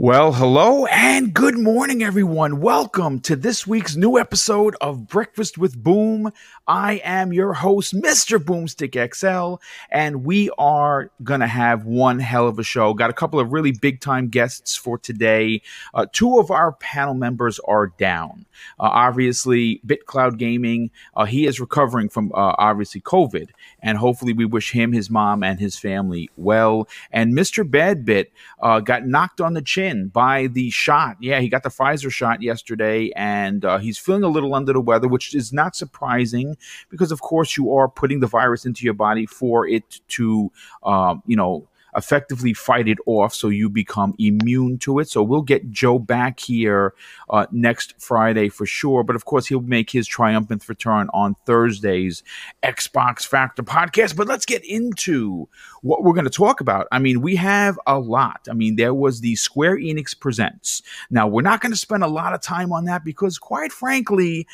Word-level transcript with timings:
Well, 0.00 0.30
hello 0.32 0.86
and 0.86 1.34
good 1.34 1.58
morning, 1.58 2.04
everyone. 2.04 2.60
Welcome 2.60 3.18
to 3.22 3.34
this 3.34 3.66
week's 3.66 3.96
new 3.96 4.16
episode 4.16 4.76
of 4.80 5.08
Breakfast 5.08 5.58
with 5.58 5.82
Boom. 5.82 6.32
I 6.68 7.00
am 7.02 7.32
your 7.32 7.54
host, 7.54 7.94
Mr. 7.94 8.38
Boomstick 8.38 8.94
XL, 9.12 9.60
and 9.90 10.24
we 10.24 10.50
are 10.56 11.10
going 11.24 11.40
to 11.40 11.48
have 11.48 11.84
one 11.84 12.20
hell 12.20 12.46
of 12.46 12.60
a 12.60 12.62
show. 12.62 12.94
Got 12.94 13.10
a 13.10 13.14
couple 13.14 13.40
of 13.40 13.52
really 13.52 13.72
big 13.72 14.00
time 14.00 14.28
guests 14.28 14.76
for 14.76 14.98
today. 14.98 15.62
Uh, 15.92 16.06
two 16.12 16.38
of 16.38 16.52
our 16.52 16.70
panel 16.70 17.14
members 17.14 17.58
are 17.66 17.88
down. 17.88 18.46
Uh, 18.78 18.90
obviously, 18.92 19.80
BitCloud 19.84 20.38
Gaming, 20.38 20.92
uh, 21.16 21.24
he 21.24 21.44
is 21.46 21.58
recovering 21.58 22.08
from 22.08 22.30
uh, 22.34 22.54
obviously 22.58 23.00
COVID, 23.00 23.48
and 23.82 23.98
hopefully, 23.98 24.32
we 24.32 24.44
wish 24.44 24.70
him, 24.70 24.92
his 24.92 25.10
mom, 25.10 25.42
and 25.42 25.58
his 25.58 25.76
family 25.76 26.30
well. 26.36 26.86
And 27.10 27.32
Mr. 27.32 27.68
Badbit 27.68 28.26
uh, 28.62 28.78
got 28.78 29.04
knocked 29.04 29.40
on 29.40 29.54
the 29.54 29.62
chin 29.62 29.88
by 30.06 30.46
the 30.46 30.70
shot. 30.70 31.16
Yeah, 31.20 31.40
he 31.40 31.48
got 31.48 31.62
the 31.62 31.68
Pfizer 31.68 32.10
shot 32.10 32.42
yesterday, 32.42 33.10
and 33.16 33.64
uh, 33.64 33.78
he's 33.78 33.98
feeling 33.98 34.22
a 34.22 34.28
little 34.28 34.54
under 34.54 34.72
the 34.72 34.80
weather, 34.80 35.08
which 35.08 35.34
is 35.34 35.52
not 35.52 35.74
surprising 35.74 36.56
because, 36.88 37.12
of 37.12 37.20
course, 37.20 37.56
you 37.56 37.74
are 37.74 37.88
putting 37.88 38.20
the 38.20 38.26
virus 38.26 38.64
into 38.64 38.84
your 38.84 38.94
body 38.94 39.26
for 39.26 39.66
it 39.66 40.00
to, 40.08 40.50
um, 40.82 41.22
you 41.26 41.36
know, 41.36 41.66
effectively 41.98 42.54
fight 42.54 42.88
it 42.88 42.98
off 43.04 43.34
so 43.34 43.48
you 43.48 43.68
become 43.68 44.14
immune 44.18 44.78
to 44.78 45.00
it. 45.00 45.10
So 45.10 45.22
we'll 45.22 45.42
get 45.42 45.70
Joe 45.70 45.98
back 45.98 46.40
here 46.40 46.94
uh, 47.28 47.46
next 47.50 48.00
Friday 48.00 48.48
for 48.48 48.64
sure. 48.64 49.02
But 49.02 49.16
of 49.16 49.24
course, 49.24 49.46
he'll 49.46 49.60
make 49.60 49.90
his 49.90 50.06
triumphant 50.06 50.66
return 50.68 51.10
on 51.12 51.34
Thursday's 51.44 52.22
Xbox 52.62 53.26
Factor 53.26 53.62
podcast. 53.62 54.16
But 54.16 54.28
let's 54.28 54.46
get 54.46 54.64
into 54.64 55.48
what 55.82 56.02
we're 56.02 56.14
going 56.14 56.24
to 56.24 56.30
talk 56.30 56.60
about. 56.60 56.86
I 56.92 56.98
mean, 56.98 57.20
we 57.20 57.36
have 57.36 57.78
a 57.86 57.98
lot. 57.98 58.46
I 58.48 58.54
mean, 58.54 58.76
there 58.76 58.94
was 58.94 59.20
the 59.20 59.36
Square 59.36 59.78
Enix 59.78 60.18
Presents. 60.18 60.82
Now, 61.10 61.26
we're 61.26 61.42
not 61.42 61.60
going 61.60 61.72
to 61.72 61.78
spend 61.78 62.04
a 62.04 62.08
lot 62.08 62.32
of 62.32 62.40
time 62.40 62.72
on 62.72 62.84
that 62.84 63.04
because, 63.04 63.38
quite 63.38 63.72
frankly, 63.72 64.46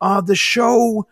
uh, 0.00 0.20
the 0.20 0.36
show 0.36 1.06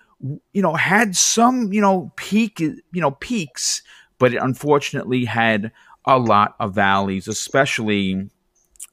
you 0.53 0.63
know 0.63 0.75
had 0.75 1.15
some 1.15 1.73
you 1.73 1.81
know 1.81 2.11
peak 2.17 2.59
you 2.59 2.81
know 2.95 3.11
peaks 3.11 3.83
but 4.19 4.35
it 4.35 4.43
unfortunately 4.43 5.25
had 5.25 5.73
a 6.07 6.19
lot 6.19 6.55
of 6.61 6.75
valleys, 6.75 7.29
especially 7.29 8.31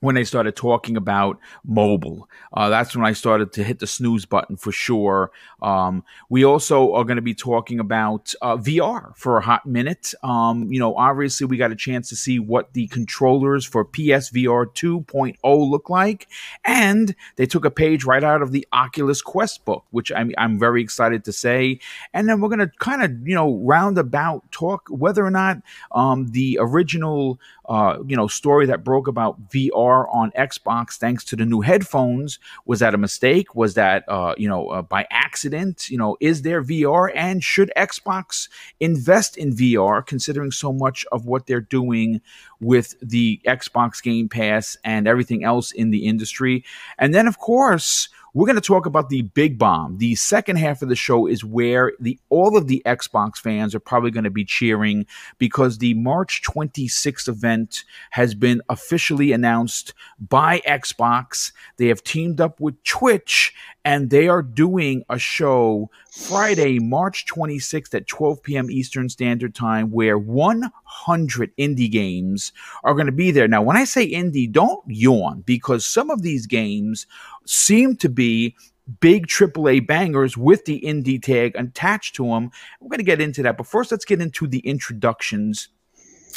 when 0.03 0.15
they 0.15 0.25
started 0.25 0.53
talking 0.53 0.97
about 0.97 1.39
mobile. 1.63 2.27
Uh, 2.51 2.67
that's 2.67 2.93
when 2.93 3.05
I 3.05 3.13
started 3.13 3.53
to 3.53 3.63
hit 3.63 3.79
the 3.79 3.87
snooze 3.87 4.25
button 4.25 4.57
for 4.57 4.73
sure. 4.73 5.31
Um, 5.61 6.03
we 6.27 6.43
also 6.43 6.91
are 6.91 7.05
going 7.05 7.15
to 7.15 7.21
be 7.21 7.33
talking 7.33 7.79
about 7.79 8.33
uh, 8.41 8.57
VR 8.57 9.15
for 9.15 9.37
a 9.37 9.41
hot 9.41 9.65
minute. 9.65 10.13
Um, 10.21 10.69
you 10.69 10.77
know, 10.77 10.93
obviously, 10.97 11.47
we 11.47 11.55
got 11.55 11.71
a 11.71 11.75
chance 11.75 12.09
to 12.09 12.17
see 12.17 12.37
what 12.37 12.73
the 12.73 12.87
controllers 12.87 13.65
for 13.65 13.85
PSVR 13.85 14.65
2.0 14.73 15.37
look 15.71 15.89
like. 15.89 16.27
And 16.65 17.15
they 17.37 17.45
took 17.45 17.63
a 17.63 17.71
page 17.71 18.03
right 18.03 18.25
out 18.25 18.41
of 18.41 18.51
the 18.51 18.67
Oculus 18.73 19.21
Quest 19.21 19.63
book, 19.63 19.85
which 19.91 20.11
I'm, 20.11 20.33
I'm 20.37 20.59
very 20.59 20.81
excited 20.81 21.23
to 21.23 21.31
say. 21.31 21.79
And 22.13 22.27
then 22.27 22.41
we're 22.41 22.49
going 22.49 22.59
to 22.59 22.71
kind 22.79 23.03
of, 23.03 23.25
you 23.25 23.35
know, 23.35 23.55
roundabout 23.59 24.51
talk 24.51 24.89
whether 24.89 25.25
or 25.25 25.31
not 25.31 25.61
um, 25.93 26.27
the 26.31 26.57
original 26.59 27.39
uh, 27.69 27.97
you 28.05 28.15
know, 28.15 28.27
story 28.27 28.65
that 28.65 28.83
broke 28.83 29.07
about 29.07 29.49
VR 29.49 30.07
on 30.13 30.31
Xbox 30.31 30.97
thanks 30.97 31.23
to 31.25 31.35
the 31.35 31.45
new 31.45 31.61
headphones. 31.61 32.39
Was 32.65 32.79
that 32.79 32.93
a 32.93 32.97
mistake? 32.97 33.55
Was 33.55 33.75
that, 33.75 34.03
uh, 34.07 34.35
you 34.37 34.49
know, 34.49 34.67
uh, 34.67 34.81
by 34.81 35.07
accident? 35.09 35.89
You 35.89 35.97
know, 35.97 36.17
is 36.19 36.41
there 36.41 36.61
VR 36.61 37.11
and 37.15 37.43
should 37.43 37.71
Xbox 37.77 38.49
invest 38.79 39.37
in 39.37 39.53
VR 39.55 40.05
considering 40.05 40.51
so 40.51 40.73
much 40.73 41.05
of 41.11 41.25
what 41.25 41.47
they're 41.47 41.61
doing 41.61 42.21
with 42.59 42.95
the 43.01 43.39
Xbox 43.45 44.03
Game 44.03 44.27
Pass 44.27 44.77
and 44.83 45.07
everything 45.07 45.43
else 45.43 45.71
in 45.71 45.91
the 45.91 46.05
industry? 46.05 46.65
And 46.97 47.13
then, 47.13 47.27
of 47.27 47.39
course, 47.39 48.09
we're 48.33 48.47
going 48.47 48.55
to 48.55 48.61
talk 48.61 48.85
about 48.85 49.09
the 49.09 49.21
big 49.21 49.59
bomb. 49.59 49.97
The 49.99 50.15
second 50.15 50.55
half 50.55 50.81
of 50.81 50.89
the 50.89 50.95
show 50.95 51.27
is 51.27 51.43
where 51.43 51.93
the 51.99 52.19
all 52.29 52.57
of 52.57 52.67
the 52.67 52.81
Xbox 52.85 53.37
fans 53.37 53.75
are 53.75 53.79
probably 53.79 54.11
going 54.11 54.23
to 54.23 54.31
be 54.31 54.45
cheering 54.45 55.05
because 55.37 55.77
the 55.77 55.93
March 55.93 56.41
26th 56.41 57.27
event 57.27 57.83
has 58.11 58.33
been 58.33 58.61
officially 58.69 59.31
announced 59.31 59.93
by 60.19 60.61
Xbox. 60.61 61.51
They 61.77 61.87
have 61.87 62.03
teamed 62.03 62.41
up 62.41 62.59
with 62.59 62.83
Twitch 62.83 63.53
and 63.85 64.09
they 64.09 64.27
are 64.27 64.41
doing 64.41 65.03
a 65.09 65.19
show 65.19 65.89
Friday, 66.13 66.77
March 66.77 67.25
26th 67.25 67.95
at 67.95 68.05
12 68.05 68.43
p.m. 68.43 68.69
Eastern 68.69 69.09
Standard 69.09 69.55
Time 69.55 69.89
where 69.89 70.15
100 70.15 71.57
indie 71.57 71.91
games 71.91 72.53
are 72.83 72.93
going 72.93 73.07
to 73.07 73.11
be 73.11 73.31
there. 73.31 73.47
Now, 73.47 73.63
when 73.63 73.77
I 73.77 73.83
say 73.83 74.11
indie, 74.11 74.49
don't 74.49 74.83
yawn 74.87 75.41
because 75.41 75.87
some 75.87 76.11
of 76.11 76.21
these 76.21 76.45
games 76.45 77.07
seem 77.47 77.95
to 77.95 78.09
be 78.09 78.55
big 78.99 79.25
AAA 79.25 79.87
bangers 79.87 80.37
with 80.37 80.65
the 80.65 80.79
indie 80.81 81.21
tag 81.21 81.55
attached 81.55 82.15
to 82.17 82.27
them. 82.27 82.51
We're 82.79 82.89
going 82.89 82.99
to 82.99 83.03
get 83.03 83.19
into 83.19 83.41
that. 83.41 83.57
But 83.57 83.65
first, 83.65 83.89
let's 83.89 84.05
get 84.05 84.21
into 84.21 84.45
the 84.45 84.59
introductions. 84.59 85.69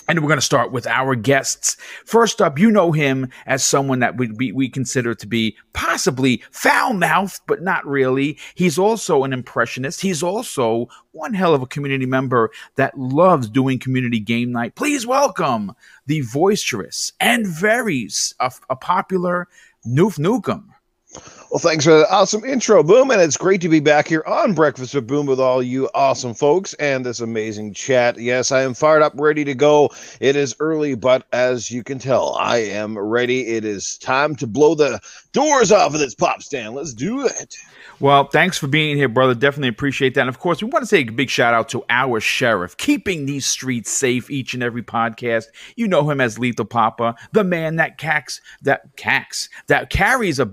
And 0.08 0.20
we're 0.20 0.28
going 0.28 0.38
to 0.38 0.42
start 0.42 0.70
with 0.70 0.86
our 0.86 1.16
guests. 1.16 1.76
First 2.04 2.40
up, 2.40 2.58
you 2.58 2.70
know 2.70 2.92
him 2.92 3.28
as 3.44 3.64
someone 3.64 3.98
that 3.98 4.16
we, 4.16 4.30
we, 4.30 4.52
we 4.52 4.68
consider 4.68 5.14
to 5.16 5.26
be 5.26 5.56
possibly 5.72 6.44
foul 6.50 6.92
mouthed, 6.92 7.40
but 7.48 7.62
not 7.62 7.84
really. 7.84 8.38
He's 8.54 8.78
also 8.78 9.24
an 9.24 9.32
impressionist. 9.32 10.00
He's 10.00 10.22
also 10.22 10.88
one 11.10 11.34
hell 11.34 11.54
of 11.54 11.62
a 11.62 11.66
community 11.66 12.06
member 12.06 12.52
that 12.76 12.96
loves 12.96 13.48
doing 13.48 13.80
community 13.80 14.20
game 14.20 14.52
night. 14.52 14.76
Please 14.76 15.06
welcome 15.06 15.72
the 16.06 16.22
boisterous 16.32 17.12
and 17.18 17.46
very 17.46 18.08
a, 18.38 18.76
popular 18.76 19.48
Noof 19.86 20.18
Nukem. 20.18 20.75
Well, 21.50 21.60
thanks 21.60 21.84
for 21.84 21.98
that 21.98 22.10
awesome 22.10 22.44
intro, 22.44 22.82
Boom. 22.82 23.10
And 23.10 23.20
it's 23.20 23.36
great 23.36 23.60
to 23.60 23.68
be 23.68 23.80
back 23.80 24.08
here 24.08 24.24
on 24.26 24.52
Breakfast 24.52 24.94
with 24.94 25.06
Boom 25.06 25.26
with 25.26 25.38
all 25.38 25.62
you 25.62 25.88
awesome 25.94 26.34
folks 26.34 26.74
and 26.74 27.06
this 27.06 27.20
amazing 27.20 27.72
chat. 27.72 28.18
Yes, 28.18 28.50
I 28.50 28.62
am 28.62 28.74
fired 28.74 29.02
up, 29.02 29.12
ready 29.16 29.44
to 29.44 29.54
go. 29.54 29.90
It 30.20 30.34
is 30.34 30.56
early, 30.58 30.96
but 30.96 31.24
as 31.32 31.70
you 31.70 31.84
can 31.84 31.98
tell, 31.98 32.34
I 32.34 32.58
am 32.58 32.98
ready. 32.98 33.46
It 33.46 33.64
is 33.64 33.96
time 33.98 34.34
to 34.36 34.46
blow 34.46 34.74
the 34.74 35.00
doors 35.32 35.70
off 35.70 35.94
of 35.94 36.00
this 36.00 36.14
pop 36.14 36.42
stand. 36.42 36.74
Let's 36.74 36.92
do 36.92 37.24
it. 37.24 37.56
Well, 37.98 38.24
thanks 38.24 38.58
for 38.58 38.66
being 38.66 38.96
here, 38.96 39.08
brother. 39.08 39.34
Definitely 39.34 39.68
appreciate 39.68 40.14
that. 40.14 40.20
And 40.22 40.28
of 40.28 40.38
course, 40.38 40.60
we 40.62 40.68
want 40.68 40.82
to 40.82 40.86
say 40.86 41.00
a 41.00 41.04
big 41.04 41.30
shout 41.30 41.54
out 41.54 41.70
to 41.70 41.82
our 41.88 42.20
sheriff, 42.20 42.76
keeping 42.76 43.24
these 43.24 43.46
streets 43.46 43.90
safe 43.90 44.30
each 44.30 44.52
and 44.52 44.62
every 44.62 44.82
podcast. 44.82 45.46
You 45.76 45.88
know 45.88 46.10
him 46.10 46.20
as 46.20 46.38
Lethal 46.38 46.66
Papa, 46.66 47.14
the 47.32 47.44
man 47.44 47.76
that 47.76 47.96
cacks, 47.96 48.42
that 48.62 48.94
cacks, 48.96 49.48
that 49.68 49.88
carries 49.88 50.38
a, 50.38 50.50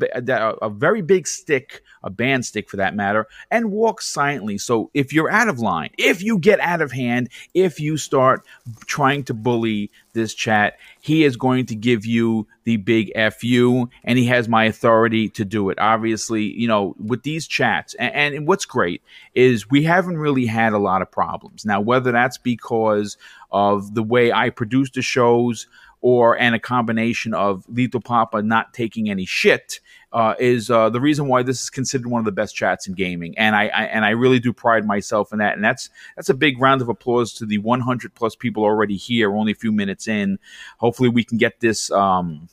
a, 0.62 0.70
very 0.70 1.02
big 1.02 1.28
stick 1.28 1.82
a 2.04 2.10
band 2.10 2.46
stick 2.46 2.70
for 2.70 2.78
that 2.78 2.96
matter, 2.96 3.28
and 3.50 3.72
walk 3.72 4.02
silently. 4.02 4.58
So 4.58 4.92
if 4.94 5.14
you're 5.14 5.32
out 5.32 5.48
of 5.48 5.60
line, 5.60 5.92
if 5.98 6.22
you 6.22 6.38
get 6.38 6.60
out 6.60 6.82
of 6.82 6.92
hand, 6.92 7.30
if 7.54 7.80
you 7.80 7.98
start 7.98 8.46
trying 8.86 9.24
to 9.26 9.34
bully 9.34 9.90
this 10.14 10.34
chat, 10.34 10.78
he 11.02 11.24
is 11.24 11.36
going 11.38 11.66
to 11.68 11.76
give 11.76 12.06
you 12.06 12.48
the 12.66 12.78
big 12.78 13.12
FU, 13.34 13.90
and 14.04 14.20
he 14.20 14.26
has 14.28 14.48
my 14.48 14.66
authority 14.66 15.30
to 15.30 15.44
do 15.44 15.70
it. 15.70 15.80
Obviously, 15.80 16.44
you 16.44 16.68
know, 16.68 16.96
with 17.00 17.24
these 17.24 17.48
chats, 17.48 17.94
and, 17.96 18.36
and 18.36 18.48
what's 18.48 18.66
great 18.66 19.02
is 19.34 19.70
we 19.70 19.84
haven't 19.84 20.18
really 20.18 20.46
had 20.46 20.74
a 20.74 20.78
lot 20.78 21.02
of 21.02 21.10
problems. 21.10 21.66
Now, 21.66 21.82
whether 21.82 22.12
that's 22.12 22.38
because 22.38 23.18
of 23.52 23.96
the 23.96 24.04
way 24.04 24.32
I 24.32 24.50
produce 24.50 24.92
the 24.92 25.02
shows, 25.02 25.68
or 26.04 26.38
and 26.38 26.54
a 26.54 26.60
combination 26.60 27.34
of 27.34 27.64
Lethal 27.70 28.02
Papa 28.02 28.42
not 28.44 28.74
taking 28.74 29.10
any 29.10 29.26
shit 29.26 29.80
uh, 30.12 30.36
is 30.38 30.70
uh, 30.70 30.90
the 30.90 31.00
reason 31.00 31.28
why 31.28 31.42
this 31.42 31.64
is 31.64 31.70
considered 31.70 32.08
one 32.08 32.20
of 32.20 32.26
the 32.26 32.32
best 32.32 32.54
chats 32.54 32.88
in 32.88 32.94
gaming, 32.94 33.36
and 33.38 33.56
I, 33.56 33.64
I, 33.70 33.84
and 33.86 34.04
I 34.04 34.10
really 34.10 34.40
do 34.40 34.52
pride 34.52 34.86
myself 34.86 35.32
in 35.32 35.40
that, 35.40 35.56
and 35.56 35.64
that's 35.64 35.90
that's 36.18 36.30
a 36.30 36.34
big 36.34 36.60
round 36.60 36.82
of 36.82 36.90
applause 36.90 37.34
to 37.36 37.46
the 37.46 37.58
100 37.58 38.14
plus 38.14 38.36
people 38.36 38.64
already 38.64 38.98
here, 38.98 39.34
only 39.34 39.54
a 39.54 39.56
few 39.56 39.72
minutes 39.72 40.08
in. 40.08 40.40
Hopefully, 40.78 41.10
we 41.10 41.24
can 41.24 41.38
get 41.38 41.62
this. 41.62 41.90
Um, 41.90 42.50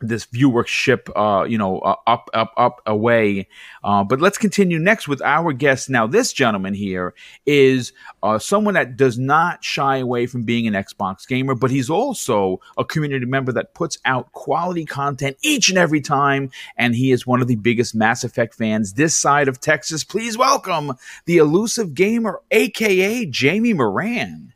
this 0.00 0.26
viewership, 0.26 1.10
uh, 1.16 1.44
you 1.44 1.58
know, 1.58 1.78
uh, 1.80 1.96
up, 2.06 2.30
up, 2.34 2.52
up, 2.56 2.80
away. 2.86 3.48
Uh, 3.82 4.04
but 4.04 4.20
let's 4.20 4.38
continue 4.38 4.78
next 4.78 5.08
with 5.08 5.20
our 5.22 5.52
guest. 5.52 5.90
Now, 5.90 6.06
this 6.06 6.32
gentleman 6.32 6.74
here 6.74 7.14
is 7.46 7.92
uh, 8.22 8.38
someone 8.38 8.74
that 8.74 8.96
does 8.96 9.18
not 9.18 9.64
shy 9.64 9.98
away 9.98 10.26
from 10.26 10.44
being 10.44 10.66
an 10.66 10.74
Xbox 10.74 11.26
gamer, 11.26 11.54
but 11.54 11.70
he's 11.70 11.90
also 11.90 12.60
a 12.76 12.84
community 12.84 13.26
member 13.26 13.52
that 13.52 13.74
puts 13.74 13.98
out 14.04 14.32
quality 14.32 14.84
content 14.84 15.36
each 15.42 15.68
and 15.68 15.78
every 15.78 16.00
time. 16.00 16.50
And 16.76 16.94
he 16.94 17.12
is 17.12 17.26
one 17.26 17.42
of 17.42 17.48
the 17.48 17.56
biggest 17.56 17.94
Mass 17.94 18.24
Effect 18.24 18.54
fans 18.54 18.94
this 18.94 19.16
side 19.16 19.48
of 19.48 19.60
Texas. 19.60 20.04
Please 20.04 20.38
welcome 20.38 20.92
the 21.26 21.38
elusive 21.38 21.94
gamer, 21.94 22.40
aka 22.50 23.26
Jamie 23.26 23.74
Moran. 23.74 24.54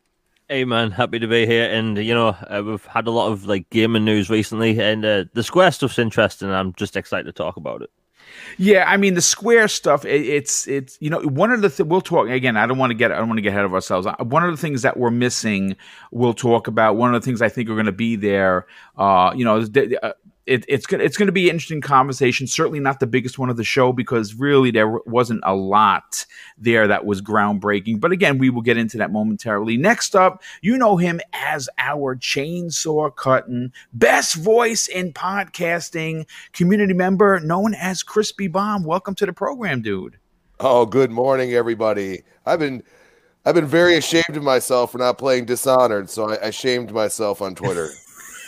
Hey 0.49 0.65
man, 0.65 0.91
happy 0.91 1.19
to 1.19 1.27
be 1.27 1.45
here. 1.45 1.69
And 1.69 1.97
you 1.97 2.13
know, 2.13 2.29
uh, 2.29 2.61
we've 2.65 2.85
had 2.85 3.07
a 3.07 3.11
lot 3.11 3.31
of 3.31 3.45
like 3.45 3.69
gaming 3.69 4.05
news 4.05 4.29
recently, 4.29 4.79
and 4.79 5.03
uh, 5.05 5.25
the 5.33 5.43
Square 5.43 5.71
stuff's 5.71 5.97
interesting. 5.97 6.51
I'm 6.51 6.73
just 6.73 6.97
excited 6.97 7.25
to 7.25 7.31
talk 7.31 7.57
about 7.57 7.81
it. 7.81 7.89
Yeah, 8.57 8.85
I 8.87 8.97
mean 8.97 9.13
the 9.13 9.21
square 9.21 9.67
stuff. 9.67 10.05
It, 10.05 10.21
it's 10.21 10.67
it's 10.67 10.97
you 10.99 11.09
know 11.09 11.21
one 11.21 11.51
of 11.51 11.61
the 11.61 11.69
th- 11.69 11.87
we'll 11.87 12.01
talk 12.01 12.29
again. 12.29 12.57
I 12.57 12.65
don't 12.65 12.77
want 12.77 12.91
to 12.91 12.95
get 12.95 13.11
I 13.11 13.17
don't 13.17 13.27
want 13.27 13.37
to 13.37 13.41
get 13.41 13.49
ahead 13.49 13.65
of 13.65 13.73
ourselves. 13.73 14.07
One 14.19 14.43
of 14.43 14.51
the 14.51 14.57
things 14.57 14.81
that 14.81 14.97
we're 14.97 15.11
missing, 15.11 15.75
we'll 16.11 16.33
talk 16.33 16.67
about. 16.67 16.95
One 16.95 17.13
of 17.13 17.21
the 17.21 17.25
things 17.25 17.41
I 17.41 17.49
think 17.49 17.69
are 17.69 17.75
going 17.75 17.85
to 17.85 17.91
be 17.91 18.15
there. 18.15 18.65
Uh, 18.97 19.33
you 19.35 19.45
know, 19.45 19.65
uh, 20.01 20.13
it, 20.45 20.65
it's 20.67 20.85
gonna 20.85 21.03
it's 21.03 21.15
gonna 21.15 21.31
be 21.31 21.49
an 21.49 21.55
interesting 21.55 21.81
conversation. 21.81 22.47
Certainly 22.47 22.81
not 22.81 22.99
the 22.99 23.07
biggest 23.07 23.39
one 23.39 23.49
of 23.49 23.55
the 23.55 23.63
show 23.63 23.93
because 23.93 24.35
really 24.35 24.71
there 24.71 24.89
wasn't 25.05 25.41
a 25.43 25.55
lot 25.55 26.25
there 26.57 26.87
that 26.87 27.05
was 27.05 27.21
groundbreaking. 27.21 27.99
But 27.99 28.11
again, 28.11 28.37
we 28.37 28.49
will 28.49 28.61
get 28.61 28.77
into 28.77 28.97
that 28.97 29.11
momentarily. 29.11 29.77
Next 29.77 30.15
up, 30.15 30.43
you 30.61 30.77
know 30.77 30.97
him 30.97 31.21
as 31.33 31.69
our 31.77 32.15
chainsaw 32.15 33.15
cutting 33.15 33.71
best 33.93 34.35
voice 34.35 34.87
in 34.87 35.13
podcasting 35.13 36.27
community 36.51 36.93
member, 36.93 37.39
known 37.39 37.73
as 37.73 38.03
Crispy 38.03 38.47
Bomb. 38.47 38.83
Welcome 38.83 39.15
to 39.15 39.25
the 39.25 39.33
program, 39.33 39.81
dude. 39.81 40.17
Oh, 40.59 40.85
good 40.85 41.11
morning, 41.11 41.53
everybody. 41.53 42.23
I've 42.45 42.59
been 42.59 42.83
I've 43.45 43.55
been 43.55 43.67
very 43.67 43.95
ashamed 43.95 44.35
of 44.35 44.43
myself 44.43 44.91
for 44.91 44.97
not 44.97 45.17
playing 45.17 45.45
Dishonored, 45.45 46.09
so 46.09 46.29
I, 46.29 46.47
I 46.47 46.49
shamed 46.49 46.91
myself 46.91 47.41
on 47.41 47.55
Twitter 47.55 47.89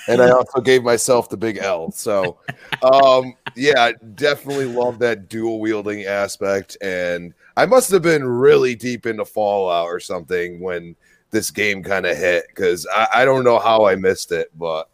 and 0.08 0.22
I 0.22 0.30
also 0.32 0.62
gave 0.62 0.84
myself 0.84 1.30
the 1.30 1.38
big 1.38 1.58
L. 1.58 1.92
So, 1.92 2.40
um, 2.82 3.34
yeah, 3.56 3.92
definitely 4.16 4.66
love 4.66 5.00
that 5.00 5.30
dual 5.30 5.60
wielding 5.60 6.04
aspect. 6.04 6.78
And 6.82 7.34
I 7.58 7.66
must 7.66 7.90
have 7.92 8.02
been 8.02 8.24
really 8.24 8.76
deep 8.76 9.06
into 9.06 9.26
Fallout 9.26 9.88
or 9.88 10.00
something 10.00 10.60
when 10.60 10.96
this 11.32 11.52
game 11.52 11.84
kind 11.84 12.06
of 12.06 12.18
hit 12.18 12.46
because 12.48 12.88
I, 12.94 13.08
I, 13.14 13.26
don't 13.26 13.44
know 13.44 13.60
how 13.60 13.86
I 13.86 13.96
missed 13.96 14.32
it, 14.32 14.50
but 14.58 14.90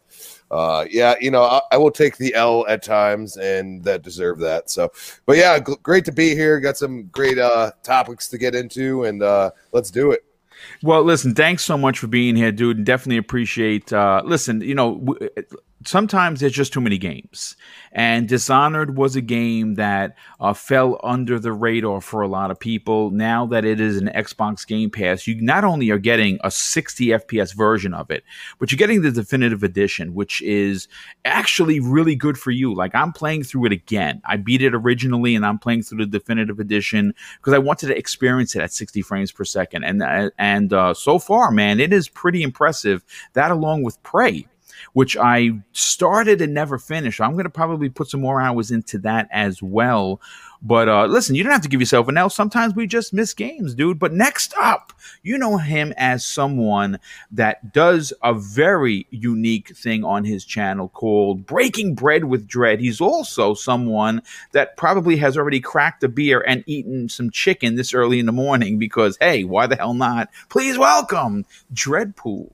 uh, 0.50 0.84
yeah, 0.90 1.14
you 1.20 1.30
know, 1.30 1.44
I, 1.44 1.60
I, 1.72 1.76
will 1.76 1.90
take 1.90 2.16
the 2.16 2.34
L 2.34 2.66
at 2.68 2.82
times 2.82 3.36
and 3.36 3.82
that 3.84 4.02
deserve 4.02 4.38
that. 4.40 4.68
So, 4.68 4.90
but 5.24 5.36
yeah, 5.36 5.58
g- 5.60 5.76
great 5.82 6.04
to 6.06 6.12
be 6.12 6.34
here. 6.34 6.60
Got 6.60 6.76
some 6.76 7.04
great 7.04 7.38
uh, 7.38 7.72
topics 7.82 8.28
to 8.28 8.38
get 8.38 8.54
into, 8.54 9.04
and 9.04 9.22
uh, 9.22 9.52
let's 9.72 9.90
do 9.90 10.10
it. 10.10 10.24
Well, 10.82 11.02
listen, 11.02 11.34
thanks 11.34 11.64
so 11.64 11.76
much 11.78 11.98
for 11.98 12.06
being 12.06 12.36
here, 12.36 12.52
dude. 12.52 12.84
Definitely 12.84 13.18
appreciate. 13.18 13.92
Uh, 13.92 14.22
listen, 14.24 14.60
you 14.60 14.74
know, 14.74 14.98
w- 14.98 15.28
sometimes 15.84 16.40
there's 16.40 16.52
just 16.52 16.72
too 16.72 16.80
many 16.80 16.98
games. 16.98 17.56
And 17.92 18.28
Dishonored 18.28 18.96
was 18.96 19.16
a 19.16 19.20
game 19.20 19.74
that 19.74 20.16
uh, 20.40 20.54
fell 20.54 20.98
under 21.02 21.38
the 21.38 21.52
radar 21.52 22.00
for 22.00 22.22
a 22.22 22.28
lot 22.28 22.50
of 22.50 22.58
people. 22.58 23.10
Now 23.10 23.46
that 23.46 23.64
it 23.64 23.80
is 23.80 23.98
an 23.98 24.10
Xbox 24.14 24.66
Game 24.66 24.90
Pass, 24.90 25.26
you 25.26 25.40
not 25.40 25.64
only 25.64 25.90
are 25.90 25.98
getting 25.98 26.38
a 26.42 26.50
60 26.50 27.06
FPS 27.06 27.54
version 27.54 27.92
of 27.92 28.10
it, 28.10 28.24
but 28.58 28.70
you're 28.70 28.78
getting 28.78 29.02
the 29.02 29.10
definitive 29.10 29.62
edition, 29.62 30.14
which 30.14 30.40
is 30.42 30.88
actually 31.24 31.80
really 31.80 32.14
good 32.14 32.38
for 32.38 32.50
you. 32.50 32.74
Like 32.74 32.94
I'm 32.94 33.12
playing 33.12 33.44
through 33.44 33.66
it 33.66 33.72
again. 33.72 34.22
I 34.24 34.36
beat 34.36 34.62
it 34.62 34.74
originally, 34.74 35.34
and 35.34 35.44
I'm 35.44 35.58
playing 35.58 35.82
through 35.82 36.06
the 36.06 36.18
definitive 36.18 36.60
edition 36.60 37.14
because 37.38 37.52
I 37.52 37.58
wanted 37.58 37.88
to 37.88 37.98
experience 37.98 38.56
it 38.56 38.62
at 38.62 38.72
60 38.72 39.02
frames 39.02 39.32
per 39.32 39.44
second. 39.44 39.84
And 39.84 40.02
uh, 40.02 40.30
and 40.38 40.72
uh, 40.72 40.94
so 40.94 41.18
far, 41.18 41.50
man, 41.50 41.80
it 41.80 41.92
is 41.92 42.08
pretty 42.08 42.42
impressive. 42.42 43.04
That 43.34 43.50
along 43.50 43.82
with 43.82 44.02
Prey 44.02 44.46
which 44.92 45.16
I 45.16 45.60
started 45.72 46.40
and 46.40 46.54
never 46.54 46.78
finished. 46.78 47.20
I'm 47.20 47.32
going 47.32 47.44
to 47.44 47.50
probably 47.50 47.88
put 47.88 48.08
some 48.08 48.20
more 48.20 48.40
hours 48.40 48.70
into 48.70 48.98
that 48.98 49.28
as 49.30 49.62
well. 49.62 50.20
But 50.64 50.88
uh, 50.88 51.06
listen, 51.06 51.34
you 51.34 51.42
don't 51.42 51.52
have 51.52 51.62
to 51.62 51.68
give 51.68 51.80
yourself 51.80 52.06
an 52.06 52.16
L. 52.16 52.30
Sometimes 52.30 52.74
we 52.74 52.86
just 52.86 53.12
miss 53.12 53.34
games, 53.34 53.74
dude. 53.74 53.98
But 53.98 54.12
next 54.12 54.54
up, 54.56 54.92
you 55.24 55.36
know 55.36 55.56
him 55.56 55.92
as 55.96 56.24
someone 56.24 57.00
that 57.32 57.72
does 57.72 58.12
a 58.22 58.32
very 58.32 59.08
unique 59.10 59.76
thing 59.76 60.04
on 60.04 60.24
his 60.24 60.44
channel 60.44 60.88
called 60.88 61.46
Breaking 61.46 61.96
Bread 61.96 62.26
with 62.26 62.46
Dread. 62.46 62.78
He's 62.78 63.00
also 63.00 63.54
someone 63.54 64.22
that 64.52 64.76
probably 64.76 65.16
has 65.16 65.36
already 65.36 65.58
cracked 65.60 66.04
a 66.04 66.08
beer 66.08 66.44
and 66.46 66.62
eaten 66.68 67.08
some 67.08 67.30
chicken 67.30 67.74
this 67.74 67.92
early 67.92 68.20
in 68.20 68.26
the 68.26 68.32
morning 68.32 68.78
because, 68.78 69.16
hey, 69.20 69.42
why 69.42 69.66
the 69.66 69.76
hell 69.76 69.94
not? 69.94 70.28
Please 70.48 70.78
welcome 70.78 71.44
Dreadpool. 71.74 72.52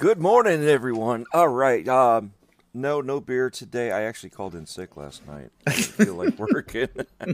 Good 0.00 0.18
morning, 0.18 0.64
everyone. 0.64 1.26
All 1.34 1.48
right. 1.48 1.86
Um, 1.86 2.32
no, 2.72 3.02
no 3.02 3.20
beer 3.20 3.50
today. 3.50 3.92
I 3.92 4.04
actually 4.04 4.30
called 4.30 4.54
in 4.54 4.64
sick 4.64 4.96
last 4.96 5.26
night. 5.26 5.50
I 5.66 5.72
didn't 5.72 5.88
feel 5.88 6.14
like 6.14 6.38
working, 6.38 6.88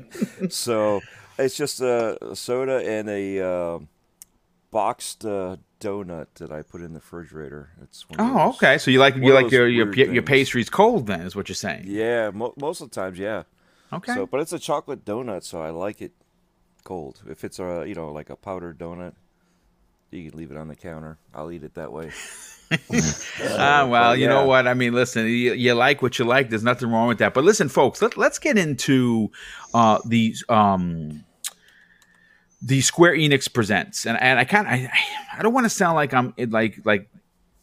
so 0.49 1.01
it's 1.39 1.57
just 1.57 1.81
a, 1.81 2.19
a 2.33 2.35
soda 2.35 2.79
and 2.79 3.09
a 3.09 3.41
uh, 3.41 3.79
boxed 4.73 5.25
uh, 5.25 5.59
donut 5.79 6.27
that 6.39 6.51
I 6.51 6.63
put 6.63 6.81
in 6.81 6.93
the 6.93 6.99
refrigerator. 6.99 7.71
It's 7.85 8.05
oh, 8.19 8.47
those, 8.47 8.57
okay. 8.57 8.79
So 8.79 8.91
you 8.91 8.99
like 8.99 9.15
you 9.15 9.33
like 9.33 9.53
your 9.53 9.69
your, 9.69 9.95
your 9.95 10.25
pastries 10.25 10.69
cold 10.69 11.07
then 11.07 11.21
is 11.21 11.37
what 11.37 11.49
you're 11.49 11.55
saying? 11.55 11.85
Yeah, 11.87 12.31
mo- 12.35 12.55
most 12.57 12.81
of 12.81 12.91
the 12.91 12.95
times, 12.97 13.17
yeah. 13.17 13.45
Okay. 13.93 14.13
So, 14.13 14.27
but 14.27 14.41
it's 14.41 14.53
a 14.53 14.59
chocolate 14.59 15.05
donut, 15.05 15.45
so 15.45 15.63
I 15.63 15.71
like 15.71 16.03
it 16.03 16.15
cold. 16.83 17.23
If 17.31 17.45
it's 17.45 17.61
a 17.61 17.85
you 17.87 17.95
know 17.95 18.11
like 18.11 18.29
a 18.29 18.35
powdered 18.35 18.77
donut, 18.77 19.13
you 20.11 20.29
can 20.29 20.37
leave 20.37 20.51
it 20.51 20.57
on 20.57 20.67
the 20.67 20.75
counter. 20.75 21.19
I'll 21.33 21.53
eat 21.53 21.63
it 21.63 21.75
that 21.75 21.93
way. 21.93 22.11
ah, 22.73 23.87
well, 23.91 24.17
you 24.17 24.29
know 24.29 24.45
what? 24.47 24.67
I 24.67 24.75
mean, 24.75 24.93
listen, 24.93 25.27
you, 25.27 25.53
you, 25.53 25.75
like 25.75 26.03
what 26.03 26.19
you 26.19 26.25
like. 26.25 26.51
There's 26.51 26.63
nothing 26.63 26.91
wrong 26.91 27.09
with 27.09 27.19
that. 27.19 27.35
But 27.35 27.45
listen, 27.45 27.69
folks, 27.69 28.03
let, 28.03 28.17
us 28.19 28.39
get 28.39 28.59
into 28.59 29.31
uh, 29.75 29.99
these. 30.05 30.45
Um, 30.49 31.25
the 32.63 32.81
Square 32.81 33.15
Enix 33.17 33.53
presents, 33.53 34.07
and, 34.07 34.21
and 34.21 34.39
I 34.39 34.45
kind 34.45 34.67
of 34.67 34.73
I, 34.73 34.91
I 35.39 35.43
don't 35.43 35.53
want 35.53 35.67
to 35.67 35.71
sound 35.71 35.95
like 35.95 36.15
I'm 36.15 36.35
like 36.37 36.81
like 36.85 37.09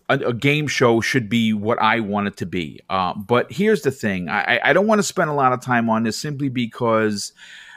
a, 0.08 0.18
a, 0.20 0.34
game 0.34 0.68
show 0.68 1.02
should 1.02 1.30
be 1.30 1.52
what 1.52 1.82
I 1.82 2.00
want 2.00 2.28
it 2.28 2.38
to 2.38 2.46
be. 2.46 2.80
Uh, 2.90 3.14
but 3.16 3.52
here's 3.52 3.82
the 3.82 3.92
thing: 3.92 4.30
I, 4.30 4.60
I 4.64 4.72
don't 4.72 4.88
want 4.88 5.00
to 5.00 5.04
spend 5.04 5.30
a 5.30 5.34
lot 5.34 5.52
of 5.52 5.62
time 5.62 5.90
on 5.90 6.04
this 6.04 6.18
simply 6.18 6.48
because 6.48 7.34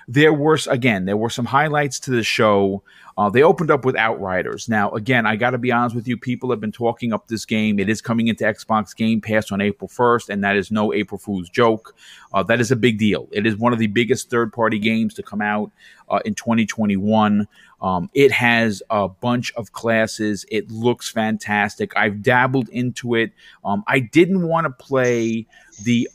there 0.09 0.33
were 0.33 0.59
again 0.69 1.05
there 1.05 1.17
were 1.17 1.31
some 1.31 1.47
highlights 1.47 1.99
to 2.01 2.11
the 2.11 2.23
show 2.23 2.83
uh, 3.19 3.31
they 3.31 3.43
opened 3.43 3.71
up 3.71 3.85
with 3.85 3.97
Outriders. 3.97 4.69
Now, 4.69 4.91
again, 4.91 5.25
I 5.25 5.37
got 5.37 5.51
to 5.51 5.59
be 5.59 5.73
honest 5.73 5.97
with 5.97 6.07
you. 6.07 6.19
People 6.19 6.51
have 6.51 6.61
been 6.61 6.73
talking 6.73 7.15
up 7.15 7.29
this 7.29 7.47
game. 7.47 7.79
It 7.79 7.89
is 7.89 8.03
coming 8.03 8.29
into 8.29 8.45
Xbox 8.45 8.95
Game 8.95 9.23
Pass 9.23 9.51
on 9.51 9.63
April 9.63 9.89
1st, 9.89 10.29
and 10.29 10.45
that 10.45 10.55
is 10.55 10.71
no 10.71 10.93
April 10.93 11.19
Fool's 11.19 11.49
joke. 11.49 11.97
Uh, 12.35 12.43
that 12.43 12.61
is 12.61 12.71
a 12.71 12.77
big 12.77 12.99
deal. 12.99 13.27
It 13.33 13.47
is 13.47 13.57
one 13.57 13.73
of 13.73 13.79
the 13.79 13.87
biggest 13.87 14.29
third 14.29 14.53
party 14.53 14.79
games 14.79 15.15
to 15.15 15.23
come 15.23 15.41
out 15.41 15.73
uh, 16.11 16.21
in 16.27 16.35
2021. 16.35 17.49
Um, 17.81 18.11
it 18.13 18.33
has 18.33 18.83
a 18.91 19.09
bunch 19.09 19.55
of 19.55 19.73
classes. 19.73 20.45
It 20.51 20.71
looks 20.71 21.11
fantastic. 21.11 21.97
I've 21.97 22.23
dabbled 22.23 22.69
into 22.69 23.15
it. 23.15 23.33
Um, 23.65 23.83
I 23.87 24.01
didn't 24.01 24.47
want 24.47 24.67
to 24.67 24.71
play 24.85 25.47
the 25.85 26.07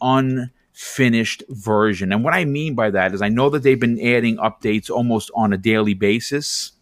unfinished 0.72 1.44
version. 1.50 2.12
And 2.12 2.24
what 2.24 2.34
I 2.34 2.46
mean 2.46 2.76
by 2.76 2.90
that 2.92 3.14
is 3.14 3.22
I 3.22 3.30
know 3.30 3.50
that 3.50 3.64
they've 3.64 3.80
been 3.80 4.00
adding 4.00 4.38
updates 4.38 4.90
almost 4.90 5.32
on 5.36 5.54
a 5.54 5.58
daily 5.58 5.94
basis 5.94 6.74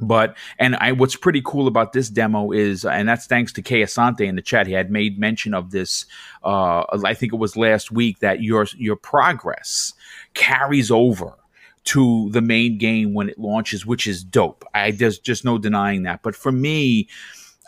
but 0.00 0.36
and 0.60 0.76
I 0.76 0.92
what's 0.92 1.16
pretty 1.16 1.42
cool 1.44 1.66
about 1.66 1.92
this 1.92 2.08
demo 2.08 2.52
is 2.52 2.84
and 2.84 3.08
that's 3.08 3.26
thanks 3.26 3.52
to 3.54 3.62
Kay 3.62 3.82
Asante 3.82 4.20
in 4.20 4.36
the 4.36 4.42
chat. 4.42 4.68
He 4.68 4.72
had 4.72 4.92
made 4.92 5.18
mention 5.18 5.54
of 5.54 5.72
this 5.72 6.06
uh 6.44 6.84
I 7.04 7.14
think 7.14 7.32
it 7.32 7.38
was 7.38 7.56
last 7.56 7.90
week 7.90 8.20
that 8.20 8.40
your 8.40 8.66
your 8.76 8.94
progress 8.94 9.94
carries 10.34 10.92
over 10.92 11.32
to 11.84 12.30
the 12.30 12.42
main 12.42 12.78
game 12.78 13.12
when 13.12 13.28
it 13.28 13.38
launches, 13.38 13.86
which 13.86 14.06
is 14.06 14.22
dope. 14.22 14.64
I 14.72 14.92
there's 14.92 15.18
just 15.18 15.44
no 15.44 15.58
denying 15.58 16.04
that. 16.04 16.22
But 16.22 16.36
for 16.36 16.52
me, 16.52 17.08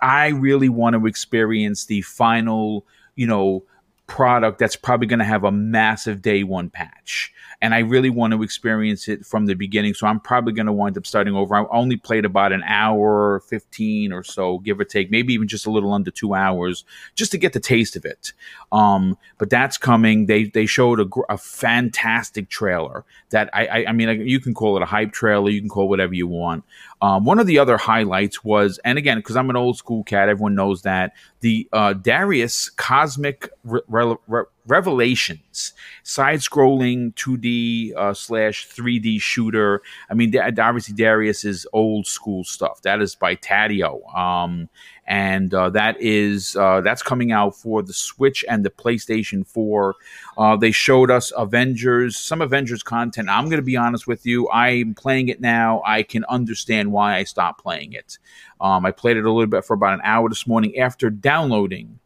I 0.00 0.28
really 0.28 0.68
want 0.68 0.94
to 0.94 1.06
experience 1.06 1.86
the 1.86 2.02
final, 2.02 2.86
you 3.16 3.26
know, 3.26 3.64
product 4.10 4.58
that's 4.58 4.76
probably 4.76 5.06
going 5.06 5.20
to 5.20 5.24
have 5.24 5.44
a 5.44 5.52
massive 5.52 6.20
day 6.20 6.42
one 6.42 6.68
patch 6.68 7.32
and 7.62 7.74
I 7.74 7.80
really 7.80 8.08
want 8.08 8.32
to 8.32 8.42
experience 8.42 9.06
it 9.06 9.26
from 9.26 9.46
the 9.46 9.54
beginning. 9.54 9.92
So 9.92 10.06
I'm 10.06 10.18
probably 10.18 10.52
going 10.52 10.66
to 10.66 10.72
wind 10.72 10.96
up 10.96 11.06
starting 11.06 11.34
over. 11.34 11.54
I 11.54 11.66
only 11.70 11.96
played 11.96 12.24
about 12.24 12.52
an 12.52 12.62
hour, 12.62 13.40
15 13.48 14.12
or 14.12 14.24
so, 14.24 14.58
give 14.58 14.80
or 14.80 14.84
take, 14.84 15.10
maybe 15.10 15.34
even 15.34 15.46
just 15.46 15.66
a 15.66 15.70
little 15.70 15.92
under 15.92 16.10
two 16.10 16.34
hours, 16.34 16.84
just 17.14 17.32
to 17.32 17.38
get 17.38 17.52
the 17.52 17.60
taste 17.60 17.96
of 17.96 18.04
it. 18.04 18.32
Um, 18.72 19.18
but 19.36 19.50
that's 19.50 19.76
coming. 19.76 20.26
They 20.26 20.44
they 20.44 20.66
showed 20.66 21.00
a, 21.00 21.08
a 21.28 21.36
fantastic 21.36 22.48
trailer 22.48 23.04
that 23.30 23.50
I, 23.52 23.66
I, 23.66 23.84
I 23.88 23.92
mean 23.92 24.26
you 24.26 24.40
can 24.40 24.54
call 24.54 24.76
it 24.76 24.82
a 24.82 24.86
hype 24.86 25.12
trailer, 25.12 25.50
you 25.50 25.60
can 25.60 25.68
call 25.68 25.88
whatever 25.88 26.14
you 26.14 26.26
want. 26.26 26.64
Um, 27.02 27.24
one 27.24 27.38
of 27.38 27.46
the 27.46 27.58
other 27.58 27.78
highlights 27.78 28.44
was, 28.44 28.78
and 28.84 28.98
again, 28.98 29.18
because 29.18 29.36
I'm 29.36 29.48
an 29.48 29.56
old 29.56 29.78
school 29.78 30.04
cat, 30.04 30.28
everyone 30.28 30.54
knows 30.54 30.82
that 30.82 31.12
the 31.40 31.66
uh, 31.72 31.94
Darius 31.94 32.70
Cozmic 32.70 33.48
Re- 33.64 33.80
Re- 33.88 34.16
Re- 34.26 34.44
Revelations 34.66 35.72
side-scrolling 36.02 37.14
2D 37.14 37.96
uh, 37.96 38.12
slash 38.12 38.68
3D 38.68 39.20
shooter. 39.20 39.80
I 40.10 40.14
mean, 40.14 40.36
obviously 40.38 40.94
Darius 40.94 41.44
is 41.44 41.66
old 41.72 42.06
school 42.06 42.44
stuff. 42.44 42.82
That 42.82 43.00
is 43.00 43.14
by 43.14 43.34
Taito. 43.36 44.14
Um, 44.16 44.68
and 45.10 45.52
uh, 45.52 45.68
that 45.70 46.00
is 46.00 46.54
uh, 46.54 46.80
that's 46.82 47.02
coming 47.02 47.32
out 47.32 47.56
for 47.56 47.82
the 47.82 47.92
Switch 47.92 48.44
and 48.48 48.64
the 48.64 48.70
PlayStation 48.70 49.44
4. 49.44 49.96
Uh, 50.38 50.56
they 50.56 50.70
showed 50.70 51.10
us 51.10 51.32
Avengers, 51.36 52.16
some 52.16 52.40
Avengers 52.40 52.84
content. 52.84 53.28
I'm 53.28 53.46
going 53.46 53.58
to 53.58 53.62
be 53.62 53.76
honest 53.76 54.06
with 54.06 54.24
you. 54.24 54.48
I'm 54.50 54.94
playing 54.94 55.26
it 55.26 55.40
now. 55.40 55.82
I 55.84 56.04
can 56.04 56.24
understand 56.26 56.92
why 56.92 57.16
I 57.16 57.24
stopped 57.24 57.60
playing 57.60 57.92
it. 57.92 58.18
Um, 58.60 58.86
I 58.86 58.92
played 58.92 59.16
it 59.16 59.24
a 59.24 59.32
little 59.32 59.48
bit 59.48 59.64
for 59.64 59.74
about 59.74 59.94
an 59.94 60.00
hour 60.04 60.28
this 60.28 60.46
morning 60.46 60.78
after 60.78 61.10
downloading 61.10 61.98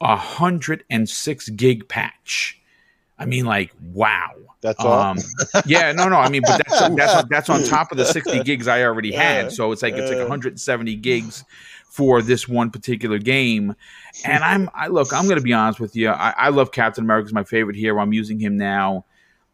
a 0.00 0.16
106 0.16 1.48
gig 1.50 1.88
patch. 1.88 2.58
I 3.18 3.26
mean, 3.26 3.44
like, 3.44 3.74
wow. 3.92 4.30
That's 4.62 4.82
all. 4.82 4.98
Um, 4.98 5.18
yeah, 5.66 5.92
no, 5.92 6.08
no. 6.08 6.16
I 6.16 6.30
mean, 6.30 6.42
but 6.42 6.62
that's 6.66 6.94
that's 6.94 7.28
that's 7.28 7.50
on 7.50 7.64
top 7.64 7.92
of 7.92 7.98
the 7.98 8.04
60 8.04 8.42
gigs 8.44 8.66
I 8.66 8.82
already 8.82 9.12
had. 9.12 9.52
So 9.52 9.72
it's 9.72 9.82
like 9.82 9.94
it's 9.94 10.10
like 10.10 10.18
170 10.18 10.96
gigs 10.96 11.44
for 11.90 12.22
this 12.22 12.48
one 12.48 12.70
particular 12.70 13.18
game. 13.18 13.74
And 14.24 14.42
I'm 14.42 14.70
I 14.74 14.86
look, 14.86 15.12
I'm 15.12 15.28
gonna 15.28 15.40
be 15.40 15.52
honest 15.52 15.80
with 15.80 15.94
you. 15.94 16.08
I, 16.08 16.32
I 16.36 16.48
love 16.48 16.72
Captain 16.72 17.04
America's 17.04 17.32
my 17.32 17.44
favorite 17.44 17.76
hero. 17.76 18.00
I'm 18.00 18.12
using 18.12 18.38
him 18.38 18.56
now. 18.56 19.04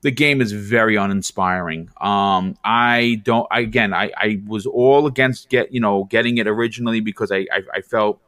The 0.02 0.10
game 0.10 0.40
is 0.40 0.52
very 0.52 0.94
uninspiring. 0.96 1.88
Um, 2.00 2.56
I 2.62 3.20
don't. 3.24 3.48
Again, 3.50 3.92
I, 3.92 4.12
I 4.16 4.40
was 4.46 4.66
all 4.66 5.06
against 5.06 5.48
get 5.48 5.72
you 5.72 5.80
know 5.80 6.04
getting 6.04 6.38
it 6.38 6.46
originally 6.46 7.00
because 7.00 7.32
I 7.32 7.46
I, 7.50 7.62
I 7.74 7.80
felt 7.80 8.20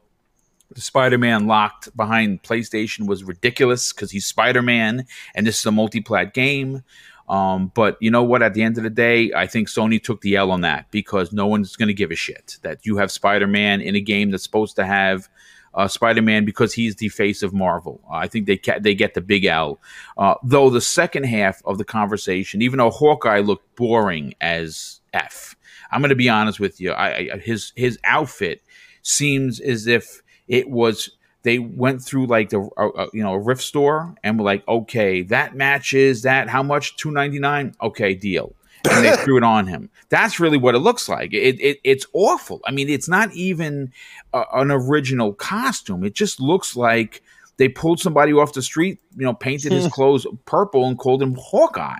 the 0.74 0.80
Spider-Man 0.80 1.46
locked 1.46 1.96
behind 1.96 2.42
PlayStation 2.42 3.06
was 3.06 3.24
ridiculous 3.24 3.92
because 3.92 4.10
he's 4.10 4.26
Spider-Man 4.26 5.06
and 5.34 5.46
this 5.46 5.60
is 5.60 5.66
a 5.66 5.72
multi-plat 5.72 6.34
game. 6.34 6.82
Um, 7.28 7.70
but 7.74 7.96
you 8.00 8.10
know 8.10 8.22
what? 8.22 8.42
At 8.42 8.54
the 8.54 8.62
end 8.62 8.78
of 8.78 8.84
the 8.84 8.90
day, 8.90 9.32
I 9.34 9.46
think 9.46 9.68
Sony 9.68 10.02
took 10.02 10.22
the 10.22 10.36
L 10.36 10.50
on 10.50 10.62
that 10.62 10.90
because 10.90 11.32
no 11.32 11.46
one's 11.46 11.76
going 11.76 11.88
to 11.88 11.94
give 11.94 12.10
a 12.10 12.16
shit 12.16 12.56
that 12.62 12.86
you 12.86 12.96
have 12.96 13.10
Spider-Man 13.10 13.80
in 13.80 13.94
a 13.94 14.00
game 14.00 14.30
that's 14.30 14.42
supposed 14.42 14.76
to 14.76 14.86
have 14.86 15.28
uh, 15.74 15.86
Spider-Man 15.86 16.44
because 16.44 16.72
he's 16.72 16.96
the 16.96 17.08
face 17.08 17.42
of 17.42 17.52
Marvel. 17.52 18.00
Uh, 18.10 18.14
I 18.16 18.28
think 18.28 18.46
they 18.46 18.56
ca- 18.56 18.78
they 18.80 18.94
get 18.94 19.14
the 19.14 19.20
big 19.20 19.44
L. 19.44 19.80
Uh, 20.16 20.34
though 20.42 20.70
the 20.70 20.80
second 20.80 21.24
half 21.24 21.62
of 21.64 21.78
the 21.78 21.84
conversation, 21.84 22.62
even 22.62 22.78
though 22.78 22.90
Hawkeye 22.90 23.40
looked 23.40 23.76
boring 23.76 24.34
as 24.40 25.00
f, 25.12 25.54
I'm 25.90 26.00
going 26.00 26.10
to 26.10 26.16
be 26.16 26.28
honest 26.28 26.58
with 26.58 26.80
you. 26.80 26.92
I, 26.92 27.30
I, 27.34 27.38
his 27.38 27.72
his 27.76 27.98
outfit 28.04 28.62
seems 29.02 29.60
as 29.60 29.86
if 29.86 30.22
it 30.48 30.70
was 30.70 31.10
they 31.42 31.58
went 31.58 32.02
through 32.02 32.26
like 32.26 32.50
the 32.50 32.68
uh, 32.76 32.88
uh, 32.88 33.06
you 33.12 33.22
know 33.22 33.34
a 33.34 33.38
rift 33.38 33.62
store 33.62 34.14
and 34.22 34.38
were 34.38 34.44
like, 34.44 34.66
okay, 34.66 35.22
that 35.22 35.54
matches 35.56 36.22
that. 36.22 36.48
How 36.48 36.62
much? 36.62 36.96
Two 36.96 37.10
ninety 37.10 37.38
nine. 37.38 37.74
Okay, 37.80 38.14
deal. 38.14 38.54
And 38.90 39.04
they 39.04 39.16
threw 39.24 39.36
it 39.36 39.44
on 39.44 39.66
him. 39.66 39.90
That's 40.08 40.40
really 40.40 40.58
what 40.58 40.74
it 40.74 40.78
looks 40.78 41.08
like. 41.08 41.32
It, 41.32 41.60
it 41.60 41.80
it's 41.84 42.06
awful. 42.12 42.60
I 42.66 42.72
mean, 42.72 42.88
it's 42.88 43.08
not 43.08 43.32
even 43.32 43.92
a, 44.32 44.44
an 44.54 44.70
original 44.70 45.32
costume. 45.32 46.04
It 46.04 46.14
just 46.14 46.40
looks 46.40 46.76
like 46.76 47.22
they 47.58 47.68
pulled 47.68 48.00
somebody 48.00 48.32
off 48.32 48.52
the 48.52 48.62
street, 48.62 49.00
you 49.16 49.24
know, 49.24 49.34
painted 49.34 49.72
his 49.72 49.88
clothes 49.88 50.26
purple 50.44 50.86
and 50.86 50.96
called 50.96 51.20
him 51.20 51.34
Hawkeye. 51.34 51.98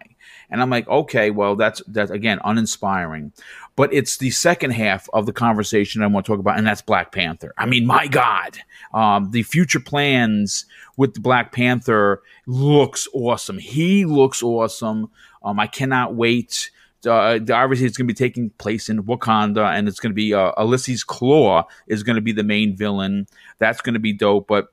And 0.51 0.63
I'm 0.63 0.71
like, 0.71 0.89
okay, 0.89 1.31
well, 1.31 1.57
that's 1.57 1.83
that's 1.89 2.11
again 2.11 2.39
uninspiring. 2.45 3.33
But 3.79 3.95
it's 3.95 4.17
the 4.17 4.31
second 4.31 4.73
half 4.73 5.09
of 5.13 5.25
the 5.25 5.33
conversation 5.33 6.03
I 6.03 6.09
want 6.09 6.27
to 6.27 6.33
talk 6.33 6.41
about, 6.41 6.59
and 6.59 6.67
that's 6.67 6.83
Black 6.83 7.13
Panther. 7.13 7.55
I 7.57 7.65
mean, 7.65 7.87
my 7.87 8.09
God, 8.09 8.59
um, 8.93 9.31
the 9.31 9.45
future 9.45 9.79
plans 9.79 10.67
with 10.97 11.15
the 11.15 11.21
Black 11.21 11.53
Panther 11.53 12.21
looks 12.49 13.07
awesome. 13.15 13.57
He 13.57 14.05
looks 14.05 14.43
awesome. 14.43 15.13
Um, 15.45 15.61
I 15.61 15.69
cannot 15.69 16.17
wait. 16.17 16.73
Uh, 17.07 17.39
obviously, 17.53 17.87
it's 17.87 17.97
going 17.97 18.09
to 18.09 18.13
be 18.13 18.19
taking 18.19 18.51
place 18.59 18.89
in 18.89 19.05
Wakanda, 19.05 19.65
and 19.73 19.87
it's 19.87 20.01
going 20.01 20.11
to 20.11 20.15
be 20.15 20.35
uh, 20.35 20.51
Ulysses 20.59 21.05
Klaue 21.05 21.63
is 21.87 22.03
going 22.03 22.17
to 22.17 22.21
be 22.21 22.33
the 22.33 22.43
main 22.43 22.77
villain. 22.77 23.29
That's 23.59 23.81
going 23.81 23.95
to 23.95 24.01
be 24.01 24.13
dope. 24.13 24.49
But 24.49 24.73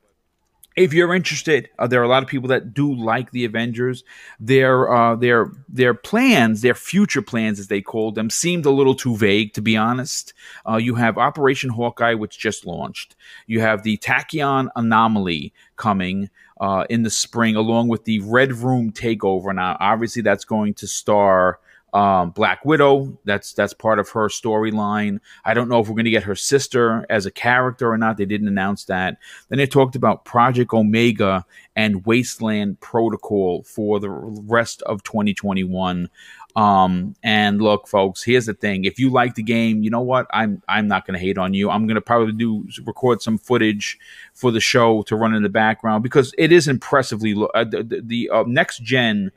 if 0.76 0.94
you're 0.94 1.16
interested, 1.16 1.70
uh, 1.80 1.88
there 1.88 2.02
are 2.02 2.04
a 2.04 2.10
lot 2.10 2.22
of 2.22 2.28
people 2.28 2.50
that 2.50 2.74
do 2.74 2.94
like 2.94 3.32
the 3.32 3.46
Avengers. 3.46 4.04
Their 4.40 4.94
uh, 4.94 5.16
their 5.16 5.52
their 5.70 5.94
plans, 5.94 6.62
their 6.62 6.74
future 6.74 7.22
plans, 7.22 7.60
as 7.60 7.68
they 7.68 7.82
called 7.82 8.16
them, 8.16 8.30
seemed 8.30 8.66
a 8.66 8.72
little 8.72 8.96
too 8.96 9.16
vague. 9.16 9.54
To 9.54 9.62
be 9.62 9.78
honest, 9.78 10.34
uh, 10.68 10.78
you 10.78 10.96
have 10.96 11.18
Operation 11.18 11.70
Hawkeye, 11.70 12.14
which 12.14 12.38
just 12.38 12.66
launched. 12.66 13.16
You 13.48 13.62
have 13.62 13.84
the 13.84 13.98
Tachyon 13.98 14.68
Anomaly 14.76 15.54
coming 15.78 16.30
uh, 16.60 16.86
in 16.90 17.04
the 17.04 17.10
spring, 17.10 17.56
along 17.56 17.88
with 17.88 18.04
the 18.04 18.20
Red 18.20 18.54
Room 18.54 18.92
takeover. 18.92 19.56
Now, 19.56 19.78
obviously, 19.80 20.22
that's 20.22 20.46
going 20.46 20.74
to 20.76 20.88
star 20.88 21.60
um, 21.96 22.32
Black 22.32 22.66
Widow. 22.66 23.18
That's 23.24 23.54
that's 23.54 23.74
part 23.74 24.00
of 24.00 24.10
her 24.10 24.28
storyline. 24.28 25.20
I 25.46 25.54
don't 25.54 25.70
know 25.70 25.80
if 25.80 25.88
we're 25.88 25.96
going 25.96 26.06
to 26.06 26.12
get 26.12 26.24
her 26.24 26.36
sister 26.36 27.06
as 27.10 27.26
a 27.26 27.32
character 27.32 27.90
or 27.90 27.98
not. 27.98 28.18
They 28.18 28.26
didn't 28.26 28.50
announce 28.50 28.84
that. 28.86 29.18
Then 29.48 29.60
they 29.60 29.66
talked 29.66 29.96
about 29.96 30.26
Project 30.26 30.74
Omega 30.74 31.46
and 31.74 32.06
Wasteland 32.06 32.82
Protocol 32.82 33.64
for 33.64 34.02
the 34.02 34.10
rest 34.10 34.82
of 34.82 35.04
2021. 35.04 36.10
Um, 36.58 37.16
and 37.24 37.62
look, 37.62 37.88
folks, 37.88 38.24
here's 38.24 38.46
the 38.46 38.54
thing: 38.54 38.84
if 38.84 39.00
you 39.00 39.10
like 39.10 39.36
the 39.36 39.44
game, 39.44 39.82
you 39.82 39.90
know 39.90 40.02
what? 40.02 40.28
I'm 40.34 40.62
I'm 40.68 40.90
not 40.90 41.08
going 41.08 41.18
to 41.18 41.26
hate 41.26 41.38
on 41.38 41.54
you. 41.54 41.70
I'm 41.70 41.88
going 41.88 41.96
to 41.96 42.02
probably 42.02 42.34
do 42.34 42.68
record 42.84 43.22
some 43.22 43.38
footage 43.38 43.98
for 44.34 44.52
the 44.52 44.60
show 44.60 45.02
to 45.04 45.16
run 45.16 45.34
in 45.34 45.44
the 45.44 45.50
background 45.50 46.04
because 46.04 46.34
it 46.38 46.52
is 46.52 46.68
impressively 46.68 47.34
uh, 47.54 47.64
the, 47.64 48.02
the, 48.04 48.30
uh, 48.30 48.44
next 48.48 48.84
gen 48.84 49.32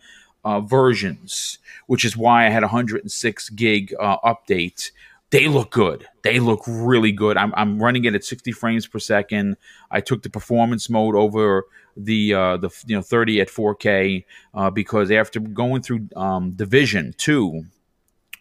uh, 0.48 0.60
versions, 0.60 1.58
which 1.88 2.06
is 2.06 2.16
why 2.16 2.46
I 2.46 2.48
had 2.48 2.62
106 2.62 3.50
gig 3.50 3.94
uh, 4.00 4.16
update. 4.24 4.90
They 5.28 5.46
look 5.46 5.70
good. 5.70 6.06
They 6.22 6.40
look 6.40 6.62
really 6.66 7.12
good. 7.12 7.36
I'm, 7.36 7.52
I'm 7.54 7.82
running 7.82 8.06
it 8.06 8.14
at 8.14 8.24
60 8.24 8.52
frames 8.52 8.86
per 8.86 8.98
second. 8.98 9.58
I 9.90 10.00
took 10.00 10.22
the 10.22 10.30
performance 10.30 10.88
mode 10.88 11.14
over 11.14 11.66
the 11.98 12.32
uh, 12.32 12.56
the 12.56 12.70
you 12.86 12.96
know 12.96 13.02
30 13.02 13.42
at 13.42 13.48
4K 13.48 14.24
uh, 14.54 14.70
because 14.70 15.10
after 15.10 15.38
going 15.38 15.82
through 15.82 16.08
um, 16.16 16.52
Division 16.52 17.12
Two 17.18 17.64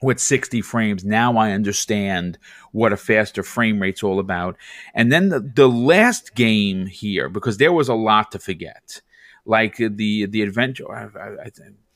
with 0.02 0.20
60 0.20 0.62
frames, 0.62 1.04
now 1.04 1.38
I 1.38 1.52
understand 1.52 2.38
what 2.72 2.94
a 2.94 2.98
faster 2.98 3.44
frame 3.44 3.82
rate's 3.82 4.04
all 4.04 4.20
about. 4.20 4.56
And 4.94 5.12
then 5.12 5.30
the, 5.30 5.40
the 5.40 5.68
last 5.68 6.36
game 6.36 6.86
here, 6.86 7.28
because 7.30 7.58
there 7.58 7.74
was 7.74 7.90
a 7.90 7.96
lot 7.96 8.32
to 8.32 8.40
forget, 8.40 9.02
like 9.46 9.76
the 9.76 10.26
the 10.28 10.42
adventure. 10.42 10.90
I, 10.90 11.08
I, 11.20 11.46
I, 11.48 11.50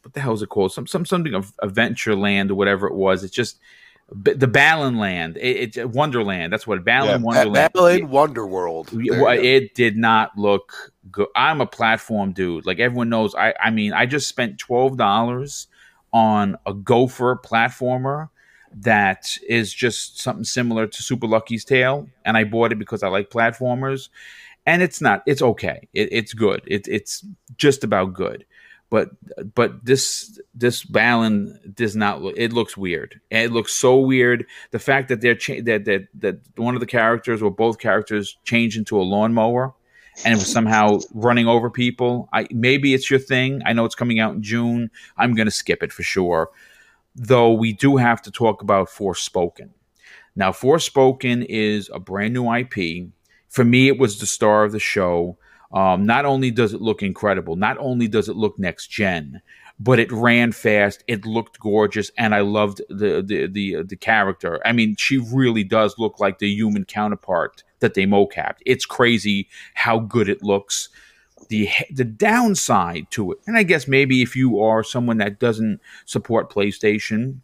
what 0.03 0.13
the 0.13 0.19
hell 0.19 0.33
is 0.33 0.41
it 0.41 0.49
called? 0.49 0.71
Some 0.73 0.87
some 0.87 1.05
something 1.05 1.33
of 1.33 1.53
Adventureland 1.57 2.49
or 2.51 2.55
whatever 2.55 2.87
it 2.87 2.93
was. 2.95 3.23
It's 3.23 3.33
just 3.35 3.59
the 4.13 4.47
Balan 4.47 4.97
Land. 4.97 5.37
It, 5.37 5.77
it, 5.77 5.89
Wonderland. 5.89 6.51
That's 6.51 6.67
what 6.67 6.83
Balan 6.83 7.21
Yeah, 7.21 7.25
Wonderland. 7.25 7.73
Balan 7.73 8.07
Wonderworld. 8.09 8.89
There 8.89 9.01
you 9.01 9.11
Well, 9.13 9.35
go. 9.35 9.41
it 9.41 9.73
did 9.73 9.95
not 9.95 10.37
look 10.37 10.91
good. 11.11 11.27
I'm 11.35 11.61
a 11.61 11.65
platform 11.65 12.33
dude. 12.33 12.65
Like 12.65 12.79
everyone 12.79 13.07
knows, 13.09 13.33
I 13.35 13.53
I 13.59 13.69
mean, 13.69 13.93
I 13.93 14.05
just 14.05 14.27
spent 14.27 14.57
twelve 14.57 14.97
dollars 14.97 15.67
on 16.11 16.57
a 16.65 16.73
Gopher 16.73 17.37
platformer 17.37 18.29
that 18.73 19.37
is 19.47 19.73
just 19.73 20.19
something 20.19 20.43
similar 20.43 20.87
to 20.87 21.03
Super 21.03 21.27
Lucky's 21.27 21.63
Tale, 21.63 22.09
and 22.25 22.35
I 22.35 22.43
bought 22.43 22.71
it 22.73 22.79
because 22.79 23.03
I 23.03 23.07
like 23.07 23.29
platformers. 23.29 24.09
And 24.65 24.81
it's 24.83 25.01
not. 25.01 25.23
It's 25.25 25.41
okay. 25.41 25.87
It, 25.93 26.09
it's 26.11 26.33
good. 26.33 26.61
It, 26.67 26.87
it's 26.87 27.25
just 27.57 27.83
about 27.83 28.13
good. 28.13 28.45
But 28.91 29.09
but 29.55 29.83
this 29.85 30.39
this 30.53 30.83
Balan 30.83 31.57
does 31.73 31.95
not 31.95 32.21
look. 32.21 32.35
It 32.37 32.53
looks 32.53 32.77
weird. 32.77 33.19
It 33.31 33.51
looks 33.51 33.73
so 33.73 33.97
weird. 33.97 34.45
The 34.71 34.79
fact 34.79 35.07
that 35.07 35.21
they're 35.21 35.33
cha- 35.33 35.61
that 35.63 35.85
that 35.85 36.09
that 36.19 36.41
one 36.57 36.75
of 36.75 36.81
the 36.81 36.85
characters 36.85 37.41
or 37.41 37.49
both 37.49 37.79
characters 37.79 38.37
change 38.43 38.77
into 38.77 38.99
a 38.99 39.03
lawnmower 39.03 39.73
and 40.25 40.35
was 40.35 40.51
somehow 40.51 40.99
running 41.13 41.47
over 41.47 41.69
people. 41.69 42.29
I 42.33 42.47
maybe 42.51 42.93
it's 42.93 43.09
your 43.09 43.19
thing. 43.19 43.61
I 43.65 43.73
know 43.73 43.85
it's 43.85 43.95
coming 43.95 44.19
out 44.19 44.35
in 44.35 44.43
June. 44.43 44.91
I'm 45.17 45.33
going 45.35 45.47
to 45.47 45.51
skip 45.51 45.81
it 45.81 45.93
for 45.93 46.03
sure. 46.03 46.49
Though 47.15 47.53
we 47.53 47.73
do 47.73 47.97
have 47.97 48.21
to 48.23 48.31
talk 48.31 48.61
about 48.61 48.89
Forspoken. 48.89 49.69
Now, 50.35 50.51
Forspoken 50.51 51.45
is 51.49 51.89
a 51.93 51.99
brand 51.99 52.33
new 52.33 52.53
IP. 52.53 53.07
For 53.49 53.65
me, 53.65 53.87
it 53.87 53.99
was 53.99 54.19
the 54.19 54.25
star 54.25 54.63
of 54.63 54.71
the 54.71 54.79
show. 54.79 55.37
Um, 55.73 56.05
not 56.05 56.25
only 56.25 56.51
does 56.51 56.73
it 56.73 56.81
look 56.81 57.01
incredible, 57.01 57.55
not 57.55 57.77
only 57.79 58.07
does 58.07 58.27
it 58.27 58.35
look 58.35 58.59
next 58.59 58.87
gen, 58.87 59.41
but 59.79 59.99
it 59.99 60.11
ran 60.11 60.51
fast. 60.51 61.03
It 61.07 61.25
looked 61.25 61.59
gorgeous, 61.59 62.11
and 62.17 62.35
I 62.35 62.41
loved 62.41 62.81
the 62.89 63.21
the 63.21 63.47
the, 63.47 63.83
the 63.83 63.95
character. 63.95 64.59
I 64.65 64.73
mean, 64.73 64.95
she 64.97 65.17
really 65.17 65.63
does 65.63 65.97
look 65.97 66.19
like 66.19 66.39
the 66.39 66.49
human 66.49 66.85
counterpart 66.85 67.63
that 67.79 67.95
they 67.95 68.05
mocapped. 68.05 68.59
It's 68.65 68.85
crazy 68.85 69.47
how 69.73 69.99
good 69.99 70.29
it 70.29 70.43
looks. 70.43 70.89
The 71.49 71.69
the 71.89 72.05
downside 72.05 73.07
to 73.11 73.31
it, 73.31 73.39
and 73.47 73.57
I 73.57 73.63
guess 73.63 73.87
maybe 73.87 74.21
if 74.21 74.35
you 74.35 74.61
are 74.61 74.83
someone 74.83 75.17
that 75.17 75.39
doesn't 75.39 75.79
support 76.05 76.51
PlayStation, 76.51 77.39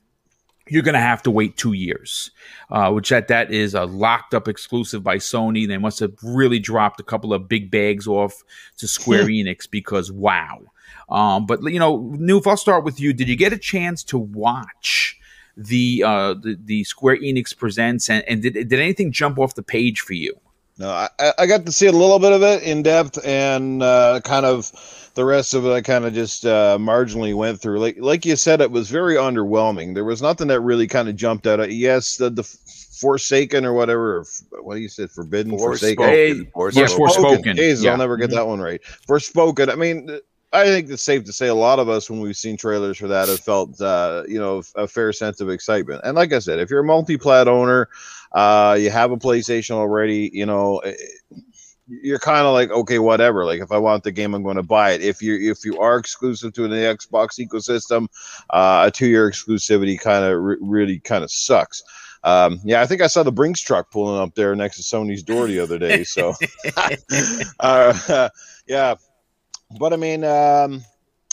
you're 0.69 0.83
going 0.83 0.93
to 0.93 0.99
have 0.99 1.23
to 1.23 1.31
wait 1.31 1.57
two 1.57 1.73
years, 1.73 2.31
uh, 2.69 2.91
which 2.91 3.09
that 3.09 3.27
that 3.27 3.51
is 3.51 3.73
a 3.73 3.85
locked 3.85 4.33
up 4.33 4.47
exclusive 4.47 5.03
by 5.03 5.17
Sony. 5.17 5.67
They 5.67 5.77
must 5.77 5.99
have 5.99 6.13
really 6.23 6.59
dropped 6.59 6.99
a 6.99 7.03
couple 7.03 7.33
of 7.33 7.47
big 7.47 7.71
bags 7.71 8.07
off 8.07 8.43
to 8.77 8.87
Square 8.87 9.25
Enix 9.27 9.69
because 9.69 10.11
wow. 10.11 10.59
Um, 11.09 11.45
but 11.45 11.61
you 11.63 11.79
know, 11.79 11.99
Noof, 11.99 12.47
I'll 12.47 12.57
start 12.57 12.83
with 12.83 12.99
you. 12.99 13.13
Did 13.13 13.29
you 13.29 13.35
get 13.35 13.53
a 13.53 13.57
chance 13.57 14.03
to 14.05 14.17
watch 14.17 15.17
the 15.55 16.03
uh, 16.05 16.33
the, 16.35 16.57
the 16.63 16.83
Square 16.83 17.17
Enix 17.17 17.57
presents, 17.57 18.09
and, 18.09 18.23
and 18.27 18.41
did 18.41 18.53
did 18.53 18.73
anything 18.73 19.11
jump 19.11 19.39
off 19.39 19.55
the 19.55 19.63
page 19.63 20.01
for 20.01 20.13
you? 20.13 20.39
No, 20.77 20.89
I, 20.89 21.09
I- 21.19 21.33
I 21.39 21.45
got 21.47 21.65
to 21.65 21.71
see 21.71 21.87
a 21.87 21.91
little 21.91 22.19
bit 22.19 22.31
of 22.33 22.43
it 22.43 22.63
in 22.63 22.83
depth, 22.83 23.17
and 23.25 23.81
uh, 23.81 24.21
kind 24.23 24.45
of 24.45 24.71
the 25.15 25.25
rest 25.25 25.53
of 25.55 25.65
it. 25.65 25.71
I 25.71 25.81
kind 25.81 26.05
of 26.05 26.13
just 26.13 26.45
uh, 26.45 26.77
marginally 26.79 27.33
went 27.35 27.59
through. 27.59 27.79
Like 27.79 27.97
like 27.99 28.25
you 28.25 28.35
said, 28.35 28.61
it 28.61 28.69
was 28.71 28.89
very 28.89 29.15
underwhelming. 29.15 29.95
There 29.95 30.05
was 30.05 30.21
nothing 30.21 30.47
that 30.49 30.61
really 30.61 30.87
kind 30.87 31.09
of 31.09 31.15
jumped 31.15 31.47
out. 31.47 31.59
At, 31.59 31.71
yes, 31.71 32.17
the 32.17 32.29
the 32.29 32.43
Forsaken 32.43 33.63
or 33.65 33.73
whatever. 33.73 34.17
or 34.19 34.25
What 34.63 34.75
do 34.75 34.81
you 34.81 34.89
say? 34.89 35.05
Forbidden, 35.07 35.57
Forsaken. 35.57 36.03
Hey, 36.03 36.33
Forspoken. 36.33 36.75
yes, 36.75 36.93
Forspoken. 36.93 37.37
Forspoken. 37.43 37.55
Jesus, 37.55 37.83
Yeah. 37.83 37.91
I'll 37.91 37.97
never 37.97 38.17
get 38.17 38.31
that 38.31 38.47
one 38.47 38.59
right. 38.59 38.81
Forspoken. 39.07 39.69
I 39.71 39.75
mean, 39.75 40.19
I, 40.61 40.65
think 40.65 40.89
it's 40.89 41.03
safe 41.03 41.23
to 41.25 41.33
say 41.33 41.47
a 41.47 41.55
lot 41.55 41.79
of 41.79 41.89
us, 41.89 42.09
when 42.09 42.19
we've 42.19 42.37
seen 42.37 42.57
trailers 42.57 42.97
for 42.97 43.07
that, 43.07 43.27
have 43.27 43.39
felt, 43.39 43.79
uh, 43.81 44.23
you 44.27 44.39
know, 44.39 44.63
a 44.75 44.87
fair 44.87 45.13
sense 45.13 45.41
of 45.41 45.49
excitement. 45.49 46.01
And 46.03 46.15
like 46.15 46.33
I 46.33 46.39
said, 46.39 46.59
if 46.59 46.69
you're 46.69 46.81
a 46.81 46.85
multi-plat 46.85 47.47
owner, 47.47 47.89
uh, 48.33 48.77
you 48.79 48.89
have 48.89 49.11
a 49.11 49.17
PlayStation 49.17 49.71
already, 49.71 50.29
you 50.33 50.45
know, 50.45 50.79
eh, 50.79 50.95
you're 51.87 52.19
kind 52.19 52.45
of 52.45 52.51
like 52.51 52.69
okay 52.69 52.99
whatever 52.99 53.45
like 53.45 53.61
if 53.61 53.71
i 53.71 53.77
want 53.77 54.03
the 54.03 54.11
game 54.11 54.33
i'm 54.33 54.43
going 54.43 54.57
to 54.57 54.61
buy 54.61 54.91
it 54.91 55.01
if 55.01 55.21
you 55.21 55.49
if 55.49 55.63
you 55.63 55.79
are 55.79 55.97
exclusive 55.97 56.51
to 56.51 56.67
the 56.67 56.75
xbox 56.75 57.39
ecosystem 57.39 58.07
uh, 58.49 58.83
a 58.87 58.91
two 58.91 59.07
year 59.07 59.31
exclusivity 59.31 59.97
kind 59.97 60.25
of 60.25 60.37
re- 60.37 60.57
really 60.59 60.99
kind 60.99 61.23
of 61.23 61.31
sucks 61.31 61.81
um, 62.23 62.59
yeah, 62.65 62.81
I 62.81 62.85
think 62.85 63.01
I 63.01 63.07
saw 63.07 63.23
the 63.23 63.31
Brinks 63.31 63.61
truck 63.61 63.89
pulling 63.89 64.21
up 64.21 64.35
there 64.35 64.53
next 64.53 64.77
to 64.77 64.83
Sony's 64.83 65.23
door 65.23 65.47
the 65.47 65.59
other 65.59 65.77
day. 65.77 66.03
So, 66.03 66.33
uh, 67.61 68.29
yeah, 68.67 68.95
but 69.79 69.93
I 69.93 69.97
mean, 69.97 70.23
um, 70.23 70.83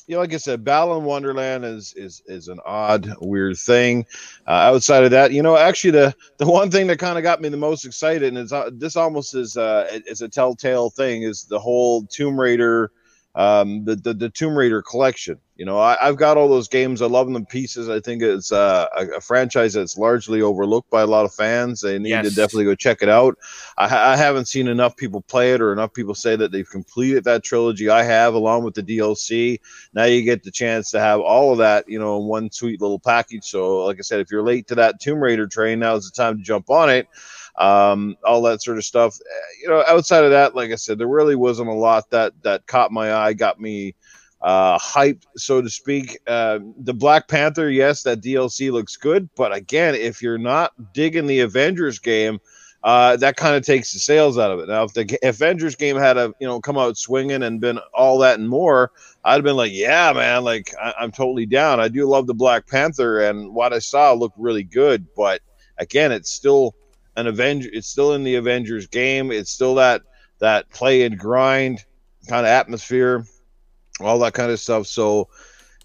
you 0.07 0.15
know, 0.15 0.21
like 0.21 0.35
I 0.35 0.37
said, 0.37 0.65
Balan 0.65 1.05
Wonderland 1.05 1.65
is 1.65 1.95
is 1.95 2.23
is 2.27 2.49
an 2.49 2.61
odd, 2.65 3.09
weird 3.21 3.57
thing. 3.57 4.05
Uh, 4.47 4.51
outside 4.51 5.05
of 5.05 5.11
that, 5.13 5.33
you 5.33 5.43
know, 5.43 5.57
actually, 5.57 5.93
the 5.93 6.15
the 6.39 6.47
one 6.47 6.71
thing 6.71 6.87
that 6.89 6.99
kind 6.99 7.17
of 7.17 7.23
got 7.23 7.41
me 7.41 7.49
the 7.49 7.57
most 7.57 7.85
excited, 7.87 8.25
and 8.25 8.39
it's 8.39 8.53
uh, 8.53 8.71
this 8.73 8.97
almost 8.97 9.35
is 9.35 9.57
uh, 9.57 9.87
is 10.07 10.21
a 10.21 10.29
telltale 10.29 10.91
thing, 10.91 11.23
is 11.23 11.45
the 11.45 11.59
whole 11.59 12.03
Tomb 12.07 12.39
Raider 12.39 12.91
um, 13.35 13.85
the, 13.85 13.97
the, 13.97 14.15
the 14.15 14.31
Tomb 14.31 14.57
Raider 14.57 14.83
collection. 14.83 15.39
You 15.57 15.65
know, 15.65 15.79
I, 15.79 15.97
have 16.01 16.17
got 16.17 16.37
all 16.37 16.49
those 16.49 16.67
games. 16.67 17.01
I 17.01 17.07
love 17.07 17.33
them 17.33 17.47
pieces. 17.47 17.89
I 17.89 18.01
think 18.01 18.23
it's 18.23 18.51
uh, 18.51 18.87
a, 18.97 19.07
a, 19.17 19.21
franchise 19.21 19.75
that's 19.75 19.97
largely 19.97 20.43
overlooked 20.43 20.91
by 20.91 21.03
a 21.03 21.07
lot 21.07 21.25
of 21.25 21.33
fans. 21.33 21.81
They 21.81 21.97
need 22.01 22.11
yes. 22.11 22.29
to 22.29 22.35
definitely 22.35 22.65
go 22.65 22.75
check 22.75 23.03
it 23.03 23.09
out. 23.09 23.39
I, 23.79 23.85
I, 23.85 24.17
haven't 24.17 24.47
seen 24.47 24.67
enough 24.67 24.97
people 24.97 25.21
play 25.21 25.53
it 25.53 25.61
or 25.61 25.73
enough 25.73 25.93
people 25.93 26.15
say 26.17 26.35
that 26.35 26.51
they've 26.51 26.69
completed 26.69 27.23
that 27.25 27.45
trilogy. 27.45 27.89
I 27.89 28.03
have, 28.03 28.35
along 28.35 28.65
with 28.65 28.75
the 28.75 28.83
DLC. 28.83 29.61
Now 29.93 30.05
you 30.05 30.23
get 30.23 30.43
the 30.43 30.51
chance 30.51 30.91
to 30.91 30.99
have 30.99 31.21
all 31.21 31.53
of 31.53 31.59
that, 31.59 31.89
you 31.89 32.01
know, 32.01 32.21
in 32.21 32.25
one 32.27 32.51
sweet 32.51 32.81
little 32.81 32.99
package. 32.99 33.45
So, 33.45 33.85
like 33.85 33.99
I 33.99 34.03
said, 34.03 34.19
if 34.19 34.33
you're 34.33 34.43
late 34.43 34.67
to 34.69 34.75
that 34.77 35.01
Tomb 35.01 35.21
Raider 35.21 35.47
train, 35.47 35.79
now's 35.79 36.11
the 36.11 36.17
time 36.17 36.39
to 36.39 36.43
jump 36.43 36.69
on 36.69 36.91
it 36.91 37.07
um, 37.57 38.17
all 38.25 38.43
that 38.43 38.63
sort 38.63 38.79
of 38.79 38.85
stuff. 38.85 39.17
Eh, 39.21 39.63
you 39.63 39.69
know, 39.69 39.85
outside 39.87 40.25
of 40.25 40.31
that, 40.31 40.55
like 40.55 40.71
I 40.73 40.77
said, 40.77 40.99
there 40.99 41.09
really 41.09 41.37
wasn't 41.37 41.69
a 41.69 41.75
lot 41.75 42.11
that 42.11 42.33
that 42.43 42.67
caught 42.67 42.93
my 42.93 43.15
eye, 43.15 43.33
got 43.33 43.61
me 43.61 43.95
uh, 44.43 44.79
hyped, 44.79 45.25
so 45.37 45.63
to 45.63 45.71
speak. 45.71 46.19
Uh, 46.27 46.59
the 46.79 46.95
Black 46.95 47.29
Panther, 47.29 47.71
yes, 47.71 48.03
that 48.03 48.21
DLC 48.21 48.71
looks 48.71 48.97
good, 48.97 49.29
but 49.37 49.55
again, 49.55 49.95
if 49.95 50.21
you're 50.21 50.39
not 50.39 50.73
digging 50.93 51.27
the 51.27 51.41
Avengers 51.41 51.99
game, 51.99 52.39
uh, 52.83 53.17
that 53.17 53.37
kind 53.37 53.57
of 53.57 53.65
takes 53.65 53.95
the 53.95 53.99
sales 53.99 54.37
out 54.37 54.51
of 54.51 54.61
it. 54.61 54.69
Now, 54.69 54.85
if 54.85 54.93
the 54.93 55.19
Avengers 55.23 55.75
game 55.75 55.97
had 55.97 56.19
a 56.19 56.35
you 56.41 56.47
know 56.47 56.61
come 56.61 56.77
out 56.77 56.99
swinging 56.99 57.43
and 57.43 57.61
been 57.61 57.79
all 57.95 58.19
that 58.19 58.39
and 58.39 58.49
more, 58.49 58.91
I'd 59.25 59.35
have 59.37 59.45
been 59.45 59.57
like, 59.57 59.73
yeah, 59.73 60.13
man, 60.13 60.45
like 60.45 60.75
I- 60.79 60.95
I'm 60.99 61.11
totally 61.11 61.47
down. 61.47 61.81
I 61.81 61.89
do 61.89 62.07
love 62.07 62.27
the 62.27 62.35
Black 62.35 62.67
Panther, 62.67 63.21
and 63.21 63.55
what 63.55 63.73
I 63.73 63.79
saw 63.79 64.13
looked 64.13 64.39
really 64.39 64.65
good, 64.65 65.07
but 65.17 65.41
again, 65.79 66.13
it's 66.13 66.31
still 66.31 66.75
an 67.17 67.27
Avenger. 67.27 67.69
It's 67.73 67.89
still 67.89 68.15
in 68.15 68.25
the 68.25 68.37
Avengers 68.37 68.87
game. 68.87 69.31
It's 69.31 69.51
still 69.51 69.75
that 69.77 70.03
that 70.39 70.69
play 70.71 71.03
and 71.03 71.19
grind 71.19 71.85
kind 72.29 72.47
of 72.47 72.51
atmosphere, 72.51 73.25
all 74.01 74.19
that 74.21 74.35
kind 74.35 74.51
of 74.51 74.61
stuff. 74.61 74.87
So 74.87 75.29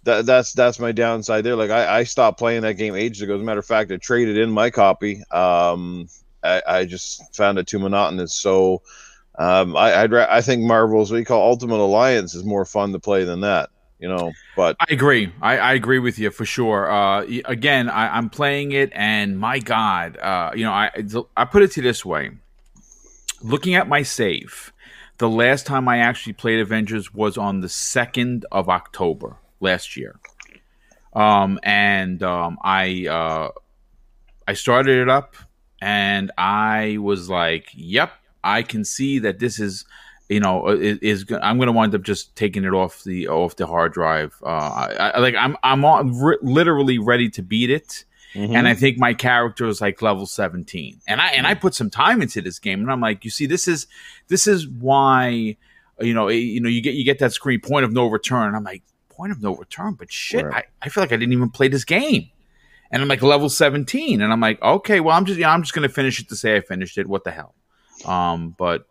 that 0.03 0.25
that's 0.25 0.53
that's 0.53 0.79
my 0.79 0.91
downside 0.91 1.43
there. 1.43 1.55
Like 1.55 1.71
I, 1.71 1.99
I 1.99 2.03
stopped 2.03 2.39
playing 2.39 2.61
that 2.61 2.73
game 2.73 2.95
ages 2.95 3.21
ago. 3.21 3.35
As 3.35 3.41
a 3.41 3.43
matter 3.43 3.59
of 3.59 3.65
fact, 3.65 3.91
I 3.91 3.97
traded 3.97 4.37
in 4.37 4.51
my 4.51 4.69
copy. 4.69 5.23
Um, 5.31 6.07
I, 6.43 6.61
I 6.65 6.85
just 6.85 7.35
found 7.35 7.57
it 7.59 7.67
too 7.67 7.79
monotonous. 7.79 8.33
So 8.33 8.81
um, 9.37 9.75
I, 9.75 10.01
I'd 10.01 10.13
I 10.13 10.41
think 10.41 10.63
Marvel's 10.63 11.11
what 11.11 11.17
you 11.17 11.25
call 11.25 11.49
Ultimate 11.49 11.79
Alliance 11.79 12.33
is 12.33 12.43
more 12.43 12.65
fun 12.65 12.91
to 12.93 12.99
play 12.99 13.23
than 13.23 13.41
that 13.41 13.69
you 13.99 14.07
know. 14.07 14.33
But 14.55 14.77
I 14.79 14.85
agree. 14.89 15.31
I, 15.41 15.57
I 15.57 15.73
agree 15.73 15.99
with 15.99 16.17
you 16.17 16.31
for 16.31 16.45
sure. 16.45 16.89
Uh, 16.89 17.25
again, 17.45 17.89
I, 17.89 18.17
am 18.17 18.29
playing 18.29 18.71
it, 18.71 18.91
and 18.93 19.37
my 19.37 19.59
God, 19.59 20.17
uh, 20.17 20.51
you 20.55 20.63
know, 20.63 20.71
I 20.71 20.91
I 21.37 21.45
put 21.45 21.61
it 21.61 21.71
to 21.73 21.81
this 21.81 22.03
way: 22.03 22.31
looking 23.43 23.75
at 23.75 23.87
my 23.87 24.01
save, 24.01 24.73
the 25.17 25.29
last 25.29 25.65
time 25.65 25.87
I 25.87 25.99
actually 25.99 26.33
played 26.33 26.59
Avengers 26.59 27.13
was 27.13 27.37
on 27.37 27.61
the 27.61 27.69
second 27.69 28.45
of 28.51 28.69
October 28.69 29.35
last 29.59 29.97
year, 29.97 30.19
um, 31.13 31.59
and 31.61 32.23
um, 32.23 32.57
I 32.63 33.07
uh, 33.07 33.49
I 34.47 34.53
started 34.53 35.01
it 35.01 35.09
up, 35.09 35.35
and 35.81 36.31
I 36.37 36.97
was 36.99 37.29
like, 37.29 37.67
"Yep, 37.73 38.11
I 38.43 38.63
can 38.63 38.83
see 38.83 39.19
that 39.19 39.39
this 39.39 39.59
is." 39.59 39.85
You 40.29 40.39
know 40.39 40.67
uh, 40.67 40.75
is, 40.75 40.99
is 40.99 41.25
I'm 41.41 41.57
going 41.57 41.67
to 41.67 41.73
wind 41.73 41.93
up 41.95 42.03
just 42.03 42.35
taking 42.35 42.63
it 42.63 42.73
off 42.73 43.03
the 43.03 43.27
off 43.27 43.55
the 43.55 43.67
hard 43.67 43.93
drive. 43.93 44.35
Uh, 44.43 44.47
I, 44.47 45.11
I, 45.15 45.19
like 45.19 45.35
I'm 45.35 45.57
I'm 45.63 45.83
on, 45.83 46.13
literally 46.41 46.99
ready 46.99 47.29
to 47.31 47.41
beat 47.41 47.71
it, 47.71 48.05
mm-hmm. 48.33 48.55
and 48.55 48.67
I 48.67 48.75
think 48.75 48.97
my 48.97 49.13
character 49.13 49.67
is 49.67 49.81
like 49.81 50.01
level 50.01 50.27
17, 50.27 51.01
and 51.07 51.19
I 51.19 51.27
and 51.29 51.47
I 51.47 51.55
put 51.55 51.73
some 51.73 51.89
time 51.89 52.21
into 52.21 52.41
this 52.41 52.59
game, 52.59 52.79
and 52.79 52.91
I'm 52.91 53.01
like, 53.01 53.25
you 53.25 53.31
see, 53.31 53.47
this 53.47 53.67
is 53.67 53.87
this 54.27 54.47
is 54.47 54.67
why 54.67 55.57
you 55.99 56.13
know 56.13 56.29
you 56.29 56.61
know 56.61 56.69
you 56.69 56.81
get 56.81 56.93
you 56.93 57.03
get 57.03 57.19
that 57.19 57.33
screen 57.33 57.59
point 57.59 57.83
of 57.83 57.91
no 57.91 58.05
return. 58.05 58.53
I'm 58.55 58.63
like 58.63 58.83
point 59.09 59.31
of 59.31 59.41
no 59.41 59.55
return, 59.55 59.95
but 59.95 60.13
shit, 60.13 60.45
right. 60.45 60.65
I, 60.81 60.85
I 60.85 60.89
feel 60.89 61.03
like 61.03 61.11
I 61.11 61.17
didn't 61.17 61.33
even 61.33 61.49
play 61.49 61.67
this 61.67 61.83
game. 61.83 62.29
And 62.91 63.03
I'm 63.03 63.07
like 63.07 63.21
level 63.21 63.49
17, 63.49 64.19
and 64.19 64.33
I'm 64.33 64.39
like, 64.39 64.59
okay, 64.63 64.99
well, 64.99 65.15
I'm 65.15 65.23
just, 65.23 65.39
yeah, 65.39 65.53
I'm 65.53 65.61
just 65.61 65.75
gonna 65.75 65.89
finish 65.89 66.19
it 66.19 66.27
to 66.29 66.35
say 66.35 66.55
I 66.55 66.61
finished 66.61 66.97
it. 66.97 67.05
What 67.05 67.23
the 67.23 67.29
hell? 67.29 67.53
Um, 68.03 68.55
but 68.57 68.88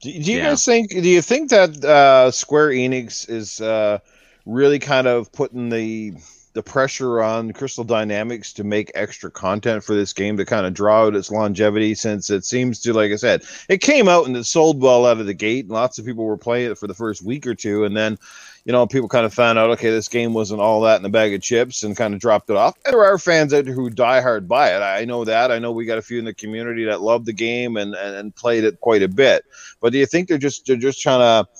do, 0.00 0.12
do 0.12 0.32
you 0.32 0.38
yeah. 0.38 0.50
guys 0.50 0.64
think? 0.64 0.90
Do 0.90 1.08
you 1.08 1.22
think 1.22 1.50
that 1.50 1.84
uh, 1.84 2.30
Square 2.30 2.70
Enix 2.70 3.28
is 3.28 3.60
uh, 3.60 3.98
really 4.46 4.78
kind 4.78 5.06
of 5.06 5.30
putting 5.32 5.68
the 5.68 6.14
the 6.52 6.62
pressure 6.62 7.22
on 7.22 7.52
Crystal 7.52 7.84
Dynamics 7.84 8.52
to 8.54 8.64
make 8.64 8.90
extra 8.94 9.30
content 9.30 9.84
for 9.84 9.94
this 9.94 10.12
game 10.12 10.36
to 10.36 10.44
kind 10.44 10.66
of 10.66 10.74
draw 10.74 11.06
out 11.06 11.14
its 11.14 11.30
longevity? 11.30 11.94
Since 11.94 12.30
it 12.30 12.44
seems 12.44 12.80
to, 12.80 12.92
like 12.92 13.12
I 13.12 13.16
said, 13.16 13.42
it 13.68 13.82
came 13.82 14.08
out 14.08 14.26
and 14.26 14.36
it 14.36 14.44
sold 14.44 14.80
well 14.80 15.06
out 15.06 15.20
of 15.20 15.26
the 15.26 15.34
gate, 15.34 15.66
and 15.66 15.74
lots 15.74 15.98
of 15.98 16.06
people 16.06 16.24
were 16.24 16.36
playing 16.36 16.70
it 16.70 16.78
for 16.78 16.86
the 16.86 16.94
first 16.94 17.22
week 17.22 17.46
or 17.46 17.54
two, 17.54 17.84
and 17.84 17.96
then 17.96 18.18
you 18.64 18.72
know, 18.72 18.86
people 18.86 19.08
kind 19.08 19.24
of 19.24 19.32
found 19.32 19.58
out, 19.58 19.70
okay, 19.70 19.90
this 19.90 20.08
game 20.08 20.34
wasn't 20.34 20.60
all 20.60 20.82
that 20.82 21.00
in 21.00 21.06
a 21.06 21.08
bag 21.08 21.32
of 21.32 21.40
chips 21.40 21.82
and 21.82 21.96
kind 21.96 22.14
of 22.14 22.20
dropped 22.20 22.50
it 22.50 22.56
off. 22.56 22.74
There 22.84 23.04
are 23.04 23.18
fans 23.18 23.54
out 23.54 23.64
there 23.64 23.74
who 23.74 23.88
die 23.88 24.20
hard 24.20 24.46
by 24.46 24.74
it. 24.74 24.80
I 24.80 25.04
know 25.04 25.24
that. 25.24 25.50
I 25.50 25.58
know 25.58 25.72
we 25.72 25.86
got 25.86 25.98
a 25.98 26.02
few 26.02 26.18
in 26.18 26.24
the 26.24 26.34
community 26.34 26.84
that 26.84 27.00
love 27.00 27.24
the 27.24 27.32
game 27.32 27.76
and, 27.76 27.94
and, 27.94 28.16
and 28.16 28.34
played 28.34 28.64
it 28.64 28.80
quite 28.80 29.02
a 29.02 29.08
bit. 29.08 29.44
But 29.80 29.92
do 29.92 29.98
you 29.98 30.06
think 30.06 30.28
they're 30.28 30.38
just 30.38 30.66
they're 30.66 30.76
just 30.76 31.00
trying 31.00 31.20
to, 31.20 31.50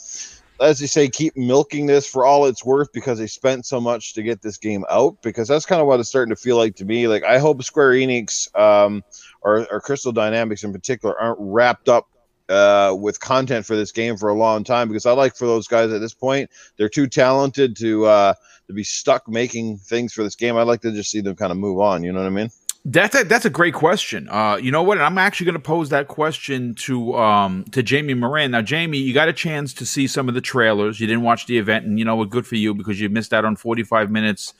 as 0.62 0.78
they 0.78 0.86
say, 0.86 1.08
keep 1.08 1.36
milking 1.36 1.86
this 1.86 2.06
for 2.06 2.26
all 2.26 2.44
it's 2.44 2.64
worth 2.64 2.92
because 2.92 3.18
they 3.18 3.26
spent 3.26 3.64
so 3.64 3.80
much 3.80 4.12
to 4.14 4.22
get 4.22 4.42
this 4.42 4.58
game 4.58 4.84
out? 4.90 5.22
Because 5.22 5.48
that's 5.48 5.64
kind 5.64 5.80
of 5.80 5.86
what 5.86 6.00
it's 6.00 6.10
starting 6.10 6.34
to 6.34 6.40
feel 6.40 6.58
like 6.58 6.76
to 6.76 6.84
me. 6.84 7.08
Like 7.08 7.24
I 7.24 7.38
hope 7.38 7.62
Square 7.62 7.92
Enix 7.92 8.54
um, 8.58 9.02
or, 9.40 9.66
or 9.72 9.80
Crystal 9.80 10.12
Dynamics 10.12 10.64
in 10.64 10.72
particular 10.72 11.18
aren't 11.18 11.38
wrapped 11.40 11.88
up 11.88 12.08
uh, 12.50 12.94
with 12.98 13.20
content 13.20 13.64
for 13.64 13.76
this 13.76 13.92
game 13.92 14.16
for 14.16 14.28
a 14.28 14.34
long 14.34 14.64
time 14.64 14.88
because 14.88 15.06
I 15.06 15.12
like 15.12 15.36
for 15.36 15.46
those 15.46 15.66
guys 15.66 15.92
at 15.92 16.00
this 16.00 16.14
point 16.14 16.50
they're 16.76 16.88
too 16.88 17.06
talented 17.06 17.76
to 17.76 18.06
uh, 18.06 18.34
to 18.66 18.74
be 18.74 18.84
stuck 18.84 19.28
making 19.28 19.78
things 19.78 20.12
for 20.12 20.22
this 20.22 20.34
game. 20.34 20.56
I'd 20.56 20.66
like 20.66 20.80
to 20.82 20.92
just 20.92 21.10
see 21.10 21.20
them 21.20 21.36
kind 21.36 21.52
of 21.52 21.58
move 21.58 21.80
on. 21.80 22.02
You 22.02 22.12
know 22.12 22.20
what 22.20 22.26
I 22.26 22.30
mean? 22.30 22.50
That's 22.86 23.14
a, 23.14 23.24
that's 23.24 23.44
a 23.44 23.50
great 23.50 23.74
question. 23.74 24.26
Uh, 24.30 24.56
you 24.56 24.70
know 24.70 24.82
what? 24.82 24.98
I'm 24.98 25.18
actually 25.18 25.44
going 25.44 25.54
to 25.54 25.60
pose 25.60 25.90
that 25.90 26.08
question 26.08 26.74
to 26.76 27.14
um, 27.16 27.64
to 27.72 27.82
Jamie 27.82 28.14
Moran. 28.14 28.52
Now, 28.52 28.62
Jamie, 28.62 28.96
you 28.96 29.12
got 29.12 29.28
a 29.28 29.34
chance 29.34 29.74
to 29.74 29.86
see 29.86 30.06
some 30.06 30.28
of 30.28 30.34
the 30.34 30.40
trailers. 30.40 30.98
You 30.98 31.06
didn't 31.06 31.22
watch 31.22 31.46
the 31.46 31.58
event, 31.58 31.84
and 31.84 31.98
you 31.98 32.06
know 32.06 32.16
what? 32.16 32.30
Good 32.30 32.46
for 32.46 32.56
you 32.56 32.74
because 32.74 32.98
you 32.98 33.10
missed 33.10 33.34
out 33.34 33.44
on 33.44 33.54
45 33.54 34.10
minutes 34.10 34.54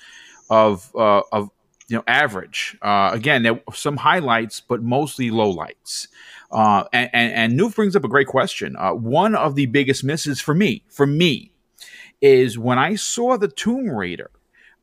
of 0.50 0.94
uh, 0.94 1.22
of 1.33 1.48
you 1.88 1.96
know 1.96 2.05
average. 2.07 2.76
Uh, 2.83 3.11
again, 3.12 3.42
there 3.42 3.55
were 3.55 3.62
some 3.72 3.96
highlights, 3.96 4.61
but 4.61 4.83
mostly 4.83 5.31
lowlights. 5.31 6.09
Uh, 6.50 6.84
and, 6.92 7.10
and, 7.12 7.32
and 7.32 7.60
Noof 7.60 7.76
brings 7.76 7.94
up 7.94 8.04
a 8.04 8.08
great 8.08 8.26
question. 8.26 8.76
Uh, 8.76 8.92
one 8.92 9.34
of 9.34 9.54
the 9.54 9.66
biggest 9.66 10.02
misses 10.02 10.40
for 10.40 10.54
me, 10.54 10.84
for 10.88 11.06
me, 11.06 11.52
is 12.20 12.58
when 12.58 12.78
I 12.78 12.96
saw 12.96 13.36
the 13.36 13.48
Tomb 13.48 13.88
Raider 13.88 14.30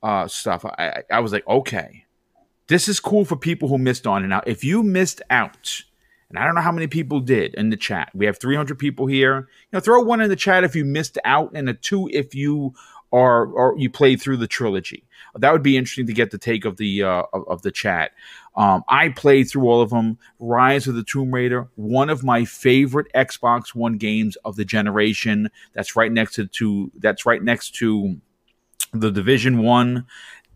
uh, 0.01 0.27
stuff. 0.27 0.65
I, 0.65 1.03
I 1.12 1.19
was 1.19 1.32
like, 1.32 1.47
okay, 1.47 2.06
this 2.67 2.88
is 2.88 2.99
cool 2.99 3.25
for 3.25 3.36
people 3.36 3.67
who 3.69 3.77
missed 3.77 4.08
on 4.08 4.23
it. 4.23 4.27
Now, 4.27 4.41
if 4.45 4.63
you 4.63 4.84
missed 4.84 5.21
out, 5.30 5.84
and 6.30 6.38
I 6.38 6.45
don't 6.45 6.56
know 6.56 6.62
how 6.62 6.71
many 6.71 6.88
people 6.88 7.21
did 7.21 7.53
in 7.56 7.69
the 7.69 7.77
chat. 7.77 8.12
We 8.13 8.25
have 8.25 8.38
300 8.38 8.77
people 8.77 9.08
here. 9.08 9.38
You 9.38 9.45
know, 9.73 9.80
throw 9.80 10.01
one 10.01 10.19
in 10.19 10.30
the 10.30 10.36
chat 10.36 10.63
if 10.63 10.75
you 10.75 10.84
missed 10.84 11.17
out, 11.23 11.51
and 11.53 11.69
a 11.69 11.73
two 11.73 12.10
if 12.12 12.36
you 12.36 12.73
are 13.13 13.45
or 13.45 13.75
you 13.77 13.89
played 13.89 14.21
through 14.21 14.38
the 14.38 14.47
trilogy. 14.47 15.06
That 15.36 15.53
would 15.53 15.63
be 15.63 15.77
interesting 15.77 16.08
to 16.08 16.13
get 16.13 16.32
the 16.32 16.38
take 16.38 16.65
of 16.65 16.77
the 16.77 17.03
uh, 17.03 17.23
of, 17.32 17.47
of 17.47 17.62
the 17.62 17.71
chat. 17.71 18.12
Um, 18.58 18.84
I 18.89 19.10
played 19.10 19.50
through 19.50 19.70
all 19.70 19.82
of 19.82 19.91
them. 19.91 20.17
Rise 20.39 20.88
of 20.88 20.96
the 20.96 21.04
Tomb 21.04 21.32
Raider, 21.32 21.67
one 21.76 22.10
of 22.10 22.24
my 22.24 22.43
favorite 22.43 23.08
Xbox 23.13 23.76
One 23.76 23.98
games 23.98 24.36
of 24.43 24.56
the 24.56 24.65
generation. 24.65 25.50
That's 25.74 25.96
right 25.96 26.12
next 26.12 26.34
to, 26.36 26.48
to 26.48 26.91
that's 26.98 27.26
right 27.26 27.41
next 27.41 27.76
to 27.76 28.17
the 28.93 29.12
Division 29.12 29.60
One, 29.60 30.08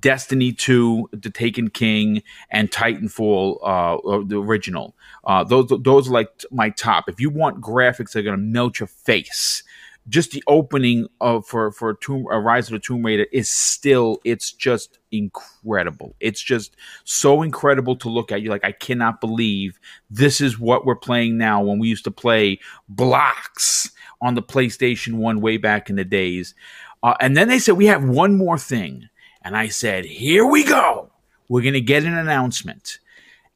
Destiny 0.02 0.52
Two, 0.52 1.08
The 1.12 1.30
Taken 1.30 1.70
King, 1.70 2.24
and 2.50 2.72
Titanfall, 2.72 3.60
uh, 3.62 4.24
the 4.26 4.42
original. 4.42 4.96
Uh, 5.24 5.44
those 5.44 5.72
those 5.82 6.10
are 6.10 6.12
like 6.12 6.44
my 6.50 6.72
top. 6.72 7.08
If 7.08 7.20
you 7.20 7.30
want 7.30 7.62
graphics 7.62 8.14
that 8.14 8.20
are 8.20 8.24
gonna 8.24 8.38
melt 8.38 8.80
your 8.80 8.88
face, 8.88 9.62
just 10.10 10.32
the 10.32 10.44
opening 10.48 11.08
of 11.20 11.46
for 11.46 11.72
for 11.72 11.94
Tomb 11.94 12.26
uh, 12.32 12.38
Rise 12.38 12.68
of 12.68 12.74
the 12.74 12.80
Tomb 12.80 13.06
Raider 13.06 13.28
is 13.32 13.50
still 13.50 14.20
it's 14.24 14.52
just 14.52 15.00
incredible. 15.12 16.16
It's 16.20 16.42
just 16.42 16.76
so 17.04 17.42
incredible 17.42 17.96
to 17.98 18.10
look 18.10 18.32
at. 18.32 18.42
You're 18.42 18.52
like 18.52 18.66
I 18.66 18.72
cannot 18.72 19.22
believe 19.22 19.80
this 20.10 20.42
is 20.42 20.60
what 20.60 20.86
we're 20.86 20.96
playing 20.96 21.38
now 21.38 21.62
when 21.62 21.80
we 21.80 21.88
used 21.88 22.04
to 22.06 22.12
play 22.12 22.60
blocks 22.90 23.92
on 24.22 24.36
the 24.36 24.44
PlayStation 24.44 25.16
1 25.16 25.42
way 25.42 25.58
back 25.58 25.90
in 25.90 25.96
the 25.96 26.06
days. 26.06 26.56
Uh, 27.04 27.16
and 27.20 27.36
then 27.36 27.48
they 27.48 27.60
said 27.60 27.78
we 27.78 27.88
have 27.88 28.04
one 28.04 28.36
more 28.38 28.58
thing. 28.58 29.08
And 29.44 29.58
I 29.58 29.70
said, 29.70 30.06
"Here 30.06 30.46
we 30.46 30.64
go. 30.64 31.12
We're 31.48 31.72
to 31.72 31.82
get 31.82 32.04
an 32.04 32.16
announcement." 32.16 33.00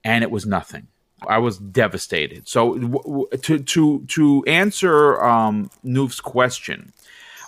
And 0.04 0.24
it 0.24 0.32
was 0.32 0.46
nothing. 0.46 0.88
I 1.28 1.38
was 1.38 1.58
devastated. 1.58 2.48
So 2.48 2.76
w- 2.76 3.04
w- 3.04 3.28
to 3.42 3.60
to 3.60 4.06
to 4.08 4.44
answer 4.46 5.24
um, 5.24 5.70
Noof's 5.84 6.20
question, 6.20 6.94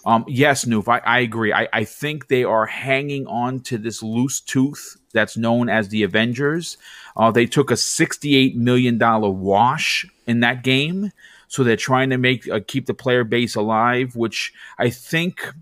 um, 0.06 0.24
yes, 0.28 0.66
Noof, 0.66 0.88
I, 0.88 1.00
I 1.00 1.20
agree. 1.20 1.52
I, 1.54 1.68
I 1.74 1.84
think 1.84 2.28
they 2.28 2.44
are 2.44 2.66
hanging 2.66 3.28
on 3.28 3.60
to 3.62 3.78
this 3.78 4.02
loose 4.02 4.40
tooth 4.40 4.98
that's 5.14 5.36
known 5.36 5.70
as 5.70 5.90
the 5.90 6.04
Avengers. 6.04 6.78
Uh, 7.16 7.32
they 7.32 7.46
took 7.46 7.72
a 7.72 7.78
sixty-eight 7.78 8.56
million 8.56 8.98
dollar 8.98 9.30
wash 9.30 10.06
in 10.26 10.40
that 10.40 10.64
game, 10.64 11.12
so 11.48 11.64
they're 11.64 11.76
trying 11.76 12.10
to 12.12 12.18
make 12.18 12.50
uh, 12.50 12.60
keep 12.66 12.86
the 12.86 12.94
player 12.94 13.24
base 13.24 13.56
alive, 13.56 14.16
which 14.16 14.54
I 14.78 14.90
think 14.90 15.54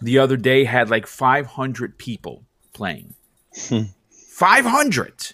the 0.00 0.18
other 0.18 0.36
day 0.36 0.64
had 0.64 0.90
like 0.90 1.06
five 1.06 1.46
hundred 1.46 1.98
people 1.98 2.44
playing. 2.72 3.14
Five 4.10 4.64
hundred 4.64 5.32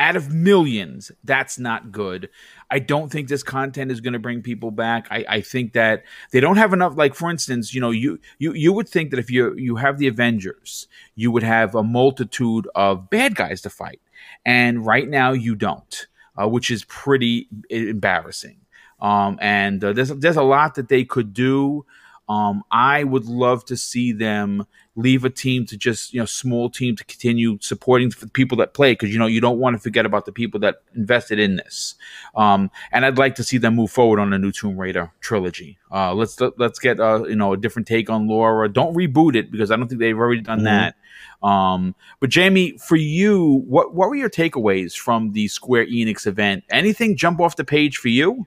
out 0.00 0.16
of 0.16 0.32
millions. 0.32 1.12
That's 1.22 1.58
not 1.58 1.92
good. 1.92 2.30
I 2.70 2.78
don't 2.78 3.12
think 3.12 3.28
this 3.28 3.42
content 3.42 3.92
is 3.92 4.00
going 4.00 4.14
to 4.14 4.18
bring 4.18 4.40
people 4.40 4.70
back. 4.70 5.06
I, 5.10 5.24
I 5.28 5.40
think 5.42 5.74
that 5.74 6.04
they 6.32 6.40
don't 6.40 6.56
have 6.56 6.72
enough. 6.72 6.96
Like 6.96 7.14
for 7.14 7.30
instance, 7.30 7.74
you 7.74 7.80
know, 7.80 7.90
you 7.90 8.18
you 8.38 8.54
you 8.54 8.72
would 8.72 8.88
think 8.88 9.10
that 9.10 9.20
if 9.20 9.30
you 9.30 9.54
you 9.56 9.76
have 9.76 9.98
the 9.98 10.08
Avengers, 10.08 10.88
you 11.14 11.30
would 11.30 11.42
have 11.42 11.74
a 11.74 11.82
multitude 11.82 12.66
of 12.74 13.10
bad 13.10 13.36
guys 13.36 13.60
to 13.62 13.70
fight, 13.70 14.00
and 14.44 14.84
right 14.84 15.08
now 15.08 15.32
you 15.32 15.54
don't, 15.54 16.06
uh, 16.40 16.48
which 16.48 16.70
is 16.70 16.84
pretty 16.84 17.48
embarrassing. 17.68 18.56
Um, 19.00 19.38
and 19.40 19.84
uh, 19.84 19.92
there's 19.92 20.08
there's 20.08 20.36
a 20.36 20.42
lot 20.42 20.76
that 20.76 20.88
they 20.88 21.04
could 21.04 21.34
do. 21.34 21.84
Um, 22.26 22.62
I 22.70 23.04
would 23.04 23.26
love 23.26 23.64
to 23.66 23.76
see 23.76 24.12
them 24.12 24.64
leave 25.00 25.24
a 25.24 25.30
team 25.30 25.66
to 25.66 25.76
just 25.76 26.12
you 26.12 26.20
know 26.20 26.26
small 26.26 26.70
team 26.70 26.96
to 26.96 27.04
continue 27.04 27.58
supporting 27.60 28.10
the 28.20 28.28
people 28.28 28.56
that 28.58 28.74
play 28.74 28.92
because 28.92 29.12
you 29.12 29.18
know 29.18 29.26
you 29.26 29.40
don't 29.40 29.58
want 29.58 29.74
to 29.74 29.80
forget 29.80 30.06
about 30.06 30.26
the 30.26 30.32
people 30.32 30.60
that 30.60 30.82
invested 30.94 31.38
in 31.38 31.56
this. 31.56 31.94
Um, 32.34 32.70
and 32.92 33.04
I'd 33.04 33.18
like 33.18 33.34
to 33.36 33.44
see 33.44 33.58
them 33.58 33.76
move 33.76 33.90
forward 33.90 34.20
on 34.20 34.32
a 34.32 34.38
new 34.38 34.52
Tomb 34.52 34.78
Raider 34.78 35.10
trilogy. 35.20 35.78
Uh, 35.90 36.14
let's 36.14 36.40
let's 36.58 36.78
get 36.78 37.00
uh, 37.00 37.24
you 37.24 37.36
know 37.36 37.52
a 37.52 37.56
different 37.56 37.88
take 37.88 38.10
on 38.10 38.28
Laura. 38.28 38.68
Don't 38.68 38.94
reboot 38.94 39.34
it 39.34 39.50
because 39.50 39.70
I 39.70 39.76
don't 39.76 39.88
think 39.88 40.00
they've 40.00 40.16
already 40.16 40.42
done 40.42 40.58
mm-hmm. 40.58 40.64
that. 40.66 40.96
Um, 41.42 41.94
but 42.20 42.30
Jamie, 42.30 42.76
for 42.78 42.96
you, 42.96 43.64
what 43.66 43.94
what 43.94 44.08
were 44.08 44.16
your 44.16 44.30
takeaways 44.30 44.96
from 44.96 45.32
the 45.32 45.48
Square 45.48 45.86
Enix 45.86 46.26
event? 46.26 46.64
Anything 46.70 47.16
jump 47.16 47.40
off 47.40 47.56
the 47.56 47.64
page 47.64 47.96
for 47.96 48.08
you? 48.08 48.46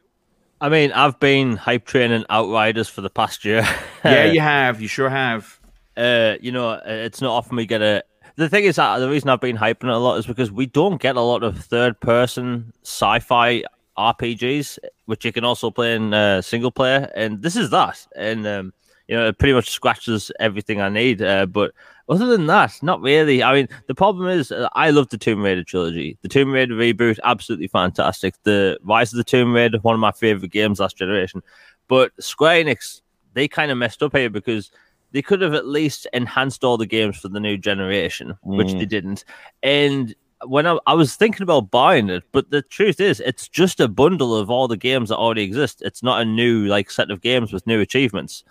I 0.62 0.70
mean, 0.70 0.94
I've 0.94 1.20
been 1.20 1.58
hype 1.58 1.86
training 1.86 2.26
Outriders 2.30 2.88
for 2.88 3.02
the 3.02 3.10
past 3.10 3.44
year. 3.44 3.68
yeah, 4.06 4.26
you 4.32 4.39
have. 4.39 4.82
You 4.82 4.88
sure 4.88 5.10
have. 5.10 5.60
Uh, 5.95 6.36
you 6.41 6.51
know, 6.51 6.82
it's 6.86 7.21
not 7.21 7.32
often 7.32 7.56
we 7.56 7.65
get 7.65 7.82
a. 7.82 8.03
The 8.36 8.49
thing 8.49 8.63
is 8.63 8.77
that 8.77 8.97
the 8.97 9.10
reason 9.10 9.29
I've 9.29 9.41
been 9.41 9.58
hyping 9.58 9.84
it 9.84 9.89
a 9.89 9.97
lot 9.97 10.17
is 10.17 10.25
because 10.25 10.51
we 10.51 10.65
don't 10.65 10.99
get 10.99 11.15
a 11.15 11.21
lot 11.21 11.43
of 11.43 11.58
third-person 11.58 12.73
sci-fi 12.82 13.63
RPGs, 13.97 14.79
which 15.06 15.23
you 15.23 15.32
can 15.32 15.45
also 15.45 15.69
play 15.69 15.95
in 15.95 16.13
uh, 16.13 16.41
single 16.41 16.71
player, 16.71 17.12
and 17.15 17.43
this 17.43 17.56
is 17.56 17.69
that. 17.69 18.06
And 18.15 18.47
um, 18.47 18.73
you 19.08 19.15
know, 19.15 19.27
it 19.27 19.38
pretty 19.38 19.53
much 19.53 19.69
scratches 19.69 20.32
everything 20.39 20.82
I 20.82 20.89
need. 20.89 21.21
Uh, 21.21 21.45
but 21.45 21.73
other 22.10 22.25
than 22.25 22.47
that, 22.47 22.82
not 22.82 23.01
really. 23.01 23.43
I 23.43 23.53
mean, 23.53 23.67
the 23.88 23.95
problem 23.95 24.27
is, 24.27 24.51
uh, 24.51 24.69
I 24.73 24.89
love 24.89 25.10
the 25.10 25.17
Tomb 25.17 25.41
Raider 25.41 25.63
trilogy. 25.63 26.17
The 26.21 26.29
Tomb 26.29 26.51
Raider 26.51 26.73
reboot, 26.73 27.19
absolutely 27.23 27.67
fantastic. 27.67 28.36
The 28.43 28.77
Rise 28.84 29.13
of 29.13 29.17
the 29.17 29.23
Tomb 29.23 29.53
Raider, 29.53 29.79
one 29.79 29.93
of 29.93 29.99
my 29.99 30.12
favorite 30.12 30.51
games 30.51 30.79
last 30.79 30.97
generation. 30.97 31.41
But 31.88 32.12
Square 32.19 32.63
Enix, 32.63 33.01
they 33.34 33.47
kind 33.47 33.71
of 33.71 33.77
messed 33.77 34.01
up 34.01 34.15
here 34.15 34.29
because 34.29 34.71
they 35.13 35.21
could 35.21 35.41
have 35.41 35.54
at 35.54 35.67
least 35.67 36.08
enhanced 36.12 36.63
all 36.63 36.78
the 36.78 36.88
games 36.88 37.17
for 37.17 37.30
the 37.30 37.39
new 37.39 37.58
generation, 37.58 38.36
mm. 38.45 38.58
which 38.58 38.73
they 38.73 38.86
didn't. 38.86 39.23
And 39.62 40.13
when 40.45 40.67
I, 40.67 40.78
I, 40.88 40.93
was 40.95 41.15
thinking 41.15 41.43
about 41.43 41.71
buying 41.71 42.10
it, 42.10 42.23
but 42.32 42.49
the 42.49 42.63
truth 42.63 42.99
is, 42.99 43.19
it's 43.21 43.47
just 43.47 43.80
a 43.80 43.88
bundle 43.88 44.36
of 44.36 44.49
all 44.49 44.67
the 44.67 44.76
games 44.76 45.10
that 45.10 45.17
already 45.17 45.43
exist. 45.43 45.82
It's 45.84 46.04
not 46.04 46.21
a 46.21 46.26
new 46.26 46.65
like 46.65 46.91
set 46.91 47.12
of 47.12 47.21
games 47.21 47.54
with 47.54 47.65
new 47.67 47.80
achievements. 47.80 48.43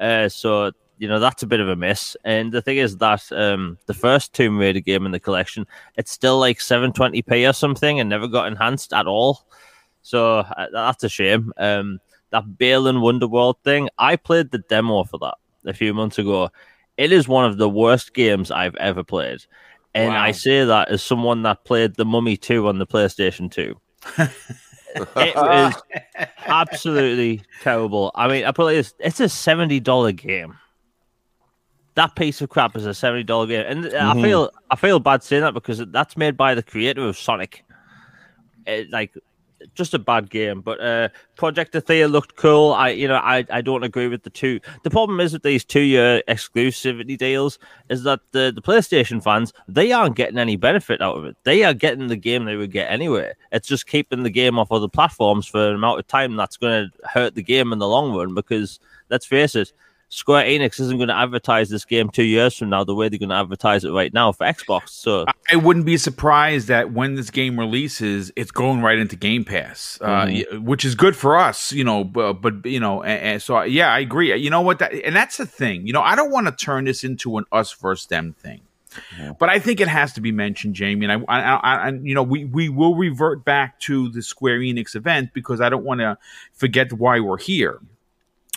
Uh, 0.00 0.28
so 0.28 0.72
you 0.98 1.06
know 1.06 1.20
that's 1.20 1.42
a 1.42 1.46
bit 1.46 1.60
of 1.60 1.68
a 1.68 1.76
miss. 1.76 2.16
And 2.24 2.50
the 2.50 2.62
thing 2.62 2.78
is 2.78 2.96
that 2.98 3.30
um, 3.32 3.78
the 3.86 3.94
first 3.94 4.32
Tomb 4.32 4.58
Raider 4.58 4.80
game 4.80 5.06
in 5.06 5.12
the 5.12 5.20
collection, 5.20 5.66
it's 5.96 6.10
still 6.10 6.38
like 6.38 6.58
720p 6.58 7.48
or 7.48 7.52
something, 7.52 8.00
and 8.00 8.08
never 8.08 8.26
got 8.26 8.48
enhanced 8.48 8.92
at 8.92 9.06
all. 9.06 9.46
So 10.02 10.38
uh, 10.38 10.66
that's 10.72 11.04
a 11.04 11.08
shame. 11.08 11.52
Um, 11.58 12.00
that 12.30 12.58
Balan 12.58 12.96
Wonderworld 12.96 13.60
thing, 13.62 13.88
I 13.98 14.16
played 14.16 14.50
the 14.50 14.58
demo 14.58 15.04
for 15.04 15.18
that 15.18 15.34
a 15.66 15.74
few 15.74 15.92
months 15.92 16.18
ago. 16.18 16.50
It 16.96 17.12
is 17.12 17.28
one 17.28 17.44
of 17.44 17.58
the 17.58 17.68
worst 17.68 18.14
games 18.14 18.50
I've 18.50 18.76
ever 18.76 19.04
played. 19.04 19.44
And 19.94 20.12
wow. 20.12 20.22
I 20.22 20.32
say 20.32 20.64
that 20.64 20.88
as 20.88 21.02
someone 21.02 21.42
that 21.42 21.64
played 21.64 21.96
The 21.96 22.04
Mummy 22.04 22.36
2 22.36 22.68
on 22.68 22.78
the 22.78 22.86
PlayStation 22.86 23.50
2. 23.50 23.78
it 25.16 25.36
was 25.36 25.74
absolutely 26.46 27.42
terrible. 27.62 28.12
I 28.14 28.28
mean, 28.28 28.44
I 28.44 28.52
put 28.52 28.74
it, 28.74 28.92
it's 28.98 29.20
a 29.20 29.24
$70 29.24 30.16
game 30.16 30.56
that 31.96 32.14
piece 32.14 32.40
of 32.40 32.50
crap 32.50 32.76
is 32.76 32.86
a 32.86 32.94
seventy 32.94 33.24
dollar 33.24 33.46
game, 33.46 33.64
and 33.66 33.84
mm-hmm. 33.86 34.18
I 34.18 34.22
feel 34.22 34.50
I 34.70 34.76
feel 34.76 35.00
bad 35.00 35.22
saying 35.22 35.42
that 35.42 35.54
because 35.54 35.82
that's 35.88 36.16
made 36.16 36.36
by 36.36 36.54
the 36.54 36.62
creator 36.62 37.04
of 37.04 37.18
Sonic. 37.18 37.64
It, 38.66 38.90
like 38.90 39.14
just 39.74 39.94
a 39.94 39.98
bad 39.98 40.30
game. 40.30 40.60
But 40.60 40.80
uh, 40.80 41.08
Project 41.36 41.74
Athia 41.74 42.10
looked 42.10 42.36
cool. 42.36 42.72
I, 42.72 42.90
you 42.90 43.08
know, 43.08 43.16
I, 43.16 43.44
I 43.50 43.60
don't 43.60 43.82
agree 43.82 44.08
with 44.08 44.22
the 44.22 44.30
two. 44.30 44.60
The 44.82 44.90
problem 44.90 45.20
is 45.20 45.32
with 45.32 45.42
these 45.42 45.64
two 45.64 45.80
year 45.80 46.22
exclusivity 46.28 47.16
deals 47.16 47.58
is 47.88 48.02
that 48.04 48.20
the, 48.32 48.52
the 48.54 48.62
PlayStation 48.62 49.22
fans 49.22 49.52
they 49.68 49.92
aren't 49.92 50.16
getting 50.16 50.38
any 50.38 50.56
benefit 50.56 51.00
out 51.00 51.16
of 51.16 51.24
it. 51.24 51.36
They 51.44 51.64
are 51.64 51.74
getting 51.74 52.08
the 52.08 52.16
game 52.16 52.44
they 52.44 52.56
would 52.56 52.72
get 52.72 52.90
anyway. 52.90 53.32
It's 53.52 53.68
just 53.68 53.86
keeping 53.86 54.22
the 54.22 54.30
game 54.30 54.58
off 54.58 54.72
other 54.72 54.88
platforms 54.88 55.46
for 55.46 55.68
an 55.68 55.74
amount 55.74 55.98
of 55.98 56.06
time 56.06 56.36
that's 56.36 56.56
going 56.56 56.90
to 56.90 57.08
hurt 57.08 57.34
the 57.34 57.42
game 57.42 57.72
in 57.72 57.78
the 57.78 57.88
long 57.88 58.14
run. 58.14 58.34
Because 58.34 58.80
let's 59.10 59.26
face 59.26 59.54
it, 59.54 59.72
Square 60.08 60.44
Enix 60.44 60.78
isn't 60.78 60.96
going 60.96 61.08
to 61.08 61.16
advertise 61.16 61.68
this 61.68 61.84
game 61.84 62.08
two 62.10 62.22
years 62.22 62.56
from 62.56 62.70
now 62.70 62.84
the 62.84 62.94
way 62.94 63.08
they're 63.08 63.18
going 63.18 63.30
to 63.30 63.34
advertise 63.34 63.84
it 63.84 63.90
right 63.90 64.14
now 64.14 64.30
for 64.30 64.46
Xbox. 64.46 64.90
So 64.90 65.24
I 65.50 65.56
wouldn't 65.56 65.84
be 65.84 65.96
surprised 65.96 66.68
that 66.68 66.92
when 66.92 67.16
this 67.16 67.30
game 67.30 67.58
releases, 67.58 68.30
it's 68.36 68.52
going 68.52 68.82
right 68.82 68.98
into 68.98 69.16
Game 69.16 69.44
Pass, 69.44 69.98
uh, 70.00 70.26
mm-hmm. 70.26 70.56
uh, 70.56 70.60
which 70.60 70.84
is 70.84 70.94
good 70.94 71.16
for 71.16 71.36
us, 71.36 71.72
you 71.72 71.82
know. 71.82 72.04
But, 72.04 72.34
but 72.34 72.64
you 72.64 72.78
know, 72.78 73.02
and, 73.02 73.20
and 73.20 73.42
so 73.42 73.62
yeah, 73.62 73.92
I 73.92 73.98
agree. 73.98 74.34
You 74.36 74.50
know 74.50 74.60
what? 74.60 74.78
That, 74.78 74.92
and 74.92 75.14
that's 75.14 75.38
the 75.38 75.46
thing. 75.46 75.86
You 75.86 75.92
know, 75.92 76.02
I 76.02 76.14
don't 76.14 76.30
want 76.30 76.46
to 76.46 76.52
turn 76.52 76.84
this 76.84 77.02
into 77.02 77.36
an 77.38 77.44
us 77.50 77.72
versus 77.72 78.06
them 78.06 78.32
thing. 78.32 78.60
Yeah. 79.18 79.32
But 79.38 79.48
I 79.48 79.58
think 79.58 79.80
it 79.80 79.88
has 79.88 80.12
to 80.14 80.20
be 80.20 80.32
mentioned, 80.32 80.74
Jamie. 80.74 81.06
And 81.06 81.24
I, 81.28 81.34
I, 81.34 81.88
I, 81.88 81.88
you 81.90 82.14
know, 82.14 82.22
we 82.22 82.44
we 82.44 82.68
will 82.68 82.94
revert 82.94 83.44
back 83.44 83.78
to 83.80 84.08
the 84.08 84.22
Square 84.22 84.60
Enix 84.60 84.94
event 84.94 85.30
because 85.34 85.60
I 85.60 85.68
don't 85.68 85.84
want 85.84 86.00
to 86.00 86.16
forget 86.52 86.92
why 86.92 87.20
we're 87.20 87.38
here. 87.38 87.80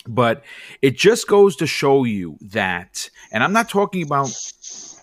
But 0.08 0.44
it 0.82 0.98
just 0.98 1.28
goes 1.28 1.56
to 1.58 1.68
show 1.68 2.04
you 2.04 2.38
that, 2.42 3.10
and 3.32 3.44
I'm 3.44 3.54
not 3.54 3.70
talking 3.70 4.04
about 4.04 4.30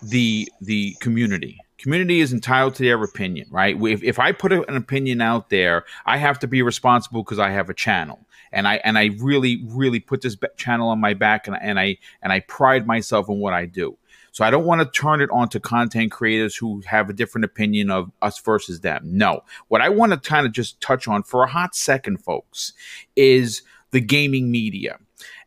the 0.01 0.49
the 0.61 0.95
community. 0.99 1.59
Community 1.77 2.21
is 2.21 2.33
entitled 2.33 2.75
to 2.75 2.83
their 2.83 3.01
opinion, 3.03 3.47
right? 3.51 3.79
If, 3.79 4.03
if 4.03 4.17
I 4.17 4.31
put 4.31 4.51
an 4.51 4.75
opinion 4.75 5.21
out 5.21 5.51
there, 5.51 5.85
I 6.07 6.17
have 6.17 6.39
to 6.39 6.47
be 6.47 6.63
responsible 6.63 7.23
because 7.23 7.37
I 7.37 7.51
have 7.51 7.69
a 7.69 7.73
channel, 7.73 8.19
and 8.51 8.67
I 8.67 8.77
and 8.77 8.97
I 8.97 9.11
really 9.19 9.63
really 9.67 9.99
put 9.99 10.21
this 10.21 10.35
channel 10.57 10.89
on 10.89 10.99
my 10.99 11.13
back, 11.13 11.47
and, 11.47 11.55
and 11.61 11.79
I 11.79 11.97
and 12.21 12.33
I 12.33 12.39
pride 12.41 12.87
myself 12.87 13.29
in 13.29 13.39
what 13.39 13.53
I 13.53 13.65
do. 13.65 13.97
So 14.37 14.45
I 14.45 14.51
don't 14.51 14.65
want 14.65 14.81
to 14.81 14.99
turn 14.99 15.21
it 15.21 15.31
on 15.31 15.49
to 15.49 15.59
content 15.59 16.11
creators 16.11 16.55
who 16.55 16.81
have 16.85 17.09
a 17.09 17.13
different 17.13 17.45
opinion 17.45 17.89
of 17.89 18.11
us 18.21 18.39
versus 18.39 18.81
them. 18.81 19.01
No. 19.03 19.41
What 19.67 19.81
I 19.81 19.89
want 19.89 20.11
to 20.11 20.19
kind 20.19 20.45
of 20.45 20.51
just 20.51 20.79
touch 20.79 21.07
on 21.07 21.23
for 21.23 21.41
a 21.41 21.47
hot 21.47 21.73
second, 21.75 22.17
folks, 22.23 22.73
is 23.15 23.63
the 23.91 24.01
gaming 24.01 24.51
media. 24.51 24.97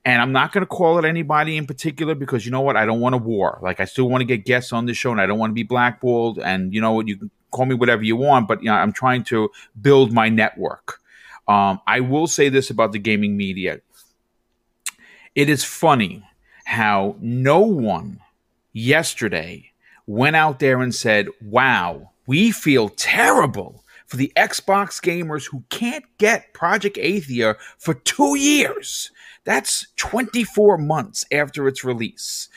And 0.04 0.22
I'm 0.22 0.32
not 0.32 0.52
going 0.52 0.62
to 0.62 0.66
call 0.66 0.98
it 0.98 1.04
anybody 1.04 1.56
in 1.56 1.66
particular 1.66 2.14
because 2.14 2.46
you 2.46 2.52
know 2.52 2.62
what? 2.62 2.76
I 2.76 2.86
don't 2.86 3.00
want 3.00 3.14
a 3.14 3.18
war. 3.18 3.58
Like 3.62 3.80
I 3.80 3.84
still 3.84 4.08
want 4.08 4.22
to 4.22 4.24
get 4.24 4.46
guests 4.46 4.72
on 4.72 4.86
the 4.86 4.94
show, 4.94 5.12
and 5.12 5.20
I 5.20 5.26
don't 5.26 5.38
want 5.38 5.50
to 5.50 5.54
be 5.54 5.62
blackballed. 5.62 6.38
And 6.38 6.72
you 6.72 6.80
know 6.80 6.92
what? 6.92 7.06
You 7.06 7.18
can 7.18 7.30
call 7.50 7.66
me 7.66 7.74
whatever 7.74 8.02
you 8.02 8.16
want, 8.16 8.48
but 8.48 8.62
you 8.62 8.70
know, 8.70 8.74
I'm 8.74 8.92
trying 8.92 9.24
to 9.24 9.50
build 9.80 10.12
my 10.12 10.28
network. 10.28 11.00
Um, 11.46 11.80
I 11.86 12.00
will 12.00 12.26
say 12.26 12.48
this 12.48 12.70
about 12.70 12.92
the 12.92 12.98
gaming 12.98 13.36
media: 13.36 13.80
it 15.34 15.50
is 15.50 15.64
funny 15.64 16.24
how 16.64 17.16
no 17.20 17.60
one 17.60 18.20
yesterday 18.72 19.70
went 20.06 20.34
out 20.36 20.60
there 20.60 20.80
and 20.80 20.94
said, 20.94 21.28
"Wow, 21.42 22.12
we 22.26 22.52
feel 22.52 22.88
terrible 22.88 23.79
for 24.10 24.16
the 24.16 24.32
Xbox 24.36 25.00
gamers 25.00 25.46
who 25.46 25.62
can't 25.70 26.04
get 26.18 26.52
Project 26.52 26.96
Athia 26.96 27.54
for 27.78 27.94
two 27.94 28.36
years. 28.36 29.10
That's 29.44 29.86
24 29.96 30.76
months 30.76 31.24
after 31.32 31.66
its 31.68 31.84
release 31.84 32.48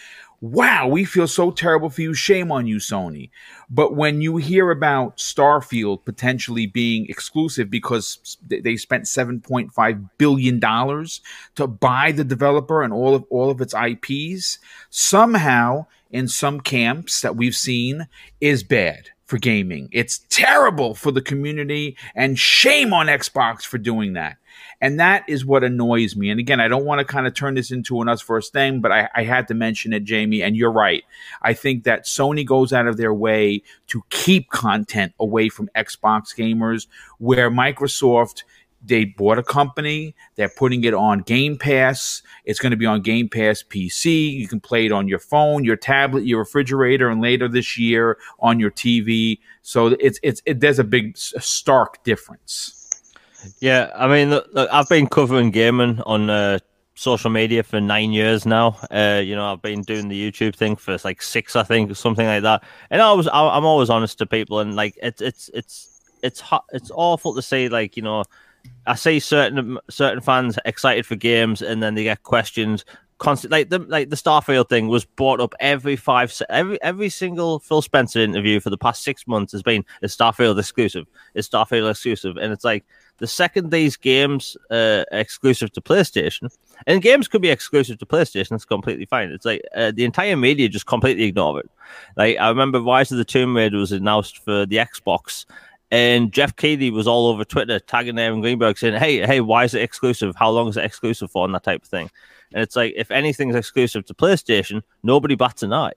wow, 0.43 0.89
we 0.89 1.05
feel 1.05 1.25
so 1.25 1.51
terrible 1.51 1.89
for 1.89 2.01
you. 2.01 2.13
Shame 2.13 2.51
on 2.51 2.67
you, 2.67 2.75
Sony. 2.75 3.29
But 3.69 3.95
when 3.95 4.21
you 4.21 4.35
hear 4.35 4.71
about 4.71 5.15
Starfield 5.15 6.03
potentially 6.03 6.65
being 6.65 7.05
exclusive 7.07 7.69
because 7.69 8.37
they 8.45 8.75
spent 8.75 9.05
$7.5 9.05 10.09
billion 10.17 10.59
to 10.59 11.67
buy 11.67 12.11
the 12.11 12.25
developer 12.25 12.83
and 12.83 12.91
all 12.91 13.15
of 13.15 13.23
all 13.29 13.49
of 13.49 13.61
its 13.61 13.73
IPs, 13.73 14.59
somehow 14.89 15.85
in 16.11 16.27
some 16.27 16.59
camps 16.59 17.21
that 17.21 17.37
we've 17.37 17.55
seen 17.55 18.09
is 18.41 18.63
bad 18.63 19.11
for 19.25 19.37
gaming. 19.37 19.89
It's 19.91 20.19
terrible 20.29 20.95
for 20.95 21.11
the 21.11 21.21
community 21.21 21.97
and 22.15 22.37
shame 22.37 22.93
on 22.93 23.07
Xbox 23.07 23.63
for 23.63 23.77
doing 23.77 24.13
that. 24.13 24.37
And 24.81 24.99
that 24.99 25.23
is 25.27 25.45
what 25.45 25.63
annoys 25.63 26.15
me. 26.15 26.29
And 26.29 26.39
again, 26.39 26.59
I 26.59 26.67
don't 26.67 26.85
want 26.85 26.99
to 26.99 27.05
kind 27.05 27.25
of 27.25 27.33
turn 27.33 27.55
this 27.55 27.71
into 27.71 28.01
an 28.01 28.09
us 28.09 28.21
first 28.21 28.51
thing, 28.51 28.81
but 28.81 28.91
I, 28.91 29.09
I 29.15 29.23
had 29.23 29.47
to 29.47 29.53
mention 29.53 29.93
it, 29.93 30.03
Jamie. 30.03 30.43
And 30.43 30.57
you're 30.57 30.71
right. 30.71 31.03
I 31.41 31.53
think 31.53 31.85
that 31.85 32.05
Sony 32.05 32.45
goes 32.45 32.73
out 32.73 32.87
of 32.87 32.97
their 32.97 33.13
way 33.13 33.63
to 33.87 34.03
keep 34.09 34.49
content 34.49 35.13
away 35.19 35.47
from 35.49 35.69
Xbox 35.75 36.35
gamers, 36.35 36.87
where 37.17 37.49
Microsoft 37.49 38.43
they 38.85 39.05
bought 39.05 39.37
a 39.37 39.43
company 39.43 40.15
they're 40.35 40.51
putting 40.57 40.83
it 40.83 40.93
on 40.93 41.19
game 41.19 41.57
pass 41.57 42.21
it's 42.45 42.59
going 42.59 42.71
to 42.71 42.77
be 42.77 42.85
on 42.85 43.01
game 43.01 43.29
pass 43.29 43.63
pc 43.63 44.31
you 44.33 44.47
can 44.47 44.59
play 44.59 44.85
it 44.85 44.91
on 44.91 45.07
your 45.07 45.19
phone 45.19 45.63
your 45.63 45.77
tablet 45.77 46.25
your 46.25 46.39
refrigerator 46.39 47.09
and 47.09 47.21
later 47.21 47.47
this 47.47 47.77
year 47.77 48.17
on 48.39 48.59
your 48.59 48.71
tv 48.71 49.39
so 49.61 49.87
it's 49.99 50.19
it's 50.23 50.41
it, 50.45 50.59
there's 50.59 50.79
a 50.79 50.83
big 50.83 51.17
stark 51.17 52.03
difference 52.03 52.79
yeah, 53.59 53.91
I 53.95 54.07
mean, 54.07 54.29
look, 54.29 54.47
look, 54.53 54.69
I've 54.71 54.89
been 54.89 55.07
covering 55.07 55.51
gaming 55.51 56.01
on 56.05 56.29
uh, 56.29 56.59
social 56.95 57.29
media 57.29 57.63
for 57.63 57.81
nine 57.81 58.11
years 58.11 58.45
now. 58.45 58.77
Uh, 58.91 59.21
you 59.23 59.35
know, 59.35 59.51
I've 59.51 59.61
been 59.61 59.81
doing 59.81 60.07
the 60.07 60.31
YouTube 60.31 60.55
thing 60.55 60.75
for 60.75 60.97
like 61.03 61.21
six, 61.21 61.55
I 61.55 61.63
think, 61.63 61.95
something 61.95 62.25
like 62.25 62.43
that. 62.43 62.63
And 62.89 63.01
I 63.01 63.11
was, 63.13 63.27
I, 63.27 63.57
am 63.57 63.65
always 63.65 63.89
honest 63.89 64.17
to 64.19 64.25
people, 64.25 64.59
and 64.59 64.75
like, 64.75 64.97
it's, 65.01 65.21
it's, 65.21 65.49
it's, 65.53 66.01
it's, 66.21 66.39
hot, 66.39 66.65
it's 66.71 66.91
awful 66.93 67.35
to 67.35 67.41
say, 67.41 67.69
like, 67.69 67.97
you 67.97 68.03
know, 68.03 68.23
I 68.85 68.95
see 68.95 69.19
certain 69.19 69.77
certain 69.89 70.21
fans 70.21 70.59
excited 70.65 71.05
for 71.05 71.15
games, 71.15 71.61
and 71.61 71.81
then 71.81 71.95
they 71.95 72.03
get 72.03 72.23
questions 72.23 72.83
constant. 73.17 73.51
Like 73.51 73.69
the 73.69 73.79
like 73.79 74.09
the 74.09 74.15
Starfield 74.15 74.69
thing 74.69 74.87
was 74.87 75.05
brought 75.05 75.39
up 75.39 75.55
every 75.59 75.95
five 75.95 76.33
every 76.49 76.81
every 76.81 77.09
single 77.09 77.59
Phil 77.59 77.81
Spencer 77.81 78.19
interview 78.19 78.59
for 78.59 78.69
the 78.69 78.77
past 78.77 79.03
six 79.03 79.25
months 79.27 79.51
has 79.53 79.63
been 79.63 79.85
a 80.01 80.07
Starfield 80.07 80.59
exclusive. 80.59 81.07
Is 81.33 81.49
Starfield 81.49 81.89
exclusive, 81.89 82.37
and 82.37 82.51
it's 82.51 82.65
like 82.65 82.83
the 83.19 83.27
second 83.27 83.71
these 83.71 83.95
games 83.95 84.57
uh, 84.69 85.05
exclusive 85.11 85.71
to 85.73 85.81
PlayStation, 85.81 86.49
and 86.87 87.01
games 87.01 87.27
could 87.27 87.41
be 87.41 87.49
exclusive 87.49 87.97
to 87.99 88.05
PlayStation, 88.05 88.49
that's 88.49 88.65
completely 88.65 89.05
fine. 89.05 89.29
It's 89.29 89.45
like 89.45 89.61
uh, 89.75 89.91
the 89.91 90.03
entire 90.03 90.35
media 90.35 90.67
just 90.67 90.87
completely 90.87 91.23
ignore 91.23 91.59
it. 91.59 91.69
Like 92.17 92.37
I 92.37 92.49
remember 92.49 92.81
Rise 92.81 93.11
of 93.11 93.17
the 93.17 93.25
Tomb 93.25 93.55
Raider 93.55 93.77
was 93.77 93.91
announced 93.91 94.39
for 94.39 94.65
the 94.65 94.77
Xbox, 94.77 95.45
and 95.93 96.33
Jeff 96.33 96.55
Keighley 96.55 96.89
was 96.89 97.05
all 97.05 97.27
over 97.27 97.45
Twitter 97.45 97.79
tagging 97.79 98.17
Aaron 98.17 98.41
Greenberg 98.41 98.79
saying, 98.79 98.95
"Hey, 98.95 99.23
hey, 99.27 99.41
why 99.41 99.63
is 99.63 99.75
it 99.75 99.83
exclusive? 99.83 100.35
How 100.35 100.49
long 100.49 100.67
is 100.67 100.75
it 100.75 100.83
exclusive 100.83 101.29
for?" 101.29 101.45
and 101.45 101.53
that 101.53 101.63
type 101.63 101.83
of 101.83 101.87
thing. 101.87 102.09
And 102.51 102.63
it's 102.63 102.75
like 102.75 102.93
if 102.97 103.11
anything's 103.11 103.53
exclusive 103.53 104.03
to 104.07 104.15
PlayStation, 104.15 104.81
nobody 105.03 105.35
bats 105.35 105.61
an 105.61 105.71
eye, 105.71 105.93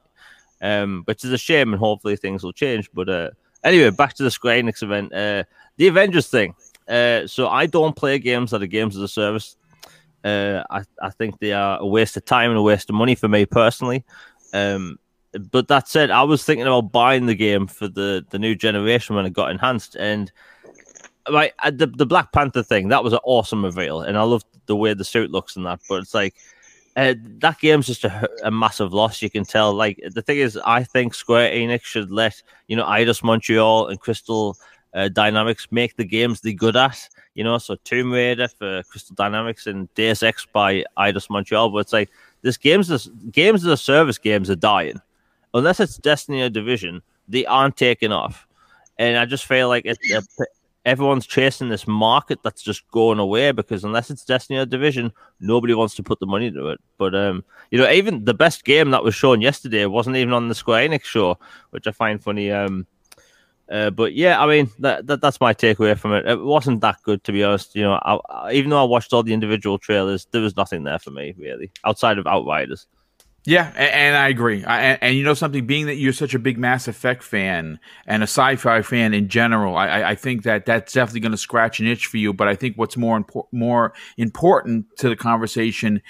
um, 0.61 1.01
which 1.07 1.25
is 1.25 1.33
a 1.33 1.39
shame, 1.39 1.73
and 1.73 1.81
hopefully 1.81 2.15
things 2.17 2.45
will 2.45 2.53
change. 2.53 2.91
But 2.93 3.09
uh, 3.09 3.31
anyway, 3.65 3.89
back 3.89 4.13
to 4.17 4.23
the 4.23 4.31
Square 4.31 4.63
Enix 4.63 4.83
event, 4.83 5.15
uh, 5.15 5.45
the 5.79 5.89
Avengers 5.89 6.29
thing. 6.29 6.55
Uh, 6.87 7.27
so 7.27 7.49
I 7.49 7.65
don't 7.65 7.97
play 7.97 8.19
games 8.19 8.51
that 8.51 8.63
are 8.63 8.67
games 8.67 8.97
as 8.97 9.03
a 9.03 9.09
service. 9.09 9.57
Uh, 10.23 10.63
I, 10.69 10.83
I 11.01 11.09
think 11.09 11.39
they 11.39 11.55
are 11.55 11.79
a 11.79 11.87
waste 11.87 12.19
of 12.19 12.27
time 12.27 12.51
and 12.51 12.59
a 12.59 12.63
waste 12.63 12.91
of 12.91 12.97
money 12.97 13.15
for 13.15 13.29
me 13.29 13.47
personally. 13.47 14.05
Um, 14.53 14.99
but 15.39 15.69
that 15.69 15.89
said, 15.89 16.11
I 16.11 16.23
was 16.23 16.45
thinking 16.45 16.67
about 16.67 16.93
buying 16.93 17.27
the 17.27 17.35
game 17.35 17.67
for 17.67 17.89
the, 17.89 18.25
the 18.31 18.39
new 18.39 18.55
generation 18.55 19.17
when 19.17 19.27
it 19.27 19.33
got 19.33 19.51
enhanced. 19.51 19.97
And 19.97 20.31
right, 21.31 21.53
uh, 21.61 21.71
the, 21.71 21.87
the 21.87 22.07
Black 22.07 22.33
Panther 22.33 22.63
thing, 22.63 22.89
that 22.89 23.05
was 23.05 23.13
an 23.13 23.21
awesome 23.25 23.65
reveal. 23.65 24.03
And 24.03 24.17
I 24.17 24.23
loved 24.23 24.47
the 24.67 24.77
way 24.77 24.95
the 24.95 25.05
suit 25.05 25.31
looks 25.31 25.57
and 25.57 25.67
that. 25.67 25.81
But 25.89 26.03
it's 26.03 26.15
like, 26.15 26.35
uh, 26.97 27.15
that 27.39 27.59
game's 27.59 27.87
just 27.87 28.05
a, 28.05 28.29
a, 28.43 28.51
massive 28.51 28.93
loss. 28.93 29.21
You 29.21 29.29
can 29.29 29.45
tell. 29.45 29.75
Like 29.75 30.01
the 30.13 30.23
thing 30.23 30.39
is, 30.39 30.59
I 30.65 30.83
think 30.83 31.15
Square 31.15 31.53
Enix 31.53 31.83
should 31.83 32.11
let 32.11 32.43
you 32.69 32.77
know 32.77 32.87
Eidos 32.87 33.23
Montreal 33.23 33.89
and 33.89 34.01
Crystal 34.01 34.57
uh, 34.95 35.09
Dynamics 35.09 35.69
make 35.71 35.97
the 35.97 36.07
games 36.07 36.41
they're 36.41 36.55
good 36.55 36.75
at. 36.75 37.09
You 37.35 37.45
know, 37.45 37.59
so 37.59 37.77
Tomb 37.85 38.13
Raider 38.13 38.49
for 38.49 38.83
Crystal 38.85 39.15
Dynamics 39.15 39.67
and 39.67 39.93
Deus 39.95 40.23
Ex 40.23 40.47
by 40.51 40.85
Eidos 40.97 41.29
Montreal. 41.29 41.69
But 41.69 41.79
it's 41.81 41.93
like 41.93 42.09
this 42.41 42.57
games, 42.57 42.89
this 42.89 43.09
games 43.31 43.63
as 43.67 43.71
a 43.71 43.77
service 43.77 44.17
games 44.17 44.49
are 44.49 44.57
dying, 44.57 44.99
unless 45.57 45.81
it's 45.81 45.97
Destiny 45.97 46.43
or 46.43 46.49
Division. 46.49 47.03
They 47.29 47.45
aren't 47.45 47.77
taking 47.77 48.13
off, 48.13 48.47
and 48.99 49.17
I 49.17 49.25
just 49.25 49.47
feel 49.47 49.69
like 49.69 49.85
it, 49.85 49.99
it, 50.03 50.25
everyone's 50.87 51.27
chasing 51.27 51.69
this 51.69 51.89
market 51.89 52.39
that's 52.45 52.63
just 52.63 52.89
going 52.93 53.19
away 53.19 53.51
because 53.51 53.83
unless 53.83 54.09
it's 54.09 54.25
Destiny 54.25 54.59
or 54.61 54.65
Division, 54.65 55.13
nobody 55.41 55.75
wants 55.75 55.97
to 55.97 56.03
put 56.05 56.21
the 56.21 56.27
money 56.27 56.51
to 56.53 56.69
it. 56.69 56.81
But 56.97 57.15
um, 57.15 57.45
you 57.71 57.79
know, 57.79 57.91
even 57.91 58.25
the 58.25 58.33
best 58.33 58.65
game 58.65 58.93
that 58.93 59.03
was 59.03 59.15
shown 59.15 59.41
yesterday 59.41 59.85
wasn't 59.87 60.17
even 60.17 60.33
on 60.33 60.49
the 60.49 60.55
Square 60.55 60.89
Enix 60.89 61.05
show, 61.05 61.39
which 61.71 61.87
I 61.89 61.91
find 61.91 62.23
funny. 62.23 62.53
Um, 62.53 62.87
uh, 63.69 63.91
but 63.91 64.15
yeah, 64.15 64.41
I 64.41 64.47
mean 64.47 64.71
that, 64.79 65.09
that, 65.09 65.21
that's 65.21 65.41
my 65.41 65.53
takeaway 65.53 65.99
from 65.99 66.13
it. 66.13 66.25
It 66.25 66.41
wasn't 66.41 66.81
that 66.83 67.03
good 67.03 67.25
to 67.25 67.33
be 67.33 67.43
honest. 67.43 67.75
You 67.75 67.83
know, 67.83 67.95
I, 67.95 68.19
I, 68.31 68.53
even 68.53 68.71
though 68.71 68.81
I 68.81 68.85
watched 68.85 69.13
all 69.13 69.25
the 69.25 69.35
individual 69.35 69.79
trailers, 69.79 70.29
there 70.31 70.41
was 70.41 70.57
nothing 70.57 70.85
there 70.85 71.01
for 71.01 71.11
me 71.11 71.35
really 71.37 71.73
outside 71.85 72.19
of 72.19 72.29
Outriders. 72.29 72.87
Yeah, 73.47 73.73
and, 73.77 73.91
and 73.91 74.17
I 74.17 74.29
agree. 74.29 74.65
I, 74.65 74.81
and, 74.81 74.99
and, 75.03 75.17
you 75.17 75.23
know 75.23 75.33
something, 75.33 75.67
being 75.67 75.87
that 75.87 75.95
you're 75.95 76.13
such 76.13 76.35
a 76.35 76.39
big 76.39 76.59
Mass 76.59 76.89
Effect 76.89 77.23
fan 77.23 77.79
and 78.05 78.25
a 78.25 78.27
sci-fi 78.27 78.83
fan 78.83 79.15
in 79.15 79.29
general, 79.29 79.77
I, 79.77 80.03
I 80.03 80.15
think 80.17 80.43
that 80.43 80.67
that's 80.67 80.93
definitely 80.93 81.21
going 81.21 81.31
to 81.33 81.39
scratch 81.39 81.79
an 81.79 81.87
itch 81.87 82.09
for 82.09 82.17
you. 82.17 82.33
But 82.33 82.49
I 82.49 82.57
think 82.57 82.77
what's 82.77 82.97
more 82.97 83.25
more 83.53 83.93
important 84.17 84.87
to 84.99 85.09
the 85.09 85.15
conversation 85.15 86.03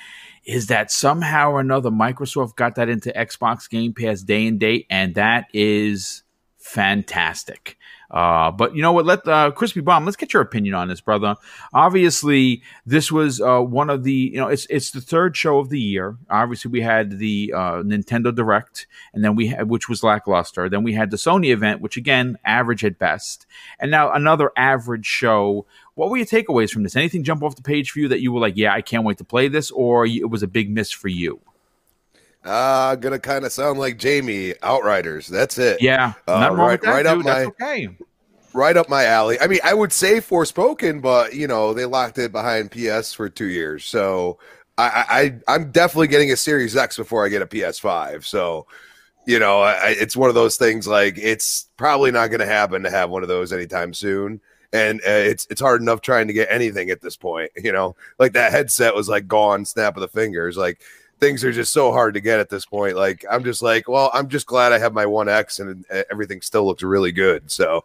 is 0.46 0.68
that 0.68 0.90
somehow 0.90 1.51
or 1.51 1.61
another 1.61 1.90
Microsoft 1.90 2.57
got 2.57 2.75
that 2.77 2.88
into 2.88 3.12
Xbox 3.12 3.68
Game 3.68 3.92
Pass 3.92 4.22
day 4.22 4.46
and 4.46 4.59
date, 4.59 4.87
and 4.88 5.14
that 5.16 5.44
is 5.53 6.22
fantastic. 6.57 7.77
Uh, 8.11 8.51
but 8.51 8.75
you 8.75 8.83
know 8.83 8.92
what? 8.92 9.05
Let 9.07 9.27
uh, 9.27 9.51
Crispy 9.51 9.81
Bomb. 9.81 10.05
Let's 10.05 10.16
get 10.16 10.33
your 10.33 10.42
opinion 10.42 10.75
on 10.75 10.88
this, 10.88 11.01
brother. 11.01 11.37
Obviously, 11.75 12.62
this 12.85 13.11
was 13.11 13.40
uh, 13.40 13.61
one 13.61 13.90
of 13.90 14.05
the 14.05 14.12
you 14.12 14.37
know 14.37 14.49
it's 14.49 14.66
it's 14.71 14.90
the 14.90 15.01
third 15.01 15.37
show 15.37 15.59
of 15.59 15.69
the 15.69 15.81
year. 15.81 16.16
Obviously, 16.31 16.71
we 16.71 16.81
had 16.81 17.19
the 17.19 17.53
uh, 17.55 17.83
Nintendo 17.83 18.35
Direct, 18.35 18.87
and 19.12 19.25
then 19.25 19.35
we 19.35 19.49
had 19.49 19.69
which 19.69 19.88
was 19.88 20.03
lackluster. 20.03 20.69
Then 20.69 20.83
we 20.83 20.92
had 20.92 21.11
the 21.11 21.16
Sony 21.16 21.53
event, 21.53 21.81
which 21.81 21.97
again 21.97 22.38
average 22.45 22.85
at 22.85 22.99
best, 22.99 23.47
and 23.79 23.90
now 23.90 24.12
another 24.12 24.53
average 24.57 25.07
show. 25.07 25.66
What 25.95 26.11
were 26.11 26.19
your 26.19 26.27
takeaways 26.27 26.71
from 26.71 26.83
this? 26.83 26.95
Anything 26.95 27.25
jump 27.25 27.42
off 27.42 27.57
the 27.57 27.62
page 27.62 27.90
for 27.90 28.01
you 28.01 28.09
that 28.09 28.21
you 28.21 28.31
were 28.31 28.40
like, 28.40 28.59
yeah, 28.59 28.75
I 28.75 28.83
can't 28.83 29.05
wait 29.05 29.16
to 29.16 29.25
play 29.25 29.49
this, 29.49 29.71
or 29.71 30.05
it 30.05 30.29
was 30.29 30.42
a 30.42 30.47
big 30.47 30.71
miss 30.71 30.90
for 30.90 31.09
you? 31.09 31.40
Uh, 32.46 32.94
gonna 32.96 33.18
kind 33.18 33.44
of 33.44 33.52
sound 33.52 33.78
like 33.78 33.98
Jamie 33.98 34.54
Outriders. 34.62 35.26
That's 35.26 35.59
it. 35.59 35.82
Yeah, 35.82 36.14
uh, 36.28 36.50
right, 36.52 36.80
that, 36.80 36.88
right 36.88 37.06
up 37.06 37.18
my, 37.18 37.44
okay. 37.44 37.88
right 38.54 38.76
up 38.76 38.88
my 38.88 39.04
alley. 39.04 39.38
I 39.40 39.46
mean, 39.46 39.61
I 39.64 39.74
would 39.74 39.92
say 39.92 40.20
Forspoken, 40.20 41.02
but 41.02 41.35
you 41.35 41.48
know 41.48 41.74
they 41.74 41.85
locked 41.85 42.18
it 42.18 42.32
behind 42.32 42.70
PS 42.70 43.12
for 43.12 43.28
two 43.28 43.46
years, 43.46 43.85
so 43.85 44.38
I, 44.78 45.32
I 45.46 45.54
I'm 45.54 45.70
definitely 45.70 46.09
getting 46.09 46.30
a 46.32 46.37
Series 46.37 46.76
X 46.76 46.96
before 46.96 47.24
I 47.24 47.28
get 47.28 47.42
a 47.42 47.46
PS5. 47.46 48.24
So, 48.24 48.66
you 49.26 49.38
know, 49.38 49.61
I, 49.62 49.94
it's 49.98 50.16
one 50.16 50.28
of 50.28 50.35
those 50.35 50.56
things. 50.56 50.87
Like 50.87 51.16
it's 51.18 51.68
probably 51.76 52.11
not 52.11 52.28
going 52.28 52.40
to 52.40 52.46
happen 52.46 52.82
to 52.82 52.90
have 52.90 53.11
one 53.11 53.22
of 53.22 53.28
those 53.28 53.52
anytime 53.52 53.94
soon. 53.94 54.40
And 54.72 55.00
uh, 55.00 55.11
it's 55.11 55.46
it's 55.48 55.61
hard 55.61 55.80
enough 55.80 56.02
trying 56.02 56.26
to 56.26 56.35
get 56.35 56.48
anything 56.50 56.90
at 56.90 57.00
this 57.00 57.16
point. 57.16 57.52
You 57.56 57.72
know, 57.72 57.96
like 58.18 58.35
that 58.35 58.52
headset 58.52 58.94
was 58.94 59.09
like 59.09 59.26
gone, 59.26 59.64
snap 59.64 59.96
of 59.96 60.02
the 60.02 60.09
fingers. 60.09 60.56
Like 60.56 60.82
things 61.18 61.42
are 61.44 61.52
just 61.52 61.72
so 61.72 61.92
hard 61.92 62.14
to 62.14 62.20
get 62.20 62.40
at 62.40 62.50
this 62.50 62.66
point. 62.66 62.96
Like 62.96 63.24
I'm 63.31 63.42
just 63.44 63.62
like, 63.62 63.88
well, 63.88 64.11
I'm 64.12 64.29
just 64.29 64.46
glad 64.46 64.72
I 64.72 64.79
have 64.79 64.92
my 64.92 65.07
One 65.07 65.29
X 65.29 65.61
and 65.61 65.85
everything 66.11 66.40
still 66.42 66.66
looks 66.66 66.83
really 66.83 67.12
good. 67.12 67.50
So, 67.50 67.85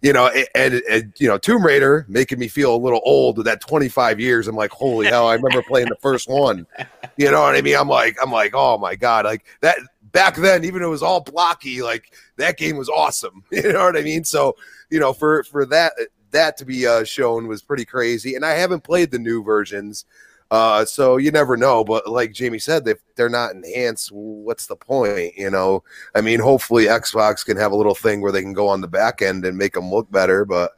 you 0.00 0.12
know, 0.12 0.30
and, 0.54 0.82
and, 0.90 1.12
you 1.18 1.28
know, 1.28 1.38
Tomb 1.38 1.64
Raider 1.64 2.06
making 2.08 2.38
me 2.38 2.48
feel 2.48 2.74
a 2.74 2.76
little 2.76 3.02
old 3.04 3.36
with 3.36 3.46
that 3.46 3.60
25 3.60 4.18
years. 4.20 4.48
I'm 4.48 4.56
like, 4.56 4.70
holy 4.70 5.06
hell, 5.06 5.28
I 5.28 5.34
remember 5.34 5.62
playing 5.62 5.88
the 5.88 5.96
first 5.96 6.28
one. 6.28 6.66
You 7.16 7.30
know 7.30 7.42
what 7.42 7.54
I 7.54 7.60
mean? 7.60 7.76
I'm 7.76 7.88
like, 7.88 8.16
I'm 8.22 8.32
like, 8.32 8.52
oh 8.54 8.78
my 8.78 8.94
god, 8.94 9.26
like 9.26 9.44
that 9.60 9.78
back 10.12 10.36
then, 10.36 10.64
even 10.64 10.82
it 10.82 10.86
was 10.86 11.02
all 11.02 11.20
blocky, 11.20 11.82
like 11.82 12.14
that 12.36 12.56
game 12.56 12.76
was 12.76 12.88
awesome. 12.88 13.44
You 13.52 13.72
know 13.72 13.84
what 13.84 13.96
I 13.96 14.02
mean? 14.02 14.24
So, 14.24 14.56
you 14.90 14.98
know, 14.98 15.12
for 15.12 15.44
for 15.44 15.66
that 15.66 15.92
that 16.30 16.56
to 16.56 16.64
be 16.64 16.86
uh, 16.86 17.04
shown 17.04 17.46
was 17.46 17.62
pretty 17.62 17.84
crazy. 17.84 18.34
And 18.34 18.44
I 18.44 18.52
haven't 18.52 18.82
played 18.82 19.10
the 19.10 19.18
new 19.18 19.42
versions. 19.42 20.04
Uh, 20.52 20.84
so 20.84 21.16
you 21.16 21.30
never 21.30 21.56
know, 21.56 21.82
but 21.82 22.06
like 22.06 22.30
Jamie 22.30 22.58
said, 22.58 22.86
if 22.86 22.98
they're 23.16 23.30
not 23.30 23.54
enhanced, 23.54 24.12
what's 24.12 24.66
the 24.66 24.76
point? 24.76 25.34
You 25.34 25.48
know, 25.50 25.82
I 26.14 26.20
mean, 26.20 26.40
hopefully 26.40 26.84
Xbox 26.84 27.42
can 27.42 27.56
have 27.56 27.72
a 27.72 27.76
little 27.76 27.94
thing 27.94 28.20
where 28.20 28.32
they 28.32 28.42
can 28.42 28.52
go 28.52 28.68
on 28.68 28.82
the 28.82 28.86
back 28.88 29.22
end 29.22 29.46
and 29.46 29.56
make 29.56 29.72
them 29.72 29.90
look 29.90 30.10
better. 30.12 30.44
But 30.44 30.72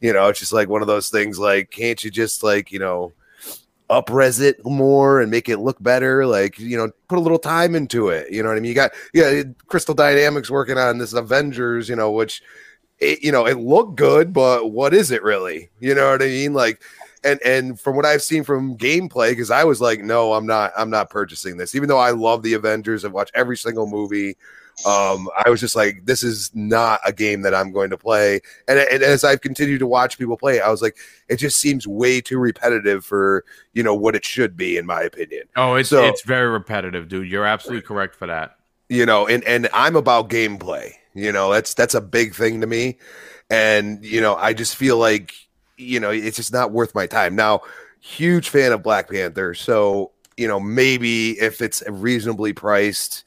You 0.00 0.12
know, 0.12 0.28
it's 0.28 0.40
just 0.40 0.52
like 0.52 0.68
one 0.68 0.82
of 0.82 0.88
those 0.88 1.10
things. 1.10 1.38
Like, 1.38 1.70
can't 1.70 2.02
you 2.04 2.10
just 2.10 2.42
like 2.42 2.72
you 2.72 2.80
know 2.80 3.12
upres 3.90 4.40
it 4.40 4.64
more 4.64 5.20
and 5.20 5.30
make 5.30 5.48
it 5.48 5.58
look 5.58 5.82
better? 5.82 6.26
Like, 6.26 6.58
you 6.58 6.76
know, 6.76 6.90
put 7.08 7.18
a 7.18 7.22
little 7.22 7.38
time 7.38 7.74
into 7.76 8.08
it. 8.08 8.32
You 8.32 8.42
know 8.42 8.48
what 8.48 8.58
I 8.58 8.60
mean? 8.60 8.70
You 8.70 8.74
got 8.74 8.92
yeah, 9.14 9.44
Crystal 9.68 9.94
Dynamics 9.94 10.50
working 10.50 10.78
on 10.78 10.98
this 10.98 11.12
Avengers. 11.12 11.88
You 11.88 11.96
know, 11.96 12.10
which 12.10 12.42
it, 12.98 13.22
you 13.22 13.32
know 13.32 13.46
it 13.46 13.58
looked 13.58 13.96
good, 13.96 14.32
but 14.32 14.72
what 14.72 14.94
is 14.94 15.10
it 15.10 15.22
really? 15.22 15.70
You 15.80 15.94
know 15.94 16.10
what 16.10 16.22
I 16.22 16.26
mean? 16.26 16.54
Like 16.54 16.82
and 17.24 17.40
and 17.42 17.78
from 17.78 17.96
what 17.96 18.06
I've 18.06 18.22
seen 18.22 18.44
from 18.44 18.76
gameplay, 18.76 19.30
because 19.30 19.50
I 19.50 19.64
was 19.64 19.80
like, 19.80 20.00
no, 20.00 20.32
I'm 20.34 20.46
not, 20.46 20.72
I'm 20.76 20.90
not 20.90 21.10
purchasing 21.10 21.56
this, 21.56 21.74
even 21.74 21.88
though 21.88 21.98
I 21.98 22.10
love 22.10 22.42
the 22.42 22.54
Avengers. 22.54 23.04
and 23.04 23.12
watch 23.12 23.30
every 23.34 23.56
single 23.56 23.86
movie. 23.86 24.36
Um, 24.86 25.28
I 25.44 25.50
was 25.50 25.60
just 25.60 25.76
like, 25.76 26.06
this 26.06 26.22
is 26.22 26.50
not 26.54 27.00
a 27.04 27.12
game 27.12 27.42
that 27.42 27.54
I'm 27.54 27.70
going 27.70 27.90
to 27.90 27.98
play. 27.98 28.40
And, 28.66 28.78
and 28.78 29.02
as 29.02 29.24
I've 29.24 29.42
continued 29.42 29.80
to 29.80 29.86
watch 29.86 30.16
people 30.16 30.38
play, 30.38 30.60
I 30.60 30.70
was 30.70 30.80
like, 30.80 30.96
it 31.28 31.36
just 31.36 31.60
seems 31.60 31.86
way 31.86 32.22
too 32.22 32.38
repetitive 32.38 33.04
for 33.04 33.44
you 33.74 33.82
know 33.82 33.94
what 33.94 34.16
it 34.16 34.24
should 34.24 34.56
be, 34.56 34.78
in 34.78 34.86
my 34.86 35.02
opinion. 35.02 35.42
Oh, 35.56 35.74
it's 35.74 35.90
so, 35.90 36.04
it's 36.04 36.22
very 36.22 36.48
repetitive, 36.48 37.08
dude. 37.08 37.30
You're 37.30 37.44
absolutely 37.44 37.82
correct 37.82 38.14
for 38.14 38.26
that. 38.26 38.56
You 38.88 39.04
know, 39.04 39.26
and 39.26 39.44
and 39.44 39.68
I'm 39.72 39.96
about 39.96 40.30
gameplay. 40.30 40.92
You 41.14 41.32
know, 41.32 41.52
that's 41.52 41.74
that's 41.74 41.94
a 41.94 42.00
big 42.00 42.34
thing 42.34 42.60
to 42.62 42.66
me. 42.66 42.98
And 43.50 44.04
you 44.04 44.20
know, 44.20 44.36
I 44.36 44.54
just 44.54 44.76
feel 44.76 44.96
like 44.96 45.34
you 45.80 46.00
know, 46.00 46.10
it's 46.10 46.36
just 46.36 46.52
not 46.52 46.72
worth 46.72 46.94
my 46.94 47.06
time. 47.06 47.34
Now, 47.34 47.60
huge 48.00 48.48
fan 48.48 48.72
of 48.72 48.82
Black 48.82 49.10
Panther, 49.10 49.54
so 49.54 50.12
you 50.36 50.48
know, 50.48 50.60
maybe 50.60 51.38
if 51.38 51.60
it's 51.60 51.82
reasonably 51.86 52.52
priced, 52.52 53.24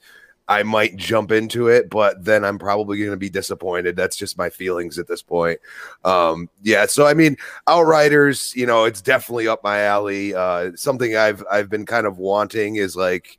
I 0.47 0.63
might 0.63 0.95
jump 0.95 1.31
into 1.31 1.67
it, 1.67 1.89
but 1.89 2.23
then 2.23 2.43
I'm 2.43 2.59
probably 2.59 2.97
going 2.97 3.11
to 3.11 3.17
be 3.17 3.29
disappointed. 3.29 3.95
That's 3.95 4.15
just 4.15 4.37
my 4.37 4.49
feelings 4.49 4.99
at 4.99 5.07
this 5.07 5.21
point. 5.21 5.59
Um, 6.03 6.49
yeah, 6.63 6.85
so 6.85 7.05
I 7.05 7.13
mean, 7.13 7.37
Outriders, 7.67 8.53
you 8.55 8.65
know, 8.65 8.85
it's 8.85 9.01
definitely 9.01 9.47
up 9.47 9.63
my 9.63 9.81
alley. 9.81 10.33
Uh, 10.33 10.71
something 10.75 11.15
I've 11.15 11.43
I've 11.49 11.69
been 11.69 11.85
kind 11.85 12.05
of 12.05 12.17
wanting 12.17 12.75
is 12.75 12.95
like 12.95 13.37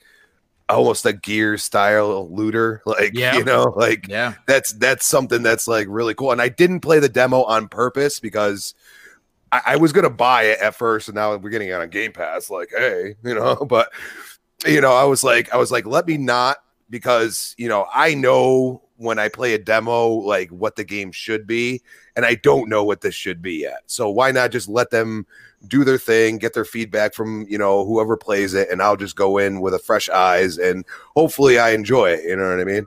almost 0.68 1.04
a 1.04 1.12
gear 1.12 1.58
style 1.58 2.30
looter 2.30 2.80
like 2.86 3.12
yeah. 3.12 3.36
you 3.36 3.44
know 3.44 3.64
like 3.76 4.08
yeah 4.08 4.32
that's 4.46 4.72
that's 4.72 5.04
something 5.04 5.42
that's 5.42 5.68
like 5.68 5.86
really 5.90 6.14
cool 6.14 6.32
and 6.32 6.40
i 6.40 6.48
didn't 6.48 6.80
play 6.80 6.98
the 6.98 7.08
demo 7.08 7.42
on 7.42 7.68
purpose 7.68 8.18
because 8.18 8.74
I, 9.54 9.74
I 9.74 9.76
was 9.76 9.92
gonna 9.92 10.10
buy 10.10 10.44
it 10.44 10.58
at 10.60 10.74
first, 10.74 11.08
and 11.08 11.14
now 11.14 11.36
we're 11.36 11.50
getting 11.50 11.68
it 11.68 11.72
on 11.72 11.88
Game 11.88 12.12
Pass. 12.12 12.50
Like, 12.50 12.70
hey, 12.76 13.14
you 13.24 13.34
know, 13.34 13.54
but 13.68 13.92
you 14.66 14.80
know, 14.80 14.92
I 14.92 15.04
was 15.04 15.22
like, 15.22 15.52
I 15.52 15.56
was 15.56 15.70
like, 15.70 15.86
let 15.86 16.06
me 16.06 16.16
not 16.16 16.58
because 16.90 17.54
you 17.56 17.68
know 17.68 17.86
I 17.94 18.14
know 18.14 18.82
when 18.96 19.18
I 19.18 19.28
play 19.28 19.54
a 19.54 19.58
demo 19.58 20.08
like 20.08 20.50
what 20.50 20.74
the 20.74 20.84
game 20.84 21.12
should 21.12 21.46
be, 21.46 21.82
and 22.16 22.26
I 22.26 22.34
don't 22.34 22.68
know 22.68 22.82
what 22.82 23.00
this 23.00 23.14
should 23.14 23.40
be 23.40 23.54
yet. 23.54 23.82
So 23.86 24.10
why 24.10 24.32
not 24.32 24.50
just 24.50 24.68
let 24.68 24.90
them 24.90 25.24
do 25.68 25.84
their 25.84 25.98
thing, 25.98 26.38
get 26.38 26.52
their 26.52 26.64
feedback 26.64 27.14
from 27.14 27.46
you 27.48 27.58
know 27.58 27.84
whoever 27.84 28.16
plays 28.16 28.54
it, 28.54 28.68
and 28.70 28.82
I'll 28.82 28.96
just 28.96 29.14
go 29.14 29.38
in 29.38 29.60
with 29.60 29.74
a 29.74 29.78
fresh 29.78 30.08
eyes 30.08 30.58
and 30.58 30.84
hopefully 31.14 31.60
I 31.60 31.70
enjoy 31.70 32.10
it. 32.10 32.24
You 32.24 32.34
know 32.34 32.50
what 32.50 32.60
I 32.60 32.64
mean? 32.64 32.86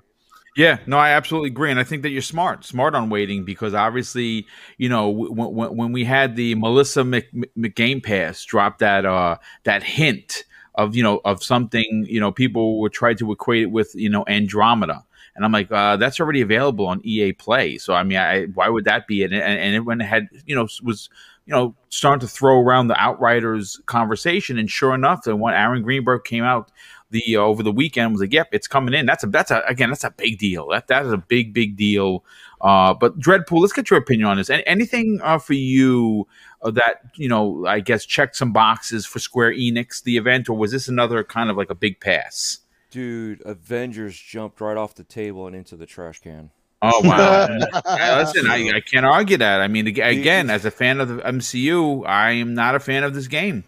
Yeah, 0.57 0.79
no, 0.87 0.97
I 0.97 1.09
absolutely 1.11 1.49
agree, 1.49 1.69
and 1.69 1.79
I 1.79 1.83
think 1.83 2.01
that 2.01 2.09
you're 2.09 2.23
smart, 2.23 2.65
smart 2.65 2.95
on 2.95 3.11
waiting 3.11 3.43
because 3.45 3.75
obviously, 3.75 4.47
you 4.79 4.89
know, 4.89 5.07
when, 5.09 5.75
when 5.77 5.91
we 5.91 6.03
had 6.03 6.35
the 6.35 6.55
Melissa 6.55 7.03
Mc, 7.03 7.27
McGame 7.55 8.01
Pass 8.03 8.43
drop 8.43 8.79
that 8.79 9.05
uh 9.05 9.37
that 9.65 9.83
hint 9.83 10.45
of 10.73 10.95
you 10.95 11.03
know 11.03 11.21
of 11.25 11.43
something, 11.43 12.07
you 12.09 12.19
know, 12.19 12.31
people 12.31 12.79
were 12.79 12.89
trying 12.89 13.17
to 13.17 13.31
equate 13.31 13.61
it 13.63 13.71
with 13.71 13.91
you 13.93 14.09
know 14.09 14.25
Andromeda, 14.27 15.05
and 15.35 15.45
I'm 15.45 15.51
like, 15.51 15.71
uh, 15.71 15.95
that's 15.97 16.19
already 16.19 16.41
available 16.41 16.87
on 16.87 17.01
EA 17.03 17.33
Play, 17.33 17.77
so 17.77 17.93
I 17.93 18.01
mean, 18.03 18.17
I, 18.17 18.45
why 18.45 18.67
would 18.67 18.85
that 18.85 19.05
be 19.07 19.21
it? 19.21 19.31
And, 19.31 19.43
and 19.43 19.75
it 19.75 19.81
went 19.81 20.01
ahead, 20.01 20.27
you 20.47 20.55
know, 20.55 20.67
was 20.81 21.07
you 21.45 21.53
know 21.53 21.75
starting 21.89 22.19
to 22.21 22.27
throw 22.27 22.59
around 22.59 22.87
the 22.87 22.99
Outriders 22.99 23.79
conversation, 23.85 24.57
and 24.57 24.71
sure 24.71 24.95
enough, 24.95 25.21
then 25.25 25.37
when 25.39 25.53
Aaron 25.53 25.83
Greenberg 25.83 26.23
came 26.23 26.43
out 26.43 26.71
the 27.09 27.37
uh, 27.37 27.41
over 27.41 27.63
the 27.63 27.71
weekend 27.71 28.11
was 28.11 28.21
like, 28.21 28.33
"Yep, 28.33 28.49
it's 28.51 28.67
coming 28.67 28.93
in." 28.93 29.05
That's 29.05 29.23
a 29.23 29.27
that's 29.27 29.51
a 29.51 29.63
again 29.67 29.89
that's 29.89 30.03
a 30.03 30.11
big 30.11 30.37
deal. 30.37 30.67
That 30.69 30.87
that 30.87 31.05
is 31.05 31.11
a 31.11 31.17
big 31.17 31.53
big 31.53 31.75
deal. 31.75 32.23
Uh, 32.59 32.93
but 32.93 33.19
Dreadpool, 33.19 33.61
let's 33.61 33.73
get 33.73 33.89
your 33.89 33.99
opinion 33.99 34.27
on 34.27 34.37
this. 34.37 34.49
anything 34.49 35.19
uh, 35.23 35.37
for 35.37 35.53
you 35.53 36.27
uh, 36.61 36.71
that 36.71 37.01
you 37.15 37.29
know, 37.29 37.65
I 37.65 37.79
guess 37.79 38.05
checked 38.05 38.35
some 38.35 38.51
boxes 38.51 39.05
for 39.05 39.19
Square 39.19 39.53
Enix 39.53 40.03
the 40.03 40.17
event, 40.17 40.49
or 40.49 40.57
was 40.57 40.71
this 40.71 40.87
another 40.87 41.23
kind 41.23 41.49
of 41.49 41.57
like 41.57 41.69
a 41.69 41.75
big 41.75 41.99
pass? 41.99 42.59
Dude, 42.89 43.41
Avengers 43.45 44.17
jumped 44.17 44.61
right 44.61 44.77
off 44.77 44.95
the 44.95 45.03
table 45.03 45.45
and 45.47 45.55
into 45.55 45.75
the 45.75 45.85
trash 45.85 46.19
can. 46.19 46.51
Oh 46.81 47.01
wow! 47.03 47.47
yeah, 47.85 48.17
listen, 48.19 48.47
I, 48.49 48.75
I 48.75 48.81
can't 48.81 49.05
argue 49.05 49.37
that. 49.37 49.61
I 49.61 49.67
mean, 49.67 49.87
again, 49.87 50.49
as 50.49 50.63
a 50.63 50.71
fan 50.71 50.99
of 50.99 51.09
the 51.09 51.17
MCU, 51.17 52.05
I 52.07 52.31
am 52.31 52.53
not 52.53 52.75
a 52.75 52.79
fan 52.79 53.03
of 53.03 53.13
this 53.13 53.27
game. 53.27 53.63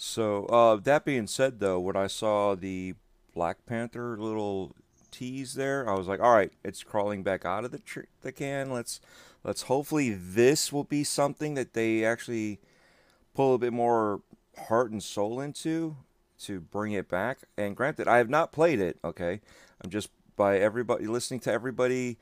So 0.00 0.46
uh, 0.46 0.76
that 0.76 1.04
being 1.04 1.26
said, 1.26 1.58
though, 1.58 1.80
when 1.80 1.96
I 1.96 2.06
saw 2.06 2.54
the 2.54 2.94
Black 3.34 3.66
Panther 3.66 4.16
little 4.16 4.76
tease 5.10 5.54
there, 5.54 5.90
I 5.90 5.94
was 5.94 6.06
like, 6.06 6.20
all 6.20 6.32
right, 6.32 6.52
it's 6.64 6.84
crawling 6.84 7.24
back 7.24 7.44
out 7.44 7.64
of 7.64 7.72
the 7.72 7.80
tr- 7.80 8.02
the 8.22 8.30
can. 8.30 8.70
Let's 8.70 9.00
let's 9.42 9.62
hopefully 9.62 10.10
this 10.14 10.72
will 10.72 10.84
be 10.84 11.02
something 11.02 11.54
that 11.54 11.74
they 11.74 12.04
actually 12.04 12.60
pull 13.34 13.56
a 13.56 13.58
bit 13.58 13.72
more 13.72 14.22
heart 14.68 14.92
and 14.92 15.02
soul 15.02 15.40
into 15.40 15.96
to 16.42 16.60
bring 16.60 16.92
it 16.92 17.08
back. 17.08 17.40
And 17.56 17.76
granted, 17.76 18.06
I 18.06 18.18
have 18.18 18.30
not 18.30 18.52
played 18.52 18.78
it. 18.78 18.98
Okay, 19.02 19.40
I'm 19.82 19.90
just 19.90 20.10
by 20.36 20.60
everybody 20.60 21.08
listening 21.08 21.40
to 21.40 21.52
everybody. 21.52 22.18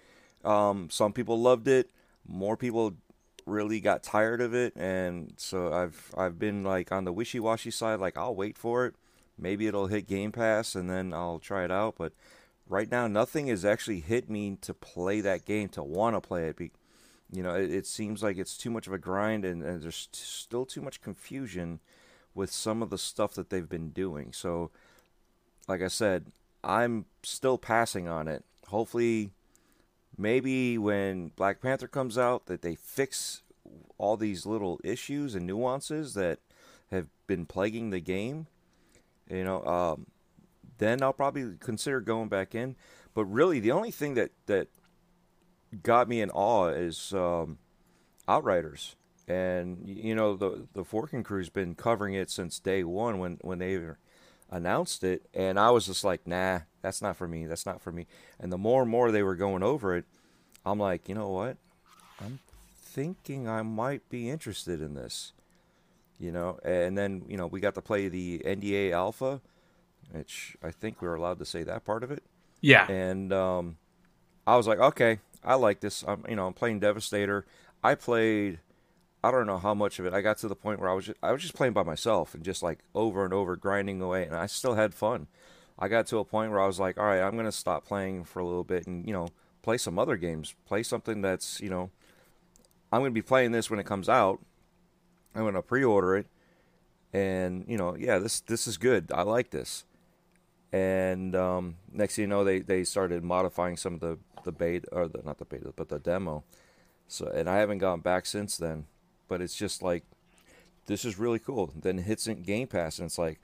Um, 0.47 0.89
some 0.91 1.13
people 1.13 1.39
loved 1.39 1.69
it. 1.69 1.91
More 2.27 2.57
people 2.57 2.95
really 3.47 3.81
got 3.81 4.03
tired 4.03 4.41
of 4.41 4.55
it, 4.55 4.75
and 4.77 5.33
so 5.37 5.73
I've 5.73 6.13
I've 6.17 6.39
been 6.39 6.63
like 6.63 6.93
on 6.93 7.05
the 7.05 7.13
wishy 7.13 7.41
washy 7.41 7.71
side. 7.71 8.01
Like 8.01 8.19
I'll 8.19 8.35
wait 8.35 8.59
for 8.59 8.87
it. 8.87 8.95
Maybe 9.39 9.67
it'll 9.67 9.87
hit 9.87 10.07
Game 10.07 10.33
Pass, 10.33 10.75
and 10.75 10.91
then 10.91 11.15
I'll 11.15 11.39
try 11.39 11.65
it 11.65 11.71
out. 11.71 11.95
But 11.97 12.13
right 12.69 12.91
now, 12.91 13.07
nothing 13.07 13.47
has 13.47 13.65
actually 13.65 14.01
hit 14.01 14.29
me 14.29 14.57
to 14.63 14.75
play 14.75 15.21
that 15.21 15.45
game 15.45 15.69
to 15.71 15.83
want 15.83 16.17
to 16.17 16.21
play 16.21 16.49
it. 16.49 16.73
You 17.33 17.43
know, 17.43 17.55
it, 17.55 17.71
it, 17.71 17.87
seems 17.87 18.23
like 18.23 18.39
it's 18.39 18.57
too 18.57 18.71
much 18.71 18.87
of 18.87 18.93
a 18.93 18.99
grind, 18.99 19.45
and, 19.45 19.63
and 19.63 19.83
there's 19.83 20.07
t- 20.07 20.21
still 20.23 20.65
too 20.65 20.81
much 20.81 21.03
confusion 21.03 21.81
with 22.35 22.51
some 22.53 22.83
of 22.83 22.91
the 22.91 22.99
stuff 22.99 23.35
that 23.35 23.51
they've 23.51 23.69
been 23.69 23.91
doing. 23.91 24.33
So, 24.33 24.71
like 25.69 25.83
I 25.83 25.89
said, 25.89 26.27
I'm 26.63 27.07
still 27.23 27.59
passing 27.59 28.09
on 28.09 28.29
it. 28.29 28.45
Hopefully, 28.69 29.33
maybe 30.19 30.79
when 30.79 31.29
Black 31.37 31.61
Panther 31.61 31.89
comes 31.89 32.17
out 32.17 32.47
that 32.47 32.63
they 32.63 32.75
fix 32.75 33.43
all 33.99 34.17
these 34.17 34.47
little 34.47 34.81
issues 34.85 35.35
and 35.35 35.47
nuances 35.47 36.15
that 36.15 36.39
have 36.91 37.07
been 37.27 37.47
plaguing 37.47 37.91
the 37.91 38.01
game. 38.01 38.47
You 39.31 39.45
know, 39.45 39.65
um, 39.65 40.07
then 40.79 41.03
I'll 41.03 41.13
probably 41.13 41.57
consider 41.59 42.01
going 42.01 42.29
back 42.29 42.55
in. 42.55 42.77
But 43.15 43.25
really, 43.25 43.61
the 43.61 43.73
only 43.73 43.91
thing 43.91 44.15
that 44.15 44.31
that 44.47 44.69
got 45.83 46.09
me 46.09 46.21
in 46.21 46.31
awe 46.31 46.69
is 46.69 47.13
um, 47.13 47.59
Outriders, 48.29 48.97
and 49.27 49.83
you 49.87 50.15
know 50.15 50.37
the 50.37 50.67
the 50.75 50.85
Forking 50.85 51.23
Crew's 51.23 51.49
been 51.49 51.75
covering 51.75 52.15
it 52.15 52.31
since 52.31 52.59
day 52.59 52.85
one 52.85 53.19
when 53.19 53.39
when 53.41 53.59
they 53.59 53.81
announced 54.51 55.03
it, 55.03 55.27
and 55.35 55.59
I 55.59 55.71
was 55.71 55.87
just 55.87 56.05
like, 56.05 56.27
nah, 56.27 56.61
that's 56.87 57.03
not 57.03 57.17
for 57.17 57.27
me. 57.27 57.47
That's 57.47 57.67
not 57.67 57.83
for 57.83 57.91
me. 57.91 58.07
And 58.39 58.53
the 58.53 58.57
more 58.57 58.83
and 58.83 58.91
more 58.91 59.11
they 59.11 59.25
were 59.25 59.35
going 59.35 59.65
over 59.65 59.97
it, 59.97 60.05
I'm 60.65 60.79
like, 60.79 61.09
you 61.09 61.17
know 61.17 61.29
what? 61.29 61.57
I'm 62.21 62.39
thinking 62.81 63.49
I 63.49 63.63
might 63.63 64.09
be 64.09 64.31
interested 64.31 64.81
in 64.81 64.95
this. 64.95 65.33
You 66.21 66.31
know, 66.31 66.61
and 66.65 66.97
then 66.97 67.25
you 67.29 67.37
know 67.37 67.49
we 67.49 67.59
got 67.59 67.75
to 67.75 67.83
play 67.83 68.09
the 68.09 68.41
NDA 68.47 68.93
Alpha, 68.93 69.43
which 70.13 70.57
I 70.63 70.71
think 70.71 71.03
we 71.03 71.09
are 71.09 71.15
allowed 71.15 71.41
to 71.41 71.45
say 71.45 71.65
that 71.65 71.85
part 71.85 72.05
of 72.05 72.13
it. 72.13 72.23
Yeah. 72.61 72.91
And 72.91 73.33
um, 73.33 73.77
I 74.47 74.57
was 74.57 74.69
like, 74.69 74.79
okay, 74.79 75.19
I 75.45 75.57
like 75.57 75.81
this. 75.81 76.05
I'm 76.07 76.25
you 76.29 76.37
know 76.37 76.47
I'm 76.47 76.55
playing 76.55 76.79
Devastator. 76.81 77.45
I 77.83 77.97
played 77.97 78.61
I 79.25 79.33
don't 79.33 79.47
know 79.47 79.59
how 79.59 79.75
much 79.75 79.99
of 79.99 80.07
it. 80.07 80.15
I 80.15 80.21
got 80.21 80.39
to 80.39 80.49
the 80.49 80.55
point 80.55 80.79
where 80.79 80.89
I 80.89 80.95
was 80.95 81.07
just, 81.07 81.19
I 81.21 81.33
was 81.33 81.43
just 81.43 81.55
playing 81.55 81.73
by 81.73 81.83
myself 81.83 82.33
and 82.33 82.45
just 82.45 82.63
like 82.63 82.79
over 82.95 83.25
and 83.25 83.35
over 83.35 83.57
grinding 83.57 84.01
away, 84.01 84.25
and 84.25 84.37
I 84.37 84.47
still 84.47 84.75
had 84.77 84.95
fun. 84.95 85.27
I 85.79 85.89
got 85.89 86.07
to 86.09 86.19
a 86.19 86.25
point 86.25 86.51
where 86.51 86.61
I 86.61 86.67
was 86.67 86.81
like, 86.81 86.99
all 86.99 87.05
right, 87.05 87.21
I'm 87.21 87.37
gonna 87.37 87.53
stop 87.53 87.85
playing 87.85 88.25
for 88.25 88.41
a 88.41 88.45
little 88.45 88.65
bit 88.65 88.87
and 88.87 89.07
you 89.07 89.13
know 89.13 89.29
play 89.63 89.79
some 89.79 89.99
other 89.99 90.17
games. 90.17 90.55
Play 90.67 90.83
something 90.83 91.23
that's 91.23 91.61
you 91.61 91.71
know 91.71 91.91
I'm 92.93 93.01
gonna 93.01 93.11
be 93.11 93.23
playing 93.23 93.53
this 93.53 93.71
when 93.71 93.81
it 93.81 93.87
comes 93.87 94.09
out. 94.09 94.41
I'm 95.35 95.45
gonna 95.45 95.63
pre-order 95.63 96.17
it, 96.17 96.27
and 97.13 97.65
you 97.69 97.77
know 97.77 97.97
yeah 97.97 98.19
this 98.19 98.41
this 98.41 98.67
is 98.67 98.77
good. 98.79 99.11
I 99.13 99.23
like 99.23 99.51
this. 99.51 99.85
And 100.73 101.35
um, 101.37 101.77
next 101.93 102.17
thing 102.17 102.25
you 102.25 102.29
know, 102.29 102.45
they, 102.45 102.59
they 102.59 102.83
started 102.85 103.23
modifying 103.23 103.77
some 103.77 103.95
of 103.95 104.01
the 104.01 104.19
the 104.45 104.53
beta 104.53 104.89
or 104.93 105.09
the 105.09 105.23
not 105.25 105.39
the 105.39 105.45
beta 105.45 105.73
but 105.75 105.89
the 105.89 105.99
demo. 105.99 106.45
So 107.09 107.27
and 107.27 107.49
I 107.49 107.59
haven't 107.59 107.79
gone 107.79 108.01
back 108.01 108.27
since 108.27 108.57
then 108.57 108.87
but 109.29 109.41
it's 109.41 109.57
just 109.57 109.83
like 109.83 110.05
this 110.87 111.05
is 111.05 111.19
really 111.19 111.39
cool. 111.39 111.73
Then 111.75 111.99
it 111.99 112.03
hits 112.03 112.27
Game 112.27 112.69
Pass, 112.69 112.99
and 112.99 113.07
it's 113.07 113.19
like, 113.19 113.41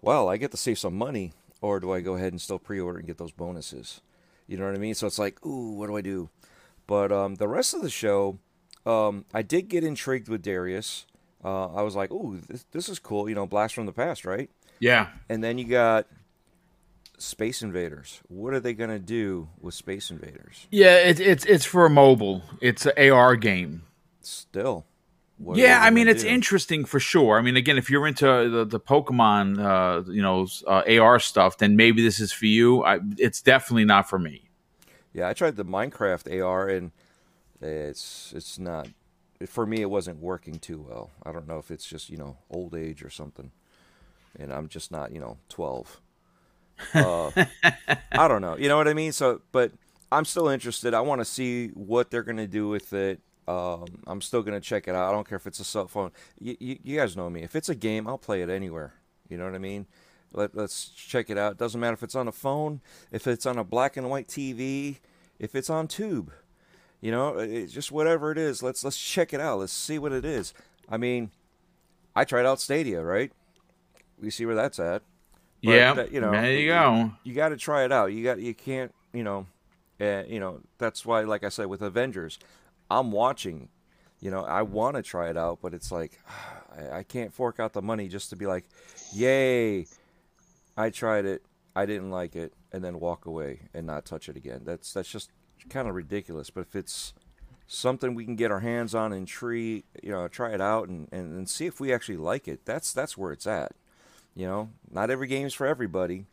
well, 0.00 0.28
I 0.28 0.36
get 0.36 0.50
to 0.52 0.56
save 0.56 0.78
some 0.78 0.96
money, 0.96 1.32
or 1.62 1.80
do 1.80 1.90
I 1.92 2.00
go 2.02 2.14
ahead 2.16 2.32
and 2.32 2.40
still 2.40 2.58
pre-order 2.58 2.98
and 2.98 3.06
get 3.06 3.16
those 3.16 3.32
bonuses? 3.32 4.02
You 4.46 4.58
know 4.58 4.66
what 4.66 4.74
I 4.74 4.78
mean? 4.78 4.94
So 4.94 5.06
it's 5.06 5.18
like, 5.18 5.44
ooh, 5.46 5.72
what 5.72 5.86
do 5.86 5.96
I 5.96 6.02
do? 6.02 6.28
But 6.86 7.10
um, 7.10 7.36
the 7.36 7.48
rest 7.48 7.72
of 7.72 7.80
the 7.80 7.88
show, 7.90 8.38
Um, 8.84 9.24
I 9.32 9.42
did 9.42 9.68
get 9.68 9.84
intrigued 9.84 10.28
with 10.28 10.42
Darius. 10.42 11.06
Uh, 11.44 11.66
I 11.72 11.82
was 11.82 11.94
like, 11.96 12.10
"Ooh, 12.10 12.38
this, 12.48 12.64
this 12.72 12.88
is 12.88 12.98
cool." 12.98 13.28
You 13.28 13.34
know, 13.36 13.46
Blast 13.46 13.74
from 13.74 13.86
the 13.86 13.92
Past, 13.92 14.24
right? 14.24 14.50
Yeah. 14.80 15.08
And 15.28 15.42
then 15.42 15.56
you 15.58 15.64
got 15.64 16.06
Space 17.18 17.62
Invaders. 17.62 18.20
What 18.28 18.52
are 18.54 18.60
they 18.60 18.74
gonna 18.74 18.98
do 18.98 19.48
with 19.60 19.74
Space 19.74 20.10
Invaders? 20.10 20.66
Yeah, 20.70 20.96
it's 20.96 21.20
it's 21.20 21.44
it's 21.44 21.64
for 21.64 21.88
mobile. 21.88 22.42
It's 22.60 22.86
an 22.86 23.10
AR 23.10 23.36
game. 23.36 23.82
Still. 24.20 24.84
What 25.42 25.58
Yeah, 25.58 25.80
I 25.82 25.90
mean 25.90 26.08
gonna 26.08 26.08
it's 26.08 26.24
do? 26.24 26.24
interesting 26.24 26.84
for 26.84 26.98
sure. 26.98 27.38
I 27.38 27.42
mean, 27.42 27.56
again, 27.56 27.76
if 27.76 27.90
you're 27.90 28.06
into 28.06 28.24
the, 28.48 28.64
the 28.64 28.80
Pokemon, 28.80 29.58
uh, 29.62 30.10
you 30.10 30.22
know, 30.22 30.46
uh, 30.66 30.82
AR 31.00 31.20
stuff, 31.20 31.58
then 31.58 31.76
maybe 31.76 32.02
this 32.02 32.20
is 32.20 32.32
for 32.32 32.46
you. 32.46 32.82
I, 32.84 33.00
it's 33.18 33.42
definitely 33.42 33.84
not 33.84 34.08
for 34.08 34.18
me. 34.18 34.48
Yeah, 35.12 35.28
I 35.28 35.32
tried 35.34 35.56
the 35.56 35.64
Minecraft 35.64 36.40
AR 36.42 36.68
and 36.68 36.92
it's 37.60 38.32
it's 38.36 38.58
not 38.58 38.88
for 39.46 39.66
me 39.66 39.82
it 39.82 39.90
wasn't 39.90 40.20
working 40.20 40.58
too 40.58 40.86
well. 40.88 41.10
I 41.24 41.32
don't 41.32 41.48
know 41.48 41.58
if 41.58 41.70
it's 41.70 41.86
just, 41.86 42.10
you 42.10 42.16
know, 42.16 42.38
old 42.50 42.74
age 42.74 43.02
or 43.04 43.10
something. 43.10 43.52
And 44.38 44.52
I'm 44.52 44.68
just 44.68 44.90
not, 44.92 45.12
you 45.12 45.20
know, 45.20 45.38
12. 45.50 46.00
Uh, 46.94 47.32
I 48.16 48.28
don't 48.28 48.42
know. 48.42 48.56
You 48.56 48.68
know 48.68 48.76
what 48.76 48.88
I 48.88 48.94
mean? 48.94 49.12
So, 49.12 49.42
but 49.52 49.72
I'm 50.12 50.24
still 50.24 50.48
interested. 50.48 50.94
I 50.94 51.00
want 51.00 51.20
to 51.20 51.24
see 51.24 51.68
what 51.68 52.10
they're 52.10 52.22
going 52.24 52.38
to 52.38 52.46
do 52.46 52.68
with 52.68 52.92
it. 52.92 53.20
Um, 53.52 53.84
I'm 54.06 54.20
still 54.20 54.42
going 54.42 54.58
to 54.58 54.66
check 54.66 54.88
it 54.88 54.94
out. 54.94 55.08
I 55.08 55.12
don't 55.12 55.28
care 55.28 55.36
if 55.36 55.46
it's 55.46 55.60
a 55.60 55.64
cell 55.64 55.88
phone. 55.88 56.10
You, 56.38 56.56
you, 56.58 56.78
you 56.82 56.98
guys 56.98 57.16
know 57.16 57.28
me. 57.28 57.42
If 57.42 57.54
it's 57.54 57.68
a 57.68 57.74
game, 57.74 58.06
I'll 58.06 58.18
play 58.18 58.42
it 58.42 58.48
anywhere. 58.48 58.94
You 59.28 59.36
know 59.36 59.44
what 59.44 59.54
I 59.54 59.58
mean? 59.58 59.86
Let, 60.32 60.54
let's 60.54 60.88
check 60.88 61.28
it 61.28 61.36
out. 61.36 61.58
Doesn't 61.58 61.80
matter 61.80 61.94
if 61.94 62.02
it's 62.02 62.14
on 62.14 62.28
a 62.28 62.32
phone, 62.32 62.80
if 63.10 63.26
it's 63.26 63.46
on 63.46 63.58
a 63.58 63.64
black 63.64 63.96
and 63.96 64.08
white 64.08 64.28
TV, 64.28 64.98
if 65.38 65.54
it's 65.54 65.68
on 65.68 65.88
tube. 65.88 66.32
You 67.00 67.10
know, 67.10 67.38
it's 67.38 67.72
just 67.72 67.90
whatever 67.90 68.30
it 68.30 68.38
is. 68.38 68.62
Let's 68.62 68.84
let's 68.84 68.96
check 68.98 69.34
it 69.34 69.40
out. 69.40 69.58
Let's 69.58 69.72
see 69.72 69.98
what 69.98 70.12
it 70.12 70.24
is. 70.24 70.54
I 70.88 70.96
mean, 70.96 71.32
I 72.14 72.24
tried 72.24 72.46
out 72.46 72.60
Stadia, 72.60 73.02
right? 73.02 73.32
We 74.20 74.30
see 74.30 74.46
where 74.46 74.54
that's 74.54 74.78
at. 74.78 75.02
Yeah, 75.60 76.04
you 76.10 76.20
know, 76.20 76.30
there 76.30 76.52
you 76.52 76.68
go. 76.68 77.12
You 77.24 77.34
got 77.34 77.48
to 77.50 77.56
try 77.56 77.84
it 77.84 77.92
out. 77.92 78.12
You 78.12 78.22
got 78.22 78.38
you 78.38 78.54
can't, 78.54 78.94
you 79.12 79.24
know, 79.24 79.46
uh, 80.00 80.22
you 80.28 80.38
know. 80.38 80.60
That's 80.78 81.04
why, 81.04 81.22
like 81.22 81.42
I 81.44 81.48
said, 81.48 81.66
with 81.66 81.82
Avengers, 81.82 82.38
I'm 82.98 83.12
watching. 83.12 83.68
You 84.20 84.30
know, 84.30 84.44
I 84.44 84.62
want 84.62 84.96
to 84.96 85.02
try 85.02 85.30
it 85.30 85.36
out, 85.36 85.58
but 85.60 85.74
it's 85.74 85.90
like 85.90 86.18
I, 86.76 86.98
I 86.98 87.02
can't 87.02 87.32
fork 87.32 87.58
out 87.60 87.72
the 87.72 87.82
money 87.82 88.08
just 88.08 88.30
to 88.30 88.36
be 88.36 88.46
like, 88.46 88.64
"Yay, 89.12 89.86
I 90.76 90.90
tried 90.90 91.24
it, 91.24 91.42
I 91.74 91.86
didn't 91.86 92.10
like 92.10 92.36
it," 92.36 92.52
and 92.72 92.82
then 92.84 93.00
walk 93.00 93.26
away 93.26 93.68
and 93.74 93.86
not 93.86 94.04
touch 94.04 94.28
it 94.28 94.36
again. 94.36 94.62
That's 94.64 94.92
that's 94.92 95.10
just 95.10 95.30
kind 95.68 95.88
of 95.88 95.94
ridiculous. 95.94 96.50
But 96.50 96.62
if 96.62 96.76
it's 96.76 97.14
something 97.66 98.14
we 98.14 98.24
can 98.24 98.36
get 98.36 98.50
our 98.50 98.60
hands 98.60 98.94
on 98.94 99.12
and 99.12 99.26
tree, 99.26 99.84
you 100.02 100.10
know, 100.10 100.28
try 100.28 100.52
it 100.52 100.60
out 100.60 100.88
and, 100.88 101.08
and, 101.12 101.34
and 101.36 101.48
see 101.48 101.66
if 101.66 101.80
we 101.80 101.92
actually 101.92 102.18
like 102.18 102.46
it. 102.46 102.64
That's 102.64 102.92
that's 102.92 103.16
where 103.18 103.32
it's 103.32 103.46
at. 103.46 103.72
You 104.34 104.46
know, 104.46 104.70
not 104.90 105.10
every 105.10 105.26
game's 105.26 105.52
for 105.54 105.66
everybody. 105.66 106.26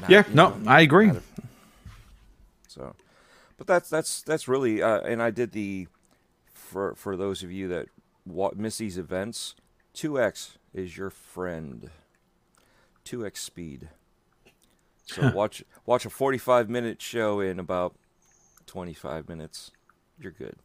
Not- 0.00 0.10
Yeah, 0.10 0.24
no, 0.32 0.50
know, 0.56 0.70
I 0.70 0.80
agree. 0.80 1.10
ev- 1.10 1.28
So, 2.68 2.94
but 3.56 3.66
that's 3.66 3.88
that's 3.88 4.22
that's 4.22 4.48
really, 4.48 4.82
uh, 4.82 5.00
and 5.00 5.22
I 5.22 5.30
did 5.30 5.52
the 5.52 5.88
for 6.52 6.94
for 6.94 7.16
those 7.16 7.42
of 7.42 7.52
you 7.52 7.68
that 7.68 7.86
wa- 8.24 8.52
miss 8.54 8.78
these 8.78 8.98
events. 8.98 9.54
Two 9.92 10.20
X 10.20 10.58
is 10.72 10.96
your 10.96 11.10
friend. 11.10 11.90
Two 13.04 13.26
X 13.26 13.42
speed. 13.42 13.88
So 15.04 15.30
watch 15.32 15.64
watch 15.84 16.06
a 16.06 16.10
forty 16.10 16.38
five 16.38 16.70
minute 16.70 17.02
show 17.02 17.40
in 17.40 17.58
about 17.58 17.94
twenty 18.66 18.94
five 18.94 19.28
minutes. 19.28 19.72
You're 20.18 20.32
good. 20.32 20.56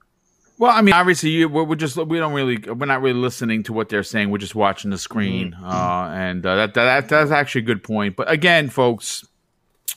Well, 0.60 0.72
I 0.72 0.82
mean, 0.82 0.94
obviously, 0.94 1.30
you, 1.30 1.50
we're, 1.50 1.64
we're 1.64 1.76
just 1.76 1.98
we 1.98 2.18
don't 2.18 2.34
really 2.34 2.58
we're 2.58 2.86
not 2.86 3.02
really 3.02 3.20
listening 3.20 3.64
to 3.64 3.74
what 3.74 3.90
they're 3.90 4.04
saying. 4.04 4.32
We're 4.32 4.40
just 4.40 4.56
watching 4.56 4.90
the 4.90 4.98
screen, 4.98 5.54
uh, 5.54 6.12
and 6.16 6.44
uh, 6.46 6.56
that, 6.56 6.74
that 6.74 7.10
that's 7.10 7.32
actually 7.32 7.62
a 7.62 7.66
good 7.66 7.84
point. 7.84 8.16
But 8.16 8.32
again, 8.32 8.70
folks, 8.70 9.24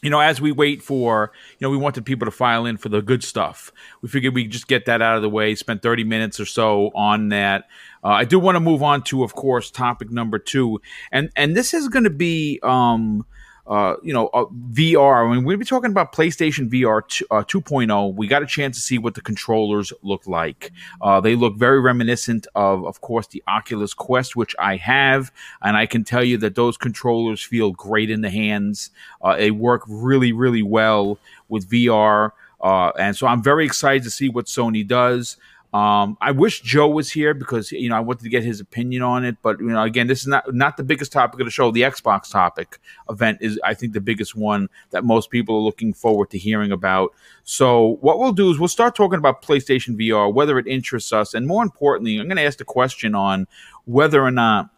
you 0.02 0.10
know, 0.10 0.20
as 0.20 0.40
we 0.40 0.52
wait 0.52 0.82
for, 0.82 1.32
you 1.58 1.66
know, 1.66 1.70
we 1.70 1.76
wanted 1.76 2.04
people 2.04 2.26
to 2.26 2.30
file 2.30 2.66
in 2.66 2.76
for 2.76 2.88
the 2.88 3.02
good 3.02 3.22
stuff. 3.22 3.70
We 4.02 4.08
figured 4.08 4.34
we 4.34 4.46
just 4.46 4.66
get 4.66 4.86
that 4.86 5.02
out 5.02 5.16
of 5.16 5.22
the 5.22 5.28
way. 5.28 5.54
Spend 5.54 5.82
thirty 5.82 6.04
minutes 6.04 6.40
or 6.40 6.46
so 6.46 6.90
on 6.94 7.28
that. 7.30 7.64
Uh, 8.02 8.08
I 8.08 8.24
do 8.24 8.38
want 8.38 8.56
to 8.56 8.60
move 8.60 8.82
on 8.82 9.02
to, 9.04 9.22
of 9.22 9.34
course, 9.34 9.70
topic 9.70 10.10
number 10.10 10.38
two, 10.38 10.80
and 11.12 11.30
and 11.36 11.56
this 11.56 11.74
is 11.74 11.88
going 11.88 12.04
to 12.04 12.10
be. 12.10 12.58
Um, 12.62 13.26
uh, 13.66 13.96
you 14.02 14.12
know, 14.12 14.28
uh, 14.28 14.44
VR. 14.72 15.26
I 15.28 15.34
mean, 15.34 15.44
we'll 15.44 15.56
be 15.56 15.64
talking 15.64 15.90
about 15.90 16.12
PlayStation 16.12 16.70
VR 16.70 17.06
t- 17.06 17.24
uh, 17.30 17.42
2.0. 17.42 18.14
We 18.14 18.26
got 18.26 18.42
a 18.42 18.46
chance 18.46 18.76
to 18.76 18.82
see 18.82 18.98
what 18.98 19.14
the 19.14 19.20
controllers 19.20 19.92
look 20.02 20.26
like. 20.26 20.72
Uh, 21.00 21.20
they 21.20 21.36
look 21.36 21.56
very 21.56 21.80
reminiscent 21.80 22.46
of, 22.54 22.84
of 22.84 23.00
course, 23.00 23.26
the 23.28 23.42
Oculus 23.46 23.94
Quest, 23.94 24.36
which 24.36 24.54
I 24.58 24.76
have, 24.76 25.30
and 25.62 25.76
I 25.76 25.86
can 25.86 26.04
tell 26.04 26.24
you 26.24 26.36
that 26.38 26.54
those 26.54 26.76
controllers 26.76 27.42
feel 27.42 27.72
great 27.72 28.10
in 28.10 28.22
the 28.22 28.30
hands. 28.30 28.90
Uh, 29.22 29.36
they 29.36 29.50
work 29.50 29.82
really, 29.88 30.32
really 30.32 30.62
well 30.62 31.18
with 31.48 31.68
VR, 31.70 32.32
uh, 32.60 32.92
and 32.98 33.16
so 33.16 33.26
I'm 33.26 33.42
very 33.42 33.64
excited 33.64 34.02
to 34.04 34.10
see 34.10 34.28
what 34.28 34.46
Sony 34.46 34.86
does. 34.86 35.36
Um, 35.72 36.18
I 36.20 36.32
wish 36.32 36.62
Joe 36.62 36.88
was 36.88 37.12
here 37.12 37.32
because 37.32 37.70
you 37.70 37.88
know 37.88 37.96
I 37.96 38.00
wanted 38.00 38.24
to 38.24 38.28
get 38.28 38.42
his 38.42 38.58
opinion 38.58 39.02
on 39.02 39.24
it, 39.24 39.36
but 39.40 39.60
you 39.60 39.66
know 39.66 39.82
again, 39.82 40.08
this 40.08 40.20
is 40.20 40.26
not 40.26 40.52
not 40.52 40.76
the 40.76 40.82
biggest 40.82 41.12
topic 41.12 41.38
of 41.38 41.46
the 41.46 41.50
show. 41.50 41.70
The 41.70 41.82
Xbox 41.82 42.30
topic 42.30 42.80
event 43.08 43.38
is, 43.40 43.58
I 43.62 43.74
think, 43.74 43.92
the 43.92 44.00
biggest 44.00 44.34
one 44.34 44.68
that 44.90 45.04
most 45.04 45.30
people 45.30 45.56
are 45.56 45.60
looking 45.60 45.92
forward 45.92 46.30
to 46.30 46.38
hearing 46.38 46.72
about. 46.72 47.14
So 47.44 47.98
what 48.00 48.18
we'll 48.18 48.32
do 48.32 48.50
is 48.50 48.58
we'll 48.58 48.68
start 48.68 48.96
talking 48.96 49.18
about 49.18 49.42
PlayStation 49.42 49.96
VR, 49.96 50.32
whether 50.32 50.58
it 50.58 50.66
interests 50.66 51.12
us, 51.12 51.34
and 51.34 51.46
more 51.46 51.62
importantly, 51.62 52.18
I'm 52.18 52.26
going 52.26 52.36
to 52.36 52.42
ask 52.44 52.58
the 52.58 52.64
question 52.64 53.14
on 53.14 53.46
whether 53.84 54.24
or 54.24 54.32
not 54.32 54.70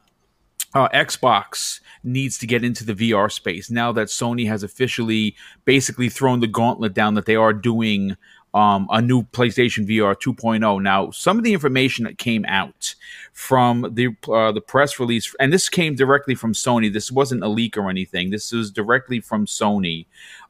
uh, 0.75 0.89
Xbox 0.89 1.81
needs 2.05 2.39
to 2.39 2.47
get 2.47 2.65
into 2.65 2.85
the 2.85 2.95
VR 2.95 3.31
space 3.31 3.71
now 3.71 3.93
that 3.93 4.09
Sony 4.09 4.47
has 4.47 4.63
officially 4.63 5.37
basically 5.65 6.09
thrown 6.09 6.41
the 6.41 6.47
gauntlet 6.47 6.95
down 6.95 7.15
that 7.15 7.27
they 7.27 7.37
are 7.37 7.53
doing 7.53 8.17
um, 8.55 8.87
a 8.91 9.01
new 9.01 9.23
PlayStation 9.23 9.87
VR 9.89 10.15
2.0. 10.15 10.83
Now, 10.83 11.11
some 11.11 11.39
of 11.39 11.45
the 11.45 11.53
information 11.53 12.05
that 12.05 12.19
came 12.19 12.45
out 12.47 12.95
from 13.33 13.89
the 13.95 14.15
uh, 14.31 14.53
the 14.53 14.61
press 14.61 15.01
release, 15.01 15.35
and 15.41 15.53
this 15.53 15.69
came 15.69 15.95
directly 15.95 16.35
from 16.35 16.53
Sony. 16.53 16.93
This 16.93 17.11
wasn't 17.11 17.43
a 17.43 17.49
leak 17.49 17.77
or 17.77 17.89
anything. 17.89 18.31
This 18.31 18.53
was 18.53 18.71
directly 18.71 19.21
from 19.21 19.47
Sony. 19.47 20.07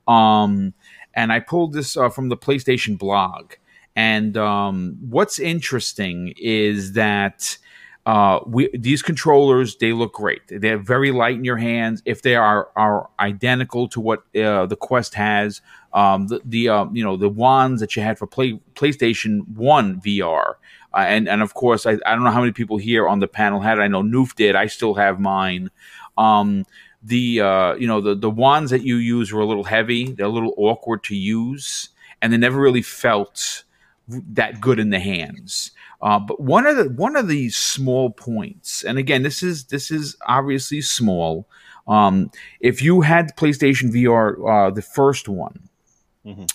Um, 0.09 0.75
and 1.15 1.33
I 1.33 1.41
pulled 1.41 1.73
this 1.73 1.97
uh, 1.97 2.09
from 2.09 2.29
the 2.29 2.37
PlayStation 2.37 2.99
blog. 2.99 3.53
And 3.95 4.37
um, 4.37 4.97
what's 5.09 5.39
interesting 5.39 6.35
is 6.39 6.93
that 6.93 7.57
uh, 8.05 8.41
we 8.47 8.69
these 8.77 9.01
controllers 9.01 9.77
they 9.77 9.93
look 9.93 10.15
great. 10.15 10.43
They're 10.49 10.79
very 10.79 11.13
light 11.13 11.37
in 11.37 11.45
your 11.45 11.57
hands. 11.57 12.03
If 12.05 12.23
they 12.23 12.35
are 12.35 12.69
are 12.75 13.09
identical 13.21 13.89
to 13.89 14.01
what 14.01 14.21
uh, 14.37 14.67
the 14.67 14.77
Quest 14.77 15.15
has, 15.15 15.61
um, 15.93 16.27
the 16.27 16.41
the 16.45 16.69
uh, 16.69 16.87
you 16.93 17.05
know 17.05 17.17
the 17.17 17.29
wands 17.29 17.81
that 17.81 17.95
you 17.95 18.03
had 18.03 18.19
for 18.19 18.27
play, 18.27 18.61
PlayStation 18.75 19.47
One 19.55 20.01
VR, 20.01 20.55
uh, 20.95 20.97
and 20.99 21.29
and 21.29 21.43
of 21.43 21.55
course 21.55 21.87
I, 21.87 21.93
I 22.05 22.15
don't 22.15 22.25
know 22.25 22.33
how 22.33 22.41
many 22.41 22.53
people 22.53 22.77
here 22.77 23.09
on 23.09 23.21
the 23.21 23.29
panel 23.29 23.61
had 23.61 23.79
it. 23.79 23.83
I 23.83 23.89
know 23.89 24.03
Noof 24.03 24.35
did. 24.35 24.57
I 24.57 24.67
still 24.67 24.95
have 24.95 25.21
mine. 25.21 25.71
Um, 26.19 26.67
the 27.05 27.41
uh, 27.41 27.75
you 27.75 27.87
know 27.87 28.01
the 28.01 28.17
the 28.17 28.31
wands 28.31 28.73
that 28.73 28.83
you 28.83 28.97
use 28.97 29.33
were 29.33 29.43
a 29.43 29.47
little 29.47 29.65
heavy. 29.65 30.11
They're 30.11 30.27
a 30.27 30.31
little 30.31 30.55
awkward 30.57 31.05
to 31.05 31.15
use, 31.15 31.91
and 32.21 32.33
they 32.33 32.37
never 32.37 32.61
really 32.61 32.83
felt 32.83 33.63
that 34.09 34.61
good 34.61 34.81
in 34.81 34.91
the 34.91 34.99
hands. 34.99 35.71
Uh, 36.03 36.19
but 36.19 36.41
one 36.41 36.67
of 36.67 36.77
the 36.77 36.91
one 36.91 37.15
of 37.15 37.29
the 37.29 37.49
small 37.51 38.11
points, 38.11 38.83
and 38.83 38.99
again, 38.99 39.23
this 39.23 39.43
is 39.43 39.65
this 39.65 39.91
is 39.91 40.17
obviously 40.27 40.81
small. 40.81 41.47
Um, 41.87 42.31
if 42.61 42.83
you 42.83 43.03
had 43.03 43.37
PlayStation 43.37 43.93
VR, 43.93 44.69
uh, 44.69 44.71
the 44.71 44.83
first 44.83 45.29
one, 45.29 45.69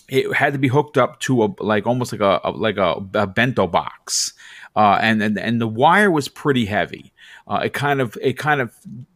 it 0.09 0.33
had 0.33 0.53
to 0.53 0.59
be 0.59 0.67
hooked 0.67 0.97
up 0.97 1.19
to 1.21 1.43
a 1.43 1.55
like 1.59 1.87
almost 1.87 2.11
like 2.11 2.21
a, 2.21 2.41
a 2.43 2.51
like 2.51 2.77
a, 2.77 2.95
a 3.13 3.27
bento 3.27 3.67
box, 3.67 4.33
uh, 4.75 4.99
and 5.01 5.23
and 5.23 5.39
and 5.39 5.61
the 5.61 5.67
wire 5.67 6.11
was 6.11 6.27
pretty 6.27 6.65
heavy. 6.65 7.13
Uh, 7.47 7.61
it 7.63 7.73
kind 7.73 8.01
of 8.01 8.17
it 8.21 8.37
kind 8.37 8.59
of 8.59 8.73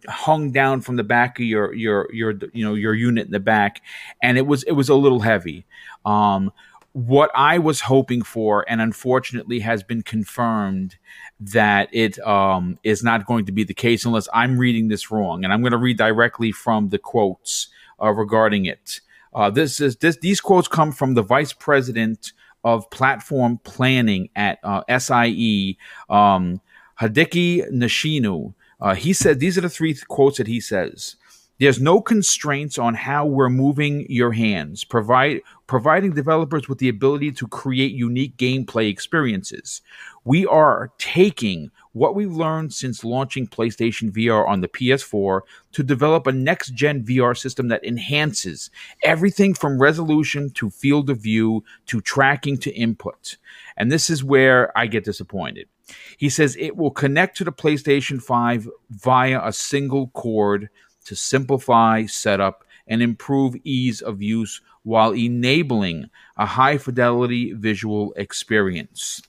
hung 0.08 0.52
down 0.52 0.80
from 0.80 0.96
the 0.96 1.04
back 1.04 1.40
of 1.40 1.46
your 1.46 1.74
your 1.74 2.08
your 2.14 2.34
you 2.54 2.64
know 2.64 2.74
your 2.74 2.94
unit 2.94 3.26
in 3.26 3.32
the 3.32 3.40
back, 3.40 3.82
and 4.24 4.38
it 4.38 4.48
was 4.48 4.64
it 4.64 4.72
was 4.72 4.88
a 4.88 4.96
little 4.96 5.20
heavy. 5.20 5.66
Um, 6.06 6.54
what 6.94 7.32
I 7.34 7.58
was 7.58 7.82
hoping 7.82 8.22
for, 8.22 8.66
and 8.68 8.82
unfortunately 8.82 9.60
has 9.60 9.82
been 9.84 10.02
confirmed 10.02 10.98
that 11.40 11.90
it 11.94 12.20
um, 12.20 12.78
is 12.84 13.04
not 13.04 13.26
going 13.26 13.46
to 13.46 13.52
be 13.52 13.64
the 13.64 13.74
case 13.74 14.06
unless 14.06 14.28
I'm 14.34 14.58
reading 14.58 14.90
this 14.90 15.10
wrong. 15.10 15.44
And 15.44 15.54
I'm 15.54 15.62
going 15.62 15.72
to 15.72 15.78
read 15.78 15.98
directly 15.98 16.52
from 16.52 16.90
the 16.90 17.00
quotes 17.00 17.70
uh, 18.02 18.12
regarding 18.12 18.66
it. 18.66 19.00
Uh, 19.34 19.50
this 19.50 19.80
is 19.80 19.96
this 19.98 20.18
these 20.18 20.42
quotes 20.42 20.68
come 20.68 20.92
from 20.92 21.14
the 21.14 21.22
vice 21.22 21.54
president 21.54 22.34
of 22.64 22.90
platform 22.92 23.60
planning 23.64 24.30
at 24.36 24.60
uh, 24.64 24.84
SIE, 25.00 25.78
um, 26.10 26.62
Hideki 27.00 27.72
Nishino. 27.72 28.54
Uh, 28.80 28.96
he 28.96 29.14
said 29.14 29.40
these 29.40 29.58
are 29.58 29.62
the 29.62 29.70
three 29.70 29.96
quotes 30.08 30.38
that 30.38 30.48
he 30.48 30.60
says. 30.60 31.16
There's 31.60 31.80
no 31.80 32.02
constraints 32.02 32.80
on 32.80 32.96
how 32.96 33.28
we're 33.28 33.48
moving 33.48 34.08
your 34.10 34.32
hands, 34.32 34.84
provide, 34.84 35.42
providing 35.72 36.12
developers 36.12 36.68
with 36.68 36.80
the 36.80 36.90
ability 36.90 37.32
to 37.32 37.48
create 37.48 37.94
unique 37.94 38.36
gameplay 38.36 38.90
experiences. 38.90 39.82
We 40.26 40.46
are 40.46 40.92
taking 40.98 41.72
what 41.94 42.14
we've 42.14 42.34
learned 42.34 42.74
since 42.74 43.06
launching 43.06 43.48
PlayStation 43.48 44.12
VR 44.12 44.46
on 44.46 44.60
the 44.60 44.68
PS4 44.68 45.40
to 45.72 45.82
develop 45.82 46.28
a 46.28 46.34
next 46.34 46.74
gen 46.74 47.06
VR 47.06 47.38
system 47.38 47.70
that 47.70 47.86
enhances 47.86 48.70
everything 49.06 49.54
from 49.54 49.82
resolution 49.82 50.50
to 50.56 50.70
field 50.70 51.10
of 51.10 51.20
view 51.22 51.64
to 51.86 52.02
tracking 52.02 52.58
to 52.58 52.72
input. 52.76 53.38
And 53.78 53.90
this 53.90 54.10
is 54.10 54.26
where 54.26 54.78
I 54.78 54.88
get 54.88 55.06
disappointed. 55.06 55.70
He 56.18 56.28
says 56.28 56.58
it 56.60 56.76
will 56.76 56.92
connect 56.92 57.38
to 57.38 57.46
the 57.46 57.54
PlayStation 57.54 58.22
5 58.22 58.68
via 58.90 59.40
a 59.42 59.54
single 59.54 60.08
cord 60.10 60.68
to 61.06 61.16
simplify 61.16 62.08
setup 62.08 62.66
and 62.88 63.02
improve 63.02 63.56
ease 63.64 64.02
of 64.02 64.22
use 64.22 64.60
while 64.84 65.12
enabling 65.12 66.10
a 66.38 66.46
high 66.46 66.78
fidelity 66.78 67.54
visual 67.54 68.14
experience. 68.16 69.22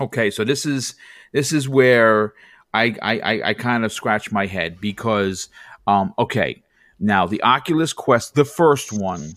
Okay, 0.00 0.30
so 0.30 0.44
this 0.44 0.66
is 0.66 0.94
this 1.32 1.52
is 1.52 1.68
where 1.68 2.34
I 2.74 2.94
I, 3.02 3.42
I 3.44 3.54
kind 3.54 3.84
of 3.84 3.92
scratch 3.92 4.30
my 4.30 4.46
head 4.46 4.80
because 4.80 5.48
um, 5.86 6.14
okay 6.18 6.62
now 7.00 7.26
the 7.26 7.42
Oculus 7.42 7.92
Quest 7.92 8.34
the 8.34 8.44
first 8.44 8.92
one 8.92 9.34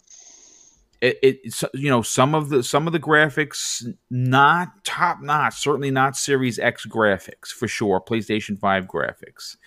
it, 1.01 1.17
it 1.23 1.61
you 1.73 1.89
know 1.89 2.01
some 2.01 2.35
of 2.35 2.49
the 2.49 2.61
some 2.61 2.87
of 2.87 2.93
the 2.93 2.99
graphics 2.99 3.85
not 4.09 4.83
top 4.83 5.21
notch 5.21 5.59
certainly 5.59 5.91
not 5.91 6.15
Series 6.15 6.59
X 6.59 6.85
graphics 6.85 7.47
for 7.47 7.67
sure 7.67 8.01
PlayStation 8.01 8.59
Five 8.59 8.85
graphics 8.85 9.57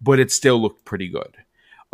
but 0.00 0.20
it 0.20 0.30
still 0.30 0.60
looked 0.60 0.84
pretty 0.84 1.08
good. 1.08 1.36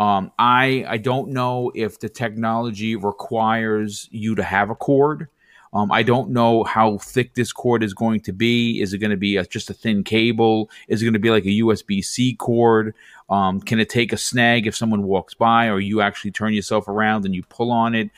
Um, 0.01 0.33
I 0.39 0.85
I 0.89 0.97
don't 0.97 1.29
know 1.29 1.71
if 1.77 2.01
the 2.01 2.09
technology 2.09 2.97
requires 2.97 4.09
you 4.11 4.35
to 4.35 4.43
have 4.43 4.71
a 4.71 4.75
cord 4.75 5.29
um, 5.73 5.93
I 5.93 6.03
don't 6.03 6.31
know 6.31 6.65
how 6.65 6.99
thick 6.99 7.35
this 7.35 7.53
cord 7.53 7.83
is 7.83 7.95
going 7.95 8.21
to 8.23 8.33
be. 8.33 8.81
Is 8.81 8.93
it 8.93 8.99
going 8.99 9.13
to 9.13 9.17
be 9.17 9.37
a, 9.37 9.45
just 9.45 9.71
a 9.71 9.75
thin 9.75 10.03
cable? 10.03 10.69
Is 10.89 11.01
it 11.01 11.05
going 11.05 11.15
to 11.15 11.21
be 11.21 11.31
like 11.31 11.45
a 11.45 11.61
USB 11.61 12.05
C 12.05 12.35
cord? 12.35 12.95
Um, 13.29 13.61
can 13.61 13.79
it 13.79 13.89
take 13.89 14.13
a 14.13 14.17
snag 14.17 14.67
if 14.67 14.75
someone 14.75 15.05
walks 15.05 15.35
by, 15.35 15.69
or 15.69 15.79
you 15.79 16.01
actually 16.01 16.33
turn 16.33 16.53
yourself 16.53 16.89
around 16.89 17.25
and 17.25 17.35
you 17.35 17.45
pull 17.45 17.71
on 17.71 17.95
it? 17.95 18.11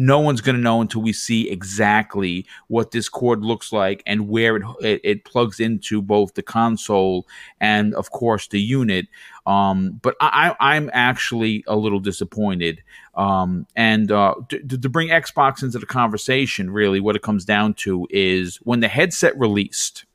No 0.00 0.18
one's 0.18 0.40
going 0.40 0.56
to 0.56 0.62
know 0.62 0.80
until 0.80 1.02
we 1.02 1.12
see 1.12 1.50
exactly 1.50 2.46
what 2.68 2.90
this 2.90 3.06
cord 3.06 3.44
looks 3.44 3.70
like 3.70 4.02
and 4.06 4.30
where 4.30 4.56
it, 4.56 4.62
it, 4.80 5.00
it 5.04 5.24
plugs 5.26 5.60
into 5.60 6.00
both 6.00 6.32
the 6.32 6.42
console 6.42 7.28
and 7.60 7.94
of 7.94 8.10
course 8.10 8.48
the 8.48 8.58
unit. 8.58 9.06
Um, 9.44 10.00
but 10.00 10.16
I, 10.18 10.54
am 10.58 10.88
actually 10.94 11.64
a 11.66 11.76
little 11.76 12.00
disappointed. 12.00 12.82
Um, 13.14 13.66
and 13.76 14.10
uh, 14.10 14.36
to, 14.48 14.78
to 14.78 14.88
bring 14.88 15.08
xbox 15.08 15.62
into 15.62 15.78
the 15.78 15.84
conversation 15.84 16.70
really 16.70 17.00
what 17.00 17.14
it 17.14 17.20
comes 17.20 17.44
down 17.44 17.74
to 17.74 18.06
is 18.08 18.56
when 18.62 18.80
the 18.80 18.88
headset 18.88 19.38
released 19.38 20.06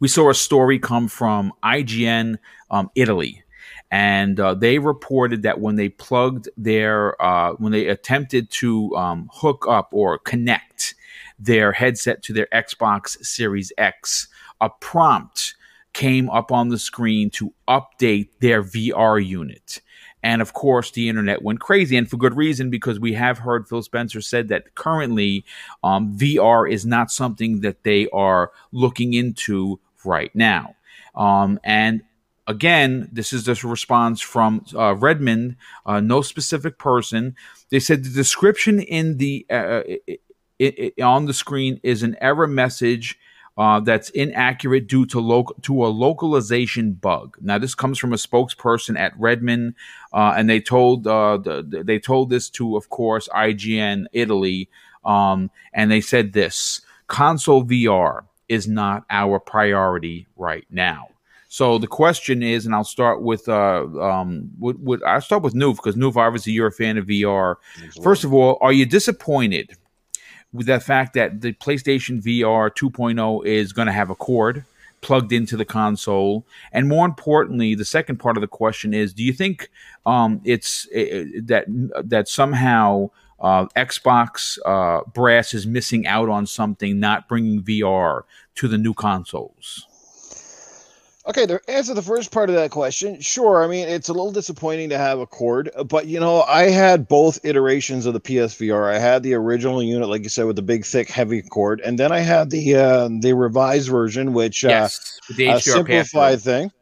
we 0.00 0.08
saw 0.08 0.28
a 0.28 0.34
story 0.34 0.78
come 0.78 1.06
from 1.06 1.52
ign 1.62 2.36
um, 2.70 2.90
italy 2.96 3.44
and 3.90 4.38
uh, 4.38 4.54
they 4.54 4.78
reported 4.78 5.42
that 5.42 5.60
when 5.60 5.76
they 5.76 5.88
plugged 5.88 6.48
their 6.56 7.20
uh, 7.22 7.52
when 7.54 7.72
they 7.72 7.88
attempted 7.88 8.50
to 8.50 8.94
um, 8.96 9.28
hook 9.32 9.66
up 9.68 9.88
or 9.92 10.18
connect 10.18 10.94
their 11.38 11.72
headset 11.72 12.22
to 12.24 12.32
their 12.32 12.48
Xbox 12.52 13.24
Series 13.24 13.72
X, 13.78 14.28
a 14.60 14.68
prompt 14.68 15.54
came 15.94 16.28
up 16.30 16.52
on 16.52 16.68
the 16.68 16.78
screen 16.78 17.30
to 17.30 17.52
update 17.66 18.28
their 18.40 18.62
VR 18.62 19.24
unit. 19.24 19.80
And 20.22 20.42
of 20.42 20.52
course, 20.52 20.90
the 20.90 21.08
internet 21.08 21.42
went 21.42 21.60
crazy, 21.60 21.96
and 21.96 22.10
for 22.10 22.16
good 22.16 22.36
reason, 22.36 22.70
because 22.70 22.98
we 22.98 23.12
have 23.14 23.38
heard 23.38 23.68
Phil 23.68 23.82
Spencer 23.82 24.20
said 24.20 24.48
that 24.48 24.74
currently 24.74 25.44
um, 25.82 26.16
VR 26.18 26.70
is 26.70 26.84
not 26.84 27.10
something 27.10 27.60
that 27.60 27.84
they 27.84 28.08
are 28.08 28.50
looking 28.72 29.14
into 29.14 29.78
right 30.04 30.34
now. 30.34 30.74
Um, 31.14 31.58
and 31.64 32.02
again, 32.48 33.08
this 33.12 33.32
is 33.32 33.44
this 33.44 33.62
response 33.62 34.20
from 34.20 34.64
uh, 34.74 34.94
Redmond, 34.96 35.56
uh, 35.86 36.00
no 36.00 36.22
specific 36.22 36.78
person. 36.78 37.36
They 37.68 37.78
said 37.78 38.02
the 38.02 38.10
description 38.10 38.80
in 38.80 39.18
the 39.18 39.46
uh, 39.50 39.82
it, 39.86 40.20
it, 40.58 41.00
on 41.00 41.26
the 41.26 41.34
screen 41.34 41.78
is 41.84 42.02
an 42.02 42.16
error 42.20 42.48
message. 42.48 43.18
Uh, 43.56 43.80
that's 43.80 44.08
inaccurate 44.10 44.86
due 44.86 45.04
to 45.04 45.18
local 45.18 45.56
to 45.62 45.84
a 45.84 45.88
localization 45.88 46.92
bug. 46.92 47.36
Now, 47.40 47.58
this 47.58 47.74
comes 47.74 47.98
from 47.98 48.12
a 48.12 48.16
spokesperson 48.16 48.96
at 48.96 49.18
Redmond, 49.18 49.74
uh, 50.12 50.34
and 50.36 50.48
they 50.48 50.60
told 50.60 51.08
uh, 51.08 51.38
the, 51.38 51.82
they 51.84 51.98
told 51.98 52.30
this 52.30 52.50
to, 52.50 52.76
of 52.76 52.88
course, 52.88 53.28
IGN 53.34 54.06
Italy, 54.12 54.70
um, 55.04 55.50
and 55.72 55.90
they 55.90 56.00
said 56.00 56.34
this: 56.34 56.82
console 57.08 57.64
VR 57.64 58.26
is 58.48 58.68
not 58.68 59.04
our 59.10 59.40
priority 59.40 60.28
right 60.36 60.66
now. 60.70 61.08
So 61.58 61.76
the 61.76 61.88
question 61.88 62.40
is, 62.44 62.66
and 62.66 62.72
I'll 62.72 62.84
start 62.84 63.20
with 63.20 63.48
uh 63.48 63.84
um 64.00 64.48
with, 64.60 64.76
with 64.78 65.02
I'll 65.02 65.20
start 65.20 65.42
with 65.42 65.54
Noof 65.54 65.74
because 65.74 65.96
Noof, 65.96 66.14
obviously 66.14 66.52
you're 66.52 66.68
a 66.68 66.72
fan 66.72 66.96
of 66.96 67.06
VR. 67.06 67.56
Absolutely. 67.74 68.02
First 68.04 68.22
of 68.22 68.32
all, 68.32 68.58
are 68.60 68.72
you 68.72 68.86
disappointed 68.86 69.72
with 70.52 70.66
the 70.66 70.78
fact 70.78 71.14
that 71.14 71.40
the 71.40 71.54
PlayStation 71.54 72.22
VR 72.22 72.70
2.0 72.70 73.44
is 73.44 73.72
going 73.72 73.86
to 73.86 73.92
have 73.92 74.08
a 74.08 74.14
cord 74.14 74.64
plugged 75.00 75.32
into 75.32 75.56
the 75.56 75.64
console? 75.64 76.46
And 76.70 76.88
more 76.88 77.04
importantly, 77.04 77.74
the 77.74 77.84
second 77.84 78.18
part 78.18 78.36
of 78.36 78.40
the 78.40 78.46
question 78.46 78.94
is, 78.94 79.12
do 79.12 79.24
you 79.24 79.32
think 79.32 79.68
um 80.06 80.40
it's 80.44 80.86
it, 80.92 81.48
that 81.48 81.64
that 82.04 82.28
somehow 82.28 83.10
uh, 83.40 83.66
Xbox 83.76 84.60
uh, 84.64 85.00
brass 85.12 85.54
is 85.54 85.66
missing 85.66 86.06
out 86.06 86.28
on 86.28 86.46
something, 86.46 87.00
not 87.00 87.28
bringing 87.28 87.64
VR 87.64 88.22
to 88.54 88.68
the 88.68 88.78
new 88.78 88.94
consoles? 88.94 89.87
Okay, 91.28 91.44
to 91.44 91.60
answer 91.68 91.92
the 91.92 92.00
first 92.00 92.32
part 92.32 92.48
of 92.48 92.56
that 92.56 92.70
question, 92.70 93.20
sure. 93.20 93.62
I 93.62 93.66
mean, 93.66 93.86
it's 93.86 94.08
a 94.08 94.14
little 94.14 94.32
disappointing 94.32 94.88
to 94.88 94.96
have 94.96 95.18
a 95.18 95.26
cord, 95.26 95.70
but 95.86 96.06
you 96.06 96.18
know, 96.18 96.40
I 96.42 96.70
had 96.70 97.06
both 97.06 97.44
iterations 97.44 98.06
of 98.06 98.14
the 98.14 98.20
PSVR. 98.20 98.90
I 98.90 98.98
had 98.98 99.22
the 99.22 99.34
original 99.34 99.82
unit, 99.82 100.08
like 100.08 100.22
you 100.22 100.30
said, 100.30 100.46
with 100.46 100.56
the 100.56 100.62
big, 100.62 100.86
thick, 100.86 101.10
heavy 101.10 101.42
cord, 101.42 101.82
and 101.82 101.98
then 101.98 102.12
I 102.12 102.20
had 102.20 102.48
the 102.48 102.76
uh, 102.76 103.08
the 103.20 103.34
revised 103.34 103.90
version, 103.90 104.32
which 104.32 104.64
uh, 104.64 104.68
yes, 104.68 105.20
uh, 105.30 105.34
the 105.36 105.60
simplified 105.60 106.40
thing. 106.40 106.72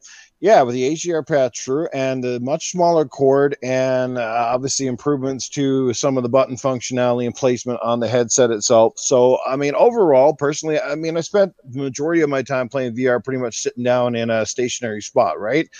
Yeah, 0.40 0.60
with 0.62 0.74
the 0.74 0.92
HDR 0.92 1.26
path 1.26 1.56
through 1.56 1.88
and 1.94 2.22
a 2.22 2.38
much 2.40 2.70
smaller 2.70 3.06
cord, 3.06 3.56
and 3.62 4.18
uh, 4.18 4.48
obviously 4.50 4.86
improvements 4.86 5.48
to 5.50 5.94
some 5.94 6.18
of 6.18 6.22
the 6.24 6.28
button 6.28 6.56
functionality 6.56 7.24
and 7.24 7.34
placement 7.34 7.80
on 7.82 8.00
the 8.00 8.08
headset 8.08 8.50
itself. 8.50 8.98
So, 8.98 9.38
I 9.46 9.56
mean, 9.56 9.74
overall, 9.74 10.34
personally, 10.34 10.78
I 10.78 10.94
mean, 10.94 11.16
I 11.16 11.22
spent 11.22 11.54
the 11.64 11.78
majority 11.78 12.20
of 12.20 12.28
my 12.28 12.42
time 12.42 12.68
playing 12.68 12.94
VR 12.94 13.24
pretty 13.24 13.40
much 13.40 13.60
sitting 13.60 13.82
down 13.82 14.14
in 14.14 14.28
a 14.28 14.44
stationary 14.44 15.00
spot, 15.00 15.40
right? 15.40 15.70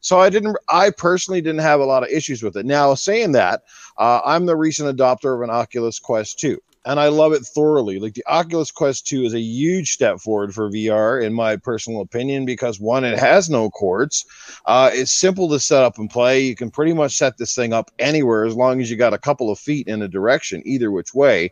So 0.00 0.20
I 0.20 0.30
didn't, 0.30 0.56
I 0.68 0.90
personally 0.90 1.40
didn't 1.40 1.62
have 1.62 1.80
a 1.80 1.84
lot 1.84 2.04
of 2.04 2.08
issues 2.08 2.44
with 2.44 2.56
it. 2.56 2.64
Now, 2.64 2.94
saying 2.94 3.32
that, 3.32 3.62
uh, 3.98 4.20
I'm 4.24 4.46
the 4.46 4.54
recent 4.54 4.96
adopter 4.96 5.34
of 5.34 5.42
an 5.42 5.50
Oculus 5.50 5.98
Quest 5.98 6.38
2 6.38 6.60
and 6.86 7.00
I 7.00 7.08
love 7.08 7.32
it 7.32 7.44
thoroughly. 7.44 7.98
Like 7.98 8.14
the 8.14 8.24
Oculus 8.26 8.70
Quest 8.70 9.06
2 9.08 9.24
is 9.24 9.34
a 9.34 9.40
huge 9.40 9.92
step 9.92 10.20
forward 10.20 10.54
for 10.54 10.70
VR, 10.70 11.22
in 11.22 11.34
my 11.34 11.56
personal 11.56 12.00
opinion, 12.00 12.46
because 12.46 12.78
one, 12.78 13.04
it 13.04 13.18
has 13.18 13.50
no 13.50 13.68
cords. 13.70 14.24
Uh, 14.64 14.90
it's 14.92 15.12
simple 15.12 15.48
to 15.48 15.58
set 15.58 15.82
up 15.82 15.98
and 15.98 16.08
play. 16.08 16.40
You 16.40 16.54
can 16.54 16.70
pretty 16.70 16.92
much 16.92 17.16
set 17.16 17.38
this 17.38 17.56
thing 17.56 17.72
up 17.72 17.90
anywhere 17.98 18.44
as 18.44 18.54
long 18.54 18.80
as 18.80 18.88
you 18.88 18.96
got 18.96 19.12
a 19.12 19.18
couple 19.18 19.50
of 19.50 19.58
feet 19.58 19.88
in 19.88 20.00
a 20.00 20.08
direction, 20.08 20.62
either 20.64 20.92
which 20.92 21.12
way. 21.12 21.50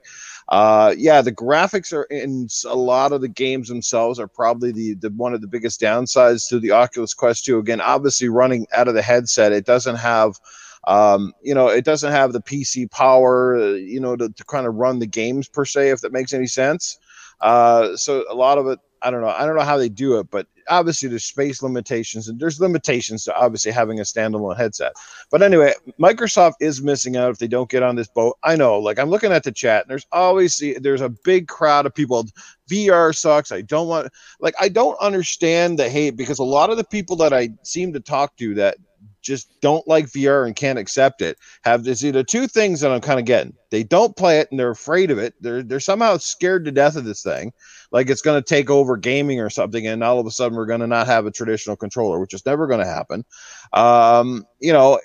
Uh, 0.51 0.95
yeah, 0.97 1.21
the 1.21 1.33
graphics 1.33 1.93
are 1.93 2.05
in 2.05 2.49
a 2.67 2.77
lot 2.77 3.13
of 3.13 3.21
the 3.21 3.29
games 3.29 3.69
themselves 3.69 4.21
are 4.21 4.29
probably 4.29 4.71
the, 4.71 4.95
the 4.95 5.11
one 5.11 5.35
of 5.35 5.41
the 5.41 5.49
biggest 5.49 5.81
downsides 5.81 6.49
to 6.49 6.61
the 6.61 6.71
Oculus 6.71 7.13
Quest 7.13 7.45
2. 7.47 7.59
Again, 7.59 7.81
obviously 7.81 8.29
running 8.29 8.67
out 8.73 8.87
of 8.87 8.95
the 8.95 9.03
headset, 9.03 9.53
it 9.53 9.67
doesn't 9.67 9.97
have 9.97 10.39
um, 10.87 11.33
you 11.43 11.55
know, 11.55 11.69
it 11.69 11.85
doesn't 11.85 12.13
have 12.13 12.33
the 12.33 12.43
PC 12.43 12.91
power, 12.91 13.57
uh, 13.57 13.73
you 13.73 14.01
know, 14.01 14.17
to, 14.17 14.29
to 14.29 14.45
kind 14.45 14.67
of 14.67 14.75
run 14.75 14.99
the 14.99 15.07
games 15.07 15.49
per 15.49 15.65
se, 15.65 15.91
if 15.91 16.01
that 16.01 16.13
makes 16.13 16.33
any 16.33 16.47
sense. 16.47 16.99
Uh, 17.41 17.97
so 17.97 18.25
a 18.31 18.35
lot 18.35 18.59
of 18.59 18.67
it, 18.67 18.79
I 19.03 19.11
don't 19.11 19.21
know. 19.21 19.29
I 19.29 19.47
don't 19.47 19.57
know 19.57 19.63
how 19.63 19.77
they 19.77 19.89
do 19.89 20.19
it, 20.19 20.31
but 20.31 20.47
obviously 20.69 21.09
there's 21.09 21.25
space 21.25 21.63
limitations 21.63 22.29
and 22.29 22.41
there's 22.41 22.61
limitations 22.61 23.25
to 23.25 23.37
obviously 23.37 23.71
having 23.71 24.01
a 24.01 24.03
standalone 24.03 24.57
headset. 24.57 24.93
But 25.31 25.43
anyway, 25.43 25.75
Microsoft 26.01 26.55
is 26.61 26.83
missing 26.83 27.17
out 27.17 27.31
if 27.31 27.39
they 27.39 27.47
don't 27.47 27.69
get 27.69 27.83
on 27.83 27.97
this 27.97 28.09
boat. 28.09 28.39
I 28.43 28.57
know, 28.57 28.79
like 28.79 28.99
I'm 28.99 29.11
looking 29.11 29.33
at 29.33 29.45
the 29.45 29.53
chat 29.53 29.83
and 29.83 29.91
there's 29.91 30.07
always 30.13 30.63
there's 30.81 31.01
a 31.01 31.09
big 31.09 31.49
crowd 31.49 31.87
of 31.87 31.95
people. 31.95 32.27
VR 32.71 33.15
sucks. 33.15 33.53
I 33.53 33.61
don't 33.61 33.89
want 33.89 34.11
like 34.41 34.55
I 34.59 34.69
don't 34.69 34.99
understand 35.01 35.79
the 35.79 35.89
hate 35.89 36.17
because 36.17 36.39
a 36.39 36.45
lot 36.45 36.71
of 36.71 36.77
the 36.77 36.85
people 36.85 37.17
that 37.17 37.33
I 37.35 37.51
seem 37.63 37.93
to 37.93 38.01
talk 38.01 38.37
to 38.37 38.55
that 38.55 38.79
just 39.25 39.61
don't 39.61 39.87
like 39.89 40.07
VR 40.07 40.47
and 40.47 40.55
can't 40.55 40.79
accept 40.79 41.23
it 41.23 41.37
have 41.63 41.83
this 41.83 42.05
either 42.05 42.23
two 42.23 42.47
things 42.47 42.81
that 42.81 42.93
I'm 42.93 43.01
kind 43.01 43.19
of 43.19 43.25
getting. 43.25 43.55
They 43.71 43.83
don't 43.83 44.17
play 44.17 44.39
it 44.39 44.49
and 44.51 44.61
they're 44.61 44.71
afraid 44.71 45.11
of 45.11 45.19
it. 45.19 45.35
They're 45.41 45.63
they're 45.63 45.81
somehow 45.81 46.19
scared 46.19 46.65
to 46.67 46.71
death 46.71 46.95
of 46.95 47.05
this 47.05 47.23
thing, 47.23 47.53
like 47.91 48.09
it's 48.11 48.23
going 48.23 48.41
to 48.41 48.49
take 48.49 48.71
over 48.71 48.97
gaming 48.97 49.41
or 49.41 49.51
something, 49.51 49.87
and 49.87 50.05
all 50.05 50.21
of 50.21 50.27
a 50.27 50.31
sudden 50.31 50.57
we're 50.57 50.67
going 50.67 50.81
to 50.81 50.87
not 50.87 51.09
have 51.09 51.27
a 51.27 51.33
traditional 51.33 51.77
controller, 51.77 52.21
which 52.21 52.35
is 52.35 52.47
never 52.47 52.67
going 52.67 52.81
to 52.81 52.87
happen. 52.87 53.25
Um, 53.73 54.47
you 54.61 54.73
know, 54.73 55.01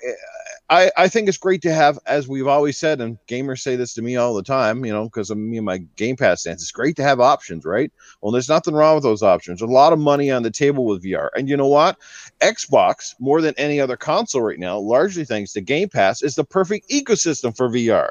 I, 0.70 0.88
I 0.96 1.08
think 1.08 1.28
it's 1.28 1.36
great 1.36 1.62
to 1.62 1.74
have, 1.74 1.98
as 2.06 2.28
we've 2.28 2.46
always 2.46 2.78
said, 2.78 3.00
and 3.00 3.18
gamers 3.26 3.58
say 3.58 3.74
this 3.74 3.92
to 3.94 4.02
me 4.02 4.14
all 4.14 4.34
the 4.34 4.42
time, 4.42 4.84
you 4.84 4.92
know, 4.92 5.04
because 5.04 5.28
of 5.28 5.36
me 5.36 5.56
and 5.56 5.66
my 5.66 5.78
Game 5.96 6.16
Pass 6.16 6.42
stance. 6.42 6.62
It's 6.62 6.70
great 6.70 6.94
to 6.96 7.02
have 7.02 7.18
options, 7.18 7.64
right? 7.64 7.90
Well, 8.22 8.30
there's 8.30 8.48
nothing 8.48 8.74
wrong 8.74 8.94
with 8.94 9.02
those 9.02 9.24
options. 9.24 9.62
A 9.62 9.66
lot 9.66 9.92
of 9.92 9.98
money 9.98 10.30
on 10.30 10.44
the 10.44 10.50
table 10.50 10.84
with 10.86 11.02
VR. 11.02 11.30
And 11.34 11.48
you 11.48 11.56
know 11.56 11.66
what? 11.66 11.98
Xbox, 12.40 13.16
more 13.18 13.40
than 13.40 13.52
any 13.58 13.80
other 13.80 13.96
console 13.96 14.42
right 14.42 14.60
now, 14.60 14.78
largely 14.78 15.24
thanks 15.24 15.52
to 15.54 15.60
Game 15.60 15.88
Pass, 15.88 16.22
is 16.22 16.36
the 16.36 16.44
perfect 16.44 16.88
ecosystem 16.88 17.54
for 17.56 17.68
VR 17.68 18.10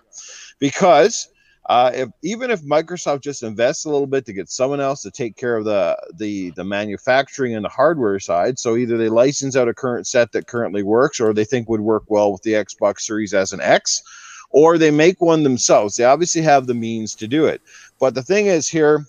because 0.60 1.30
uh, 1.70 1.91
if 1.93 2.09
even 2.24 2.49
if 2.49 2.63
Microsoft 2.63 3.22
just 3.22 3.43
invests 3.43 3.86
a 3.86 3.89
little 3.91 4.07
bit 4.07 4.26
to 4.26 4.34
get 4.34 4.49
someone 4.49 4.82
else 4.82 5.03
to 5.03 5.11
take 5.11 5.36
care 5.36 5.55
of 5.55 5.65
the 5.65 5.95
the 6.15 6.49
the 6.51 6.63
manufacturing 6.63 7.53
and 7.53 7.63
the 7.63 7.70
hardware 7.70 8.20
side, 8.20 8.57
so 8.57 8.76
either 8.76 8.97
they 8.97 9.07
license 9.07 9.55
out 9.55 9.67
a 9.67 9.74
current 9.74 10.07
set 10.07 10.32
that 10.32 10.47
currently 10.47 10.82
works, 10.82 11.20
or 11.20 11.32
they 11.32 11.45
think 11.45 11.70
would 11.70 11.82
work 11.82 12.03
well 12.07 12.32
with 12.32 12.41
the 12.41 12.53
Xbox 12.53 13.01
Series 13.01 13.36
S 13.36 13.53
and 13.53 13.61
X, 13.61 14.01
or 14.49 14.80
they 14.80 14.89
make 14.89 15.22
one 15.22 15.43
themselves. 15.43 15.95
They 15.95 16.05
obviously 16.05 16.41
have 16.41 16.65
the 16.65 16.74
means 16.74 17.13
to 17.13 17.28
do 17.28 17.45
it. 17.45 17.61
But 17.99 18.15
the 18.15 18.24
thing 18.24 18.47
is 18.47 18.67
here 18.67 19.05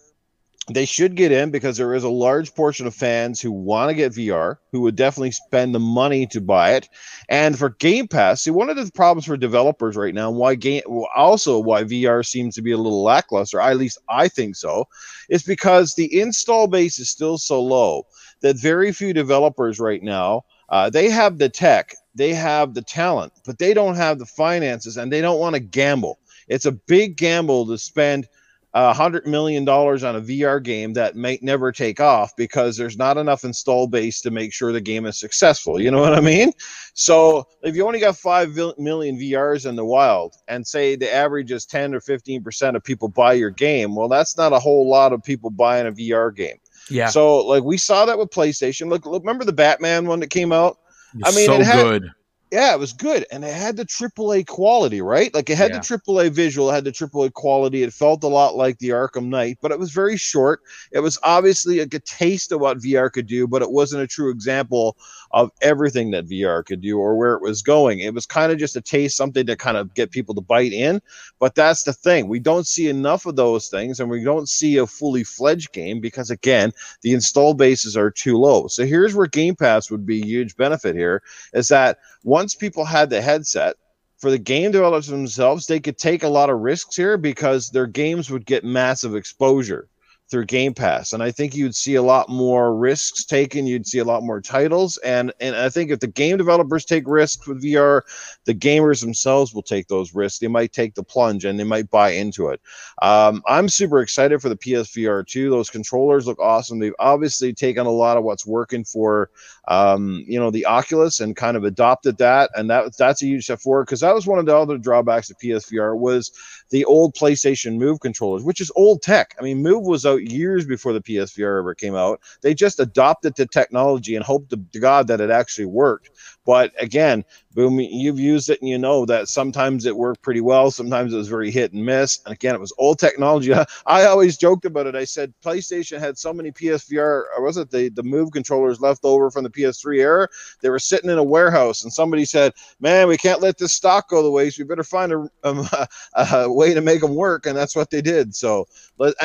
they 0.75 0.85
should 0.85 1.17
get 1.17 1.33
in 1.33 1.51
because 1.51 1.77
there 1.77 1.95
is 1.95 2.05
a 2.05 2.09
large 2.09 2.55
portion 2.55 2.87
of 2.87 2.95
fans 2.95 3.41
who 3.41 3.51
want 3.51 3.89
to 3.89 3.95
get 3.95 4.13
VR, 4.13 4.57
who 4.73 4.83
would 4.83 4.97
definitely 4.97 5.31
spend 5.31 5.75
the 5.75 5.81
money 5.81 6.27
to 6.27 6.41
buy 6.41 6.73
it. 6.73 6.89
And 7.29 7.59
for 7.59 7.71
Game 7.71 8.07
Pass, 8.07 8.43
see, 8.43 8.51
one 8.51 8.71
of 8.71 8.77
the 8.77 8.91
problems 8.93 9.27
for 9.27 9.37
developers 9.37 9.97
right 9.97 10.15
now, 10.15 10.31
why 10.31 10.55
game, 10.55 10.83
also 11.15 11.59
why 11.59 11.85
VR 11.85 12.27
seems 12.27 12.55
to 12.55 12.63
be 12.63 12.73
a 12.73 12.77
little 12.77 13.03
lackluster, 13.03 13.61
at 13.61 13.77
least 13.79 13.99
I 14.09 14.29
think 14.29 14.57
so, 14.57 14.87
is 15.29 15.43
because 15.43 15.95
the 15.95 16.21
install 16.21 16.67
base 16.67 16.99
is 16.99 17.11
still 17.11 17.39
so 17.39 17.63
low 17.63 18.07
that 18.43 18.57
very 18.57 18.93
few 18.93 19.13
developers 19.13 19.81
right 19.81 20.03
now. 20.03 20.43
Uh, 20.69 20.89
they 20.89 21.11
have 21.11 21.39
the 21.39 21.49
tech, 21.49 21.95
they 22.15 22.33
have 22.33 22.75
the 22.75 22.83
talent, 22.83 23.33
but 23.45 23.59
they 23.59 23.75
don't 23.75 23.97
have 23.97 24.19
the 24.19 24.27
finances 24.27 24.97
and 24.97 25.13
they 25.13 25.21
don't 25.21 25.41
want 25.41 25.55
to 25.55 25.61
gamble. 25.61 26.19
It's 26.49 26.67
a 26.67 26.73
big 26.73 27.17
gamble 27.17 27.67
to 27.67 27.79
spend 27.79 28.29
a 28.73 28.93
hundred 28.93 29.27
million 29.27 29.65
dollars 29.65 30.05
on 30.05 30.17
a 30.17 30.21
VR 30.21 30.63
game 30.63 30.93
that 30.93 31.17
may 31.17 31.39
never 31.43 31.73
take 31.73 31.99
off 31.99 32.35
because 32.37 32.77
there's 32.77 32.97
not 32.97 33.17
enough 33.17 33.45
install 33.45 33.89
base 33.89 34.21
to 34.21 34.31
make 34.31 34.53
sure 34.53 34.73
the 34.73 34.81
game 34.81 35.07
is 35.07 35.19
successful. 35.19 35.81
You 35.81 35.91
know 35.91 36.01
what 36.01 36.15
I 36.15 36.21
mean? 36.21 36.53
So 36.95 37.49
if 37.63 37.75
you 37.75 37.85
only 37.85 37.99
got 37.99 38.17
five 38.17 38.57
million 38.79 39.19
VRs 39.19 39.69
in 39.69 39.75
the 39.75 39.85
wild, 39.85 40.35
and 40.47 40.65
say 40.67 40.95
the 40.95 41.13
average 41.13 41.51
is 41.51 41.67
ten 41.67 41.95
or 41.95 42.01
fifteen 42.01 42.43
percent 42.43 42.77
of 42.77 42.85
people 42.85 43.09
buy 43.09 43.33
your 43.33 43.51
game, 43.51 43.97
well, 43.97 44.09
that's 44.09 44.37
not 44.37 44.53
a 44.53 44.59
whole 44.59 44.89
lot 44.89 45.13
of 45.13 45.23
people 45.23 45.51
buying 45.51 45.89
a 45.89 45.93
VR 45.93 46.35
game. 46.35 46.57
Yeah. 46.89 47.09
So 47.09 47.39
like 47.39 47.65
we 47.65 47.77
saw 47.77 48.05
that 48.07 48.19
with 48.19 48.31
PlayStation. 48.31 48.89
Look, 48.89 49.05
look 49.05 49.23
remember 49.23 49.45
the 49.45 49.53
Batman 49.53 50.07
one 50.07 50.21
that 50.21 50.31
came 50.31 50.53
out? 50.53 50.79
I 51.25 51.35
mean, 51.35 51.47
so 51.47 51.55
it 51.55 51.67
had, 51.67 51.83
good 51.83 52.11
yeah, 52.51 52.75
it 52.75 52.81
was 52.81 52.93
good, 52.93 53.25
and 53.31 53.45
it 53.45 53.55
had 53.55 53.77
the 53.77 53.85
AAA 53.85 54.47
quality, 54.47 55.01
right? 55.01 55.33
Like 55.33 55.49
it 55.51 55.57
had 55.57 55.71
yeah. 55.71 55.79
the 55.79 55.99
AAA 55.99 56.31
visual, 56.31 56.69
it 56.71 56.75
had 56.75 56.85
the 56.85 56.91
AAA 56.91 57.33
quality. 57.33 57.83
It 57.83 57.93
felt 57.93 58.25
a 58.25 58.29
lot 58.29 58.57
like 58.57 58.79
the 58.79 58.89
Arkham 58.89 59.27
Knight, 59.27 59.59
but 59.61 59.71
it 59.71 59.79
was 59.79 59.93
very 59.93 60.17
short. 60.17 60.61
It 60.91 61.01
was 61.01 61.19
obviously 61.23 61.79
a 61.79 61.87
taste 61.87 62.51
of 62.51 62.61
what 62.61 62.79
VR 62.79 63.11
could 63.13 63.27
do, 63.27 63.47
but 63.47 63.63
it 63.63 63.71
wasn't 63.71 64.03
a 64.03 64.07
true 64.07 64.31
example 64.31 64.97
of 65.33 65.51
everything 65.63 66.11
that 66.11 66.27
VR 66.27 66.65
could 66.65 66.81
do 66.81 66.99
or 66.99 67.17
where 67.17 67.35
it 67.35 67.43
was 67.43 67.63
going. 67.63 68.01
It 68.01 68.15
was 68.15 68.27
kind 68.27 68.51
of 68.51 68.59
just 68.59 68.77
a 68.77 68.81
taste, 68.81 69.17
something 69.17 69.47
to 69.47 69.57
kind 69.57 69.77
of 69.77 69.95
get 69.95 70.11
people 70.11 70.35
to 70.35 70.41
bite 70.41 70.73
in. 70.73 71.01
But 71.39 71.55
that's 71.55 71.85
the 71.85 71.93
thing. 71.93 72.27
We 72.27 72.41
don't 72.41 72.67
see 72.67 72.89
enough 72.89 73.27
of 73.27 73.37
those 73.37 73.69
things 73.69 74.01
and 74.01 74.11
we 74.11 74.25
don't 74.25 74.49
see 74.49 74.77
a 74.77 74.87
fully 74.87 75.23
fledged 75.23 75.73
game 75.73 76.01
because, 76.01 76.31
again, 76.31 76.73
the 77.03 77.13
install 77.13 77.55
bases 77.55 77.97
are 77.97 78.11
too 78.11 78.39
low. 78.39 78.67
So 78.67 78.85
here's 78.85 79.15
where 79.15 79.29
Game 79.29 79.55
Pass 79.55 79.91
would 79.91 80.05
be 80.05 80.21
a 80.21 80.27
huge 80.27 80.57
benefit 80.57 80.97
here 80.97 81.23
is 81.53 81.69
that 81.69 81.99
once 82.41 82.55
people 82.55 82.87
had 82.87 83.11
the 83.11 83.21
headset, 83.21 83.77
for 84.17 84.31
the 84.31 84.39
game 84.39 84.71
developers 84.71 85.09
themselves, 85.09 85.67
they 85.67 85.79
could 85.79 85.99
take 85.99 86.23
a 86.23 86.29
lot 86.29 86.49
of 86.49 86.59
risks 86.61 86.97
here 86.97 87.19
because 87.19 87.69
their 87.69 87.87
games 87.87 88.31
would 88.31 88.47
get 88.47 88.65
massive 88.65 89.15
exposure 89.15 89.89
through 90.31 90.47
Game 90.47 90.73
Pass. 90.73 91.13
And 91.13 91.23
I 91.23 91.31
think 91.31 91.55
you'd 91.55 91.75
see 91.75 91.97
a 91.97 92.03
lot 92.03 92.29
more 92.29 92.75
risks 92.75 93.25
taken. 93.25 93.67
You'd 93.67 93.87
see 93.87 93.99
a 93.99 94.05
lot 94.05 94.23
more 94.23 94.41
titles. 94.41 94.97
And 94.99 95.33
and 95.41 95.57
I 95.57 95.69
think 95.69 95.91
if 95.91 96.01
the 96.01 96.07
game 96.07 96.37
developers 96.37 96.85
take 96.85 97.07
risks 97.07 97.47
with 97.47 97.63
VR, 97.63 98.03
the 98.45 98.55
gamers 98.55 99.01
themselves 99.01 99.53
will 99.53 99.63
take 99.63 99.89
those 99.89 100.15
risks. 100.15 100.39
They 100.39 100.49
might 100.49 100.73
take 100.73 100.95
the 100.95 101.03
plunge 101.03 101.45
and 101.45 101.59
they 101.59 101.65
might 101.65 101.91
buy 101.91 102.11
into 102.11 102.49
it. 102.49 102.61
Um, 103.03 103.43
I'm 103.47 103.69
super 103.69 104.01
excited 104.01 104.41
for 104.41 104.49
the 104.49 104.57
PSVR 104.57 105.27
2. 105.27 105.51
Those 105.51 105.71
controllers 105.71 106.27
look 106.27 106.39
awesome. 106.39 106.79
They've 106.79 106.95
obviously 106.99 107.53
taken 107.53 107.87
a 107.87 107.91
lot 107.91 108.17
of 108.17 108.25
what's 108.25 108.47
working 108.47 108.85
for 108.85 109.31
um, 109.69 110.25
you 110.27 110.39
know, 110.39 110.51
the 110.51 110.67
Oculus 110.67 111.21
and 111.21 111.37
kind 111.37 111.57
of 111.57 111.65
adopted 111.65 112.19
that. 112.19 112.51
And 112.57 112.69
that 112.71 112.97
that's 112.97 113.23
a 113.23 113.27
huge 113.27 113.45
step 113.45 113.61
forward 113.61 113.87
because 113.87 114.01
that 114.01 114.15
was 114.15 114.27
one 114.27 114.39
of 114.39 114.47
the 114.47 114.57
other 114.57 114.79
drawbacks 114.79 115.31
of 115.31 115.39
PSVR 115.39 115.97
was 115.97 116.33
the 116.71 116.85
old 116.85 117.15
PlayStation 117.15 117.77
Move 117.79 118.01
controllers, 118.01 118.43
which 118.43 118.61
is 118.61 118.73
old 118.77 119.03
tech. 119.03 119.35
I 119.39 119.43
mean, 119.43 119.59
Move 119.63 119.85
was 119.85 120.07
out 120.07 120.23
years 120.23 120.65
before 120.67 120.93
the 120.93 121.03
PSVR 121.03 121.59
ever 121.59 121.75
came 121.75 121.95
out. 121.95 122.21
They 122.41 122.55
just 122.55 122.81
adopted 122.81 123.35
the 123.37 123.47
technology 123.47 124.17
and 124.17 124.25
hoped 124.25 124.51
to 124.51 124.81
God 124.81 125.07
that 125.09 125.21
it 125.21 125.31
actually 125.31 125.67
worked. 125.67 126.11
But 126.45 126.73
again, 126.81 127.25
boom, 127.55 127.81
you've 127.81 128.21
used 128.21 128.49
it 128.49 128.61
and 128.61 128.69
you 128.69 128.79
know 128.79 129.05
that 129.07 129.29
sometimes 129.29 129.85
it 129.87 129.97
worked 129.97 130.23
pretty 130.23 130.41
well, 130.41 130.71
sometimes 130.71 131.13
it 131.13 131.17
was 131.17 131.29
very 131.29 131.51
hit 131.51 131.73
and 131.73 131.85
miss. 131.85 132.21
And 132.25 132.33
again, 132.33 132.55
it 132.55 132.61
was 132.61 132.73
old 132.79 132.99
technology. 132.99 133.53
I 133.87 134.05
always 134.05 134.37
joked 134.37 134.65
about 134.65 134.87
it. 134.87 134.95
I 134.95 135.05
said 135.05 135.35
PlayStation 135.45 135.99
had 135.99 136.19
so 136.19 136.33
many 136.33 136.53
PSVR, 136.53 137.25
or 137.37 137.43
was 137.45 137.57
it 137.57 137.71
the, 137.71 137.89
the 137.91 138.03
Move 138.03 138.31
controllers 138.31 138.81
left 138.81 139.05
over 139.05 139.31
from 139.31 139.45
the 139.45 139.51
PS3 139.51 139.99
era? 139.99 140.29
They 140.63 140.71
were 140.71 140.79
sitting 140.79 141.11
in 141.11 141.19
a 141.19 141.25
warehouse, 141.25 141.83
and 141.83 141.93
somebody 141.93 142.25
said, 142.25 142.53
"Man, 142.81 143.09
we 143.09 143.17
can't 143.17 143.41
let 143.41 143.59
this 143.59 143.73
stock 143.73 144.09
go 144.09 144.23
to 144.23 144.31
waste. 144.31 144.59
We 144.59 144.65
better 144.65 144.85
find 144.85 145.13
a, 145.13 145.29
a, 145.45 145.89
a 146.15 146.53
way 146.53 146.75
to 146.75 146.81
make 146.81 147.01
them 147.01 147.15
work." 147.15 147.47
And 147.47 147.57
that's 147.57 147.75
what 147.75 147.91
they 147.91 148.01
did. 148.03 148.35
So, 148.35 148.67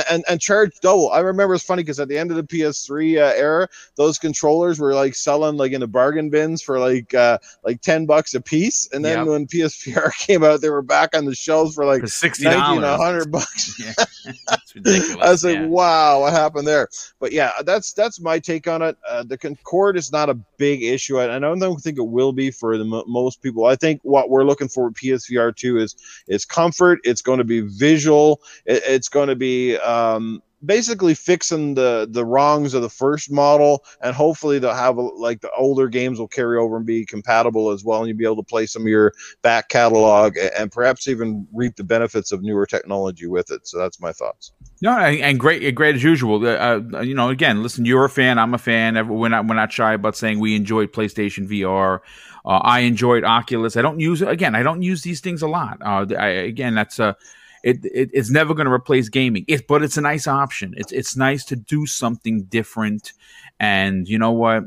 and 0.09 0.23
and 0.28 0.41
charge 0.41 0.71
double. 0.82 1.11
I 1.11 1.19
remember 1.19 1.55
it's 1.55 1.63
funny 1.63 1.84
because 1.84 1.99
at 1.99 2.07
the 2.07 2.17
end 2.17 2.32
of 2.32 2.38
the 2.38 2.43
PS3 2.43 3.17
uh, 3.17 3.34
era, 3.36 3.67
those 3.95 4.17
controllers 4.17 4.80
were 4.80 4.93
like 4.93 5.15
selling 5.15 5.57
like 5.57 5.73
in 5.73 5.82
the 5.82 5.88
bargain 5.88 6.30
bins 6.30 6.61
for 6.61 6.80
like 6.80 7.13
uh, 7.13 7.38
like 7.63 7.82
ten 7.82 8.05
bucks 8.05 8.14
a 8.34 8.41
piece, 8.41 8.89
and 8.93 9.03
then 9.03 9.20
yep. 9.20 9.28
when 9.28 9.47
PSVR 9.47 10.11
came 10.20 10.43
out, 10.43 10.61
they 10.61 10.70
were 10.70 10.82
back 10.82 11.16
on 11.16 11.26
the 11.26 11.36
shelves 11.36 11.76
for 11.76 11.86
like 11.86 12.01
for 12.01 12.07
sixty 12.07 12.45
dollars, 12.45 12.99
hundred 12.99 13.32
bucks. 13.32 13.80
yeah. 13.80 13.93
ridiculous. 14.76 15.18
I 15.22 15.32
was 15.32 15.43
like, 15.43 15.55
yeah. 15.55 15.66
wow, 15.66 16.22
what 16.22 16.34
happened 16.34 16.68
there? 16.68 16.88
But 17.20 17.32
yeah, 17.32 17.51
that's 17.66 17.93
that's 17.93 18.20
my 18.20 18.39
take 18.39 18.68
on 18.68 18.82
it. 18.82 18.97
Uh, 19.07 19.24
the 19.24 19.38
Concord 19.38 19.97
is 19.97 20.11
not 20.11 20.30
a 20.30 20.36
big 20.57 20.84
issue. 20.84 21.20
I, 21.20 21.36
I 21.36 21.39
don't 21.39 21.59
think 21.80 21.97
it 21.97 22.07
will 22.07 22.34
be 22.34 22.51
for 22.51 22.78
the 22.78 22.86
most 22.86 23.41
people. 23.41 23.66
I 23.66 23.76
think 23.76 24.01
what 24.03 24.30
we're 24.30 24.43
looking 24.43 24.68
for 24.68 24.86
with 24.86 24.95
PSVR 24.95 25.55
two 25.55 25.78
is 25.78 25.95
is 26.28 26.45
comfort. 26.45 26.99
It's 27.03 27.22
going 27.22 27.39
to 27.39 27.43
be 27.43 27.61
visual. 27.61 28.41
It, 28.66 28.84
it's 28.86 29.09
going 29.09 29.30
to 29.30 29.36
be 29.36 29.78
um, 29.78 30.41
basically 30.66 31.13
fixing 31.13 31.76
the 31.76 32.07
the 32.09 32.26
wrongs 32.26 32.74
of 32.74 32.82
the 32.82 32.89
first 32.89 33.32
model 33.32 33.84
and 34.01 34.16
hopefully 34.16 34.59
they'll 34.59 34.74
have 34.74 34.97
like 34.97 35.41
the 35.41 35.51
older 35.57 35.88
games 35.88 36.20
will 36.20 36.28
carry 36.28 36.57
over 36.57 36.78
and 36.78 36.86
be 36.86 37.05
compatible 37.05 37.72
as 37.72 37.84
well 37.84 37.99
and 37.99 38.07
you'll 38.07 38.18
be 38.18 38.26
able 38.26 38.36
to 38.36 38.43
play 38.43 38.66
some 38.66 38.84
of 38.84 38.88
your 38.88 39.13
back 39.41 39.70
catalog 39.70 40.38
and 40.57 40.72
perhaps 40.72 41.07
even 41.07 41.47
reap 41.53 41.76
the 41.76 41.84
benefits 41.84 42.32
of 42.32 42.41
newer 42.41 42.66
technology 42.66 43.28
with 43.28 43.51
it 43.51 43.68
so 43.68 43.78
that's 43.78 43.99
my 43.99 44.11
thoughts 44.11 44.51
no 44.82 44.97
and 44.97 45.39
great 45.39 45.74
great 45.76 45.95
as 45.95 46.03
usual 46.03 46.45
uh, 46.45 46.80
uh, 46.93 47.01
you 47.01 47.13
know 47.13 47.30
again 47.30 47.61
listen 47.61 47.86
you're 47.86 48.05
a 48.05 48.09
fan 48.09 48.38
i'm 48.39 48.53
a 48.53 48.57
fan 48.57 49.07
we're 49.07 49.30
not 49.30 49.45
we're 49.47 49.55
not 49.55 49.72
shy 49.72 49.93
about 49.93 50.16
saying 50.16 50.39
we 50.39 50.55
enjoyed 50.55 50.91
playstation 50.91 51.47
vr 51.47 51.99
uh, 52.45 52.61
I 52.63 52.82
enjoyed 52.82 53.24
Oculus. 53.24 53.76
I 53.76 53.82
don't 53.82 53.99
use 53.99 54.22
again. 54.22 54.53
I 54.53 54.61
don't 54.61 54.84
use 54.84 55.01
these 55.01 55.20
things 55.20 55.41
a 55.41 55.47
lot. 55.47 55.80
Uh, 55.82 56.05
I, 56.16 56.28
again, 56.28 56.76
that's 56.76 56.99
a 56.99 57.18
it, 57.66 57.84
it 57.84 58.11
it's 58.13 58.30
never 58.30 58.53
going 58.53 58.68
to 58.68 58.72
replace 58.72 59.09
gaming. 59.09 59.43
It, 59.47 59.68
but 59.68 59.84
it's 59.84 59.97
a 59.97 60.01
nice 60.01 60.28
option. 60.28 60.76
It's 60.78 60.91
it's 60.91 61.18
nice 61.18 61.43
to 61.45 61.55
do 61.55 61.88
something 61.88 62.43
different. 62.43 63.11
And 63.59 64.07
you 64.07 64.20
know 64.20 64.32
what? 64.32 64.66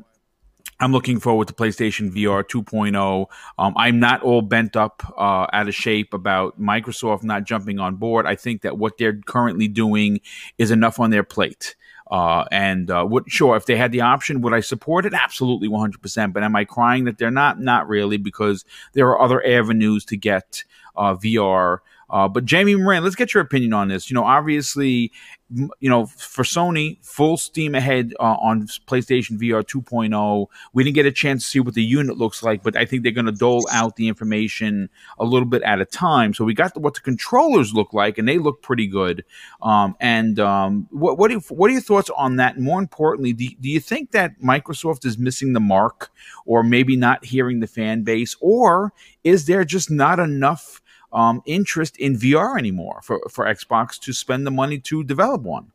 I'm 0.81 0.93
looking 0.93 1.19
forward 1.19 1.49
to 1.49 1.55
PlayStation 1.55 2.11
VR 2.11 2.45
2.0. 2.45 3.27
Um, 3.59 3.75
I'm 3.77 3.99
not 3.99 4.23
all 4.23 4.43
bent 4.43 4.77
up, 4.77 5.03
uh, 5.19 5.47
out 5.53 5.67
of 5.67 5.75
shape 5.75 6.15
about 6.15 6.61
Microsoft 6.61 7.25
not 7.25 7.43
jumping 7.43 7.81
on 7.81 7.97
board. 7.97 8.27
I 8.27 8.37
think 8.37 8.63
that 8.63 8.79
what 8.79 8.97
they're 8.97 9.21
currently 9.27 9.67
doing 9.67 10.21
is 10.57 10.71
enough 10.71 11.01
on 11.01 11.11
their 11.11 11.25
plate. 11.25 11.75
Uh, 12.13 12.45
and 12.53 12.93
uh, 12.93 13.05
would, 13.09 13.25
sure, 13.29 13.57
if 13.57 13.67
they 13.67 13.77
had 13.77 13.91
the 13.91 14.03
option, 14.03 14.41
would 14.41 14.55
I 14.55 14.61
support 14.61 15.05
it? 15.05 15.15
Absolutely, 15.15 15.69
100%. 15.69 16.33
But 16.33 16.45
am 16.45 16.55
I 16.55 16.65
crying 16.65 17.05
that 17.05 17.19
they're 17.19 17.31
not? 17.33 17.61
Not 17.61 17.89
really, 17.89 18.17
because 18.17 18.65
there 18.93 19.09
are 19.09 19.21
other 19.21 19.45
avenues 19.45 20.05
to 20.07 20.17
get 20.17 20.63
uh, 20.97 21.17
VR 21.17 21.79
uh, 22.11 22.29
but 22.29 22.45
Jamie 22.45 22.75
Moran, 22.75 23.05
let's 23.05 23.17
get 23.17 23.35
your 23.35 23.43
opinion 23.43 23.73
on 23.73 23.89
this. 23.89 24.11
You 24.11 24.15
know, 24.15 24.25
obviously, 24.25 25.13
you 25.51 25.89
know, 25.89 26.07
for 26.07 26.43
Sony, 26.43 27.05
full 27.05 27.37
steam 27.37 27.75
ahead 27.75 28.15
uh, 28.21 28.37
on 28.41 28.67
PlayStation 28.87 29.39
VR 29.39 29.63
2.0. 29.63 30.47
We 30.73 30.85
didn't 30.85 30.95
get 30.95 31.07
a 31.07 31.13
chance 31.13 31.45
to 31.45 31.51
see 31.51 31.61
what 31.61 31.75
the 31.75 31.83
unit 31.83 32.17
looks 32.17 32.43
like, 32.43 32.63
but 32.63 32.77
I 32.77 32.85
think 32.85 33.03
they're 33.03 33.13
going 33.13 33.27
to 33.27 33.33
dole 33.33 33.67
out 33.71 33.97
the 33.97 34.09
information 34.09 34.89
a 35.19 35.25
little 35.25 35.49
bit 35.49 35.63
at 35.63 35.81
a 35.81 35.85
time. 35.85 36.33
So 36.33 36.45
we 36.45 36.55
got 36.55 36.75
the, 36.75 36.81
what 36.81 36.95
the 36.95 37.01
controllers 37.01 37.73
look 37.75 37.93
like, 37.93 38.19
and 38.19 38.29
they 38.29 38.39
look 38.39 38.63
pretty 38.63 38.87
good. 38.87 39.25
Um, 39.63 39.95
and 40.01 40.39
um, 40.39 40.87
what 40.91 41.19
what, 41.19 41.31
you, 41.31 41.41
what 41.49 41.71
are 41.71 41.75
your 41.75 41.83
thoughts 41.83 42.11
on 42.17 42.37
that? 42.37 42.57
And 42.57 42.65
more 42.65 42.81
importantly, 42.81 43.33
do, 43.33 43.49
do 43.61 43.69
you 43.69 43.81
think 43.81 44.13
that 44.13 44.41
Microsoft 44.41 45.05
is 45.05 45.19
missing 45.19 45.53
the 45.53 45.61
mark, 45.61 46.11
or 46.47 46.63
maybe 46.63 46.97
not 46.97 47.25
hearing 47.25 47.61
the 47.61 47.67
fan 47.67 48.03
base, 48.03 48.37
or 48.41 48.93
is 49.25 49.47
there 49.47 49.65
just 49.65 49.91
not 49.91 50.19
enough 50.19 50.81
um, 51.13 51.43
interest 51.47 51.97
in 51.97 52.17
VR 52.17 52.59
anymore 52.59 53.01
for, 53.03 53.21
for 53.31 53.45
Xbox 53.47 53.99
to 54.01 54.13
spend 54.13 54.47
the 54.47 54.51
money 54.51 54.79
to 54.81 55.05
develop 55.05 55.43
one? 55.43 55.73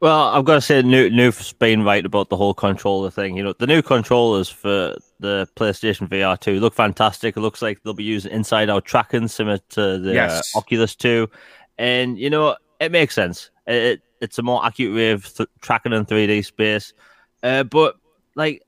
Well, 0.00 0.28
I've 0.28 0.46
got 0.46 0.54
to 0.54 0.60
say, 0.62 0.80
New 0.80 1.10
Noof's 1.10 1.52
been 1.52 1.84
right 1.84 2.04
about 2.04 2.30
the 2.30 2.36
whole 2.36 2.54
controller 2.54 3.10
thing. 3.10 3.36
You 3.36 3.42
know, 3.42 3.52
the 3.52 3.66
new 3.66 3.82
controllers 3.82 4.48
for 4.48 4.96
the 5.18 5.46
PlayStation 5.56 6.08
VR 6.08 6.40
2 6.40 6.58
look 6.58 6.72
fantastic. 6.72 7.36
It 7.36 7.40
looks 7.40 7.60
like 7.60 7.82
they'll 7.82 7.92
be 7.92 8.04
using 8.04 8.32
inside 8.32 8.70
out 8.70 8.86
tracking 8.86 9.28
similar 9.28 9.58
to 9.70 9.98
the 9.98 10.14
yes. 10.14 10.54
uh, 10.54 10.58
Oculus 10.58 10.96
2. 10.96 11.28
And, 11.76 12.18
you 12.18 12.30
know, 12.30 12.56
it 12.80 12.90
makes 12.92 13.14
sense. 13.14 13.50
It, 13.66 14.00
it's 14.22 14.38
a 14.38 14.42
more 14.42 14.64
accurate 14.64 14.94
way 14.94 15.10
of 15.10 15.34
th- 15.34 15.50
tracking 15.60 15.92
in 15.92 16.06
3D 16.06 16.46
space. 16.46 16.94
Uh, 17.42 17.64
but, 17.64 17.96
like, 18.36 18.62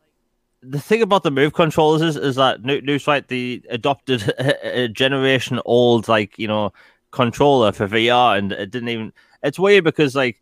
the 0.63 0.81
thing 0.81 1.03
about 1.03 1.25
the 1.25 1.31
move 1.31 1.53
controllers 1.53 2.03
is, 2.03 2.17
is 2.17 2.37
that 2.37 2.63
Noof's 2.63 3.07
right, 3.07 3.27
the 3.27 3.63
adopted 3.69 4.29
a, 4.39 4.85
a 4.85 4.89
generation 4.89 5.61
old, 5.65 6.09
like, 6.09 6.39
you 6.39 6.49
know, 6.49 6.73
controller 7.11 7.73
for 7.73 7.89
VR. 7.89 8.39
And 8.39 8.53
it 8.53 8.71
didn't 8.71 8.89
even. 8.89 9.13
It's 9.43 9.59
weird 9.59 9.85
because, 9.85 10.15
like, 10.15 10.41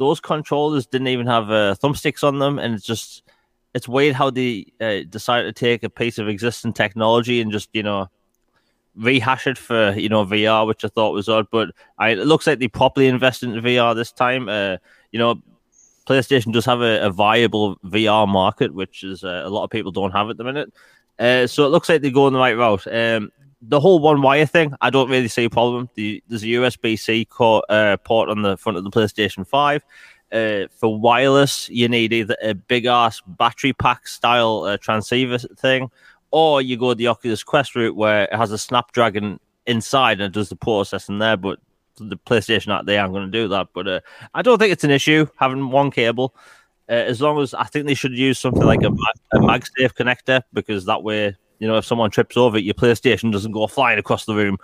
those 0.00 0.18
controllers 0.18 0.86
didn't 0.86 1.08
even 1.08 1.26
have 1.26 1.50
uh, 1.50 1.76
thumbsticks 1.80 2.24
on 2.24 2.38
them, 2.38 2.58
and 2.58 2.74
it's 2.74 2.84
just 2.84 3.22
it's 3.74 3.86
weird 3.86 4.16
how 4.16 4.30
they 4.30 4.66
uh, 4.80 5.00
decided 5.08 5.54
to 5.54 5.60
take 5.60 5.84
a 5.84 5.90
piece 5.90 6.18
of 6.18 6.28
existing 6.28 6.72
technology 6.72 7.40
and 7.40 7.52
just 7.52 7.68
you 7.72 7.82
know 7.82 8.08
rehash 8.96 9.46
it 9.46 9.58
for 9.58 9.92
you 9.92 10.08
know 10.08 10.24
VR, 10.24 10.66
which 10.66 10.84
I 10.84 10.88
thought 10.88 11.12
was 11.12 11.28
odd. 11.28 11.46
But 11.52 11.70
I, 11.98 12.10
it 12.10 12.26
looks 12.26 12.46
like 12.46 12.58
they 12.58 12.68
properly 12.68 13.06
invested 13.06 13.50
in 13.50 13.62
VR 13.62 13.94
this 13.94 14.10
time. 14.10 14.48
Uh, 14.48 14.78
you 15.12 15.18
know, 15.18 15.40
PlayStation 16.10 16.52
does 16.52 16.64
have 16.64 16.80
a, 16.80 17.06
a 17.06 17.10
viable 17.10 17.76
VR 17.86 18.26
market, 18.26 18.74
which 18.74 19.04
is 19.04 19.22
uh, 19.22 19.42
a 19.44 19.48
lot 19.48 19.62
of 19.62 19.70
people 19.70 19.92
don't 19.92 20.10
have 20.10 20.28
at 20.28 20.36
the 20.36 20.44
minute. 20.44 20.72
Uh, 21.20 21.46
so 21.46 21.64
it 21.64 21.68
looks 21.68 21.88
like 21.88 22.02
they're 22.02 22.10
going 22.10 22.32
the 22.32 22.38
right 22.38 22.56
route. 22.56 22.86
Um, 22.92 23.30
the 23.62 23.78
whole 23.78 24.00
one 24.00 24.20
wire 24.20 24.46
thing, 24.46 24.74
I 24.80 24.90
don't 24.90 25.08
really 25.08 25.28
see 25.28 25.44
a 25.44 25.50
problem. 25.50 25.88
The, 25.94 26.20
there's 26.26 26.42
a 26.42 26.46
USB 26.46 26.98
C 26.98 27.28
uh, 27.38 27.96
port 27.98 28.28
on 28.28 28.42
the 28.42 28.56
front 28.56 28.76
of 28.76 28.82
the 28.82 28.90
PlayStation 28.90 29.46
5. 29.46 29.84
Uh, 30.32 30.66
for 30.72 30.98
wireless, 30.98 31.68
you 31.68 31.88
need 31.88 32.12
either 32.12 32.36
a 32.42 32.54
big 32.54 32.86
ass 32.86 33.20
battery 33.24 33.72
pack 33.72 34.08
style 34.08 34.64
uh, 34.64 34.78
transceiver 34.78 35.38
thing, 35.38 35.90
or 36.32 36.60
you 36.60 36.76
go 36.76 36.94
the 36.94 37.06
Oculus 37.06 37.44
Quest 37.44 37.76
route 37.76 37.94
where 37.94 38.24
it 38.24 38.34
has 38.34 38.50
a 38.50 38.58
Snapdragon 38.58 39.38
inside 39.66 40.20
and 40.20 40.22
it 40.22 40.32
does 40.32 40.48
the 40.48 40.56
processing 40.56 41.18
there. 41.18 41.36
But 41.36 41.60
the 42.08 42.16
PlayStation 42.16 42.72
out 42.72 42.86
there, 42.86 43.00
I'm 43.00 43.12
going 43.12 43.30
to 43.30 43.30
do 43.30 43.48
that. 43.48 43.68
But 43.74 43.88
uh, 43.88 44.00
I 44.34 44.42
don't 44.42 44.58
think 44.58 44.72
it's 44.72 44.84
an 44.84 44.90
issue 44.90 45.26
having 45.36 45.70
one 45.70 45.90
cable. 45.90 46.34
Uh, 46.88 46.94
as 46.94 47.20
long 47.20 47.40
as 47.40 47.54
I 47.54 47.64
think 47.64 47.86
they 47.86 47.94
should 47.94 48.16
use 48.16 48.38
something 48.38 48.64
like 48.64 48.82
a, 48.82 48.88
a 49.32 49.38
MagSafe 49.38 49.94
connector 49.94 50.42
because 50.52 50.86
that 50.86 51.04
way 51.04 51.36
you 51.60 51.68
know, 51.68 51.76
if 51.76 51.84
someone 51.84 52.10
trips 52.10 52.36
over 52.36 52.56
it, 52.56 52.64
your 52.64 52.74
PlayStation 52.74 53.30
doesn't 53.30 53.52
go 53.52 53.66
flying 53.66 53.98
across 53.98 54.24
the 54.24 54.34
room. 54.34 54.58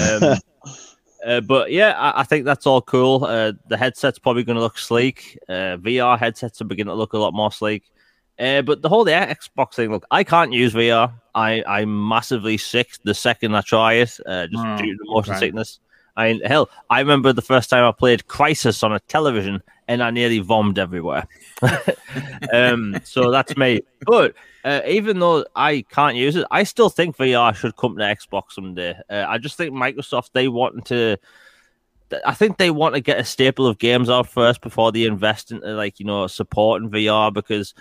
Um, 0.00 0.36
uh, 1.26 1.40
but 1.42 1.70
yeah, 1.72 1.90
I, 1.98 2.20
I, 2.20 2.22
think 2.22 2.44
that's 2.44 2.66
all 2.66 2.80
cool. 2.80 3.24
Uh, 3.24 3.52
the 3.68 3.76
headset's 3.76 4.18
probably 4.18 4.44
going 4.44 4.56
to 4.56 4.62
look 4.62 4.78
sleek. 4.78 5.38
Uh, 5.48 5.76
VR 5.76 6.18
headsets 6.18 6.60
are 6.60 6.64
beginning 6.64 6.92
to 6.92 6.94
look 6.94 7.12
a 7.12 7.18
lot 7.18 7.34
more 7.34 7.52
sleek. 7.52 7.90
Uh, 8.38 8.62
but 8.62 8.80
the 8.80 8.88
whole 8.88 9.02
the 9.02 9.10
Xbox 9.10 9.74
thing, 9.74 9.90
look, 9.90 10.06
I 10.10 10.22
can't 10.22 10.52
use 10.52 10.72
VR. 10.72 11.12
I 11.34 11.64
I'm 11.66 12.08
massively 12.08 12.58
sick 12.58 12.90
the 13.02 13.14
second 13.14 13.56
I 13.56 13.62
try 13.62 13.94
it, 13.94 14.18
uh, 14.26 14.46
just 14.46 14.64
oh, 14.64 14.76
due 14.76 14.96
to 14.96 15.04
motion 15.04 15.32
okay. 15.32 15.40
sickness. 15.40 15.80
I 16.16 16.40
hell, 16.44 16.70
I 16.88 17.00
remember 17.00 17.32
the 17.32 17.42
first 17.42 17.70
time 17.70 17.84
I 17.84 17.92
played 17.92 18.26
Crysis 18.26 18.82
on 18.82 18.92
a 18.92 19.00
television, 19.00 19.62
and 19.88 20.02
I 20.02 20.10
nearly 20.10 20.38
vomited 20.38 20.78
everywhere. 20.78 21.26
um, 22.52 22.98
so 23.04 23.30
that's 23.30 23.56
me. 23.56 23.80
But 24.06 24.34
uh, 24.64 24.80
even 24.86 25.18
though 25.18 25.44
I 25.54 25.84
can't 25.90 26.16
use 26.16 26.36
it, 26.36 26.46
I 26.50 26.64
still 26.64 26.88
think 26.88 27.16
VR 27.16 27.54
should 27.54 27.76
come 27.76 27.96
to 27.98 28.02
Xbox 28.02 28.52
someday. 28.52 28.96
Uh, 29.10 29.26
I 29.28 29.38
just 29.38 29.56
think 29.56 29.72
Microsoft 29.72 30.30
they 30.32 30.48
want 30.48 30.86
to. 30.86 31.18
I 32.24 32.34
think 32.34 32.56
they 32.56 32.70
want 32.70 32.94
to 32.94 33.00
get 33.00 33.18
a 33.18 33.24
staple 33.24 33.66
of 33.66 33.78
games 33.78 34.08
out 34.08 34.28
first 34.28 34.60
before 34.60 34.92
they 34.92 35.04
invest 35.04 35.50
into 35.50 35.66
like 35.74 35.98
you 36.00 36.06
know 36.06 36.26
supporting 36.28 36.88
VR 36.88 37.32
because 37.32 37.74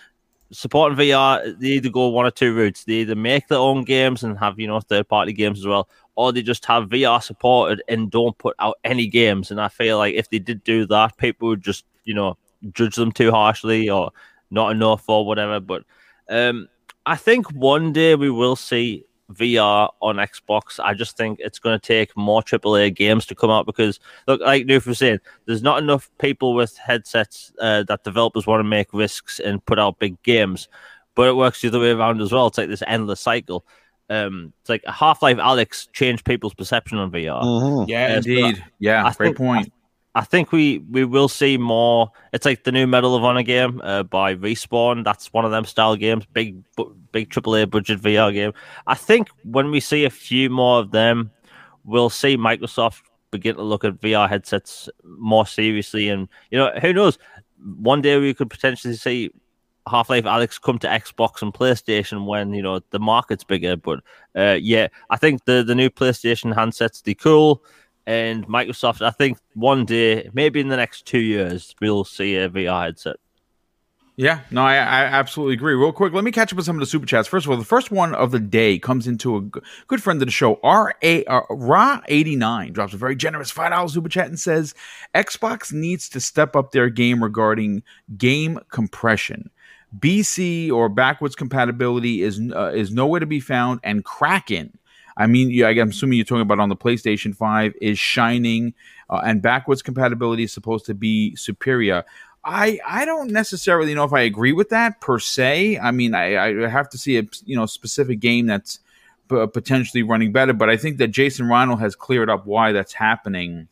supporting 0.52 0.98
VR 0.98 1.60
they 1.60 1.68
either 1.70 1.90
go 1.90 2.10
one 2.10 2.26
or 2.26 2.32
two 2.32 2.54
routes. 2.56 2.84
They 2.84 2.94
either 2.96 3.16
make 3.16 3.48
their 3.48 3.60
own 3.60 3.84
games 3.84 4.24
and 4.24 4.38
have 4.38 4.60
you 4.60 4.68
know 4.68 4.80
third 4.80 5.08
party 5.08 5.34
games 5.34 5.60
as 5.60 5.68
well, 5.68 5.90
or 6.16 6.32
they 6.32 6.42
just 6.42 6.66
have 6.66 6.90
VR 6.90 7.22
supported 7.22 7.84
and 7.88 8.10
don't 8.10 8.38
put 8.38 8.56
out 8.60 8.78
any 8.84 9.08
games. 9.08 9.52
And 9.52 9.60
I 9.60 9.68
feel 9.68 9.98
like 9.98 10.16
if 10.16 10.30
they 10.30 10.40
did 10.40 10.64
do 10.64 10.86
that, 10.88 11.18
people 11.18 11.50
would 11.50 11.62
just 11.62 11.86
you 12.04 12.14
know 12.14 12.38
judge 12.72 12.96
them 12.96 13.12
too 13.12 13.32
harshly 13.32 13.90
or 13.90 14.12
not 14.52 14.72
enough 14.72 15.08
or 15.08 15.26
whatever. 15.26 15.60
But 15.60 15.84
um, 16.30 16.68
I 17.06 17.16
think 17.16 17.52
one 17.52 17.94
day 17.94 18.16
we 18.16 18.30
will 18.30 18.56
see 18.56 19.06
VR 19.32 19.90
on 20.02 20.18
Xbox. 20.18 20.80
I 20.80 20.94
just 20.94 21.18
think 21.18 21.40
it's 21.40 21.60
going 21.60 21.80
to 21.80 21.86
take 21.86 22.16
more 22.16 22.42
AAA 22.42 22.96
games 22.96 23.26
to 23.28 23.36
come 23.36 23.50
out 23.50 23.66
because, 23.66 24.00
look, 24.28 24.42
like 24.42 24.66
Noof 24.66 24.86
was 24.86 25.00
saying, 25.00 25.20
there's 25.46 25.64
not 25.64 25.80
enough 25.82 26.10
people 26.20 26.54
with 26.54 26.78
headsets 26.78 27.52
uh, 27.60 27.84
that 27.84 28.04
developers 28.04 28.48
want 28.48 28.60
to 28.60 28.66
make 28.66 28.94
risks 28.94 29.40
and 29.40 29.66
put 29.66 29.80
out 29.80 30.00
big 30.00 30.22
games. 30.24 30.68
But 31.16 31.30
it 31.30 31.36
works 31.36 31.62
the 31.62 31.70
other 31.70 31.80
way 31.80 31.92
around 31.92 32.22
as 32.22 32.32
well. 32.32 32.48
It's 32.48 32.58
like 32.58 32.70
this 32.70 32.84
endless 32.88 33.22
cycle. 33.22 33.66
Um, 34.10 34.54
it's 34.62 34.70
like 34.70 34.86
Half 34.86 35.22
Life 35.22 35.38
Alyx 35.38 35.92
changed 35.92 36.26
people's 36.26 36.54
perception 36.54 36.98
on 36.98 37.12
VR. 37.12 37.42
Mm-hmm. 37.42 37.90
Yeah, 37.90 38.14
uh, 38.14 38.18
indeed. 38.18 38.58
So 38.58 38.64
yeah, 38.80 39.06
I 39.06 39.14
great 39.14 39.28
think, 39.30 39.38
point. 39.38 39.74
I 40.14 40.22
think 40.22 40.52
we 40.52 40.80
we 40.90 41.04
will 41.04 41.28
see 41.28 41.58
more. 41.58 42.12
It's 42.32 42.46
like 42.46 42.64
the 42.64 42.72
new 42.72 42.88
Medal 42.88 43.16
of 43.16 43.24
Honor 43.24 43.44
game 43.44 43.82
uh, 43.84 44.04
by 44.04 44.36
Respawn. 44.36 45.04
That's 45.04 45.34
one 45.34 45.44
of 45.44 45.52
them 45.52 45.66
style 45.66 45.96
games. 45.96 46.26
Big 46.32 46.64
big 47.12 47.30
AAA 47.30 47.70
budget 47.70 48.02
VR 48.02 48.32
game. 48.34 48.54
I 48.88 48.96
think 48.96 49.30
when 49.44 49.72
we 49.72 49.80
see 49.80 50.06
a 50.06 50.10
few 50.10 50.50
more 50.50 50.80
of 50.80 50.92
them, 50.92 51.32
we'll 51.84 52.10
see 52.10 52.38
Microsoft 52.38 53.02
begin 53.32 53.56
to 53.56 53.64
look 53.64 53.84
at 53.84 54.00
VR 54.00 54.30
headsets 54.30 54.88
more 55.04 55.46
seriously. 55.46 56.10
And 56.10 56.30
you 56.50 56.60
know, 56.60 56.72
who 56.82 56.94
knows? 56.94 57.18
One 57.78 58.02
day 58.02 58.18
we 58.20 58.34
could 58.34 58.50
potentially 58.50 58.96
see 58.96 59.32
Half 59.88 60.10
Life 60.10 60.26
Alyx 60.26 60.62
come 60.62 60.80
to 60.80 60.88
Xbox 60.88 61.42
and 61.42 61.54
PlayStation 61.54 62.26
when 62.26 62.54
you 62.54 62.62
know 62.62 62.82
the 62.90 63.00
market's 63.00 63.44
bigger. 63.44 63.76
But 63.76 64.02
uh, 64.36 64.58
yeah, 64.62 64.88
I 65.10 65.18
think 65.18 65.46
the 65.46 65.64
the 65.64 65.76
new 65.76 65.90
PlayStation 65.90 66.56
handsets 66.56 67.04
they 67.04 67.14
cool 67.14 67.64
and 68.08 68.48
Microsoft. 68.48 69.06
I 69.06 69.12
think 69.12 69.38
one 69.54 69.86
day, 69.86 70.30
maybe 70.34 70.60
in 70.60 70.68
the 70.70 70.78
next 70.78 71.06
two 71.06 71.20
years, 71.20 71.76
we'll 71.82 72.04
see 72.04 72.36
a 72.36 72.50
VR 72.50 72.86
headset. 72.86 73.18
Yeah, 74.18 74.40
no, 74.50 74.64
I, 74.64 74.76
I, 74.76 75.04
absolutely 75.04 75.56
agree. 75.56 75.74
Real 75.74 75.92
quick, 75.92 76.14
let 76.14 76.24
me 76.24 76.32
catch 76.32 76.54
up 76.54 76.56
with 76.56 76.66
some 76.66 76.78
of 76.78 76.80
the 76.80 76.86
super 76.86 77.06
chats. 77.06 77.28
First 77.28 77.46
of 77.46 77.52
all, 77.52 77.58
the 77.58 77.66
first 77.66 77.92
one 77.92 78.16
of 78.16 78.32
the 78.32 78.40
day 78.40 78.80
comes 78.80 79.08
into 79.08 79.36
a 79.36 79.42
good 79.88 80.02
friend 80.02 80.22
of 80.22 80.26
the 80.26 80.32
show, 80.32 80.58
R 80.64 80.96
A 81.02 81.26
uh, 81.26 81.42
Ra 81.50 82.00
eighty 82.08 82.38
nine, 82.38 82.72
drops 82.72 82.94
a 82.94 82.98
very 82.98 83.18
generous 83.18 83.52
five 83.52 83.72
dollars 83.72 83.94
super 83.94 84.08
chat 84.08 84.28
and 84.28 84.40
says 84.40 84.74
Xbox 85.14 85.74
needs 85.74 86.08
to 86.10 86.22
step 86.22 86.56
up 86.56 86.72
their 86.72 86.90
game 86.90 87.22
regarding 87.22 87.84
game 88.18 88.58
compression. 88.72 89.50
BC 90.00 90.72
or 90.72 90.90
backwards 90.90 91.36
compatibility 91.36 92.22
is 92.22 92.40
uh, 92.56 92.72
is 92.74 92.92
nowhere 92.92 93.20
to 93.20 93.26
be 93.26 93.40
found, 93.40 93.80
and 93.84 94.04
Kraken 94.04 94.78
I 95.18 95.28
mean, 95.28 95.50
yeah, 95.50 95.68
I'm 95.68 95.90
assuming 95.90 96.18
you're 96.18 96.26
talking 96.26 96.42
about 96.42 96.60
on 96.60 96.70
the 96.70 96.76
PlayStation 96.76 97.36
5 97.36 97.74
is 97.82 97.98
shining 97.98 98.74
uh, 99.10 99.22
and 99.24 99.42
backwards 99.42 99.82
compatibility 99.82 100.44
is 100.44 100.52
supposed 100.52 100.86
to 100.88 100.94
be 100.94 101.36
superior. 101.36 102.04
I 102.44 102.80
I 102.86 103.06
don't 103.06 103.32
necessarily 103.32 103.96
know 103.96 104.04
if 104.04 104.14
I 104.14 104.22
agree 104.22 104.54
with 104.54 104.70
that 104.70 105.02
per 105.02 105.20
se. 105.20 105.80
I 105.80 105.92
mean, 105.92 106.14
I, 106.14 106.66
I 106.66 106.68
have 106.68 106.90
to 106.90 106.98
see 106.98 107.18
a 107.18 107.24
you 107.44 107.56
know 107.56 107.66
specific 107.66 108.20
game 108.20 108.46
that's 108.46 108.80
p- 109.30 109.48
potentially 109.48 110.04
running 110.04 110.32
better, 110.32 110.54
but 110.54 110.70
I 110.70 110.78
think 110.78 110.98
that 110.98 111.08
Jason 111.08 111.48
Ronald 111.48 111.80
has 111.80 111.96
cleared 111.96 112.30
up 112.30 112.46
why 112.46 112.72
that's 112.72 112.94
happening. 112.94 113.68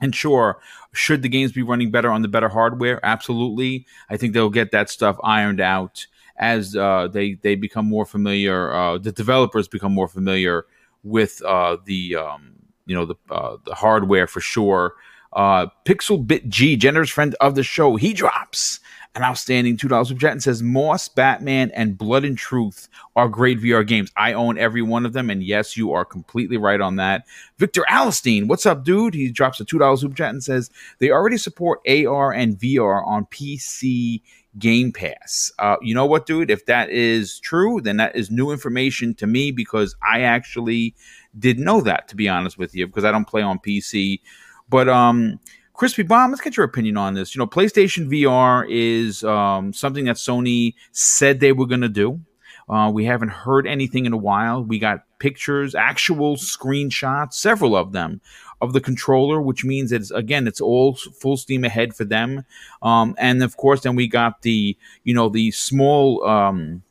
And 0.00 0.14
sure, 0.14 0.60
should 0.92 1.22
the 1.22 1.28
games 1.28 1.52
be 1.52 1.62
running 1.62 1.90
better 1.90 2.10
on 2.10 2.22
the 2.22 2.28
better 2.28 2.48
hardware? 2.48 3.00
Absolutely. 3.04 3.86
I 4.08 4.16
think 4.16 4.32
they'll 4.32 4.50
get 4.50 4.70
that 4.70 4.90
stuff 4.90 5.16
ironed 5.24 5.60
out 5.60 6.06
as 6.36 6.76
uh, 6.76 7.08
they 7.08 7.34
they 7.34 7.54
become 7.56 7.86
more 7.86 8.06
familiar. 8.06 8.72
Uh, 8.72 8.98
the 8.98 9.12
developers 9.12 9.68
become 9.68 9.92
more 9.92 10.08
familiar 10.08 10.66
with 11.02 11.42
uh, 11.44 11.76
the 11.84 12.16
um, 12.16 12.54
you 12.86 12.94
know 12.94 13.04
the 13.04 13.16
uh, 13.30 13.56
the 13.64 13.74
hardware 13.74 14.26
for 14.26 14.40
sure. 14.40 14.94
Uh, 15.32 15.66
Pixel 15.84 16.26
Bit 16.26 16.48
G, 16.48 16.76
generous 16.76 17.10
friend 17.10 17.34
of 17.40 17.54
the 17.54 17.62
show, 17.62 17.96
he 17.96 18.14
drops 18.14 18.80
an 19.14 19.22
outstanding 19.22 19.76
two 19.76 19.88
dollars 19.88 20.08
super 20.08 20.20
chat 20.20 20.32
and 20.32 20.42
says 20.42 20.62
Moss, 20.62 21.08
Batman, 21.08 21.70
and 21.74 21.98
Blood 21.98 22.24
and 22.24 22.38
Truth 22.38 22.88
are 23.16 23.28
great 23.28 23.60
VR 23.60 23.86
games. 23.86 24.10
I 24.16 24.32
own 24.32 24.58
every 24.58 24.82
one 24.82 25.04
of 25.04 25.12
them, 25.12 25.30
and 25.30 25.42
yes, 25.42 25.76
you 25.76 25.92
are 25.92 26.04
completely 26.04 26.56
right 26.56 26.80
on 26.80 26.96
that. 26.96 27.24
Victor 27.58 27.84
Alistine, 27.88 28.46
what's 28.48 28.66
up, 28.66 28.84
dude? 28.84 29.14
He 29.14 29.30
drops 29.30 29.60
a 29.60 29.64
two 29.64 29.78
dollars 29.78 30.00
super 30.00 30.14
chat 30.14 30.30
and 30.30 30.42
says 30.42 30.70
they 30.98 31.10
already 31.10 31.38
support 31.38 31.80
AR 31.88 32.32
and 32.32 32.58
VR 32.58 33.06
on 33.06 33.26
PC 33.26 34.22
Game 34.58 34.92
Pass. 34.92 35.52
Uh, 35.58 35.76
you 35.82 35.94
know 35.94 36.06
what, 36.06 36.26
dude? 36.26 36.50
If 36.50 36.66
that 36.66 36.90
is 36.90 37.38
true, 37.40 37.80
then 37.80 37.96
that 37.98 38.16
is 38.16 38.30
new 38.30 38.50
information 38.50 39.14
to 39.16 39.26
me 39.26 39.50
because 39.50 39.94
I 40.06 40.22
actually 40.22 40.94
didn't 41.38 41.64
know 41.64 41.80
that, 41.82 42.08
to 42.08 42.16
be 42.16 42.28
honest 42.28 42.58
with 42.58 42.74
you, 42.74 42.86
because 42.86 43.04
I 43.04 43.12
don't 43.12 43.26
play 43.26 43.42
on 43.42 43.58
PC. 43.58 44.20
But 44.68 44.88
um, 44.88 45.40
Crispy 45.78 46.02
Bomb, 46.02 46.32
let's 46.32 46.40
get 46.40 46.56
your 46.56 46.66
opinion 46.66 46.96
on 46.96 47.14
this. 47.14 47.36
You 47.36 47.38
know, 47.38 47.46
PlayStation 47.46 48.10
VR 48.10 48.66
is 48.68 49.22
um, 49.22 49.72
something 49.72 50.06
that 50.06 50.16
Sony 50.16 50.74
said 50.90 51.38
they 51.38 51.52
were 51.52 51.66
going 51.66 51.82
to 51.82 51.88
do. 51.88 52.20
Uh, 52.68 52.90
we 52.92 53.04
haven't 53.04 53.28
heard 53.28 53.64
anything 53.64 54.04
in 54.04 54.12
a 54.12 54.16
while. 54.16 54.64
We 54.64 54.80
got 54.80 55.04
pictures, 55.20 55.76
actual 55.76 56.34
screenshots, 56.34 57.34
several 57.34 57.76
of 57.76 57.92
them 57.92 58.20
of 58.60 58.72
the 58.72 58.80
controller, 58.80 59.40
which 59.40 59.64
means 59.64 59.92
it's 59.92 60.10
again 60.10 60.48
it's 60.48 60.60
all 60.60 60.96
full 60.96 61.36
steam 61.36 61.62
ahead 61.62 61.94
for 61.94 62.04
them. 62.04 62.44
Um, 62.82 63.14
and 63.16 63.40
of 63.40 63.56
course, 63.56 63.82
then 63.82 63.94
we 63.94 64.08
got 64.08 64.42
the 64.42 64.76
you 65.04 65.14
know 65.14 65.28
the 65.28 65.52
small, 65.52 66.24
um, 66.24 66.82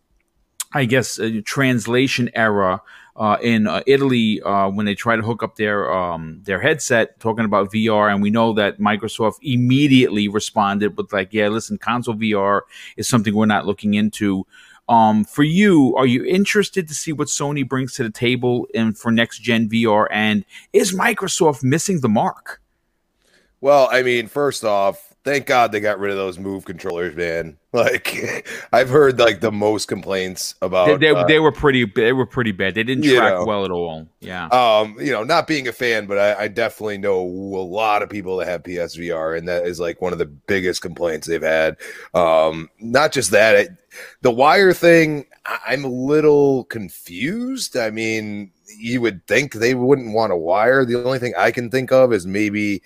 I 0.74 0.86
guess, 0.86 1.20
uh, 1.20 1.42
translation 1.44 2.30
error. 2.34 2.80
Uh, 3.18 3.36
in 3.41 3.65
uh, 3.65 3.82
Italy, 3.88 4.39
uh, 4.43 4.70
when 4.70 4.86
they 4.86 4.93
try 4.93 5.15
to 5.15 5.24
hook 5.24 5.41
up 5.41 5.55
their 5.55 5.91
um, 5.91 6.39
their 6.43 6.61
headset, 6.61 7.20
talking 7.20 7.45
about 7.45 7.72
VR, 7.72 8.13
and 8.13 8.22
we 8.22 8.30
know 8.30 8.53
that 8.53 8.80
Microsoft 8.80 9.38
immediately 9.41 10.28
responded 10.28 10.95
with 10.95 11.11
like, 11.11 11.34
"Yeah, 11.34 11.47
listen, 11.47 11.80
console 11.80 12.13
VR 12.13 12.61
is 12.95 13.07
something 13.07 13.34
we're 13.34 13.47
not 13.47 13.65
looking 13.65 13.95
into." 13.95 14.45
Um, 14.88 15.26
for 15.26 15.43
you, 15.43 15.95
are 15.97 16.05
you 16.05 16.24
interested 16.24 16.88
to 16.88 16.93
see 16.93 17.11
what 17.11 17.28
Sony 17.28 17.68
brings 17.68 17.93
to 17.95 18.03
the 18.03 18.11
table 18.11 18.68
in 18.74 18.93
for 18.93 19.11
next 19.11 19.39
gen 19.39 19.68
VR? 19.68 20.07
And 20.11 20.45
is 20.72 20.93
Microsoft 20.93 21.63
missing 21.63 22.01
the 22.01 22.09
mark? 22.09 22.61
Well, 23.59 23.89
I 23.91 24.03
mean, 24.03 24.28
first 24.28 24.63
off, 24.63 25.15
thank 25.28 25.45
God 25.45 25.71
they 25.73 25.82
got 25.82 25.99
rid 25.99 26.11
of 26.11 26.17
those 26.17 26.39
move 26.39 26.65
controllers, 26.65 27.15
man. 27.15 27.57
Like 27.73 28.47
I've 28.73 28.89
heard 28.89 29.19
like 29.19 29.39
the 29.39 29.51
most 29.51 29.88
complaints 29.88 30.55
about 30.63 30.88
they, 30.88 30.95
they, 30.97 31.09
uh, 31.09 31.28
they 31.28 31.38
were 31.38 31.51
pretty 31.51 31.86
they 31.86 32.11
were 32.11 32.25
pretty 32.25 32.51
bad. 32.51 32.73
They 32.73 32.82
didn't 32.82 33.03
track 33.03 33.34
know, 33.34 33.45
well 33.45 33.65
at 33.65 33.71
all. 33.71 34.07
Yeah. 34.19 34.47
Um, 34.47 34.95
you 34.99 35.11
know, 35.11 35.23
not 35.23 35.45
being 35.45 35.67
a 35.67 35.71
fan, 35.71 36.07
but 36.07 36.17
I, 36.17 36.45
I, 36.45 36.47
definitely 36.47 36.97
know 36.97 37.19
a 37.19 37.61
lot 37.61 38.01
of 38.01 38.09
people 38.09 38.38
that 38.38 38.47
have 38.47 38.63
PSVR, 38.63 39.38
and 39.38 39.47
that 39.47 39.67
is 39.67 39.80
like 39.80 40.01
one 40.01 40.11
of 40.11 40.17
the 40.17 40.25
biggest 40.25 40.82
complaints 40.82 41.28
they've 41.28 41.39
had. 41.39 41.78
Um, 42.15 42.69
not 42.80 43.11
just 43.11 43.30
that, 43.32 43.55
it, 43.55 43.69
the 44.21 44.32
wire 44.32 44.73
thing. 44.73 45.28
I'm 45.45 45.86
a 45.86 45.89
little 45.89 46.63
confused. 46.63 47.78
I 47.78 47.91
mean, 47.91 48.51
you 48.75 49.01
would 49.01 49.25
think 49.28 49.53
they 49.53 49.75
wouldn't 49.75 50.13
want 50.13 50.34
a 50.34 50.38
wire. 50.38 50.84
The 50.84 51.03
only 51.03 51.19
thing 51.19 51.34
I 51.38 51.51
can 51.51 51.69
think 51.69 51.91
of 51.91 52.11
is 52.11 52.25
maybe 52.25 52.82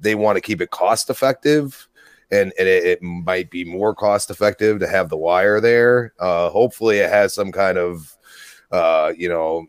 they 0.00 0.14
want 0.14 0.36
to 0.36 0.40
keep 0.40 0.60
it 0.60 0.70
cost 0.70 1.10
effective 1.10 1.88
and, 2.30 2.52
and 2.58 2.68
it, 2.68 2.84
it, 2.84 3.02
might 3.02 3.50
be 3.50 3.64
more 3.64 3.94
cost 3.94 4.30
effective 4.30 4.80
to 4.80 4.88
have 4.88 5.08
the 5.08 5.16
wire 5.16 5.60
there. 5.60 6.12
Uh, 6.18 6.50
hopefully, 6.50 6.98
it 6.98 7.08
has 7.08 7.32
some 7.32 7.52
kind 7.52 7.78
of, 7.78 8.16
uh, 8.72 9.12
you 9.16 9.28
know, 9.28 9.66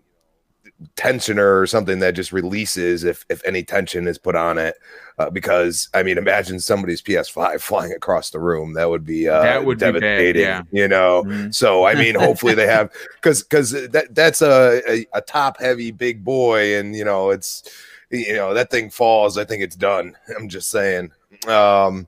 tensioner 0.96 1.60
or 1.60 1.66
something 1.66 2.00
that 2.00 2.14
just 2.14 2.32
releases 2.32 3.04
if 3.04 3.26
if 3.30 3.42
any 3.46 3.64
tension 3.64 4.08
is 4.08 4.18
put 4.18 4.36
on 4.36 4.58
it. 4.58 4.76
Uh, 5.20 5.30
because 5.30 5.90
I 5.94 6.04
mean, 6.04 6.18
imagine 6.18 6.60
somebody's 6.60 7.02
PS5 7.02 7.62
flying 7.62 7.94
across 7.94 8.30
the 8.32 8.40
room. 8.40 8.74
That 8.74 8.90
would 8.90 9.06
be 9.06 9.28
uh, 9.28 9.42
that 9.42 9.66
would 9.66 9.80
devastating. 9.80 10.34
Be 10.34 10.44
bad, 10.44 10.66
yeah. 10.72 10.82
You 10.82 10.88
know. 10.88 11.24
Mm-hmm. 11.24 11.52
So 11.52 11.86
I 11.86 11.96
mean, 11.96 12.16
hopefully 12.16 12.56
they 12.56 12.68
have 12.68 12.92
because 13.16 13.44
because 13.44 13.72
that 13.72 14.16
that's 14.16 14.42
a, 14.42 14.82
a, 14.90 15.08
a 15.14 15.22
top 15.22 15.60
heavy 15.60 15.92
big 15.92 16.24
boy, 16.24 16.78
and 16.78 16.96
you 16.96 17.06
know 17.06 17.30
it's 17.30 17.64
you 18.10 18.36
know 18.36 18.54
that 18.54 18.70
thing 18.70 18.90
falls. 18.90 19.38
I 19.38 19.46
think 19.46 19.64
it's 19.64 19.76
done. 19.76 20.16
I'm 20.38 20.50
just 20.50 20.70
saying. 20.70 21.12
Um, 21.48 22.08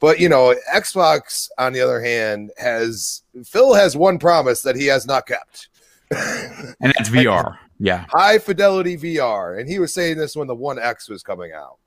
but 0.00 0.20
you 0.20 0.28
know, 0.28 0.54
Xbox, 0.72 1.48
on 1.58 1.72
the 1.72 1.80
other 1.80 2.00
hand, 2.00 2.50
has 2.58 3.22
Phil 3.44 3.74
has 3.74 3.96
one 3.96 4.18
promise 4.18 4.62
that 4.62 4.76
he 4.76 4.86
has 4.86 5.06
not 5.06 5.26
kept, 5.26 5.68
and 6.10 6.92
that's 6.96 7.08
VR. 7.08 7.58
Yeah, 7.78 8.06
high 8.10 8.38
fidelity 8.38 8.96
VR. 8.96 9.58
And 9.58 9.68
he 9.68 9.78
was 9.78 9.92
saying 9.92 10.18
this 10.18 10.36
when 10.36 10.46
the 10.46 10.54
One 10.54 10.78
X 10.78 11.08
was 11.08 11.22
coming 11.22 11.52
out. 11.52 11.78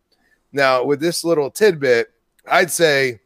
Now, 0.52 0.84
with 0.84 1.00
this 1.00 1.24
little 1.24 1.52
tidbit, 1.52 2.08
I'd 2.50 2.72
say 2.72 3.20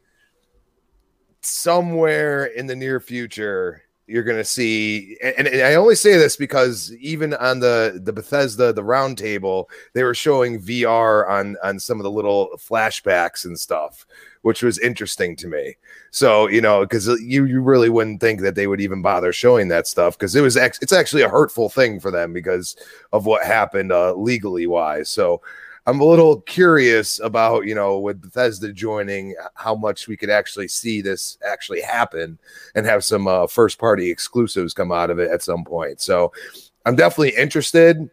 somewhere 1.40 2.46
in 2.46 2.66
the 2.66 2.76
near 2.76 3.00
future, 3.00 3.81
you're 4.06 4.24
going 4.24 4.36
to 4.36 4.44
see 4.44 5.16
and, 5.22 5.46
and, 5.46 5.62
i 5.62 5.74
only 5.74 5.94
say 5.94 6.16
this 6.16 6.36
because 6.36 6.92
even 6.94 7.34
on 7.34 7.60
the 7.60 8.00
the 8.02 8.12
bethesda 8.12 8.72
the 8.72 8.82
roundtable 8.82 9.66
they 9.92 10.02
were 10.02 10.14
showing 10.14 10.60
vr 10.60 11.28
on 11.28 11.56
on 11.62 11.78
some 11.78 11.98
of 11.98 12.04
the 12.04 12.10
little 12.10 12.50
flashbacks 12.58 13.44
and 13.44 13.58
stuff 13.58 14.06
which 14.42 14.62
was 14.62 14.78
interesting 14.80 15.34
to 15.36 15.48
me. 15.48 15.76
So 16.10 16.48
you 16.48 16.60
know 16.60 16.80
because 16.80 17.06
you 17.22 17.44
you 17.46 17.62
really 17.62 17.88
wouldn't 17.88 18.20
think 18.20 18.40
that 18.40 18.54
they 18.54 18.66
would 18.66 18.80
even 18.80 19.00
bother 19.00 19.32
showing 19.32 19.68
that 19.68 19.86
stuff 19.86 20.18
because 20.18 20.36
it 20.36 20.42
was 20.42 20.56
ex- 20.56 20.80
it's 20.82 20.92
actually 20.92 21.22
a 21.22 21.28
hurtful 21.28 21.68
thing 21.68 21.98
for 21.98 22.10
them 22.10 22.32
because 22.32 22.76
of 23.12 23.24
what 23.24 23.46
happened 23.46 23.92
uh, 23.92 24.14
legally 24.14 24.66
wise. 24.66 25.08
So 25.08 25.40
I'm 25.86 26.00
a 26.00 26.04
little 26.04 26.40
curious 26.42 27.18
about, 27.20 27.66
you 27.66 27.74
know, 27.74 27.98
with 27.98 28.20
Bethesda 28.20 28.72
joining, 28.72 29.34
how 29.54 29.74
much 29.74 30.06
we 30.06 30.16
could 30.16 30.30
actually 30.30 30.68
see 30.68 31.00
this 31.00 31.38
actually 31.44 31.80
happen 31.80 32.38
and 32.74 32.86
have 32.86 33.04
some 33.04 33.26
uh, 33.26 33.46
first 33.46 33.78
party 33.78 34.10
exclusives 34.10 34.74
come 34.74 34.92
out 34.92 35.10
of 35.10 35.18
it 35.18 35.30
at 35.30 35.42
some 35.42 35.64
point. 35.64 36.00
So 36.00 36.32
I'm 36.86 36.94
definitely 36.94 37.36
interested. 37.36 38.08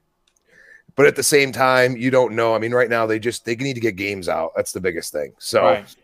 But 0.95 1.05
at 1.05 1.15
the 1.15 1.23
same 1.23 1.51
time, 1.51 1.95
you 1.95 2.11
don't 2.11 2.35
know. 2.35 2.53
I 2.53 2.59
mean, 2.59 2.73
right 2.73 2.89
now 2.89 3.05
they 3.05 3.19
just 3.19 3.45
they 3.45 3.55
need 3.55 3.75
to 3.75 3.79
get 3.79 3.95
games 3.95 4.27
out. 4.27 4.51
That's 4.55 4.73
the 4.73 4.81
biggest 4.81 5.13
thing. 5.13 5.33
So 5.37 5.63
right 5.63 5.95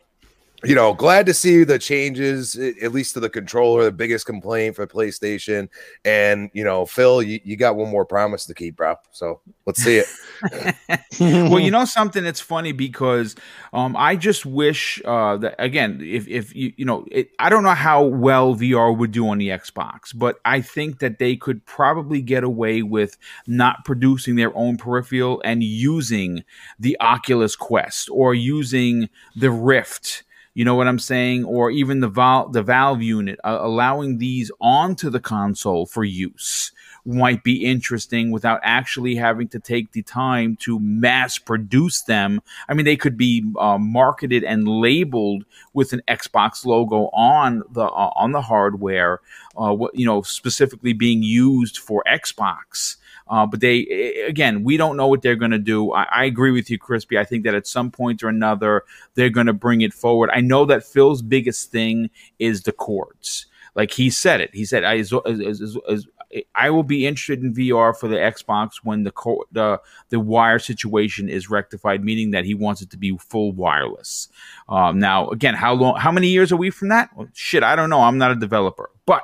you 0.65 0.73
know, 0.73 0.93
glad 0.93 1.25
to 1.27 1.33
see 1.33 1.63
the 1.63 1.77
changes, 1.77 2.55
at 2.55 2.91
least 2.91 3.13
to 3.13 3.19
the 3.19 3.29
controller, 3.29 3.83
the 3.83 3.91
biggest 3.91 4.25
complaint 4.25 4.75
for 4.75 4.87
PlayStation. 4.87 5.69
And, 6.03 6.49
you 6.53 6.63
know, 6.63 6.85
Phil, 6.85 7.21
you, 7.21 7.39
you 7.43 7.55
got 7.55 7.75
one 7.75 7.89
more 7.89 8.05
promise 8.05 8.45
to 8.45 8.53
keep, 8.53 8.77
bro. 8.77 8.95
So 9.11 9.41
let's 9.65 9.81
see 9.83 9.97
it. 9.97 10.07
well, 11.19 11.59
you 11.59 11.71
know 11.75 11.85
something 11.85 12.25
It's 12.25 12.39
funny 12.39 12.71
because 12.71 13.35
um, 13.73 13.95
I 13.95 14.15
just 14.15 14.45
wish 14.45 15.01
uh, 15.05 15.37
that, 15.37 15.55
again, 15.59 16.01
if, 16.03 16.27
if 16.27 16.55
you, 16.55 16.73
you 16.77 16.85
know, 16.85 17.05
it, 17.11 17.31
I 17.39 17.49
don't 17.49 17.63
know 17.63 17.69
how 17.69 18.03
well 18.03 18.55
VR 18.55 18.95
would 18.95 19.11
do 19.11 19.27
on 19.29 19.37
the 19.37 19.49
Xbox, 19.49 20.11
but 20.13 20.39
I 20.45 20.61
think 20.61 20.99
that 20.99 21.19
they 21.19 21.35
could 21.35 21.65
probably 21.65 22.21
get 22.21 22.43
away 22.43 22.81
with 22.81 23.17
not 23.47 23.85
producing 23.85 24.35
their 24.35 24.55
own 24.55 24.77
peripheral 24.77 25.41
and 25.43 25.63
using 25.63 26.43
the 26.79 26.97
Oculus 26.99 27.55
Quest 27.55 28.09
or 28.11 28.33
using 28.33 29.09
the 29.35 29.51
Rift 29.51 30.23
you 30.55 30.63
know 30.63 30.75
what 30.75 30.87
I'm 30.87 30.99
saying? 30.99 31.43
Or 31.43 31.69
even 31.69 31.99
the 31.99 32.07
Valve, 32.07 32.53
the 32.53 32.63
Valve 32.63 33.01
unit, 33.01 33.37
uh, 33.43 33.57
allowing 33.61 34.17
these 34.17 34.49
onto 34.61 35.09
the 35.09 35.19
console 35.19 35.85
for 35.85 36.05
use 36.05 36.71
might 37.05 37.43
be 37.43 37.63
interesting 37.63 38.31
without 38.31 38.59
actually 38.63 39.15
having 39.15 39.47
to 39.49 39.59
take 39.59 39.91
the 39.91 40.01
time 40.01 40.55
to 40.57 40.79
mass 40.79 41.37
produce 41.37 42.01
them. 42.01 42.41
I 42.67 42.73
mean, 42.73 42.85
they 42.85 42.97
could 42.97 43.17
be 43.17 43.45
uh, 43.59 43.77
marketed 43.77 44.43
and 44.43 44.67
labeled 44.67 45.45
with 45.73 45.93
an 45.93 46.01
Xbox 46.07 46.65
logo 46.65 47.09
on 47.13 47.63
the 47.71 47.83
uh, 47.83 48.11
on 48.15 48.31
the 48.31 48.41
hardware, 48.41 49.21
uh, 49.55 49.73
what 49.73 49.95
you 49.95 50.05
know, 50.05 50.21
specifically 50.21 50.93
being 50.93 51.21
used 51.21 51.77
for 51.77 52.03
Xbox. 52.07 52.97
Uh, 53.27 53.45
but 53.45 53.59
they, 53.59 53.79
again, 54.27 54.63
we 54.63 54.77
don't 54.77 54.97
know 54.97 55.07
what 55.07 55.23
they're 55.23 55.35
going 55.35 55.51
to 55.51 55.57
do. 55.57 55.91
I, 55.93 56.03
I, 56.03 56.25
agree 56.25 56.51
with 56.51 56.69
you, 56.69 56.77
Crispy. 56.77 57.17
I 57.17 57.23
think 57.23 57.43
that 57.43 57.55
at 57.55 57.65
some 57.65 57.89
point 57.89 58.21
or 58.21 58.27
another, 58.27 58.83
they're 59.15 59.31
going 59.31 59.47
to 59.47 59.53
bring 59.53 59.81
it 59.81 59.95
forward. 59.95 60.29
I 60.31 60.41
know 60.41 60.63
that 60.65 60.83
Phil's 60.83 61.23
biggest 61.23 61.71
thing 61.71 62.11
is 62.37 62.61
the 62.61 62.71
cords. 62.71 63.47
Like 63.75 63.91
he 63.91 64.09
said 64.09 64.41
it. 64.41 64.51
He 64.53 64.65
said, 64.65 64.83
I, 64.83 64.97
as, 64.97 65.13
as, 65.25 65.77
as, 65.89 66.07
I 66.53 66.69
will 66.69 66.83
be 66.83 67.05
interested 67.05 67.43
in 67.43 67.53
VR 67.53 67.95
for 67.95 68.07
the 68.07 68.15
Xbox 68.15 68.77
when 68.83 69.03
the 69.03 69.11
co- 69.11 69.45
the 69.51 69.79
the 70.09 70.19
wire 70.19 70.59
situation 70.59 71.29
is 71.29 71.49
rectified, 71.49 72.03
meaning 72.03 72.31
that 72.31 72.45
he 72.45 72.53
wants 72.53 72.81
it 72.81 72.89
to 72.91 72.97
be 72.97 73.17
full 73.17 73.51
wireless. 73.51 74.29
Um, 74.67 74.99
now, 74.99 75.29
again, 75.29 75.53
how 75.53 75.73
long? 75.73 75.97
How 75.97 76.11
many 76.11 76.29
years 76.29 76.51
are 76.51 76.57
we 76.57 76.69
from 76.69 76.89
that? 76.89 77.09
Well, 77.15 77.27
shit, 77.33 77.63
I 77.63 77.75
don't 77.75 77.89
know. 77.89 78.01
I'm 78.01 78.17
not 78.17 78.31
a 78.31 78.35
developer, 78.35 78.89
but 79.05 79.23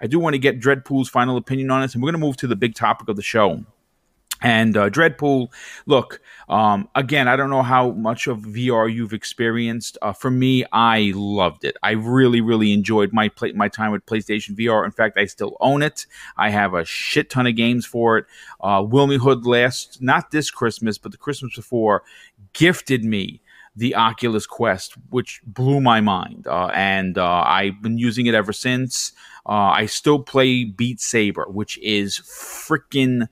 I 0.00 0.06
do 0.06 0.18
want 0.18 0.34
to 0.34 0.38
get 0.38 0.60
Dreadpool's 0.60 1.08
final 1.08 1.36
opinion 1.36 1.70
on 1.70 1.82
this, 1.82 1.94
and 1.94 2.02
we're 2.02 2.12
going 2.12 2.20
to 2.20 2.26
move 2.26 2.36
to 2.38 2.46
the 2.46 2.56
big 2.56 2.74
topic 2.74 3.08
of 3.08 3.16
the 3.16 3.22
show. 3.22 3.64
And 4.40 4.76
uh, 4.76 4.88
Dreadpool, 4.88 5.48
look, 5.86 6.20
um, 6.48 6.88
again, 6.94 7.26
I 7.26 7.36
don't 7.36 7.50
know 7.50 7.62
how 7.62 7.90
much 7.90 8.26
of 8.28 8.38
VR 8.38 8.92
you've 8.92 9.12
experienced. 9.12 9.98
Uh, 10.00 10.12
for 10.12 10.30
me, 10.30 10.64
I 10.72 11.12
loved 11.14 11.64
it. 11.64 11.76
I 11.82 11.92
really, 11.92 12.40
really 12.40 12.72
enjoyed 12.72 13.12
my 13.12 13.28
play- 13.28 13.52
my 13.52 13.68
time 13.68 13.90
with 13.90 14.06
PlayStation 14.06 14.56
VR. 14.56 14.84
In 14.84 14.92
fact, 14.92 15.18
I 15.18 15.24
still 15.26 15.56
own 15.60 15.82
it. 15.82 16.06
I 16.36 16.50
have 16.50 16.74
a 16.74 16.84
shit 16.84 17.30
ton 17.30 17.46
of 17.46 17.56
games 17.56 17.84
for 17.84 18.18
it. 18.18 18.26
Uh, 18.60 18.82
Wilmy 18.82 19.18
Hood 19.18 19.44
last, 19.44 20.00
not 20.00 20.30
this 20.30 20.50
Christmas, 20.50 20.98
but 20.98 21.10
the 21.12 21.18
Christmas 21.18 21.56
before, 21.56 22.04
gifted 22.52 23.04
me 23.04 23.40
the 23.74 23.94
Oculus 23.94 24.46
Quest, 24.46 24.94
which 25.10 25.40
blew 25.46 25.80
my 25.80 26.00
mind. 26.00 26.46
Uh, 26.46 26.70
and 26.74 27.16
uh, 27.16 27.44
I've 27.46 27.80
been 27.80 27.96
using 27.96 28.26
it 28.26 28.34
ever 28.34 28.52
since. 28.52 29.12
Uh, 29.46 29.70
I 29.72 29.86
still 29.86 30.18
play 30.18 30.64
Beat 30.64 31.00
Saber, 31.00 31.46
which 31.48 31.78
is 31.78 32.18
freaking 32.18 33.28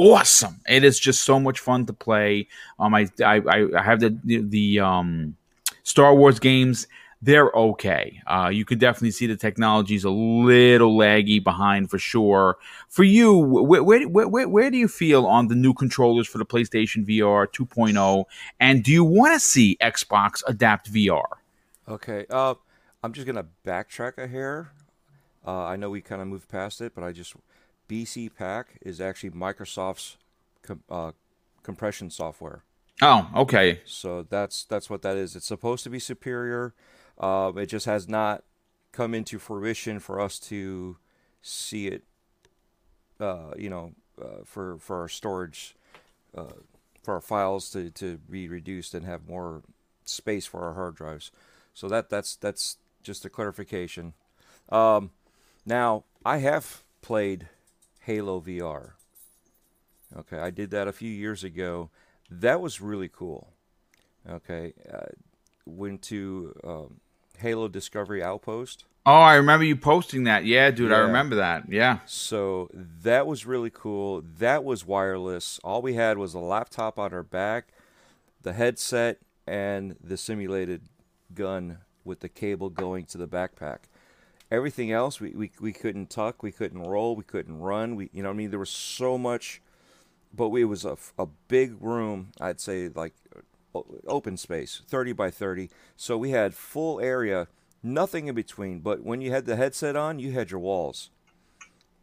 awesome. 0.00 0.60
It 0.68 0.84
is 0.84 0.98
just 0.98 1.24
so 1.24 1.38
much 1.38 1.60
fun 1.60 1.86
to 1.86 1.92
play. 1.92 2.48
Um, 2.78 2.94
I, 2.94 3.08
I, 3.24 3.42
I 3.76 3.82
have 3.82 4.00
the, 4.00 4.18
the, 4.24 4.80
um, 4.80 5.36
Star 5.82 6.14
Wars 6.14 6.38
games. 6.38 6.86
They're 7.22 7.50
okay. 7.50 8.22
Uh, 8.26 8.50
you 8.52 8.64
can 8.64 8.78
definitely 8.78 9.10
see 9.10 9.26
the 9.26 9.36
technology 9.36 9.94
is 9.94 10.04
a 10.04 10.10
little 10.10 10.96
laggy 10.96 11.42
behind 11.42 11.90
for 11.90 11.98
sure. 11.98 12.56
For 12.88 13.04
you, 13.04 13.36
where, 13.36 13.82
where, 13.84 14.08
where, 14.08 14.48
where 14.48 14.70
do 14.70 14.78
you 14.78 14.88
feel 14.88 15.26
on 15.26 15.48
the 15.48 15.54
new 15.54 15.74
controllers 15.74 16.26
for 16.28 16.38
the 16.38 16.46
PlayStation 16.46 17.06
VR 17.06 17.46
2.0? 17.46 18.24
And 18.60 18.82
do 18.82 18.92
you 18.92 19.04
want 19.04 19.34
to 19.34 19.40
see 19.40 19.76
Xbox 19.82 20.42
adapt 20.46 20.92
VR? 20.92 21.24
Okay. 21.88 22.26
Uh, 22.30 22.54
I'm 23.02 23.12
just 23.12 23.26
going 23.26 23.36
to 23.36 23.46
backtrack 23.66 24.18
a 24.18 24.26
hair 24.26 24.72
Uh, 25.46 25.64
I 25.64 25.76
know 25.76 25.90
we 25.90 26.02
kind 26.02 26.22
of 26.22 26.28
moved 26.28 26.48
past 26.48 26.80
it, 26.82 26.94
but 26.94 27.04
I 27.04 27.12
just 27.12 27.34
BC 27.90 28.30
Pack 28.34 28.78
is 28.82 29.00
actually 29.00 29.30
Microsoft's 29.30 30.16
com- 30.62 30.84
uh, 30.88 31.10
compression 31.64 32.08
software. 32.08 32.62
Oh, 33.02 33.28
okay. 33.34 33.80
So 33.84 34.22
that's 34.22 34.64
that's 34.64 34.88
what 34.88 35.02
that 35.02 35.16
is. 35.16 35.34
It's 35.34 35.46
supposed 35.46 35.82
to 35.84 35.90
be 35.90 35.98
superior. 35.98 36.72
Um, 37.18 37.58
it 37.58 37.66
just 37.66 37.86
has 37.86 38.08
not 38.08 38.44
come 38.92 39.14
into 39.14 39.38
fruition 39.38 39.98
for 39.98 40.20
us 40.20 40.38
to 40.40 40.98
see 41.42 41.88
it. 41.88 42.04
Uh, 43.18 43.52
you 43.56 43.68
know, 43.68 43.92
uh, 44.20 44.44
for 44.44 44.78
for 44.78 45.00
our 45.00 45.08
storage, 45.08 45.74
uh, 46.36 46.44
for 47.02 47.14
our 47.14 47.20
files 47.20 47.70
to, 47.70 47.90
to 47.90 48.18
be 48.18 48.48
reduced 48.48 48.94
and 48.94 49.04
have 49.04 49.28
more 49.28 49.62
space 50.04 50.46
for 50.46 50.62
our 50.62 50.74
hard 50.74 50.94
drives. 50.94 51.32
So 51.74 51.88
that 51.88 52.08
that's 52.08 52.36
that's 52.36 52.76
just 53.02 53.24
a 53.24 53.30
clarification. 53.30 54.12
Um, 54.68 55.10
now 55.66 56.04
I 56.24 56.38
have 56.38 56.82
played 57.02 57.48
Halo 58.10 58.40
VR. 58.40 58.94
Okay, 60.16 60.38
I 60.38 60.50
did 60.50 60.72
that 60.72 60.88
a 60.88 60.92
few 60.92 61.08
years 61.08 61.44
ago. 61.44 61.90
That 62.28 62.60
was 62.60 62.80
really 62.80 63.08
cool. 63.08 63.52
Okay, 64.28 64.72
uh, 64.92 65.06
went 65.64 66.02
to 66.02 66.52
um, 66.64 67.00
Halo 67.38 67.68
Discovery 67.68 68.20
Outpost. 68.20 68.84
Oh, 69.06 69.12
I 69.12 69.36
remember 69.36 69.64
you 69.64 69.76
posting 69.76 70.24
that. 70.24 70.44
Yeah, 70.44 70.72
dude, 70.72 70.90
I 70.90 70.98
remember 70.98 71.36
that. 71.36 71.70
Yeah. 71.70 72.00
So 72.04 72.68
that 72.74 73.28
was 73.28 73.46
really 73.46 73.70
cool. 73.70 74.24
That 74.40 74.64
was 74.64 74.84
wireless. 74.84 75.60
All 75.62 75.80
we 75.80 75.94
had 75.94 76.18
was 76.18 76.34
a 76.34 76.40
laptop 76.40 76.98
on 76.98 77.14
our 77.14 77.22
back, 77.22 77.68
the 78.42 78.54
headset, 78.54 79.18
and 79.46 79.94
the 80.02 80.16
simulated 80.16 80.82
gun 81.32 81.78
with 82.04 82.18
the 82.18 82.28
cable 82.28 82.70
going 82.70 83.04
to 83.04 83.18
the 83.18 83.28
backpack. 83.28 83.82
Everything 84.50 84.90
else 84.90 85.20
we, 85.20 85.30
we, 85.30 85.52
we 85.60 85.72
couldn't 85.72 86.10
tuck, 86.10 86.42
we 86.42 86.50
couldn't 86.50 86.82
roll, 86.82 87.14
we 87.14 87.22
couldn't 87.22 87.58
run. 87.58 87.96
We 87.96 88.10
you 88.12 88.22
know 88.22 88.30
I 88.30 88.32
mean 88.32 88.50
there 88.50 88.58
was 88.58 88.70
so 88.70 89.16
much, 89.16 89.62
but 90.34 90.48
we, 90.48 90.62
it 90.62 90.66
was 90.66 90.84
a, 90.84 90.96
a 91.18 91.26
big 91.48 91.74
room. 91.80 92.32
I'd 92.40 92.60
say 92.60 92.88
like 92.88 93.14
open 94.06 94.36
space, 94.36 94.82
thirty 94.86 95.12
by 95.12 95.30
thirty. 95.30 95.70
So 95.96 96.18
we 96.18 96.30
had 96.30 96.54
full 96.54 97.00
area, 97.00 97.46
nothing 97.82 98.26
in 98.26 98.34
between. 98.34 98.80
But 98.80 99.04
when 99.04 99.20
you 99.20 99.30
had 99.30 99.46
the 99.46 99.56
headset 99.56 99.96
on, 99.96 100.18
you 100.18 100.32
had 100.32 100.50
your 100.50 100.60
walls 100.60 101.10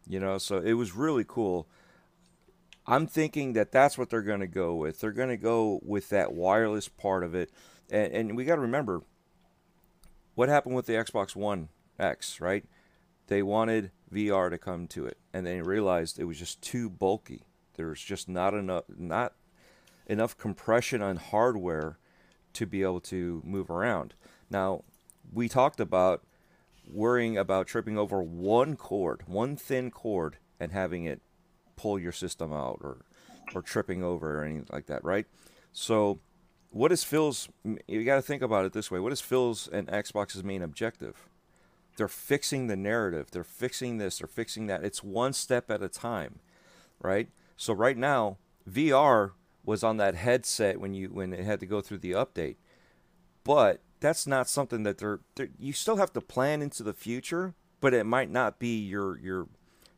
you 0.08 0.20
know 0.20 0.38
so 0.38 0.58
it 0.58 0.74
was 0.74 0.96
really 0.96 1.26
cool 1.28 1.68
i'm 2.86 3.08
thinking 3.08 3.54
that 3.54 3.72
that's 3.72 3.98
what 3.98 4.10
they're 4.10 4.22
going 4.22 4.40
to 4.40 4.48
go 4.48 4.74
with 4.74 5.00
they're 5.00 5.12
going 5.12 5.30
to 5.30 5.38
go 5.38 5.80
with 5.84 6.10
that 6.10 6.32
wireless 6.34 6.88
part 6.88 7.24
of 7.24 7.36
it 7.36 7.52
and, 7.90 8.14
and 8.14 8.38
we 8.38 8.46
got 8.46 8.56
to 8.56 8.62
remember 8.62 9.02
what 10.36 10.50
happened 10.50 10.76
with 10.76 10.86
the 10.86 10.94
xbox 10.94 11.36
one 11.36 11.70
x 12.00 12.40
right 12.40 12.66
they 13.28 13.42
wanted 13.42 13.92
vr 14.12 14.50
to 14.50 14.58
come 14.58 14.88
to 14.88 15.06
it 15.06 15.18
and 15.34 15.46
they 15.46 15.62
realized 15.62 16.20
it 16.20 16.26
was 16.26 16.40
just 16.40 16.62
too 16.62 16.90
bulky 16.90 17.44
there 17.76 17.88
was 17.88 18.02
just 18.02 18.28
not 18.28 18.54
enough 18.54 18.84
not 18.98 19.34
enough 20.06 20.38
compression 20.38 21.02
on 21.02 21.18
hardware 21.18 21.98
to 22.54 22.66
be 22.66 22.82
able 22.82 23.02
to 23.02 23.42
move 23.46 23.70
around 23.70 24.14
now 24.50 24.84
we 25.32 25.50
talked 25.50 25.80
about 25.80 26.24
worrying 26.92 27.38
about 27.38 27.68
tripping 27.68 27.98
over 27.98 28.22
one 28.22 28.76
cord, 28.76 29.24
one 29.28 29.56
thin 29.56 29.92
cord, 29.92 30.38
and 30.60 30.72
having 30.72 31.06
it 31.06 31.22
pull 31.76 32.00
your 32.00 32.12
system 32.12 32.54
out 32.54 32.80
or 32.82 33.06
or 33.56 33.62
tripping 33.62 34.04
over 34.04 34.40
or 34.40 34.44
anything 34.44 34.68
like 34.72 34.88
that, 34.88 35.04
right? 35.04 35.26
So, 35.72 36.20
what 36.70 36.92
is 36.92 37.04
Phil's? 37.04 37.50
You 37.88 38.04
got 38.04 38.16
to 38.16 38.22
think 38.22 38.42
about 38.42 38.66
it 38.66 38.74
this 38.74 38.90
way: 38.92 39.00
What 39.00 39.14
is 39.14 39.22
Phil's 39.22 39.68
and 39.68 39.88
Xbox's 39.88 40.44
main 40.44 40.62
objective? 40.62 41.28
They're 41.98 42.08
fixing 42.08 42.68
the 42.68 42.76
narrative. 42.76 43.32
They're 43.32 43.44
fixing 43.44 43.98
this. 43.98 44.20
They're 44.20 44.28
fixing 44.28 44.68
that. 44.68 44.84
It's 44.84 45.04
one 45.04 45.34
step 45.34 45.70
at 45.70 45.84
a 45.84 45.90
time, 45.90 46.40
right? 47.02 47.30
So 47.58 47.74
right 47.74 47.98
now, 47.98 48.38
VR 48.70 49.32
was 49.66 49.84
on 49.84 49.98
that 49.98 50.16
headset 50.16 50.80
when 50.80 50.94
you 50.94 51.10
when 51.10 51.34
it 51.34 51.44
had 51.44 51.60
to 51.60 51.66
go 51.66 51.82
through 51.82 51.98
the 51.98 52.12
update, 52.12 52.56
but 53.44 53.82
that's 54.00 54.28
not 54.28 54.48
something 54.48 54.84
that 54.84 54.98
they're, 54.98 55.20
they're 55.36 55.50
you 55.58 55.74
still 55.74 55.98
have 55.98 56.14
to 56.14 56.22
plan 56.22 56.62
into 56.62 56.84
the 56.84 56.94
future 56.94 57.54
but 57.80 57.94
it 57.94 58.06
might 58.06 58.30
not 58.30 58.60
be 58.60 58.80
your 58.80 59.18
your 59.20 59.48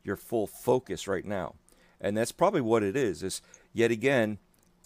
your 0.03 0.15
full 0.15 0.47
focus 0.47 1.07
right 1.07 1.25
now 1.25 1.55
and 1.99 2.17
that's 2.17 2.31
probably 2.31 2.61
what 2.61 2.83
it 2.83 2.95
is 2.95 3.23
is 3.23 3.41
yet 3.73 3.91
again 3.91 4.37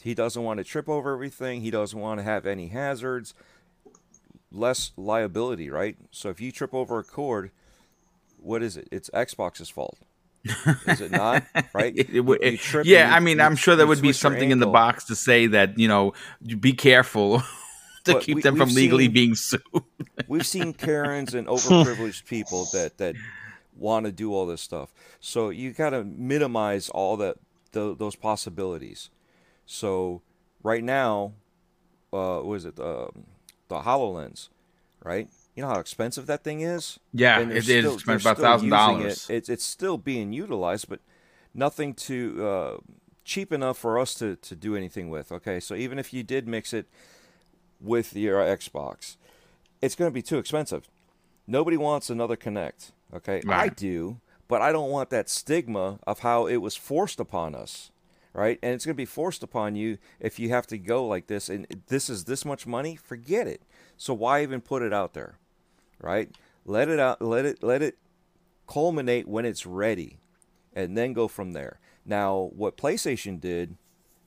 he 0.01 0.14
doesn't 0.14 0.43
want 0.43 0.57
to 0.57 0.64
trip 0.64 0.89
over 0.89 1.14
everything 1.14 1.61
he 1.61 1.72
doesn't 1.72 1.99
want 1.99 2.20
to 2.20 2.24
have 2.24 2.45
any 2.45 2.68
hazards 2.68 3.34
less 4.54 4.91
liability 4.95 5.70
right? 5.70 5.97
So 6.12 6.30
if 6.30 6.39
you 6.39 6.51
trip 6.51 6.74
over 6.74 6.99
a 6.99 7.04
cord 7.04 7.51
what 8.38 8.62
is 8.62 8.76
it? 8.78 8.88
It's 8.91 9.10
xbox's 9.12 9.70
fault. 9.70 9.97
Is 10.88 10.99
it 11.01 11.12
not? 11.12 11.43
Right? 11.74 11.93
It- 11.97 12.10
it 12.10 12.20
would- 12.22 12.41
You- 12.43 12.51
you 12.51 12.58
trip 12.58 12.86
yeah, 12.86 13.08
you- 13.10 13.16
I 13.16 13.20
mean, 13.20 13.38
you- 13.38 13.43
I'm 13.43 13.56
sure 13.56 13.76
there 13.76 13.88
would 13.88 14.01
be 14.01 14.12
something 14.14 14.51
in 14.51 14.60
the 14.60 14.68
box 14.68 15.06
to 15.06 15.16
say 15.16 15.47
that 15.47 15.78
you 15.80 15.88
know, 15.88 16.14
be 16.60 16.74
careful 16.74 17.39
to 18.04 18.14
But 18.14 18.22
keep 18.24 18.36
we- 18.36 18.41
them 18.41 18.58
from 18.58 18.74
legally 18.74 19.06
seen- 19.06 19.14
being 19.14 19.36
sued. 19.36 19.62
We've 20.28 20.45
seen 20.45 20.74
Karens 20.74 21.34
and 21.34 21.47
overprivileged 21.47 22.26
people 22.26 22.66
that 22.74 22.97
that 22.97 23.16
want 23.76 24.06
to 24.06 24.12
do 24.12 24.34
all 24.34 24.45
this 24.45 24.62
stuff. 24.62 24.93
So 25.20 25.49
you 25.49 25.72
got 25.72 25.91
to 25.91 26.04
minimize 26.04 26.89
all 26.89 27.18
that 27.18 27.38
tho- 27.72 27.95
those 27.95 28.16
possibilities. 28.16 29.10
So 29.66 30.22
right 30.62 30.84
now, 30.84 31.34
uh, 32.12 32.39
what 32.41 32.56
is 32.56 32.66
it? 32.66 32.80
Um, 32.80 33.24
the 33.68 33.80
Hololens, 33.82 34.49
right? 35.03 35.28
You 35.55 35.64
know 35.64 35.70
how 35.70 35.80
expensive 35.80 36.26
that 36.28 36.43
thing 36.43 36.61
is. 36.61 36.99
Yeah, 37.14 37.39
it 37.39 37.51
is. 37.57 37.66
still- 37.66 37.93
It's 37.93 38.03
spent 38.03 38.22
about 38.22 38.38
$1,000. 38.38 38.93
using 38.95 39.07
it. 39.07 39.36
It's 39.38 39.49
it's 39.49 39.64
still 39.64 39.97
being 39.97 40.34
utilized, 40.34 40.89
but 40.89 40.99
nothing 41.53 41.93
to 41.93 42.47
uh, 42.47 42.78
cheap 43.24 43.51
enough 43.53 43.78
for 43.78 43.99
us 43.99 44.14
to 44.16 44.36
to 44.38 44.55
do 44.55 44.76
anything 44.76 45.09
with. 45.09 45.32
Okay, 45.32 45.59
so 45.59 45.76
even 45.76 45.99
if 45.99 46.14
you 46.14 46.24
did 46.24 46.47
mix 46.47 46.74
it 46.74 46.88
with 47.80 48.16
your 48.16 48.41
Xbox, 48.41 49.18
it's 49.82 49.95
going 49.95 50.09
to 50.09 50.14
be 50.14 50.22
too 50.22 50.38
expensive. 50.38 50.89
Nobody 51.45 51.78
wants 51.78 52.09
another 52.09 52.36
Kinect. 52.38 52.91
Okay, 53.14 53.41
I 53.47 53.68
do, 53.70 54.20
but 54.47 54.61
I 54.61 54.72
don't 54.72 54.89
want 54.89 55.09
that 55.11 55.30
stigma 55.30 55.99
of 56.07 56.20
how 56.20 56.47
it 56.47 56.57
was 56.57 56.76
forced 56.76 57.20
upon 57.20 57.53
us, 57.53 57.91
right? 58.34 58.59
And 58.61 58.73
it's 58.73 58.86
going 58.86 58.95
to 58.95 59.01
be 59.01 59.05
forced 59.05 59.43
upon 59.43 59.75
you 59.75 59.97
if 60.19 60.39
you 60.39 60.49
have 60.49 60.67
to 60.67 60.77
go 60.77 61.05
like 61.05 61.27
this. 61.27 61.49
And 61.49 61.67
this 61.88 62.09
is 62.09 62.25
this 62.25 62.45
much 62.45 62.65
money. 62.67 62.95
Forget 62.95 63.47
it. 63.47 63.61
So 63.97 64.13
why 64.13 64.41
even 64.43 64.61
put 64.61 64.81
it 64.81 64.93
out 64.93 65.13
there, 65.13 65.38
right? 65.99 66.29
Let 66.65 66.89
it 66.89 66.99
out. 66.99 67.21
Let 67.21 67.45
it. 67.45 67.63
Let 67.63 67.81
it 67.81 67.97
culminate 68.67 69.27
when 69.27 69.45
it's 69.45 69.65
ready, 69.65 70.17
and 70.73 70.97
then 70.97 71.13
go 71.13 71.27
from 71.27 71.51
there. 71.51 71.79
Now, 72.05 72.49
what 72.53 72.77
PlayStation 72.77 73.39
did 73.39 73.77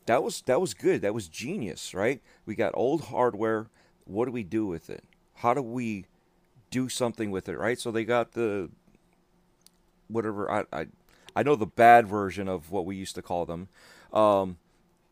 that 0.07 0.23
was 0.23 0.41
that 0.43 0.61
was 0.61 0.73
good. 0.73 1.03
That 1.03 1.15
was 1.15 1.29
genius, 1.29 1.93
right? 1.93 2.23
We 2.47 2.55
got 2.55 2.73
old 2.75 3.03
hardware. 3.03 3.67
What 4.05 4.27
do 4.27 4.33
we 4.33 4.45
do 4.45 4.67
with 4.67 4.89
it? 4.89 5.05
How 5.35 5.53
do 5.53 5.63
we 5.63 6.07
do 6.71 6.89
something 6.89 7.31
with 7.31 7.49
it, 7.49 7.59
right? 7.59 7.79
So 7.79 7.91
they 7.91 8.05
got 8.05 8.33
the 8.33 8.71
whatever 10.09 10.51
I 10.51 10.65
I, 10.73 10.87
I 11.35 11.43
know 11.43 11.57
the 11.57 11.67
bad 11.67 12.07
version 12.07 12.49
of 12.49 12.71
what 12.71 12.87
we 12.87 12.97
used 12.97 13.17
to 13.17 13.23
call 13.23 13.47
them, 13.47 13.69
um, 14.13 14.57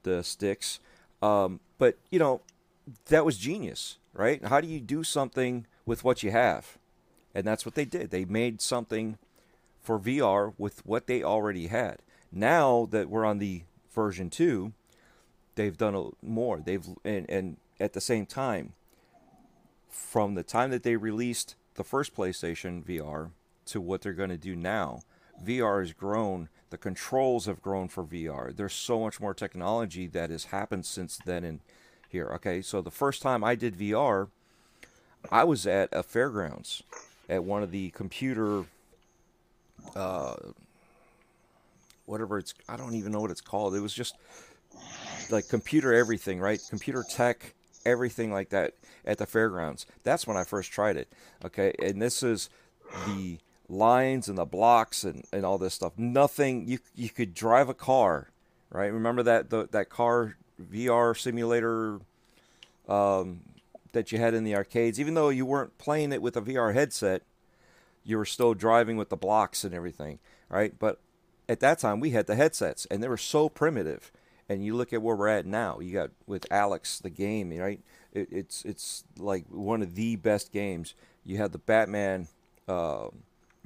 the 0.02 0.22
sticks. 0.22 0.80
Um, 1.22 1.60
but 1.78 1.98
you 2.10 2.18
know, 2.18 2.40
that 3.06 3.24
was 3.24 3.38
genius, 3.38 3.98
right? 4.12 4.44
How 4.44 4.60
do 4.60 4.68
you 4.68 4.80
do 4.80 5.04
something 5.04 5.66
with 5.86 6.04
what 6.04 6.22
you 6.22 6.30
have? 6.30 6.78
And 7.34 7.46
that's 7.46 7.66
what 7.66 7.74
they 7.74 7.84
did. 7.84 8.10
They 8.10 8.24
made 8.24 8.60
something 8.60 9.18
for 9.82 9.98
VR 9.98 10.54
with 10.56 10.84
what 10.86 11.06
they 11.06 11.22
already 11.22 11.66
had. 11.66 11.98
Now 12.32 12.88
that 12.90 13.08
we're 13.10 13.24
on 13.24 13.38
the 13.38 13.62
version 13.92 14.30
2, 14.30 14.72
they've 15.54 15.76
done 15.76 15.94
a, 15.94 16.10
more. 16.22 16.60
They've 16.64 16.86
and, 17.04 17.28
and 17.28 17.56
at 17.80 17.92
the 17.92 18.00
same 18.00 18.26
time 18.26 18.72
from 19.88 20.34
the 20.34 20.42
time 20.42 20.70
that 20.70 20.82
they 20.82 20.96
released 20.96 21.54
the 21.74 21.84
first 21.84 22.14
PlayStation 22.14 22.84
VR 22.84 23.30
to 23.66 23.80
what 23.80 24.02
they're 24.02 24.12
going 24.12 24.30
to 24.30 24.36
do 24.36 24.56
now, 24.56 25.00
VR 25.42 25.80
has 25.80 25.92
grown. 25.92 26.48
The 26.74 26.78
controls 26.78 27.46
have 27.46 27.62
grown 27.62 27.86
for 27.86 28.02
VR. 28.02 28.52
There's 28.52 28.72
so 28.72 28.98
much 28.98 29.20
more 29.20 29.32
technology 29.32 30.08
that 30.08 30.30
has 30.30 30.46
happened 30.46 30.84
since 30.84 31.16
then 31.24 31.44
in 31.44 31.60
here. 32.08 32.26
Okay, 32.34 32.62
so 32.62 32.82
the 32.82 32.90
first 32.90 33.22
time 33.22 33.44
I 33.44 33.54
did 33.54 33.76
VR, 33.78 34.26
I 35.30 35.44
was 35.44 35.68
at 35.68 35.88
a 35.92 36.02
fairgrounds 36.02 36.82
at 37.28 37.44
one 37.44 37.62
of 37.62 37.70
the 37.70 37.90
computer 37.90 38.64
uh 39.94 40.34
whatever 42.06 42.38
it's 42.38 42.54
I 42.68 42.76
don't 42.76 42.96
even 42.96 43.12
know 43.12 43.20
what 43.20 43.30
it's 43.30 43.40
called. 43.40 43.76
It 43.76 43.80
was 43.80 43.94
just 43.94 44.16
like 45.30 45.46
computer 45.46 45.94
everything, 45.94 46.40
right? 46.40 46.60
Computer 46.70 47.04
tech, 47.08 47.54
everything 47.86 48.32
like 48.32 48.48
that 48.48 48.74
at 49.04 49.18
the 49.18 49.26
fairgrounds. 49.26 49.86
That's 50.02 50.26
when 50.26 50.36
I 50.36 50.42
first 50.42 50.72
tried 50.72 50.96
it. 50.96 51.06
Okay, 51.44 51.72
and 51.80 52.02
this 52.02 52.24
is 52.24 52.50
the 53.06 53.38
lines 53.68 54.28
and 54.28 54.38
the 54.38 54.44
blocks 54.44 55.04
and, 55.04 55.24
and 55.32 55.44
all 55.44 55.58
this 55.58 55.74
stuff. 55.74 55.92
Nothing 55.96 56.66
you 56.68 56.78
you 56.94 57.10
could 57.10 57.34
drive 57.34 57.68
a 57.68 57.74
car, 57.74 58.30
right? 58.70 58.92
Remember 58.92 59.22
that 59.22 59.50
the, 59.50 59.68
that 59.72 59.88
car 59.88 60.36
VR 60.60 61.18
simulator 61.18 62.00
um, 62.88 63.40
that 63.92 64.12
you 64.12 64.18
had 64.18 64.34
in 64.34 64.44
the 64.44 64.54
arcades, 64.54 65.00
even 65.00 65.14
though 65.14 65.30
you 65.30 65.46
weren't 65.46 65.78
playing 65.78 66.12
it 66.12 66.22
with 66.22 66.36
a 66.36 66.42
VR 66.42 66.74
headset, 66.74 67.22
you 68.04 68.18
were 68.18 68.24
still 68.24 68.54
driving 68.54 68.96
with 68.96 69.08
the 69.08 69.16
blocks 69.16 69.64
and 69.64 69.74
everything, 69.74 70.18
right? 70.48 70.78
But 70.78 71.00
at 71.48 71.60
that 71.60 71.78
time, 71.78 72.00
we 72.00 72.10
had 72.10 72.26
the 72.26 72.34
headsets, 72.34 72.86
and 72.86 73.02
they 73.02 73.08
were 73.08 73.16
so 73.16 73.48
primitive. 73.48 74.12
And 74.46 74.62
you 74.62 74.74
look 74.74 74.92
at 74.92 75.00
where 75.00 75.16
we're 75.16 75.28
at 75.28 75.46
now. 75.46 75.78
You 75.80 75.94
got 75.94 76.10
with 76.26 76.46
Alyx 76.50 77.00
the 77.00 77.08
game, 77.08 77.50
right? 77.58 77.80
It, 78.12 78.28
it's 78.30 78.62
it's 78.66 79.04
like 79.18 79.46
one 79.48 79.80
of 79.80 79.94
the 79.94 80.16
best 80.16 80.52
games. 80.52 80.94
You 81.24 81.38
had 81.38 81.52
the 81.52 81.58
Batman 81.58 82.28
uh, 82.68 83.08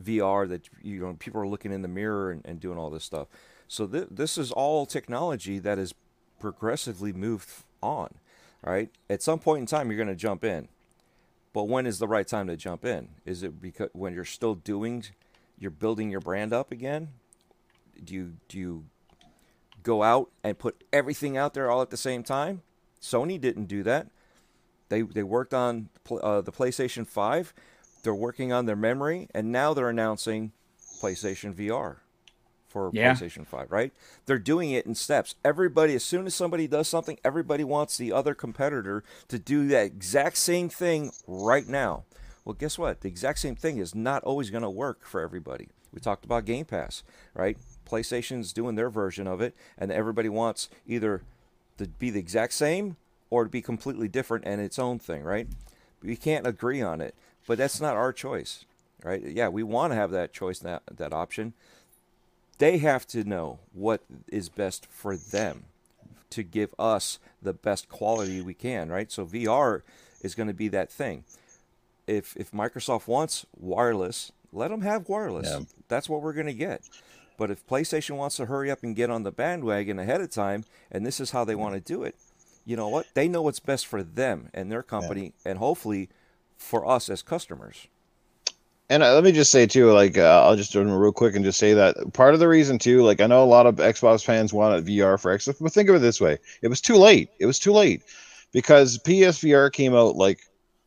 VR 0.03 0.49
that 0.49 0.69
you 0.83 1.01
know 1.01 1.15
people 1.19 1.41
are 1.41 1.49
looking 1.49 1.73
in 1.73 1.83
the 1.83 1.89
mirror 1.89 2.31
and, 2.31 2.43
and 2.45 2.61
doing 2.61 2.79
all 2.79 2.91
this 2.91 3.05
stuff. 3.05 3.29
So 3.67 3.87
th- 3.87 4.09
this 4.11 4.39
is 4.39 4.51
all 4.53 4.87
technology 4.87 5.59
that 5.59 5.79
is 5.79 5.95
progressively 6.41 7.13
moved 7.13 7.51
on, 7.83 8.15
right? 8.63 8.91
At 9.11 9.23
some 9.23 9.39
point 9.39 9.61
in 9.61 9.67
time, 9.67 9.91
you're 9.91 9.97
going 9.97 10.09
to 10.09 10.15
jump 10.15 10.45
in, 10.45 10.69
but 11.53 11.65
when 11.65 11.87
is 11.87 11.99
the 11.99 12.09
right 12.09 12.27
time 12.27 12.47
to 12.47 12.57
jump 12.57 12.85
in? 12.85 13.09
Is 13.27 13.43
it 13.43 13.61
because 13.61 13.91
when 13.93 14.15
you're 14.15 14.25
still 14.25 14.55
doing, 14.55 15.05
you're 15.59 15.71
building 15.71 16.11
your 16.11 16.21
brand 16.21 16.53
up 16.53 16.73
again? 16.73 17.09
Do 18.03 18.15
you 18.15 18.35
do 18.49 18.59
you 18.59 18.85
go 19.83 20.03
out 20.03 20.31
and 20.45 20.59
put 20.59 20.85
everything 20.93 21.37
out 21.37 21.55
there 21.55 21.71
all 21.71 21.83
at 21.83 21.91
the 21.91 21.97
same 21.97 22.23
time? 22.23 22.63
Sony 23.01 23.41
didn't 23.41 23.67
do 23.67 23.83
that. 23.83 24.09
They 24.89 25.03
they 25.03 25.23
worked 25.23 25.53
on 25.53 25.89
uh, 26.11 26.41
the 26.41 26.53
PlayStation 26.53 27.07
Five. 27.07 27.53
They're 28.03 28.15
working 28.15 28.53
on 28.53 28.67
their 28.67 28.77
memory, 28.77 29.29
and 29.35 29.51
now 29.53 29.75
they're 29.75 29.89
announcing 29.89 30.53
PlayStation 31.01 31.55
VR 31.55 31.97
for 32.69 32.91
Yeah. 32.93 33.13
PlayStation 33.15 33.47
5, 33.47 33.71
right? 33.71 33.93
They're 34.27 34.39
doing 34.39 34.71
it 34.71 34.87
in 34.87 34.95
steps. 34.95 35.35
Everybody, 35.45 35.95
as 35.95 36.05
soon 36.05 36.27
as 36.27 36.35
somebody 36.35 36.67
does 36.67 36.89
something, 36.89 37.19
everybody 37.25 37.65
wants 37.65 37.97
the 37.97 38.13
other 38.13 38.35
competitor 38.35 39.03
to 39.29 39.39
do 39.39 39.67
that 39.69 39.87
exact 39.87 40.37
same 40.37 40.69
thing 40.69 41.13
right 41.27 41.67
now. 41.67 42.05
Well, 42.45 42.55
guess 42.55 42.79
what? 42.79 43.01
The 43.01 43.09
exact 43.09 43.39
same 43.41 43.57
thing 43.57 43.79
is 43.79 43.95
not 43.95 44.23
always 44.25 44.51
going 44.51 44.63
to 44.63 44.71
work 44.71 45.05
for 45.05 45.21
everybody. 45.21 45.69
We 45.93 46.01
talked 46.01 46.25
about 46.25 46.45
Game 46.45 46.67
Pass, 46.67 47.03
right? 47.35 47.57
PlayStation's 47.87 48.53
doing 48.53 48.75
their 48.75 48.91
version 48.91 49.27
of 49.27 49.41
it, 49.41 49.55
and 49.79 49.91
everybody 49.91 50.29
wants 50.29 50.69
either 50.87 51.23
to 51.79 51.89
be 51.89 52.11
the 52.11 52.21
exact 52.21 52.53
same 52.53 52.97
or 53.31 53.45
to 53.45 53.51
be 53.51 53.63
completely 53.63 54.09
different 54.09 54.45
and 54.47 54.61
its 54.61 54.79
own 54.79 54.99
thing, 54.99 55.23
right? 55.23 55.49
We 56.03 56.17
can't 56.17 56.47
agree 56.47 56.83
on 56.83 57.01
it, 57.01 57.15
but 57.49 57.59
that's 57.59 57.81
not 57.81 57.97
our 57.97 58.13
choice, 58.13 58.67
right? 59.03 59.23
Yeah, 59.23 59.49
we 59.49 59.63
want 59.65 59.93
to 59.93 59.97
have 59.97 60.13
that 60.13 60.33
choice, 60.33 60.61
that 60.61 60.83
that 60.93 61.13
option. 61.13 61.55
They 62.59 62.79
have 62.79 63.07
to 63.09 63.25
know 63.25 63.59
what 63.73 64.03
is 64.29 64.49
best 64.49 64.87
for 64.91 65.17
them 65.17 65.65
to 66.31 66.43
give 66.43 66.75
us 66.79 67.19
the 67.41 67.55
best 67.55 67.89
quality 67.89 68.43
we 68.43 68.53
can, 68.55 68.91
right? 68.91 69.11
So 69.11 69.25
VR 69.25 69.83
is 70.21 70.35
going 70.35 70.49
to 70.49 70.55
be 70.55 70.69
that 70.69 70.93
thing. 70.93 71.25
If 72.07 72.37
if 72.37 72.51
Microsoft 72.53 73.09
wants 73.09 73.47
wireless, 73.59 74.31
let 74.53 74.71
them 74.71 74.83
have 74.83 75.09
wireless. 75.09 75.49
Yeah. 75.49 75.61
That's 75.89 76.09
what 76.09 76.21
we're 76.21 76.35
going 76.35 76.47
to 76.47 76.53
get. 76.53 76.83
But 77.39 77.51
if 77.51 77.67
PlayStation 77.67 78.17
wants 78.17 78.37
to 78.37 78.47
hurry 78.47 78.71
up 78.71 78.83
and 78.83 78.95
get 78.95 79.11
on 79.11 79.23
the 79.23 79.31
bandwagon 79.31 79.99
ahead 79.99 80.21
of 80.21 80.31
time, 80.31 80.65
and 80.91 81.07
this 81.07 81.19
is 81.19 81.31
how 81.31 81.45
they 81.45 81.55
want 81.55 81.75
to 81.75 81.81
do 81.81 82.03
it, 82.03 82.17
you 82.67 82.77
know 82.77 82.89
what? 82.89 83.07
They 83.15 83.29
know 83.29 83.41
what's 83.41 83.61
best 83.61 83.87
for 83.87 84.03
them 84.03 84.51
and 84.53 84.71
their 84.71 84.83
company, 84.83 85.33
and 85.47 85.59
hopefully 85.59 86.11
for 86.59 86.87
us 86.87 87.09
as 87.09 87.23
customers. 87.23 87.87
And 88.91 89.03
uh, 89.03 89.15
let 89.15 89.25
me 89.25 89.33
just 89.33 89.51
say 89.51 89.67
too, 89.67 89.93
like 89.93 90.17
uh, 90.17 90.43
I'll 90.45 90.57
just 90.57 90.73
do 90.73 90.81
it 90.81 90.85
real 90.85 91.13
quick 91.13 91.37
and 91.37 91.45
just 91.45 91.59
say 91.59 91.75
that 91.75 92.13
part 92.15 92.35
of 92.35 92.41
the 92.41 92.49
reason 92.49 92.79
too, 92.79 93.03
like 93.03 93.21
I 93.21 93.27
know 93.27 93.43
a 93.43 93.45
lot 93.45 93.67
of 93.67 93.77
Xbox 93.77 94.25
fans 94.25 94.53
wanted 94.53 94.87
VR 94.87 95.21
for 95.21 95.37
Xbox, 95.37 95.57
but 95.61 95.73
think 95.73 95.89
of 95.91 95.97
it 95.97 95.99
this 96.01 96.21
way: 96.21 96.39
it 96.63 96.69
was 96.69 96.81
too 96.81 96.97
late. 96.97 97.29
It 97.39 97.47
was 97.47 97.59
too 97.59 97.73
late 97.73 98.03
because 98.53 98.99
PSVR 98.99 99.71
came 99.73 99.95
out 99.95 100.17
like, 100.17 100.41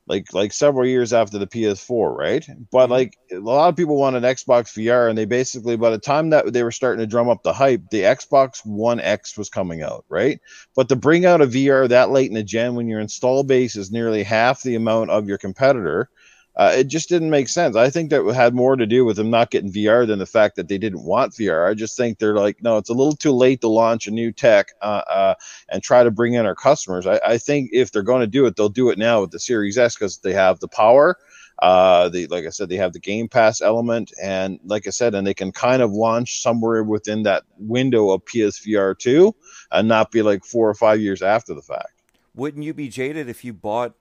like, 0.07 0.33
like 0.33 0.51
several 0.53 0.85
years 0.85 1.13
after 1.13 1.37
the 1.37 1.47
PS4, 1.47 2.15
right? 2.15 2.45
But 2.71 2.85
mm-hmm. 2.85 2.91
like 2.91 3.17
a 3.31 3.37
lot 3.37 3.69
of 3.69 3.75
people 3.75 3.97
wanted 3.97 4.23
Xbox 4.23 4.73
VR, 4.75 5.09
and 5.09 5.17
they 5.17 5.25
basically 5.25 5.77
by 5.77 5.89
the 5.89 5.99
time 5.99 6.29
that 6.31 6.51
they 6.53 6.63
were 6.63 6.71
starting 6.71 6.99
to 6.99 7.07
drum 7.07 7.29
up 7.29 7.43
the 7.43 7.53
hype, 7.53 7.89
the 7.91 8.01
Xbox 8.01 8.65
One 8.65 8.99
X 8.99 9.37
was 9.37 9.49
coming 9.49 9.81
out, 9.81 10.05
right? 10.09 10.39
But 10.75 10.89
to 10.89 10.95
bring 10.95 11.25
out 11.25 11.41
a 11.41 11.47
VR 11.47 11.87
that 11.89 12.11
late 12.11 12.29
in 12.29 12.35
the 12.35 12.43
gen 12.43 12.75
when 12.75 12.87
your 12.87 12.99
install 12.99 13.43
base 13.43 13.75
is 13.75 13.91
nearly 13.91 14.23
half 14.23 14.61
the 14.61 14.75
amount 14.75 15.11
of 15.11 15.27
your 15.27 15.37
competitor 15.37 16.09
uh, 16.57 16.73
it 16.75 16.85
just 16.85 17.07
didn't 17.07 17.29
make 17.29 17.47
sense. 17.47 17.75
I 17.75 17.89
think 17.89 18.09
that 18.09 18.23
had 18.33 18.53
more 18.53 18.75
to 18.75 18.85
do 18.85 19.05
with 19.05 19.15
them 19.15 19.29
not 19.29 19.51
getting 19.51 19.71
VR 19.71 20.05
than 20.05 20.19
the 20.19 20.25
fact 20.25 20.57
that 20.57 20.67
they 20.67 20.77
didn't 20.77 21.03
want 21.03 21.33
VR. 21.33 21.69
I 21.69 21.73
just 21.73 21.95
think 21.95 22.19
they're 22.19 22.35
like, 22.35 22.61
no, 22.61 22.77
it's 22.77 22.89
a 22.89 22.93
little 22.93 23.15
too 23.15 23.31
late 23.31 23.61
to 23.61 23.69
launch 23.69 24.07
a 24.07 24.11
new 24.11 24.31
tech 24.31 24.67
uh, 24.81 25.03
uh, 25.09 25.35
and 25.69 25.81
try 25.81 26.03
to 26.03 26.11
bring 26.11 26.33
in 26.33 26.45
our 26.45 26.55
customers. 26.55 27.07
I, 27.07 27.19
I 27.25 27.37
think 27.37 27.69
if 27.71 27.91
they're 27.91 28.03
going 28.03 28.21
to 28.21 28.27
do 28.27 28.45
it, 28.45 28.57
they'll 28.57 28.69
do 28.69 28.89
it 28.89 28.97
now 28.97 29.21
with 29.21 29.31
the 29.31 29.39
Series 29.39 29.77
S 29.77 29.95
because 29.95 30.17
they 30.17 30.33
have 30.33 30.59
the 30.59 30.67
power. 30.67 31.17
Uh, 31.59 32.09
the 32.09 32.27
like 32.27 32.45
I 32.45 32.49
said, 32.49 32.69
they 32.69 32.77
have 32.77 32.93
the 32.93 32.99
Game 32.99 33.27
Pass 33.27 33.61
element, 33.61 34.11
and 34.21 34.59
like 34.65 34.87
I 34.87 34.89
said, 34.89 35.13
and 35.13 35.27
they 35.27 35.35
can 35.35 35.51
kind 35.51 35.83
of 35.83 35.91
launch 35.91 36.41
somewhere 36.41 36.83
within 36.83 37.23
that 37.23 37.43
window 37.59 38.09
of 38.09 38.25
PSVR 38.25 38.97
two, 38.97 39.35
and 39.71 39.87
not 39.87 40.11
be 40.11 40.23
like 40.23 40.43
four 40.43 40.67
or 40.67 40.73
five 40.73 40.99
years 40.99 41.21
after 41.21 41.53
the 41.53 41.61
fact. 41.61 42.01
Wouldn't 42.33 42.63
you 42.63 42.73
be 42.73 42.89
jaded 42.89 43.29
if 43.29 43.43
you 43.45 43.53
bought 43.53 43.93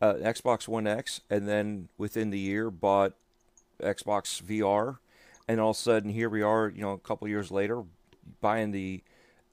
uh, 0.00 0.14
Xbox 0.14 0.68
One 0.68 0.86
X 0.86 1.20
and 1.30 1.48
then 1.48 1.88
within 1.98 2.30
the 2.30 2.38
year 2.38 2.70
bought 2.70 3.14
Xbox 3.82 4.42
VR, 4.42 4.98
and 5.46 5.60
all 5.60 5.70
of 5.70 5.76
a 5.76 5.78
sudden 5.78 6.10
here 6.10 6.28
we 6.28 6.42
are, 6.42 6.68
you 6.68 6.82
know, 6.82 6.92
a 6.92 6.98
couple 6.98 7.26
years 7.28 7.50
later, 7.50 7.82
buying 8.40 8.70
the 8.70 9.02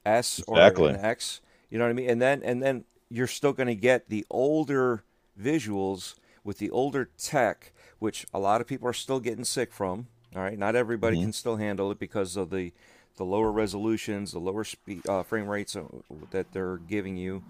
S 0.04 0.42
or 0.46 0.56
Exactly. 0.58 0.90
an 0.90 0.96
X. 0.96 1.40
You 1.70 1.78
know 1.78 1.84
what 1.84 1.90
I 1.90 1.94
mean? 1.94 2.10
And 2.10 2.22
then 2.22 2.42
and 2.42 2.62
then 2.62 2.84
you're 3.08 3.26
still 3.26 3.52
going 3.52 3.68
to 3.68 3.74
get 3.74 4.08
the 4.08 4.24
older 4.30 5.02
visuals 5.40 6.14
with 6.44 6.58
the 6.58 6.70
older 6.70 7.08
tech, 7.18 7.72
which 7.98 8.26
a 8.32 8.38
lot 8.38 8.60
of 8.60 8.66
people 8.66 8.88
are 8.88 8.92
still 8.92 9.20
getting 9.20 9.44
sick 9.44 9.72
from. 9.72 10.06
All 10.34 10.42
right, 10.42 10.58
not 10.58 10.76
everybody 10.76 11.16
can 11.20 11.32
still 11.32 11.56
handle 11.56 11.90
it 11.90 11.98
because 11.98 12.36
of 12.36 12.50
the 12.50 12.72
the 13.16 13.24
lower 13.24 13.50
resolutions, 13.50 14.32
the 14.32 14.38
lower 14.38 14.64
speed 14.64 15.06
uh, 15.08 15.22
frame 15.22 15.48
rates 15.48 15.74
uh, 15.76 15.84
that 16.30 16.52
they're 16.52 16.76
giving 16.76 17.16
you. 17.16 17.42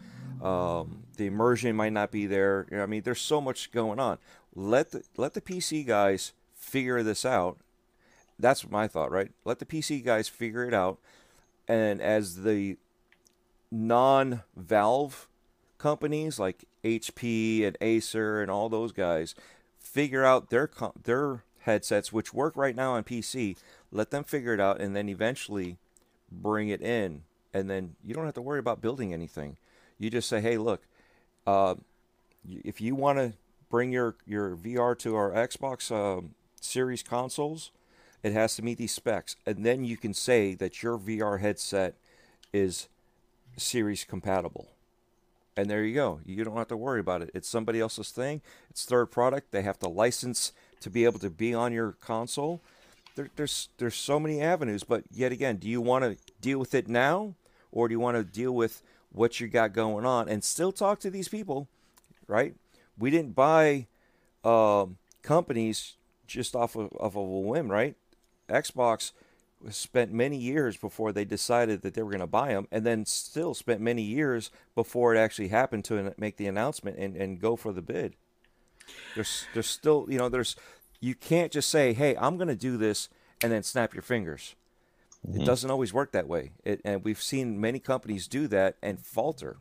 Um, 0.42 1.02
the 1.16 1.26
immersion 1.26 1.74
might 1.76 1.92
not 1.92 2.10
be 2.10 2.26
there. 2.26 2.66
I 2.72 2.86
mean, 2.86 3.02
there's 3.02 3.20
so 3.20 3.40
much 3.40 3.72
going 3.72 3.98
on. 3.98 4.18
Let 4.54 4.90
the 4.90 5.02
let 5.16 5.34
the 5.34 5.40
PC 5.40 5.86
guys 5.86 6.32
figure 6.54 7.02
this 7.02 7.24
out. 7.24 7.58
That's 8.38 8.68
my 8.68 8.86
thought, 8.86 9.10
right? 9.10 9.30
Let 9.44 9.58
the 9.58 9.66
PC 9.66 10.04
guys 10.04 10.28
figure 10.28 10.66
it 10.66 10.74
out, 10.74 10.98
and 11.66 12.00
as 12.00 12.42
the 12.42 12.76
non-Valve 13.70 15.28
companies 15.78 16.38
like 16.38 16.64
HP 16.84 17.66
and 17.66 17.76
Acer 17.80 18.40
and 18.40 18.50
all 18.50 18.68
those 18.68 18.92
guys 18.92 19.34
figure 19.78 20.24
out 20.24 20.50
their 20.50 20.70
their 21.04 21.42
headsets, 21.60 22.12
which 22.12 22.32
work 22.32 22.56
right 22.56 22.74
now 22.74 22.92
on 22.92 23.04
PC. 23.04 23.56
Let 23.96 24.10
them 24.10 24.24
figure 24.24 24.52
it 24.52 24.60
out, 24.60 24.78
and 24.78 24.94
then 24.94 25.08
eventually 25.08 25.78
bring 26.30 26.68
it 26.68 26.82
in, 26.82 27.22
and 27.54 27.70
then 27.70 27.96
you 28.04 28.14
don't 28.14 28.26
have 28.26 28.34
to 28.34 28.42
worry 28.42 28.58
about 28.58 28.82
building 28.82 29.14
anything. 29.14 29.56
You 29.98 30.10
just 30.10 30.28
say, 30.28 30.42
"Hey, 30.42 30.58
look, 30.58 30.82
uh, 31.46 31.76
if 32.46 32.78
you 32.78 32.94
want 32.94 33.18
to 33.18 33.32
bring 33.70 33.92
your 33.92 34.16
your 34.26 34.54
VR 34.54 34.94
to 34.98 35.16
our 35.16 35.30
Xbox 35.30 35.90
um, 35.90 36.34
Series 36.60 37.02
consoles, 37.02 37.70
it 38.22 38.32
has 38.34 38.54
to 38.56 38.62
meet 38.62 38.76
these 38.76 38.92
specs, 38.92 39.36
and 39.46 39.64
then 39.64 39.82
you 39.82 39.96
can 39.96 40.12
say 40.12 40.54
that 40.54 40.82
your 40.82 40.98
VR 40.98 41.40
headset 41.40 41.94
is 42.52 42.88
Series 43.56 44.04
compatible." 44.04 44.68
And 45.56 45.70
there 45.70 45.82
you 45.82 45.94
go. 45.94 46.20
You 46.26 46.44
don't 46.44 46.58
have 46.58 46.68
to 46.68 46.76
worry 46.76 47.00
about 47.00 47.22
it. 47.22 47.30
It's 47.32 47.48
somebody 47.48 47.80
else's 47.80 48.10
thing. 48.10 48.42
It's 48.68 48.84
third 48.84 49.06
product. 49.06 49.52
They 49.52 49.62
have 49.62 49.78
to 49.78 49.88
license 49.88 50.52
to 50.80 50.90
be 50.90 51.06
able 51.06 51.18
to 51.20 51.30
be 51.30 51.54
on 51.54 51.72
your 51.72 51.92
console. 51.92 52.60
There, 53.16 53.30
there's 53.34 53.70
there's 53.78 53.96
so 53.96 54.20
many 54.20 54.40
avenues, 54.40 54.84
but 54.84 55.04
yet 55.10 55.32
again, 55.32 55.56
do 55.56 55.68
you 55.68 55.80
want 55.80 56.04
to 56.04 56.16
deal 56.40 56.58
with 56.58 56.74
it 56.74 56.86
now, 56.86 57.34
or 57.72 57.88
do 57.88 57.92
you 57.92 58.00
want 58.00 58.16
to 58.16 58.22
deal 58.22 58.52
with 58.52 58.82
what 59.10 59.40
you 59.40 59.48
got 59.48 59.72
going 59.72 60.04
on 60.04 60.28
and 60.28 60.44
still 60.44 60.70
talk 60.70 61.00
to 61.00 61.10
these 61.10 61.28
people, 61.28 61.66
right? 62.28 62.54
We 62.98 63.10
didn't 63.10 63.34
buy 63.34 63.86
um, 64.44 64.98
companies 65.22 65.94
just 66.26 66.54
off 66.54 66.76
of, 66.76 66.92
off 67.00 67.16
of 67.16 67.16
a 67.16 67.40
whim, 67.40 67.70
right? 67.70 67.96
Xbox 68.48 69.12
spent 69.70 70.12
many 70.12 70.36
years 70.36 70.76
before 70.76 71.12
they 71.12 71.24
decided 71.24 71.82
that 71.82 71.94
they 71.94 72.02
were 72.02 72.10
going 72.10 72.20
to 72.20 72.26
buy 72.26 72.48
them, 72.48 72.68
and 72.70 72.84
then 72.84 73.06
still 73.06 73.54
spent 73.54 73.80
many 73.80 74.02
years 74.02 74.50
before 74.74 75.14
it 75.14 75.18
actually 75.18 75.48
happened 75.48 75.84
to 75.86 76.14
make 76.18 76.36
the 76.36 76.46
announcement 76.46 76.98
and, 76.98 77.16
and 77.16 77.40
go 77.40 77.56
for 77.56 77.72
the 77.72 77.82
bid. 77.82 78.14
There's 79.14 79.46
there's 79.54 79.68
still 79.68 80.06
you 80.08 80.18
know 80.18 80.28
there's 80.28 80.54
you 81.00 81.14
can't 81.14 81.52
just 81.52 81.68
say 81.68 81.92
hey 81.92 82.16
I'm 82.16 82.36
going 82.36 82.48
to 82.48 82.56
do 82.56 82.76
this 82.76 83.08
and 83.42 83.52
then 83.52 83.62
snap 83.62 83.94
your 83.94 84.02
fingers. 84.02 84.54
It 85.24 85.30
mm-hmm. 85.30 85.44
doesn't 85.44 85.70
always 85.70 85.92
work 85.92 86.12
that 86.12 86.28
way, 86.28 86.52
it, 86.64 86.80
and 86.84 87.02
we've 87.02 87.20
seen 87.20 87.60
many 87.60 87.80
companies 87.80 88.28
do 88.28 88.46
that 88.48 88.76
and 88.82 89.00
falter. 89.00 89.56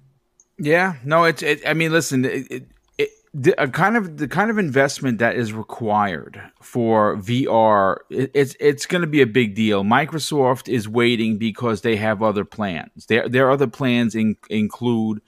Yeah, 0.57 0.95
no, 1.03 1.23
it's. 1.23 1.41
It, 1.41 1.67
I 1.67 1.73
mean, 1.73 1.91
listen, 1.91 2.23
it, 2.23 2.51
it, 2.51 2.67
it, 2.97 3.09
the 3.33 3.61
a 3.61 3.67
kind 3.67 3.97
of 3.97 4.17
the 4.17 4.27
kind 4.27 4.49
of 4.49 4.57
investment 4.57 5.19
that 5.19 5.35
is 5.35 5.51
required 5.53 6.41
for 6.61 7.17
VR, 7.17 7.97
it, 8.09 8.31
it's 8.33 8.55
it's 8.59 8.85
going 8.85 9.01
to 9.01 9.07
be 9.07 9.21
a 9.21 9.27
big 9.27 9.55
deal. 9.55 9.83
Microsoft 9.83 10.71
is 10.71 10.87
waiting 10.87 11.37
because 11.37 11.81
they 11.81 11.95
have 11.97 12.21
other 12.23 12.45
plans. 12.45 13.07
Their 13.07 13.27
their 13.27 13.51
other 13.51 13.67
plans 13.67 14.15
in, 14.15 14.37
include 14.49 15.21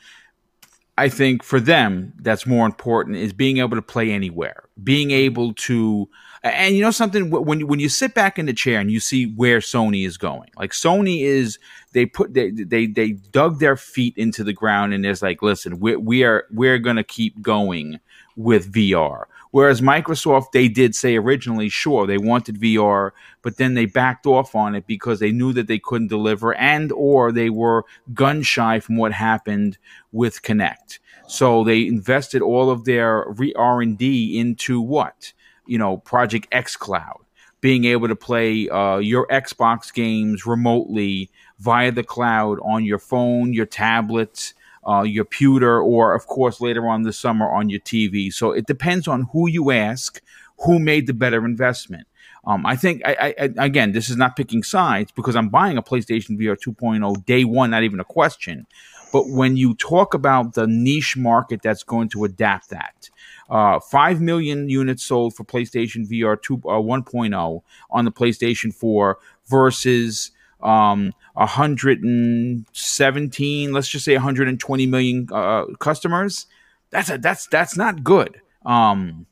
I 0.98 1.10
think 1.10 1.44
for 1.44 1.60
them, 1.60 2.14
that's 2.22 2.48
more 2.48 2.66
important 2.66 3.18
is 3.18 3.32
being 3.32 3.58
able 3.58 3.76
to 3.76 3.82
play 3.84 4.12
anywhere, 4.12 4.64
being 4.84 5.12
able 5.12 5.54
to, 5.54 6.10
and 6.44 6.76
you 6.76 6.82
know 6.82 6.92
something 6.92 7.30
when 7.30 7.68
when 7.68 7.80
you 7.80 7.90
sit 7.90 8.16
back 8.16 8.40
in 8.40 8.48
the 8.48 8.54
chair 8.54 8.80
and 8.80 8.90
you 8.90 9.00
see 9.00 9.28
where 9.34 9.60
Sony 9.60 10.08
is 10.08 10.18
going, 10.18 10.50
like 10.58 10.72
Sony 10.72 11.22
is 11.22 11.60
they 11.94 12.06
put 12.06 12.34
they 12.34 12.50
they 12.50 12.88
they 12.88 13.12
dug 13.12 13.60
their 13.60 13.76
feet 13.76 14.16
into 14.18 14.44
the 14.44 14.54
ground 14.54 14.94
and 14.94 15.06
it's 15.06 15.22
like, 15.22 15.42
listen, 15.42 15.80
we 15.80 15.96
we 15.96 16.24
are 16.24 16.46
we're 16.52 16.80
gonna 16.80 17.04
keep 17.04 17.42
going 17.42 18.00
with 18.36 18.72
VR. 18.72 19.26
Whereas 19.52 19.82
Microsoft, 19.82 20.52
they 20.52 20.68
did 20.68 20.96
say 20.96 21.16
originally, 21.16 21.70
sure, 21.70 22.06
they 22.06 22.18
wanted 22.18 22.60
VR, 22.60 23.12
but 23.42 23.58
then 23.58 23.74
they 23.74 23.86
backed 23.86 24.26
off 24.26 24.56
on 24.56 24.76
it 24.76 24.86
because 24.88 25.20
they 25.20 25.32
knew 25.32 25.54
that 25.54 25.68
they 25.68 25.80
couldn't 25.80 26.08
deliver 26.08 26.54
and 26.56 26.92
or 26.92 27.32
they 27.32 27.50
were 27.50 27.86
gun 28.14 28.44
shy 28.44 28.80
from 28.80 28.98
what 28.98 29.14
happened 29.14 29.78
with 30.12 30.42
Kinect. 30.42 31.00
So 31.28 31.64
they 31.64 31.88
invested 31.88 32.42
all 32.42 32.70
of 32.70 32.86
their 32.86 33.26
R 33.58 33.82
and 33.82 33.98
D 33.98 34.40
into 34.40 34.82
what 34.82 35.34
you 35.68 35.78
know, 35.78 35.98
Project 35.98 36.50
xCloud, 36.52 37.20
being 37.62 37.86
able 37.86 38.08
to 38.08 38.16
play 38.16 38.68
uh, 38.70 38.98
your 38.98 39.28
Xbox 39.28 39.94
games 39.94 40.46
remotely 40.46 41.30
via 41.60 41.92
the 41.92 42.04
cloud 42.04 42.60
on 42.64 42.86
your 42.86 43.00
phone, 43.00 43.54
your 43.54 43.66
tablet, 43.66 44.54
uh, 44.88 45.04
your 45.04 45.26
pewter, 45.26 45.82
or 45.82 46.14
of 46.14 46.28
course 46.28 46.62
later 46.62 46.88
on 46.88 47.04
this 47.04 47.20
summer 47.20 47.52
on 47.52 47.70
your 47.70 47.80
TV. 47.82 48.32
So 48.34 48.52
it 48.52 48.66
depends 48.66 49.08
on 49.08 49.28
who 49.34 49.48
you 49.48 49.72
ask, 49.72 50.22
who 50.60 50.80
made 50.80 51.08
the 51.08 51.14
better 51.14 51.46
investment. 51.46 52.08
Um, 52.46 52.66
I 52.66 52.78
think 52.78 53.02
I, 53.06 53.36
I, 53.38 53.50
again, 53.58 53.92
this 53.92 54.10
is 54.10 54.16
not 54.16 54.38
picking 54.38 54.64
sides 54.64 55.12
because 55.12 55.36
I'm 55.36 55.50
buying 55.50 55.78
a 55.78 55.84
PlayStation 55.84 56.40
VR 56.40 56.58
2.0 56.58 57.26
day 57.26 57.44
one, 57.44 57.72
not 57.72 57.84
even 57.84 58.00
a 58.00 58.06
question. 58.06 58.66
But 59.12 59.30
when 59.30 59.58
you 59.58 59.76
talk 59.76 60.14
about 60.14 60.54
the 60.54 60.66
niche 60.68 61.18
market 61.18 61.62
that's 61.62 61.84
going 61.84 62.10
to 62.10 62.24
adapt 62.24 62.70
that, 62.70 63.10
uh, 63.50 63.80
5 63.80 64.22
million 64.22 64.70
units 64.70 65.04
sold 65.04 65.36
for 65.36 65.44
PlayStation 65.44 66.08
VR 66.08 66.42
2, 66.42 66.56
uh, 66.66 66.80
1.0 66.80 67.62
on 67.92 68.06
the 68.06 68.12
PlayStation 68.12 68.74
4 68.74 69.18
versus 69.48 70.32
um, 70.62 71.14
117, 71.34 73.72
let's 73.72 73.88
just 73.88 74.06
say 74.06 74.14
120 74.14 74.86
million 74.86 75.28
uh, 75.32 75.66
customers. 75.80 76.46
That's 76.90 77.10
a, 77.10 77.18
that's 77.18 77.48
that's 77.48 77.78
not 77.78 78.04
good. 78.04 78.42
Um, 78.66 79.26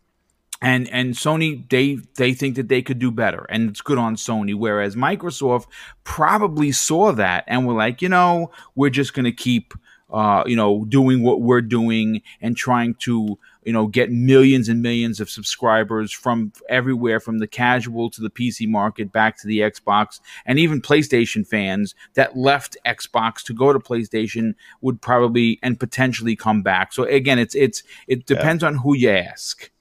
and 0.61 0.87
and 0.89 1.13
Sony 1.13 1.69
they 1.69 1.99
they 2.15 2.33
think 2.33 2.55
that 2.55 2.69
they 2.69 2.81
could 2.81 2.99
do 2.99 3.11
better, 3.11 3.45
and 3.49 3.69
it's 3.69 3.81
good 3.81 3.97
on 3.97 4.15
Sony. 4.15 4.55
Whereas 4.55 4.95
Microsoft 4.95 5.65
probably 6.03 6.71
saw 6.71 7.11
that 7.13 7.43
and 7.47 7.67
were 7.67 7.73
like, 7.73 8.01
you 8.01 8.09
know, 8.09 8.51
we're 8.75 8.89
just 8.89 9.13
to 9.25 9.31
keep 9.31 9.73
uh, 10.11 10.43
you 10.45 10.55
know, 10.55 10.85
doing 10.85 11.23
what 11.23 11.41
we're 11.41 11.61
doing 11.61 12.21
and 12.41 12.55
trying 12.55 12.93
to, 12.95 13.37
you 13.65 13.73
know, 13.73 13.87
get 13.87 14.11
millions 14.11 14.69
and 14.69 14.81
millions 14.81 15.19
of 15.19 15.29
subscribers 15.29 16.11
from 16.11 16.53
everywhere, 16.69 17.19
from 17.19 17.39
the 17.39 17.47
casual 17.47 18.09
to 18.11 18.21
the 18.21 18.29
PC 18.29 18.67
market 18.67 19.11
back 19.11 19.37
to 19.39 19.47
the 19.47 19.59
Xbox, 19.59 20.19
and 20.45 20.59
even 20.59 20.81
PlayStation 20.81 21.45
fans 21.45 21.95
that 22.13 22.37
left 22.37 22.77
Xbox 22.85 23.43
to 23.43 23.53
go 23.53 23.73
to 23.73 23.79
PlayStation 23.79 24.53
would 24.81 25.01
probably 25.01 25.59
and 25.63 25.79
potentially 25.79 26.35
come 26.35 26.61
back. 26.61 26.93
So 26.93 27.03
again, 27.03 27.39
it's 27.39 27.55
it's 27.55 27.83
it 28.07 28.25
depends 28.25 28.61
yeah. 28.61 28.69
on 28.69 28.75
who 28.75 28.95
you 28.95 29.09
ask. 29.09 29.71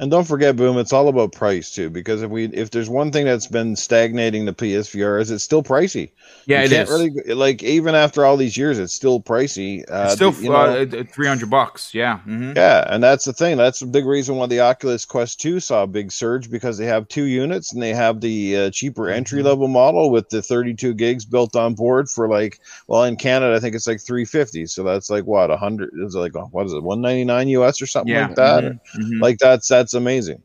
And 0.00 0.10
don't 0.10 0.24
forget, 0.24 0.56
boom, 0.56 0.78
it's 0.78 0.94
all 0.94 1.08
about 1.08 1.32
price 1.32 1.70
too. 1.70 1.90
Because 1.90 2.22
if 2.22 2.30
we 2.30 2.46
if 2.46 2.70
there's 2.70 2.88
one 2.88 3.12
thing 3.12 3.26
that's 3.26 3.46
been 3.46 3.76
stagnating 3.76 4.46
the 4.46 4.54
PSVR 4.54 5.20
is 5.20 5.30
it's 5.30 5.44
still 5.44 5.62
pricey. 5.62 6.10
Yeah, 6.46 6.60
you 6.60 6.64
it 6.64 6.72
is. 6.72 6.88
Really, 6.88 7.34
like 7.34 7.62
even 7.62 7.94
after 7.94 8.24
all 8.24 8.38
these 8.38 8.56
years, 8.56 8.78
it's 8.78 8.94
still 8.94 9.20
pricey. 9.20 9.82
Uh, 9.90 10.04
it's 10.04 10.14
still 10.14 10.32
you 10.40 10.48
know, 10.48 10.56
uh, 10.56 11.04
three 11.12 11.26
hundred 11.26 11.50
bucks. 11.50 11.92
Yeah, 11.92 12.20
mm-hmm. 12.20 12.54
yeah, 12.56 12.86
and 12.88 13.02
that's 13.02 13.26
the 13.26 13.34
thing. 13.34 13.58
That's 13.58 13.82
a 13.82 13.86
big 13.86 14.06
reason 14.06 14.36
why 14.36 14.46
the 14.46 14.60
Oculus 14.60 15.04
Quest 15.04 15.38
Two 15.38 15.60
saw 15.60 15.82
a 15.82 15.86
big 15.86 16.10
surge 16.10 16.50
because 16.50 16.78
they 16.78 16.86
have 16.86 17.06
two 17.08 17.24
units 17.24 17.74
and 17.74 17.82
they 17.82 17.92
have 17.92 18.22
the 18.22 18.56
uh, 18.56 18.70
cheaper 18.70 19.02
mm-hmm. 19.02 19.18
entry 19.18 19.42
level 19.42 19.68
model 19.68 20.10
with 20.10 20.30
the 20.30 20.40
thirty 20.40 20.72
two 20.72 20.94
gigs 20.94 21.26
built 21.26 21.54
on 21.54 21.74
board 21.74 22.08
for 22.08 22.26
like 22.26 22.58
well 22.86 23.04
in 23.04 23.16
Canada 23.16 23.54
I 23.54 23.60
think 23.60 23.74
it's 23.74 23.86
like 23.86 24.00
three 24.00 24.24
fifty. 24.24 24.64
So 24.64 24.82
that's 24.82 25.10
like 25.10 25.24
what 25.24 25.50
a 25.50 25.58
hundred 25.58 25.90
is 25.98 26.14
like 26.14 26.32
what 26.52 26.64
is 26.64 26.72
it 26.72 26.82
one 26.82 27.02
ninety 27.02 27.24
nine 27.24 27.48
US 27.48 27.82
or 27.82 27.86
something 27.86 28.14
yeah. 28.14 28.28
like 28.28 28.36
that. 28.36 28.64
Mm-hmm. 28.64 29.02
mm-hmm. 29.02 29.22
Like 29.22 29.36
that's 29.36 29.68
that's 29.68 29.89
that's 29.90 29.98
amazing. 29.98 30.42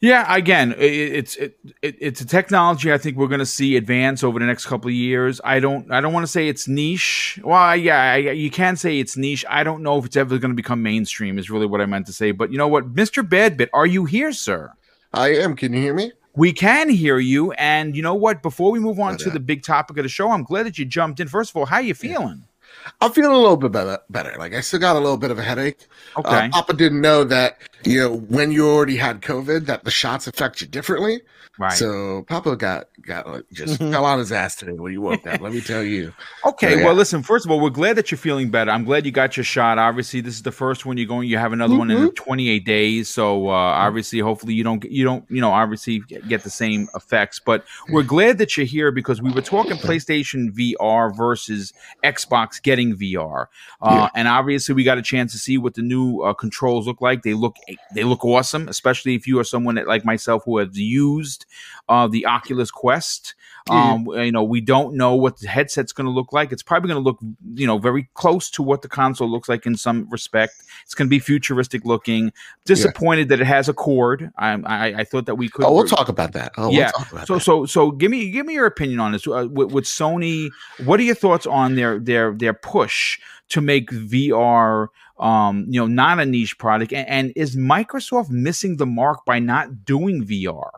Yeah, 0.00 0.34
again, 0.34 0.74
it's 0.76 1.36
it, 1.36 1.58
it, 1.80 1.96
it's 2.00 2.20
a 2.20 2.26
technology 2.26 2.92
I 2.92 2.98
think 2.98 3.16
we're 3.16 3.28
going 3.28 3.38
to 3.38 3.46
see 3.46 3.76
advance 3.76 4.24
over 4.24 4.38
the 4.40 4.44
next 4.44 4.66
couple 4.66 4.88
of 4.88 4.94
years. 4.94 5.40
I 5.44 5.60
don't 5.60 5.90
I 5.92 6.00
don't 6.00 6.12
want 6.12 6.24
to 6.24 6.30
say 6.30 6.48
it's 6.48 6.66
niche. 6.66 7.38
Well, 7.44 7.76
yeah, 7.76 8.12
I, 8.12 8.16
you 8.16 8.50
can 8.50 8.76
say 8.76 8.98
it's 8.98 9.16
niche. 9.16 9.44
I 9.48 9.62
don't 9.62 9.82
know 9.82 9.96
if 9.98 10.04
it's 10.04 10.16
ever 10.16 10.38
going 10.38 10.50
to 10.50 10.56
become 10.56 10.82
mainstream. 10.82 11.38
Is 11.38 11.50
really 11.50 11.66
what 11.66 11.80
I 11.80 11.86
meant 11.86 12.06
to 12.06 12.12
say. 12.12 12.32
But 12.32 12.50
you 12.50 12.58
know 12.58 12.68
what, 12.68 12.88
Mister 12.88 13.22
Badbit, 13.22 13.68
are 13.72 13.86
you 13.86 14.04
here, 14.06 14.32
sir? 14.32 14.72
I 15.14 15.28
am. 15.28 15.54
Can 15.54 15.72
you 15.72 15.80
hear 15.80 15.94
me? 15.94 16.12
We 16.34 16.52
can 16.52 16.90
hear 16.90 17.18
you. 17.18 17.52
And 17.52 17.96
you 17.96 18.02
know 18.02 18.14
what? 18.14 18.42
Before 18.42 18.72
we 18.72 18.80
move 18.80 18.98
on 18.98 19.16
to 19.18 19.30
the 19.30 19.40
big 19.40 19.62
topic 19.62 19.96
of 19.96 20.02
the 20.02 20.10
show, 20.10 20.32
I'm 20.32 20.42
glad 20.42 20.66
that 20.66 20.78
you 20.78 20.84
jumped 20.84 21.20
in. 21.20 21.28
First 21.28 21.50
of 21.50 21.56
all, 21.56 21.64
how 21.64 21.76
are 21.76 21.82
you 21.82 21.94
feeling? 21.94 22.42
Yeah. 22.42 22.52
I'm 23.00 23.12
feeling 23.12 23.32
a 23.32 23.38
little 23.38 23.56
bit 23.56 23.72
better. 23.72 23.98
Better. 24.10 24.34
Like 24.38 24.54
I 24.54 24.60
still 24.60 24.80
got 24.80 24.96
a 24.96 25.00
little 25.00 25.16
bit 25.16 25.30
of 25.30 25.38
a 25.38 25.42
headache. 25.42 25.78
Okay. 26.16 26.46
Uh, 26.46 26.48
Papa 26.50 26.72
didn't 26.72 27.00
know 27.00 27.24
that 27.24 27.58
you 27.84 28.00
know 28.00 28.16
when 28.16 28.50
you 28.52 28.68
already 28.68 28.96
had 28.96 29.22
COVID 29.22 29.66
that 29.66 29.84
the 29.84 29.90
shots 29.90 30.26
affect 30.26 30.60
you 30.60 30.66
differently. 30.66 31.22
Right. 31.58 31.72
So 31.72 32.22
Papa 32.28 32.54
got 32.56 32.88
got 33.00 33.42
just 33.50 33.78
fell 33.78 34.04
on 34.04 34.18
his 34.18 34.30
ass 34.30 34.56
today 34.56 34.72
when 34.72 34.92
you 34.92 35.00
woke 35.00 35.26
up. 35.26 35.40
Let 35.40 35.52
me 35.52 35.62
tell 35.62 35.82
you. 35.82 36.12
Okay. 36.44 36.72
So, 36.72 36.78
yeah. 36.78 36.84
Well, 36.84 36.94
listen. 36.94 37.22
First 37.22 37.46
of 37.46 37.50
all, 37.50 37.60
we're 37.60 37.70
glad 37.70 37.96
that 37.96 38.10
you're 38.10 38.18
feeling 38.18 38.50
better. 38.50 38.70
I'm 38.70 38.84
glad 38.84 39.06
you 39.06 39.12
got 39.12 39.38
your 39.38 39.44
shot. 39.44 39.78
Obviously, 39.78 40.20
this 40.20 40.34
is 40.34 40.42
the 40.42 40.52
first 40.52 40.84
one 40.84 40.98
you're 40.98 41.06
going. 41.06 41.28
You 41.28 41.38
have 41.38 41.54
another 41.54 41.72
mm-hmm. 41.72 41.78
one 41.78 41.90
in 41.90 42.12
28 42.12 42.64
days. 42.66 43.08
So 43.08 43.48
uh, 43.48 43.52
obviously, 43.52 44.18
hopefully, 44.18 44.52
you 44.52 44.64
don't 44.64 44.84
you 44.84 45.02
don't 45.02 45.24
you 45.30 45.40
know 45.40 45.50
obviously 45.50 46.00
get 46.28 46.42
the 46.42 46.50
same 46.50 46.88
effects. 46.94 47.40
But 47.40 47.64
we're 47.88 48.02
glad 48.02 48.36
that 48.38 48.56
you're 48.56 48.66
here 48.66 48.90
because 48.90 49.22
we 49.22 49.32
were 49.32 49.42
talking 49.42 49.76
PlayStation 49.76 50.50
VR 50.50 51.16
versus 51.16 51.72
Xbox 52.04 52.62
getting 52.62 52.94
VR, 52.94 53.46
uh, 53.80 53.90
yeah. 53.90 54.08
and 54.14 54.28
obviously 54.28 54.74
we 54.74 54.84
got 54.84 54.98
a 54.98 55.02
chance 55.02 55.32
to 55.32 55.38
see 55.38 55.56
what 55.56 55.74
the 55.74 55.82
new 55.82 56.20
uh, 56.20 56.34
controls 56.34 56.86
look 56.86 57.00
like. 57.00 57.22
They 57.22 57.34
look 57.34 57.56
they 57.94 58.04
look 58.04 58.26
awesome, 58.26 58.68
especially 58.68 59.14
if 59.14 59.26
you 59.26 59.38
are 59.38 59.44
someone 59.44 59.76
that 59.76 59.86
like 59.86 60.04
myself 60.04 60.42
who 60.44 60.58
has 60.58 60.78
used 60.78 61.45
uh, 61.88 62.06
the 62.08 62.26
Oculus 62.26 62.70
Quest. 62.70 63.34
Um, 63.68 64.06
you 64.06 64.30
know, 64.30 64.44
we 64.44 64.60
don't 64.60 64.94
know 64.94 65.16
what 65.16 65.40
the 65.40 65.48
headset's 65.48 65.92
going 65.92 66.04
to 66.04 66.10
look 66.10 66.32
like. 66.32 66.52
It's 66.52 66.62
probably 66.62 66.88
going 66.88 67.02
to 67.02 67.04
look, 67.04 67.18
you 67.54 67.66
know, 67.66 67.78
very 67.78 68.08
close 68.14 68.48
to 68.50 68.62
what 68.62 68.82
the 68.82 68.88
console 68.88 69.28
looks 69.28 69.48
like 69.48 69.66
in 69.66 69.76
some 69.76 70.08
respect. 70.08 70.62
It's 70.84 70.94
going 70.94 71.08
to 71.08 71.10
be 71.10 71.18
futuristic 71.18 71.84
looking. 71.84 72.32
Disappointed 72.64 73.28
yeah. 73.28 73.36
that 73.36 73.40
it 73.42 73.46
has 73.46 73.68
a 73.68 73.74
cord. 73.74 74.30
I, 74.38 74.52
I, 74.52 74.86
I 74.98 75.04
thought 75.04 75.26
that 75.26 75.34
we 75.34 75.48
could. 75.48 75.64
Oh, 75.64 75.74
we'll 75.74 75.88
talk 75.88 76.08
about 76.08 76.32
that. 76.34 76.52
Oh, 76.56 76.70
yeah. 76.70 76.92
We'll 76.96 77.06
about 77.10 77.26
so, 77.26 77.34
that. 77.34 77.40
so, 77.40 77.66
so, 77.66 77.90
give 77.90 78.10
me, 78.10 78.30
give 78.30 78.46
me 78.46 78.54
your 78.54 78.66
opinion 78.66 79.00
on 79.00 79.10
this. 79.10 79.26
Uh, 79.26 79.48
with, 79.50 79.72
with 79.72 79.84
Sony, 79.84 80.50
what 80.84 81.00
are 81.00 81.04
your 81.04 81.16
thoughts 81.16 81.46
on 81.46 81.74
their, 81.74 81.98
their, 81.98 82.34
their 82.34 82.54
push 82.54 83.18
to 83.48 83.60
make 83.60 83.90
VR? 83.90 84.88
um, 85.18 85.64
you 85.68 85.80
know, 85.80 85.86
not 85.86 86.20
a 86.20 86.26
niche 86.26 86.58
product? 86.58 86.92
And, 86.92 87.08
and, 87.08 87.32
is 87.36 87.56
Microsoft 87.56 88.30
missing 88.30 88.76
the 88.76 88.86
mark 88.86 89.24
by 89.24 89.38
not 89.38 89.84
doing 89.84 90.24
VR? 90.24 90.70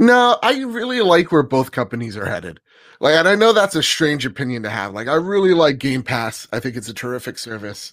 No, 0.00 0.38
I 0.42 0.62
really 0.62 1.02
like 1.02 1.30
where 1.30 1.42
both 1.42 1.72
companies 1.72 2.16
are 2.16 2.24
headed. 2.24 2.58
Like, 3.00 3.16
and 3.16 3.28
I 3.28 3.34
know 3.34 3.52
that's 3.52 3.74
a 3.74 3.82
strange 3.82 4.24
opinion 4.24 4.62
to 4.62 4.70
have. 4.70 4.94
Like, 4.94 5.08
I 5.08 5.14
really 5.14 5.52
like 5.52 5.76
Game 5.76 6.02
Pass. 6.02 6.48
I 6.54 6.58
think 6.58 6.74
it's 6.74 6.88
a 6.88 6.94
terrific 6.94 7.36
service, 7.36 7.92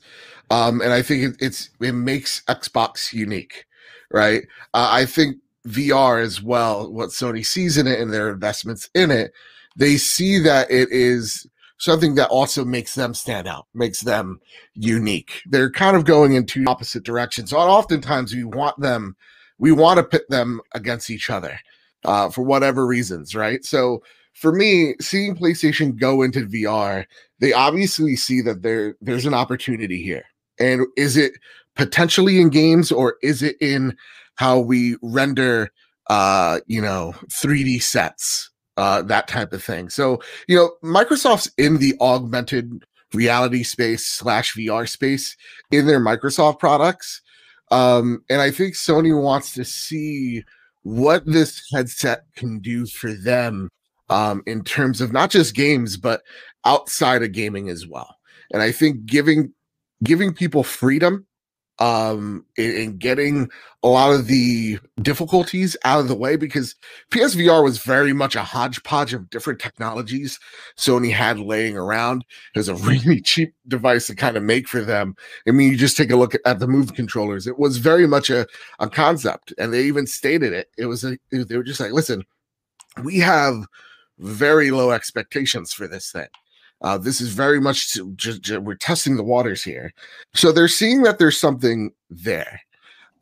um, 0.49 0.79
and 0.79 0.93
I 0.93 1.01
think 1.01 1.23
it, 1.23 1.35
it's 1.41 1.69
it 1.81 1.91
makes 1.91 2.43
Xbox 2.45 3.11
unique, 3.11 3.65
right? 4.09 4.43
Uh, 4.73 4.88
I 4.89 5.05
think 5.05 5.35
VR 5.67 6.23
as 6.23 6.41
well. 6.41 6.89
What 6.89 7.09
Sony 7.09 7.45
sees 7.45 7.77
in 7.77 7.88
it 7.88 7.99
and 7.99 8.13
their 8.13 8.29
investments 8.29 8.89
in 8.95 9.11
it, 9.11 9.34
they 9.75 9.97
see 9.97 10.39
that 10.39 10.71
it 10.71 10.88
is 10.89 11.45
something 11.77 12.15
that 12.15 12.29
also 12.29 12.63
makes 12.63 12.95
them 12.95 13.13
stand 13.13 13.49
out, 13.49 13.67
makes 13.73 13.99
them 13.99 14.39
unique. 14.75 15.41
They're 15.45 15.71
kind 15.71 15.97
of 15.97 16.05
going 16.05 16.35
in 16.35 16.45
two 16.45 16.63
opposite 16.67 17.03
directions. 17.03 17.49
So 17.49 17.57
oftentimes 17.57 18.34
we 18.34 18.45
want 18.45 18.79
them, 18.79 19.17
we 19.57 19.73
want 19.73 19.97
to 19.97 20.03
pit 20.05 20.23
them 20.29 20.61
against 20.73 21.09
each 21.09 21.29
other 21.29 21.59
uh, 22.05 22.29
for 22.29 22.43
whatever 22.43 22.85
reasons, 22.85 23.35
right? 23.35 23.63
So 23.65 24.03
for 24.33 24.51
me, 24.51 24.95
seeing 25.01 25.35
PlayStation 25.35 25.97
go 25.97 26.21
into 26.21 26.45
VR, 26.45 27.05
they 27.39 27.53
obviously 27.53 28.15
see 28.15 28.41
that 28.41 28.61
there 28.61 28.95
there's 29.01 29.25
an 29.25 29.33
opportunity 29.33 30.01
here. 30.01 30.25
And 30.59 30.87
is 30.95 31.17
it 31.17 31.33
potentially 31.75 32.39
in 32.39 32.49
games 32.49 32.91
or 32.91 33.17
is 33.21 33.43
it 33.43 33.55
in 33.61 33.95
how 34.35 34.59
we 34.59 34.97
render 35.01 35.71
uh, 36.09 36.59
you 36.67 36.81
know, 36.81 37.13
3D 37.29 37.81
sets, 37.81 38.49
uh, 38.77 39.01
that 39.03 39.27
type 39.27 39.53
of 39.53 39.63
thing. 39.63 39.89
So, 39.89 40.19
you 40.47 40.55
know, 40.55 40.71
Microsoft's 40.83 41.51
in 41.57 41.77
the 41.77 41.95
augmented 41.99 42.85
reality 43.13 43.63
space 43.63 44.05
slash 44.05 44.53
VR 44.55 44.87
space 44.87 45.35
in 45.71 45.87
their 45.87 45.99
Microsoft 45.99 46.59
products. 46.59 47.21
Um, 47.71 48.23
and 48.29 48.41
I 48.41 48.51
think 48.51 48.75
Sony 48.75 49.19
wants 49.21 49.53
to 49.53 49.65
see 49.65 50.43
what 50.88 51.26
this 51.26 51.68
headset 51.73 52.23
can 52.38 52.59
do 52.59 52.85
for 52.85 53.11
them 53.11 53.68
um, 54.09 54.41
in 54.45 54.64
terms 54.64 55.01
of 55.01 55.11
not 55.11 55.30
just 55.30 55.53
games, 55.53 55.97
but 55.97 56.22
outside 56.64 57.22
of 57.23 57.34
gaming 57.34 57.68
as 57.68 57.85
well. 57.85 58.15
And 58.53 58.61
I 58.61 58.72
think 58.72 59.05
giving 59.05 59.53
giving 60.01 60.34
people 60.34 60.64
freedom 60.64 61.27
um 61.79 62.43
in, 62.57 62.71
in, 62.71 62.97
getting 62.97 63.49
a 63.83 63.87
lot 63.87 64.11
of 64.11 64.25
the 64.25 64.79
difficulties 65.01 65.77
out 65.85 65.99
of 65.99 66.07
the 66.07 66.15
way 66.15 66.35
because 66.35 66.75
PSVR 67.11 67.63
was 67.63 67.77
very 67.77 68.13
much 68.13 68.35
a 68.35 68.41
hodgepodge 68.41 69.13
of 69.13 69.29
different 69.29 69.59
technologies 69.59 70.39
Sony 70.77 71.11
had 71.11 71.39
laying 71.39 71.77
around. 71.77 72.25
It 72.55 72.59
was 72.59 72.69
a 72.69 72.75
really 72.89 73.21
cheap 73.21 73.53
device 73.67 74.07
to 74.07 74.15
kind 74.15 74.35
of 74.37 74.43
make 74.43 74.67
for 74.67 74.81
them. 74.81 75.15
I 75.47 75.51
mean, 75.51 75.71
you 75.71 75.77
just 75.77 75.97
take 75.97 76.11
a 76.11 76.15
look 76.15 76.35
at 76.45 76.59
the 76.59 76.67
move 76.67 76.95
controllers. 76.95 77.45
It 77.45 77.59
was 77.59 77.77
very 77.77 78.07
much 78.07 78.29
a, 78.29 78.47
a 78.79 78.89
concept, 78.89 79.53
and 79.57 79.71
they 79.71 79.83
even 79.83 80.07
stated 80.07 80.53
it. 80.53 80.69
It 80.77 80.87
was 80.87 81.03
a, 81.03 81.17
they 81.31 81.57
were 81.57 81.63
just 81.63 81.79
like, 81.79 81.91
listen, 81.91 82.23
we 83.03 83.19
have 83.19 83.65
very 84.17 84.71
low 84.71 84.91
expectations 84.91 85.71
for 85.73 85.87
this 85.87 86.11
thing. 86.11 86.27
Uh, 86.81 86.97
this 86.97 87.21
is 87.21 87.29
very 87.29 87.59
much 87.59 87.97
just, 88.15 88.49
we're 88.59 88.75
testing 88.75 89.17
the 89.17 89.23
waters 89.23 89.63
here. 89.63 89.93
So 90.33 90.51
they're 90.51 90.67
seeing 90.67 91.01
that 91.03 91.17
there's 91.17 91.39
something 91.39 91.91
there. 92.09 92.61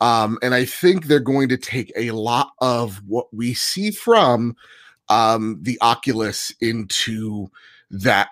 Um, 0.02 0.38
and 0.42 0.54
I 0.54 0.66
think 0.66 1.06
they're 1.06 1.20
going 1.20 1.50
to 1.50 1.58
take 1.58 1.92
a 1.96 2.12
lot 2.12 2.52
of 2.60 3.02
what 3.08 3.34
we 3.34 3.54
see 3.54 3.92
from 3.92 4.56
um, 5.08 5.58
the 5.62 5.78
Oculus 5.82 6.54
into 6.60 7.48
that 7.92 8.30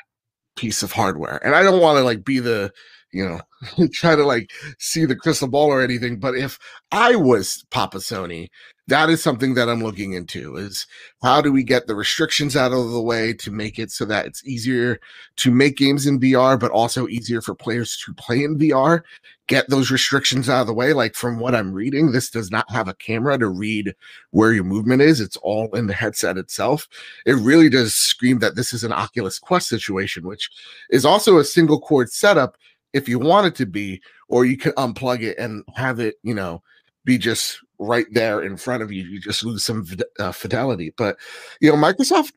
piece 0.56 0.84
of 0.84 0.92
hardware. 0.92 1.40
And 1.46 1.56
I 1.56 1.64
don't 1.64 1.82
want 1.82 1.98
to 1.98 2.04
like 2.04 2.26
be 2.26 2.40
the, 2.40 2.74
you 3.14 3.26
know, 3.26 3.88
try 3.94 4.16
to 4.16 4.26
like 4.26 4.52
see 4.80 5.06
the 5.06 5.16
crystal 5.16 5.48
ball 5.48 5.68
or 5.68 5.82
anything. 5.82 6.20
But 6.20 6.36
if 6.36 6.60
I 6.92 7.16
was 7.16 7.64
Papa 7.70 7.98
Sony, 7.98 8.50
that 8.88 9.10
is 9.10 9.24
something 9.24 9.54
that 9.54 9.70
I'm 9.70 9.82
looking 9.82 10.14
into 10.14 10.58
is 10.58 10.86
how 11.22 11.40
do 11.40 11.54
we 11.54 11.64
get 11.64 11.88
the 11.88 11.96
restrictions 11.96 12.58
out 12.58 12.74
of 12.74 12.92
the 12.92 13.02
way 13.02 13.32
to 13.34 13.50
make 13.50 13.80
it 13.80 13.92
so 13.92 14.04
that 14.06 14.26
it's 14.26 14.46
easier 14.46 15.00
to 15.38 15.52
make 15.52 15.78
games 15.78 16.06
in 16.06 16.20
VR, 16.20 16.60
but 16.60 16.72
also 16.72 17.08
easier 17.08 17.42
for 17.42 17.56
players 17.56 17.98
to 18.06 18.14
play 18.14 18.44
in 18.44 18.58
VR. 18.58 19.02
Get 19.48 19.70
those 19.70 19.92
restrictions 19.92 20.50
out 20.50 20.62
of 20.62 20.68
the 20.68 20.74
way. 20.74 20.92
Like 20.92 21.16
from 21.16 21.40
what 21.40 21.56
I'm 21.56 21.74
reading, 21.74 22.12
this 22.12 22.30
does 22.30 22.52
not 22.52 22.70
have 22.72 22.90
a 22.90 22.94
camera 22.96 23.38
to 23.38 23.48
read 23.48 23.96
where 24.32 24.52
your 24.52 24.64
movement 24.66 25.02
is. 25.02 25.22
It's 25.22 25.38
all 25.38 25.74
in 25.76 25.88
the 25.88 25.94
headset 25.94 26.38
itself. 26.38 26.88
It 27.26 27.34
really 27.34 27.70
does 27.70 27.94
scream 27.94 28.40
that 28.40 28.56
this 28.56 28.74
is 28.74 28.84
an 28.84 28.92
Oculus 28.94 29.40
Quest 29.40 29.70
situation, 29.70 30.28
which 30.28 30.50
is 30.90 31.06
also 31.06 31.38
a 31.38 31.46
single 31.46 31.80
cord 31.80 32.12
setup 32.12 32.58
if 32.94 33.10
you 33.10 33.20
want 33.20 33.48
it 33.48 33.56
to 33.56 33.66
be, 33.66 34.02
or 34.30 34.46
you 34.46 34.58
can 34.58 34.72
unplug 34.74 35.22
it 35.22 35.38
and 35.38 35.64
have 35.76 36.00
it, 36.00 36.16
you 36.24 36.34
know, 36.34 36.62
be 37.06 37.18
just 37.18 37.60
right 37.80 38.06
there 38.12 38.42
in 38.42 38.58
front 38.58 38.84
of 38.84 38.92
you. 38.92 39.04
You 39.04 39.20
just 39.20 39.44
lose 39.44 39.64
some 39.64 39.86
uh, 40.20 40.32
fidelity. 40.32 40.94
But 40.96 41.18
you 41.60 41.72
know, 41.72 41.78
Microsoft, 41.78 42.32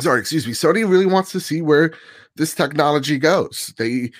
sorry, 0.00 0.20
excuse 0.20 0.46
me, 0.46 0.52
Sony 0.52 0.88
really 0.88 1.06
wants 1.06 1.32
to 1.32 1.40
see 1.40 1.62
where 1.62 1.92
this 2.36 2.54
technology 2.54 3.18
goes. 3.18 3.72
They 3.78 4.10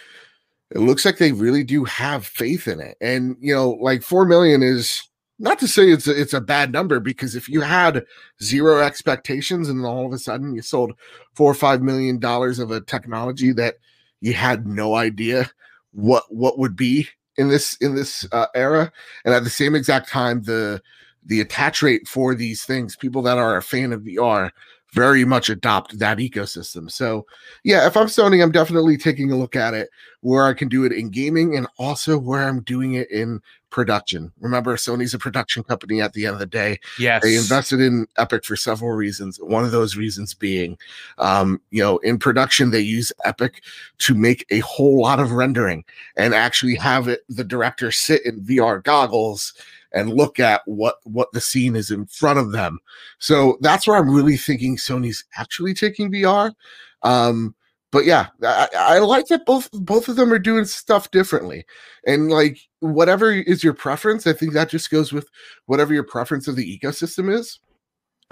it 0.70 0.78
looks 0.80 1.04
like 1.04 1.18
they 1.18 1.32
really 1.32 1.62
do 1.62 1.84
have 1.84 2.26
faith 2.26 2.68
in 2.68 2.80
it, 2.80 2.96
and 3.00 3.36
you 3.40 3.54
know, 3.54 3.70
like 3.70 4.02
four 4.02 4.24
million 4.24 4.62
is 4.62 5.02
not 5.38 5.58
to 5.58 5.68
say 5.68 5.90
it's 5.90 6.06
a, 6.06 6.20
it's 6.20 6.32
a 6.32 6.40
bad 6.40 6.72
number 6.72 7.00
because 7.00 7.34
if 7.34 7.48
you 7.48 7.60
had 7.60 8.04
zero 8.42 8.80
expectations 8.80 9.68
and 9.68 9.84
all 9.84 10.06
of 10.06 10.12
a 10.12 10.18
sudden 10.18 10.54
you 10.54 10.62
sold 10.62 10.92
four 11.34 11.50
or 11.50 11.54
five 11.54 11.82
million 11.82 12.18
dollars 12.18 12.58
of 12.58 12.70
a 12.70 12.80
technology 12.80 13.52
that 13.52 13.74
you 14.24 14.32
had 14.32 14.66
no 14.66 14.94
idea 14.94 15.51
what 15.92 16.24
what 16.30 16.59
would 16.59 16.74
be 16.74 17.06
in 17.36 17.48
this 17.48 17.76
in 17.76 17.94
this 17.94 18.26
uh, 18.32 18.46
era. 18.55 18.90
And 19.24 19.34
at 19.34 19.44
the 19.44 19.51
same 19.51 19.74
exact 19.74 20.09
time 20.09 20.42
the 20.42 20.80
the 21.26 21.42
attach 21.42 21.82
rate 21.82 22.09
for 22.09 22.34
these 22.34 22.64
things 22.64 22.96
people 22.96 23.20
that 23.22 23.36
are 23.36 23.56
a 23.56 23.62
fan 23.62 23.92
of 23.92 24.02
vr 24.02 24.51
very 24.92 25.24
much 25.24 25.48
adopt 25.51 25.98
that 25.98 26.18
ecosystem. 26.18 26.90
So 26.90 27.26
yeah 27.64 27.86
if 27.86 27.96
i'm 27.96 28.06
sony 28.06 28.42
i'm 28.42 28.52
definitely 28.52 28.96
taking 28.96 29.30
a 29.30 29.36
look 29.36 29.56
at 29.56 29.74
it 29.74 29.90
where 30.20 30.46
i 30.46 30.55
can 30.55 30.68
do 30.68 30.84
it 30.84 30.92
in 30.92 31.10
gaming 31.10 31.56
and 31.56 31.66
also 31.78 32.18
where 32.18 32.48
i'm 32.48 32.62
doing 32.62 32.94
it 32.94 33.10
in 33.10 33.40
production. 33.74 34.30
Remember, 34.38 34.76
Sony's 34.76 35.14
a 35.14 35.18
production 35.18 35.64
company 35.64 36.01
at 36.01 36.12
the 36.12 36.26
end 36.26 36.34
of 36.34 36.38
the 36.38 36.46
day. 36.46 36.78
Yes. 36.96 37.24
They 37.24 37.34
invested 37.34 37.80
in 37.80 38.06
Epic 38.16 38.44
for 38.44 38.55
several 38.55 38.92
reasons. 38.92 39.38
One 39.38 39.64
of 39.64 39.72
those 39.72 39.96
reasons 39.96 40.32
being, 40.32 40.78
um, 41.18 41.60
you 41.72 41.82
know, 41.82 41.98
in 41.98 42.18
production, 42.18 42.70
they 42.70 42.78
use 42.78 43.10
Epic 43.24 43.64
to 43.98 44.14
make 44.14 44.46
a 44.51 44.60
whole 44.60 45.02
lot 45.02 45.18
of 45.18 45.32
rendering 45.32 45.84
and 46.16 46.34
actually 46.34 46.76
have 46.76 47.09
it, 47.09 47.22
the 47.28 47.42
director 47.42 47.90
sit 47.90 48.24
in 48.24 48.44
VR 48.44 48.80
goggles 48.80 49.52
and 49.92 50.14
look 50.14 50.38
at 50.38 50.62
what 50.66 50.98
what 51.02 51.32
the 51.32 51.40
scene 51.40 51.74
is 51.74 51.90
in 51.90 52.06
front 52.06 52.38
of 52.38 52.52
them. 52.52 52.78
So 53.18 53.59
that's 53.60 53.88
where 53.88 53.96
I'm 53.96 54.14
really 54.14 54.36
thinking 54.36 54.76
Sony's 54.76 55.24
actually 55.36 55.74
taking 55.74 56.12
VR. 56.12 56.52
Um, 57.02 57.56
but 57.94 58.06
yeah, 58.06 58.26
I, 58.42 58.68
I, 58.76 58.98
like 58.98 59.28
that 59.28 59.46
both 59.46 59.70
both 59.70 60.08
of 60.08 60.16
them 60.16 60.32
are 60.32 60.38
doing 60.40 60.64
stuff 60.64 61.12
differently, 61.12 61.64
and 62.04 62.28
like 62.28 62.58
whatever 62.80 63.30
is 63.30 63.62
your 63.62 63.72
preference, 63.72 64.26
I 64.26 64.32
think 64.32 64.52
that 64.52 64.68
just 64.68 64.90
goes 64.90 65.12
with 65.12 65.30
whatever 65.66 65.94
your 65.94 66.02
preference 66.02 66.48
of 66.48 66.56
the 66.56 66.78
ecosystem 66.78 67.32
is. 67.32 67.60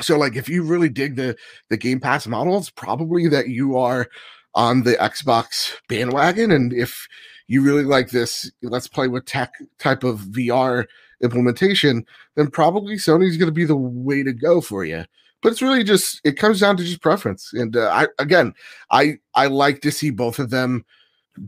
So, 0.00 0.18
like, 0.18 0.34
if 0.34 0.48
you 0.48 0.64
really 0.64 0.88
dig 0.88 1.14
the 1.14 1.36
the 1.70 1.76
Game 1.76 2.00
Pass 2.00 2.26
model, 2.26 2.58
it's 2.58 2.70
probably 2.70 3.28
that 3.28 3.50
you 3.50 3.78
are 3.78 4.08
on 4.56 4.82
the 4.82 4.94
Xbox 4.94 5.76
bandwagon, 5.88 6.50
and 6.50 6.72
if 6.72 7.06
you 7.46 7.62
really 7.62 7.84
like 7.84 8.10
this, 8.10 8.50
let's 8.62 8.88
play 8.88 9.06
with 9.06 9.26
tech 9.26 9.54
type 9.78 10.02
of 10.02 10.22
VR 10.22 10.86
implementation, 11.22 12.04
then 12.34 12.50
probably 12.50 12.96
Sony's 12.96 13.36
going 13.36 13.46
to 13.46 13.52
be 13.52 13.64
the 13.64 13.76
way 13.76 14.24
to 14.24 14.32
go 14.32 14.60
for 14.60 14.84
you 14.84 15.04
but 15.42 15.52
it's 15.52 15.62
really 15.62 15.84
just 15.84 16.20
it 16.24 16.38
comes 16.38 16.60
down 16.60 16.76
to 16.76 16.84
just 16.84 17.02
preference 17.02 17.52
and 17.52 17.76
uh, 17.76 17.90
i 17.92 18.06
again 18.18 18.54
i 18.90 19.18
i 19.34 19.46
like 19.46 19.80
to 19.80 19.90
see 19.90 20.10
both 20.10 20.38
of 20.38 20.50
them 20.50 20.84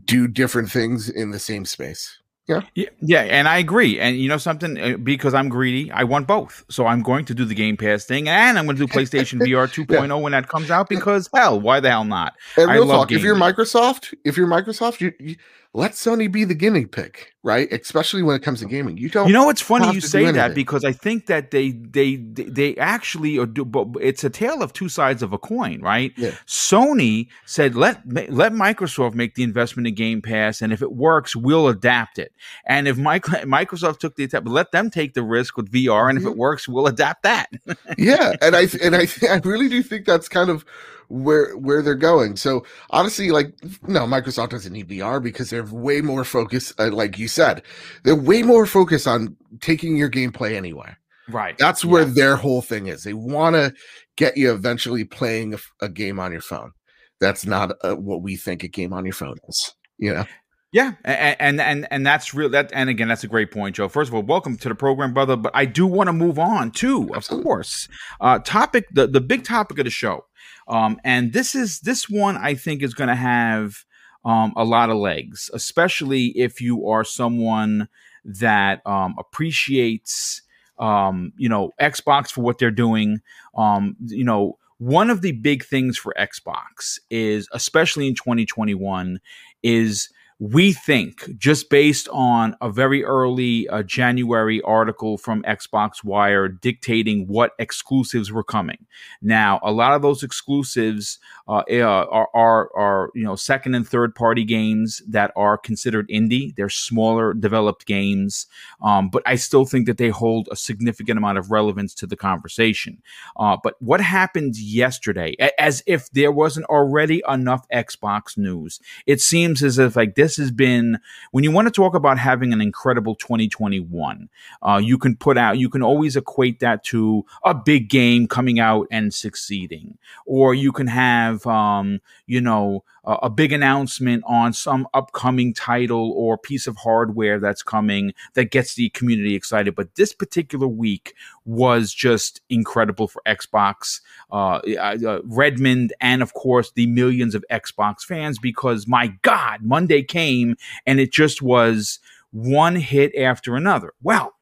do 0.05 0.27
different 0.27 0.69
things 0.69 1.09
in 1.09 1.31
the 1.31 1.39
same 1.39 1.65
space 1.65 2.19
yeah. 2.47 2.61
yeah. 2.75 2.89
Yeah. 3.01 3.21
And 3.21 3.47
I 3.47 3.57
agree. 3.57 3.99
And 3.99 4.17
you 4.17 4.29
know 4.29 4.37
something? 4.37 4.79
Uh, 4.79 4.97
because 4.97 5.33
I'm 5.33 5.49
greedy, 5.49 5.91
I 5.91 6.03
want 6.03 6.27
both. 6.27 6.63
So 6.69 6.85
I'm 6.85 7.01
going 7.01 7.25
to 7.25 7.33
do 7.33 7.43
the 7.43 7.55
Game 7.55 7.75
Pass 7.75 8.05
thing 8.05 8.29
and 8.29 8.59
I'm 8.59 8.65
going 8.65 8.77
to 8.77 8.85
do 8.85 8.91
PlayStation 8.91 9.39
VR 9.47 9.67
2.0 9.67 10.07
yeah. 10.07 10.13
when 10.13 10.31
that 10.33 10.47
comes 10.47 10.69
out 10.69 10.87
because 10.87 11.27
hell, 11.33 11.59
why 11.59 11.79
the 11.79 11.89
hell 11.89 12.05
not? 12.05 12.33
And 12.55 12.69
real 12.69 12.87
talk, 12.87 13.11
if 13.11 13.23
you're 13.23 13.35
Microsoft, 13.35 14.13
if 14.23 14.37
you're 14.37 14.47
Microsoft, 14.47 15.01
you, 15.01 15.11
you, 15.19 15.35
let 15.75 15.91
Sony 15.91 16.31
be 16.31 16.45
the 16.45 16.53
guinea 16.53 16.85
pig, 16.85 17.19
right? 17.43 17.69
Especially 17.69 18.23
when 18.23 18.37
it 18.37 18.41
comes 18.41 18.61
to 18.61 18.65
gaming. 18.65 18.97
You 18.97 19.09
don't. 19.09 19.27
You 19.27 19.33
know 19.33 19.45
what's 19.45 19.61
funny? 19.61 19.93
You 19.93 19.99
say 19.99 20.31
that 20.31 20.55
because 20.55 20.85
I 20.85 20.93
think 20.93 21.25
that 21.25 21.51
they 21.51 21.71
they 21.71 22.15
they 22.15 22.77
actually 22.77 23.37
are. 23.37 23.45
Do, 23.45 23.65
but 23.65 23.87
it's 23.99 24.23
a 24.23 24.29
tale 24.29 24.63
of 24.63 24.71
two 24.71 24.87
sides 24.87 25.21
of 25.21 25.33
a 25.33 25.37
coin, 25.37 25.81
right? 25.81 26.13
Yeah. 26.15 26.31
Sony 26.47 27.27
said 27.45 27.75
let 27.75 28.01
let 28.07 28.53
Microsoft 28.53 29.15
make 29.15 29.35
the 29.35 29.43
investment 29.43 29.85
in 29.85 29.95
Game 29.95 30.21
Pass, 30.21 30.61
and 30.61 30.71
if 30.71 30.81
it 30.81 30.93
works, 30.93 31.35
we'll 31.35 31.67
adapt 31.67 32.19
it. 32.19 32.31
And 32.65 32.87
if 32.87 32.95
Microsoft 32.97 33.99
took 33.99 34.15
the 34.15 34.23
attempt, 34.23 34.47
let 34.47 34.71
them 34.71 34.89
take 34.89 35.13
the 35.13 35.23
risk 35.23 35.57
with 35.57 35.69
VR, 35.69 36.09
and 36.09 36.17
if 36.17 36.23
it 36.23 36.29
mm-hmm. 36.29 36.39
works, 36.39 36.69
we'll 36.69 36.87
adapt 36.87 37.23
that. 37.23 37.49
yeah, 37.97 38.31
and 38.41 38.55
I 38.55 38.61
and 38.81 38.95
I 38.95 39.07
I 39.29 39.41
really 39.43 39.67
do 39.67 39.83
think 39.83 40.05
that's 40.05 40.29
kind 40.29 40.49
of 40.49 40.63
where 41.07 41.55
where 41.57 41.81
they're 41.81 41.95
going. 41.95 42.35
So 42.35 42.65
honestly, 42.89 43.31
like 43.31 43.53
no, 43.87 44.01
Microsoft 44.01 44.49
doesn't 44.49 44.73
need 44.73 44.89
VR 44.89 45.21
because 45.21 45.49
they're 45.49 45.65
way 45.65 46.01
more 46.01 46.23
focused. 46.23 46.79
Uh, 46.79 46.91
like 46.91 47.17
you 47.17 47.27
said, 47.27 47.63
they're 48.03 48.15
way 48.15 48.43
more 48.43 48.65
focused 48.65 49.07
on 49.07 49.35
taking 49.61 49.97
your 49.97 50.09
gameplay 50.09 50.55
anywhere. 50.55 50.97
Right. 51.27 51.57
That's 51.57 51.83
where 51.83 52.05
their 52.05 52.35
whole 52.35 52.61
thing 52.61 52.87
is. 52.87 53.03
They 53.03 53.13
want 53.13 53.55
to 53.55 53.73
get 54.15 54.37
you 54.37 54.53
eventually 54.53 55.03
playing 55.03 55.55
a, 55.55 55.57
a, 55.81 55.89
game 55.89 56.19
on 56.19 56.31
your 56.31 56.41
phone. 56.41 56.71
That's 57.19 57.45
not 57.45 57.71
uh, 57.83 57.95
what 57.95 58.21
we 58.21 58.35
think 58.35 58.63
a 58.63 58.67
game 58.67 58.93
on 58.93 59.05
your 59.05 59.13
phone 59.13 59.37
is. 59.47 59.73
You 59.97 60.13
know. 60.13 60.25
Yeah, 60.71 60.91
and, 61.05 61.37
and 61.39 61.61
and 61.61 61.87
and 61.89 62.05
that's 62.05 62.33
real. 62.33 62.49
That 62.49 62.69
and 62.73 62.89
again, 62.89 63.07
that's 63.07 63.23
a 63.23 63.29
great 63.29 63.49
point, 63.49 63.77
Joe. 63.77 63.87
First 63.87 64.09
of 64.09 64.13
all, 64.13 64.23
welcome 64.23 64.57
to 64.57 64.67
the 64.67 64.75
program, 64.75 65.13
brother. 65.13 65.37
But 65.37 65.53
I 65.55 65.63
do 65.63 65.87
want 65.87 66.09
to 66.09 66.13
move 66.13 66.37
on 66.37 66.71
too, 66.71 67.15
of 67.15 67.25
course. 67.29 67.87
Uh, 68.19 68.39
topic 68.39 68.85
the 68.91 69.07
the 69.07 69.21
big 69.21 69.45
topic 69.45 69.79
of 69.79 69.85
the 69.85 69.89
show 69.89 70.25
um, 70.67 70.99
and 71.03 71.33
this 71.33 71.55
is 71.55 71.81
this 71.81 72.09
one 72.09 72.37
I 72.37 72.55
think 72.55 72.81
is 72.81 72.93
going 72.93 73.09
to 73.09 73.15
have 73.15 73.85
um, 74.23 74.53
a 74.55 74.63
lot 74.63 74.89
of 74.89 74.97
legs, 74.97 75.49
especially 75.53 76.27
if 76.37 76.59
you 76.59 76.87
are 76.89 77.03
someone 77.03 77.87
that 78.23 78.81
um, 78.85 79.15
appreciates 79.19 80.41
um, 80.79 81.31
you 81.37 81.47
know 81.47 81.71
Xbox 81.79 82.31
for 82.31 82.41
what 82.41 82.57
they're 82.57 82.71
doing. 82.71 83.21
Um, 83.55 83.95
you 84.05 84.25
know, 84.25 84.57
one 84.77 85.09
of 85.09 85.21
the 85.21 85.31
big 85.31 85.63
things 85.63 85.97
for 85.97 86.13
Xbox 86.19 86.99
is, 87.09 87.47
especially 87.53 88.07
in 88.07 88.15
2021, 88.15 89.19
is 89.63 90.09
we 90.37 90.73
think, 90.73 91.37
just 91.37 91.69
based 91.69 92.09
on 92.09 92.57
a 92.59 92.69
very 92.69 93.05
early 93.05 93.69
uh, 93.69 93.83
January 93.83 94.61
article 94.63 95.17
from 95.17 95.41
Xbox 95.43 96.03
Wire 96.03 96.49
dictating 96.49 97.25
what 97.27 97.53
exclusives 97.57 98.33
were 98.33 98.43
coming. 98.43 98.85
Now, 99.21 99.61
a 99.63 99.71
lot 99.71 99.93
of 99.93 100.01
those 100.01 100.23
exclusives 100.23 101.19
uh, 101.47 101.63
eh, 101.69 101.79
are, 101.79 102.27
are, 102.33 102.69
are, 102.75 103.11
you 103.15 103.23
know, 103.23 103.37
second 103.37 103.75
and 103.75 103.87
third 103.87 104.13
party 104.13 104.43
games 104.43 105.01
that 105.07 105.31
are 105.37 105.57
considered 105.57 106.09
indie. 106.09 106.53
They're 106.55 106.67
smaller 106.67 107.33
developed 107.33 107.85
games, 107.85 108.45
um, 108.83 109.09
but 109.09 109.23
I 109.25 109.35
still 109.35 109.63
think 109.63 109.85
that 109.87 109.97
they 109.97 110.09
hold 110.09 110.49
a 110.51 110.57
significant 110.57 111.17
amount 111.17 111.37
of 111.37 111.49
relevance 111.49 111.93
to 111.95 112.07
the 112.07 112.17
conversation. 112.17 113.01
Uh, 113.37 113.55
but 113.63 113.75
what 113.79 114.01
happened 114.01 114.57
yesterday, 114.57 115.35
as 115.57 115.81
if 115.87 116.09
there 116.11 116.31
wasn't 116.31 116.65
already 116.65 117.23
enough 117.25 117.65
Xbox 117.73 118.37
news, 118.37 118.81
it 119.05 119.21
seems 119.21 119.63
as 119.63 119.79
if 119.79 119.95
like 119.95 120.15
this 120.15 120.24
this 120.25 120.37
has 120.37 120.49
been 120.49 120.97
when 121.29 121.43
you 121.43 121.51
want 121.51 121.67
to 121.67 121.71
talk 121.71 121.93
about 121.93 122.17
having 122.17 122.51
an 122.51 122.59
incredible 122.59 123.13
2021. 123.13 124.27
Uh, 124.63 124.81
you 124.83 124.97
can 124.97 125.15
put 125.15 125.37
out, 125.37 125.59
you 125.59 125.69
can 125.69 125.83
always 125.83 126.15
equate 126.15 126.59
that 126.61 126.83
to 126.85 127.23
a 127.43 127.53
big 127.53 127.89
game 127.89 128.27
coming 128.27 128.59
out 128.59 128.87
and 128.89 129.13
succeeding, 129.13 129.99
or 130.25 130.55
you 130.55 130.71
can 130.71 130.87
have, 130.87 131.45
um, 131.45 132.01
you 132.25 132.41
know, 132.41 132.83
a, 133.05 133.29
big 133.29 133.51
announcement 133.51 134.23
on 134.25 134.53
some 134.53 134.87
upcoming 134.93 135.53
title 135.53 136.11
or 136.11 136.37
piece 136.37 136.67
of 136.67 136.77
hardware 136.77 137.39
that's 137.39 137.63
coming 137.63 138.13
that 138.33 138.51
gets 138.51 138.75
the 138.75 138.89
community 138.89 139.35
excited. 139.35 139.75
But 139.75 139.95
this 139.95 140.13
particular 140.13 140.67
week 140.67 141.13
was 141.45 141.93
just 141.93 142.41
incredible 142.49 143.07
for 143.07 143.21
Xbox, 143.25 144.01
uh, 144.31 144.59
uh, 144.79 145.19
Redmond, 145.23 145.93
and 146.01 146.21
of 146.21 146.33
course 146.33 146.71
the 146.75 146.87
millions 146.87 147.35
of 147.35 147.43
Xbox 147.51 148.01
fans 148.01 148.39
because 148.39 148.87
my 148.87 149.07
God, 149.21 149.61
Monday 149.61 150.03
came 150.03 150.55
and 150.85 150.99
it 150.99 151.11
just 151.11 151.41
was 151.41 151.99
one 152.31 152.75
hit 152.75 153.15
after 153.15 153.55
another. 153.55 153.93
Well, 154.01 154.34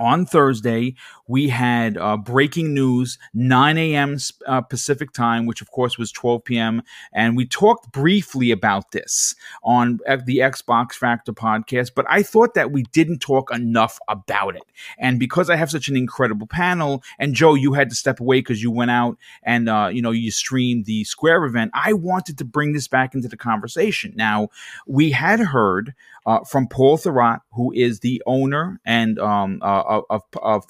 on 0.00 0.24
Thursday, 0.24 0.94
we 1.28 1.48
had 1.48 1.96
uh, 1.98 2.16
breaking 2.16 2.74
news, 2.74 3.18
9 3.34 3.78
a.m. 3.78 4.16
Uh, 4.46 4.62
Pacific 4.62 5.12
time, 5.12 5.46
which 5.46 5.60
of 5.60 5.70
course 5.70 5.98
was 5.98 6.10
12 6.10 6.42
p.m. 6.42 6.82
And 7.12 7.36
we 7.36 7.46
talked 7.46 7.92
briefly 7.92 8.50
about 8.50 8.90
this 8.92 9.34
on 9.62 10.00
the 10.24 10.38
Xbox 10.38 10.94
Factor 10.94 11.32
podcast, 11.32 11.92
but 11.94 12.06
I 12.08 12.22
thought 12.22 12.54
that 12.54 12.72
we 12.72 12.82
didn't 12.84 13.18
talk 13.18 13.54
enough 13.54 13.98
about 14.08 14.56
it. 14.56 14.62
And 14.98 15.20
because 15.20 15.50
I 15.50 15.56
have 15.56 15.70
such 15.70 15.88
an 15.88 15.96
incredible 15.96 16.46
panel, 16.46 17.02
and 17.18 17.34
Joe, 17.34 17.54
you 17.54 17.74
had 17.74 17.90
to 17.90 17.94
step 17.94 18.18
away 18.18 18.38
because 18.38 18.62
you 18.62 18.70
went 18.70 18.90
out 18.90 19.18
and 19.42 19.68
uh, 19.68 19.90
you 19.92 20.00
know 20.00 20.10
you 20.10 20.30
streamed 20.30 20.86
the 20.86 21.04
Square 21.04 21.44
event, 21.44 21.70
I 21.74 21.92
wanted 21.92 22.38
to 22.38 22.44
bring 22.44 22.72
this 22.72 22.88
back 22.88 23.14
into 23.14 23.28
the 23.28 23.36
conversation. 23.36 24.14
Now, 24.16 24.48
we 24.86 25.10
had 25.10 25.40
heard 25.40 25.94
uh, 26.30 26.44
from 26.44 26.68
Paul 26.68 26.96
Thurrott, 26.96 27.40
who 27.54 27.72
is 27.72 28.00
the 28.00 28.22
owner 28.24 28.80
and 28.84 29.18
um, 29.18 29.58
uh, 29.62 30.02
of, 30.08 30.22
of 30.40 30.64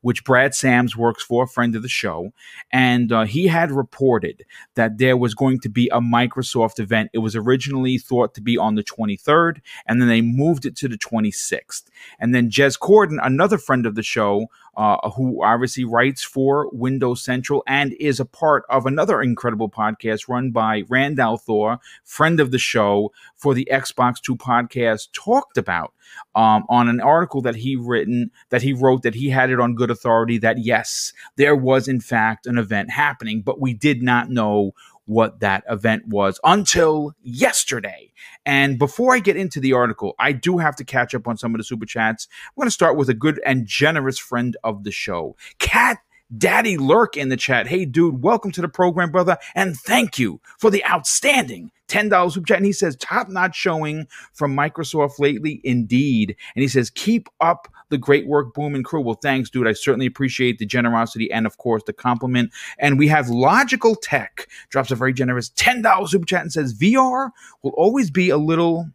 which 0.00 0.24
Brad 0.24 0.54
Sams 0.54 0.96
works 0.96 1.22
for, 1.22 1.44
a 1.44 1.46
friend 1.46 1.76
of 1.76 1.82
the 1.82 1.88
show. 1.88 2.32
And 2.72 3.12
uh, 3.12 3.24
he 3.24 3.48
had 3.48 3.70
reported 3.70 4.46
that 4.76 4.96
there 4.96 5.18
was 5.18 5.34
going 5.34 5.60
to 5.60 5.68
be 5.68 5.90
a 5.92 6.00
Microsoft 6.00 6.80
event. 6.80 7.10
It 7.12 7.18
was 7.18 7.36
originally 7.36 7.98
thought 7.98 8.32
to 8.34 8.40
be 8.40 8.56
on 8.56 8.76
the 8.76 8.82
23rd, 8.82 9.60
and 9.86 10.00
then 10.00 10.08
they 10.08 10.22
moved 10.22 10.64
it 10.64 10.74
to 10.76 10.88
the 10.88 10.96
26th. 10.96 11.84
And 12.18 12.34
then 12.34 12.48
Jez 12.48 12.78
Corden, 12.78 13.18
another 13.22 13.58
friend 13.58 13.84
of 13.84 13.94
the 13.94 14.02
show, 14.02 14.46
uh, 14.76 15.10
who 15.10 15.42
obviously 15.44 15.84
writes 15.84 16.22
for 16.22 16.68
Windows 16.72 17.22
Central 17.22 17.62
and 17.66 17.94
is 18.00 18.20
a 18.20 18.24
part 18.24 18.64
of 18.68 18.86
another 18.86 19.22
incredible 19.22 19.68
podcast 19.68 20.28
run 20.28 20.50
by 20.50 20.82
Rand 20.88 21.18
al'Thor, 21.18 21.78
friend 22.04 22.40
of 22.40 22.50
the 22.50 22.58
show, 22.58 23.12
for 23.36 23.54
the 23.54 23.68
Xbox 23.70 24.20
Two 24.20 24.36
podcast, 24.36 25.08
talked 25.12 25.58
about 25.58 25.92
um, 26.34 26.64
on 26.68 26.88
an 26.88 27.00
article 27.00 27.40
that 27.42 27.56
he 27.56 27.76
written 27.76 28.30
that 28.50 28.62
he 28.62 28.72
wrote 28.72 29.02
that 29.02 29.14
he 29.14 29.30
had 29.30 29.50
it 29.50 29.60
on 29.60 29.74
good 29.74 29.90
authority 29.90 30.38
that 30.38 30.58
yes, 30.58 31.12
there 31.36 31.56
was 31.56 31.88
in 31.88 32.00
fact 32.00 32.46
an 32.46 32.58
event 32.58 32.90
happening, 32.90 33.42
but 33.42 33.60
we 33.60 33.72
did 33.72 34.02
not 34.02 34.30
know 34.30 34.72
what 35.06 35.40
that 35.40 35.64
event 35.68 36.08
was 36.08 36.40
until 36.44 37.12
yesterday. 37.22 38.12
And 38.46 38.78
before 38.78 39.14
I 39.14 39.18
get 39.18 39.36
into 39.36 39.60
the 39.60 39.72
article, 39.72 40.14
I 40.18 40.32
do 40.32 40.58
have 40.58 40.76
to 40.76 40.84
catch 40.84 41.14
up 41.14 41.28
on 41.28 41.36
some 41.36 41.54
of 41.54 41.58
the 41.58 41.64
super 41.64 41.86
chats. 41.86 42.28
I'm 42.48 42.60
going 42.60 42.66
to 42.66 42.70
start 42.70 42.96
with 42.96 43.08
a 43.08 43.14
good 43.14 43.40
and 43.44 43.66
generous 43.66 44.18
friend 44.18 44.56
of 44.64 44.84
the 44.84 44.90
show, 44.90 45.36
Cat 45.58 45.98
Daddy 46.36 46.76
Lurk 46.76 47.16
in 47.16 47.28
the 47.28 47.36
chat. 47.36 47.66
Hey, 47.66 47.84
dude, 47.84 48.22
welcome 48.22 48.50
to 48.52 48.60
the 48.60 48.68
program, 48.68 49.10
brother, 49.10 49.36
and 49.54 49.76
thank 49.76 50.18
you 50.18 50.40
for 50.58 50.70
the 50.70 50.84
outstanding 50.86 51.70
$10 51.88 52.32
super 52.32 52.46
chat. 52.46 52.56
And 52.56 52.66
he 52.66 52.72
says, 52.72 52.96
top 52.96 53.28
notch 53.28 53.54
showing 53.54 54.06
from 54.32 54.56
Microsoft 54.56 55.18
lately, 55.18 55.60
indeed. 55.64 56.34
And 56.56 56.62
he 56.62 56.68
says, 56.68 56.90
keep 56.90 57.28
up 57.40 57.68
the 57.90 57.98
great 57.98 58.26
work, 58.26 58.54
Boom 58.54 58.74
and 58.74 58.84
Crew. 58.84 59.02
Well, 59.02 59.18
thanks, 59.22 59.50
dude. 59.50 59.68
I 59.68 59.74
certainly 59.74 60.06
appreciate 60.06 60.58
the 60.58 60.66
generosity 60.66 61.30
and, 61.30 61.46
of 61.46 61.58
course, 61.58 61.82
the 61.86 61.92
compliment. 61.92 62.52
And 62.78 62.98
we 62.98 63.08
have 63.08 63.28
Logical 63.28 63.94
Tech 63.94 64.48
drops 64.70 64.90
a 64.90 64.96
very 64.96 65.12
generous 65.12 65.50
$10 65.50 66.08
super 66.08 66.24
chat 66.24 66.40
and 66.40 66.52
says, 66.52 66.74
VR 66.74 67.30
will 67.62 67.74
always 67.76 68.10
be 68.10 68.30
a 68.30 68.38
little 68.38 68.88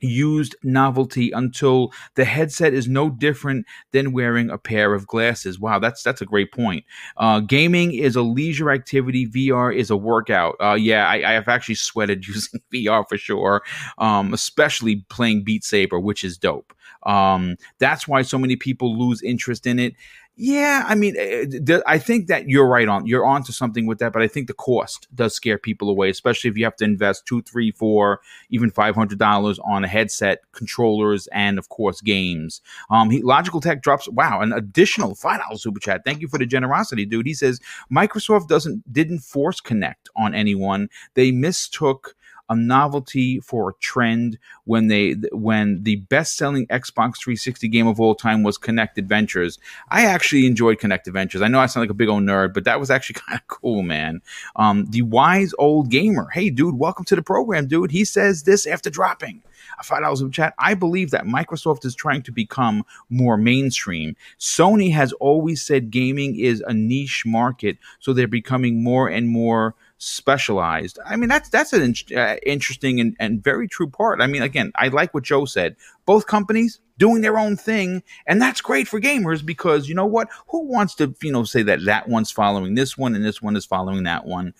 used 0.00 0.54
novelty 0.62 1.30
until 1.30 1.92
the 2.14 2.24
headset 2.24 2.74
is 2.74 2.88
no 2.88 3.10
different 3.10 3.66
than 3.92 4.12
wearing 4.12 4.50
a 4.50 4.58
pair 4.58 4.94
of 4.94 5.06
glasses. 5.06 5.58
Wow, 5.58 5.78
that's 5.78 6.02
that's 6.02 6.20
a 6.20 6.26
great 6.26 6.52
point. 6.52 6.84
Uh, 7.16 7.40
gaming 7.40 7.92
is 7.92 8.16
a 8.16 8.22
leisure 8.22 8.70
activity. 8.70 9.26
VR 9.26 9.74
is 9.74 9.90
a 9.90 9.96
workout. 9.96 10.56
Uh, 10.60 10.74
yeah, 10.74 11.06
I, 11.08 11.30
I, 11.30 11.32
have 11.32 11.48
actually 11.48 11.76
sweated 11.76 12.26
using 12.28 12.60
VR 12.72 13.08
for 13.08 13.16
sure, 13.16 13.62
um, 13.98 14.34
especially 14.34 15.04
playing 15.08 15.44
Beat 15.44 15.64
Saber, 15.64 15.98
which 15.98 16.24
is 16.24 16.38
dope. 16.38 16.72
Um, 17.04 17.56
that's 17.78 18.08
why 18.08 18.22
so 18.22 18.38
many 18.38 18.56
people 18.56 18.98
lose 18.98 19.22
interest 19.22 19.66
in 19.66 19.78
it. 19.78 19.94
Yeah, 20.38 20.84
I 20.86 20.94
mean, 20.94 21.14
eh, 21.16 21.46
eh, 21.66 21.80
I 21.86 21.98
think 21.98 22.26
that 22.26 22.46
you're 22.46 22.66
right 22.66 22.88
on. 22.88 23.06
You're 23.06 23.24
onto 23.24 23.52
something 23.52 23.86
with 23.86 24.00
that, 24.00 24.12
but 24.12 24.20
I 24.20 24.28
think 24.28 24.48
the 24.48 24.54
cost 24.54 25.08
does 25.14 25.34
scare 25.34 25.56
people 25.56 25.88
away, 25.88 26.10
especially 26.10 26.50
if 26.50 26.58
you 26.58 26.64
have 26.64 26.76
to 26.76 26.84
invest 26.84 27.24
two, 27.24 27.40
three, 27.40 27.70
four, 27.70 28.20
even 28.50 28.70
five 28.70 28.94
hundred 28.94 29.18
dollars 29.18 29.58
on 29.60 29.82
a 29.82 29.88
headset, 29.88 30.40
controllers, 30.52 31.26
and 31.28 31.58
of 31.58 31.70
course 31.70 32.02
games. 32.02 32.60
Um, 32.90 33.08
he, 33.08 33.22
Logical 33.22 33.62
Tech 33.62 33.80
drops 33.82 34.08
wow 34.10 34.42
an 34.42 34.52
additional 34.52 35.14
five 35.14 35.40
dollars 35.40 35.62
super 35.62 35.80
chat. 35.80 36.02
Thank 36.04 36.20
you 36.20 36.28
for 36.28 36.38
the 36.38 36.46
generosity, 36.46 37.06
dude. 37.06 37.26
He 37.26 37.34
says 37.34 37.58
Microsoft 37.90 38.48
doesn't 38.48 38.92
didn't 38.92 39.20
force 39.20 39.62
Kinect 39.62 40.08
on 40.16 40.34
anyone. 40.34 40.90
They 41.14 41.30
mistook 41.30 42.15
a 42.48 42.56
novelty 42.56 43.40
for 43.40 43.70
a 43.70 43.74
trend 43.80 44.38
when 44.64 44.88
they 44.88 45.12
when 45.32 45.82
the 45.82 45.96
best-selling 45.96 46.66
Xbox 46.68 47.18
360 47.18 47.68
game 47.68 47.86
of 47.86 48.00
all 48.00 48.14
time 48.14 48.42
was 48.42 48.58
Kinect 48.58 48.96
Adventures. 48.96 49.58
I 49.90 50.04
actually 50.04 50.46
enjoyed 50.46 50.78
Kinect 50.78 51.06
Adventures. 51.06 51.42
I 51.42 51.48
know 51.48 51.60
I 51.60 51.66
sound 51.66 51.82
like 51.82 51.90
a 51.90 51.94
big 51.94 52.08
old 52.08 52.22
nerd, 52.22 52.54
but 52.54 52.64
that 52.64 52.80
was 52.80 52.90
actually 52.90 53.20
kind 53.26 53.40
of 53.40 53.46
cool, 53.48 53.82
man. 53.82 54.20
Um, 54.56 54.86
the 54.90 55.02
wise 55.02 55.52
old 55.58 55.90
gamer. 55.90 56.28
Hey, 56.32 56.50
dude, 56.50 56.78
welcome 56.78 57.04
to 57.06 57.16
the 57.16 57.22
program, 57.22 57.66
dude. 57.66 57.90
He 57.90 58.04
says 58.04 58.44
this 58.44 58.66
after 58.66 58.90
dropping 58.90 59.42
five 59.82 60.02
dollars 60.02 60.20
in 60.20 60.30
chat. 60.30 60.54
I 60.58 60.74
believe 60.74 61.10
that 61.10 61.24
Microsoft 61.24 61.84
is 61.84 61.94
trying 61.94 62.22
to 62.22 62.32
become 62.32 62.84
more 63.10 63.36
mainstream. 63.36 64.16
Sony 64.38 64.92
has 64.92 65.12
always 65.14 65.64
said 65.64 65.90
gaming 65.90 66.38
is 66.38 66.62
a 66.66 66.74
niche 66.74 67.24
market, 67.26 67.78
so 67.98 68.12
they're 68.12 68.28
becoming 68.28 68.82
more 68.82 69.08
and 69.08 69.28
more 69.28 69.74
specialized. 69.98 70.98
I 71.04 71.16
mean, 71.16 71.28
that's 71.28 71.48
that's 71.48 71.72
an 71.72 71.82
in- 71.82 72.18
uh, 72.18 72.36
interesting 72.44 73.00
and, 73.00 73.16
and 73.18 73.42
very 73.42 73.68
true 73.68 73.88
part. 73.88 74.20
I 74.20 74.26
mean, 74.26 74.42
again, 74.42 74.72
I 74.76 74.88
like 74.88 75.14
what 75.14 75.24
Joe 75.24 75.44
said. 75.44 75.76
Both 76.04 76.26
companies 76.26 76.80
doing 76.98 77.22
their 77.22 77.38
own 77.38 77.56
thing, 77.56 78.02
and 78.26 78.40
that's 78.40 78.60
great 78.60 78.88
for 78.88 79.00
gamers 79.00 79.44
because 79.44 79.88
you 79.88 79.94
know 79.94 80.06
what? 80.06 80.28
Who 80.48 80.66
wants 80.66 80.94
to 80.96 81.14
you 81.22 81.32
know 81.32 81.44
say 81.44 81.62
that 81.62 81.84
that 81.84 82.08
one's 82.08 82.30
following 82.30 82.74
this 82.74 82.96
one 82.96 83.14
and 83.14 83.24
this 83.24 83.40
one 83.40 83.56
is 83.56 83.64
following 83.64 84.04
that 84.04 84.26
one? 84.26 84.54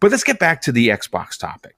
But 0.00 0.10
let's 0.10 0.24
get 0.24 0.38
back 0.38 0.60
to 0.62 0.72
the 0.72 0.88
Xbox 0.88 1.38
topic. 1.38 1.76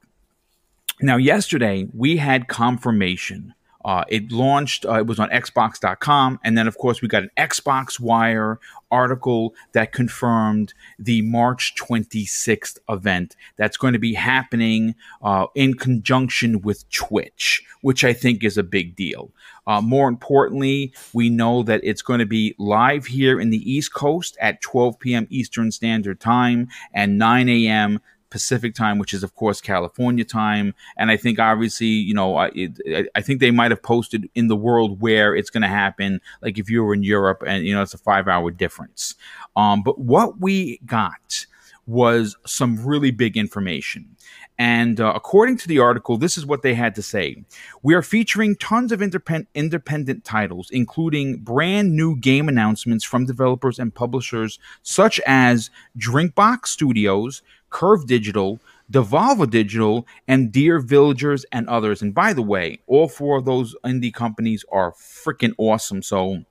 Now, 1.01 1.17
yesterday 1.17 1.89
we 1.95 2.17
had 2.17 2.49
confirmation 2.49 3.55
uh, 3.85 4.05
it 4.09 4.33
launched, 4.33 4.85
uh, 4.85 4.99
it 4.99 5.07
was 5.07 5.19
on 5.19 5.29
Xbox.com. 5.31 6.41
And 6.45 6.59
then, 6.59 6.67
of 6.67 6.77
course, 6.79 7.01
we 7.01 7.09
got 7.09 7.23
an 7.23 7.31
Xbox 7.37 8.01
Wire 8.01 8.59
article 8.91 9.55
that 9.73 9.93
confirmed 9.93 10.75
the 10.99 11.23
March 11.23 11.75
26th 11.77 12.79
event 12.89 13.37
that's 13.57 13.77
going 13.77 13.93
to 13.93 13.99
be 13.99 14.15
happening 14.15 14.95
uh, 15.23 15.47
in 15.55 15.75
conjunction 15.75 16.61
with 16.61 16.89
Twitch, 16.91 17.63
which 17.83 18.05
I 18.05 18.13
think 18.13 18.43
is 18.43 18.59
a 18.59 18.63
big 18.63 18.97
deal. 18.97 19.31
Uh, 19.67 19.83
more 19.83 20.09
importantly, 20.09 20.93
we 21.13 21.29
know 21.29 21.63
that 21.63 21.81
it's 21.85 22.03
going 22.03 22.21
to 22.21 22.27
be 22.27 22.55
live 22.59 23.07
here 23.07 23.39
in 23.39 23.51
the 23.51 23.71
East 23.71 23.93
Coast 23.93 24.37
at 24.41 24.61
12 24.63 24.99
p.m. 24.99 25.27
Eastern 25.31 25.71
Standard 25.71 26.21
Time 26.21 26.69
and 26.95 27.19
9 27.19 27.49
a.m. 27.49 28.01
Pacific 28.31 28.75
time, 28.75 28.99
which 28.99 29.15
is 29.15 29.23
of 29.23 29.35
course 29.35 29.61
California 29.61 30.25
time. 30.25 30.75
And 30.97 31.11
I 31.11 31.17
think 31.17 31.39
obviously, 31.39 31.87
you 31.87 32.15
know, 32.15 32.37
I, 32.37 32.51
it, 32.55 33.09
I 33.15 33.21
think 33.21 33.41
they 33.41 33.51
might 33.51 33.71
have 33.71 33.83
posted 33.83 34.29
in 34.35 34.49
the 34.49 34.57
world 34.57 35.01
where 35.01 35.35
it's 35.35 35.51
going 35.51 35.63
to 35.63 35.69
happen. 35.69 36.21
Like 36.43 36.59
if 36.59 36.71
you 36.71 36.85
were 36.85 36.95
in 36.95 37.03
Europe, 37.03 37.43
and 37.47 37.65
you 37.67 37.75
know, 37.75 37.83
it's 37.83 37.95
a 37.95 37.99
five-hour 37.99 38.51
difference. 38.53 39.15
Um, 39.57 39.83
but 39.83 39.99
what 39.99 40.41
we 40.41 40.79
got 40.85 41.47
was 41.87 42.37
some 42.47 42.85
really 42.85 43.11
big 43.11 43.37
information. 43.37 44.15
And 44.59 45.01
uh, 45.01 45.13
according 45.15 45.57
to 45.59 45.69
the 45.69 45.79
article, 45.79 46.19
this 46.19 46.37
is 46.37 46.45
what 46.45 46.63
they 46.63 46.75
had 46.75 46.97
to 46.97 47.03
say. 47.03 47.45
We 47.83 47.95
are 47.95 48.03
featuring 48.03 48.57
tons 48.57 48.91
of 48.91 49.01
independent, 49.01 49.49
independent 49.55 50.25
titles, 50.25 50.69
including 50.71 51.39
brand 51.39 51.95
new 51.95 52.17
game 52.17 52.49
announcements 52.49 53.05
from 53.05 53.25
developers 53.25 53.79
and 53.79 53.95
publishers 53.95 54.59
such 54.83 55.21
as 55.27 55.71
Drinkbox 55.97 56.67
Studios, 56.67 57.43
Curve 57.71 58.07
Digital, 58.07 58.61
Devolver 58.91 59.49
Digital, 59.49 60.07
and 60.27 60.51
Dear 60.51 60.81
Villagers, 60.81 61.45
and 61.53 61.69
others. 61.69 62.03
And 62.03 62.15
by 62.15 62.33
the 62.33 62.43
way, 62.43 62.81
all 62.87 63.09
four 63.09 63.39
of 63.39 63.45
those 63.45 63.75
indie 63.85 64.13
companies 64.13 64.65
are 64.73 64.93
freaking 64.93 65.55
awesome. 65.59 66.03
So, 66.03 66.45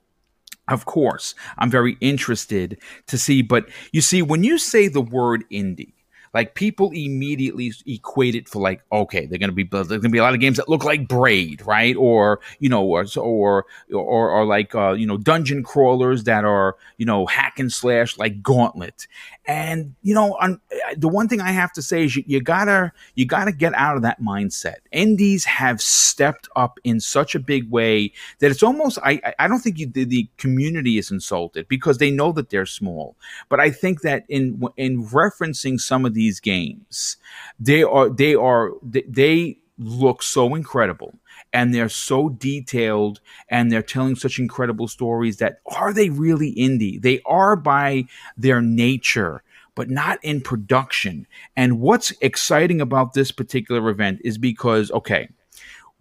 of 0.68 0.84
course, 0.84 1.34
I'm 1.56 1.70
very 1.70 1.96
interested 2.00 2.78
to 3.06 3.18
see. 3.18 3.42
But 3.42 3.68
you 3.92 4.00
see, 4.00 4.22
when 4.22 4.44
you 4.44 4.58
say 4.58 4.88
the 4.88 5.00
word 5.00 5.44
indie, 5.50 5.92
Like 6.34 6.54
people 6.54 6.90
immediately 6.92 7.72
equate 7.86 8.34
it 8.34 8.48
for 8.48 8.60
like, 8.60 8.82
okay, 8.92 9.26
they're 9.26 9.38
gonna 9.38 9.52
be 9.52 9.64
there's 9.64 9.88
gonna 9.88 10.08
be 10.08 10.18
a 10.18 10.22
lot 10.22 10.34
of 10.34 10.40
games 10.40 10.56
that 10.56 10.68
look 10.68 10.84
like 10.84 11.08
Braid, 11.08 11.66
right? 11.66 11.96
Or 11.96 12.40
you 12.58 12.68
know, 12.68 12.84
or 12.84 13.06
or 13.16 13.66
or, 13.92 14.30
or 14.30 14.44
like 14.44 14.74
uh, 14.74 14.92
you 14.92 15.06
know, 15.06 15.16
dungeon 15.16 15.62
crawlers 15.62 16.24
that 16.24 16.44
are 16.44 16.76
you 16.96 17.06
know 17.06 17.26
hack 17.26 17.58
and 17.58 17.72
slash 17.72 18.18
like 18.18 18.42
Gauntlet. 18.42 19.06
And 19.46 19.94
you 20.02 20.14
know, 20.14 20.36
on, 20.40 20.60
the 20.96 21.08
one 21.08 21.28
thing 21.28 21.40
I 21.40 21.52
have 21.52 21.72
to 21.72 21.82
say 21.82 22.04
is 22.04 22.16
you, 22.16 22.24
you 22.26 22.40
gotta 22.40 22.92
you 23.14 23.24
gotta 23.24 23.52
get 23.52 23.72
out 23.74 23.96
of 23.96 24.02
that 24.02 24.20
mindset. 24.20 24.76
Indies 24.92 25.44
have 25.46 25.80
stepped 25.80 26.48
up 26.54 26.78
in 26.84 27.00
such 27.00 27.34
a 27.34 27.38
big 27.38 27.70
way 27.70 28.12
that 28.40 28.50
it's 28.50 28.62
almost 28.62 28.98
I 29.02 29.20
I 29.38 29.48
don't 29.48 29.60
think 29.60 29.78
you, 29.78 29.86
the, 29.86 30.04
the 30.04 30.28
community 30.36 30.98
is 30.98 31.10
insulted 31.10 31.66
because 31.68 31.98
they 31.98 32.10
know 32.10 32.32
that 32.32 32.50
they're 32.50 32.66
small. 32.66 33.16
But 33.48 33.60
I 33.60 33.70
think 33.70 34.02
that 34.02 34.24
in 34.28 34.62
in 34.76 35.06
referencing 35.06 35.80
some 35.80 36.04
of 36.04 36.14
these 36.18 36.40
games, 36.40 37.16
they 37.58 37.82
are 37.82 38.10
they 38.10 38.34
are 38.34 38.72
they, 38.82 39.58
look 39.80 40.24
so 40.24 40.56
incredible 40.56 41.14
and 41.52 41.72
they're 41.72 41.88
so 41.88 42.28
detailed 42.28 43.20
and 43.48 43.70
they're 43.70 43.80
telling 43.80 44.16
such 44.16 44.40
incredible 44.40 44.88
stories 44.88 45.36
that 45.36 45.60
are 45.66 45.92
they 45.92 46.10
really 46.10 46.52
indie? 46.56 47.00
They 47.00 47.20
are 47.24 47.54
by 47.54 48.06
their 48.36 48.60
nature 48.60 49.44
but 49.78 49.88
not 49.88 50.18
in 50.24 50.40
production. 50.40 51.24
And 51.56 51.78
what's 51.78 52.12
exciting 52.20 52.80
about 52.80 53.12
this 53.12 53.30
particular 53.30 53.88
event 53.90 54.20
is 54.24 54.36
because, 54.36 54.90
okay, 54.90 55.28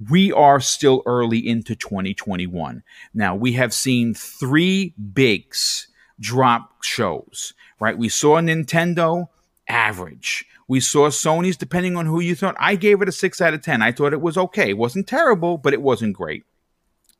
we 0.09 0.31
are 0.31 0.59
still 0.59 1.03
early 1.05 1.47
into 1.47 1.75
2021. 1.75 2.81
Now, 3.13 3.35
we 3.35 3.53
have 3.53 3.75
seen 3.75 4.15
three 4.15 4.95
bigs 5.13 5.89
drop 6.19 6.83
shows, 6.83 7.53
right? 7.79 7.95
We 7.95 8.09
saw 8.09 8.41
Nintendo, 8.41 9.27
average. 9.67 10.45
We 10.67 10.79
saw 10.79 11.09
Sony's, 11.09 11.57
depending 11.57 11.95
on 11.95 12.05
who 12.05 12.19
you 12.19 12.35
thought. 12.35 12.55
I 12.59 12.75
gave 12.75 13.01
it 13.01 13.09
a 13.09 13.11
six 13.11 13.41
out 13.41 13.53
of 13.53 13.61
10. 13.61 13.81
I 13.81 13.91
thought 13.91 14.13
it 14.13 14.21
was 14.21 14.37
okay. 14.37 14.69
It 14.69 14.77
wasn't 14.77 15.07
terrible, 15.07 15.57
but 15.57 15.73
it 15.73 15.81
wasn't 15.81 16.13
great. 16.13 16.43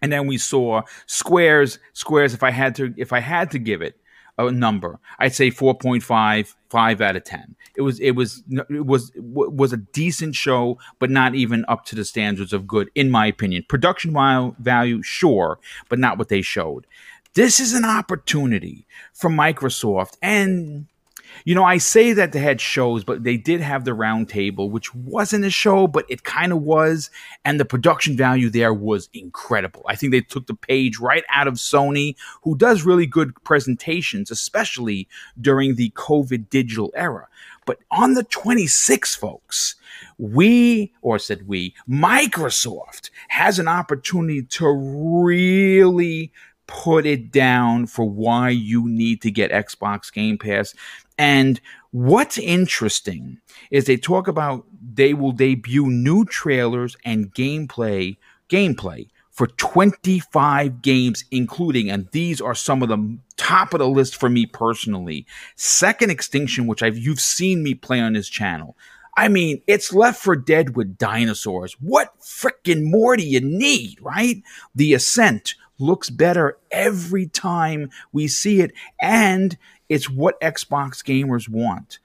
And 0.01 0.11
then 0.11 0.27
we 0.27 0.37
saw 0.37 0.81
Squares, 1.07 1.79
Squares, 1.93 2.33
if 2.33 2.43
I 2.43 2.51
had 2.51 2.75
to, 2.75 2.93
if 2.97 3.13
I 3.13 3.19
had 3.19 3.51
to 3.51 3.59
give 3.59 3.81
it, 3.81 3.99
a 4.37 4.51
number. 4.51 4.99
I'd 5.19 5.33
say 5.33 5.49
4.5, 5.49 6.55
5 6.69 7.01
out 7.01 7.15
of 7.15 7.23
10. 7.23 7.55
It 7.75 7.81
was 7.81 7.99
it 7.99 8.11
was 8.11 8.43
it 8.49 8.85
was 8.85 9.11
was 9.15 9.73
a 9.73 9.77
decent 9.77 10.35
show, 10.35 10.77
but 10.99 11.09
not 11.09 11.35
even 11.35 11.65
up 11.67 11.85
to 11.85 11.95
the 11.95 12.05
standards 12.05 12.53
of 12.53 12.67
good 12.67 12.89
in 12.95 13.09
my 13.09 13.25
opinion. 13.27 13.65
Production 13.67 14.13
value 14.59 15.01
sure, 15.01 15.59
but 15.89 15.99
not 15.99 16.17
what 16.17 16.29
they 16.29 16.41
showed. 16.41 16.85
This 17.33 17.59
is 17.59 17.73
an 17.73 17.85
opportunity 17.85 18.87
for 19.13 19.29
Microsoft 19.29 20.17
and 20.21 20.87
you 21.45 21.55
know, 21.55 21.63
I 21.63 21.77
say 21.77 22.13
that 22.13 22.31
they 22.31 22.39
had 22.39 22.61
shows, 22.61 23.03
but 23.03 23.23
they 23.23 23.37
did 23.37 23.61
have 23.61 23.85
the 23.85 23.93
round 23.93 24.29
table, 24.29 24.69
which 24.69 24.93
wasn't 24.93 25.45
a 25.45 25.49
show, 25.49 25.87
but 25.87 26.05
it 26.09 26.23
kind 26.23 26.51
of 26.51 26.61
was. 26.61 27.09
And 27.45 27.59
the 27.59 27.65
production 27.65 28.17
value 28.17 28.49
there 28.49 28.73
was 28.73 29.09
incredible. 29.13 29.83
I 29.87 29.95
think 29.95 30.11
they 30.11 30.21
took 30.21 30.47
the 30.47 30.55
page 30.55 30.99
right 30.99 31.23
out 31.29 31.47
of 31.47 31.55
Sony, 31.55 32.15
who 32.43 32.57
does 32.57 32.83
really 32.83 33.05
good 33.05 33.33
presentations, 33.43 34.31
especially 34.31 35.07
during 35.39 35.75
the 35.75 35.91
COVID 35.91 36.49
digital 36.49 36.91
era. 36.95 37.27
But 37.65 37.79
on 37.91 38.13
the 38.13 38.23
26th, 38.23 39.17
folks, 39.17 39.75
we, 40.17 40.93
or 41.01 41.19
said 41.19 41.47
we, 41.47 41.75
Microsoft 41.87 43.09
has 43.27 43.59
an 43.59 43.67
opportunity 43.67 44.43
to 44.43 44.67
really 44.69 46.31
put 46.67 47.05
it 47.05 47.31
down 47.31 47.87
for 47.87 48.09
why 48.09 48.49
you 48.49 48.87
need 48.87 49.21
to 49.21 49.31
get 49.31 49.51
Xbox 49.51 50.11
Game 50.13 50.37
Pass. 50.37 50.75
And 51.17 51.59
what's 51.91 52.37
interesting 52.37 53.39
is 53.71 53.85
they 53.85 53.97
talk 53.97 54.27
about 54.27 54.65
they 54.93 55.13
will 55.13 55.31
debut 55.31 55.87
new 55.87 56.25
trailers 56.25 56.95
and 57.03 57.33
gameplay 57.33 58.17
gameplay 58.49 59.07
for 59.31 59.47
25 59.47 60.81
games 60.81 61.23
including 61.31 61.89
and 61.89 62.07
these 62.11 62.39
are 62.39 62.55
some 62.55 62.83
of 62.83 62.89
the 62.89 63.17
top 63.35 63.73
of 63.73 63.79
the 63.79 63.87
list 63.87 64.15
for 64.15 64.29
me 64.29 64.45
personally 64.45 65.25
second 65.55 66.11
extinction 66.11 66.67
which 66.67 66.83
I've 66.83 66.97
you've 66.97 67.19
seen 67.19 67.63
me 67.63 67.73
play 67.73 67.99
on 67.99 68.13
this 68.13 68.29
channel 68.29 68.75
I 69.19 69.29
mean, 69.29 69.63
it's 69.65 69.91
Left 69.91 70.21
4 70.21 70.35
Dead 70.35 70.75
with 70.75 70.95
dinosaurs. 70.95 71.75
What 71.81 72.13
freaking 72.21 72.83
more 72.83 73.17
do 73.17 73.27
you 73.27 73.41
need, 73.41 73.97
right? 73.99 74.43
The 74.75 74.93
Ascent 74.93 75.55
looks 75.79 76.09
better 76.09 76.57
every 76.71 77.27
time 77.27 77.89
we 78.11 78.27
see 78.27 78.61
it. 78.61 78.71
And 79.01 79.57
it's 79.89 80.09
what 80.09 80.39
Xbox 80.41 81.03
gamers 81.03 81.49
want 81.49 81.99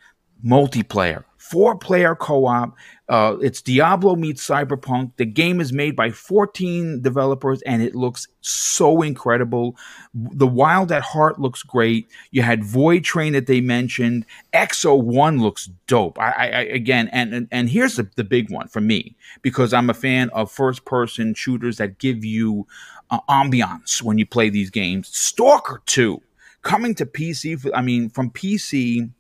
multiplayer, 0.44 1.24
four 1.36 1.77
player 1.77 2.15
co 2.15 2.47
op. 2.47 2.77
Uh, 3.09 3.36
it's 3.43 3.61
Diablo 3.61 4.16
meets 4.16 4.47
Cyberpunk. 4.47 5.12
The 5.16 5.27
game 5.27 5.61
is 5.61 5.73
made 5.73 5.94
by 5.94 6.11
14 6.11 7.03
developers 7.03 7.61
and 7.62 7.82
it 7.82 7.94
looks 7.94 8.27
so 8.40 9.03
incredible. 9.03 9.77
The 10.15 10.47
Wild 10.47 10.90
at 10.90 11.03
Heart 11.03 11.39
looks 11.39 11.62
great. 11.62 12.09
You 12.31 12.43
had 12.43 12.65
Void 12.65 13.05
Train 13.05 13.35
that 13.35 13.47
they 13.47 13.61
mentioned. 13.61 14.24
Exo 14.55 15.01
One 15.01 15.43
looks 15.43 15.69
dope. 15.86 16.19
I, 16.19 16.31
I, 16.31 16.44
I 16.44 16.61
again, 16.62 17.09
and, 17.12 17.35
and, 17.35 17.49
and 17.51 17.69
here's 17.69 17.97
the, 17.97 18.09
the 18.16 18.24
big 18.24 18.51
one 18.51 18.69
for 18.69 18.81
me 18.81 19.15
because 19.43 19.74
I'm 19.74 19.90
a 19.90 19.94
fan 19.94 20.31
of 20.31 20.51
first 20.51 20.85
person 20.86 21.35
shooters 21.35 21.77
that 21.77 21.99
give 21.99 22.24
you 22.24 22.66
uh, 23.12 23.20
ambiance 23.28 24.02
when 24.02 24.18
you 24.18 24.26
play 24.26 24.51
these 24.51 24.70
games. 24.70 25.09
Stalker 25.16 25.82
2 25.86 26.20
coming 26.62 26.94
to 26.94 27.06
PC, 27.06 27.70
I 27.74 27.82
mean, 27.82 28.09
from 28.09 28.30
PC 28.30 29.10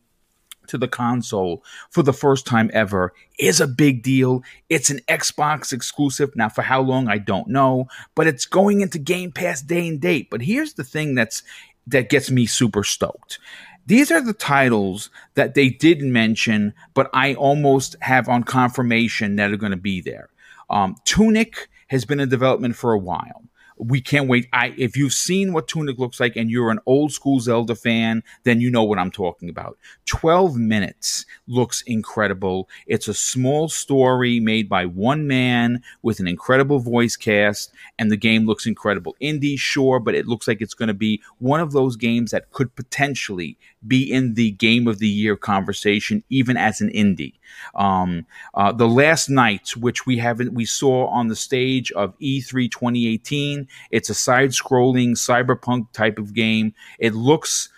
to 0.68 0.78
the 0.78 0.88
console 0.88 1.62
for 1.90 2.02
the 2.02 2.12
first 2.12 2.46
time 2.46 2.70
ever 2.72 3.12
is 3.38 3.60
a 3.60 3.66
big 3.66 4.02
deal. 4.02 4.42
It's 4.68 4.90
an 4.90 5.00
Xbox 5.08 5.72
exclusive. 5.72 6.34
Now, 6.34 6.48
for 6.48 6.62
how 6.62 6.80
long, 6.80 7.08
I 7.08 7.18
don't 7.18 7.48
know, 7.48 7.88
but 8.14 8.26
it's 8.26 8.46
going 8.46 8.80
into 8.80 8.98
Game 8.98 9.32
Pass 9.32 9.60
day 9.60 9.86
and 9.88 10.00
date. 10.00 10.28
But 10.30 10.42
here's 10.42 10.74
the 10.74 10.84
thing 10.84 11.14
that's 11.14 11.42
that 11.86 12.08
gets 12.08 12.30
me 12.30 12.46
super 12.46 12.84
stoked. 12.84 13.38
These 13.86 14.12
are 14.12 14.20
the 14.20 14.32
titles 14.32 15.10
that 15.34 15.54
they 15.54 15.68
didn't 15.68 16.12
mention, 16.12 16.72
but 16.94 17.10
I 17.12 17.34
almost 17.34 17.96
have 18.00 18.28
on 18.28 18.44
confirmation 18.44 19.34
that 19.36 19.50
are 19.50 19.56
going 19.56 19.72
to 19.72 19.76
be 19.76 20.00
there. 20.00 20.28
Um, 20.70 20.94
Tunic 21.04 21.68
has 21.88 22.04
been 22.04 22.20
in 22.20 22.28
development 22.28 22.76
for 22.76 22.92
a 22.92 22.98
while 22.98 23.41
we 23.84 24.00
can't 24.00 24.28
wait. 24.28 24.48
I 24.52 24.74
if 24.78 24.96
you've 24.96 25.12
seen 25.12 25.52
what 25.52 25.66
Tunic 25.66 25.98
looks 25.98 26.20
like 26.20 26.36
and 26.36 26.50
you're 26.50 26.70
an 26.70 26.78
old 26.86 27.12
school 27.12 27.40
Zelda 27.40 27.74
fan, 27.74 28.22
then 28.44 28.60
you 28.60 28.70
know 28.70 28.84
what 28.84 28.98
I'm 28.98 29.10
talking 29.10 29.48
about. 29.48 29.76
12 30.06 30.56
minutes 30.56 31.26
looks 31.46 31.82
incredible. 31.82 32.68
It's 32.86 33.08
a 33.08 33.14
small 33.14 33.68
story 33.68 34.40
made 34.40 34.68
by 34.68 34.86
one 34.86 35.26
man 35.26 35.82
with 36.02 36.20
an 36.20 36.28
incredible 36.28 36.78
voice 36.78 37.16
cast 37.16 37.72
and 37.98 38.10
the 38.10 38.16
game 38.16 38.46
looks 38.46 38.66
incredible. 38.66 39.16
Indie 39.20 39.58
sure, 39.58 39.98
but 39.98 40.14
it 40.14 40.26
looks 40.26 40.46
like 40.46 40.60
it's 40.60 40.74
going 40.74 40.88
to 40.88 40.94
be 40.94 41.20
one 41.38 41.60
of 41.60 41.72
those 41.72 41.96
games 41.96 42.30
that 42.30 42.50
could 42.52 42.74
potentially 42.76 43.58
be 43.86 44.10
in 44.10 44.34
the 44.34 44.52
game 44.52 44.86
of 44.86 44.98
the 44.98 45.08
year 45.08 45.36
conversation 45.36 46.22
even 46.30 46.56
as 46.56 46.80
an 46.80 46.90
indie. 46.90 47.34
Um, 47.74 48.26
uh, 48.54 48.72
the 48.72 48.88
last 48.88 49.28
night, 49.28 49.76
which 49.76 50.06
we 50.06 50.18
haven't, 50.18 50.54
we 50.54 50.64
saw 50.64 51.06
on 51.08 51.28
the 51.28 51.36
stage 51.36 51.90
of 51.92 52.16
E3 52.18 52.70
2018. 52.70 53.68
It's 53.90 54.10
a 54.10 54.14
side-scrolling 54.14 55.10
cyberpunk 55.10 55.92
type 55.92 56.18
of 56.18 56.34
game. 56.34 56.74
It 56.98 57.14
looks 57.14 57.68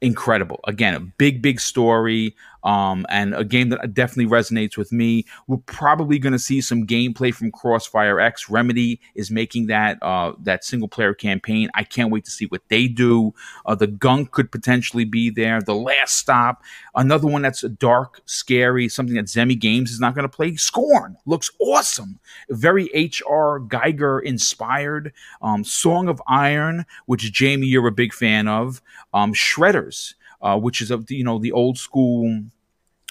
incredible. 0.00 0.60
Again, 0.66 0.94
a 0.94 1.00
big, 1.00 1.40
big 1.40 1.60
story 1.60 2.34
um, 2.64 3.06
and 3.08 3.34
a 3.34 3.44
game 3.44 3.70
that 3.70 3.94
definitely 3.94 4.30
resonates 4.30 4.76
with 4.76 4.92
me. 4.92 5.24
We're 5.46 5.58
probably 5.58 6.18
going 6.18 6.32
to 6.32 6.38
see 6.38 6.60
some 6.60 6.86
gameplay 6.86 7.34
from 7.34 7.50
Crossfire 7.50 8.20
X. 8.20 8.48
Remedy 8.48 9.00
is 9.14 9.30
making 9.30 9.66
that 9.66 9.98
uh, 10.02 10.32
that 10.40 10.64
single 10.64 10.88
player 10.88 11.14
campaign. 11.14 11.70
I 11.74 11.84
can't 11.84 12.10
wait 12.10 12.24
to 12.24 12.30
see 12.30 12.46
what 12.46 12.62
they 12.68 12.88
do. 12.88 13.34
Uh, 13.66 13.74
the 13.74 13.86
Gunk 13.86 14.30
could 14.30 14.52
potentially 14.52 15.04
be 15.04 15.30
there. 15.30 15.60
The 15.60 15.74
Last 15.74 16.16
Stop, 16.16 16.62
another 16.94 17.26
one 17.26 17.42
that's 17.42 17.62
dark, 17.62 18.20
scary, 18.26 18.88
something 18.88 19.16
that 19.16 19.26
Zemi 19.26 19.58
Games 19.58 19.90
is 19.90 20.00
not 20.00 20.14
going 20.14 20.28
to 20.28 20.34
play. 20.34 20.54
Scorn 20.56 21.16
looks 21.26 21.50
awesome, 21.58 22.18
very 22.50 22.90
H.R. 22.94 23.60
Giger 23.60 24.22
inspired. 24.22 25.12
Um, 25.40 25.64
Song 25.64 26.08
of 26.08 26.22
Iron, 26.28 26.84
which 27.06 27.32
Jamie 27.32 27.66
you're 27.66 27.86
a 27.86 27.92
big 27.92 28.12
fan 28.12 28.48
of. 28.48 28.82
Um, 29.14 29.32
Shredders 29.32 30.14
uh, 30.42 30.58
which 30.58 30.80
is 30.80 30.90
of 30.90 31.10
you 31.10 31.24
know 31.24 31.38
the 31.38 31.52
old 31.52 31.78
school 31.78 32.42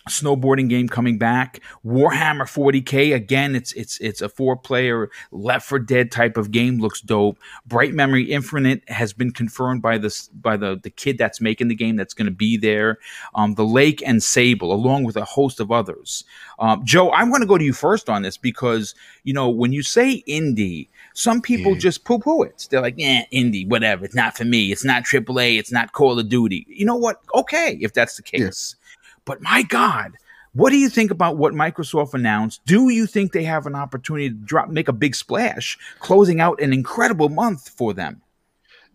snowboarding 0.09 0.67
game 0.67 0.87
coming 0.87 1.17
back. 1.17 1.59
Warhammer 1.85 2.43
40k 2.43 3.13
again 3.13 3.55
it's 3.55 3.71
it's 3.73 3.99
it's 3.99 4.21
a 4.21 4.29
four 4.29 4.55
player 4.57 5.09
Left 5.31 5.67
4 5.67 5.79
Dead 5.79 6.11
type 6.11 6.37
of 6.37 6.51
game 6.51 6.79
looks 6.79 7.01
dope. 7.01 7.37
Bright 7.65 7.93
memory 7.93 8.23
infinite 8.23 8.87
has 8.89 9.13
been 9.13 9.31
confirmed 9.31 9.81
by 9.81 9.97
this 9.97 10.27
by 10.29 10.57
the 10.57 10.79
the 10.81 10.89
kid 10.89 11.17
that's 11.17 11.39
making 11.39 11.67
the 11.67 11.75
game 11.75 11.95
that's 11.95 12.13
going 12.13 12.25
to 12.25 12.31
be 12.31 12.57
there. 12.57 12.97
Um, 13.35 13.55
the 13.55 13.65
lake 13.65 14.01
and 14.05 14.23
sable 14.23 14.73
along 14.73 15.03
with 15.03 15.17
a 15.17 15.25
host 15.25 15.59
of 15.59 15.71
others. 15.71 16.23
Um, 16.59 16.83
joe 16.83 17.11
i'm 17.11 17.29
going 17.29 17.41
to 17.41 17.47
go 17.47 17.57
to 17.57 17.63
you 17.63 17.73
first 17.73 18.09
on 18.09 18.21
this 18.21 18.37
because 18.37 18.95
you 19.23 19.33
know 19.33 19.49
when 19.49 19.71
you 19.71 19.83
say 19.83 20.23
indie 20.27 20.89
some 21.13 21.41
people 21.41 21.73
yeah. 21.73 21.79
just 21.79 22.05
poo 22.05 22.19
poo 22.19 22.43
it. 22.43 22.67
They're 22.69 22.81
like, 22.81 22.95
yeah, 22.97 23.23
indie, 23.33 23.67
whatever. 23.67 24.05
It's 24.05 24.15
not 24.15 24.37
for 24.37 24.45
me. 24.45 24.71
It's 24.71 24.85
not 24.85 25.03
AAA. 25.03 25.59
It's 25.59 25.71
not 25.71 25.93
Call 25.93 26.17
of 26.19 26.29
Duty. 26.29 26.65
You 26.69 26.85
know 26.85 26.95
what? 26.95 27.21
Okay, 27.35 27.77
if 27.81 27.93
that's 27.93 28.15
the 28.15 28.23
case. 28.23 28.75
Yeah. 28.77 28.95
But 29.25 29.41
my 29.41 29.63
God, 29.63 30.13
What 30.53 30.71
do 30.71 30.77
you 30.77 30.89
think 30.89 31.11
about 31.11 31.37
what 31.37 31.53
Microsoft 31.53 32.13
announced? 32.13 32.61
Do 32.65 32.89
you 32.89 33.07
think 33.07 33.31
they 33.31 33.43
have 33.43 33.65
an 33.65 33.75
opportunity 33.75 34.29
to 34.29 34.35
drop, 34.35 34.69
make 34.69 34.89
a 34.89 34.93
big 34.93 35.15
splash, 35.15 35.77
closing 35.99 36.41
out 36.41 36.61
an 36.61 36.73
incredible 36.73 37.29
month 37.29 37.69
for 37.69 37.93
them? 37.93 38.21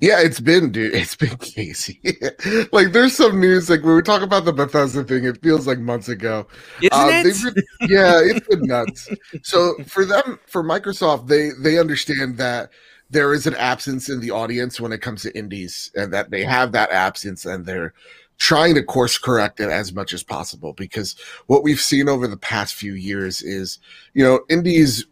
Yeah, 0.01 0.21
it's 0.21 0.41
been, 0.41 0.73
dude. 0.73 0.95
It's 0.95 1.17
been 1.17 1.37
crazy. 1.55 2.01
like, 2.73 2.93
there's 2.93 3.17
some 3.17 3.41
news. 3.41 3.71
Like, 3.71 3.83
when 3.83 3.97
we 3.97 4.03
talk 4.03 4.21
about 4.23 4.45
the 4.45 4.53
Bethesda 4.53 5.03
thing, 5.05 5.25
it 5.25 5.41
feels 5.43 5.67
like 5.67 5.79
months 5.79 6.09
ago. 6.09 6.47
Isn't 6.83 6.93
Um, 6.93 7.09
it? 7.11 7.55
been- 7.81 7.89
yeah, 7.91 8.21
it's 8.23 8.47
been 8.47 8.63
nuts. 8.63 9.09
So 9.43 9.75
for 9.87 10.05
them, 10.05 10.39
for 10.47 10.63
Microsoft, 10.63 11.29
they 11.29 11.51
they 11.61 11.79
understand 11.79 12.37
that 12.39 12.71
there 13.09 13.33
is 13.33 13.47
an 13.47 13.55
absence 13.55 14.09
in 14.11 14.21
the 14.21 14.31
audience 14.33 14.81
when 14.81 14.93
it 14.93 15.01
comes 15.01 15.23
to 15.23 15.37
indies, 15.39 15.91
and 15.95 16.13
that 16.13 16.31
they 16.31 16.45
have 16.45 16.73
that 16.73 16.91
absence, 16.91 17.47
and 17.47 17.65
they're 17.65 17.95
trying 18.39 18.75
to 18.75 18.83
course 18.83 19.17
correct 19.17 19.61
it 19.61 19.71
as 19.71 19.95
much 19.95 20.13
as 20.13 20.23
possible. 20.23 20.75
Because 20.75 21.17
what 21.47 21.63
we've 21.63 21.81
seen 21.81 22.07
over 22.07 22.27
the 22.27 22.37
past 22.37 22.75
few 22.75 22.93
years 22.93 23.41
is, 23.43 23.79
you 24.13 24.23
know, 24.23 24.41
indies 24.51 25.07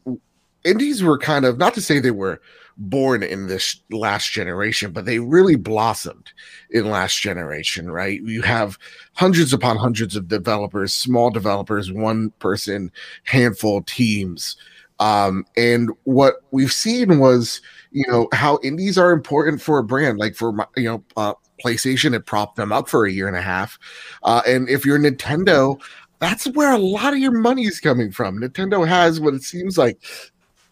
indies 0.65 1.03
were 1.03 1.19
kind 1.19 1.45
of 1.47 1.57
not 1.59 1.73
to 1.75 1.81
say 1.81 2.01
they 2.01 2.11
were 2.11 2.41
born 2.77 3.23
in 3.23 3.47
this 3.47 3.81
last 3.91 4.33
generation, 4.33 4.93
but 4.93 5.05
they 5.05 5.19
really 5.19 5.57
blossomed 5.57 6.33
in 6.71 6.91
last 6.91 7.21
generation, 7.21 7.91
right? 7.91 8.21
You 8.23 8.43
have 8.43 8.79
hundreds 9.15 9.53
upon 9.53 9.77
hundreds 9.77 10.17
of 10.17 10.29
developers, 10.29 10.95
small 10.95 11.31
developers, 11.31 11.93
one 11.93 12.31
person, 12.39 12.91
handful 13.25 13.83
teams. 13.83 14.57
Um, 15.01 15.45
and 15.57 15.91
what 16.05 16.37
we've 16.51 16.73
seen 16.73 17.19
was, 17.19 17.61
you 17.91 18.05
know, 18.09 18.29
how 18.33 18.59
indies 18.63 18.99
are 18.99 19.13
important 19.13 19.61
for 19.61 19.79
a 19.79 19.85
brand, 19.85 20.19
like 20.19 20.35
for, 20.35 20.55
you 20.77 20.85
know, 20.85 21.05
uh, 21.17 21.35
PlayStation 21.65 22.13
had 22.13 22.27
propped 22.27 22.57
them 22.57 22.73
up 22.73 22.89
for 22.89 23.07
a 23.07 23.13
year 23.13 23.29
and 23.29 23.37
a 23.37 23.43
half. 23.43 23.79
Uh, 24.23 24.43
and 24.47 24.69
if 24.69 24.85
you're 24.85 24.99
Nintendo, 24.99 25.81
that's 26.19 26.47
where 26.49 26.73
a 26.73 26.79
lot 26.79 27.13
of 27.13 27.19
your 27.19 27.33
money 27.33 27.65
is 27.65 27.81
coming 27.81 28.11
from. 28.11 28.41
Nintendo 28.41 28.87
has 28.87 29.21
what 29.21 29.35
it 29.35 29.43
seems 29.43 29.79
like 29.79 29.99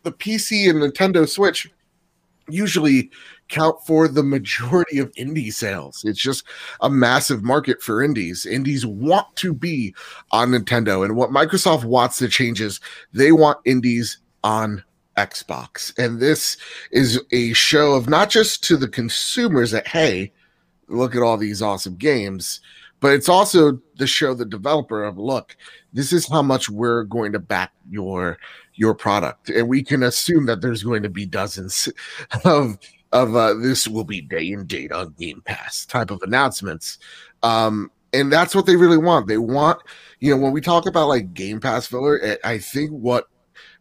the 0.03 0.13
PC 0.13 0.69
and 0.69 0.81
Nintendo 0.81 1.29
Switch 1.29 1.71
usually 2.49 3.11
count 3.49 3.77
for 3.87 4.09
the 4.09 4.23
majority 4.23 4.99
of 4.99 5.13
indie 5.13 5.53
sales. 5.53 6.03
It's 6.05 6.21
just 6.21 6.45
a 6.81 6.91
massive 6.91 7.43
market 7.43 7.83
for 7.83 8.03
indies. 8.03 8.47
Indies 8.47 8.87
want 8.87 9.35
to 9.37 9.53
be 9.53 9.95
on 10.31 10.51
Nintendo, 10.51 11.05
and 11.05 11.17
what 11.17 11.31
Microsoft 11.31 11.85
wants 11.85 12.19
to 12.19 12.29
change 12.29 12.61
is 12.61 12.81
they 13.13 13.33
want 13.33 13.59
indies 13.65 14.19
on 14.43 14.83
Xbox. 15.17 15.97
And 15.99 16.21
this 16.21 16.57
is 16.91 17.21
a 17.33 17.53
show 17.53 17.95
of 17.95 18.09
not 18.09 18.31
just 18.31 18.65
to 18.65 18.77
the 18.77 18.89
consumers 18.89 19.71
that, 19.73 19.87
hey, 19.87 20.33
look 20.89 21.15
at 21.15 21.23
all 21.23 21.37
these 21.37 21.63
awesome 21.63 21.97
games, 21.97 22.61
but 23.01 23.13
it's 23.13 23.29
also 23.29 23.81
the 23.97 24.07
show 24.07 24.33
the 24.33 24.45
developer 24.45 25.05
of 25.05 25.19
look, 25.19 25.57
this 25.93 26.13
is 26.13 26.29
how 26.29 26.43
much 26.43 26.69
we're 26.69 27.05
going 27.05 27.33
to 27.33 27.39
back 27.39 27.73
your 27.91 28.39
your 28.83 28.95
product. 28.95 29.49
And 29.49 29.69
we 29.69 29.85
can 29.85 30.03
assume 30.03 30.47
that 30.47 30.61
there's 30.61 30.83
going 30.83 31.05
to 31.05 31.09
be 31.09 31.25
dozens 31.25 31.89
of 32.45 32.77
of 33.13 33.37
uh, 33.37 33.55
this 33.55 33.87
will 33.87 34.05
be 34.05 34.21
day 34.21 34.53
and 34.53 34.67
date 34.67 34.91
on 34.91 35.15
Game 35.19 35.43
Pass 35.45 35.87
type 35.87 36.11
of 36.11 36.21
announcements. 36.23 36.99
Um, 37.43 37.91
and 38.13 38.33
that's 38.33 38.55
what 38.55 38.67
they 38.67 38.75
really 38.75 38.99
want. 38.99 39.29
They 39.29 39.39
want, 39.39 39.81
you 40.19 40.35
know, 40.35 40.43
when 40.43 40.53
we 40.53 40.61
talk 40.61 40.87
about 40.87 41.09
like 41.09 41.33
Game 41.33 41.61
Pass 41.61 41.87
filler, 41.87 42.19
eh, 42.23 42.37
I 42.43 42.59
think 42.59 42.91
what 42.91 43.29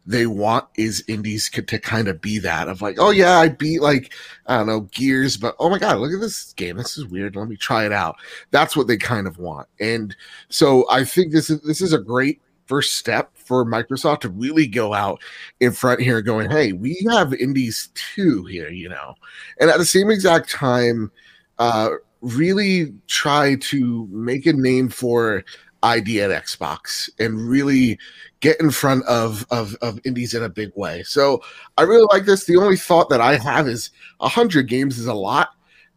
they 0.04 0.26
want 0.26 0.66
is 0.76 1.02
indies 1.08 1.48
to 1.50 1.78
kind 1.78 2.08
of 2.08 2.20
be 2.20 2.38
that 2.40 2.68
of 2.68 2.82
like, 2.82 2.96
oh 2.98 3.10
yeah, 3.10 3.38
I 3.38 3.48
beat 3.48 3.80
like 3.80 4.12
I 4.46 4.58
don't 4.58 4.66
know 4.66 4.80
Gears, 4.92 5.36
but 5.36 5.56
oh 5.58 5.70
my 5.70 5.78
god, 5.78 5.98
look 5.98 6.12
at 6.12 6.20
this 6.20 6.52
game. 6.52 6.76
This 6.76 6.96
is 6.96 7.06
weird. 7.06 7.34
Let 7.34 7.48
me 7.48 7.56
try 7.56 7.86
it 7.86 7.92
out. 7.92 8.16
That's 8.52 8.76
what 8.76 8.86
they 8.86 8.98
kind 8.98 9.26
of 9.26 9.38
want. 9.38 9.66
And 9.80 10.14
so 10.50 10.88
I 10.90 11.04
think 11.04 11.32
this 11.32 11.50
is 11.50 11.60
this 11.62 11.80
is 11.80 11.92
a 11.92 11.98
great 11.98 12.40
first 12.66 12.94
step 12.94 13.30
for 13.34 13.64
Microsoft 13.64 14.20
to 14.20 14.28
really 14.28 14.66
go 14.66 14.94
out 14.94 15.20
in 15.60 15.72
front 15.72 16.00
here 16.00 16.22
going, 16.22 16.50
hey, 16.50 16.72
we 16.72 17.06
have 17.10 17.34
indies 17.34 17.90
too 17.94 18.44
here, 18.44 18.70
you 18.70 18.88
know. 18.88 19.14
And 19.60 19.70
at 19.70 19.78
the 19.78 19.84
same 19.84 20.10
exact 20.10 20.50
time, 20.50 21.10
uh 21.58 21.90
really 22.22 22.94
try 23.08 23.56
to 23.56 24.08
make 24.10 24.46
a 24.46 24.52
name 24.52 24.88
for 24.88 25.44
ID 25.82 26.22
at 26.22 26.30
Xbox 26.30 27.10
and 27.18 27.48
really 27.48 27.98
get 28.40 28.60
in 28.60 28.70
front 28.70 29.04
of, 29.06 29.44
of 29.50 29.74
of 29.82 29.98
indies 30.04 30.32
in 30.34 30.42
a 30.42 30.48
big 30.48 30.70
way. 30.76 31.02
So 31.02 31.42
I 31.76 31.82
really 31.82 32.06
like 32.12 32.24
this. 32.24 32.44
The 32.44 32.56
only 32.56 32.76
thought 32.76 33.10
that 33.10 33.20
I 33.20 33.36
have 33.36 33.68
is 33.68 33.90
a 34.20 34.28
hundred 34.28 34.68
games 34.68 34.98
is 34.98 35.06
a 35.06 35.14
lot, 35.14 35.50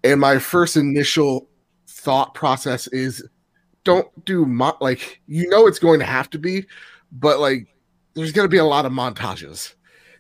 and 0.04 0.20
my 0.20 0.40
first 0.40 0.76
initial 0.76 1.48
thought 1.88 2.34
process 2.34 2.88
is 2.88 3.24
don't 3.86 4.26
do 4.26 4.46
mo- 4.46 4.78
like 4.82 5.22
you 5.28 5.48
know 5.50 5.68
it's 5.68 5.80
going 5.80 6.00
to 6.00 6.06
have 6.06 6.30
to 6.32 6.38
be, 6.38 6.66
but 7.14 7.40
like 7.40 7.68
there's 8.16 8.34
going 8.34 8.46
to 8.46 8.50
be 8.50 8.58
a 8.58 8.66
lot 8.66 8.86
of 8.86 8.92
montages, 8.92 9.74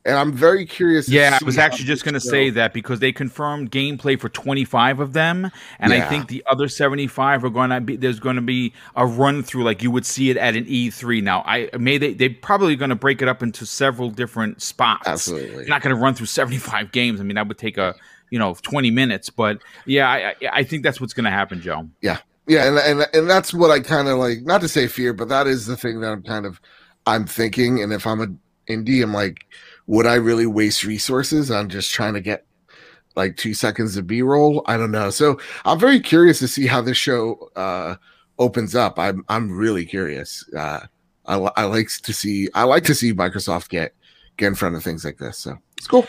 and 0.06 0.16
I'm 0.16 0.32
very 0.32 0.66
curious. 0.66 1.10
Yeah, 1.10 1.38
I 1.42 1.44
was 1.44 1.58
actually 1.58 1.86
just 1.86 2.06
going 2.06 2.14
to 2.14 2.20
say 2.22 2.52
that 2.52 2.74
because 2.74 3.00
they 3.00 3.12
confirmed 3.12 3.72
gameplay 3.72 4.18
for 4.20 4.30
25 4.30 5.00
of 5.02 5.14
them, 5.14 5.52
and 5.80 5.92
I 5.92 6.08
think 6.08 6.28
the 6.28 6.44
other 6.48 6.70
75 6.70 7.44
are 7.44 7.50
going 7.50 7.72
to 7.72 7.82
be 7.82 7.96
there's 7.98 8.20
going 8.20 8.38
to 8.38 8.42
be 8.42 8.72
a 8.96 9.06
run 9.06 9.44
through 9.44 9.64
like 9.64 9.84
you 9.84 9.92
would 9.92 10.06
see 10.06 10.30
it 10.30 10.38
at 10.38 10.56
an 10.56 10.66
E3. 10.66 11.22
Now, 11.24 11.44
I 11.46 11.70
may 11.78 11.98
they 11.98 12.14
they 12.14 12.30
probably 12.30 12.78
going 12.78 12.90
to 12.90 12.96
break 12.96 13.22
it 13.22 13.28
up 13.28 13.44
into 13.44 13.66
several 13.66 14.10
different 14.10 14.62
spots. 14.62 15.08
Absolutely. 15.08 15.56
They're 15.56 15.68
not 15.68 15.82
going 15.82 15.96
to 15.96 16.02
run 16.02 16.14
through 16.14 16.28
75 16.28 16.92
games. 16.92 17.20
I 17.20 17.24
mean, 17.24 17.36
that 17.36 17.48
would 17.48 17.58
take 17.58 17.78
a 17.78 17.96
you 18.30 18.38
know 18.38 18.56
20 18.62 18.92
minutes, 18.92 19.32
but 19.32 19.60
yeah, 19.86 20.08
I 20.08 20.18
I, 20.18 20.36
I 20.54 20.64
think 20.64 20.84
that's 20.84 21.02
what's 21.02 21.14
going 21.14 21.26
to 21.26 21.32
happen, 21.32 21.62
Joe. 21.62 21.90
yeah 22.02 22.20
and 22.48 22.78
and 22.78 23.08
and 23.14 23.30
that's 23.30 23.54
what 23.54 23.72
i 23.72 23.80
kind 23.80 24.08
of 24.08 24.18
like 24.18 24.42
not 24.44 24.62
to 24.62 24.68
say 24.68 24.88
fear 24.88 25.14
but 25.14 25.30
that 25.30 25.48
is 25.48 25.66
the 25.66 25.78
thing 25.78 26.00
that 26.00 26.12
i'm 26.12 26.24
kind 26.24 26.46
of 26.46 26.62
i'm 27.06 27.26
thinking 27.26 27.82
and 27.82 27.92
if 27.92 28.06
i'm 28.06 28.22
a 28.22 28.28
indie 28.72 29.04
i'm 29.04 29.14
like 29.14 29.46
would 29.88 30.06
i 30.06 30.16
really 30.16 30.46
waste 30.46 30.84
resources 30.84 31.52
on 31.52 31.70
just 31.70 31.92
trying 31.92 32.14
to 32.14 32.22
get 32.22 32.46
like 33.16 33.38
two 33.38 33.54
seconds 33.54 33.96
of 33.96 34.06
b-roll? 34.06 34.62
I 34.66 34.76
don't 34.78 34.92
know. 34.92 35.10
So 35.10 35.40
i'm 35.64 35.80
very 35.80 36.00
curious 36.00 36.40
to 36.40 36.48
see 36.48 36.68
how 36.68 36.82
this 36.82 36.98
show 36.98 37.50
uh 37.56 37.96
opens 38.38 38.76
up. 38.76 39.00
I'm 39.00 39.24
i'm 39.30 39.56
really 39.56 39.86
curious. 39.86 40.44
Uh 40.56 40.82
i, 41.28 41.36
I 41.56 41.64
like 41.66 41.90
to 42.04 42.14
see 42.14 42.50
i 42.54 42.64
like 42.64 42.84
to 42.86 42.96
see 42.96 43.14
microsoft 43.14 43.70
get 43.70 43.94
get 44.38 44.48
in 44.48 44.56
front 44.56 44.76
of 44.76 44.84
things 44.84 45.06
like 45.06 45.18
this 45.18 45.38
so 45.38 45.58
it's 45.78 45.88
cool 45.88 46.06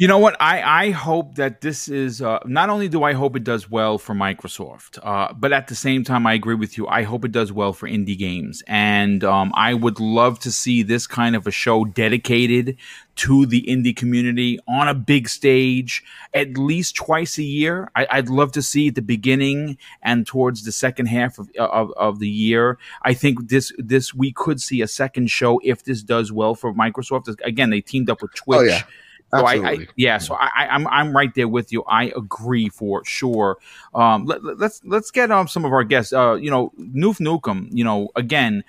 You 0.00 0.08
know 0.08 0.16
what? 0.16 0.34
I, 0.40 0.86
I 0.86 0.90
hope 0.92 1.34
that 1.34 1.60
this 1.60 1.86
is 1.86 2.22
uh, 2.22 2.38
not 2.46 2.70
only 2.70 2.88
do 2.88 3.02
I 3.02 3.12
hope 3.12 3.36
it 3.36 3.44
does 3.44 3.70
well 3.70 3.98
for 3.98 4.14
Microsoft, 4.14 4.98
uh, 5.02 5.34
but 5.34 5.52
at 5.52 5.68
the 5.68 5.74
same 5.74 6.04
time, 6.04 6.26
I 6.26 6.32
agree 6.32 6.54
with 6.54 6.78
you. 6.78 6.88
I 6.88 7.02
hope 7.02 7.22
it 7.26 7.32
does 7.32 7.52
well 7.52 7.74
for 7.74 7.86
indie 7.86 8.16
games. 8.16 8.62
And 8.66 9.22
um, 9.22 9.52
I 9.54 9.74
would 9.74 10.00
love 10.00 10.38
to 10.38 10.50
see 10.50 10.82
this 10.82 11.06
kind 11.06 11.36
of 11.36 11.46
a 11.46 11.50
show 11.50 11.84
dedicated 11.84 12.78
to 13.16 13.44
the 13.44 13.60
indie 13.68 13.94
community 13.94 14.58
on 14.66 14.88
a 14.88 14.94
big 14.94 15.28
stage 15.28 16.02
at 16.32 16.56
least 16.56 16.96
twice 16.96 17.36
a 17.36 17.42
year. 17.42 17.90
I, 17.94 18.06
I'd 18.10 18.30
love 18.30 18.52
to 18.52 18.62
see 18.62 18.88
at 18.88 18.94
the 18.94 19.02
beginning 19.02 19.76
and 20.02 20.26
towards 20.26 20.64
the 20.64 20.72
second 20.72 21.08
half 21.08 21.38
of, 21.38 21.50
of, 21.58 21.92
of 21.98 22.20
the 22.20 22.28
year. 22.30 22.78
I 23.02 23.12
think 23.12 23.50
this 23.50 23.70
this 23.76 24.14
we 24.14 24.32
could 24.32 24.62
see 24.62 24.80
a 24.80 24.88
second 24.88 25.30
show 25.30 25.60
if 25.62 25.84
this 25.84 26.02
does 26.02 26.32
well 26.32 26.54
for 26.54 26.72
Microsoft. 26.72 27.38
Again, 27.44 27.68
they 27.68 27.82
teamed 27.82 28.08
up 28.08 28.22
with 28.22 28.34
Twitch. 28.34 28.60
Oh, 28.60 28.62
yeah. 28.62 28.84
So 29.30 29.44
I, 29.44 29.54
I 29.54 29.86
yeah, 29.96 30.18
so 30.18 30.34
I, 30.34 30.66
I'm 30.70 30.86
I'm 30.88 31.14
right 31.14 31.32
there 31.34 31.48
with 31.48 31.72
you. 31.72 31.84
I 31.84 32.12
agree 32.16 32.68
for 32.68 33.04
sure. 33.04 33.58
Um, 33.94 34.26
let, 34.26 34.38
us 34.38 34.58
let's, 34.58 34.80
let's 34.84 35.10
get 35.10 35.30
um 35.30 35.46
some 35.48 35.64
of 35.64 35.72
our 35.72 35.84
guests. 35.84 36.12
Uh, 36.12 36.34
you 36.34 36.50
know, 36.50 36.72
Noof 36.78 37.20
Nukem. 37.20 37.68
You 37.70 37.84
know, 37.84 38.08
again, 38.16 38.64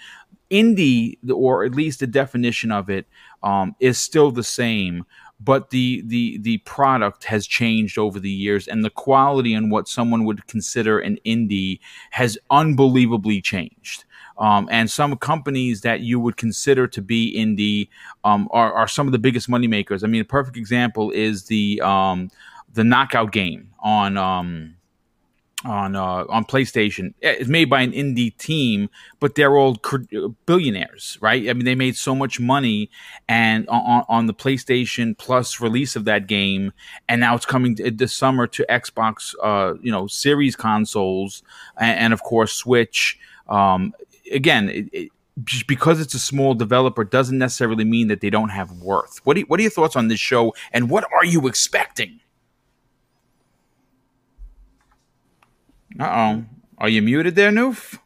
indie 0.52 1.18
or 1.34 1.64
at 1.64 1.74
least 1.74 2.00
the 2.02 2.08
definition 2.08 2.72
of 2.72 2.90
it 2.90 3.08
um 3.42 3.76
is 3.80 3.98
still 3.98 4.32
the 4.32 4.44
same, 4.44 5.06
but 5.40 5.72
the 5.72 6.04
the 6.06 6.38
the 6.40 6.58
product 6.60 7.24
has 7.24 7.48
changed 7.48 7.98
over 7.98 8.20
the 8.20 8.30
years, 8.30 8.68
and 8.68 8.86
the 8.86 8.90
quality 8.92 9.54
and 9.54 9.72
what 9.72 9.88
someone 9.88 10.26
would 10.26 10.46
consider 10.48 11.00
an 11.00 11.18
indie 11.26 11.80
has 12.12 12.38
unbelievably 12.52 13.42
changed. 13.42 14.06
Um, 14.42 14.68
and 14.72 14.90
some 14.90 15.16
companies 15.18 15.82
that 15.82 16.00
you 16.00 16.20
would 16.20 16.36
consider 16.36 16.88
to 16.88 17.02
be 17.02 17.34
indie 17.38 17.90
um, 18.24 18.50
are, 18.52 18.74
are 18.74 18.88
some 18.88 19.08
of 19.08 19.12
the 19.12 19.20
biggest 19.20 19.48
money 19.48 19.68
makers. 19.68 20.04
I 20.04 20.08
mean, 20.08 20.22
a 20.22 20.26
perfect 20.26 20.58
example 20.58 21.12
is 21.12 21.46
the 21.46 21.80
um, 21.82 22.32
the 22.74 22.84
knockout 22.84 23.32
game 23.32 23.70
on 23.80 24.18
um, 24.18 24.78
on 25.64 25.96
uh, 25.96 26.26
on 26.28 26.44
PlayStation. 26.46 27.14
It's 27.22 27.48
made 27.48 27.70
by 27.70 27.82
an 27.82 27.92
indie 27.92 28.36
team, 28.36 28.90
but 29.20 29.36
they're 29.36 29.56
all 29.56 29.78
billionaires, 30.48 31.20
right? 31.22 31.48
I 31.48 31.54
mean, 31.54 31.66
they 31.66 31.76
made 31.76 31.96
so 31.96 32.16
much 32.16 32.40
money, 32.40 32.90
and 33.30 33.70
on, 33.70 34.06
on 34.10 34.26
the 34.26 34.34
PlayStation 34.34 35.16
Plus 35.16 35.62
release 35.62 35.96
of 35.96 36.06
that 36.06 36.26
game, 36.26 36.74
and 37.08 37.22
now 37.22 37.36
it's 37.36 37.46
coming 37.46 37.76
this 37.76 38.12
summer 38.12 38.48
to 38.48 38.66
Xbox, 38.68 39.36
uh, 39.44 39.76
you 39.84 39.92
know, 39.92 40.08
Series 40.08 40.56
consoles, 40.56 41.44
and, 41.78 42.00
and 42.00 42.14
of 42.14 42.24
course 42.24 42.54
Switch. 42.54 43.20
Um, 43.48 43.94
again, 44.32 44.70
it, 44.70 44.90
it, 44.91 45.10
just 45.44 45.68
because 45.68 45.99
it's 45.99 46.14
a 46.14 46.20
small 46.20 46.53
developer 46.53 47.03
doesn't 47.03 47.38
necessarily 47.38 47.84
mean 47.84 48.08
that 48.08 48.22
they 48.22 48.30
don't 48.30 48.49
have 48.49 48.72
worth. 48.72 49.20
What 49.24 49.36
do 49.36 49.41
you, 49.41 49.45
what 49.48 49.60
are 49.60 49.64
your 49.64 49.72
thoughts 49.72 49.95
on 49.95 50.08
this 50.08 50.20
show, 50.20 50.53
and 50.72 50.90
what 50.90 51.06
are 51.14 51.26
you 51.26 51.48
expecting? 51.48 52.20
Uh 55.99 56.03
oh, 56.03 56.45
are 56.78 56.90
you 56.90 57.02
muted 57.02 57.36
there, 57.36 57.52
Noof? 57.52 57.99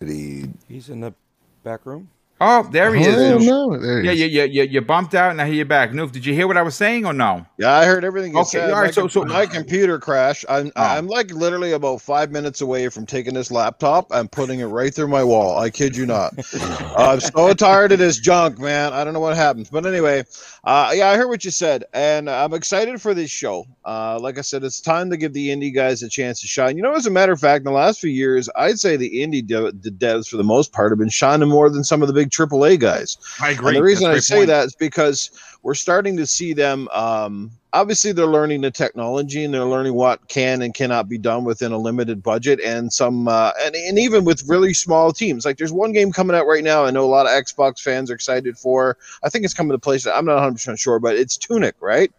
He? 0.00 0.50
He's 0.68 0.88
in 0.88 1.00
the 1.00 1.14
back 1.62 1.84
room. 1.84 2.08
Oh, 2.42 2.66
there 2.72 2.94
he 2.94 3.04
Oh, 3.06 3.36
is. 3.36 3.46
no, 3.46 3.76
there 3.78 4.02
Yeah, 4.02 4.12
yeah, 4.12 4.24
yeah, 4.26 4.44
yeah. 4.44 4.62
You 4.62 4.80
bumped 4.80 5.14
out, 5.14 5.30
and 5.30 5.42
I 5.42 5.46
hear 5.46 5.56
you 5.56 5.64
back. 5.66 5.90
Noof, 5.90 6.10
did 6.10 6.24
you 6.24 6.32
hear 6.32 6.46
what 6.46 6.56
I 6.56 6.62
was 6.62 6.74
saying 6.74 7.04
or 7.04 7.12
no? 7.12 7.44
Yeah, 7.58 7.72
I 7.72 7.84
heard 7.84 8.02
everything 8.02 8.32
you 8.32 8.38
Okay, 8.40 8.48
said. 8.60 8.70
all 8.70 8.80
right, 8.80 8.86
My 8.86 8.90
so- 8.92 9.00
com- 9.02 9.10
so- 9.10 9.24
my 9.26 9.44
computer 9.44 9.98
crashed. 9.98 10.46
I'm 10.48 10.72
Oh. 10.74 10.82
I'm 10.82 11.06
like 11.06 11.30
literally 11.32 11.72
about 11.72 12.00
five 12.00 12.30
minutes 12.30 12.62
away 12.62 12.88
from 12.88 13.04
taking 13.04 13.34
this 13.34 13.50
laptop 13.50 14.06
and 14.10 14.30
putting 14.32 14.60
it 14.60 14.66
right 14.66 14.94
through 14.94 15.08
my 15.08 15.22
wall. 15.22 15.58
I 15.58 15.68
kid 15.68 15.94
you 15.96 16.06
not. 16.06 16.32
I'm 16.96 17.20
so 17.20 17.52
tired 17.52 17.92
of 17.92 17.98
this 17.98 18.18
junk, 18.18 18.58
man. 18.58 18.94
I 18.94 19.04
don't 19.04 19.12
know 19.12 19.20
what 19.20 19.36
happens, 19.36 19.68
but 19.68 19.84
anyway, 19.84 20.24
uh, 20.64 20.92
yeah, 20.94 21.08
I 21.10 21.16
heard 21.18 21.28
what 21.28 21.44
you 21.44 21.50
said, 21.50 21.84
and 21.92 22.30
I'm 22.30 22.54
excited 22.54 23.02
for 23.02 23.12
this 23.12 23.30
show. 23.30 23.66
Uh, 23.84 24.18
like 24.18 24.38
I 24.38 24.42
said, 24.42 24.64
it's 24.64 24.80
time 24.80 25.10
to 25.10 25.16
give 25.18 25.34
the 25.34 25.48
indie 25.50 25.74
guys 25.74 26.02
a 26.02 26.08
chance 26.08 26.40
to 26.40 26.46
shine. 26.46 26.76
You 26.78 26.82
know, 26.82 26.94
as 26.94 27.06
a 27.06 27.10
matter 27.10 27.32
of 27.32 27.40
fact, 27.40 27.60
in 27.60 27.64
the 27.64 27.72
last 27.78 28.00
few 28.00 28.10
years, 28.10 28.48
I'd 28.56 28.78
say 28.78 28.96
the 28.96 29.10
indie 29.10 29.46
de- 29.46 29.72
the 29.72 29.90
devs 29.90 30.28
for 30.28 30.38
the 30.38 30.44
most 30.44 30.72
part 30.72 30.90
have 30.90 30.98
been 30.98 31.10
shining 31.10 31.48
more 31.50 31.68
than 31.68 31.84
some 31.84 32.00
of 32.00 32.08
the 32.08 32.14
big 32.14 32.29
AAA 32.30 32.78
guys. 32.78 33.18
I 33.40 33.50
And 33.50 33.76
the 33.76 33.82
reason 33.82 34.10
I 34.10 34.18
say 34.18 34.44
that 34.44 34.66
is 34.66 34.74
because 34.74 35.30
we're 35.62 35.74
starting 35.74 36.16
to 36.16 36.26
see 36.26 36.52
them. 36.52 36.88
Um, 36.88 37.50
obviously, 37.72 38.12
they're 38.12 38.26
learning 38.26 38.62
the 38.62 38.70
technology 38.70 39.44
and 39.44 39.52
they're 39.52 39.64
learning 39.64 39.94
what 39.94 40.28
can 40.28 40.62
and 40.62 40.74
cannot 40.74 41.08
be 41.08 41.18
done 41.18 41.44
within 41.44 41.72
a 41.72 41.78
limited 41.78 42.22
budget, 42.22 42.60
and 42.60 42.92
some, 42.92 43.28
uh, 43.28 43.52
and, 43.60 43.74
and 43.74 43.98
even 43.98 44.24
with 44.24 44.48
really 44.48 44.72
small 44.72 45.12
teams. 45.12 45.44
Like 45.44 45.58
there's 45.58 45.72
one 45.72 45.92
game 45.92 46.12
coming 46.12 46.34
out 46.34 46.46
right 46.46 46.64
now. 46.64 46.84
I 46.84 46.90
know 46.90 47.04
a 47.04 47.06
lot 47.06 47.26
of 47.26 47.32
Xbox 47.32 47.80
fans 47.80 48.10
are 48.10 48.14
excited 48.14 48.56
for. 48.56 48.96
I 49.22 49.28
think 49.28 49.44
it's 49.44 49.54
coming 49.54 49.72
to 49.72 49.78
place. 49.78 50.06
I'm 50.06 50.24
not 50.24 50.34
100 50.34 50.52
percent 50.52 50.78
sure, 50.78 50.98
but 50.98 51.16
it's 51.16 51.36
Tunic, 51.36 51.74
right? 51.80 52.12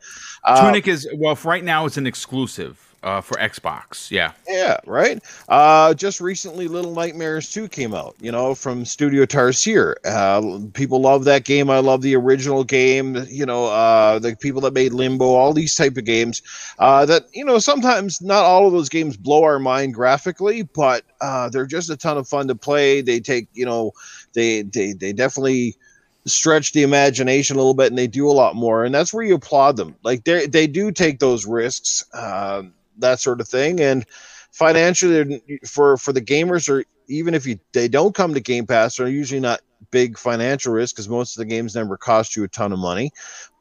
Uh, 0.43 0.65
Tunic 0.65 0.87
is 0.87 1.07
well, 1.15 1.35
for 1.35 1.49
right 1.49 1.63
now, 1.63 1.85
it's 1.85 1.97
an 1.97 2.07
exclusive 2.07 2.90
uh, 3.03 3.21
for 3.21 3.35
Xbox. 3.37 4.11
Yeah, 4.11 4.33
Yeah, 4.47 4.77
right. 4.85 5.21
Uh, 5.49 5.93
just 5.93 6.21
recently, 6.21 6.67
Little 6.67 6.93
Nightmares 6.93 7.51
2 7.51 7.67
came 7.67 7.93
out, 7.93 8.15
you 8.19 8.31
know, 8.31 8.53
from 8.53 8.85
Studio 8.85 9.25
Tarsier. 9.25 9.95
Uh, 10.05 10.67
people 10.73 11.01
love 11.01 11.23
that 11.25 11.43
game. 11.43 11.69
I 11.69 11.79
love 11.79 12.01
the 12.01 12.15
original 12.15 12.63
game, 12.63 13.25
you 13.29 13.45
know, 13.45 13.65
uh, 13.65 14.19
the 14.19 14.35
people 14.35 14.61
that 14.61 14.73
made 14.73 14.93
Limbo, 14.93 15.25
all 15.25 15.53
these 15.53 15.75
type 15.75 15.97
of 15.97 16.05
games. 16.05 16.41
Uh, 16.77 17.05
that, 17.05 17.23
you 17.33 17.43
know, 17.43 17.57
sometimes 17.59 18.21
not 18.21 18.43
all 18.43 18.67
of 18.67 18.73
those 18.73 18.89
games 18.89 19.17
blow 19.17 19.43
our 19.43 19.59
mind 19.59 19.93
graphically, 19.93 20.61
but 20.61 21.03
uh, 21.21 21.49
they're 21.49 21.65
just 21.65 21.89
a 21.89 21.97
ton 21.97 22.17
of 22.17 22.27
fun 22.27 22.47
to 22.47 22.55
play. 22.55 23.01
They 23.01 23.19
take, 23.19 23.47
you 23.53 23.65
know, 23.65 23.93
they, 24.33 24.61
they, 24.61 24.93
they 24.93 25.13
definitely 25.13 25.75
stretch 26.25 26.73
the 26.73 26.83
imagination 26.83 27.55
a 27.55 27.59
little 27.59 27.73
bit 27.73 27.87
and 27.87 27.97
they 27.97 28.05
do 28.05 28.29
a 28.29 28.31
lot 28.31 28.55
more 28.55 28.85
and 28.85 28.93
that's 28.93 29.11
where 29.11 29.23
you 29.23 29.33
applaud 29.33 29.75
them 29.75 29.95
like 30.03 30.23
they 30.23 30.45
they 30.45 30.67
do 30.67 30.91
take 30.91 31.17
those 31.17 31.47
risks 31.47 32.05
um, 32.13 32.71
that 32.99 33.19
sort 33.19 33.41
of 33.41 33.47
thing. 33.47 33.79
And 33.79 34.05
financially 34.51 35.41
for 35.65 35.97
for 35.97 36.11
the 36.11 36.21
gamers 36.21 36.69
or 36.69 36.83
even 37.07 37.33
if 37.33 37.45
you 37.45 37.57
they 37.73 37.87
don't 37.87 38.13
come 38.13 38.33
to 38.33 38.39
game 38.39 38.67
pass 38.67 38.97
they're 38.97 39.07
usually 39.07 39.39
not 39.39 39.61
big 39.91 40.17
financial 40.17 40.73
risk 40.73 40.95
because 40.95 41.09
most 41.09 41.35
of 41.35 41.39
the 41.39 41.45
games 41.45 41.73
never 41.73 41.97
cost 41.97 42.35
you 42.35 42.43
a 42.43 42.47
ton 42.47 42.71
of 42.71 42.77
money. 42.77 43.11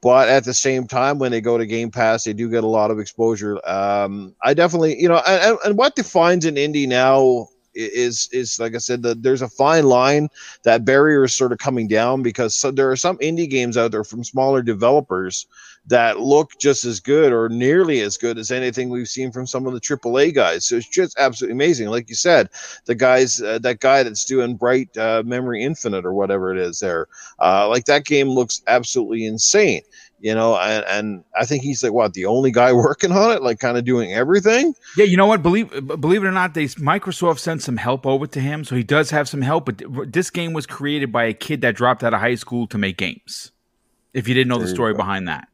But 0.03 0.29
at 0.29 0.45
the 0.45 0.55
same 0.55 0.87
time 0.87 1.19
when 1.19 1.31
they 1.31 1.41
go 1.41 1.57
to 1.57 1.65
game 1.65 1.91
pass 1.91 2.25
they 2.25 2.33
do 2.33 2.51
get 2.51 2.65
a 2.65 2.69
lot 2.69 2.91
of 2.91 2.99
exposure. 2.99 3.59
Um, 3.69 4.35
i 4.43 4.53
definitely 4.53 5.01
you 5.01 5.09
know 5.09 5.23
and, 5.27 5.59
and 5.65 5.79
what 5.79 5.95
defines 5.95 6.45
an 6.45 6.57
indie 6.57 6.89
now 6.89 7.49
is 7.75 8.29
is 8.33 8.59
like 8.59 8.75
I 8.75 8.79
said, 8.79 9.03
that 9.03 9.23
there's 9.23 9.43
a 9.43 9.49
fine 9.49 9.87
line. 9.87 10.29
That 10.65 10.85
barrier 10.85 11.25
is 11.25 11.35
sort 11.35 11.53
of 11.53 11.59
coming 11.59 11.89
down 11.89 12.23
because 12.23 12.57
so 12.57 12.71
there 12.71 12.91
are 12.91 12.97
some 12.97 13.19
indie 13.19 13.49
games 13.49 13.77
out 13.77 13.93
there 13.93 14.05
from 14.05 14.25
smaller 14.25 14.63
developers 14.63 15.47
that 15.87 16.21
look 16.21 16.53
just 16.59 16.85
as 16.85 17.01
good 17.01 17.33
or 17.33 17.49
nearly 17.49 18.01
as 18.01 18.17
good 18.17 18.39
as 18.39 18.51
anything 18.51 18.89
we've 18.91 19.09
seen 19.09 19.33
from 19.33 19.47
some 19.47 19.67
of 19.67 19.73
the 19.73 19.81
AAA 19.81 20.35
guys. 20.35 20.67
So 20.67 20.77
it's 20.77 20.89
just 20.89 21.19
absolutely 21.19 21.55
amazing. 21.55 21.89
Like 21.89 22.09
you 22.09 22.15
said, 22.15 22.49
the 22.85 22.95
guys, 22.95 23.41
uh, 23.41 23.59
that 23.61 23.81
guy 23.81 24.03
that's 24.03 24.25
doing 24.25 24.57
Bright 24.57 24.95
uh, 24.97 25.23
Memory 25.25 25.65
Infinite 25.65 26.05
or 26.05 26.13
whatever 26.13 26.55
it 26.55 26.59
is 26.59 26.81
there, 26.81 27.07
uh, 27.41 27.69
like 27.69 27.87
that 27.87 28.05
game 28.05 28.29
looks 28.29 28.63
absolutely 28.67 29.25
insane. 29.27 29.83
You 30.23 30.35
know, 30.35 30.55
and, 30.57 30.85
and 30.87 31.25
I 31.35 31.47
think 31.47 31.63
he's 31.63 31.83
like 31.83 31.93
what 31.93 32.13
the 32.13 32.27
only 32.27 32.51
guy 32.53 32.73
working 32.87 33.11
on 33.13 33.33
it, 33.33 33.43
like 33.43 33.59
kind 33.59 33.79
of 33.79 33.85
doing 33.85 34.13
everything. 34.13 34.75
yeah. 34.97 35.05
You 35.07 35.17
know 35.17 35.27
what? 35.27 35.43
Believe 35.43 35.71
believe 35.87 36.23
it 36.23 36.27
or 36.27 36.33
not, 36.33 36.55
they 36.55 36.67
Microsoft 36.67 37.39
sent 37.39 37.63
some 37.63 37.79
help 37.79 38.07
over 38.07 38.27
to 38.27 38.41
him, 38.41 38.65
so 38.65 38.77
he 38.77 38.83
does 38.83 39.11
have 39.11 39.29
some 39.29 39.41
help. 39.43 39.65
But 39.67 40.13
this 40.13 40.29
game 40.31 40.53
was 40.53 40.67
created 40.67 41.11
by 41.11 41.25
a 41.25 41.33
kid 41.33 41.63
that 41.63 41.75
dropped 41.75 42.05
out 42.05 42.13
of 42.13 42.21
high 42.21 42.35
school 42.35 42.67
to 42.69 42.77
make 42.79 42.97
games. 42.99 43.51
If 44.13 44.29
you 44.29 44.35
didn't 44.35 44.49
know 44.49 44.57
the 44.57 44.65
There 44.65 44.71
you 44.71 44.75
story 44.75 44.95
behind 44.95 45.29
that. 45.29 45.49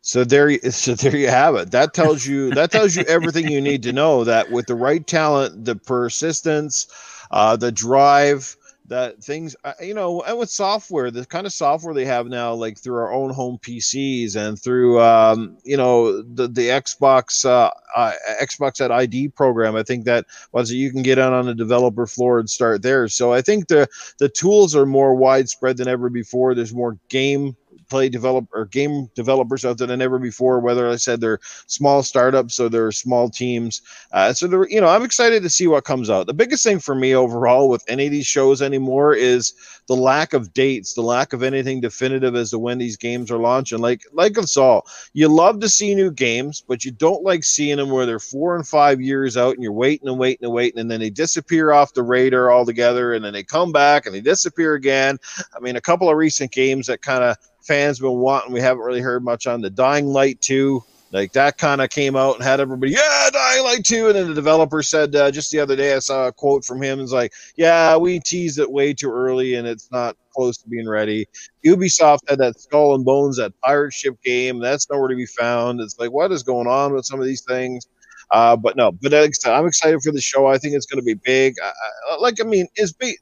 So 0.00 0.22
there, 0.24 0.48
you- 0.48 0.60
so 0.70 0.94
there 0.94 1.16
you 1.16 1.28
have 1.28 1.54
it. 1.56 1.70
That 1.72 1.92
tells 1.92 2.24
you 2.26 2.50
that 2.50 2.70
tells 2.70 2.94
you 2.94 3.02
everything 3.08 3.48
you 3.50 3.60
need 3.60 3.82
to 3.82 3.92
know. 3.92 4.22
That 4.24 4.50
with 4.52 4.66
the 4.66 4.74
right 4.76 5.04
talent, 5.06 5.64
the 5.64 5.74
persistence, 5.74 6.86
uh, 7.30 7.56
the 7.56 7.72
drive, 7.72 8.56
that 8.88 9.22
things, 9.22 9.54
uh, 9.64 9.72
you 9.80 9.94
know, 9.94 10.22
and 10.22 10.38
with 10.38 10.50
software, 10.50 11.10
the 11.10 11.24
kind 11.24 11.46
of 11.46 11.52
software 11.52 11.94
they 11.94 12.04
have 12.04 12.26
now, 12.26 12.54
like 12.54 12.78
through 12.78 12.96
our 12.96 13.12
own 13.12 13.30
home 13.32 13.58
PCs 13.58 14.36
and 14.36 14.60
through, 14.60 15.00
um, 15.00 15.56
you 15.64 15.76
know, 15.76 16.22
the 16.22 16.48
the 16.48 16.68
Xbox 16.68 17.44
uh, 17.44 17.70
uh, 17.94 18.12
Xbox 18.40 18.84
at 18.84 18.90
ID 18.90 19.28
program. 19.28 19.76
I 19.76 19.82
think 19.82 20.04
that 20.04 20.26
was 20.52 20.70
it. 20.70 20.76
You 20.76 20.90
can 20.90 21.02
get 21.02 21.18
out 21.18 21.32
on 21.32 21.46
the 21.46 21.54
developer 21.54 22.06
floor 22.06 22.38
and 22.38 22.48
start 22.48 22.82
there. 22.82 23.08
So 23.08 23.32
I 23.32 23.42
think 23.42 23.68
the 23.68 23.88
the 24.18 24.28
tools 24.28 24.74
are 24.74 24.86
more 24.86 25.14
widespread 25.14 25.76
than 25.76 25.88
ever 25.88 26.08
before. 26.08 26.54
There's 26.54 26.74
more 26.74 26.98
game 27.08 27.56
play 27.88 28.08
develop 28.08 28.46
or 28.52 28.66
game 28.66 29.10
developers 29.14 29.64
out 29.64 29.78
there 29.78 29.86
than 29.86 30.02
ever 30.02 30.18
before. 30.18 30.60
Whether 30.60 30.88
I 30.88 30.96
said 30.96 31.20
they're 31.20 31.40
small 31.66 32.02
startups 32.02 32.60
or 32.60 32.68
they're 32.68 32.92
small 32.92 33.28
teams, 33.28 33.82
uh, 34.12 34.32
so 34.32 34.46
they're 34.46 34.68
you 34.68 34.80
know 34.80 34.88
I'm 34.88 35.04
excited 35.04 35.42
to 35.42 35.50
see 35.50 35.66
what 35.66 35.84
comes 35.84 36.10
out. 36.10 36.26
The 36.26 36.34
biggest 36.34 36.64
thing 36.64 36.78
for 36.78 36.94
me 36.94 37.14
overall 37.14 37.68
with 37.68 37.84
any 37.88 38.06
of 38.06 38.12
these 38.12 38.26
shows 38.26 38.62
anymore 38.62 39.14
is 39.14 39.52
the 39.86 39.96
lack 39.96 40.32
of 40.32 40.52
dates, 40.52 40.94
the 40.94 41.02
lack 41.02 41.32
of 41.32 41.42
anything 41.42 41.80
definitive 41.80 42.34
as 42.34 42.50
to 42.50 42.58
when 42.58 42.78
these 42.78 42.96
games 42.96 43.30
are 43.30 43.38
launching. 43.38 43.78
Like 43.78 44.02
like 44.12 44.38
us 44.38 44.56
all, 44.56 44.86
you 45.12 45.28
love 45.28 45.60
to 45.60 45.68
see 45.68 45.94
new 45.94 46.10
games, 46.10 46.62
but 46.66 46.84
you 46.84 46.90
don't 46.90 47.22
like 47.24 47.44
seeing 47.44 47.78
them 47.78 47.90
where 47.90 48.06
they're 48.06 48.18
four 48.18 48.56
and 48.56 48.66
five 48.66 49.00
years 49.00 49.36
out 49.36 49.54
and 49.54 49.62
you're 49.62 49.72
waiting 49.72 50.08
and 50.08 50.18
waiting 50.18 50.44
and 50.44 50.52
waiting, 50.52 50.80
and 50.80 50.90
then 50.90 51.00
they 51.00 51.10
disappear 51.10 51.72
off 51.72 51.94
the 51.94 52.02
radar 52.02 52.52
altogether, 52.52 53.14
and 53.14 53.24
then 53.24 53.32
they 53.32 53.42
come 53.42 53.72
back 53.72 54.06
and 54.06 54.14
they 54.14 54.20
disappear 54.20 54.74
again. 54.74 55.18
I 55.56 55.60
mean, 55.60 55.76
a 55.76 55.80
couple 55.80 56.10
of 56.10 56.16
recent 56.16 56.52
games 56.52 56.86
that 56.86 57.02
kind 57.02 57.24
of 57.24 57.36
fans 57.68 58.00
been 58.00 58.18
wanting. 58.18 58.52
We 58.52 58.60
haven't 58.60 58.82
really 58.82 59.02
heard 59.02 59.22
much 59.22 59.46
on 59.46 59.60
the 59.60 59.70
Dying 59.70 60.06
Light 60.06 60.40
2. 60.40 60.82
Like 61.12 61.32
that 61.32 61.56
kind 61.56 61.80
of 61.80 61.88
came 61.90 62.16
out 62.16 62.34
and 62.34 62.44
had 62.44 62.60
everybody, 62.60 62.92
yeah, 62.92 63.30
Dying 63.32 63.62
Light 63.62 63.84
2. 63.84 64.08
And 64.08 64.16
then 64.16 64.28
the 64.28 64.34
developer 64.34 64.82
said 64.82 65.14
uh, 65.14 65.30
just 65.30 65.50
the 65.52 65.60
other 65.60 65.76
day, 65.76 65.94
I 65.94 66.00
saw 66.00 66.26
a 66.26 66.32
quote 66.32 66.64
from 66.64 66.82
him. 66.82 67.00
It's 67.00 67.12
like, 67.12 67.32
yeah, 67.56 67.96
we 67.96 68.20
teased 68.20 68.58
it 68.58 68.70
way 68.70 68.92
too 68.92 69.10
early 69.10 69.54
and 69.54 69.66
it's 69.66 69.90
not 69.90 70.16
close 70.34 70.58
to 70.58 70.68
being 70.68 70.88
ready. 70.88 71.26
Ubisoft 71.64 72.28
had 72.28 72.38
that 72.38 72.58
Skull 72.58 72.94
and 72.94 73.04
Bones, 73.04 73.36
that 73.36 73.58
pirate 73.62 73.92
ship 73.92 74.16
game. 74.22 74.58
That's 74.58 74.90
nowhere 74.90 75.08
to 75.08 75.16
be 75.16 75.26
found. 75.26 75.80
It's 75.80 75.98
like, 75.98 76.10
what 76.10 76.32
is 76.32 76.42
going 76.42 76.66
on 76.66 76.94
with 76.94 77.04
some 77.06 77.20
of 77.20 77.26
these 77.26 77.42
things? 77.42 77.86
Uh, 78.30 78.56
but 78.56 78.76
no, 78.76 78.92
but 78.92 79.14
I'm 79.14 79.66
excited 79.66 80.02
for 80.02 80.12
the 80.12 80.20
show. 80.20 80.46
I 80.46 80.58
think 80.58 80.74
it's 80.74 80.84
going 80.84 81.00
to 81.00 81.04
be 81.04 81.14
big. 81.14 81.54
I, 81.62 81.72
I, 82.10 82.16
like, 82.16 82.40
I 82.40 82.44
mean, 82.44 82.66
is 82.76 82.92
big. 82.92 83.16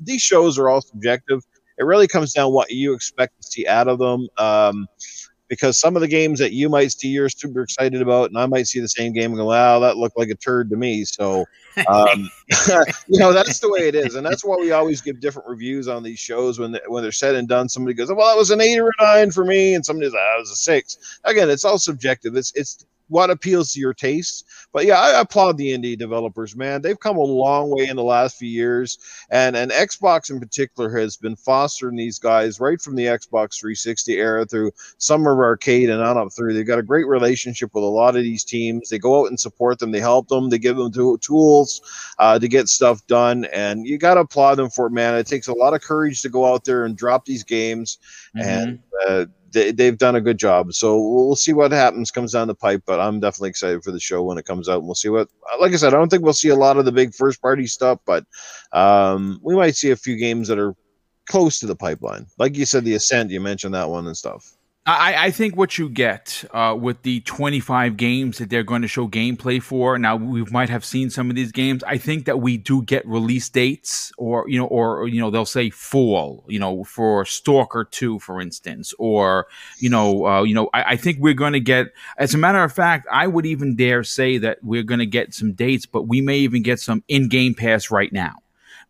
These 0.00 0.22
shows 0.22 0.58
are 0.58 0.70
all 0.70 0.80
subjective 0.80 1.42
it 1.78 1.84
really 1.84 2.06
comes 2.06 2.32
down 2.32 2.52
what 2.52 2.70
you 2.70 2.94
expect 2.94 3.40
to 3.40 3.48
see 3.48 3.66
out 3.66 3.88
of 3.88 3.98
them. 3.98 4.28
Um, 4.38 4.86
because 5.48 5.78
some 5.78 5.94
of 5.96 6.02
the 6.02 6.08
games 6.08 6.38
that 6.38 6.52
you 6.52 6.68
might 6.68 6.90
see 6.92 7.08
you're 7.08 7.28
super 7.28 7.62
excited 7.62 8.02
about, 8.02 8.30
and 8.30 8.38
I 8.38 8.46
might 8.46 8.66
see 8.66 8.80
the 8.80 8.88
same 8.88 9.12
game 9.12 9.30
and 9.30 9.36
go, 9.36 9.46
"Wow, 9.46 9.78
that 9.80 9.96
looked 9.96 10.18
like 10.18 10.28
a 10.28 10.34
turd 10.34 10.70
to 10.70 10.76
me." 10.76 11.04
So, 11.04 11.44
um, 11.88 12.28
you 13.08 13.18
know, 13.20 13.32
that's 13.32 13.60
the 13.60 13.70
way 13.70 13.88
it 13.88 13.94
is, 13.94 14.14
and 14.14 14.26
that's 14.26 14.44
why 14.44 14.56
we 14.56 14.72
always 14.72 15.00
give 15.00 15.20
different 15.20 15.48
reviews 15.48 15.88
on 15.88 16.02
these 16.02 16.18
shows. 16.18 16.58
When 16.58 16.72
they, 16.72 16.80
when 16.88 17.02
they're 17.02 17.12
said 17.12 17.34
and 17.34 17.48
done, 17.48 17.68
somebody 17.68 17.94
goes, 17.94 18.08
"Well, 18.08 18.28
that 18.28 18.36
was 18.36 18.50
an 18.50 18.60
eight 18.60 18.78
or 18.78 18.88
a 18.88 19.04
nine 19.04 19.30
for 19.30 19.44
me," 19.44 19.74
and 19.74 19.84
somebody's 19.84 20.12
like, 20.12 20.22
"That 20.22 20.40
was 20.40 20.50
a 20.50 20.56
six. 20.56 21.20
Again, 21.24 21.48
it's 21.50 21.64
all 21.64 21.78
subjective. 21.78 22.36
It's 22.36 22.52
it's 22.54 22.84
what 23.08 23.30
appeals 23.30 23.72
to 23.72 23.80
your 23.80 23.94
taste. 23.94 24.44
But 24.72 24.86
yeah, 24.86 25.00
I 25.00 25.20
applaud 25.20 25.56
the 25.56 25.76
indie 25.76 25.98
developers, 25.98 26.56
man. 26.56 26.82
They've 26.82 26.98
come 26.98 27.16
a 27.16 27.22
long 27.22 27.70
way 27.70 27.86
in 27.86 27.96
the 27.96 28.02
last 28.02 28.36
few 28.36 28.48
years, 28.48 28.98
and 29.30 29.56
and 29.56 29.70
Xbox 29.70 30.30
in 30.30 30.40
particular 30.40 30.96
has 30.98 31.16
been 31.16 31.36
fostering 31.36 31.96
these 31.96 32.18
guys 32.18 32.60
right 32.60 32.80
from 32.80 32.96
the 32.96 33.04
Xbox 33.04 33.58
360 33.60 34.14
era 34.14 34.46
through 34.46 34.72
Summer 34.98 35.44
Arcade 35.44 35.90
and 35.90 36.02
on 36.02 36.18
up 36.18 36.32
through. 36.32 36.54
They've 36.54 36.66
got 36.66 36.78
a 36.78 36.82
great 36.82 37.06
relationship 37.06 37.70
with 37.74 37.84
a 37.84 37.86
lot 37.86 38.16
of 38.16 38.22
these 38.22 38.44
teams. 38.44 38.88
They 38.88 38.98
go 38.98 39.22
out 39.22 39.28
and 39.28 39.38
support 39.38 39.78
them. 39.78 39.92
They 39.92 40.00
help 40.00 40.28
them. 40.28 40.50
They 40.50 40.58
give 40.58 40.76
them 40.76 40.92
to, 40.92 41.18
tools 41.18 41.80
uh, 42.18 42.38
to 42.38 42.48
get 42.48 42.68
stuff 42.68 43.06
done, 43.06 43.44
and 43.46 43.86
you 43.86 43.98
got 43.98 44.14
to 44.14 44.20
applaud 44.20 44.56
them 44.56 44.70
for 44.70 44.86
it, 44.86 44.92
man. 44.92 45.14
It 45.14 45.26
takes 45.26 45.48
a 45.48 45.54
lot 45.54 45.74
of 45.74 45.82
courage 45.82 46.22
to 46.22 46.28
go 46.28 46.52
out 46.52 46.64
there 46.64 46.84
and 46.84 46.96
drop 46.96 47.24
these 47.24 47.44
games, 47.44 47.98
and 48.34 48.80
uh, 49.08 49.26
they, 49.52 49.70
they've 49.72 49.98
done 49.98 50.16
a 50.16 50.20
good 50.20 50.38
job. 50.38 50.72
So 50.72 50.98
we'll 50.98 51.36
see 51.36 51.52
what 51.52 51.72
happens 51.72 52.10
comes 52.10 52.32
down 52.32 52.48
the 52.48 52.54
pipe. 52.54 52.82
But 52.86 53.00
I'm 53.00 53.20
definitely 53.20 53.50
excited 53.50 53.82
for 53.82 53.92
the 53.92 54.00
show 54.00 54.22
when 54.22 54.38
it 54.38 54.44
comes 54.44 54.68
out. 54.68 54.78
And 54.78 54.86
we'll 54.86 54.94
see 54.94 55.08
what, 55.08 55.28
like 55.60 55.72
I 55.72 55.76
said, 55.76 55.94
I 55.94 55.96
don't 55.96 56.08
think 56.08 56.22
we'll 56.22 56.32
see 56.32 56.48
a 56.48 56.56
lot 56.56 56.76
of 56.76 56.84
the 56.84 56.92
big 56.92 57.14
first 57.14 57.40
party 57.40 57.66
stuff, 57.66 57.98
but 58.04 58.24
um, 58.72 59.40
we 59.42 59.54
might 59.54 59.76
see 59.76 59.90
a 59.90 59.96
few 59.96 60.16
games 60.16 60.48
that 60.48 60.58
are 60.58 60.74
close 61.26 61.58
to 61.60 61.66
the 61.66 61.76
pipeline. 61.76 62.26
Like 62.38 62.56
you 62.56 62.66
said, 62.66 62.84
the 62.84 62.94
Ascent, 62.94 63.30
you 63.30 63.40
mentioned 63.40 63.74
that 63.74 63.90
one 63.90 64.06
and 64.06 64.16
stuff. 64.16 64.56
I, 64.88 65.26
I 65.26 65.30
think 65.32 65.56
what 65.56 65.78
you 65.78 65.88
get 65.88 66.44
uh, 66.52 66.76
with 66.78 67.02
the 67.02 67.20
25 67.22 67.96
games 67.96 68.38
that 68.38 68.50
they're 68.50 68.62
going 68.62 68.82
to 68.82 68.88
show 68.88 69.08
gameplay 69.08 69.60
for. 69.60 69.98
Now 69.98 70.14
we 70.14 70.44
might 70.44 70.68
have 70.68 70.84
seen 70.84 71.10
some 71.10 71.28
of 71.28 71.34
these 71.34 71.50
games. 71.50 71.82
I 71.82 71.98
think 71.98 72.26
that 72.26 72.40
we 72.40 72.56
do 72.56 72.82
get 72.82 73.04
release 73.04 73.48
dates, 73.48 74.12
or 74.16 74.48
you 74.48 74.58
know, 74.60 74.66
or 74.66 75.08
you 75.08 75.20
know, 75.20 75.30
they'll 75.30 75.44
say 75.44 75.70
fall, 75.70 76.44
you 76.48 76.60
know, 76.60 76.84
for 76.84 77.24
Stalker 77.24 77.84
2, 77.84 78.20
for 78.20 78.40
instance, 78.40 78.94
or 79.00 79.48
you 79.80 79.90
know, 79.90 80.24
uh, 80.24 80.42
you 80.44 80.54
know, 80.54 80.70
I, 80.72 80.92
I 80.92 80.96
think 80.96 81.18
we're 81.18 81.34
going 81.34 81.54
to 81.54 81.60
get. 81.60 81.88
As 82.16 82.32
a 82.34 82.38
matter 82.38 82.62
of 82.62 82.72
fact, 82.72 83.08
I 83.10 83.26
would 83.26 83.44
even 83.44 83.74
dare 83.74 84.04
say 84.04 84.38
that 84.38 84.58
we're 84.62 84.84
going 84.84 85.00
to 85.00 85.06
get 85.06 85.34
some 85.34 85.52
dates, 85.52 85.86
but 85.86 86.04
we 86.04 86.20
may 86.20 86.38
even 86.38 86.62
get 86.62 86.78
some 86.78 87.02
in 87.08 87.28
Game 87.28 87.54
Pass 87.54 87.90
right 87.90 88.12
now 88.12 88.36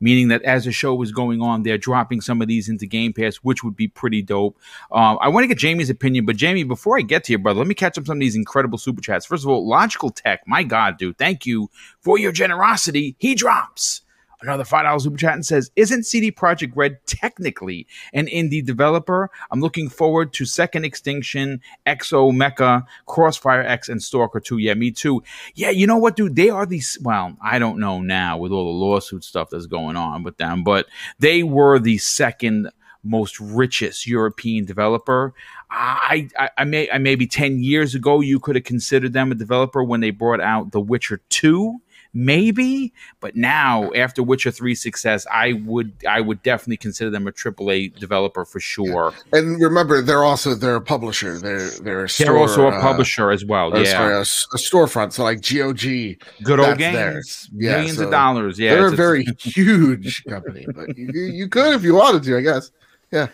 meaning 0.01 0.29
that 0.29 0.43
as 0.43 0.65
the 0.65 0.73
show 0.73 0.95
was 0.95 1.13
going 1.13 1.41
on, 1.41 1.63
they're 1.63 1.79
dropping 1.79 2.21
some 2.21 2.43
of 2.43 2.49
these 2.49 2.69
into 2.69 2.87
Game 2.87 3.13
Pass, 3.13 3.37
which 3.37 3.65
would 3.65 3.77
be 3.77 3.89
pretty 3.89 4.23
dope. 4.23 4.59
Um, 4.93 5.19
I 5.21 5.29
want 5.29 5.45
to 5.45 5.49
get 5.49 5.59
Jamie's 5.59 5.91
opinion, 5.91 6.27
but 6.27 6.37
Jamie, 6.37 6.65
before 6.65 6.99
I 6.99 7.03
get 7.03 7.25
to 7.25 7.33
you, 7.33 7.39
brother, 7.39 7.59
let 7.59 7.69
me 7.69 7.75
catch 7.75 7.99
up 7.99 8.07
some 8.07 8.17
of 8.17 8.21
these 8.21 8.37
incredible 8.37 8.79
super 8.79 9.01
chats. 9.01 9.27
First 9.27 9.45
of 9.45 9.51
all, 9.51 9.67
Logical 9.69 10.11
Tech, 10.11 10.43
my 10.47 10.63
God, 10.63 10.99
dude, 10.99 11.19
thank 11.19 11.47
you 11.47 11.71
for 12.01 12.19
your 12.19 12.33
generosity. 12.33 13.17
He 13.19 13.35
drops 13.35 14.03
another 14.43 14.65
five 14.65 14.85
dollars 14.85 15.05
super 15.05 15.17
chat 15.17 15.35
and 15.35 15.45
says, 15.47 15.71
"Isn't 15.77 16.05
CD 16.05 16.31
Projekt 16.31 16.73
Red 16.75 16.99
technically 17.07 17.87
an 18.13 18.27
indie 18.27 18.65
developer? 18.65 19.31
I'm 19.51 19.61
looking 19.61 19.89
forward 19.89 20.33
to 20.35 20.45
Second 20.45 20.85
Extinction, 20.85 21.61
Exomecha, 21.87 22.85
Crossfire 23.07 23.63
X, 23.63 23.89
and 23.89 24.03
Stalker 24.03 24.41
2. 24.41 24.59
Yeah, 24.59 24.75
me 24.75 24.91
too. 24.91 25.23
Yeah, 25.55 25.71
you 25.71 25.87
know 25.87 25.99
what, 25.99 26.17
dude? 26.17 26.37
They 26.37 26.51
are 26.51 26.67
these. 26.67 26.99
Well, 27.03 27.37
I 27.43 27.59
don't 27.59 27.79
know 27.79 28.01
now 28.01 28.39
with 28.39 28.53
all 28.53 28.65
the 28.65 28.85
lawsuit 28.85 29.25
stuff 29.25 29.51
that's 29.51 29.67
going 29.67 29.97
on 29.97 30.23
with 30.23 30.37
them, 30.37 30.65
but 30.65 30.87
they 31.19 31.43
were 31.43 31.79
the 31.79 31.99
second 31.99 32.71
most 33.03 33.39
richest 33.41 34.07
European 34.07 34.65
developer. 34.65 35.33
I, 35.71 36.29
I, 36.39 36.51
I 36.59 36.65
may, 36.65 36.91
I 36.91 36.99
maybe 36.99 37.27
ten 37.27 37.63
years 37.63 37.95
ago, 37.95 38.21
you 38.21 38.41
could 38.41 38.57
have 38.57 38.65
considered 38.65 39.13
them 39.13 39.33
a 39.33 39.35
developer 39.35 39.83
when 39.83 40.01
they 40.01 40.11
brought 40.11 40.41
out 40.41 40.73
The 40.73 40.81
Witcher 40.81 41.21
Two 41.29 41.81
maybe. 42.17 42.93
But 43.21 43.37
now, 43.37 43.93
after 43.93 44.23
Witcher 44.23 44.51
Three 44.51 44.75
success, 44.75 45.27
I 45.31 45.53
would 45.65 45.93
I 46.09 46.21
would 46.21 46.43
definitely 46.43 46.79
consider 46.79 47.11
them 47.11 47.27
a 47.27 47.33
AAA 47.33 47.99
developer 47.99 48.45
for 48.45 48.59
sure. 48.59 49.13
And 49.33 49.61
remember, 49.61 50.01
they're 50.03 50.25
also 50.25 50.55
they're 50.55 50.77
a 50.77 50.81
publisher. 50.81 51.39
They're 51.39 51.71
they're 51.71 52.05
a 52.05 52.09
store, 52.09 52.27
they're 52.27 52.39
also 52.39 52.65
a 52.65 52.69
uh, 52.69 52.81
publisher 52.81 53.31
uh, 53.31 53.35
as 53.35 53.45
well. 53.45 53.77
Yeah, 53.77 53.85
sorry, 53.85 54.15
a, 54.15 54.21
a, 54.21 54.23
storefront. 54.23 55.13
So 55.13 55.25
like 55.25 55.43
GOG, 55.43 56.43
good 56.43 56.59
old 56.59 56.79
games, 56.79 57.51
yeah, 57.53 57.77
millions 57.77 57.99
so 57.99 58.05
of 58.05 58.11
dollars. 58.11 58.59
Yeah, 58.59 58.75
they're 58.75 58.89
a 58.89 58.97
very 58.97 59.25
huge 59.39 60.25
company, 60.25 60.67
but 60.75 60.97
you, 60.97 61.09
you 61.13 61.49
could 61.49 61.75
if 61.75 61.83
you 61.85 61.95
wanted 61.95 62.23
to, 62.25 62.39
I 62.39 62.41
guess. 62.41 62.71
Yeah. 63.13 63.29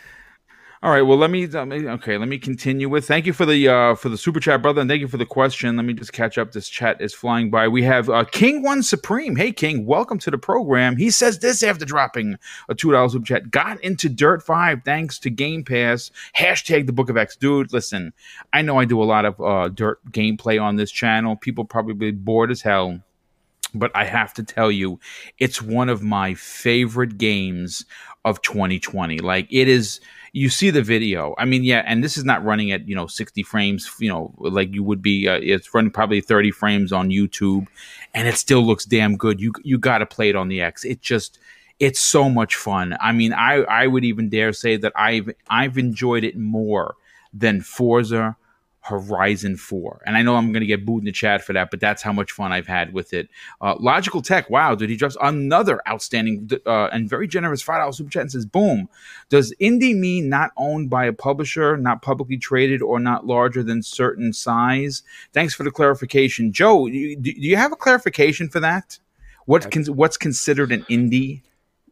All 0.84 0.90
right. 0.90 1.02
Well, 1.02 1.16
let 1.16 1.30
me 1.30 1.46
okay. 1.46 2.18
Let 2.18 2.26
me 2.26 2.38
continue 2.38 2.88
with. 2.88 3.06
Thank 3.06 3.24
you 3.24 3.32
for 3.32 3.46
the 3.46 3.68
uh, 3.68 3.94
for 3.94 4.08
the 4.08 4.18
super 4.18 4.40
chat, 4.40 4.62
brother, 4.62 4.80
and 4.80 4.90
thank 4.90 5.00
you 5.00 5.06
for 5.06 5.16
the 5.16 5.24
question. 5.24 5.76
Let 5.76 5.84
me 5.84 5.92
just 5.92 6.12
catch 6.12 6.38
up. 6.38 6.50
This 6.50 6.68
chat 6.68 7.00
is 7.00 7.14
flying 7.14 7.52
by. 7.52 7.68
We 7.68 7.84
have 7.84 8.10
uh, 8.10 8.24
King 8.24 8.64
One 8.64 8.82
Supreme. 8.82 9.36
Hey, 9.36 9.52
King, 9.52 9.86
welcome 9.86 10.18
to 10.18 10.30
the 10.32 10.38
program. 10.38 10.96
He 10.96 11.12
says 11.12 11.38
this 11.38 11.62
after 11.62 11.84
dropping 11.84 12.36
a 12.68 12.74
two 12.74 12.90
dollars 12.90 13.12
super 13.12 13.24
chat. 13.24 13.52
Got 13.52 13.80
into 13.84 14.08
Dirt 14.08 14.42
Five 14.42 14.80
thanks 14.84 15.20
to 15.20 15.30
Game 15.30 15.62
Pass. 15.62 16.10
Hashtag 16.36 16.86
the 16.86 16.92
Book 16.92 17.08
of 17.08 17.16
X, 17.16 17.36
dude. 17.36 17.72
Listen, 17.72 18.12
I 18.52 18.62
know 18.62 18.80
I 18.80 18.84
do 18.84 19.00
a 19.00 19.04
lot 19.04 19.24
of 19.24 19.40
uh, 19.40 19.68
Dirt 19.68 20.00
gameplay 20.10 20.60
on 20.60 20.74
this 20.74 20.90
channel. 20.90 21.36
People 21.36 21.64
probably 21.64 22.10
bored 22.10 22.50
as 22.50 22.60
hell 22.60 22.98
but 23.74 23.90
I 23.94 24.04
have 24.04 24.34
to 24.34 24.42
tell 24.42 24.70
you, 24.70 25.00
it's 25.38 25.62
one 25.62 25.88
of 25.88 26.02
my 26.02 26.34
favorite 26.34 27.16
games 27.16 27.86
of 28.24 28.42
2020. 28.42 29.20
Like 29.20 29.46
it 29.50 29.66
is 29.66 30.00
you 30.32 30.48
see 30.48 30.70
the 30.70 30.82
video. 30.82 31.34
I 31.36 31.44
mean, 31.44 31.62
yeah, 31.62 31.82
and 31.86 32.02
this 32.02 32.16
is 32.16 32.24
not 32.24 32.44
running 32.44 32.72
at 32.72 32.88
you 32.88 32.94
know 32.94 33.06
60 33.06 33.42
frames, 33.42 33.90
you 33.98 34.08
know, 34.08 34.34
like 34.38 34.72
you 34.72 34.82
would 34.82 35.02
be. 35.02 35.28
Uh, 35.28 35.38
it's 35.42 35.72
running 35.74 35.90
probably 35.90 36.20
30 36.20 36.50
frames 36.50 36.92
on 36.92 37.10
YouTube, 37.10 37.66
and 38.14 38.26
it 38.26 38.36
still 38.36 38.62
looks 38.62 38.84
damn 38.84 39.16
good. 39.16 39.40
You 39.40 39.52
you 39.62 39.78
got 39.78 39.98
to 39.98 40.06
play 40.06 40.30
it 40.30 40.36
on 40.36 40.48
the 40.48 40.62
X. 40.62 40.84
It 40.84 41.02
just 41.02 41.38
it's 41.78 42.00
so 42.00 42.30
much 42.30 42.56
fun. 42.56 42.96
I 43.00 43.12
mean, 43.12 43.32
I 43.32 43.62
I 43.62 43.86
would 43.86 44.04
even 44.04 44.30
dare 44.30 44.52
say 44.52 44.76
that 44.76 44.92
I've 44.96 45.30
I've 45.48 45.76
enjoyed 45.76 46.24
it 46.24 46.36
more 46.36 46.96
than 47.34 47.60
Forza 47.60 48.36
Horizon 48.82 49.56
4. 49.56 50.02
And 50.06 50.16
I 50.16 50.22
know 50.22 50.34
I'm 50.34 50.52
going 50.52 50.60
to 50.60 50.66
get 50.66 50.84
booed 50.84 51.02
in 51.02 51.04
the 51.04 51.12
chat 51.12 51.42
for 51.42 51.52
that, 51.52 51.70
but 51.70 51.80
that's 51.80 52.02
how 52.02 52.12
much 52.12 52.32
fun 52.32 52.52
I've 52.52 52.66
had 52.66 52.92
with 52.92 53.12
it. 53.12 53.28
Uh, 53.60 53.76
Logical 53.78 54.20
Tech, 54.20 54.50
wow, 54.50 54.74
dude, 54.74 54.90
he 54.90 54.96
drops 54.96 55.16
another 55.22 55.80
outstanding 55.88 56.50
uh, 56.66 56.86
and 56.86 57.08
very 57.08 57.28
generous 57.28 57.62
$5 57.62 57.94
super 57.94 58.10
chat 58.10 58.22
and 58.22 58.32
says, 58.32 58.44
boom. 58.44 58.88
Does 59.28 59.54
indie 59.60 59.96
mean 59.96 60.28
not 60.28 60.50
owned 60.56 60.90
by 60.90 61.04
a 61.04 61.12
publisher, 61.12 61.76
not 61.76 62.02
publicly 62.02 62.36
traded, 62.36 62.82
or 62.82 62.98
not 62.98 63.24
larger 63.24 63.62
than 63.62 63.82
certain 63.82 64.32
size? 64.32 65.04
Thanks 65.32 65.54
for 65.54 65.62
the 65.62 65.70
clarification. 65.70 66.52
Joe, 66.52 66.88
do 66.88 67.16
you 67.22 67.56
have 67.56 67.72
a 67.72 67.76
clarification 67.76 68.48
for 68.48 68.58
that? 68.60 68.98
What 69.46 69.70
con- 69.70 69.84
what's 69.84 70.16
considered 70.16 70.72
an 70.72 70.82
indie? 70.90 71.42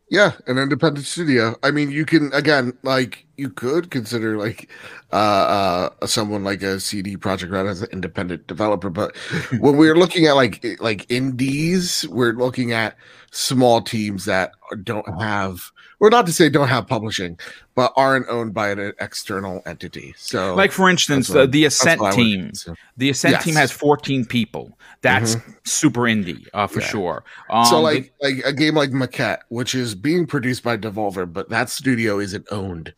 Yeah, 0.08 0.32
an 0.48 0.58
independent 0.58 1.06
studio. 1.06 1.56
I 1.62 1.70
mean, 1.70 1.92
you 1.92 2.04
can 2.04 2.32
again, 2.32 2.76
like 2.82 3.26
you 3.40 3.48
could 3.48 3.90
consider 3.90 4.36
like 4.36 4.68
uh, 5.12 5.90
uh 6.00 6.06
someone 6.06 6.44
like 6.44 6.62
a 6.62 6.78
CD 6.78 7.16
Projekt 7.16 7.50
Red 7.50 7.66
as 7.66 7.80
an 7.80 7.88
independent 7.90 8.46
developer, 8.46 8.90
but 8.90 9.16
when 9.58 9.78
we're 9.78 9.96
looking 9.96 10.26
at 10.26 10.36
like 10.36 10.64
like 10.80 11.10
indies, 11.10 12.06
we're 12.08 12.34
looking 12.34 12.72
at 12.72 12.96
small 13.32 13.80
teams 13.80 14.26
that 14.26 14.52
don't 14.84 15.08
have 15.20 15.72
or 16.00 16.08
not 16.08 16.26
to 16.26 16.32
say 16.32 16.48
don't 16.48 16.68
have 16.68 16.86
publishing, 16.86 17.38
but 17.74 17.92
aren't 17.94 18.26
owned 18.28 18.54
by 18.54 18.70
an 18.70 18.92
external 19.00 19.62
entity. 19.66 20.14
So, 20.16 20.54
like 20.54 20.72
for 20.72 20.88
instance, 20.88 21.28
the, 21.28 21.46
the 21.46 21.66
Ascent 21.66 22.00
team, 22.14 22.52
the 22.96 23.10
Ascent 23.10 23.32
yes. 23.32 23.44
team 23.44 23.54
has 23.54 23.70
14 23.70 24.24
people. 24.24 24.76
That's 25.02 25.36
mm-hmm. 25.36 25.52
super 25.64 26.02
indie 26.02 26.46
uh, 26.54 26.66
for 26.66 26.80
yeah. 26.80 26.86
sure. 26.86 27.24
Um, 27.50 27.66
so, 27.66 27.80
like 27.80 28.12
like 28.20 28.42
a 28.44 28.52
game 28.52 28.74
like 28.74 28.90
Maquette, 28.90 29.40
which 29.48 29.74
is 29.74 29.94
being 29.94 30.26
produced 30.26 30.62
by 30.62 30.76
Devolver, 30.76 31.30
but 31.30 31.50
that 31.50 31.68
studio 31.68 32.18
isn't 32.18 32.46
owned 32.50 32.94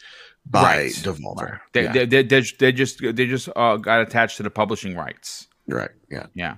by 0.46 0.62
right. 0.62 0.92
Devolver. 0.92 1.60
They, 1.72 1.84
yeah. 1.84 1.92
they, 1.92 2.06
they, 2.06 2.22
they, 2.22 2.40
they 2.58 2.72
just 2.72 3.00
they 3.00 3.26
just 3.26 3.48
uh, 3.56 3.76
got 3.76 4.00
attached 4.00 4.36
to 4.38 4.42
the 4.42 4.50
publishing 4.50 4.96
rights. 4.96 5.48
Right. 5.68 5.90
Yeah. 6.10 6.26
Yeah. 6.34 6.56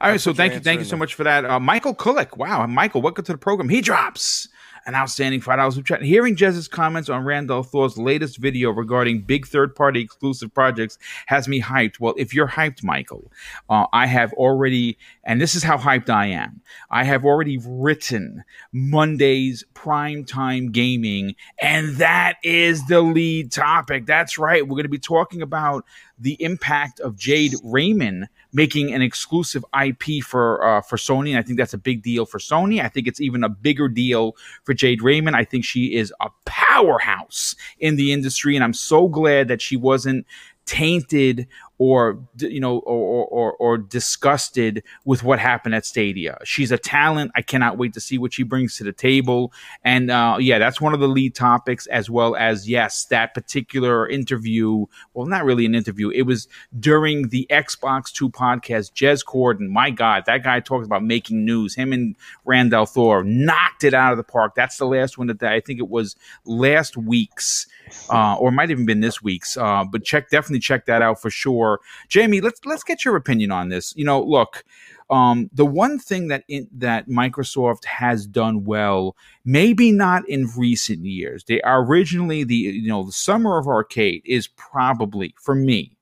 All 0.00 0.10
right. 0.10 0.20
so 0.20 0.32
thank 0.32 0.54
you, 0.54 0.60
thank 0.60 0.78
you 0.78 0.84
so 0.84 0.96
much 0.96 1.14
for 1.14 1.24
that, 1.24 1.44
uh, 1.44 1.58
Michael 1.58 1.94
Kulik. 1.94 2.36
Wow, 2.36 2.66
Michael, 2.66 3.02
welcome 3.02 3.24
to 3.24 3.32
the 3.32 3.38
program. 3.38 3.68
He 3.68 3.80
drops 3.80 4.48
an 4.86 4.94
outstanding 4.94 5.40
five 5.40 5.58
dollars 5.58 5.74
super 5.74 5.86
chat. 5.86 6.02
Hearing 6.02 6.36
Jez's 6.36 6.68
comments 6.68 7.08
on 7.08 7.24
Rand 7.24 7.50
al 7.50 7.62
Thor's 7.62 7.96
latest 7.96 8.38
video 8.38 8.70
regarding 8.70 9.22
big 9.22 9.46
third 9.46 9.74
party 9.74 10.00
exclusive 10.00 10.52
projects 10.52 10.98
has 11.26 11.48
me 11.48 11.60
hyped. 11.60 12.00
Well, 12.00 12.14
if 12.16 12.34
you're 12.34 12.48
hyped, 12.48 12.82
Michael, 12.82 13.30
uh, 13.68 13.86
I 13.92 14.06
have 14.06 14.32
already, 14.34 14.98
and 15.24 15.40
this 15.40 15.54
is 15.54 15.62
how 15.62 15.76
hyped 15.76 16.10
I 16.10 16.26
am. 16.26 16.60
I 16.90 17.04
have 17.04 17.24
already 17.24 17.58
written 17.66 18.44
Monday's 18.72 19.64
prime 19.74 20.24
time 20.24 20.70
gaming, 20.70 21.34
and 21.60 21.96
that 21.96 22.34
is 22.42 22.86
the 22.86 23.00
lead 23.00 23.52
topic. 23.52 24.06
That's 24.06 24.38
right. 24.38 24.62
We're 24.62 24.76
going 24.76 24.84
to 24.84 24.88
be 24.88 24.98
talking 24.98 25.42
about 25.42 25.84
the 26.18 26.40
impact 26.42 27.00
of 27.00 27.16
Jade 27.16 27.54
Raymond 27.64 28.28
making 28.54 28.94
an 28.94 29.02
exclusive 29.02 29.64
IP 29.78 30.24
for 30.24 30.64
uh, 30.64 30.80
for 30.80 30.96
Sony. 30.96 31.30
And 31.30 31.38
I 31.38 31.42
think 31.42 31.58
that's 31.58 31.74
a 31.74 31.78
big 31.78 32.02
deal 32.02 32.24
for 32.24 32.38
Sony. 32.38 32.82
I 32.82 32.88
think 32.88 33.06
it's 33.06 33.20
even 33.20 33.44
a 33.44 33.48
bigger 33.48 33.88
deal 33.88 34.36
for 34.62 34.72
Jade 34.72 35.02
Raymond. 35.02 35.36
I 35.36 35.44
think 35.44 35.64
she 35.64 35.94
is 35.94 36.12
a 36.20 36.30
powerhouse 36.46 37.54
in 37.80 37.96
the 37.96 38.12
industry, 38.12 38.54
and 38.54 38.64
I'm 38.64 38.72
so 38.72 39.08
glad 39.08 39.48
that 39.48 39.60
she 39.60 39.76
wasn't 39.76 40.26
tainted 40.64 41.46
or 41.78 42.18
you 42.38 42.60
know 42.60 42.78
or, 42.80 43.26
or 43.26 43.52
or 43.54 43.78
disgusted 43.78 44.82
with 45.04 45.22
what 45.22 45.38
happened 45.38 45.74
at 45.74 45.84
Stadia. 45.84 46.38
She's 46.44 46.70
a 46.70 46.78
talent. 46.78 47.32
I 47.34 47.42
cannot 47.42 47.78
wait 47.78 47.92
to 47.94 48.00
see 48.00 48.18
what 48.18 48.32
she 48.32 48.42
brings 48.42 48.76
to 48.78 48.84
the 48.84 48.92
table. 48.92 49.52
And 49.82 50.10
uh, 50.10 50.36
yeah, 50.38 50.58
that's 50.58 50.80
one 50.80 50.94
of 50.94 51.00
the 51.00 51.08
lead 51.08 51.34
topics, 51.34 51.86
as 51.88 52.08
well 52.08 52.36
as 52.36 52.68
yes, 52.68 53.04
that 53.06 53.34
particular 53.34 54.08
interview. 54.08 54.86
Well, 55.14 55.26
not 55.26 55.44
really 55.44 55.66
an 55.66 55.74
interview. 55.74 56.10
It 56.10 56.22
was 56.22 56.48
during 56.78 57.28
the 57.28 57.46
Xbox 57.50 58.12
Two 58.12 58.30
podcast. 58.30 58.92
Jez 58.92 59.24
Corden, 59.24 59.68
my 59.68 59.90
God, 59.90 60.24
that 60.26 60.44
guy 60.44 60.60
talks 60.60 60.86
about 60.86 61.02
making 61.02 61.44
news. 61.44 61.74
Him 61.74 61.92
and 61.92 62.14
Rand 62.44 62.72
al 62.72 62.86
Thor 62.86 63.24
knocked 63.24 63.84
it 63.84 63.94
out 63.94 64.12
of 64.12 64.16
the 64.16 64.24
park. 64.24 64.54
That's 64.54 64.76
the 64.76 64.86
last 64.86 65.18
one 65.18 65.26
that 65.26 65.42
I 65.42 65.60
think 65.60 65.80
it 65.80 65.88
was 65.88 66.16
last 66.44 66.96
week's 66.96 67.66
uh, 68.10 68.36
or 68.36 68.50
might 68.50 68.70
even 68.70 68.86
been 68.86 69.00
this 69.00 69.22
week's. 69.22 69.56
Uh, 69.56 69.84
but 69.84 70.04
check 70.04 70.30
definitely 70.30 70.60
check 70.60 70.86
that 70.86 71.02
out 71.02 71.20
for 71.20 71.30
sure. 71.30 71.63
Jamie, 72.08 72.40
let's 72.40 72.60
let's 72.64 72.84
get 72.84 73.04
your 73.04 73.16
opinion 73.16 73.50
on 73.50 73.68
this. 73.68 73.94
You 73.96 74.04
know, 74.04 74.22
look, 74.22 74.64
um, 75.10 75.50
the 75.52 75.66
one 75.66 75.98
thing 75.98 76.28
that 76.28 76.44
in, 76.48 76.68
that 76.72 77.08
Microsoft 77.08 77.84
has 77.84 78.26
done 78.26 78.64
well, 78.64 79.16
maybe 79.44 79.92
not 79.92 80.28
in 80.28 80.48
recent 80.56 81.04
years. 81.04 81.44
They 81.44 81.60
are 81.62 81.84
originally 81.84 82.44
the 82.44 82.56
you 82.56 82.88
know 82.88 83.04
the 83.04 83.12
Summer 83.12 83.58
of 83.58 83.66
Arcade 83.66 84.22
is 84.24 84.46
probably 84.48 85.34
for 85.40 85.54
me 85.54 85.96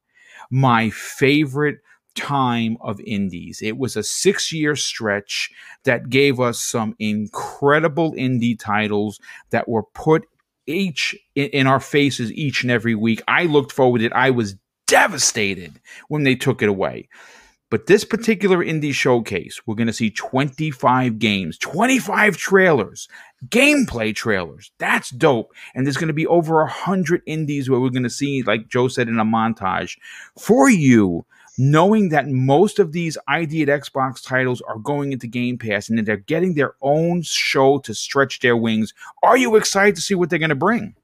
my 0.50 0.90
favorite 0.90 1.78
time 2.14 2.76
of 2.80 3.00
indies. 3.00 3.60
It 3.62 3.78
was 3.78 3.96
a 3.96 4.02
six 4.02 4.52
year 4.52 4.76
stretch 4.76 5.50
that 5.84 6.10
gave 6.10 6.40
us 6.40 6.60
some 6.60 6.94
incredible 6.98 8.12
indie 8.12 8.58
titles 8.58 9.18
that 9.50 9.68
were 9.68 9.82
put 9.82 10.26
each 10.66 11.16
in, 11.34 11.46
in 11.46 11.66
our 11.66 11.80
faces 11.80 12.32
each 12.32 12.62
and 12.62 12.70
every 12.70 12.94
week. 12.94 13.22
I 13.26 13.44
looked 13.44 13.72
forward 13.72 14.00
to 14.00 14.06
it. 14.06 14.12
I 14.12 14.30
was 14.30 14.56
devastated 14.92 15.80
when 16.08 16.22
they 16.22 16.34
took 16.34 16.60
it 16.60 16.68
away. 16.68 17.08
But 17.70 17.86
this 17.86 18.04
particular 18.04 18.58
indie 18.58 18.92
showcase, 18.92 19.62
we're 19.64 19.74
going 19.74 19.86
to 19.86 19.94
see 19.94 20.10
25 20.10 21.18
games, 21.18 21.56
25 21.56 22.36
trailers, 22.36 23.08
gameplay 23.48 24.14
trailers. 24.14 24.70
That's 24.76 25.08
dope. 25.08 25.54
And 25.74 25.86
there's 25.86 25.96
going 25.96 26.08
to 26.08 26.12
be 26.12 26.26
over 26.26 26.56
100 26.56 27.22
indies 27.24 27.70
where 27.70 27.80
we're 27.80 27.88
going 27.88 28.02
to 28.02 28.10
see, 28.10 28.42
like 28.42 28.68
Joe 28.68 28.88
said 28.88 29.08
in 29.08 29.18
a 29.18 29.24
montage, 29.24 29.96
for 30.38 30.68
you, 30.68 31.24
knowing 31.56 32.10
that 32.10 32.28
most 32.28 32.78
of 32.78 32.92
these 32.92 33.16
ID 33.26 33.62
at 33.62 33.68
Xbox 33.68 34.22
titles 34.22 34.60
are 34.60 34.78
going 34.78 35.12
into 35.12 35.26
Game 35.26 35.56
Pass 35.56 35.88
and 35.88 35.98
that 35.98 36.04
they're 36.04 36.18
getting 36.18 36.52
their 36.52 36.74
own 36.82 37.22
show 37.22 37.78
to 37.78 37.94
stretch 37.94 38.40
their 38.40 38.58
wings. 38.58 38.92
Are 39.22 39.38
you 39.38 39.56
excited 39.56 39.94
to 39.94 40.02
see 40.02 40.14
what 40.14 40.28
they're 40.28 40.38
going 40.38 40.50
to 40.50 40.54
bring? 40.54 40.94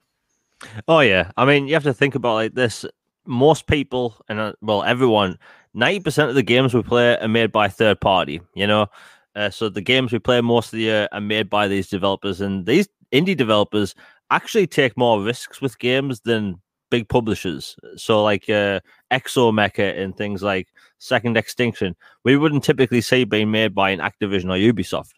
Oh, 0.86 1.01
yeah. 1.01 1.31
I 1.39 1.47
mean, 1.47 1.66
you 1.66 1.74
have 1.74 1.85
to 1.85 1.94
think 1.94 2.15
about 2.15 2.35
like 2.35 2.55
this. 2.55 2.85
Most 3.28 3.66
people, 3.66 4.16
and 4.28 4.40
uh, 4.40 4.52
well, 4.60 4.82
everyone, 4.82 5.38
90% 5.76 6.28
of 6.28 6.34
the 6.34 6.42
games 6.42 6.74
we 6.74 6.82
play 6.82 7.16
are 7.18 7.28
made 7.28 7.52
by 7.52 7.68
third 7.68 8.00
party, 8.00 8.40
you 8.55 8.66
know? 8.66 8.86
Uh, 9.36 9.50
so 9.50 9.68
the 9.68 9.80
games 9.80 10.12
we 10.12 10.18
play 10.18 10.40
most 10.40 10.66
of 10.66 10.78
the 10.78 10.82
year 10.82 11.09
are 11.12 11.20
made 11.20 11.48
by 11.48 11.68
these 11.68 11.88
developers, 11.88 12.40
and 12.40 12.66
these 12.66 12.88
indie 13.12 13.36
developers 13.36 13.94
actually 14.30 14.66
take 14.66 14.96
more 14.96 15.22
risks 15.22 15.60
with 15.60 15.78
games 15.78 16.20
than 16.20 16.60
big 16.90 17.09
publishers. 17.09 17.76
So 17.96 18.22
like 18.22 18.48
uh, 18.48 18.80
Exomecha 19.10 19.98
and 19.98 20.16
things 20.16 20.42
like 20.42 20.68
Second 20.98 21.36
Extinction, 21.36 21.94
we 22.24 22.36
wouldn't 22.36 22.64
typically 22.64 23.00
see 23.00 23.24
being 23.24 23.50
made 23.50 23.74
by 23.74 23.90
an 23.90 24.00
Activision 24.00 24.46
or 24.46 24.72
Ubisoft. 24.72 25.12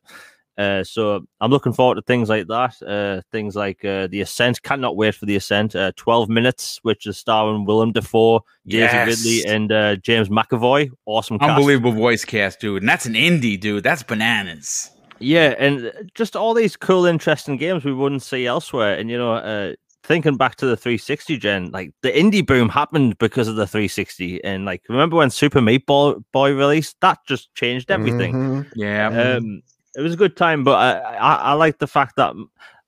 Uh, 0.61 0.85
so 0.85 1.25
I'm 1.41 1.51
looking 1.51 1.73
forward 1.73 1.95
to 1.95 2.03
things 2.03 2.29
like 2.29 2.47
that. 2.49 2.75
Uh, 2.83 3.23
things 3.33 3.57
like 3.57 3.83
uh, 3.85 4.07
the 4.09 4.21
Ascent. 4.21 4.63
Cannot 4.63 4.95
wait 4.97 5.15
for 5.15 5.25
the 5.25 5.37
Ascent. 5.37 5.75
Uh, 5.75 5.93
12 5.97 6.29
minutes, 6.29 6.79
which 6.83 7.07
is 7.07 7.17
starring 7.17 7.65
Willem 7.65 7.93
Dafoe, 7.93 8.45
Daisy 8.67 8.83
Yes. 8.83 9.07
Ridley, 9.25 9.55
and 9.55 9.73
uh, 9.73 9.97
James 9.97 10.29
McAvoy. 10.29 10.91
Awesome, 11.07 11.39
cast. 11.39 11.51
Unbelievable 11.51 11.93
voice 11.93 12.25
cast, 12.25 12.61
dude. 12.61 12.83
And 12.83 12.89
that's 12.89 13.07
an 13.07 13.15
indie, 13.15 13.59
dude. 13.59 13.83
That's 13.85 14.03
bananas. 14.03 14.91
Yeah, 15.19 15.55
and 15.59 15.93
just 16.15 16.37
all 16.37 16.53
these 16.55 16.77
cool, 16.77 17.07
interesting 17.07 17.57
games 17.57 17.85
we 17.85 17.93
wouldn't 17.93 18.23
see 18.23 18.47
elsewhere. 18.47 18.99
And 18.99 19.11
you 19.11 19.19
know, 19.19 19.35
uh, 19.35 19.75
thinking 20.03 20.37
back 20.37 20.57
to 20.57 20.67
the 20.67 20.77
360 20.77 21.37
gen, 21.39 21.71
like 21.73 21.93
the 22.03 22.11
indie 22.11 22.45
boom 22.47 22.69
happened 22.69 23.19
because 23.19 23.47
of 23.49 23.57
the 23.57 23.67
360. 23.67 24.43
And 24.45 24.65
like, 24.65 24.83
remember 24.89 25.17
when 25.17 25.31
Super 25.31 25.61
Meat 25.61 25.87
Boy, 25.87 26.15
Boy 26.33 26.53
released? 26.53 26.97
That 27.01 27.19
just 27.27 27.55
changed 27.55 27.91
everything. 27.91 28.35
Mhm. 28.35 28.67
Yeah. 28.75 29.09
Um, 29.09 29.63
it 29.97 30.01
was 30.01 30.15
a 30.15 30.19
good 30.19 30.37
time, 30.37 30.65
but 30.65 30.77
I, 30.77 31.15
I, 31.17 31.35
I 31.35 31.53
like 31.55 31.79
the 31.79 31.87
fact 31.87 32.17
that 32.17 32.35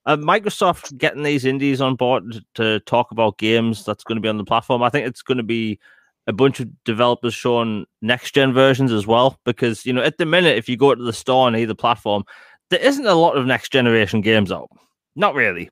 uh, 0.05 0.17
Microsoft 0.17 0.97
getting 0.97 1.23
these 1.23 1.45
indies 1.45 1.81
on 1.81 1.95
board 1.95 2.43
to, 2.55 2.79
talk 2.81 3.11
about 3.11 3.37
games 3.37 3.85
that's 3.85 4.03
going 4.03 4.17
to 4.17 4.21
be 4.21 4.27
on 4.27 4.37
the 4.37 4.43
platform. 4.43 4.83
I 4.83 4.89
think 4.89 5.07
it's 5.07 5.21
going 5.21 5.37
to 5.37 5.43
be 5.43 5.79
a 6.27 6.33
bunch 6.33 6.59
of 6.59 6.69
developers 6.83 7.33
showing 7.33 7.85
next 8.01 8.33
gen 8.33 8.53
versions 8.53 8.91
as 8.91 9.05
well, 9.07 9.39
because 9.45 9.85
you 9.85 9.93
know 9.93 10.01
at 10.01 10.17
the 10.17 10.25
minute, 10.25 10.57
if 10.57 10.69
you 10.69 10.77
go 10.77 10.93
to 10.93 11.03
the 11.03 11.13
store 11.13 11.47
on 11.47 11.55
either 11.55 11.75
platform, 11.75 12.23
there 12.69 12.79
isn't 12.79 13.05
a 13.05 13.15
lot 13.15 13.37
of 13.37 13.45
next 13.45 13.71
generation 13.71 14.21
games 14.21 14.51
out. 14.51 14.69
Not 15.15 15.35
really. 15.35 15.69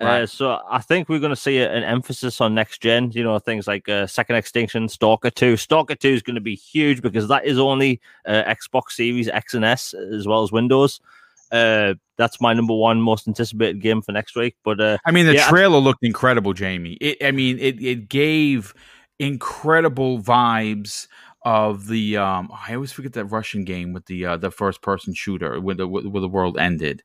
Uh, 0.00 0.24
so 0.26 0.58
I 0.70 0.78
think 0.80 1.08
we're 1.08 1.18
going 1.18 1.30
to 1.30 1.36
see 1.36 1.58
an 1.58 1.82
emphasis 1.84 2.40
on 2.40 2.54
next 2.54 2.80
gen. 2.80 3.10
You 3.12 3.22
know, 3.22 3.38
things 3.38 3.66
like 3.66 3.88
uh, 3.88 4.06
Second 4.06 4.36
Extinction, 4.36 4.88
Stalker 4.88 5.30
Two. 5.30 5.56
Stalker 5.56 5.94
Two 5.94 6.08
is 6.10 6.22
going 6.22 6.36
to 6.36 6.40
be 6.40 6.54
huge 6.54 7.02
because 7.02 7.28
that 7.28 7.44
is 7.44 7.58
only 7.58 8.00
uh, 8.26 8.42
Xbox 8.44 8.92
Series 8.92 9.28
X 9.28 9.52
and 9.54 9.64
S 9.64 9.92
as 9.94 10.26
well 10.26 10.42
as 10.42 10.50
Windows. 10.52 11.00
Uh, 11.52 11.94
that's 12.16 12.40
my 12.40 12.52
number 12.54 12.72
one 12.74 13.00
most 13.02 13.26
anticipated 13.28 13.80
game 13.80 14.00
for 14.00 14.12
next 14.12 14.36
week. 14.36 14.56
But 14.64 14.80
uh, 14.80 14.98
I 15.04 15.10
mean, 15.10 15.26
the 15.26 15.34
Yeah, 15.34 15.46
I- 15.46 15.50
trailer 15.50 15.78
looked 15.78 16.02
incredible, 16.04 16.52
Jamie. 16.54 16.92
It, 17.00 17.18
I 17.22 17.32
mean, 17.32 17.58
it 17.58 17.82
it 17.82 18.08
gave 18.08 18.72
incredible 19.18 20.18
vibes 20.20 21.06
of 21.42 21.86
the. 21.86 22.16
Um, 22.16 22.50
I 22.66 22.74
always 22.74 22.92
forget 22.92 23.12
that 23.14 23.26
Russian 23.26 23.64
game 23.64 23.92
with 23.92 24.06
the 24.06 24.26
uh, 24.26 24.36
the 24.36 24.50
first 24.50 24.82
person 24.82 25.14
shooter 25.14 25.60
when 25.60 25.76
the 25.76 25.86
where 25.86 26.20
the 26.20 26.28
world 26.28 26.58
ended. 26.58 27.02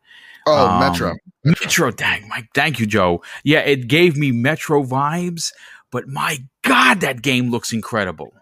Oh, 0.47 0.67
Um, 0.67 0.79
Metro. 0.79 1.15
Metro, 1.43 1.91
dang, 1.91 2.27
Mike, 2.27 2.49
thank 2.53 2.79
you, 2.79 2.85
Joe. 2.85 3.21
Yeah, 3.43 3.59
it 3.59 3.87
gave 3.87 4.17
me 4.17 4.31
Metro 4.31 4.83
vibes, 4.83 5.51
but 5.91 6.07
my 6.07 6.37
God, 6.63 7.01
that 7.01 7.21
game 7.21 7.51
looks 7.51 7.71
incredible. 7.73 8.33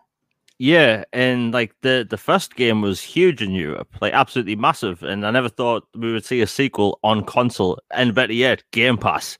Yeah, 0.59 1.03
and 1.11 1.53
like 1.53 1.73
the 1.81 2.05
the 2.09 2.17
first 2.17 2.55
game 2.55 2.81
was 2.81 3.01
huge 3.01 3.41
in 3.41 3.51
Europe, 3.51 3.89
like 4.01 4.13
absolutely 4.13 4.55
massive, 4.55 5.03
and 5.03 5.25
I 5.25 5.31
never 5.31 5.49
thought 5.49 5.87
we 5.95 6.13
would 6.13 6.23
see 6.25 6.41
a 6.41 6.47
sequel 6.47 6.99
on 7.03 7.25
console, 7.25 7.79
and 7.91 8.15
better 8.15 8.33
yet, 8.33 8.63
Game 8.71 8.97
Pass. 8.97 9.37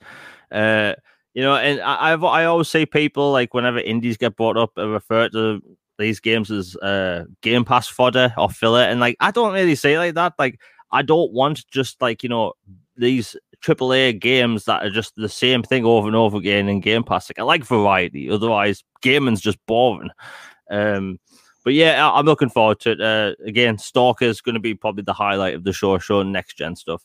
Uh, 0.52 0.94
you 1.32 1.42
know, 1.42 1.56
and 1.56 1.80
I, 1.80 2.12
I've 2.12 2.24
I 2.24 2.44
always 2.44 2.68
say 2.68 2.84
people 2.84 3.32
like 3.32 3.54
whenever 3.54 3.78
indies 3.78 4.16
get 4.16 4.36
brought 4.36 4.56
up, 4.56 4.72
I 4.76 4.82
refer 4.82 5.28
to 5.30 5.62
these 5.98 6.20
games 6.20 6.50
as 6.50 6.76
uh 6.76 7.24
Game 7.42 7.64
Pass 7.64 7.86
fodder 7.88 8.32
or 8.36 8.50
filler, 8.50 8.82
and 8.82 9.00
like 9.00 9.16
I 9.20 9.30
don't 9.30 9.52
really 9.52 9.74
say 9.74 9.94
it 9.94 9.98
like 9.98 10.14
that. 10.14 10.34
Like 10.38 10.60
I 10.90 11.02
don't 11.02 11.32
want 11.32 11.66
just 11.68 12.00
like 12.02 12.22
you 12.22 12.28
know 12.28 12.52
these 12.96 13.36
AAA 13.64 14.20
games 14.20 14.64
that 14.64 14.84
are 14.84 14.90
just 14.90 15.14
the 15.16 15.28
same 15.28 15.62
thing 15.62 15.84
over 15.84 16.06
and 16.06 16.16
over 16.16 16.36
again 16.36 16.68
in 16.68 16.80
Game 16.80 17.02
Pass. 17.04 17.30
Like 17.30 17.38
I 17.38 17.42
like 17.42 17.64
variety, 17.64 18.30
otherwise 18.30 18.84
gaming's 19.02 19.40
just 19.40 19.58
boring. 19.66 20.10
Um, 20.70 21.18
but 21.64 21.72
yeah, 21.72 22.06
I- 22.06 22.18
I'm 22.18 22.26
looking 22.26 22.50
forward 22.50 22.80
to 22.80 22.90
it. 22.92 23.00
Uh, 23.00 23.34
again, 23.46 23.78
Stalker 23.78 24.26
is 24.26 24.40
going 24.42 24.54
to 24.54 24.60
be 24.60 24.74
probably 24.74 25.02
the 25.02 25.14
highlight 25.14 25.54
of 25.54 25.64
the 25.64 25.72
show, 25.72 25.96
showing 25.98 26.30
next 26.30 26.58
gen 26.58 26.76
stuff. 26.76 27.02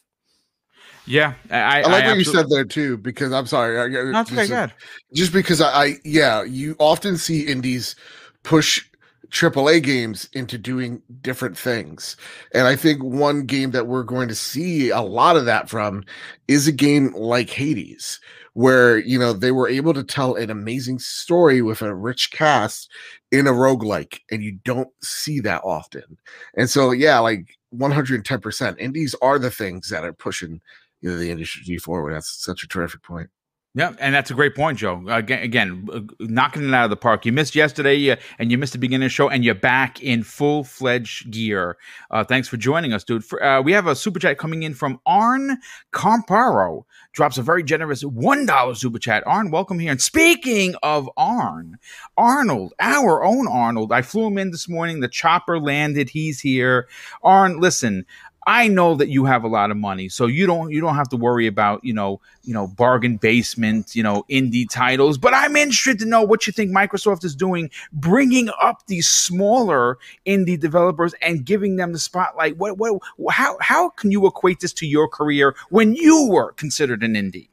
Yeah, 1.06 1.34
I, 1.50 1.58
I, 1.60 1.80
I 1.80 1.82
like 1.88 2.06
what 2.06 2.18
you 2.18 2.24
said 2.26 2.46
there 2.50 2.66
too, 2.66 2.98
because 2.98 3.32
I'm 3.32 3.46
sorry. 3.48 3.80
I, 3.80 3.84
I- 3.86 4.12
No, 4.12 4.20
it's 4.22 4.32
okay, 4.32 4.48
just, 4.48 4.74
just 5.14 5.34
because 5.34 5.62
I, 5.62 5.72
I, 5.86 5.96
yeah, 6.04 6.44
you 6.44 6.76
often 6.78 7.18
see 7.18 7.48
indies 7.48 7.96
push 8.44 8.86
AAA 9.32 9.84
games 9.84 10.28
into 10.34 10.58
doing 10.58 11.02
different 11.22 11.58
things, 11.58 12.16
and 12.54 12.68
I 12.68 12.76
think 12.76 13.04
one 13.04 13.46
game 13.46 13.72
that 13.72 13.88
we're 13.88 14.04
going 14.04 14.28
to 14.28 14.36
see 14.36 14.90
a 14.90 15.02
lot 15.02 15.38
of 15.38 15.46
that 15.46 15.70
from 15.70 16.04
is 16.48 16.68
a 16.68 16.72
game 16.72 17.14
like 17.14 17.50
Hades, 17.50 18.20
where 18.54 18.98
you 18.98 19.20
know 19.20 19.34
they 19.34 19.52
were 19.52 19.70
able 19.70 19.94
to 19.94 20.04
tell 20.04 20.36
an 20.36 20.50
amazing 20.50 21.00
story 21.00 21.62
with 21.62 21.82
a 21.82 21.94
rich 21.94 22.32
cast 22.32 22.90
in 23.32 23.48
a 23.48 23.52
roguelike, 23.52 24.22
and 24.32 24.44
you 24.44 24.54
don't 24.64 24.90
see 25.04 25.40
that 25.42 25.62
often. 25.64 26.18
And 26.56 26.70
so, 26.70 26.92
yeah, 26.92 27.20
like 27.20 27.58
110%, 27.76 28.76
And 28.80 28.94
these 28.94 29.16
are 29.22 29.40
the 29.40 29.52
things 29.52 29.90
that 29.90 30.04
are 30.04 30.14
pushing 30.14 30.62
you 31.02 31.12
know, 31.12 31.18
the 31.18 31.32
industry 31.32 31.78
forward. 31.78 32.14
That's 32.14 32.44
such 32.44 32.64
a 32.64 32.68
terrific 32.68 33.04
point. 33.04 33.30
Yeah, 33.76 33.94
and 34.00 34.16
that's 34.16 34.32
a 34.32 34.34
great 34.34 34.56
point, 34.56 34.80
Joe. 34.80 35.06
Again, 35.08 35.44
again, 35.44 35.88
uh, 35.94 36.00
knocking 36.22 36.68
it 36.68 36.74
out 36.74 36.86
of 36.86 36.90
the 36.90 36.98
park. 36.98 37.24
You 37.24 37.32
missed 37.32 37.54
yesterday, 37.54 38.10
uh, 38.10 38.16
and 38.40 38.52
you 38.52 38.58
missed 38.58 38.74
the 38.74 38.80
beginning 38.80 39.06
of 39.06 39.12
the 39.12 39.14
show, 39.14 39.30
and 39.30 39.46
you're 39.46 39.54
back 39.54 40.02
in 40.02 40.24
full 40.24 40.64
fledged 40.64 41.30
gear. 41.30 41.78
Uh, 42.10 42.24
thanks 42.24 42.48
for 42.48 42.58
joining 42.58 42.94
us, 42.94 43.04
dude. 43.04 43.24
For, 43.24 43.42
uh, 43.44 43.62
we 43.62 43.72
have 43.74 43.86
a 43.86 43.96
super 43.96 44.18
chat 44.18 44.40
coming 44.40 44.64
in 44.64 44.74
from 44.74 45.00
Arn 45.06 45.60
Comparo. 45.94 46.86
Drops 47.14 47.38
a 47.38 47.44
very 47.44 47.62
generous 47.64 48.02
one 48.02 48.48
dollar 48.48 48.74
super 48.74 48.98
chat. 48.98 49.24
Arn, 49.28 49.52
welcome 49.52 49.78
here. 49.78 49.92
And 49.92 50.02
speaking 50.02 50.74
of 50.82 51.08
Arn, 51.16 51.78
Arnold, 52.18 52.74
our 52.80 53.24
own 53.24 53.48
Arnold, 53.48 53.92
I 53.92 54.02
flew 54.02 54.26
him 54.28 54.40
in 54.40 54.50
this 54.50 54.68
morning. 54.68 55.00
The 55.00 55.08
chopper 55.08 55.60
landed. 55.60 56.10
He's 56.10 56.40
here. 56.40 56.88
Arn, 57.22 57.60
listen. 57.60 58.06
I 58.50 58.68
know 58.68 58.96
that 58.96 59.10
you 59.10 59.26
have 59.26 59.44
a 59.44 59.48
lot 59.48 59.70
of 59.70 59.78
money, 59.78 60.10
so 60.10 60.26
you 60.26 60.48
don't 60.48 60.72
you 60.72 60.82
don't 60.82 60.96
have 60.96 61.10
to 61.10 61.16
worry 61.16 61.46
about 61.46 61.84
you 61.84 61.94
know 61.94 62.20
you 62.44 62.52
know 62.52 62.66
bargain 62.66 63.18
basement 63.18 63.96
you 63.96 64.02
know 64.02 64.26
indie 64.28 64.68
titles. 64.68 65.20
But 65.20 65.36
I'm 65.36 65.56
interested 65.56 66.00
to 66.00 66.06
know 66.08 66.24
what 66.24 66.48
you 66.48 66.52
think 66.52 66.72
Microsoft 66.72 67.24
is 67.24 67.36
doing, 67.36 67.70
bringing 67.94 68.50
up 68.60 68.88
these 68.88 69.08
smaller 69.08 70.00
indie 70.26 70.60
developers 70.60 71.14
and 71.22 71.46
giving 71.46 71.76
them 71.76 71.94
the 71.94 72.00
spotlight. 72.00 72.58
What 72.58 72.80
what 72.80 73.00
how 73.30 73.56
how 73.62 73.90
can 73.90 74.10
you 74.10 74.26
equate 74.26 74.62
this 74.62 74.74
to 74.74 74.88
your 74.88 75.08
career 75.08 75.56
when 75.70 75.94
you 75.94 76.28
were 76.28 76.54
considered 76.54 77.04
an 77.04 77.14
indie? 77.14 77.50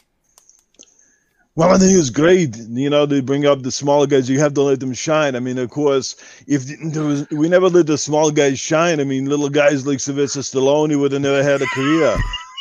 Well, 1.56 1.70
I 1.74 1.78
think 1.78 1.98
it's 1.98 2.10
great. 2.10 2.54
You 2.56 2.90
know, 2.90 3.06
they 3.06 3.20
bring 3.20 3.46
up 3.46 3.62
the 3.62 3.72
smaller 3.72 4.06
guys. 4.06 4.28
You 4.28 4.38
have 4.40 4.52
to 4.54 4.62
let 4.62 4.78
them 4.80 4.92
shine. 4.92 5.34
I 5.34 5.40
mean, 5.40 5.58
of 5.58 5.70
course, 5.70 6.14
if 6.46 6.64
there 6.92 7.02
was, 7.02 7.28
we 7.30 7.48
never 7.48 7.70
let 7.70 7.86
the 7.86 7.96
small 7.96 8.30
guys 8.30 8.60
shine. 8.60 9.00
I 9.00 9.04
mean, 9.04 9.24
little 9.24 9.48
guys 9.48 9.86
like 9.86 10.00
Sylvester 10.00 10.40
Stallone 10.40 10.98
would 11.00 11.12
have 11.12 11.22
never 11.22 11.42
had 11.42 11.62
a 11.62 11.66
career. 11.66 12.14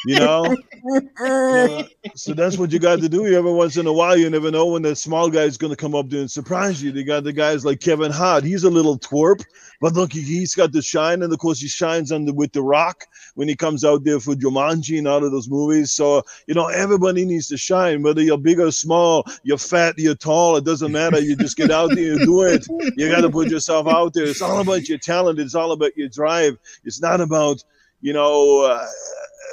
You 0.05 0.19
know, 0.19 0.55
So 2.15 2.33
that's 2.33 2.57
what 2.57 2.71
you 2.71 2.79
got 2.79 2.99
to 2.99 3.09
do. 3.09 3.25
Every 3.25 3.51
once 3.51 3.77
in 3.77 3.87
a 3.87 3.93
while, 3.93 4.15
you 4.15 4.29
never 4.29 4.51
know 4.51 4.67
when 4.67 4.83
that 4.83 4.97
small 4.97 5.29
guy 5.29 5.43
is 5.43 5.57
going 5.57 5.71
to 5.71 5.75
come 5.77 5.95
up 5.95 6.09
there 6.09 6.21
and 6.21 6.29
surprise 6.29 6.81
you. 6.81 6.91
They 6.91 7.03
got 7.03 7.23
the 7.23 7.33
guys 7.33 7.65
like 7.65 7.79
Kevin 7.79 8.11
Hart. 8.11 8.43
He's 8.43 8.63
a 8.63 8.69
little 8.69 8.97
twerp, 8.99 9.43
but 9.81 9.93
look, 9.93 10.13
he, 10.13 10.21
he's 10.21 10.53
got 10.53 10.71
the 10.71 10.81
shine, 10.81 11.23
and 11.23 11.33
of 11.33 11.39
course, 11.39 11.59
he 11.59 11.67
shines 11.67 12.11
under 12.11 12.31
with 12.31 12.53
the 12.53 12.61
Rock 12.61 13.05
when 13.33 13.47
he 13.47 13.55
comes 13.55 13.83
out 13.83 14.03
there 14.03 14.19
for 14.19 14.35
Jumanji 14.35 14.97
and 14.99 15.07
all 15.07 15.25
of 15.25 15.31
those 15.31 15.49
movies. 15.49 15.91
So 15.91 16.21
you 16.47 16.53
know, 16.53 16.67
everybody 16.67 17.25
needs 17.25 17.47
to 17.47 17.57
shine, 17.57 18.03
whether 18.03 18.21
you're 18.21 18.37
big 18.37 18.59
or 18.59 18.71
small, 18.71 19.25
you're 19.43 19.57
fat, 19.57 19.95
you're 19.97 20.15
tall. 20.15 20.55
It 20.55 20.65
doesn't 20.65 20.91
matter. 20.91 21.19
You 21.19 21.35
just 21.35 21.57
get 21.57 21.71
out 21.71 21.95
there 21.95 22.13
and 22.13 22.21
do 22.21 22.43
it. 22.43 22.65
You 22.95 23.09
got 23.09 23.21
to 23.21 23.29
put 23.29 23.49
yourself 23.49 23.87
out 23.87 24.13
there. 24.13 24.25
It's 24.25 24.41
all 24.41 24.59
about 24.61 24.87
your 24.87 24.99
talent. 24.99 25.39
It's 25.39 25.55
all 25.55 25.71
about 25.71 25.97
your 25.97 26.09
drive. 26.09 26.57
It's 26.83 27.01
not 27.01 27.19
about 27.21 27.63
you 28.01 28.13
know. 28.13 28.61
Uh, 28.61 28.85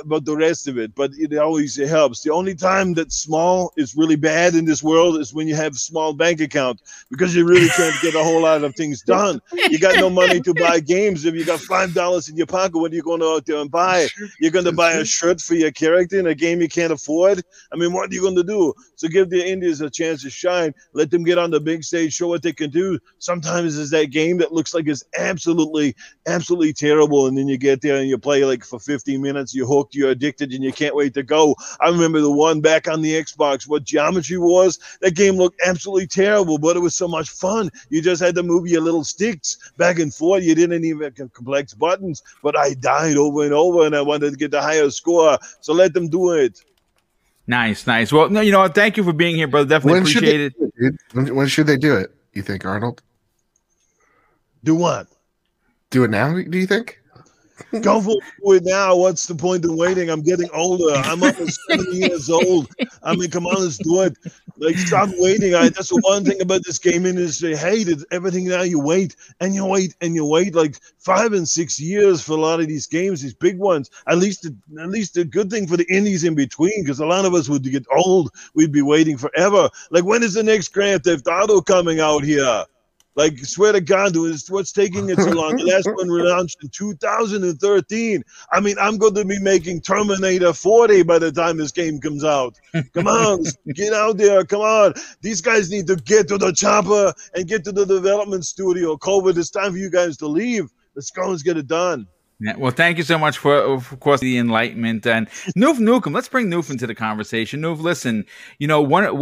about 0.00 0.24
the 0.24 0.36
rest 0.36 0.68
of 0.68 0.78
it, 0.78 0.94
but 0.94 1.10
it 1.14 1.36
always 1.36 1.76
helps. 1.76 2.22
The 2.22 2.32
only 2.32 2.54
time 2.54 2.94
that 2.94 3.12
small 3.12 3.72
is 3.76 3.96
really 3.96 4.16
bad 4.16 4.54
in 4.54 4.64
this 4.64 4.82
world 4.82 5.18
is 5.18 5.34
when 5.34 5.48
you 5.48 5.54
have 5.54 5.76
small 5.76 6.12
bank 6.12 6.40
account 6.40 6.80
because 7.10 7.34
you 7.34 7.46
really 7.46 7.68
can't 7.68 7.94
get 8.02 8.14
a 8.14 8.22
whole 8.22 8.42
lot 8.42 8.64
of 8.64 8.74
things 8.74 9.02
done. 9.02 9.40
You 9.70 9.78
got 9.78 9.96
no 9.96 10.10
money 10.10 10.40
to 10.40 10.54
buy 10.54 10.80
games. 10.80 11.24
If 11.24 11.34
you 11.34 11.44
got 11.44 11.60
five 11.60 11.94
dollars 11.94 12.28
in 12.28 12.36
your 12.36 12.46
pocket, 12.46 12.78
what 12.78 12.92
are 12.92 12.94
you 12.94 13.02
going 13.02 13.20
to 13.20 13.26
out 13.26 13.46
there 13.46 13.58
and 13.58 13.70
buy? 13.70 14.08
You're 14.40 14.50
going 14.50 14.64
to 14.64 14.72
buy 14.72 14.92
a 14.92 15.04
shirt 15.04 15.40
for 15.40 15.54
your 15.54 15.70
character 15.70 16.18
in 16.18 16.26
a 16.26 16.34
game 16.34 16.60
you 16.60 16.68
can't 16.68 16.92
afford. 16.92 17.42
I 17.72 17.76
mean, 17.76 17.92
what 17.92 18.10
are 18.10 18.14
you 18.14 18.20
going 18.20 18.36
to 18.36 18.44
do? 18.44 18.74
So 18.96 19.08
give 19.08 19.30
the 19.30 19.46
Indians 19.46 19.80
a 19.80 19.90
chance 19.90 20.22
to 20.22 20.30
shine. 20.30 20.74
Let 20.92 21.10
them 21.10 21.24
get 21.24 21.38
on 21.38 21.50
the 21.50 21.60
big 21.60 21.84
stage, 21.84 22.12
show 22.12 22.28
what 22.28 22.42
they 22.42 22.52
can 22.52 22.70
do. 22.70 22.98
Sometimes 23.18 23.78
it's 23.78 23.90
that 23.90 24.10
game 24.10 24.38
that 24.38 24.52
looks 24.52 24.74
like 24.74 24.86
it's 24.86 25.04
absolutely, 25.18 25.94
absolutely 26.26 26.72
terrible, 26.72 27.26
and 27.26 27.36
then 27.36 27.48
you 27.48 27.58
get 27.58 27.80
there 27.80 27.96
and 27.96 28.08
you 28.08 28.18
play 28.18 28.44
like 28.44 28.64
for 28.64 28.78
15 28.78 29.20
minutes. 29.20 29.54
You 29.54 29.66
hooked, 29.82 29.94
you're 29.94 30.10
addicted, 30.10 30.52
and 30.52 30.62
you 30.62 30.72
can't 30.72 30.94
wait 30.94 31.14
to 31.14 31.22
go. 31.22 31.56
I 31.80 31.88
remember 31.88 32.20
the 32.20 32.30
one 32.30 32.60
back 32.60 32.88
on 32.88 33.02
the 33.02 33.12
Xbox, 33.12 33.66
what 33.66 33.84
Geometry 33.84 34.38
Wars. 34.38 34.78
That 35.00 35.14
game 35.16 35.36
looked 35.36 35.60
absolutely 35.66 36.06
terrible, 36.06 36.58
but 36.58 36.76
it 36.76 36.80
was 36.80 36.94
so 36.94 37.08
much 37.08 37.30
fun. 37.30 37.70
You 37.90 38.00
just 38.00 38.22
had 38.22 38.34
to 38.36 38.42
move 38.42 38.66
your 38.68 38.80
little 38.80 39.04
sticks 39.04 39.72
back 39.76 39.98
and 39.98 40.14
forth. 40.14 40.44
You 40.44 40.54
didn't 40.54 40.84
even 40.84 41.02
have 41.02 41.32
complex 41.32 41.74
buttons, 41.74 42.22
but 42.42 42.56
I 42.56 42.74
died 42.74 43.16
over 43.16 43.44
and 43.44 43.52
over, 43.52 43.84
and 43.84 43.96
I 43.96 44.02
wanted 44.02 44.30
to 44.30 44.36
get 44.36 44.52
the 44.52 44.62
higher 44.62 44.90
score. 44.90 45.38
So 45.60 45.72
let 45.72 45.94
them 45.94 46.08
do 46.08 46.30
it. 46.30 46.62
Nice, 47.46 47.86
nice. 47.88 48.12
Well, 48.12 48.30
no, 48.30 48.40
you 48.40 48.52
know, 48.52 48.68
thank 48.68 48.96
you 48.96 49.02
for 49.02 49.12
being 49.12 49.34
here, 49.34 49.48
brother. 49.48 49.68
Definitely 49.68 50.00
When 50.00 50.02
appreciate 50.02 50.40
it. 50.40 50.54
it. 50.76 50.94
When, 51.12 51.34
when 51.34 51.48
should 51.48 51.66
they 51.66 51.76
do 51.76 51.96
it? 51.96 52.14
You 52.32 52.42
think, 52.42 52.64
Arnold? 52.64 53.02
Do 54.62 54.76
what? 54.76 55.08
Do 55.90 56.04
it 56.04 56.10
now? 56.10 56.32
Do 56.34 56.56
you 56.56 56.66
think? 56.66 57.01
Go 57.80 58.00
for 58.00 58.18
it 58.54 58.64
now. 58.64 58.96
What's 58.96 59.26
the 59.26 59.34
point 59.34 59.64
in 59.64 59.76
waiting? 59.76 60.10
I'm 60.10 60.22
getting 60.22 60.48
older. 60.52 60.94
I'm 60.94 61.22
almost 61.22 61.60
70 61.68 61.90
years 61.96 62.30
old. 62.30 62.68
I 63.02 63.14
mean, 63.16 63.30
come 63.30 63.46
on, 63.46 63.62
let's 63.62 63.78
do 63.78 64.02
it. 64.02 64.16
Like, 64.58 64.76
stop 64.76 65.08
waiting. 65.18 65.54
I, 65.54 65.68
that's 65.70 65.88
the 65.88 66.00
one 66.02 66.24
thing 66.24 66.40
about 66.40 66.62
this 66.64 66.78
game 66.78 67.06
industry. 67.06 67.54
I 67.54 67.58
hate 67.58 67.88
it. 67.88 67.98
Everything 68.10 68.46
now 68.48 68.62
you 68.62 68.80
wait 68.80 69.16
and 69.40 69.54
you 69.54 69.64
wait 69.64 69.94
and 70.00 70.14
you 70.14 70.24
wait 70.24 70.54
like 70.54 70.78
five 70.98 71.32
and 71.32 71.48
six 71.48 71.80
years 71.80 72.22
for 72.22 72.32
a 72.32 72.40
lot 72.40 72.60
of 72.60 72.68
these 72.68 72.86
games, 72.86 73.22
these 73.22 73.34
big 73.34 73.58
ones. 73.58 73.90
At 74.08 74.18
least, 74.18 74.46
at 74.46 74.88
least 74.88 75.16
a 75.16 75.24
good 75.24 75.50
thing 75.50 75.66
for 75.66 75.76
the 75.76 75.86
indies 75.92 76.24
in 76.24 76.34
between, 76.34 76.84
because 76.84 77.00
a 77.00 77.06
lot 77.06 77.24
of 77.24 77.34
us 77.34 77.48
would 77.48 77.64
get 77.64 77.86
old. 77.94 78.30
We'd 78.54 78.72
be 78.72 78.82
waiting 78.82 79.16
forever. 79.16 79.68
Like, 79.90 80.04
when 80.04 80.22
is 80.22 80.34
the 80.34 80.42
next 80.42 80.68
Grand 80.68 81.04
Theft 81.04 81.26
Auto 81.28 81.60
coming 81.60 82.00
out 82.00 82.24
here? 82.24 82.64
Like, 83.14 83.38
swear 83.38 83.72
to 83.72 83.80
God, 83.80 84.14
dude, 84.14 84.38
what's 84.48 84.72
taking 84.72 85.10
it 85.10 85.18
so 85.18 85.30
long? 85.32 85.56
The 85.56 85.64
last 85.64 85.86
one 85.86 86.08
launched 86.08 86.62
in 86.62 86.70
2013. 86.70 88.22
I 88.50 88.60
mean, 88.60 88.76
I'm 88.80 88.96
going 88.96 89.14
to 89.14 89.24
be 89.24 89.38
making 89.38 89.82
Terminator 89.82 90.52
40 90.52 91.02
by 91.02 91.18
the 91.18 91.30
time 91.30 91.58
this 91.58 91.72
game 91.72 92.00
comes 92.00 92.24
out. 92.24 92.58
Come 92.94 93.06
on, 93.06 93.44
get 93.74 93.92
out 93.92 94.16
there. 94.16 94.44
Come 94.44 94.62
on. 94.62 94.94
These 95.20 95.40
guys 95.42 95.70
need 95.70 95.86
to 95.88 95.96
get 95.96 96.28
to 96.28 96.38
the 96.38 96.52
chopper 96.52 97.12
and 97.34 97.46
get 97.46 97.64
to 97.64 97.72
the 97.72 97.84
development 97.84 98.46
studio. 98.46 98.96
COVID, 98.96 99.36
it's 99.36 99.50
time 99.50 99.72
for 99.72 99.78
you 99.78 99.90
guys 99.90 100.16
to 100.18 100.26
leave. 100.26 100.70
Let's 100.94 101.10
go 101.10 101.30
and 101.30 101.42
get 101.42 101.56
it 101.56 101.66
done. 101.66 102.06
Yeah, 102.44 102.56
well, 102.56 102.72
thank 102.72 102.98
you 102.98 103.04
so 103.04 103.18
much 103.18 103.38
for, 103.38 103.54
of 103.54 104.00
course, 104.00 104.20
the 104.20 104.36
enlightenment 104.36 105.06
and 105.06 105.28
Noof 105.56 105.78
Nukem. 105.78 106.12
Let's 106.12 106.28
bring 106.28 106.48
Noof 106.50 106.70
into 106.70 106.88
the 106.88 106.94
conversation. 106.94 107.60
Noof, 107.60 107.78
listen, 107.80 108.24
you 108.58 108.66
know, 108.66 108.82
one 108.82 109.16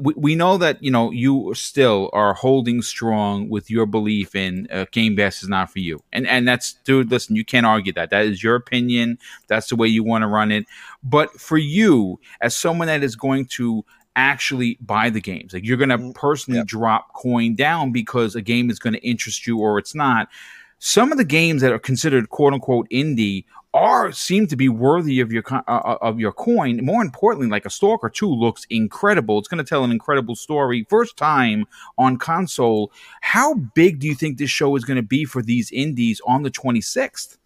we, 0.00 0.12
we 0.16 0.34
know 0.34 0.58
that 0.58 0.82
you 0.82 0.90
know 0.90 1.12
you 1.12 1.52
still 1.54 2.10
are 2.12 2.34
holding 2.34 2.82
strong 2.82 3.48
with 3.48 3.70
your 3.70 3.86
belief 3.86 4.34
in 4.34 4.66
uh, 4.72 4.86
Game 4.90 5.14
Pass 5.14 5.42
is 5.44 5.48
not 5.48 5.70
for 5.70 5.78
you, 5.78 6.02
and 6.12 6.26
and 6.26 6.48
that's 6.48 6.72
dude. 6.84 7.12
Listen, 7.12 7.36
you 7.36 7.44
can't 7.44 7.64
argue 7.66 7.92
that. 7.92 8.10
That 8.10 8.24
is 8.26 8.42
your 8.42 8.56
opinion. 8.56 9.18
That's 9.46 9.68
the 9.68 9.76
way 9.76 9.86
you 9.86 10.02
want 10.02 10.22
to 10.22 10.28
run 10.28 10.50
it. 10.50 10.66
But 11.04 11.30
for 11.40 11.58
you, 11.58 12.18
as 12.40 12.56
someone 12.56 12.88
that 12.88 13.04
is 13.04 13.14
going 13.14 13.46
to 13.58 13.84
actually 14.16 14.78
buy 14.80 15.10
the 15.10 15.20
games. 15.20 15.52
Like 15.52 15.64
you're 15.64 15.76
going 15.76 15.88
to 15.88 16.12
personally 16.12 16.58
Yep. 16.58 16.68
drop 16.68 17.12
coin 17.14 17.56
down 17.56 17.90
because 17.90 18.36
a 18.36 18.42
game 18.42 18.70
is 18.70 18.78
going 18.78 18.92
to 18.94 19.00
interest 19.00 19.44
you 19.44 19.58
or 19.58 19.76
it's 19.76 19.92
not. 19.92 20.28
Some 20.86 21.12
of 21.12 21.16
the 21.16 21.24
games 21.24 21.62
that 21.62 21.72
are 21.72 21.78
considered 21.78 22.28
quote 22.28 22.52
unquote 22.52 22.86
indie 22.90 23.46
are 23.72 24.12
seem 24.12 24.46
to 24.48 24.54
be 24.54 24.68
worthy 24.68 25.18
of 25.20 25.32
your 25.32 25.42
uh, 25.50 25.96
of 26.02 26.20
your 26.20 26.30
coin. 26.30 26.84
More 26.84 27.00
importantly, 27.00 27.48
like 27.48 27.64
a 27.64 27.70
Stalker 27.70 28.10
2 28.10 28.28
looks 28.28 28.66
incredible. 28.68 29.38
It's 29.38 29.48
going 29.48 29.64
to 29.64 29.68
tell 29.68 29.82
an 29.82 29.90
incredible 29.90 30.36
story. 30.36 30.86
First 30.90 31.16
time 31.16 31.64
on 31.96 32.18
console. 32.18 32.92
How 33.22 33.54
big 33.54 33.98
do 33.98 34.06
you 34.06 34.14
think 34.14 34.36
this 34.36 34.50
show 34.50 34.76
is 34.76 34.84
going 34.84 34.98
to 34.98 35.02
be 35.02 35.24
for 35.24 35.40
these 35.40 35.72
indies 35.72 36.20
on 36.26 36.42
the 36.42 36.50
26th? 36.50 37.38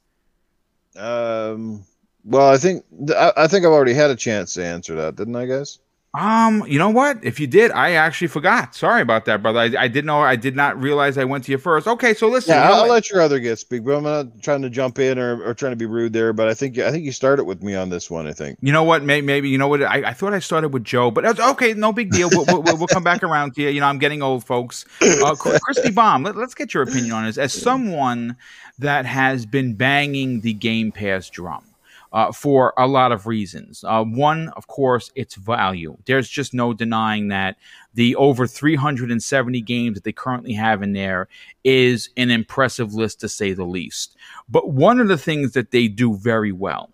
Um, 0.96 1.84
well, 2.24 2.48
I 2.48 2.58
think 2.58 2.84
I, 3.10 3.32
I 3.36 3.46
think 3.46 3.64
I've 3.64 3.70
already 3.70 3.94
had 3.94 4.10
a 4.10 4.16
chance 4.16 4.54
to 4.54 4.64
answer 4.64 4.96
that, 4.96 5.14
didn't 5.14 5.36
I, 5.36 5.46
guys? 5.46 5.78
Um, 6.14 6.64
you 6.66 6.78
know 6.78 6.88
what? 6.88 7.22
If 7.22 7.38
you 7.38 7.46
did, 7.46 7.70
I 7.70 7.92
actually 7.92 8.28
forgot. 8.28 8.74
Sorry 8.74 9.02
about 9.02 9.26
that, 9.26 9.42
brother. 9.42 9.60
I, 9.60 9.64
I 9.78 9.88
didn't 9.88 10.06
know. 10.06 10.20
I 10.20 10.36
did 10.36 10.56
not 10.56 10.80
realize 10.80 11.18
I 11.18 11.24
went 11.24 11.44
to 11.44 11.52
you 11.52 11.58
first. 11.58 11.86
Okay, 11.86 12.14
so 12.14 12.28
listen. 12.28 12.54
Yeah, 12.54 12.62
you 12.62 12.68
know 12.68 12.74
I'll, 12.74 12.80
what? 12.82 12.90
let 12.90 13.10
your 13.10 13.20
other 13.20 13.38
guest 13.38 13.60
speak, 13.60 13.84
but 13.84 13.94
I'm 13.94 14.04
not 14.04 14.42
trying 14.42 14.62
to 14.62 14.70
jump 14.70 14.98
in 14.98 15.18
or, 15.18 15.42
or 15.42 15.52
trying 15.52 15.72
to 15.72 15.76
be 15.76 15.84
rude 15.84 16.14
there. 16.14 16.32
But 16.32 16.48
I 16.48 16.54
think 16.54 16.78
I 16.78 16.90
think 16.90 17.04
you 17.04 17.12
started 17.12 17.44
with 17.44 17.62
me 17.62 17.74
on 17.74 17.90
this 17.90 18.10
one. 18.10 18.26
I 18.26 18.32
think. 18.32 18.58
You 18.62 18.72
know 18.72 18.84
what? 18.84 19.02
Maybe, 19.02 19.26
maybe 19.26 19.50
you 19.50 19.58
know 19.58 19.68
what? 19.68 19.82
I, 19.82 20.08
I 20.08 20.12
thought 20.14 20.32
I 20.32 20.38
started 20.38 20.70
with 20.70 20.82
Joe, 20.82 21.10
but 21.10 21.24
that's 21.24 21.40
okay. 21.40 21.74
No 21.74 21.92
big 21.92 22.10
deal. 22.10 22.30
We'll, 22.32 22.46
we'll, 22.46 22.78
we'll 22.78 22.86
come 22.86 23.04
back 23.04 23.22
around 23.22 23.54
to 23.56 23.62
you. 23.62 23.68
You 23.68 23.80
know, 23.80 23.86
I'm 23.86 23.98
getting 23.98 24.22
old, 24.22 24.44
folks. 24.46 24.86
Uh, 25.02 25.34
Chr- 25.38 25.58
Christy 25.62 25.90
Baum, 25.90 26.22
let, 26.22 26.36
us 26.38 26.54
get 26.54 26.72
your 26.72 26.84
opinion 26.84 27.12
on 27.12 27.26
this. 27.26 27.36
As 27.36 27.52
someone 27.52 28.34
that 28.78 29.04
has 29.04 29.44
been 29.44 29.74
banging 29.74 30.40
the 30.40 30.54
Game 30.54 30.90
Pass 30.90 31.28
drum 31.28 31.67
uh, 32.12 32.32
for 32.32 32.72
a 32.76 32.86
lot 32.86 33.12
of 33.12 33.26
reasons. 33.26 33.84
Uh, 33.86 34.04
one, 34.04 34.48
of 34.50 34.66
course, 34.66 35.10
its 35.14 35.34
value. 35.34 35.96
There's 36.06 36.28
just 36.28 36.54
no 36.54 36.72
denying 36.72 37.28
that 37.28 37.56
the 37.94 38.16
over 38.16 38.46
370 38.46 39.60
games 39.62 39.94
that 39.94 40.04
they 40.04 40.12
currently 40.12 40.52
have 40.54 40.82
in 40.82 40.92
there 40.92 41.28
is 41.64 42.10
an 42.16 42.30
impressive 42.30 42.94
list 42.94 43.20
to 43.20 43.28
say 43.28 43.52
the 43.52 43.64
least. 43.64 44.16
But 44.48 44.70
one 44.70 45.00
of 45.00 45.08
the 45.08 45.18
things 45.18 45.52
that 45.52 45.70
they 45.70 45.88
do 45.88 46.16
very 46.16 46.52
well 46.52 46.90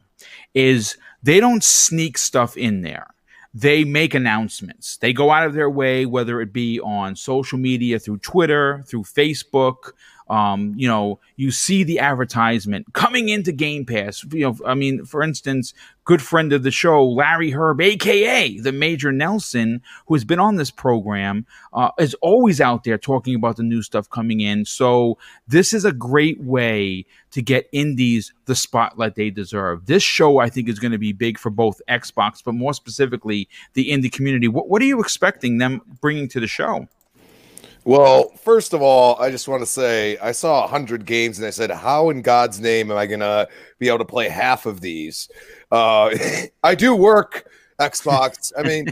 is 0.55 0.97
they 1.23 1.41
don't 1.41 1.65
sneak 1.65 2.19
stuff 2.19 2.57
in 2.57 2.83
there. 2.83 3.09
They 3.57 3.85
make 3.85 4.15
announcements. 4.15 4.97
They 4.97 5.13
go 5.13 5.31
out 5.31 5.47
of 5.47 5.55
their 5.55 5.71
way, 5.71 6.07
whether 6.07 6.41
it 6.41 6.53
be 6.53 6.81
on 6.81 7.15
social 7.15 7.57
media, 7.57 8.01
through 8.01 8.19
Twitter, 8.19 8.83
through 8.87 9.05
Facebook. 9.05 9.93
Um, 10.29 10.75
you 10.77 10.89
know, 10.89 11.21
you 11.37 11.51
see 11.51 11.85
the 11.85 11.99
advertisement 11.99 12.93
coming 12.95 13.29
into 13.29 13.53
Game 13.53 13.85
Pass. 13.85 14.25
You 14.33 14.41
know, 14.41 14.59
I 14.67 14.75
mean, 14.75 15.05
for 15.05 15.23
instance, 15.23 15.75
good 16.05 16.23
friend 16.23 16.53
of 16.53 16.63
the 16.63 16.71
show, 16.71 17.05
Larry 17.05 17.53
Hryb, 17.53 17.83
aka 17.83 18.59
the 18.59 18.73
Major 18.73 19.13
Nelson, 19.13 19.83
who 20.07 20.15
has 20.15 20.25
been 20.25 20.39
on 20.39 20.57
this 20.57 20.71
program, 20.71 21.47
uh, 21.73 21.91
is 21.99 22.15
always 22.23 22.61
out 22.61 22.85
there 22.85 22.97
talking 22.97 23.35
about 23.35 23.57
the 23.57 23.63
new 23.63 23.83
stuff 23.83 24.09
coming 24.09 24.41
in. 24.41 24.65
So 24.65 25.19
this 25.47 25.73
is 25.73 25.85
a 25.85 25.93
great 25.93 26.41
way 26.41 27.05
to 27.33 27.43
get 27.43 27.69
indies 27.73 28.33
the 28.47 28.55
spotlight 28.55 29.17
they 29.17 29.31
deserve. 29.31 29.87
This 29.87 30.03
show, 30.03 30.39
I 30.39 30.49
think, 30.49 30.69
is 30.69 30.79
going 30.79 30.93
to 30.93 30.99
be 30.99 31.13
big 31.13 31.39
for 31.39 31.51
both 31.51 31.83
Xbox, 31.89 32.43
but 32.45 32.55
more 32.55 32.73
specifically, 32.73 33.49
the 33.75 33.91
indie 33.91 34.13
community. 34.13 34.49
What, 34.49 34.69
what 34.69 34.81
are 34.81 34.87
you 34.87 35.01
expecting 35.01 35.59
them 35.59 35.83
bringing 36.01 36.29
to 36.29 36.41
the 36.41 36.47
show? 36.47 36.89
Well, 37.85 38.31
first 38.43 38.73
of 38.73 38.81
all, 38.81 39.21
I 39.21 39.31
just 39.31 39.47
want 39.47 39.61
to 39.63 39.67
say 39.67 40.17
I 40.19 40.33
saw 40.33 40.63
100 40.63 41.05
games 41.05 41.39
and 41.39 41.47
I 41.47 41.51
said, 41.51 41.71
How 41.71 42.11
in 42.11 42.23
God's 42.23 42.59
name 42.59 42.91
am 42.91 42.97
I 42.97 43.07
going 43.07 43.21
to 43.21 43.47
be 43.79 43.89
able 43.89 43.99
to 43.99 44.05
play 44.07 44.29
half 44.29 44.65
of 44.65 44.81
these? 44.81 45.29
Uh, 45.71 46.17
I 46.65 46.75
do 46.75 46.97
work 46.97 47.47
Xbox. 47.81 48.53
I 48.57 48.63
mean, 48.63 48.87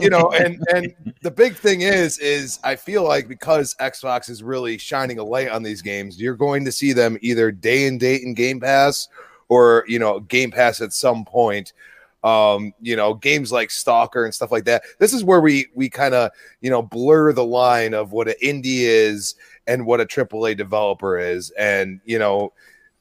you 0.02 0.10
know, 0.10 0.30
and 0.30 0.60
and 0.74 0.94
the 1.22 1.30
big 1.30 1.54
thing 1.54 1.82
is, 1.82 2.18
is 2.18 2.58
I 2.64 2.76
feel 2.76 3.04
like 3.04 3.28
because 3.28 3.74
Xbox 3.76 4.28
is 4.28 4.42
really 4.42 4.78
shining 4.78 5.18
a 5.18 5.24
light 5.24 5.48
on 5.48 5.62
these 5.62 5.82
games, 5.82 6.20
you're 6.20 6.36
going 6.36 6.64
to 6.64 6.72
see 6.72 6.92
them 6.92 7.18
either 7.20 7.50
day 7.50 7.86
and 7.86 8.00
date 8.00 8.22
in 8.22 8.34
Game 8.34 8.60
Pass 8.60 9.08
or 9.48 9.84
you 9.86 9.98
know 9.98 10.20
Game 10.20 10.50
Pass 10.50 10.80
at 10.80 10.92
some 10.92 11.24
point. 11.24 11.72
Um, 12.24 12.72
you 12.80 12.96
know, 12.96 13.14
games 13.14 13.52
like 13.52 13.70
Stalker 13.70 14.24
and 14.24 14.34
stuff 14.34 14.50
like 14.50 14.64
that. 14.64 14.82
This 14.98 15.12
is 15.12 15.22
where 15.22 15.40
we 15.40 15.66
we 15.74 15.88
kind 15.88 16.14
of 16.14 16.30
you 16.60 16.70
know 16.70 16.82
blur 16.82 17.32
the 17.32 17.44
line 17.44 17.94
of 17.94 18.12
what 18.12 18.28
an 18.28 18.34
indie 18.42 18.80
is 18.80 19.34
and 19.66 19.86
what 19.86 20.00
a 20.00 20.06
AAA 20.06 20.56
developer 20.56 21.18
is, 21.18 21.50
and 21.52 22.00
you 22.04 22.18
know. 22.18 22.52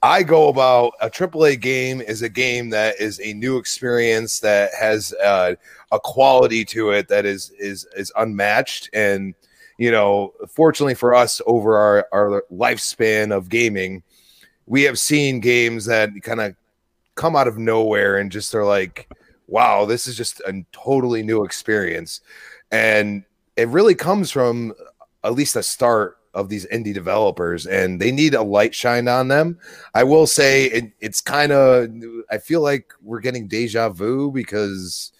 I 0.03 0.21
go 0.21 0.47
about 0.47 0.93
a 1.01 1.09
AAA 1.09 1.59
game 1.59 2.01
is 2.01 2.21
a 2.21 2.29
game 2.29 2.69
that 2.69 2.99
is 2.99 3.19
a 3.19 3.33
new 3.33 3.57
experience 3.57 4.39
that 4.41 4.69
has 4.79 5.11
uh, 5.13 5.55
a 5.91 5.99
quality 5.99 6.63
to 6.65 6.91
it 6.91 7.07
that 7.07 7.25
is 7.25 7.51
is 7.57 7.87
is 7.95 8.11
unmatched 8.15 8.91
and 8.93 9.33
you 9.79 9.89
know 9.89 10.33
fortunately 10.49 10.93
for 10.93 11.15
us 11.15 11.41
over 11.47 11.77
our 11.77 12.07
our 12.11 12.43
lifespan 12.51 13.35
of 13.35 13.49
gaming 13.49 14.03
we 14.67 14.83
have 14.83 14.99
seen 14.99 15.39
games 15.39 15.85
that 15.85 16.09
kind 16.23 16.41
of 16.41 16.55
come 17.17 17.35
out 17.35 17.47
of 17.47 17.57
nowhere 17.57 18.17
and 18.17 18.31
just 18.31 18.55
are 18.55 18.65
like 18.65 19.09
wow 19.47 19.85
this 19.85 20.07
is 20.07 20.15
just 20.15 20.39
a 20.41 20.63
totally 20.71 21.23
new 21.23 21.43
experience 21.43 22.21
and 22.71 23.23
it 23.57 23.67
really 23.67 23.95
comes 23.95 24.31
from 24.31 24.73
at 25.23 25.33
least 25.33 25.55
a 25.55 25.63
start 25.63 26.17
of 26.37 26.49
these 26.49 26.67
indie 26.67 26.93
developers, 26.93 27.65
and 27.65 27.99
they 27.99 28.11
need 28.11 28.35
a 28.35 28.41
light 28.41 28.73
shined 28.73 29.09
on 29.09 29.27
them. 29.27 29.57
I 29.95 30.03
will 30.03 30.27
say 30.27 30.65
it, 30.65 30.91
it's 30.99 31.19
kind 31.19 31.51
of 31.51 31.89
I 32.29 32.37
feel 32.37 32.61
like 32.61 32.93
we're 33.01 33.19
getting 33.19 33.47
deja 33.47 33.89
vu 33.89 34.31
because 34.31 35.11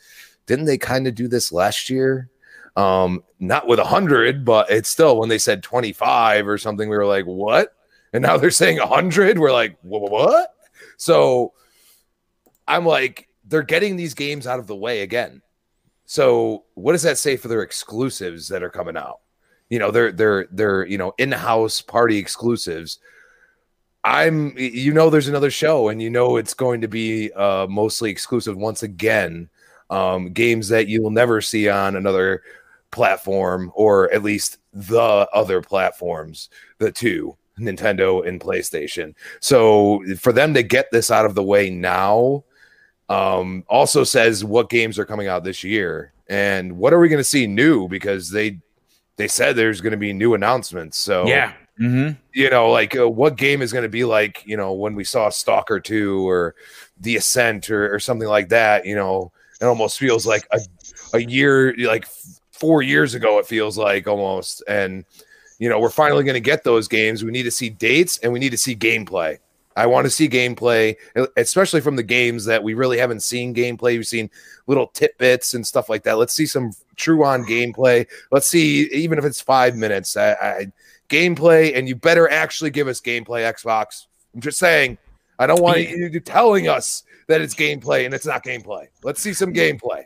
didn't 0.45 0.65
they 0.65 0.77
kind 0.77 1.07
of 1.07 1.15
do 1.15 1.27
this 1.27 1.51
last 1.51 1.89
year? 1.89 2.29
Um, 2.75 3.23
not 3.39 3.67
with 3.67 3.79
a 3.79 3.83
hundred, 3.83 4.45
but 4.45 4.69
it's 4.69 4.89
still 4.89 5.17
when 5.17 5.29
they 5.29 5.39
said 5.39 5.63
twenty 5.63 5.91
five 5.91 6.47
or 6.47 6.59
something, 6.59 6.87
we 6.87 6.95
were 6.95 7.05
like, 7.05 7.25
what? 7.25 7.73
And 8.13 8.21
now 8.21 8.37
they're 8.37 8.51
saying 8.51 8.77
a 8.77 8.85
hundred. 8.85 9.39
We're 9.39 9.51
like, 9.51 9.77
what? 9.81 10.53
So 10.97 11.53
I'm 12.67 12.85
like, 12.85 13.27
they're 13.45 13.63
getting 13.63 13.95
these 13.95 14.13
games 14.13 14.45
out 14.45 14.59
of 14.59 14.67
the 14.67 14.75
way 14.75 15.01
again. 15.01 15.41
So 16.05 16.65
what 16.73 16.93
does 16.93 17.03
that 17.03 17.17
say 17.17 17.37
for 17.37 17.47
their 17.47 17.61
exclusives 17.61 18.47
that 18.49 18.63
are 18.63 18.69
coming 18.69 18.97
out? 18.97 19.19
You 19.69 19.79
know, 19.79 19.91
they're 19.91 20.11
they're 20.11 20.47
they're 20.51 20.85
you 20.85 20.97
know 20.97 21.13
in-house 21.17 21.81
party 21.81 22.17
exclusives. 22.17 22.99
I'm 24.03 24.57
you 24.57 24.93
know 24.93 25.09
there's 25.09 25.27
another 25.27 25.51
show 25.51 25.89
and 25.89 26.01
you 26.01 26.09
know 26.09 26.37
it's 26.37 26.53
going 26.53 26.79
to 26.81 26.87
be 26.87 27.31
uh 27.33 27.67
mostly 27.67 28.09
exclusive 28.09 28.55
once 28.55 28.83
again. 28.83 29.49
Um 29.89 30.31
games 30.31 30.69
that 30.69 30.87
you 30.87 31.01
will 31.01 31.11
never 31.11 31.41
see 31.41 31.67
on 31.67 31.97
another 31.97 32.43
platform 32.91 33.71
or 33.75 34.11
at 34.13 34.23
least 34.23 34.59
the 34.71 35.27
other 35.33 35.61
platforms, 35.61 36.49
the 36.77 36.91
two, 36.91 37.35
Nintendo 37.59 38.25
and 38.25 38.39
PlayStation. 38.39 39.13
So 39.41 40.03
for 40.17 40.31
them 40.31 40.53
to 40.53 40.63
get 40.63 40.89
this 40.91 41.11
out 41.11 41.25
of 41.25 41.35
the 41.35 41.43
way 41.43 41.69
now 41.69 42.45
um, 43.09 43.63
also 43.67 44.03
says 44.03 44.43
what 44.43 44.69
games 44.69 44.99
are 44.99 45.05
coming 45.05 45.27
out 45.27 45.43
this 45.43 45.63
year 45.63 46.11
and 46.27 46.77
what 46.77 46.93
are 46.93 46.99
we 46.99 47.09
going 47.09 47.19
to 47.19 47.23
see 47.23 47.47
new 47.47 47.87
because 47.87 48.29
they 48.29 48.59
they 49.17 49.27
said 49.27 49.55
there's 49.55 49.81
going 49.81 49.91
to 49.91 49.97
be 49.97 50.13
new 50.13 50.33
announcements. 50.35 50.97
So 50.97 51.25
yeah, 51.25 51.53
mm-hmm. 51.79 52.19
you 52.33 52.49
know, 52.49 52.69
like 52.69 52.95
uh, 52.95 53.09
what 53.09 53.35
game 53.35 53.61
is 53.61 53.73
going 53.73 53.83
to 53.83 53.89
be 53.89 54.05
like, 54.05 54.45
you 54.45 54.57
know, 54.57 54.73
when 54.73 54.95
we 54.95 55.03
saw 55.03 55.29
Stalker 55.29 55.79
2 55.79 56.27
or 56.27 56.55
The 56.99 57.17
Ascent 57.17 57.69
or, 57.69 57.93
or 57.93 57.99
something 57.99 58.27
like 58.27 58.49
that, 58.49 58.85
you 58.85 58.95
know, 58.95 59.31
it 59.59 59.65
almost 59.65 59.97
feels 59.97 60.27
like 60.27 60.47
a, 60.51 60.59
a 61.13 61.19
year, 61.19 61.73
like 61.79 62.05
four 62.51 62.83
years 62.83 63.15
ago, 63.15 63.39
it 63.39 63.47
feels 63.47 63.77
like 63.77 64.07
almost. 64.07 64.63
And, 64.67 65.03
you 65.57 65.67
know, 65.67 65.79
we're 65.79 65.89
finally 65.89 66.23
going 66.23 66.35
to 66.35 66.39
get 66.39 66.63
those 66.63 66.87
games. 66.87 67.23
We 67.23 67.31
need 67.31 67.43
to 67.43 67.51
see 67.51 67.71
dates 67.71 68.19
and 68.19 68.31
we 68.31 68.39
need 68.39 68.51
to 68.51 68.57
see 68.57 68.75
gameplay. 68.75 69.39
I 69.77 69.85
want 69.85 70.05
to 70.05 70.09
see 70.09 70.27
gameplay, 70.27 70.95
especially 71.37 71.81
from 71.81 71.95
the 71.95 72.03
games 72.03 72.45
that 72.45 72.63
we 72.63 72.73
really 72.73 72.97
haven't 72.97 73.21
seen 73.21 73.53
gameplay. 73.53 73.95
We've 73.95 74.07
seen 74.07 74.31
little 74.65 74.87
tidbits 74.87 75.53
and 75.53 75.65
stuff 75.65 75.87
like 75.87 76.01
that. 76.03 76.17
Let's 76.17 76.33
see 76.33 76.47
some 76.47 76.71
true 76.95 77.23
on 77.23 77.45
gameplay. 77.45 78.07
Let's 78.31 78.47
see, 78.47 78.87
even 78.91 79.19
if 79.19 79.23
it's 79.23 79.39
five 79.39 79.75
minutes, 79.75 80.17
I, 80.17 80.31
I, 80.31 80.71
gameplay, 81.09 81.77
and 81.77 81.87
you 81.87 81.95
better 81.95 82.27
actually 82.27 82.71
give 82.71 82.87
us 82.87 82.99
gameplay, 82.99 83.49
Xbox. 83.53 84.07
I'm 84.33 84.41
just 84.41 84.57
saying, 84.57 84.97
I 85.37 85.45
don't 85.45 85.61
want 85.61 85.87
you 85.87 86.19
telling 86.21 86.67
us 86.67 87.03
that 87.27 87.41
it's 87.41 87.53
gameplay 87.53 88.05
and 88.05 88.15
it's 88.15 88.25
not 88.25 88.43
gameplay. 88.43 88.87
Let's 89.03 89.21
see 89.21 89.33
some 89.33 89.53
gameplay. 89.53 90.05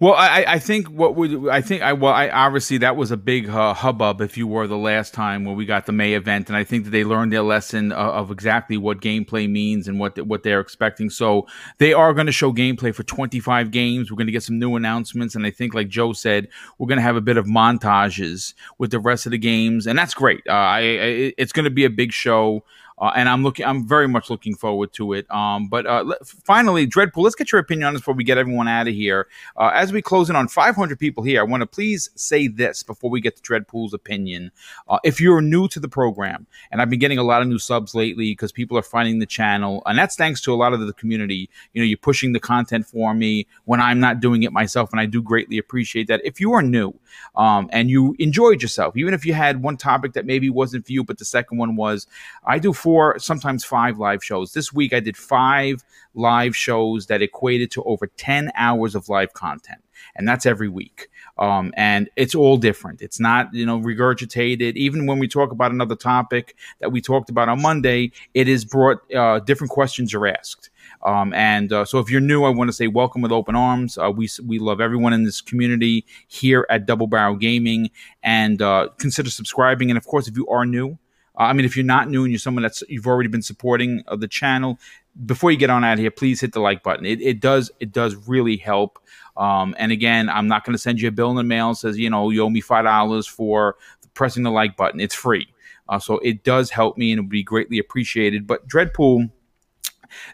Well, 0.00 0.14
I, 0.14 0.44
I 0.46 0.58
think 0.58 0.88
what 0.88 1.16
would 1.16 1.48
I 1.48 1.60
think 1.60 1.82
I 1.82 1.92
well 1.92 2.12
I 2.12 2.28
obviously 2.28 2.78
that 2.78 2.96
was 2.96 3.10
a 3.10 3.16
big 3.16 3.48
uh, 3.48 3.74
hubbub 3.74 4.20
if 4.20 4.36
you 4.36 4.46
were 4.46 4.66
the 4.66 4.76
last 4.76 5.14
time 5.14 5.44
when 5.44 5.56
we 5.56 5.66
got 5.66 5.86
the 5.86 5.92
May 5.92 6.14
event, 6.14 6.48
and 6.48 6.56
I 6.56 6.64
think 6.64 6.84
that 6.84 6.90
they 6.90 7.04
learned 7.04 7.32
their 7.32 7.42
lesson 7.42 7.92
uh, 7.92 7.96
of 7.96 8.30
exactly 8.30 8.76
what 8.76 9.00
gameplay 9.00 9.50
means 9.50 9.88
and 9.88 9.98
what 9.98 10.18
what 10.26 10.42
they're 10.42 10.60
expecting. 10.60 11.10
So 11.10 11.46
they 11.78 11.92
are 11.92 12.12
going 12.14 12.26
to 12.26 12.32
show 12.32 12.52
gameplay 12.52 12.94
for 12.94 13.02
25 13.02 13.70
games. 13.70 14.10
We're 14.10 14.16
going 14.16 14.26
to 14.26 14.32
get 14.32 14.42
some 14.42 14.58
new 14.58 14.76
announcements, 14.76 15.34
and 15.34 15.44
I 15.46 15.50
think 15.50 15.74
like 15.74 15.88
Joe 15.88 16.12
said, 16.12 16.48
we're 16.78 16.88
going 16.88 16.98
to 16.98 17.02
have 17.02 17.16
a 17.16 17.20
bit 17.20 17.36
of 17.36 17.46
montages 17.46 18.54
with 18.78 18.90
the 18.90 19.00
rest 19.00 19.26
of 19.26 19.32
the 19.32 19.38
games, 19.38 19.86
and 19.86 19.98
that's 19.98 20.14
great. 20.14 20.42
Uh, 20.48 20.52
I, 20.52 20.78
I, 20.78 21.34
it's 21.38 21.52
going 21.52 21.64
to 21.64 21.70
be 21.70 21.84
a 21.84 21.90
big 21.90 22.12
show. 22.12 22.64
Uh, 23.04 23.12
and 23.16 23.28
I'm 23.28 23.42
looking. 23.42 23.66
I'm 23.66 23.86
very 23.86 24.08
much 24.08 24.30
looking 24.30 24.54
forward 24.54 24.94
to 24.94 25.12
it. 25.12 25.30
Um, 25.30 25.68
but 25.68 25.84
uh, 25.84 26.04
let, 26.04 26.26
finally, 26.26 26.86
Dreadpool, 26.86 27.22
let's 27.22 27.34
get 27.34 27.52
your 27.52 27.60
opinion 27.60 27.86
on 27.86 27.92
this 27.92 28.00
before 28.00 28.14
we 28.14 28.24
get 28.24 28.38
everyone 28.38 28.66
out 28.66 28.88
of 28.88 28.94
here. 28.94 29.28
Uh, 29.58 29.70
as 29.74 29.92
we 29.92 30.00
close 30.00 30.30
in 30.30 30.36
on 30.36 30.48
500 30.48 30.98
people 30.98 31.22
here, 31.22 31.42
I 31.42 31.44
want 31.44 31.60
to 31.60 31.66
please 31.66 32.08
say 32.14 32.48
this 32.48 32.82
before 32.82 33.10
we 33.10 33.20
get 33.20 33.36
to 33.36 33.42
Dreadpool's 33.42 33.92
opinion. 33.92 34.52
Uh, 34.88 35.00
if 35.04 35.20
you're 35.20 35.42
new 35.42 35.68
to 35.68 35.78
the 35.78 35.88
program, 35.88 36.46
and 36.72 36.80
I've 36.80 36.88
been 36.88 36.98
getting 36.98 37.18
a 37.18 37.22
lot 37.22 37.42
of 37.42 37.48
new 37.48 37.58
subs 37.58 37.94
lately 37.94 38.30
because 38.30 38.52
people 38.52 38.78
are 38.78 38.82
finding 38.82 39.18
the 39.18 39.26
channel, 39.26 39.82
and 39.84 39.98
that's 39.98 40.16
thanks 40.16 40.40
to 40.40 40.54
a 40.54 40.56
lot 40.56 40.72
of 40.72 40.80
the 40.80 40.94
community. 40.94 41.50
You 41.74 41.82
know, 41.82 41.86
you're 41.86 41.98
pushing 41.98 42.32
the 42.32 42.40
content 42.40 42.86
for 42.86 43.12
me 43.12 43.46
when 43.66 43.82
I'm 43.82 44.00
not 44.00 44.20
doing 44.20 44.44
it 44.44 44.52
myself, 44.52 44.92
and 44.92 45.00
I 45.00 45.04
do 45.04 45.20
greatly 45.20 45.58
appreciate 45.58 46.08
that. 46.08 46.22
If 46.24 46.40
you 46.40 46.54
are 46.54 46.62
new 46.62 46.98
um, 47.36 47.68
and 47.72 47.90
you 47.90 48.14
enjoyed 48.18 48.62
yourself, 48.62 48.96
even 48.96 49.14
if 49.14 49.24
you 49.26 49.34
had 49.34 49.62
one 49.62 49.76
topic 49.76 50.12
that 50.14 50.26
maybe 50.26 50.50
wasn't 50.50 50.86
for 50.86 50.92
you, 50.92 51.04
but 51.04 51.18
the 51.18 51.24
second 51.24 51.58
one 51.58 51.76
was, 51.76 52.06
I 52.46 52.58
do 52.58 52.72
four, 52.72 53.18
sometimes 53.18 53.64
five 53.64 53.98
live 53.98 54.22
shows. 54.22 54.52
This 54.52 54.72
week 54.72 54.92
I 54.92 55.00
did 55.00 55.16
five 55.16 55.84
live 56.14 56.56
shows 56.56 57.06
that 57.06 57.22
equated 57.22 57.70
to 57.72 57.82
over 57.84 58.06
10 58.06 58.52
hours 58.54 58.94
of 58.94 59.08
live 59.08 59.32
content. 59.32 59.80
And 60.16 60.28
that's 60.28 60.46
every 60.46 60.68
week. 60.68 61.08
Um, 61.38 61.72
and 61.76 62.08
it's 62.16 62.34
all 62.34 62.56
different. 62.56 63.02
It's 63.02 63.18
not, 63.18 63.52
you 63.52 63.66
know, 63.66 63.80
regurgitated. 63.80 64.76
Even 64.76 65.06
when 65.06 65.18
we 65.18 65.26
talk 65.26 65.50
about 65.50 65.72
another 65.72 65.96
topic 65.96 66.56
that 66.80 66.92
we 66.92 67.00
talked 67.00 67.30
about 67.30 67.48
on 67.48 67.62
Monday, 67.62 68.12
it 68.34 68.48
is 68.48 68.64
brought, 68.64 68.98
uh, 69.12 69.40
different 69.40 69.70
questions 69.70 70.14
are 70.14 70.26
asked. 70.26 70.70
Um, 71.04 71.34
and 71.34 71.72
uh, 71.72 71.84
so, 71.84 71.98
if 71.98 72.10
you're 72.10 72.20
new, 72.20 72.44
I 72.44 72.48
want 72.48 72.68
to 72.68 72.72
say 72.72 72.86
welcome 72.86 73.20
with 73.20 73.30
open 73.32 73.54
arms. 73.54 73.98
Uh, 73.98 74.10
we 74.10 74.28
we 74.46 74.58
love 74.58 74.80
everyone 74.80 75.12
in 75.12 75.24
this 75.24 75.40
community 75.40 76.06
here 76.28 76.66
at 76.70 76.86
Double 76.86 77.06
Barrel 77.06 77.36
Gaming, 77.36 77.90
and 78.22 78.62
uh, 78.62 78.88
consider 78.98 79.28
subscribing. 79.28 79.90
And 79.90 79.98
of 79.98 80.06
course, 80.06 80.28
if 80.28 80.36
you 80.36 80.48
are 80.48 80.64
new, 80.64 80.98
uh, 81.38 81.42
I 81.42 81.52
mean, 81.52 81.66
if 81.66 81.76
you're 81.76 81.84
not 81.84 82.08
new 82.08 82.22
and 82.22 82.32
you're 82.32 82.38
someone 82.38 82.62
that's 82.62 82.82
you've 82.88 83.06
already 83.06 83.28
been 83.28 83.42
supporting 83.42 84.02
uh, 84.08 84.16
the 84.16 84.28
channel, 84.28 84.78
before 85.26 85.50
you 85.50 85.56
get 85.56 85.70
on 85.70 85.84
out 85.84 85.98
here, 85.98 86.10
please 86.10 86.40
hit 86.40 86.52
the 86.52 86.60
like 86.60 86.82
button. 86.82 87.04
It, 87.04 87.20
it 87.20 87.40
does 87.40 87.70
it 87.80 87.92
does 87.92 88.14
really 88.28 88.56
help. 88.56 88.98
Um, 89.36 89.74
and 89.78 89.90
again, 89.92 90.28
I'm 90.28 90.46
not 90.46 90.64
going 90.64 90.74
to 90.74 90.78
send 90.78 91.00
you 91.00 91.08
a 91.08 91.12
bill 91.12 91.30
in 91.30 91.36
the 91.36 91.42
mail 91.42 91.74
says 91.74 91.98
you 91.98 92.08
know 92.08 92.30
you 92.30 92.42
owe 92.42 92.50
me 92.50 92.60
five 92.60 92.84
dollars 92.84 93.26
for 93.26 93.76
pressing 94.14 94.42
the 94.42 94.50
like 94.50 94.76
button. 94.76 95.00
It's 95.00 95.14
free, 95.14 95.48
uh, 95.88 95.98
so 95.98 96.18
it 96.18 96.44
does 96.44 96.70
help 96.70 96.96
me 96.96 97.12
and 97.12 97.18
it 97.18 97.22
would 97.22 97.30
be 97.30 97.42
greatly 97.42 97.78
appreciated. 97.78 98.46
But 98.46 98.66
Dreadpool, 98.68 99.30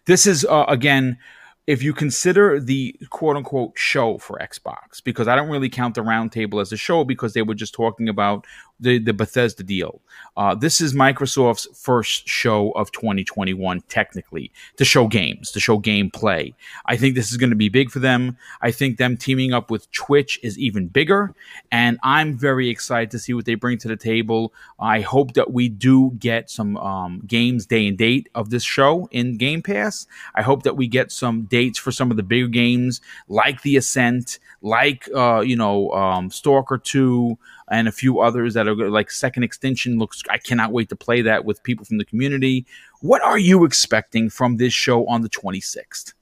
this 0.07 0.27
is 0.27 0.45
uh, 0.45 0.65
again 0.69 1.19
if 1.67 1.85
you 1.85 1.93
consider 1.93 2.59
the 2.59 2.97
quote 3.11 3.37
unquote 3.37 3.79
show 3.79 4.19
for 4.19 4.39
Xbox, 4.39 5.03
because 5.05 5.29
I 5.29 5.37
don't 5.37 5.51
really 5.51 5.69
count 5.69 5.95
the 5.95 6.01
roundtable 6.01 6.61
as 6.61 6.73
a 6.73 6.77
show 6.77 7.05
because 7.05 7.33
they 7.33 7.43
were 7.43 7.55
just 7.55 7.75
talking 7.75 8.09
about 8.09 8.45
the, 8.81 8.99
the 8.99 9.13
Bethesda 9.13 9.63
deal. 9.63 10.01
Uh, 10.37 10.55
this 10.55 10.81
is 10.81 10.95
Microsoft's 10.95 11.69
first 11.79 12.29
show 12.29 12.71
of 12.73 12.91
2021, 12.93 13.83
technically, 13.89 14.51
to 14.77 14.85
show 14.85 15.07
games, 15.07 15.51
to 15.51 15.61
show 15.61 15.79
gameplay. 15.79 16.55
I 16.87 16.97
think 16.97 17.15
this 17.15 17.31
is 17.31 17.37
going 17.37 17.51
to 17.51 17.57
be 17.57 17.69
big 17.69 17.91
for 17.91 17.99
them. 17.99 18.37
I 18.63 18.71
think 18.71 18.97
them 18.97 19.17
teaming 19.17 19.53
up 19.53 19.71
with 19.71 19.91
Twitch 19.93 20.41
is 20.43 20.59
even 20.59 20.89
bigger. 20.89 21.35
And 21.71 21.99
I'm 22.03 22.37
very 22.37 22.69
excited 22.69 23.11
to 23.13 23.19
see 23.19 23.35
what 23.35 23.45
they 23.45 23.55
bring 23.55 23.79
to 23.79 23.89
the 23.89 23.97
table. 23.97 24.55
I 24.79 25.01
hope 25.01 25.35
that 25.35 25.53
we 25.53 25.69
do 25.69 26.13
get 26.19 26.51
some 26.51 26.77
um, 26.79 27.23
games 27.27 27.67
day 27.67 27.87
and 27.87 27.99
date 27.99 28.29
of 28.35 28.51
this 28.51 28.63
show 28.63 29.09
in 29.11 29.37
Game 29.37 29.63
Pass. 29.63 30.07
I 30.35 30.43
hope 30.43 30.63
that 30.63 30.77
we 30.77 30.89
get 30.89 31.13
some 31.13 31.43
dates 31.43 31.79
for 31.79 31.93
some 31.93 32.11
of 32.11 32.17
the 32.17 32.23
bigger 32.23 32.49
games 32.49 33.01
like 33.29 33.63
The 33.63 33.77
Ascent, 33.77 34.39
like, 34.63 35.09
uh, 35.15 35.41
you 35.41 35.57
know, 35.57 35.91
um, 35.93 36.31
Stalker 36.31 36.79
2 36.79 37.39
and 37.71 37.87
a 37.87 37.93
few 37.93 38.21
others 38.21 38.55
that 38.55 38.67
are 38.67 38.91
like 38.91 39.11
Second 39.11 39.45
Extinction 39.45 39.99
looks. 39.99 40.23
I 40.29 40.39
cannot 40.39 40.73
wait 40.73 40.89
to 40.89 40.97
play 40.97 41.23
that 41.23 41.45
with 41.45 41.63
people 41.63 41.85
from 41.85 41.99
the 41.99 42.05
community. 42.05 42.67
What 43.01 43.23
are 43.23 43.39
you 43.39 43.65
expecting 43.65 44.29
from 44.29 44.57
this 44.57 44.73
show 44.73 45.07
on 45.07 45.23
the 45.23 45.29
26th? 45.29 46.13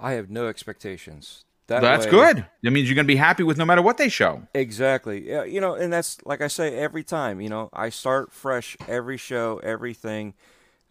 I 0.00 0.12
have 0.12 0.28
no 0.28 0.48
expectations. 0.48 1.44
That 1.68 1.82
that's 1.82 2.06
way, 2.06 2.10
good. 2.10 2.46
That 2.62 2.70
means 2.70 2.88
you're 2.88 2.94
going 2.94 3.06
to 3.06 3.12
be 3.12 3.16
happy 3.16 3.42
with 3.42 3.58
no 3.58 3.64
matter 3.64 3.82
what 3.82 3.98
they 3.98 4.08
show. 4.08 4.42
Exactly. 4.54 5.28
Yeah, 5.28 5.44
you 5.44 5.60
know, 5.60 5.74
and 5.74 5.92
that's 5.92 6.18
like 6.24 6.40
I 6.40 6.48
say 6.48 6.74
every 6.74 7.04
time. 7.04 7.40
You 7.40 7.50
know, 7.50 7.68
I 7.72 7.90
start 7.90 8.32
fresh 8.32 8.76
every 8.88 9.18
show, 9.18 9.60
everything. 9.62 10.34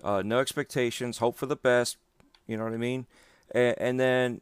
Uh, 0.03 0.21
no 0.23 0.39
expectations. 0.39 1.17
Hope 1.17 1.35
for 1.35 1.47
the 1.47 1.55
best. 1.55 1.97
You 2.45 2.57
know 2.57 2.63
what 2.63 2.73
I 2.73 2.77
mean? 2.77 3.07
And, 3.51 3.75
and 3.79 3.99
then 3.99 4.41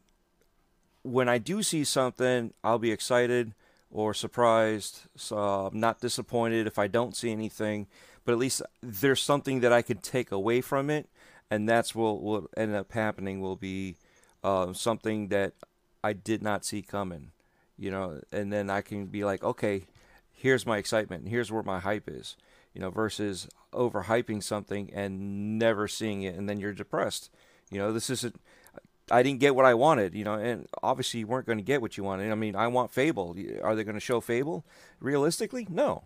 when 1.02 1.28
I 1.28 1.38
do 1.38 1.62
see 1.62 1.84
something, 1.84 2.52
I'll 2.62 2.78
be 2.78 2.92
excited 2.92 3.54
or 3.96 4.12
surprised. 4.12 5.00
So 5.16 5.38
I'm 5.38 5.80
not 5.80 6.02
disappointed 6.02 6.66
if 6.66 6.78
I 6.78 6.86
don't 6.86 7.16
see 7.16 7.32
anything, 7.32 7.86
but 8.26 8.32
at 8.32 8.38
least 8.38 8.60
there's 8.82 9.22
something 9.22 9.60
that 9.60 9.72
I 9.72 9.80
could 9.80 10.02
take 10.02 10.30
away 10.30 10.60
from 10.60 10.90
it, 10.90 11.08
and 11.50 11.66
that's 11.66 11.94
what 11.94 12.22
will 12.22 12.48
end 12.58 12.76
up 12.76 12.92
happening. 12.92 13.40
Will 13.40 13.56
be 13.56 13.96
uh, 14.44 14.74
something 14.74 15.28
that 15.28 15.54
I 16.04 16.12
did 16.12 16.42
not 16.42 16.66
see 16.66 16.82
coming, 16.82 17.30
you 17.78 17.90
know, 17.90 18.20
and 18.30 18.52
then 18.52 18.68
I 18.68 18.82
can 18.82 19.06
be 19.06 19.24
like, 19.24 19.42
okay, 19.42 19.86
here's 20.30 20.66
my 20.66 20.76
excitement, 20.76 21.28
here's 21.28 21.50
where 21.50 21.62
my 21.62 21.78
hype 21.78 22.06
is, 22.06 22.36
you 22.74 22.82
know, 22.82 22.90
versus 22.90 23.48
overhyping 23.72 24.42
something 24.42 24.90
and 24.92 25.58
never 25.58 25.88
seeing 25.88 26.22
it, 26.22 26.34
and 26.34 26.46
then 26.46 26.60
you're 26.60 26.74
depressed. 26.74 27.30
You 27.70 27.78
know, 27.78 27.94
this 27.94 28.10
isn't 28.10 28.38
I 29.10 29.22
didn't 29.22 29.40
get 29.40 29.54
what 29.54 29.64
I 29.64 29.74
wanted, 29.74 30.14
you 30.14 30.24
know, 30.24 30.34
and 30.34 30.66
obviously 30.82 31.20
you 31.20 31.26
weren't 31.28 31.46
going 31.46 31.58
to 31.58 31.64
get 31.64 31.80
what 31.80 31.96
you 31.96 32.04
wanted. 32.04 32.30
I 32.32 32.34
mean, 32.34 32.56
I 32.56 32.66
want 32.68 32.92
Fable. 32.92 33.36
Are 33.62 33.74
they 33.76 33.84
going 33.84 33.94
to 33.94 34.00
show 34.00 34.20
Fable 34.20 34.64
realistically? 35.00 35.66
No. 35.70 36.04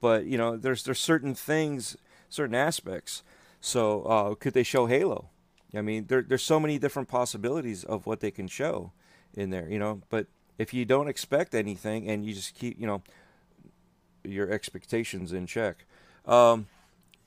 but 0.00 0.24
you 0.26 0.38
know, 0.38 0.56
there's 0.56 0.84
there's 0.84 1.00
certain 1.00 1.34
things, 1.34 1.96
certain 2.28 2.54
aspects. 2.54 3.22
So 3.60 4.02
uh, 4.04 4.34
could 4.36 4.54
they 4.54 4.62
show 4.62 4.86
Halo? 4.86 5.30
I 5.74 5.82
mean, 5.82 6.06
there, 6.08 6.22
there's 6.22 6.42
so 6.42 6.60
many 6.60 6.78
different 6.78 7.08
possibilities 7.08 7.84
of 7.84 8.06
what 8.06 8.20
they 8.20 8.30
can 8.30 8.48
show 8.48 8.92
in 9.34 9.50
there, 9.50 9.68
you 9.70 9.78
know. 9.78 10.02
But 10.10 10.26
if 10.58 10.74
you 10.74 10.84
don't 10.84 11.08
expect 11.08 11.54
anything 11.54 12.08
and 12.08 12.24
you 12.24 12.34
just 12.34 12.54
keep, 12.54 12.78
you 12.80 12.86
know, 12.86 13.02
your 14.24 14.50
expectations 14.50 15.32
in 15.32 15.46
check, 15.46 15.84
um, 16.26 16.66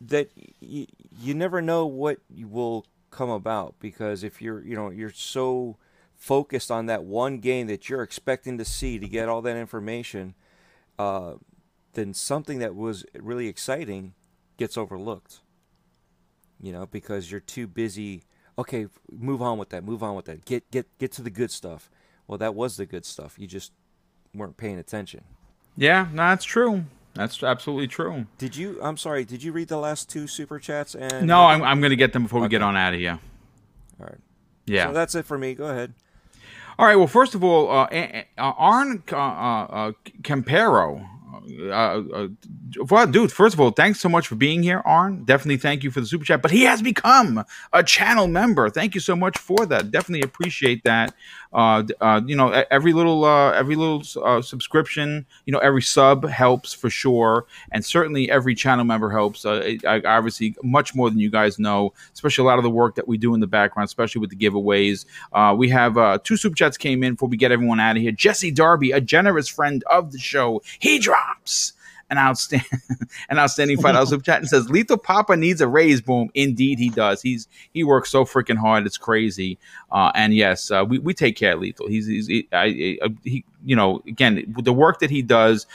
that 0.02 0.30
y- 0.62 0.88
you 1.20 1.34
never 1.34 1.62
know 1.62 1.86
what 1.86 2.20
you 2.34 2.48
will 2.48 2.86
come 3.14 3.30
about 3.30 3.76
because 3.80 4.24
if 4.24 4.42
you're, 4.42 4.66
you 4.66 4.76
know, 4.76 4.90
you're 4.90 5.12
so 5.12 5.78
focused 6.16 6.72
on 6.72 6.86
that 6.88 7.04
one 7.04 7.40
game 7.40 7.68
that 7.68 7.90
you're 7.90 8.02
expecting 8.02 8.58
to 8.58 8.66
see 8.66 9.00
to 9.00 9.08
get 9.08 9.30
all 9.30 9.42
that 9.42 9.56
information, 9.58 10.36
uh, 10.98 11.34
then 11.94 12.14
something 12.14 12.60
that 12.60 12.76
was 12.76 13.06
really 13.20 13.48
exciting 13.48 14.14
gets 14.58 14.78
overlooked. 14.78 15.40
You 16.62 16.72
know, 16.72 16.86
because 16.86 17.30
you're 17.30 17.42
too 17.42 17.68
busy. 17.68 18.24
Okay, 18.58 18.88
move 19.12 19.42
on 19.42 19.58
with 19.58 19.70
that. 19.70 19.84
Move 19.84 20.02
on 20.02 20.16
with 20.16 20.26
that. 20.26 20.46
Get 20.46 20.70
get 20.72 20.88
get 20.98 21.12
to 21.14 21.22
the 21.22 21.30
good 21.30 21.52
stuff. 21.52 21.90
Well, 22.26 22.38
that 22.38 22.56
was 22.56 22.78
the 22.78 22.86
good 22.86 23.06
stuff. 23.06 23.38
You 23.38 23.48
just 23.48 23.74
weren't 24.34 24.56
paying 24.56 24.80
attention. 24.80 25.26
Yeah, 25.76 26.08
no, 26.12 26.24
that's 26.30 26.46
true. 26.46 26.86
That's 27.16 27.44
absolutely 27.44 27.88
true. 27.88 28.26
Did 28.40 28.56
you? 28.56 28.80
I'm 28.82 28.98
sorry. 28.98 29.24
Did 29.24 29.44
you 29.44 29.52
read 29.52 29.68
the 29.68 29.78
last 29.78 30.10
two 30.10 30.26
super 30.28 30.58
chats? 30.60 30.96
And 30.96 31.28
No, 31.28 31.46
I'm, 31.46 31.62
I'm 31.62 31.80
going 31.80 31.92
to 31.92 31.96
get 31.96 32.12
them 32.14 32.24
before 32.24 32.42
we 32.42 32.48
get 32.48 32.62
on 32.64 32.76
out 32.76 32.94
of 32.94 33.00
here. 33.00 33.20
All 34.00 34.08
right. 34.08 34.18
Yeah. 34.66 34.88
So 34.88 34.94
that's 34.94 35.14
it 35.14 35.26
for 35.26 35.38
me. 35.38 35.54
Go 35.54 35.66
ahead. 35.66 35.94
All 36.80 36.88
right. 36.88 36.96
Well, 36.96 37.08
first 37.08 37.36
of 37.36 37.44
all, 37.44 37.70
uh, 37.70 37.88
A- 37.92 38.26
A- 38.38 38.42
uh, 38.42 38.54
Arn 38.58 39.04
uh, 39.12 39.16
uh, 39.16 39.20
uh, 39.20 39.92
Campero. 40.24 41.08
Uh, 41.62 41.72
uh, 41.72 42.28
well, 42.90 43.06
dude, 43.06 43.32
first 43.32 43.54
of 43.54 43.60
all, 43.60 43.70
thanks 43.72 44.00
so 44.00 44.08
much 44.08 44.28
for 44.28 44.36
being 44.36 44.64
here, 44.64 44.82
Arn. 44.86 45.24
Definitely 45.26 45.58
thank 45.58 45.84
you 45.84 45.92
for 45.92 46.00
the 46.00 46.08
super 46.08 46.24
chat. 46.24 46.42
But 46.42 46.52
he 46.52 46.64
has 46.64 46.82
become 46.82 47.44
a 47.74 47.84
channel 47.84 48.28
member. 48.28 48.70
Thank 48.70 48.96
you 48.96 49.02
so 49.02 49.16
much 49.16 49.38
for 49.38 49.66
that. 49.66 49.92
Definitely 49.92 50.22
appreciate 50.22 50.84
that. 50.86 51.14
Uh, 51.54 51.84
uh, 52.02 52.22
you 52.26 52.36
know, 52.36 52.50
every 52.72 52.94
little, 52.94 53.26
uh, 53.26 53.52
every 53.52 53.76
little 53.76 54.04
uh, 54.24 54.42
subscription, 54.42 55.26
you 55.46 55.54
know, 55.54 55.60
every 55.60 55.82
sub 55.82 56.28
helps 56.28 56.74
for 56.74 56.90
sure, 56.90 57.46
and 57.72 57.86
certainly 57.86 58.30
every 58.32 58.56
channel 58.56 58.86
member 58.86 59.10
helps. 59.10 59.46
Uh, 59.46 59.76
I, 59.88 60.02
obviously, 60.06 60.56
much 60.64 60.96
more 60.96 61.10
than 61.10 61.20
you 61.20 61.30
guys 61.30 61.60
know, 61.60 61.94
especially 62.14 62.44
a 62.44 62.48
lot 62.48 62.58
of 62.58 62.64
the 62.64 62.70
work 62.70 62.96
that 62.96 63.08
we 63.08 63.18
do 63.18 63.34
in 63.34 63.40
the 63.40 63.48
background, 63.48 63.86
especially 63.86 64.22
with 64.22 64.30
the 64.30 64.36
giveaways. 64.36 65.06
We 65.58 65.70
have 65.70 66.24
two 66.24 66.38
super 66.38 66.56
chats 66.56 66.78
came 66.78 67.04
in 67.04 67.14
before 67.14 67.30
we 67.30 67.38
get 67.38 67.52
everyone 67.52 67.80
out 67.80 67.96
of 67.96 68.02
here. 68.02 68.12
Jesse 68.12 68.52
Darby, 68.52 68.92
a 68.92 69.02
generous 69.02 69.48
friend 69.48 69.84
of 69.90 70.12
the 70.12 70.20
show, 70.20 70.62
he 70.80 71.00
drops 71.00 71.74
an 72.18 72.20
outstanding, 72.20 72.80
an 73.30 73.40
outstanding 73.40 73.78
five 73.80 73.94
dollar 73.94 74.06
super 74.06 74.24
chat 74.24 74.40
and 74.40 74.48
says, 74.48 74.70
"Lethal 74.70 74.98
Papa 74.98 75.36
needs 75.36 75.62
a 75.62 75.68
raise." 75.68 76.02
Boom, 76.02 76.30
indeed 76.34 76.80
he 76.80 76.90
does. 76.90 77.22
He's 77.22 77.48
he 77.74 77.84
works 77.84 78.10
so 78.10 78.26
freaking 78.26 78.58
hard, 78.58 78.86
it's 78.86 78.98
crazy. 78.98 79.58
Uh, 79.92 80.12
and 80.16 80.34
yes, 80.34 80.72
uh, 80.72 80.86
we 80.88 81.00
we 81.00 81.14
take 81.14 81.36
care 81.36 81.54
of 81.54 81.60
Lethal. 81.60 81.88
He's 81.88 82.08
he's 82.08 82.28
he, 82.28 82.48
I, 82.52 82.98
I, 83.04 83.10
he 83.24 83.46
you 83.66 83.76
know 83.76 84.02
again 84.08 84.54
the 84.62 84.74
work 84.74 85.00
that 85.00 85.10
he 85.10 85.22
does. 85.22 85.66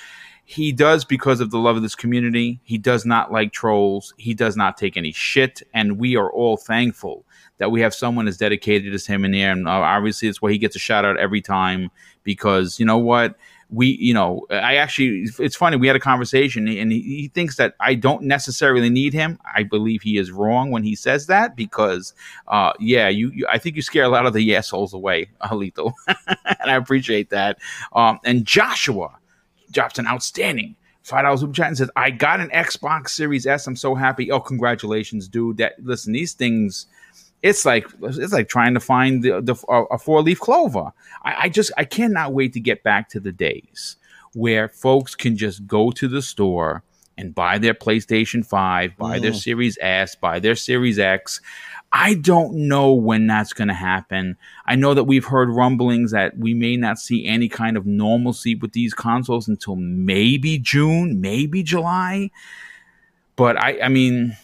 He 0.44 0.73
does 0.73 1.05
because 1.05 1.40
of 1.40 1.51
the 1.51 1.59
love 1.59 1.77
of 1.77 1.82
this 1.82 1.94
community. 1.94 2.59
He 2.65 2.78
does 2.78 3.05
not 3.05 3.31
like 3.31 3.52
trolls. 3.52 4.15
He 4.16 4.32
does 4.32 4.56
not 4.56 4.78
take 4.78 4.97
any 4.97 5.12
shit, 5.12 5.62
and 5.74 5.98
we 5.98 6.16
are 6.16 6.32
all 6.32 6.56
thankful 6.56 7.27
that 7.59 7.70
we 7.70 7.82
have 7.82 7.93
someone 7.93 8.27
as 8.27 8.39
dedicated 8.39 8.94
as 8.94 9.06
him 9.06 9.27
in 9.27 9.35
here. 9.35 9.52
And 9.52 9.69
uh, 9.69 9.73
obviously, 9.73 10.27
it's 10.27 10.40
why 10.40 10.51
he 10.51 10.56
gets 10.56 10.74
a 10.74 10.78
shout 10.78 11.05
out 11.05 11.19
every 11.19 11.43
time 11.43 11.90
because 12.24 12.81
you 12.81 12.86
know 12.86 12.98
what 12.98 13.36
we 13.70 13.99
you 14.01 14.15
know 14.15 14.47
i 14.51 14.77
actually 14.77 15.27
it's 15.39 15.57
funny 15.57 15.77
we 15.77 15.86
had 15.86 15.97
a 15.97 16.01
conversation 16.01 16.66
and 16.69 16.90
he, 16.90 17.03
he 17.03 17.28
thinks 17.28 17.57
that 17.57 17.74
i 17.81 17.95
don't 17.95 18.23
necessarily 18.23 18.89
need 18.89 19.12
him. 19.12 19.39
I 19.55 19.62
believe 19.62 20.03
he 20.03 20.16
is 20.16 20.31
wrong 20.31 20.70
when 20.70 20.82
he 20.85 20.95
says 20.95 21.27
that 21.27 21.55
because 21.57 22.15
uh 22.47 22.73
yeah 22.78 23.09
you, 23.09 23.31
you 23.31 23.47
i 23.49 23.59
think 23.59 23.77
you 23.77 23.82
scare 23.82 24.05
a 24.05 24.09
lot 24.09 24.27
of 24.27 24.32
the 24.32 24.57
assholes 24.57 24.95
away 24.95 25.28
lethal 25.53 25.93
and 26.07 26.70
i 26.70 26.77
appreciate 26.77 27.31
that. 27.31 27.59
Um 27.93 28.19
and 28.24 28.45
joshua 28.45 29.19
drops 29.70 29.99
an 29.99 30.07
outstanding 30.07 30.74
five 31.03 31.24
dollars 31.24 31.40
super 31.40 31.53
chat 31.53 31.69
and 31.69 31.77
says 31.77 31.90
i 31.97 32.11
got 32.11 32.40
an 32.40 32.49
xbox 32.51 33.11
series 33.11 33.47
s. 33.47 33.66
I'm 33.66 33.77
so 33.77 33.95
happy. 33.95 34.31
Oh 34.31 34.40
congratulations 34.40 35.28
dude. 35.28 35.59
That 35.59 35.74
listen 35.85 36.12
these 36.15 36.32
things 36.32 36.86
it's 37.43 37.65
like 37.65 37.86
it's 38.02 38.32
like 38.32 38.48
trying 38.48 38.74
to 38.74 38.81
find 38.81 39.23
the, 39.23 39.40
the 39.40 39.55
a 39.90 39.98
four 39.98 40.23
leaf 40.23 40.40
clover. 40.40 40.93
I, 41.23 41.44
I 41.44 41.48
just 41.48 41.70
I 41.77 41.85
cannot 41.85 42.32
wait 42.32 42.52
to 42.55 42.60
get 42.60 42.82
back 42.82 43.09
to 43.10 43.20
the 43.20 43.32
days 43.32 43.97
where 44.35 44.69
folks 44.69 45.15
can 45.15 45.36
just 45.36 45.66
go 45.66 45.90
to 45.93 46.09
the 46.09 46.23
store 46.23 46.82
and 47.16 47.35
buy 47.35 47.59
their 47.59 47.74
PlayStation 47.74 48.44
Five, 48.44 48.97
buy 48.97 49.19
their 49.19 49.32
mm. 49.32 49.43
Series 49.43 49.78
S, 49.81 50.15
buy 50.15 50.39
their 50.39 50.55
Series 50.55 50.98
X. 50.98 51.40
I 51.93 52.15
don't 52.15 52.69
know 52.69 52.93
when 52.93 53.27
that's 53.27 53.52
going 53.52 53.69
to 53.69 53.74
happen. 53.74 54.36
I 54.66 54.77
know 54.77 54.93
that 54.93 55.05
we've 55.05 55.24
heard 55.24 55.48
rumblings 55.48 56.10
that 56.10 56.36
we 56.36 56.52
may 56.52 56.77
not 56.77 56.98
see 56.98 57.27
any 57.27 57.48
kind 57.48 57.77
of 57.77 57.86
normalcy 57.86 58.55
with 58.55 58.73
these 58.73 58.93
consoles 58.93 59.48
until 59.48 59.74
maybe 59.74 60.59
June, 60.59 61.20
maybe 61.20 61.62
July. 61.62 62.31
But 63.36 63.56
I, 63.56 63.81
I 63.81 63.89
mean, 63.89 64.36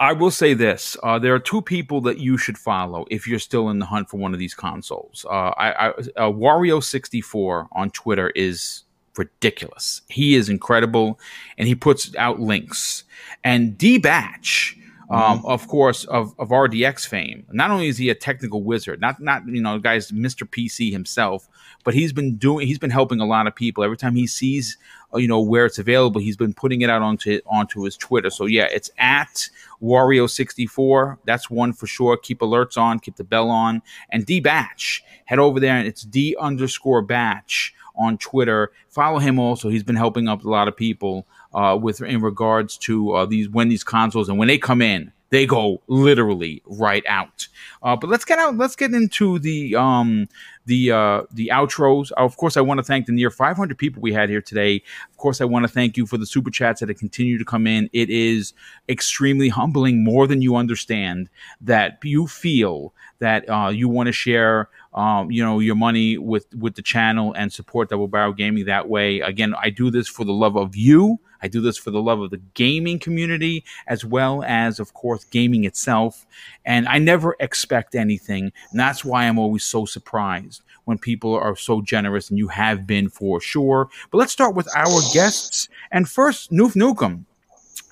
I 0.00 0.12
will 0.12 0.30
say 0.30 0.54
this: 0.54 0.96
uh, 1.02 1.18
there 1.18 1.34
are 1.34 1.38
two 1.38 1.62
people 1.62 2.00
that 2.02 2.18
you 2.18 2.38
should 2.38 2.58
follow 2.58 3.06
if 3.10 3.26
you're 3.26 3.38
still 3.38 3.70
in 3.70 3.78
the 3.78 3.86
hunt 3.86 4.08
for 4.08 4.16
one 4.16 4.32
of 4.32 4.38
these 4.38 4.54
consoles. 4.54 5.26
Uh, 5.28 5.52
I, 5.56 5.72
I, 5.72 5.88
uh, 5.90 6.30
Wario 6.30 6.82
sixty 6.82 7.20
four 7.20 7.68
on 7.72 7.90
Twitter 7.90 8.30
is 8.30 8.84
ridiculous. 9.16 10.02
He 10.08 10.34
is 10.34 10.48
incredible, 10.48 11.18
and 11.58 11.66
he 11.66 11.74
puts 11.74 12.14
out 12.16 12.40
links. 12.40 13.04
And 13.44 13.78
D 13.78 13.98
Batch, 13.98 14.76
um, 15.08 15.44
of 15.44 15.68
course, 15.68 16.04
of, 16.04 16.34
of 16.38 16.48
RDX 16.48 17.06
fame. 17.06 17.46
Not 17.52 17.70
only 17.70 17.88
is 17.88 17.96
he 17.96 18.10
a 18.10 18.14
technical 18.14 18.62
wizard, 18.62 19.00
not 19.00 19.20
not 19.20 19.46
you 19.46 19.60
know, 19.60 19.78
guys, 19.78 20.10
Mr. 20.10 20.48
PC 20.48 20.90
himself, 20.90 21.48
but 21.84 21.94
he's 21.94 22.12
been 22.12 22.36
doing, 22.36 22.66
he's 22.66 22.78
been 22.78 22.90
helping 22.90 23.20
a 23.20 23.26
lot 23.26 23.46
of 23.46 23.54
people. 23.54 23.84
Every 23.84 23.96
time 23.96 24.16
he 24.16 24.26
sees, 24.26 24.76
uh, 25.14 25.18
you 25.18 25.28
know, 25.28 25.40
where 25.40 25.64
it's 25.64 25.78
available, 25.78 26.20
he's 26.20 26.36
been 26.36 26.54
putting 26.54 26.82
it 26.82 26.90
out 26.90 27.02
onto 27.02 27.40
onto 27.46 27.82
his 27.82 27.96
Twitter. 27.96 28.30
So 28.30 28.46
yeah, 28.46 28.66
it's 28.72 28.90
at 28.98 29.48
Wario64. 29.80 31.18
That's 31.24 31.48
one 31.48 31.72
for 31.72 31.86
sure. 31.86 32.16
Keep 32.16 32.40
alerts 32.40 32.76
on, 32.76 32.98
keep 32.98 33.16
the 33.16 33.24
bell 33.24 33.48
on, 33.48 33.82
and 34.10 34.26
D 34.26 34.40
Batch. 34.40 35.04
Head 35.26 35.38
over 35.38 35.60
there, 35.60 35.76
and 35.76 35.86
it's 35.86 36.02
D 36.02 36.36
underscore 36.38 37.02
Batch 37.02 37.74
on 37.96 38.18
Twitter. 38.18 38.72
Follow 38.88 39.18
him 39.18 39.38
also. 39.38 39.68
He's 39.68 39.82
been 39.82 39.96
helping 39.96 40.28
up 40.28 40.44
a 40.44 40.48
lot 40.48 40.68
of 40.68 40.76
people 40.76 41.26
uh, 41.54 41.78
with 41.80 42.00
in 42.00 42.20
regards 42.20 42.76
to 42.78 43.12
uh, 43.12 43.26
these 43.26 43.48
when 43.48 43.68
these 43.68 43.84
consoles 43.84 44.28
and 44.28 44.38
when 44.38 44.48
they 44.48 44.58
come 44.58 44.82
in, 44.82 45.12
they 45.30 45.46
go 45.46 45.82
literally 45.88 46.62
right 46.66 47.04
out. 47.08 47.48
Uh, 47.82 47.96
but 47.96 48.08
let's 48.08 48.24
get 48.24 48.38
out. 48.38 48.56
Let's 48.56 48.76
get 48.76 48.92
into 48.92 49.38
the 49.38 49.74
um, 49.74 50.28
the 50.66 50.92
uh, 50.92 51.22
the 51.32 51.50
outros. 51.52 52.12
Of 52.12 52.36
course, 52.36 52.56
I 52.56 52.60
want 52.60 52.78
to 52.78 52.84
thank 52.84 53.06
the 53.06 53.12
near 53.12 53.30
500 53.30 53.76
people 53.76 54.00
we 54.00 54.12
had 54.12 54.28
here 54.28 54.40
today. 54.40 54.82
Of 55.10 55.16
course, 55.16 55.40
I 55.40 55.44
want 55.44 55.64
to 55.64 55.68
thank 55.68 55.96
you 55.96 56.06
for 56.06 56.16
the 56.16 56.26
super 56.26 56.50
chats 56.50 56.80
that 56.80 56.88
have 56.88 56.98
continued 56.98 57.38
to 57.38 57.44
come 57.44 57.66
in. 57.66 57.90
It 57.92 58.10
is 58.10 58.52
extremely 58.88 59.48
humbling, 59.48 60.04
more 60.04 60.26
than 60.26 60.42
you 60.42 60.56
understand, 60.56 61.28
that 61.60 61.98
you 62.02 62.26
feel 62.26 62.92
that 63.18 63.48
uh, 63.48 63.68
you 63.68 63.88
want 63.88 64.06
to 64.08 64.12
share, 64.12 64.68
um, 64.94 65.30
you 65.30 65.42
know, 65.42 65.58
your 65.58 65.76
money 65.76 66.18
with 66.18 66.46
with 66.54 66.76
the 66.76 66.82
channel 66.82 67.32
and 67.32 67.52
support 67.52 67.90
Double 67.90 68.08
Barrel 68.08 68.32
Gaming 68.32 68.66
that 68.66 68.88
way. 68.88 69.20
Again, 69.20 69.54
I 69.60 69.70
do 69.70 69.90
this 69.90 70.06
for 70.08 70.24
the 70.24 70.32
love 70.32 70.56
of 70.56 70.76
you. 70.76 71.18
I 71.42 71.48
do 71.48 71.60
this 71.60 71.76
for 71.78 71.90
the 71.90 72.02
love 72.02 72.20
of 72.20 72.30
the 72.30 72.40
gaming 72.54 72.98
community 72.98 73.64
as 73.86 74.04
well 74.04 74.42
as, 74.44 74.80
of 74.80 74.94
course, 74.94 75.24
gaming 75.24 75.64
itself. 75.64 76.26
And 76.64 76.86
I 76.88 76.98
never 76.98 77.36
expect 77.40 77.94
anything. 77.94 78.52
And 78.70 78.80
that's 78.80 79.04
why 79.04 79.24
I'm 79.24 79.38
always 79.38 79.64
so 79.64 79.84
surprised 79.84 80.62
when 80.84 80.98
people 80.98 81.34
are 81.34 81.56
so 81.56 81.82
generous, 81.82 82.30
and 82.30 82.38
you 82.38 82.48
have 82.48 82.86
been 82.86 83.08
for 83.08 83.40
sure. 83.40 83.88
But 84.10 84.18
let's 84.18 84.32
start 84.32 84.54
with 84.54 84.68
our 84.76 85.00
guests. 85.12 85.68
And 85.90 86.08
first, 86.08 86.52
Noof 86.52 86.74
Nukem. 86.74 87.24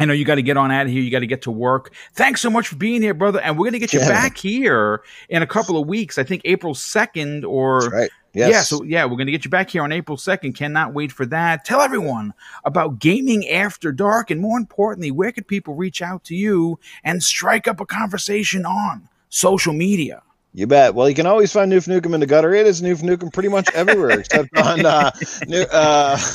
I 0.00 0.06
know 0.06 0.12
you 0.12 0.24
got 0.24 0.34
to 0.36 0.42
get 0.42 0.56
on 0.56 0.72
out 0.72 0.86
of 0.86 0.92
here. 0.92 1.00
You 1.02 1.10
got 1.10 1.20
to 1.20 1.26
get 1.26 1.42
to 1.42 1.50
work. 1.52 1.94
Thanks 2.14 2.40
so 2.40 2.50
much 2.50 2.66
for 2.68 2.76
being 2.76 3.00
here, 3.00 3.14
brother. 3.14 3.40
And 3.40 3.56
we're 3.56 3.64
going 3.64 3.74
to 3.74 3.78
get 3.78 3.92
you 3.92 4.00
Yeah. 4.00 4.08
back 4.08 4.36
here 4.36 5.02
in 5.28 5.42
a 5.42 5.46
couple 5.46 5.80
of 5.80 5.86
weeks. 5.86 6.18
I 6.18 6.24
think 6.24 6.42
April 6.44 6.74
2nd 6.74 7.44
or. 7.44 7.82
That's 7.82 7.92
right. 7.92 8.10
Yes. 8.36 8.50
Yeah, 8.50 8.62
so 8.62 8.82
yeah, 8.82 9.04
we're 9.04 9.14
going 9.16 9.26
to 9.26 9.32
get 9.32 9.44
you 9.44 9.50
back 9.50 9.70
here 9.70 9.82
on 9.84 9.92
April 9.92 10.16
2nd. 10.18 10.56
Cannot 10.56 10.92
wait 10.92 11.12
for 11.12 11.24
that. 11.26 11.64
Tell 11.64 11.80
everyone 11.80 12.34
about 12.64 12.98
Gaming 12.98 13.48
After 13.48 13.92
Dark 13.92 14.32
and 14.32 14.40
more 14.40 14.58
importantly, 14.58 15.12
where 15.12 15.30
could 15.30 15.46
people 15.46 15.76
reach 15.76 16.02
out 16.02 16.24
to 16.24 16.34
you 16.34 16.80
and 17.04 17.22
strike 17.22 17.68
up 17.68 17.78
a 17.78 17.86
conversation 17.86 18.66
on 18.66 19.08
social 19.28 19.72
media? 19.72 20.20
You 20.56 20.68
bet. 20.68 20.94
Well, 20.94 21.08
you 21.08 21.16
can 21.16 21.26
always 21.26 21.52
find 21.52 21.72
Noof 21.72 21.88
Nukem 21.88 22.14
in 22.14 22.20
the 22.20 22.26
gutter. 22.26 22.54
It 22.54 22.68
is 22.68 22.80
Noof 22.80 23.02
Nukem 23.02 23.32
pretty 23.32 23.48
much 23.48 23.68
everywhere 23.74 24.20
except 24.20 24.56
on 24.56 24.86
uh, 24.86 25.10
new, 25.48 25.62
uh, 25.62 26.16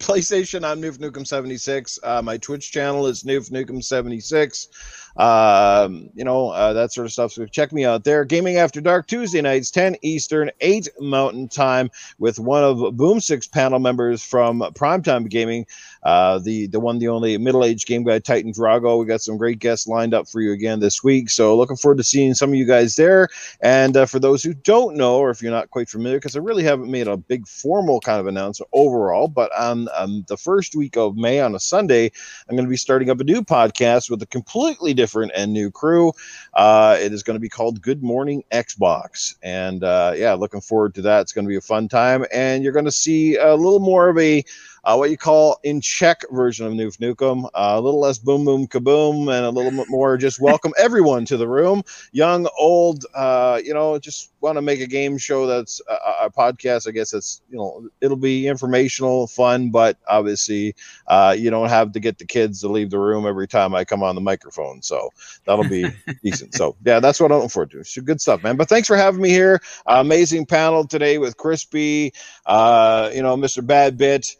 PlayStation. 0.00 0.64
I'm 0.64 0.80
Noof 0.80 0.96
Nukem 0.96 1.26
76. 1.26 1.98
Uh, 2.02 2.22
my 2.22 2.38
Twitch 2.38 2.72
channel 2.72 3.06
is 3.08 3.24
Noof 3.24 3.50
Nukem 3.50 3.84
76. 3.84 4.68
Um, 5.16 6.10
you 6.14 6.24
know, 6.24 6.50
uh, 6.50 6.72
that 6.72 6.92
sort 6.92 7.06
of 7.06 7.12
stuff. 7.12 7.32
So 7.32 7.46
check 7.46 7.72
me 7.72 7.84
out 7.84 8.04
there. 8.04 8.24
Gaming 8.24 8.56
After 8.56 8.80
Dark 8.80 9.06
Tuesday 9.06 9.40
nights, 9.40 9.70
10 9.70 9.96
Eastern, 10.02 10.50
8 10.60 10.88
Mountain 11.00 11.48
Time, 11.48 11.90
with 12.18 12.38
one 12.38 12.64
of 12.64 12.78
Boomstick's 12.94 13.46
panel 13.46 13.78
members 13.78 14.22
from 14.22 14.60
Primetime 14.74 15.28
Gaming, 15.28 15.66
uh, 16.02 16.38
the 16.38 16.66
the 16.66 16.80
one, 16.80 16.98
the 16.98 17.08
only 17.08 17.36
middle-aged 17.38 17.86
game 17.86 18.02
guy, 18.02 18.18
Titan 18.18 18.52
Drago. 18.52 18.98
We 18.98 19.06
got 19.06 19.20
some 19.20 19.36
great 19.36 19.58
guests 19.58 19.86
lined 19.86 20.14
up 20.14 20.28
for 20.28 20.40
you 20.40 20.52
again 20.52 20.80
this 20.80 21.04
week. 21.04 21.30
So 21.30 21.56
looking 21.56 21.76
forward 21.76 21.98
to 21.98 22.04
seeing 22.04 22.34
some 22.34 22.50
of 22.50 22.56
you 22.56 22.64
guys 22.64 22.96
there. 22.96 23.28
And 23.60 23.96
uh, 23.96 24.06
for 24.06 24.18
those 24.18 24.42
who 24.42 24.54
don't 24.54 24.96
know, 24.96 25.18
or 25.18 25.30
if 25.30 25.42
you're 25.42 25.52
not 25.52 25.70
quite 25.70 25.88
familiar, 25.88 26.18
because 26.18 26.36
I 26.36 26.40
really 26.40 26.64
haven't 26.64 26.90
made 26.90 27.06
a 27.06 27.16
big 27.16 27.46
formal 27.46 28.00
kind 28.00 28.20
of 28.20 28.26
announcement 28.26 28.68
overall, 28.72 29.28
but 29.28 29.50
on, 29.58 29.88
on 29.88 30.24
the 30.28 30.36
first 30.36 30.74
week 30.74 30.96
of 30.96 31.16
May 31.16 31.40
on 31.40 31.54
a 31.54 31.60
Sunday, 31.60 32.10
I'm 32.48 32.56
going 32.56 32.66
to 32.66 32.70
be 32.70 32.76
starting 32.76 33.10
up 33.10 33.20
a 33.20 33.24
new 33.24 33.42
podcast 33.42 34.10
with 34.10 34.22
a 34.22 34.26
completely 34.26 34.94
different 35.02 35.32
and 35.34 35.52
new 35.52 35.68
crew. 35.68 36.12
Uh, 36.54 36.96
it 37.00 37.12
is 37.12 37.24
going 37.24 37.34
to 37.34 37.40
be 37.40 37.48
called 37.48 37.82
Good 37.82 38.04
Morning 38.04 38.44
Xbox. 38.52 39.34
And 39.42 39.82
uh, 39.82 40.12
yeah, 40.14 40.34
looking 40.34 40.60
forward 40.60 40.94
to 40.94 41.02
that. 41.02 41.22
It's 41.22 41.32
going 41.32 41.44
to 41.44 41.48
be 41.48 41.56
a 41.56 41.60
fun 41.60 41.88
time. 41.88 42.24
And 42.32 42.62
you're 42.62 42.72
going 42.72 42.84
to 42.84 42.92
see 42.92 43.34
a 43.34 43.56
little 43.56 43.80
more 43.80 44.08
of 44.08 44.16
a 44.16 44.44
uh, 44.84 44.96
what 44.96 45.10
you 45.10 45.16
call 45.16 45.58
in 45.62 45.80
check 45.80 46.22
version 46.30 46.66
of 46.66 46.72
Noof 46.72 46.98
Nukem. 46.98 47.44
Uh, 47.46 47.74
a 47.76 47.80
little 47.80 48.00
less 48.00 48.18
boom 48.18 48.44
boom 48.44 48.66
kaboom 48.66 49.32
and 49.32 49.46
a 49.46 49.50
little 49.50 49.70
bit 49.70 49.88
more 49.88 50.16
just 50.16 50.40
welcome 50.40 50.72
everyone 50.78 51.24
to 51.26 51.36
the 51.36 51.46
room, 51.46 51.82
young, 52.12 52.48
old. 52.58 53.06
Uh, 53.14 53.60
you 53.64 53.72
know, 53.72 53.98
just 53.98 54.32
want 54.40 54.56
to 54.56 54.62
make 54.62 54.80
a 54.80 54.86
game 54.86 55.18
show 55.18 55.46
that's 55.46 55.80
a, 55.88 56.26
a, 56.26 56.30
podcast. 56.30 56.88
I 56.88 56.90
guess 56.90 57.12
it's 57.12 57.42
you 57.48 57.56
know 57.56 57.88
it'll 58.00 58.16
be 58.16 58.48
informational, 58.48 59.26
fun, 59.28 59.70
but 59.70 59.98
obviously 60.08 60.74
uh, 61.06 61.34
you 61.38 61.50
don't 61.50 61.68
have 61.68 61.92
to 61.92 62.00
get 62.00 62.18
the 62.18 62.26
kids 62.26 62.60
to 62.62 62.68
leave 62.68 62.90
the 62.90 62.98
room 62.98 63.26
every 63.26 63.46
time 63.46 63.74
I 63.74 63.84
come 63.84 64.02
on 64.02 64.14
the 64.14 64.20
microphone. 64.20 64.82
So 64.82 65.10
that'll 65.46 65.68
be 65.68 65.86
decent. 66.22 66.54
So 66.54 66.76
yeah, 66.84 66.98
that's 66.98 67.20
what 67.20 67.30
I'm 67.30 67.38
looking 67.38 67.50
forward 67.50 67.70
to. 67.72 67.84
So 67.84 68.02
good 68.02 68.20
stuff, 68.20 68.42
man. 68.42 68.56
But 68.56 68.68
thanks 68.68 68.88
for 68.88 68.96
having 68.96 69.22
me 69.22 69.30
here. 69.30 69.60
amazing 69.86 70.46
panel 70.46 70.86
today 70.86 71.18
with 71.18 71.36
Crispy, 71.36 72.12
uh, 72.46 73.10
you 73.14 73.22
know, 73.22 73.36
Mr. 73.36 73.64
Bad 73.64 73.96
Bit. 73.96 74.34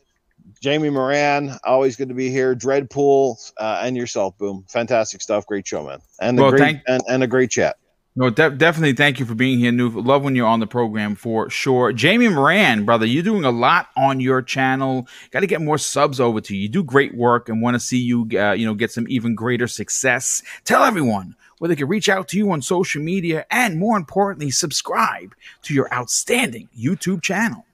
Jamie 0.60 0.90
Moran, 0.90 1.58
always 1.64 1.96
good 1.96 2.08
to 2.08 2.14
be 2.14 2.30
here. 2.30 2.54
Dreadpool 2.54 3.52
uh, 3.58 3.80
and 3.82 3.96
yourself, 3.96 4.36
Boom. 4.38 4.64
Fantastic 4.68 5.20
stuff. 5.20 5.46
Great 5.46 5.66
show, 5.66 5.84
man. 5.84 6.00
And, 6.20 6.38
well, 6.38 6.50
great, 6.50 6.60
thank- 6.60 6.82
and, 6.86 7.02
and 7.08 7.22
a 7.22 7.26
great 7.26 7.50
chat. 7.50 7.76
No, 8.14 8.28
de- 8.28 8.50
definitely. 8.50 8.92
Thank 8.92 9.18
you 9.18 9.24
for 9.24 9.34
being 9.34 9.58
here, 9.58 9.72
New. 9.72 9.88
Love 9.88 10.22
when 10.22 10.36
you're 10.36 10.46
on 10.46 10.60
the 10.60 10.66
program 10.66 11.14
for 11.14 11.48
sure. 11.48 11.94
Jamie 11.94 12.28
Moran, 12.28 12.84
brother, 12.84 13.06
you're 13.06 13.22
doing 13.22 13.46
a 13.46 13.50
lot 13.50 13.88
on 13.96 14.20
your 14.20 14.42
channel. 14.42 15.08
Got 15.30 15.40
to 15.40 15.46
get 15.46 15.62
more 15.62 15.78
subs 15.78 16.20
over 16.20 16.38
to 16.42 16.54
you. 16.54 16.62
You 16.62 16.68
do 16.68 16.84
great 16.84 17.14
work, 17.14 17.48
and 17.48 17.62
want 17.62 17.74
to 17.74 17.80
see 17.80 17.96
you, 17.96 18.28
uh, 18.34 18.52
you 18.52 18.66
know, 18.66 18.74
get 18.74 18.92
some 18.92 19.06
even 19.08 19.34
greater 19.34 19.66
success. 19.66 20.42
Tell 20.64 20.84
everyone 20.84 21.36
where 21.56 21.68
they 21.68 21.76
can 21.76 21.88
reach 21.88 22.10
out 22.10 22.28
to 22.28 22.36
you 22.36 22.50
on 22.50 22.60
social 22.60 23.00
media, 23.02 23.46
and 23.50 23.78
more 23.78 23.96
importantly, 23.96 24.50
subscribe 24.50 25.34
to 25.62 25.72
your 25.72 25.92
outstanding 25.94 26.68
YouTube 26.78 27.22
channel. 27.22 27.64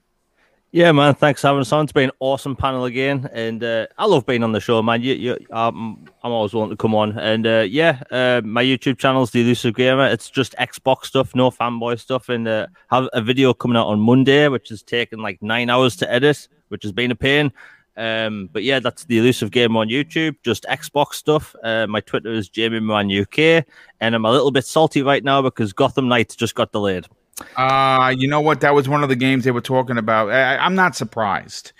Yeah, 0.71 0.91
man. 0.91 1.15
Thanks 1.15 1.41
for 1.41 1.47
having 1.47 1.61
us 1.61 1.71
on. 1.71 1.85
It's 1.85 1.91
been 1.91 2.09
an 2.09 2.15
awesome 2.19 2.55
panel 2.55 2.85
again, 2.85 3.27
and 3.33 3.63
uh, 3.63 3.87
I 3.97 4.05
love 4.05 4.27
being 4.27 4.43
on 4.43 4.51
the 4.51 4.59
show, 4.59 4.83
man. 4.83 5.01
You, 5.01 5.15
you, 5.15 5.37
um, 5.49 6.05
I'm 6.21 6.31
always 6.31 6.53
wanting 6.53 6.77
to 6.77 6.79
come 6.79 6.93
on, 6.93 7.17
and 7.17 7.47
uh, 7.47 7.65
yeah, 7.67 8.03
uh, 8.11 8.41
my 8.45 8.63
YouTube 8.63 8.99
channel 8.99 9.23
is 9.23 9.31
the 9.31 9.41
Elusive 9.41 9.73
Gamer. 9.73 10.05
It's 10.05 10.29
just 10.29 10.53
Xbox 10.59 11.05
stuff, 11.05 11.33
no 11.33 11.49
fanboy 11.49 11.99
stuff, 11.99 12.29
and 12.29 12.47
uh, 12.47 12.67
have 12.91 13.09
a 13.13 13.21
video 13.21 13.51
coming 13.51 13.77
out 13.77 13.87
on 13.87 13.99
Monday, 13.99 14.47
which 14.47 14.69
has 14.69 14.83
taken 14.83 15.19
like 15.19 15.41
nine 15.41 15.71
hours 15.71 15.95
to 15.97 16.11
edit, 16.11 16.47
which 16.67 16.83
has 16.83 16.91
been 16.91 17.09
a 17.09 17.15
pain. 17.15 17.51
Um, 17.97 18.47
but 18.53 18.61
yeah, 18.61 18.79
that's 18.79 19.05
the 19.05 19.17
Elusive 19.17 19.49
Gamer 19.49 19.79
on 19.79 19.89
YouTube, 19.89 20.35
just 20.43 20.65
Xbox 20.69 21.13
stuff. 21.15 21.55
Uh, 21.63 21.87
my 21.87 21.99
Twitter 21.99 22.31
is 22.31 22.47
Jamie 22.47 22.79
Man 22.79 23.11
UK, 23.11 23.65
and 24.01 24.13
I'm 24.13 24.25
a 24.25 24.31
little 24.31 24.51
bit 24.51 24.65
salty 24.65 25.01
right 25.01 25.23
now 25.23 25.41
because 25.41 25.73
Gotham 25.73 26.07
Knights 26.07 26.35
just 26.35 26.53
got 26.53 26.71
delayed. 26.71 27.07
Uh, 27.55 28.13
you 28.17 28.27
know 28.27 28.41
what? 28.41 28.61
That 28.61 28.73
was 28.73 28.87
one 28.87 29.03
of 29.03 29.09
the 29.09 29.15
games 29.15 29.43
they 29.43 29.51
were 29.51 29.61
talking 29.61 29.97
about. 29.97 30.29
I, 30.29 30.65
am 30.65 30.75
not 30.75 30.95
surprised. 30.95 31.71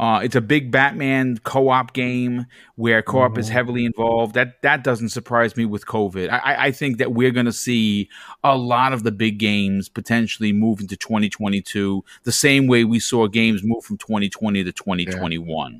Uh, 0.00 0.18
it's 0.18 0.34
a 0.34 0.40
big 0.40 0.70
Batman 0.72 1.38
co-op 1.38 1.92
game 1.92 2.46
where 2.74 3.02
co-op 3.02 3.32
mm-hmm. 3.32 3.40
is 3.40 3.48
heavily 3.48 3.84
involved. 3.84 4.34
That 4.34 4.60
that 4.62 4.82
doesn't 4.82 5.10
surprise 5.10 5.56
me 5.56 5.64
with 5.64 5.86
COVID. 5.86 6.28
I, 6.30 6.66
I 6.66 6.72
think 6.72 6.98
that 6.98 7.12
we're 7.12 7.30
going 7.30 7.46
to 7.46 7.52
see 7.52 8.08
a 8.42 8.56
lot 8.56 8.92
of 8.92 9.04
the 9.04 9.12
big 9.12 9.38
games 9.38 9.88
potentially 9.88 10.52
move 10.52 10.80
into 10.80 10.96
2022, 10.96 12.04
the 12.24 12.32
same 12.32 12.66
way 12.66 12.84
we 12.84 12.98
saw 12.98 13.28
games 13.28 13.62
move 13.62 13.84
from 13.84 13.96
2020 13.98 14.64
to 14.64 14.72
2021. 14.72 15.72
Yeah. 15.72 15.78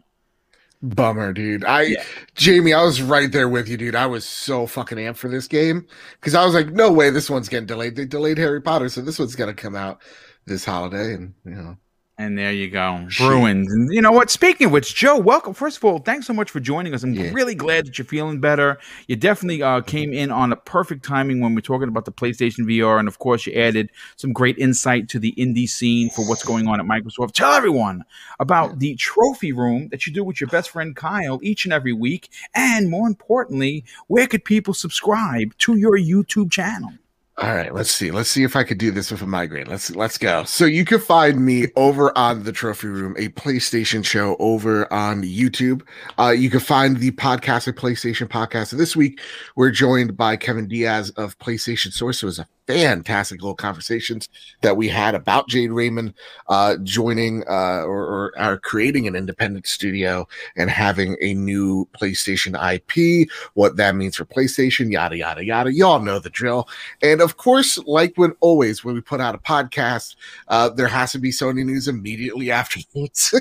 Bummer, 0.82 1.32
dude. 1.32 1.64
I, 1.64 1.82
yeah. 1.82 2.04
Jamie, 2.34 2.74
I 2.74 2.82
was 2.82 3.00
right 3.00 3.30
there 3.30 3.48
with 3.48 3.68
you, 3.68 3.76
dude. 3.76 3.94
I 3.94 4.06
was 4.06 4.24
so 4.24 4.66
fucking 4.66 4.98
amped 4.98 5.16
for 5.16 5.28
this 5.28 5.46
game 5.46 5.86
because 6.20 6.34
I 6.34 6.44
was 6.44 6.54
like, 6.54 6.70
no 6.72 6.90
way, 6.92 7.10
this 7.10 7.30
one's 7.30 7.48
getting 7.48 7.66
delayed. 7.66 7.94
They 7.94 8.04
delayed 8.04 8.38
Harry 8.38 8.60
Potter, 8.60 8.88
so 8.88 9.00
this 9.00 9.18
one's 9.18 9.36
gonna 9.36 9.54
come 9.54 9.76
out 9.76 10.02
this 10.46 10.64
holiday, 10.64 11.14
and 11.14 11.34
you 11.44 11.52
know, 11.52 11.76
and 12.23 12.39
there 12.39 12.53
you 12.53 12.70
go, 12.70 13.05
Bruins. 13.19 13.73
And 13.73 13.93
you 13.93 14.01
know 14.01 14.12
what? 14.12 14.31
Speaking 14.31 14.66
of 14.66 14.73
which, 14.73 14.94
Joe, 14.94 15.19
welcome. 15.19 15.55
First 15.55 15.78
of 15.78 15.85
all, 15.85 15.99
thanks 15.99 16.24
so 16.24 16.32
much 16.32 16.53
for 16.53 16.61
joining 16.61 16.94
us. 16.94 17.03
I'm 17.03 17.15
yeah. 17.15 17.32
really 17.32 17.57
glad 17.57 17.86
that 17.86 17.99
you're 17.99 18.05
feeling 18.05 18.39
better. 18.39 18.78
You 19.09 19.16
definitely 19.16 19.61
uh, 19.61 19.81
came 19.81 20.12
in 20.12 20.31
on 20.31 20.53
a 20.53 20.57
perfect 20.57 21.05
timing 21.05 21.40
when 21.40 21.57
we're 21.57 21.62
talking 21.62 21.89
about 21.89 22.05
the 22.05 22.12
PlayStation 22.12 22.61
VR, 22.61 23.01
and 23.01 23.09
of 23.09 23.19
course, 23.19 23.44
you 23.44 23.53
added 23.55 23.90
some 24.15 24.32
great 24.32 24.57
insight 24.57 25.09
to 25.09 25.19
the 25.19 25.35
indie 25.36 25.69
scene 25.69 26.11
for 26.11 26.24
what's 26.28 26.44
going 26.44 26.69
on 26.69 26.78
at 26.78 26.86
Microsoft. 26.86 27.32
Tell 27.32 27.53
everyone 27.53 28.05
about 28.39 28.78
the 28.78 28.94
trophy 28.94 29.53
room 29.53 29.89
that 29.89 30.07
you 30.07 30.12
do 30.12 30.23
with 30.23 30.40
your 30.40 30.49
best 30.49 30.70
friend 30.70 30.94
Kyle 30.94 31.40
each 31.43 31.65
and 31.65 31.73
every 31.73 31.93
week, 31.93 32.31
and 32.55 32.89
more 32.89 33.09
importantly, 33.09 33.85
where 34.07 34.28
could 34.28 34.44
people 34.44 34.74
subscribe 34.74 35.59
to 35.59 35.77
your 35.77 35.99
YouTube 35.99 36.53
channel? 36.53 36.93
All 37.38 37.54
right, 37.54 37.74
let's 37.74 37.90
see. 37.90 38.10
Let's 38.10 38.28
see 38.28 38.42
if 38.42 38.56
I 38.56 38.62
could 38.62 38.76
do 38.76 38.90
this 38.90 39.10
with 39.10 39.22
a 39.22 39.26
migraine. 39.26 39.66
Let's 39.66 39.90
let's 39.96 40.18
go. 40.18 40.44
So 40.44 40.66
you 40.66 40.84
can 40.84 41.00
find 41.00 41.44
me 41.44 41.68
over 41.76 42.16
on 42.16 42.42
the 42.42 42.52
Trophy 42.52 42.88
Room, 42.88 43.16
a 43.18 43.30
PlayStation 43.30 44.04
show 44.04 44.36
over 44.38 44.92
on 44.92 45.22
YouTube. 45.22 45.80
Uh, 46.18 46.28
you 46.28 46.50
can 46.50 46.60
find 46.60 46.98
the 46.98 47.10
podcast 47.12 47.68
at 47.68 47.76
PlayStation 47.76 48.28
Podcast. 48.28 48.76
This 48.76 48.94
week, 48.94 49.18
we're 49.56 49.70
joined 49.70 50.14
by 50.14 50.36
Kevin 50.36 50.68
Diaz 50.68 51.09
of 51.16 51.38
PlayStation 51.38 51.90
Source. 51.90 52.22
A 52.22 52.46
fantastic 52.66 53.40
little 53.43 53.55
conversations 53.55 54.28
that 54.60 54.76
we 54.76 54.89
had 54.89 55.14
about 55.14 55.48
Jade 55.48 55.72
Raymond 55.72 56.14
uh, 56.48 56.76
joining 56.82 57.43
uh, 57.48 57.82
or, 57.82 58.32
or 58.39 58.59
creating 58.59 59.06
an 59.06 59.16
independent 59.16 59.66
studio 59.66 60.26
and 60.56 60.70
having 60.70 61.16
a 61.20 61.34
new 61.34 61.89
PlayStation 61.98 62.56
IP, 62.74 63.28
what 63.55 63.76
that 63.76 63.97
means 63.97 64.16
for 64.16 64.24
PlayStation, 64.24 64.90
yada, 64.90 65.16
yada, 65.16 65.44
yada. 65.44 65.72
Y'all 65.72 66.01
know 66.01 66.18
the 66.18 66.30
drill. 66.30 66.68
And 67.02 67.20
of 67.20 67.36
course, 67.36 67.78
like 67.78 68.12
when 68.16 68.34
always, 68.40 68.84
when 68.84 68.94
we 68.94 69.01
put 69.01 69.20
out 69.20 69.34
a 69.34 69.39
podcast, 69.39 70.16
uh, 70.48 70.68
there 70.70 70.89
has 70.89 71.12
to 71.12 71.18
be 71.18 71.30
Sony 71.30 71.64
news 71.64 71.89
immediately 71.89 72.51
afterwards. 72.62 73.34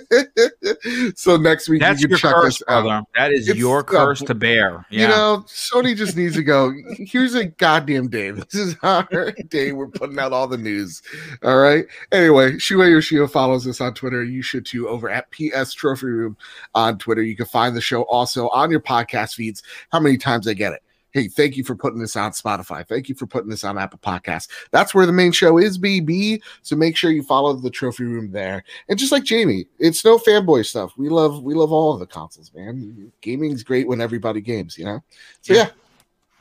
so 1.16 1.38
next 1.38 1.70
week, 1.70 1.82
That's 1.82 2.02
you 2.02 2.08
can 2.08 2.18
check 2.18 2.34
curse, 2.34 2.62
us 2.62 2.64
brother. 2.66 2.90
out. 2.90 3.08
That 3.16 3.32
is 3.32 3.48
it's, 3.48 3.60
your 3.60 3.84
curse 3.84 4.22
to 4.22 4.34
bear. 4.34 4.86
Yeah. 4.90 5.02
You 5.02 5.08
know, 5.08 5.44
Sony 5.48 5.96
just 5.96 6.18
needs 6.18 6.36
to 6.36 6.44
go, 6.44 6.74
here's 6.98 7.36
a 7.36 7.46
goddamn 7.46 8.10
day. 8.10 8.32
This 8.32 8.56
is 8.56 8.76
how 8.82 9.04
day 9.50 9.72
we're 9.72 9.88
putting 9.88 10.20
out 10.20 10.34
all 10.34 10.48
the 10.48 10.58
news. 10.58 11.02
All 11.44 11.58
right. 11.58 11.86
Anyway, 12.12 12.54
Shuei 12.54 12.92
Yoshio 12.92 13.28
follows 13.28 13.68
us 13.68 13.82
on 13.82 13.94
Twitter. 13.94 14.24
You 14.24 14.42
should 14.42 14.66
too 14.66 14.88
over 14.88 15.10
at 15.10 15.32
PS 15.32 15.74
Trophy 15.74 16.08
Room 16.08 16.38
on 16.76 16.98
Twitter. 16.98 17.24
You 17.24 17.36
can 17.36 17.46
find 17.46 17.76
the 17.76 17.82
show 17.82 18.04
also 18.04 18.50
on 18.50 18.72
your 18.72 18.82
podcast 18.82 19.36
feeds. 19.36 19.64
How 19.92 20.00
many 20.00 20.18
times 20.18 20.48
I 20.48 20.54
get 20.54 20.74
it? 20.74 20.82
Hey, 21.12 21.28
thank 21.28 21.58
you 21.58 21.64
for 21.64 21.76
putting 21.76 22.00
this 22.00 22.16
on 22.16 22.32
Spotify. 22.32 22.88
Thank 22.88 23.10
you 23.10 23.16
for 23.16 23.28
putting 23.28 23.50
this 23.50 23.66
on 23.66 23.78
Apple 23.78 24.00
Podcasts. 24.00 24.48
That's 24.72 24.96
where 24.96 25.06
the 25.06 25.12
main 25.12 25.34
show 25.34 25.58
is, 25.58 25.78
BB. 25.78 26.42
So 26.62 26.78
make 26.78 26.96
sure 26.96 27.12
you 27.12 27.22
follow 27.22 27.54
the 27.54 27.70
trophy 27.70 28.06
room 28.06 28.32
there. 28.32 28.64
And 28.88 28.98
just 28.98 29.12
like 29.12 29.26
Jamie, 29.26 29.66
it's 29.78 30.06
no 30.06 30.18
fanboy 30.18 30.66
stuff. 30.66 30.94
We 30.98 31.10
love 31.10 31.44
we 31.44 31.54
love 31.54 31.74
all 31.74 31.94
of 31.94 32.00
the 32.00 32.08
consoles, 32.08 32.52
man. 32.54 33.12
Gaming's 33.20 33.64
great 33.64 33.88
when 33.88 34.00
everybody 34.00 34.40
games, 34.40 34.78
you 34.78 34.86
know. 34.86 35.04
So 35.42 35.54
yeah, 35.54 35.72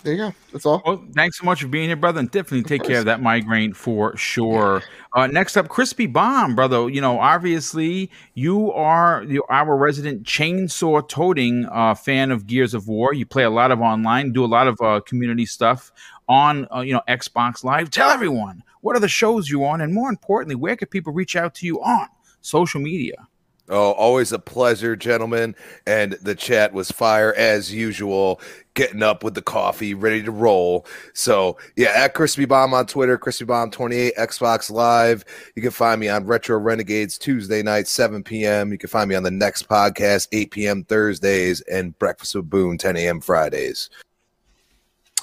there 0.03 0.13
you 0.13 0.19
go. 0.19 0.35
That's 0.53 0.67
all. 0.67 0.83
Well, 0.85 1.05
thanks 1.15 1.39
so 1.39 1.45
much 1.45 1.63
for 1.63 1.69
being 1.69 1.89
here, 1.89 1.97
brother, 1.97 2.21
and 2.21 2.31
definitely 2.31 2.63
take 2.63 2.87
care 2.87 2.99
of 3.01 3.05
that 3.05 3.21
migraine 3.21 3.73
for 3.73 4.17
sure. 4.17 4.83
Uh, 5.15 5.27
next 5.27 5.57
up, 5.57 5.69
Crispy 5.69 6.07
Bomb, 6.07 6.55
brother. 6.55 6.89
You 6.89 7.01
know, 7.01 7.19
obviously, 7.19 8.11
you 8.35 8.73
are 8.73 9.25
our 9.49 9.77
resident 9.77 10.25
chainsaw 10.25 11.07
toting 11.09 11.67
uh, 11.71 11.95
fan 11.95 12.31
of 12.31 12.47
Gears 12.47 12.75
of 12.75 12.89
War. 12.89 13.13
You 13.13 13.27
play 13.27 13.45
a 13.45 13.51
lot 13.51 13.71
of 13.71 13.81
online, 13.81 14.33
do 14.33 14.45
a 14.45 14.47
lot 14.47 14.67
of 14.67 14.81
uh, 14.81 15.01
community 15.01 15.47
stuff 15.47 15.93
on, 16.29 16.67
uh, 16.75 16.81
you 16.81 16.93
know, 16.93 17.03
Xbox 17.09 17.65
Live. 17.65 17.91
Tell 17.91 18.11
everyone 18.11 18.63
what 18.81 18.97
are 18.97 19.01
the 19.01 19.09
shows 19.09 19.51
you 19.51 19.65
on, 19.65 19.81
and 19.81 19.93
more 19.93 20.09
importantly, 20.09 20.55
where 20.55 20.77
can 20.77 20.89
people 20.89 21.13
reach 21.13 21.37
out 21.37 21.55
to 21.57 21.67
you 21.67 21.83
on 21.83 22.09
social 22.41 22.81
media? 22.81 23.27
Oh, 23.71 23.93
always 23.93 24.33
a 24.33 24.39
pleasure, 24.41 24.97
gentlemen. 24.97 25.55
And 25.87 26.15
the 26.15 26.35
chat 26.35 26.73
was 26.73 26.91
fire 26.91 27.33
as 27.35 27.73
usual, 27.73 28.41
getting 28.75 29.01
up 29.01 29.23
with 29.23 29.35
the 29.35 29.43
coffee, 29.43 29.95
ready 29.95 30.25
to 30.25 30.33
roll. 30.33 30.87
So, 31.15 31.57
yeah, 31.77 31.93
at 31.95 32.15
Crispy 32.15 32.47
Bomb 32.47 32.75
on 32.75 32.87
Twitter, 32.87 33.17
Crispy 33.17 33.45
Bomb 33.45 33.71
28, 33.71 34.17
Xbox 34.17 34.73
Live. 34.73 35.25
You 35.55 35.63
can 35.63 35.71
find 35.71 36.01
me 36.01 36.09
on 36.09 36.27
Retro 36.27 36.59
Renegades 36.59 37.17
Tuesday 37.17 37.63
night, 37.63 37.87
7 37.87 38.25
p.m. 38.25 38.73
You 38.73 38.79
can 38.79 38.89
find 38.89 39.09
me 39.09 39.15
on 39.15 39.23
the 39.23 39.31
next 39.31 39.69
podcast, 39.69 40.27
8 40.33 40.51
p.m. 40.51 40.85
Thursdays, 40.85 41.61
and 41.63 41.97
Breakfast 42.01 42.35
with 42.35 42.51
Boom, 42.51 42.77
10 42.77 42.97
a.m. 42.97 43.21
Fridays. 43.21 43.89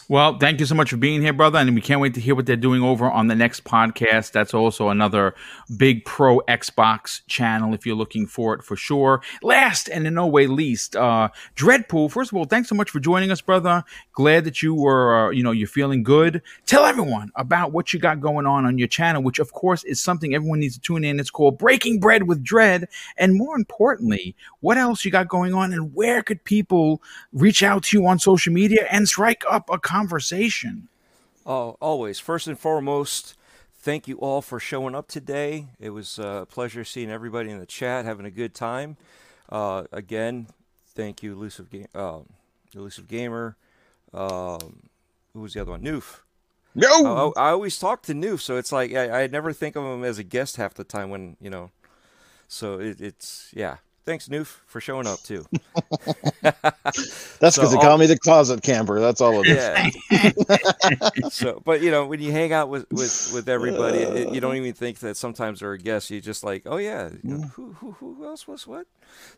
Well, 0.10 0.38
thank 0.38 0.62
you 0.62 0.66
so 0.66 0.74
much 0.74 0.90
for 0.90 0.96
being 0.96 1.22
here, 1.22 1.34
brother. 1.34 1.60
And 1.60 1.76
we 1.76 1.82
can't 1.82 2.00
wait 2.00 2.14
to 2.14 2.22
hear 2.22 2.34
what 2.34 2.46
they're 2.46 2.56
doing 2.56 2.82
over 2.82 3.12
on 3.12 3.28
the 3.28 3.36
next 3.36 3.66
podcast. 3.66 4.32
That's 4.32 4.54
also 4.54 4.88
another 4.88 5.36
big 5.76 6.06
pro 6.06 6.40
Xbox 6.48 7.20
channel 7.28 7.74
if 7.74 7.86
you're 7.86 7.98
looking 7.98 8.26
for 8.26 8.54
it 8.54 8.64
for 8.64 8.78
sure. 8.78 9.22
Last 9.44 9.90
and 9.90 10.08
in 10.08 10.14
no 10.14 10.26
way 10.26 10.48
least, 10.48 10.96
uh, 10.96 11.28
Dreadpool. 11.58 12.10
First 12.10 12.32
of 12.32 12.38
all, 12.38 12.46
thanks 12.46 12.70
so 12.70 12.76
much 12.76 12.90
for 12.90 13.02
joining 13.02 13.32
us, 13.32 13.42
brother. 13.42 13.84
Glad 14.14 14.46
that 14.46 14.64
you 14.64 14.74
were, 14.74 15.28
uh, 15.28 15.30
you 15.32 15.44
know, 15.44 15.52
you're 15.52 15.68
feeling 15.68 16.04
good. 16.04 16.42
Tell 16.66 16.86
everyone 16.86 17.30
about 17.36 17.74
what 17.74 17.94
you 17.94 18.00
got 18.00 18.22
going 18.22 18.46
on 18.46 18.66
on 18.66 18.78
your 18.78 18.88
channel, 18.88 19.22
which 19.22 19.40
of 19.40 19.52
course 19.52 19.84
is 19.84 20.00
something 20.00 20.34
everyone 20.34 20.62
needs 20.62 20.76
to 20.76 20.82
tune 20.82 21.04
in. 21.04 21.20
It's 21.20 21.30
called 21.30 21.58
Breaking 21.58 22.00
Bread 22.00 22.30
with 22.30 22.42
Dread. 22.42 22.88
And 23.18 23.36
more 23.36 23.58
importantly, 23.58 24.38
what 24.62 24.78
else 24.78 25.04
you 25.04 25.12
got 25.12 25.28
going 25.28 25.54
on 25.54 25.74
and 25.74 25.94
where 25.94 26.24
could 26.24 26.46
people 26.46 27.02
reach 27.34 27.62
out 27.62 27.84
to 27.84 27.98
you 27.98 28.08
on 28.08 28.20
social 28.20 28.54
media 28.54 28.88
and 28.90 29.06
strike 29.06 29.44
up 29.50 29.70
a 29.70 29.78
conversation. 29.78 29.97
Oh, 31.46 31.78
always. 31.82 32.20
First 32.20 32.48
and 32.48 32.60
foremost, 32.60 33.36
thank 33.80 34.08
you 34.08 34.18
all 34.18 34.42
for 34.42 34.60
showing 34.60 34.96
up 34.96 35.08
today. 35.08 35.68
It 35.80 35.92
was 35.92 36.20
a 36.20 36.46
pleasure 36.50 36.84
seeing 36.84 37.10
everybody 37.10 37.50
in 37.50 37.60
the 37.60 37.66
chat, 37.66 38.06
having 38.06 38.26
a 38.26 38.32
good 38.32 38.54
time. 38.54 38.98
Uh, 39.50 39.86
again, 39.92 40.48
thank 40.94 41.24
you, 41.24 41.34
Elusive, 41.34 41.70
Ga- 41.70 41.88
uh, 41.96 42.20
Elusive 42.76 43.08
Gamer. 43.08 43.56
Um, 44.14 44.90
who 45.34 45.42
was 45.42 45.54
the 45.54 45.62
other 45.62 45.72
one? 45.72 45.82
Noof. 45.82 46.20
No. 46.76 47.34
I, 47.38 47.48
I 47.48 47.50
always 47.52 47.80
talk 47.80 48.02
to 48.04 48.14
Noof, 48.14 48.42
so 48.42 48.58
it's 48.58 48.72
like 48.72 48.94
I, 48.94 49.24
I 49.24 49.28
never 49.28 49.54
think 49.54 49.76
of 49.76 49.84
him 49.84 50.04
as 50.04 50.20
a 50.20 50.24
guest 50.24 50.58
half 50.58 50.74
the 50.74 50.84
time 50.84 51.10
when, 51.10 51.38
you 51.40 51.50
know. 51.50 51.72
So 52.48 52.80
it, 52.80 53.02
it's, 53.02 53.52
yeah. 53.54 53.78
Thanks, 54.08 54.30
Noof, 54.30 54.46
for 54.68 54.80
showing 54.80 55.06
up 55.06 55.20
too. 55.22 55.46
That's 56.42 56.62
because 57.40 57.56
So 57.56 57.68
they 57.68 57.76
all- 57.76 57.82
call 57.82 57.98
me 57.98 58.06
the 58.06 58.18
closet 58.18 58.64
camper. 58.64 59.02
That's 59.02 59.20
all 59.20 59.42
it 59.44 59.48
is. 59.48 59.96
Yeah. 60.10 60.30
so, 61.30 61.62
but 61.66 61.82
you 61.82 61.92
know, 61.92 62.06
when 62.06 62.22
you 62.22 62.32
hang 62.32 62.54
out 62.54 62.70
with 62.70 62.86
with 62.90 63.32
with 63.34 63.50
everybody, 63.50 63.98
it, 64.00 64.34
you 64.34 64.40
don't 64.40 64.56
even 64.56 64.72
think 64.74 65.00
that 65.00 65.18
sometimes 65.18 65.60
they're 65.60 65.74
a 65.74 65.78
guest. 65.78 66.10
You 66.10 66.22
just 66.22 66.42
like, 66.44 66.64
oh 66.66 66.78
yeah, 66.78 67.10
you 67.22 67.38
know, 67.38 67.48
who 67.50 67.74
who 67.74 67.92
who 68.00 68.26
else 68.26 68.48
was 68.48 68.66
what? 68.66 68.88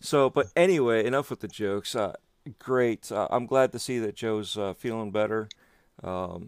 So, 0.02 0.30
but 0.30 0.48
anyway, 0.56 1.04
enough 1.04 1.32
with 1.32 1.40
the 1.40 1.48
jokes. 1.48 1.96
Uh, 1.96 2.14
great. 2.60 3.12
Uh, 3.12 3.28
I'm 3.32 3.48
glad 3.48 3.72
to 3.72 3.80
see 3.80 3.98
that 4.00 4.16
Joe's 4.16 4.56
uh, 4.56 4.76
feeling 4.76 5.10
better. 5.12 5.50
Um, 6.04 6.48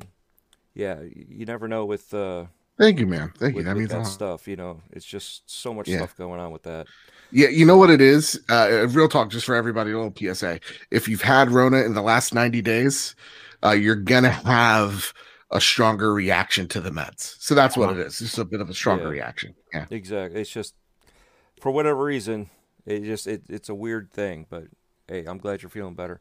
yeah, 0.75 0.99
you 1.01 1.45
never 1.47 1.67
know 1.67 1.85
with 1.85 2.13
uh, 2.13 2.45
Thank 2.77 2.99
you, 2.99 3.07
man. 3.07 3.33
Thank 3.37 3.55
you. 3.57 3.63
That 3.63 3.71
with 3.75 3.79
means 3.79 3.91
a 3.91 3.95
that 3.95 4.03
lot. 4.03 4.07
stuff. 4.11 4.47
You 4.47 4.55
know, 4.57 4.81
it's 4.91 5.05
just 5.05 5.49
so 5.49 5.73
much 5.73 5.87
Yeah. 5.87 5.97
stuff 5.97 6.15
going 6.15 6.39
on 6.39 6.51
with 6.51 6.63
that. 6.63 6.85
Yeah, 7.31 7.47
you 7.49 7.65
know 7.65 7.77
what 7.77 7.89
it 7.89 8.01
is? 8.01 8.39
Uh, 8.49 8.87
real 8.89 9.07
talk, 9.07 9.29
just 9.29 9.45
for 9.45 9.55
everybody, 9.55 9.91
a 9.91 9.97
little 9.99 10.13
PSA. 10.35 10.59
If 10.91 11.07
you've 11.07 11.21
had 11.21 11.49
Rona 11.51 11.77
in 11.83 11.93
the 11.93 12.01
last 12.01 12.33
90 12.33 12.61
days, 12.61 13.15
uh, 13.63 13.71
you're 13.71 13.95
going 13.95 14.23
to 14.23 14.29
have 14.31 15.13
a 15.51 15.61
stronger 15.61 16.13
reaction 16.13 16.67
to 16.69 16.79
the 16.81 16.89
meds. 16.91 17.35
So 17.39 17.55
that's 17.55 17.75
what 17.77 17.91
it 17.91 17.99
is. 18.05 18.19
Just 18.19 18.37
a 18.37 18.45
bit 18.45 18.61
of 18.61 18.69
a 18.69 18.73
stronger 18.73 19.05
Yeah. 19.05 19.09
reaction. 19.09 19.55
Yeah. 19.73 19.85
Exactly. 19.89 20.41
It's 20.41 20.49
just 20.49 20.75
for 21.59 21.71
whatever 21.71 22.03
reason, 22.03 22.49
it 22.85 23.03
just 23.03 23.27
it, 23.27 23.43
it's 23.49 23.69
a 23.69 23.75
weird 23.75 24.11
thing. 24.11 24.45
But 24.49 24.65
hey, 25.07 25.25
I'm 25.25 25.37
glad 25.37 25.61
you're 25.61 25.69
feeling 25.69 25.93
better. 25.93 26.19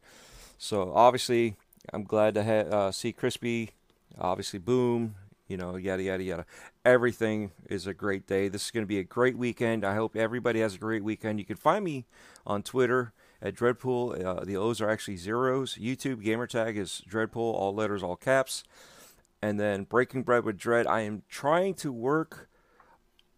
So 0.58 0.92
obviously, 0.92 1.56
I'm 1.92 2.04
glad 2.04 2.34
to 2.34 2.44
ha- 2.44 2.76
uh, 2.76 2.90
see 2.92 3.12
Crispy. 3.12 3.70
Obviously, 4.18 4.58
Boom. 4.58 5.14
You 5.48 5.56
know, 5.56 5.76
yada 5.76 6.02
yada 6.02 6.22
yada. 6.22 6.46
Everything 6.84 7.50
is 7.68 7.86
a 7.86 7.92
great 7.92 8.26
day. 8.26 8.48
This 8.48 8.64
is 8.64 8.70
going 8.70 8.84
to 8.84 8.88
be 8.88 8.98
a 8.98 9.04
great 9.04 9.36
weekend. 9.36 9.84
I 9.84 9.94
hope 9.94 10.16
everybody 10.16 10.60
has 10.60 10.76
a 10.76 10.78
great 10.78 11.04
weekend. 11.04 11.38
You 11.38 11.44
can 11.44 11.56
find 11.56 11.84
me 11.84 12.06
on 12.46 12.62
Twitter 12.62 13.12
at 13.42 13.54
Dreadpool. 13.54 14.24
Uh, 14.24 14.44
the 14.44 14.56
O's 14.56 14.80
are 14.80 14.88
actually 14.88 15.18
zeros. 15.18 15.74
YouTube 15.74 16.24
gamertag 16.24 16.76
is 16.76 17.02
Dreadpool, 17.06 17.36
all 17.36 17.74
letters, 17.74 18.02
all 18.02 18.16
caps. 18.16 18.64
And 19.42 19.60
then 19.60 19.84
Breaking 19.84 20.22
Bread 20.22 20.44
with 20.44 20.56
Dread. 20.56 20.86
I 20.86 21.02
am 21.02 21.22
trying 21.28 21.74
to 21.74 21.92
work 21.92 22.48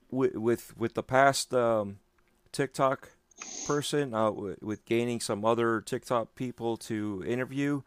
with 0.09 0.35
with 0.35 0.77
with 0.77 0.95
the 0.95 1.03
past 1.03 1.53
um, 1.53 1.99
TikTok 2.53 3.11
person 3.67 4.15
uh, 4.15 4.31
with, 4.31 4.63
with 4.63 4.85
gaining 4.85 5.19
some 5.19 5.45
other 5.45 5.81
TikTok 5.81 6.37
people 6.37 6.77
to 6.77 7.25
interview. 7.27 7.83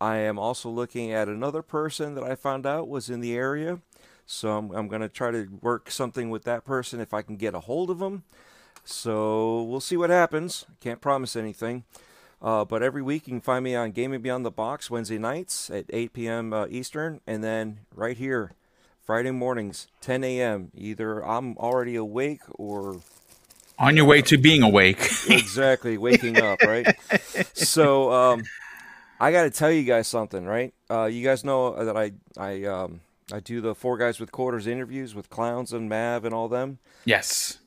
I 0.00 0.18
am 0.18 0.38
also 0.38 0.70
looking 0.70 1.12
at 1.12 1.28
another 1.28 1.62
person 1.62 2.14
that 2.14 2.24
I 2.24 2.34
found 2.34 2.64
out 2.64 2.88
was 2.88 3.10
in 3.10 3.20
the 3.20 3.34
area, 3.34 3.80
so 4.30 4.56
I'm 4.56 4.70
I'm 4.70 4.86
gonna 4.86 5.08
try 5.08 5.32
to 5.32 5.48
work 5.60 5.90
something 5.90 6.30
with 6.30 6.44
that 6.44 6.64
person 6.64 7.00
if 7.00 7.12
I 7.12 7.20
can 7.20 7.36
get 7.36 7.52
a 7.52 7.60
hold 7.60 7.90
of 7.90 8.00
him. 8.00 8.22
So 8.84 9.62
we'll 9.64 9.80
see 9.80 9.96
what 9.96 10.10
happens. 10.10 10.66
Can't 10.80 11.00
promise 11.00 11.34
anything. 11.34 11.84
Uh, 12.40 12.64
but 12.64 12.82
every 12.82 13.02
week 13.02 13.26
you 13.26 13.32
can 13.32 13.40
find 13.40 13.64
me 13.64 13.74
on 13.74 13.90
Gaming 13.90 14.22
Beyond 14.22 14.46
the 14.46 14.50
Box 14.50 14.88
Wednesday 14.88 15.18
nights 15.18 15.68
at 15.68 15.84
8 15.90 16.12
p.m. 16.14 16.52
Uh, 16.52 16.66
Eastern, 16.70 17.20
and 17.26 17.44
then 17.44 17.80
right 17.94 18.16
here 18.16 18.52
Friday 19.04 19.32
mornings 19.32 19.88
10 20.00 20.22
a.m. 20.24 20.70
Either 20.74 21.26
I'm 21.26 21.58
already 21.58 21.96
awake 21.96 22.40
or 22.52 23.00
On 23.78 23.96
your 23.96 24.06
way 24.06 24.22
to 24.22 24.38
being 24.38 24.62
awake. 24.62 25.10
exactly 25.28 25.98
waking 25.98 26.38
up, 26.38 26.62
right? 26.62 26.86
So 27.52 28.12
um, 28.12 28.44
I 29.18 29.32
got 29.32 29.42
to 29.42 29.50
tell 29.50 29.72
you 29.72 29.82
guys 29.82 30.06
something, 30.06 30.46
right? 30.46 30.72
Uh, 30.88 31.06
you 31.06 31.24
guys 31.24 31.44
know 31.44 31.84
that 31.84 31.96
I 31.96 32.12
I 32.38 32.64
um, 32.64 33.00
I 33.32 33.40
do 33.40 33.60
the 33.60 33.74
four 33.74 33.96
guys 33.98 34.18
with 34.20 34.32
quarters 34.32 34.66
interviews 34.66 35.14
with 35.14 35.30
clowns 35.30 35.72
and 35.72 35.88
Mav 35.88 36.24
and 36.24 36.34
all 36.34 36.48
them. 36.48 36.78
yes. 37.04 37.58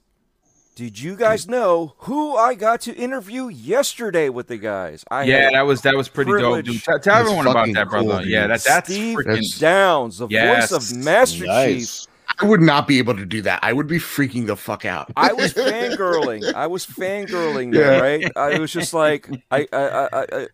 Did 0.75 0.99
you 0.99 1.15
guys 1.15 1.47
know 1.47 1.93
who 1.99 2.35
I 2.35 2.55
got 2.55 2.81
to 2.81 2.95
interview 2.95 3.47
yesterday 3.47 4.29
with 4.29 4.47
the 4.47 4.57
guys? 4.57 5.05
I 5.11 5.23
Yeah, 5.25 5.51
that 5.51 5.61
was 5.67 5.81
that 5.83 5.95
was 5.95 6.09
pretty 6.09 6.31
dope, 6.31 6.65
dude. 6.65 6.81
Tell, 6.81 6.99
tell 6.99 7.17
everyone 7.17 7.45
about 7.45 7.59
fucking 7.59 7.73
that, 7.75 7.89
brother. 7.89 8.09
cool, 8.09 8.25
yeah, 8.25 8.41
dude. 8.47 8.49
that 8.57 8.63
that's 8.63 8.89
Steve 8.89 9.17
freaking 9.19 9.25
That's- 9.25 9.59
Downes, 9.59 10.17
the 10.17 10.27
Yes. 10.29 10.71
voice 10.71 10.91
of 10.91 10.97
Master 10.97 11.45
Chief. 11.45 12.07
I 12.39 12.45
would 12.47 12.61
not 12.61 12.87
be 12.87 12.97
able 12.97 13.15
to 13.15 13.25
do 13.25 13.43
that. 13.43 13.59
I 13.61 13.71
would 13.71 13.85
be 13.85 13.99
freaking 13.99 14.47
the 14.47 14.55
fuck 14.55 14.83
out. 14.83 15.11
I 15.15 15.33
was 15.33 15.53
fangirling. 15.53 16.51
I 16.55 16.65
was 16.65 16.87
fangirling 16.87 17.71
there, 17.71 17.93
Yeah. 17.97 17.99
right? 17.99 18.31
I 18.35 18.57
was 18.57 18.71
just 18.73 18.95
like, 18.95 19.29
I, 19.51 19.67
I, 19.71 19.77
I, 19.77 20.07
I, 20.23 20.47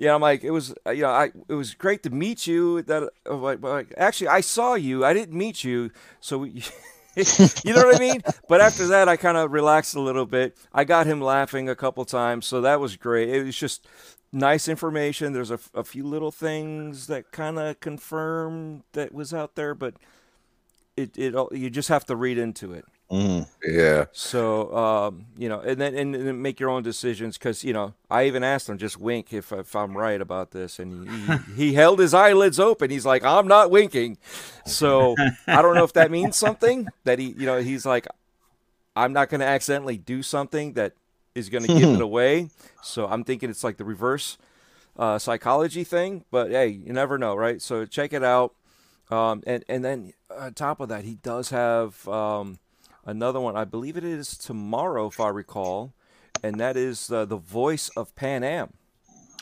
Yeah, 0.00 0.14
I'm 0.14 0.22
like, 0.22 0.44
it 0.44 0.50
was, 0.50 0.74
uh, 0.86 0.92
you 0.92 1.02
know, 1.02 1.10
I, 1.10 1.30
it 1.46 1.52
was 1.52 1.74
great 1.74 2.02
to 2.04 2.10
meet 2.10 2.46
you. 2.46 2.80
That, 2.80 3.10
uh, 3.28 3.36
like, 3.36 3.92
actually, 3.98 4.28
I 4.28 4.40
saw 4.40 4.72
you. 4.72 5.04
I 5.04 5.12
didn't 5.12 5.36
meet 5.36 5.62
you, 5.62 5.90
so 6.20 6.38
we, 6.38 6.48
you 7.16 7.74
know 7.74 7.84
what 7.84 7.96
I 7.96 7.98
mean? 7.98 8.22
But 8.48 8.62
after 8.62 8.86
that, 8.86 9.10
I 9.10 9.18
kind 9.18 9.36
of 9.36 9.52
relaxed 9.52 9.94
a 9.94 10.00
little 10.00 10.24
bit. 10.24 10.56
I 10.72 10.84
got 10.84 11.06
him 11.06 11.20
laughing 11.20 11.68
a 11.68 11.76
couple 11.76 12.02
times, 12.06 12.46
so 12.46 12.62
that 12.62 12.80
was 12.80 12.96
great. 12.96 13.28
It 13.28 13.44
was 13.44 13.56
just 13.56 13.86
nice 14.32 14.68
information. 14.68 15.34
There's 15.34 15.50
a, 15.50 15.60
a 15.74 15.84
few 15.84 16.04
little 16.06 16.30
things 16.30 17.06
that 17.08 17.30
kind 17.30 17.58
of 17.58 17.78
confirmed 17.80 18.84
that 18.94 19.12
was 19.12 19.34
out 19.34 19.54
there, 19.54 19.74
but 19.74 19.96
it, 20.96 21.18
it, 21.18 21.34
you 21.52 21.68
just 21.68 21.90
have 21.90 22.06
to 22.06 22.16
read 22.16 22.38
into 22.38 22.72
it. 22.72 22.86
Mhm. 23.10 23.48
Yeah. 23.64 24.04
So 24.12 24.74
um, 24.76 25.26
you 25.36 25.48
know, 25.48 25.60
and 25.60 25.80
then 25.80 25.94
and, 25.96 26.14
then 26.14 26.40
make 26.40 26.60
your 26.60 26.70
own 26.70 26.82
decisions 26.82 27.36
because 27.36 27.64
you 27.64 27.72
know 27.72 27.94
I 28.08 28.26
even 28.26 28.44
asked 28.44 28.68
him 28.68 28.78
just 28.78 29.00
wink 29.00 29.32
if 29.32 29.52
if 29.52 29.74
I'm 29.74 29.96
right 29.96 30.20
about 30.20 30.52
this, 30.52 30.78
and 30.78 31.08
he, 31.08 31.26
he 31.26 31.38
he 31.70 31.74
held 31.74 31.98
his 31.98 32.14
eyelids 32.14 32.60
open. 32.60 32.90
He's 32.90 33.06
like, 33.06 33.24
I'm 33.24 33.48
not 33.48 33.70
winking. 33.70 34.18
So 34.64 35.16
I 35.48 35.60
don't 35.60 35.74
know 35.74 35.84
if 35.84 35.92
that 35.94 36.10
means 36.10 36.36
something 36.36 36.88
that 37.04 37.18
he 37.18 37.34
you 37.36 37.46
know 37.46 37.60
he's 37.60 37.84
like, 37.84 38.06
I'm 38.94 39.12
not 39.12 39.28
going 39.28 39.40
to 39.40 39.46
accidentally 39.46 39.98
do 39.98 40.22
something 40.22 40.74
that 40.74 40.92
is 41.34 41.48
going 41.48 41.64
to 41.64 41.78
give 41.78 41.90
it 41.94 42.00
away. 42.00 42.50
So 42.82 43.06
I'm 43.06 43.24
thinking 43.24 43.50
it's 43.50 43.64
like 43.64 43.76
the 43.76 43.84
reverse 43.84 44.38
uh, 44.96 45.18
psychology 45.18 45.82
thing. 45.84 46.24
But 46.30 46.50
hey, 46.50 46.68
you 46.68 46.92
never 46.92 47.18
know, 47.18 47.34
right? 47.34 47.60
So 47.60 47.86
check 47.86 48.12
it 48.12 48.22
out. 48.22 48.54
Um, 49.10 49.42
and 49.46 49.64
and 49.68 49.84
then 49.84 50.12
on 50.36 50.54
top 50.54 50.78
of 50.78 50.88
that, 50.90 51.04
he 51.04 51.16
does 51.16 51.50
have 51.50 52.06
um, 52.06 52.60
another 53.04 53.40
one. 53.40 53.56
I 53.56 53.64
believe 53.64 53.96
it 53.96 54.04
is 54.04 54.36
tomorrow, 54.36 55.06
if 55.06 55.20
I 55.20 55.28
recall, 55.28 55.92
and 56.42 56.58
that 56.60 56.76
is 56.76 57.10
uh, 57.10 57.24
the 57.24 57.36
voice 57.36 57.88
of 57.96 58.14
Pan 58.14 58.42
Am. 58.44 58.74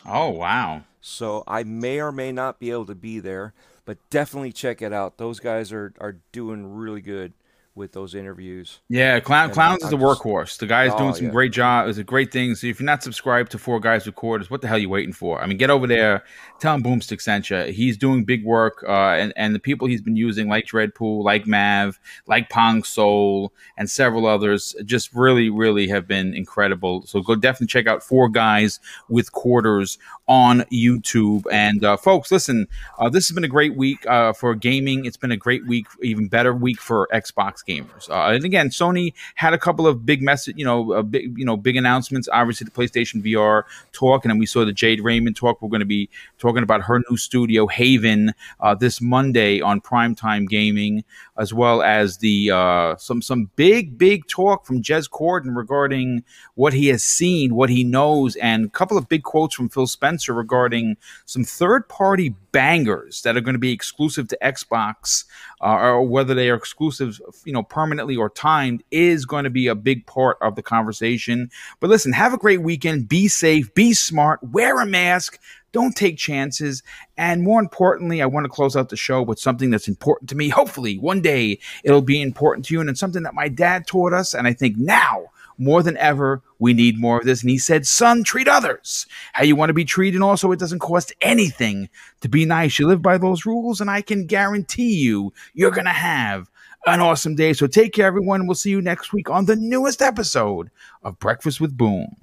Oh 0.06 0.30
wow. 0.30 0.82
So 1.00 1.44
I 1.46 1.62
may 1.64 2.00
or 2.00 2.12
may 2.12 2.32
not 2.32 2.58
be 2.58 2.70
able 2.70 2.86
to 2.86 2.94
be 2.94 3.20
there, 3.20 3.54
but 3.84 3.98
definitely 4.10 4.52
check 4.52 4.82
it 4.82 4.92
out. 4.92 5.18
Those 5.18 5.40
guys 5.40 5.72
are 5.72 5.92
are 6.00 6.18
doing 6.32 6.74
really 6.74 7.00
good 7.00 7.32
with 7.78 7.92
those 7.92 8.14
interviews. 8.14 8.80
Yeah, 8.90 9.20
Clown 9.20 9.50
Clowns 9.52 9.82
I- 9.82 9.86
is 9.86 9.90
the 9.90 9.96
workhorse. 9.96 10.58
The 10.58 10.66
guy's 10.66 10.90
Oh, 10.92 10.98
doing 10.98 11.14
some 11.14 11.26
yeah. 11.26 11.30
great 11.32 11.52
job. 11.52 11.88
It's 11.88 11.96
a 11.96 12.04
great 12.04 12.30
thing. 12.32 12.54
So 12.56 12.66
if 12.66 12.78
you're 12.80 12.84
not 12.84 13.02
subscribed 13.02 13.52
to 13.52 13.58
Four 13.58 13.80
Guys 13.80 14.04
with 14.04 14.16
Quarters, 14.16 14.50
what 14.50 14.60
the 14.60 14.66
hell 14.68 14.76
are 14.76 14.80
you 14.80 14.88
waiting 14.90 15.12
for? 15.14 15.40
I 15.42 15.46
mean, 15.46 15.56
get 15.56 15.70
over 15.70 15.86
there. 15.86 16.24
Tell 16.58 16.74
him 16.74 16.82
Boomstick 16.82 17.22
sent 17.22 17.48
you. 17.48 17.62
He's 17.72 17.96
doing 17.96 18.24
big 18.24 18.44
work, 18.44 18.84
uh, 18.86 19.12
and 19.12 19.32
and 19.36 19.54
the 19.54 19.60
people 19.60 19.86
he's 19.88 20.02
been 20.02 20.16
using, 20.16 20.48
like 20.48 20.66
Dreadpool, 20.66 21.22
like 21.24 21.46
Mav, 21.46 21.98
like 22.26 22.50
Pong 22.50 22.82
Soul, 22.82 23.52
and 23.78 23.88
several 23.88 24.26
others, 24.26 24.74
just 24.84 25.14
really, 25.14 25.48
really 25.48 25.88
have 25.88 26.06
been 26.08 26.34
incredible. 26.34 27.06
So 27.06 27.22
go 27.22 27.36
definitely 27.36 27.68
check 27.68 27.86
out 27.86 28.02
Four 28.02 28.28
Guys 28.28 28.80
with 29.08 29.30
Quarters 29.32 29.98
on 30.26 30.60
YouTube. 30.72 31.44
And 31.50 31.84
uh, 31.84 31.96
folks, 31.96 32.30
listen, 32.32 32.66
uh, 32.98 33.08
this 33.08 33.28
has 33.28 33.34
been 33.34 33.44
a 33.44 33.48
great 33.48 33.76
week 33.76 34.04
uh, 34.06 34.32
for 34.32 34.54
gaming. 34.54 35.04
It's 35.04 35.16
been 35.16 35.32
a 35.32 35.36
great 35.36 35.66
week, 35.66 35.86
even 36.02 36.28
better 36.28 36.52
week 36.52 36.80
for 36.80 37.08
Xbox 37.14 37.64
gamers. 37.68 38.08
Uh, 38.08 38.34
and 38.34 38.44
again, 38.44 38.70
Sony 38.70 39.12
had 39.34 39.52
a 39.52 39.58
couple 39.58 39.86
of 39.86 40.06
big 40.06 40.22
message, 40.22 40.56
you 40.56 40.64
know, 40.64 41.02
big, 41.02 41.38
you 41.38 41.44
know, 41.44 41.56
big 41.56 41.76
announcements. 41.76 42.28
Obviously, 42.32 42.64
the 42.64 42.70
PlayStation 42.70 43.22
VR 43.22 43.64
talk, 43.92 44.24
and 44.24 44.30
then 44.30 44.38
we 44.38 44.46
saw 44.46 44.64
the 44.64 44.72
Jade 44.72 45.00
Raymond 45.00 45.36
talk. 45.36 45.60
We're 45.60 45.68
going 45.68 45.80
to 45.80 45.86
be 45.86 46.08
talking 46.38 46.62
about 46.62 46.82
her 46.82 47.02
new 47.10 47.16
studio 47.16 47.66
Haven 47.66 48.32
uh, 48.60 48.74
this 48.74 49.00
Monday 49.00 49.60
on 49.60 49.80
Primetime 49.80 50.48
Gaming, 50.48 51.04
as 51.36 51.52
well 51.52 51.82
as 51.82 52.18
the 52.18 52.50
uh, 52.50 52.96
some 52.96 53.20
some 53.22 53.50
big 53.56 53.98
big 53.98 54.26
talk 54.28 54.66
from 54.66 54.82
Jez 54.82 55.08
Corden 55.08 55.56
regarding 55.56 56.24
what 56.54 56.72
he 56.72 56.88
has 56.88 57.04
seen, 57.04 57.54
what 57.54 57.70
he 57.70 57.84
knows, 57.84 58.36
and 58.36 58.66
a 58.66 58.70
couple 58.70 58.96
of 58.96 59.08
big 59.08 59.22
quotes 59.22 59.54
from 59.54 59.68
Phil 59.68 59.86
Spencer 59.86 60.32
regarding 60.32 60.96
some 61.26 61.44
third 61.44 61.88
party 61.88 62.34
bangers 62.52 63.22
that 63.22 63.36
are 63.36 63.40
going 63.40 63.54
to 63.54 63.58
be 63.58 63.72
exclusive 63.72 64.28
to 64.28 64.38
Xbox, 64.42 65.24
uh, 65.60 65.76
or 65.76 66.02
whether 66.02 66.34
they 66.34 66.50
are 66.50 66.54
exclusive, 66.54 67.20
you 67.48 67.54
know, 67.54 67.62
permanently 67.62 68.14
or 68.14 68.28
timed, 68.28 68.82
is 68.90 69.24
going 69.24 69.44
to 69.44 69.50
be 69.50 69.68
a 69.68 69.74
big 69.74 70.04
part 70.04 70.36
of 70.42 70.54
the 70.54 70.62
conversation. 70.62 71.50
But 71.80 71.88
listen, 71.88 72.12
have 72.12 72.34
a 72.34 72.38
great 72.38 72.60
weekend. 72.60 73.08
Be 73.08 73.26
safe. 73.26 73.72
Be 73.72 73.94
smart. 73.94 74.38
Wear 74.42 74.78
a 74.80 74.84
mask. 74.84 75.40
Don't 75.72 75.96
take 75.96 76.18
chances. 76.18 76.82
And 77.16 77.42
more 77.42 77.58
importantly, 77.58 78.20
I 78.20 78.26
want 78.26 78.44
to 78.44 78.50
close 78.50 78.76
out 78.76 78.90
the 78.90 78.96
show 78.96 79.22
with 79.22 79.38
something 79.38 79.70
that's 79.70 79.88
important 79.88 80.28
to 80.28 80.36
me. 80.36 80.50
Hopefully, 80.50 80.98
one 80.98 81.22
day 81.22 81.58
it'll 81.84 82.02
be 82.02 82.20
important 82.20 82.66
to 82.66 82.74
you. 82.74 82.82
And 82.82 82.90
it's 82.90 83.00
something 83.00 83.22
that 83.22 83.32
my 83.32 83.48
dad 83.48 83.86
taught 83.86 84.12
us. 84.12 84.34
And 84.34 84.46
I 84.46 84.52
think 84.52 84.76
now, 84.76 85.24
more 85.56 85.82
than 85.82 85.96
ever, 85.96 86.42
we 86.58 86.74
need 86.74 87.00
more 87.00 87.18
of 87.18 87.24
this. 87.24 87.40
And 87.40 87.48
he 87.48 87.56
said, 87.58 87.86
Son, 87.86 88.22
treat 88.24 88.46
others 88.46 89.06
how 89.32 89.44
you 89.44 89.56
want 89.56 89.70
to 89.70 89.74
be 89.74 89.86
treated. 89.86 90.16
And 90.16 90.24
also, 90.24 90.52
it 90.52 90.58
doesn't 90.58 90.80
cost 90.80 91.14
anything 91.22 91.88
to 92.20 92.28
be 92.28 92.44
nice. 92.44 92.78
You 92.78 92.86
live 92.86 93.00
by 93.00 93.16
those 93.16 93.46
rules, 93.46 93.80
and 93.80 93.90
I 93.90 94.02
can 94.02 94.26
guarantee 94.26 94.96
you, 94.96 95.32
you're 95.54 95.70
going 95.70 95.86
to 95.86 95.90
have 95.90 96.50
an 96.86 97.00
awesome 97.00 97.34
day. 97.34 97.52
So 97.52 97.66
take 97.66 97.92
care, 97.92 98.06
everyone. 98.06 98.46
We'll 98.46 98.54
see 98.54 98.70
you 98.70 98.80
next 98.80 99.12
week 99.12 99.30
on 99.30 99.44
the 99.44 99.56
newest 99.56 100.02
episode 100.02 100.70
of 101.02 101.18
Breakfast 101.18 101.60
with 101.60 101.76
Boom. 101.76 102.14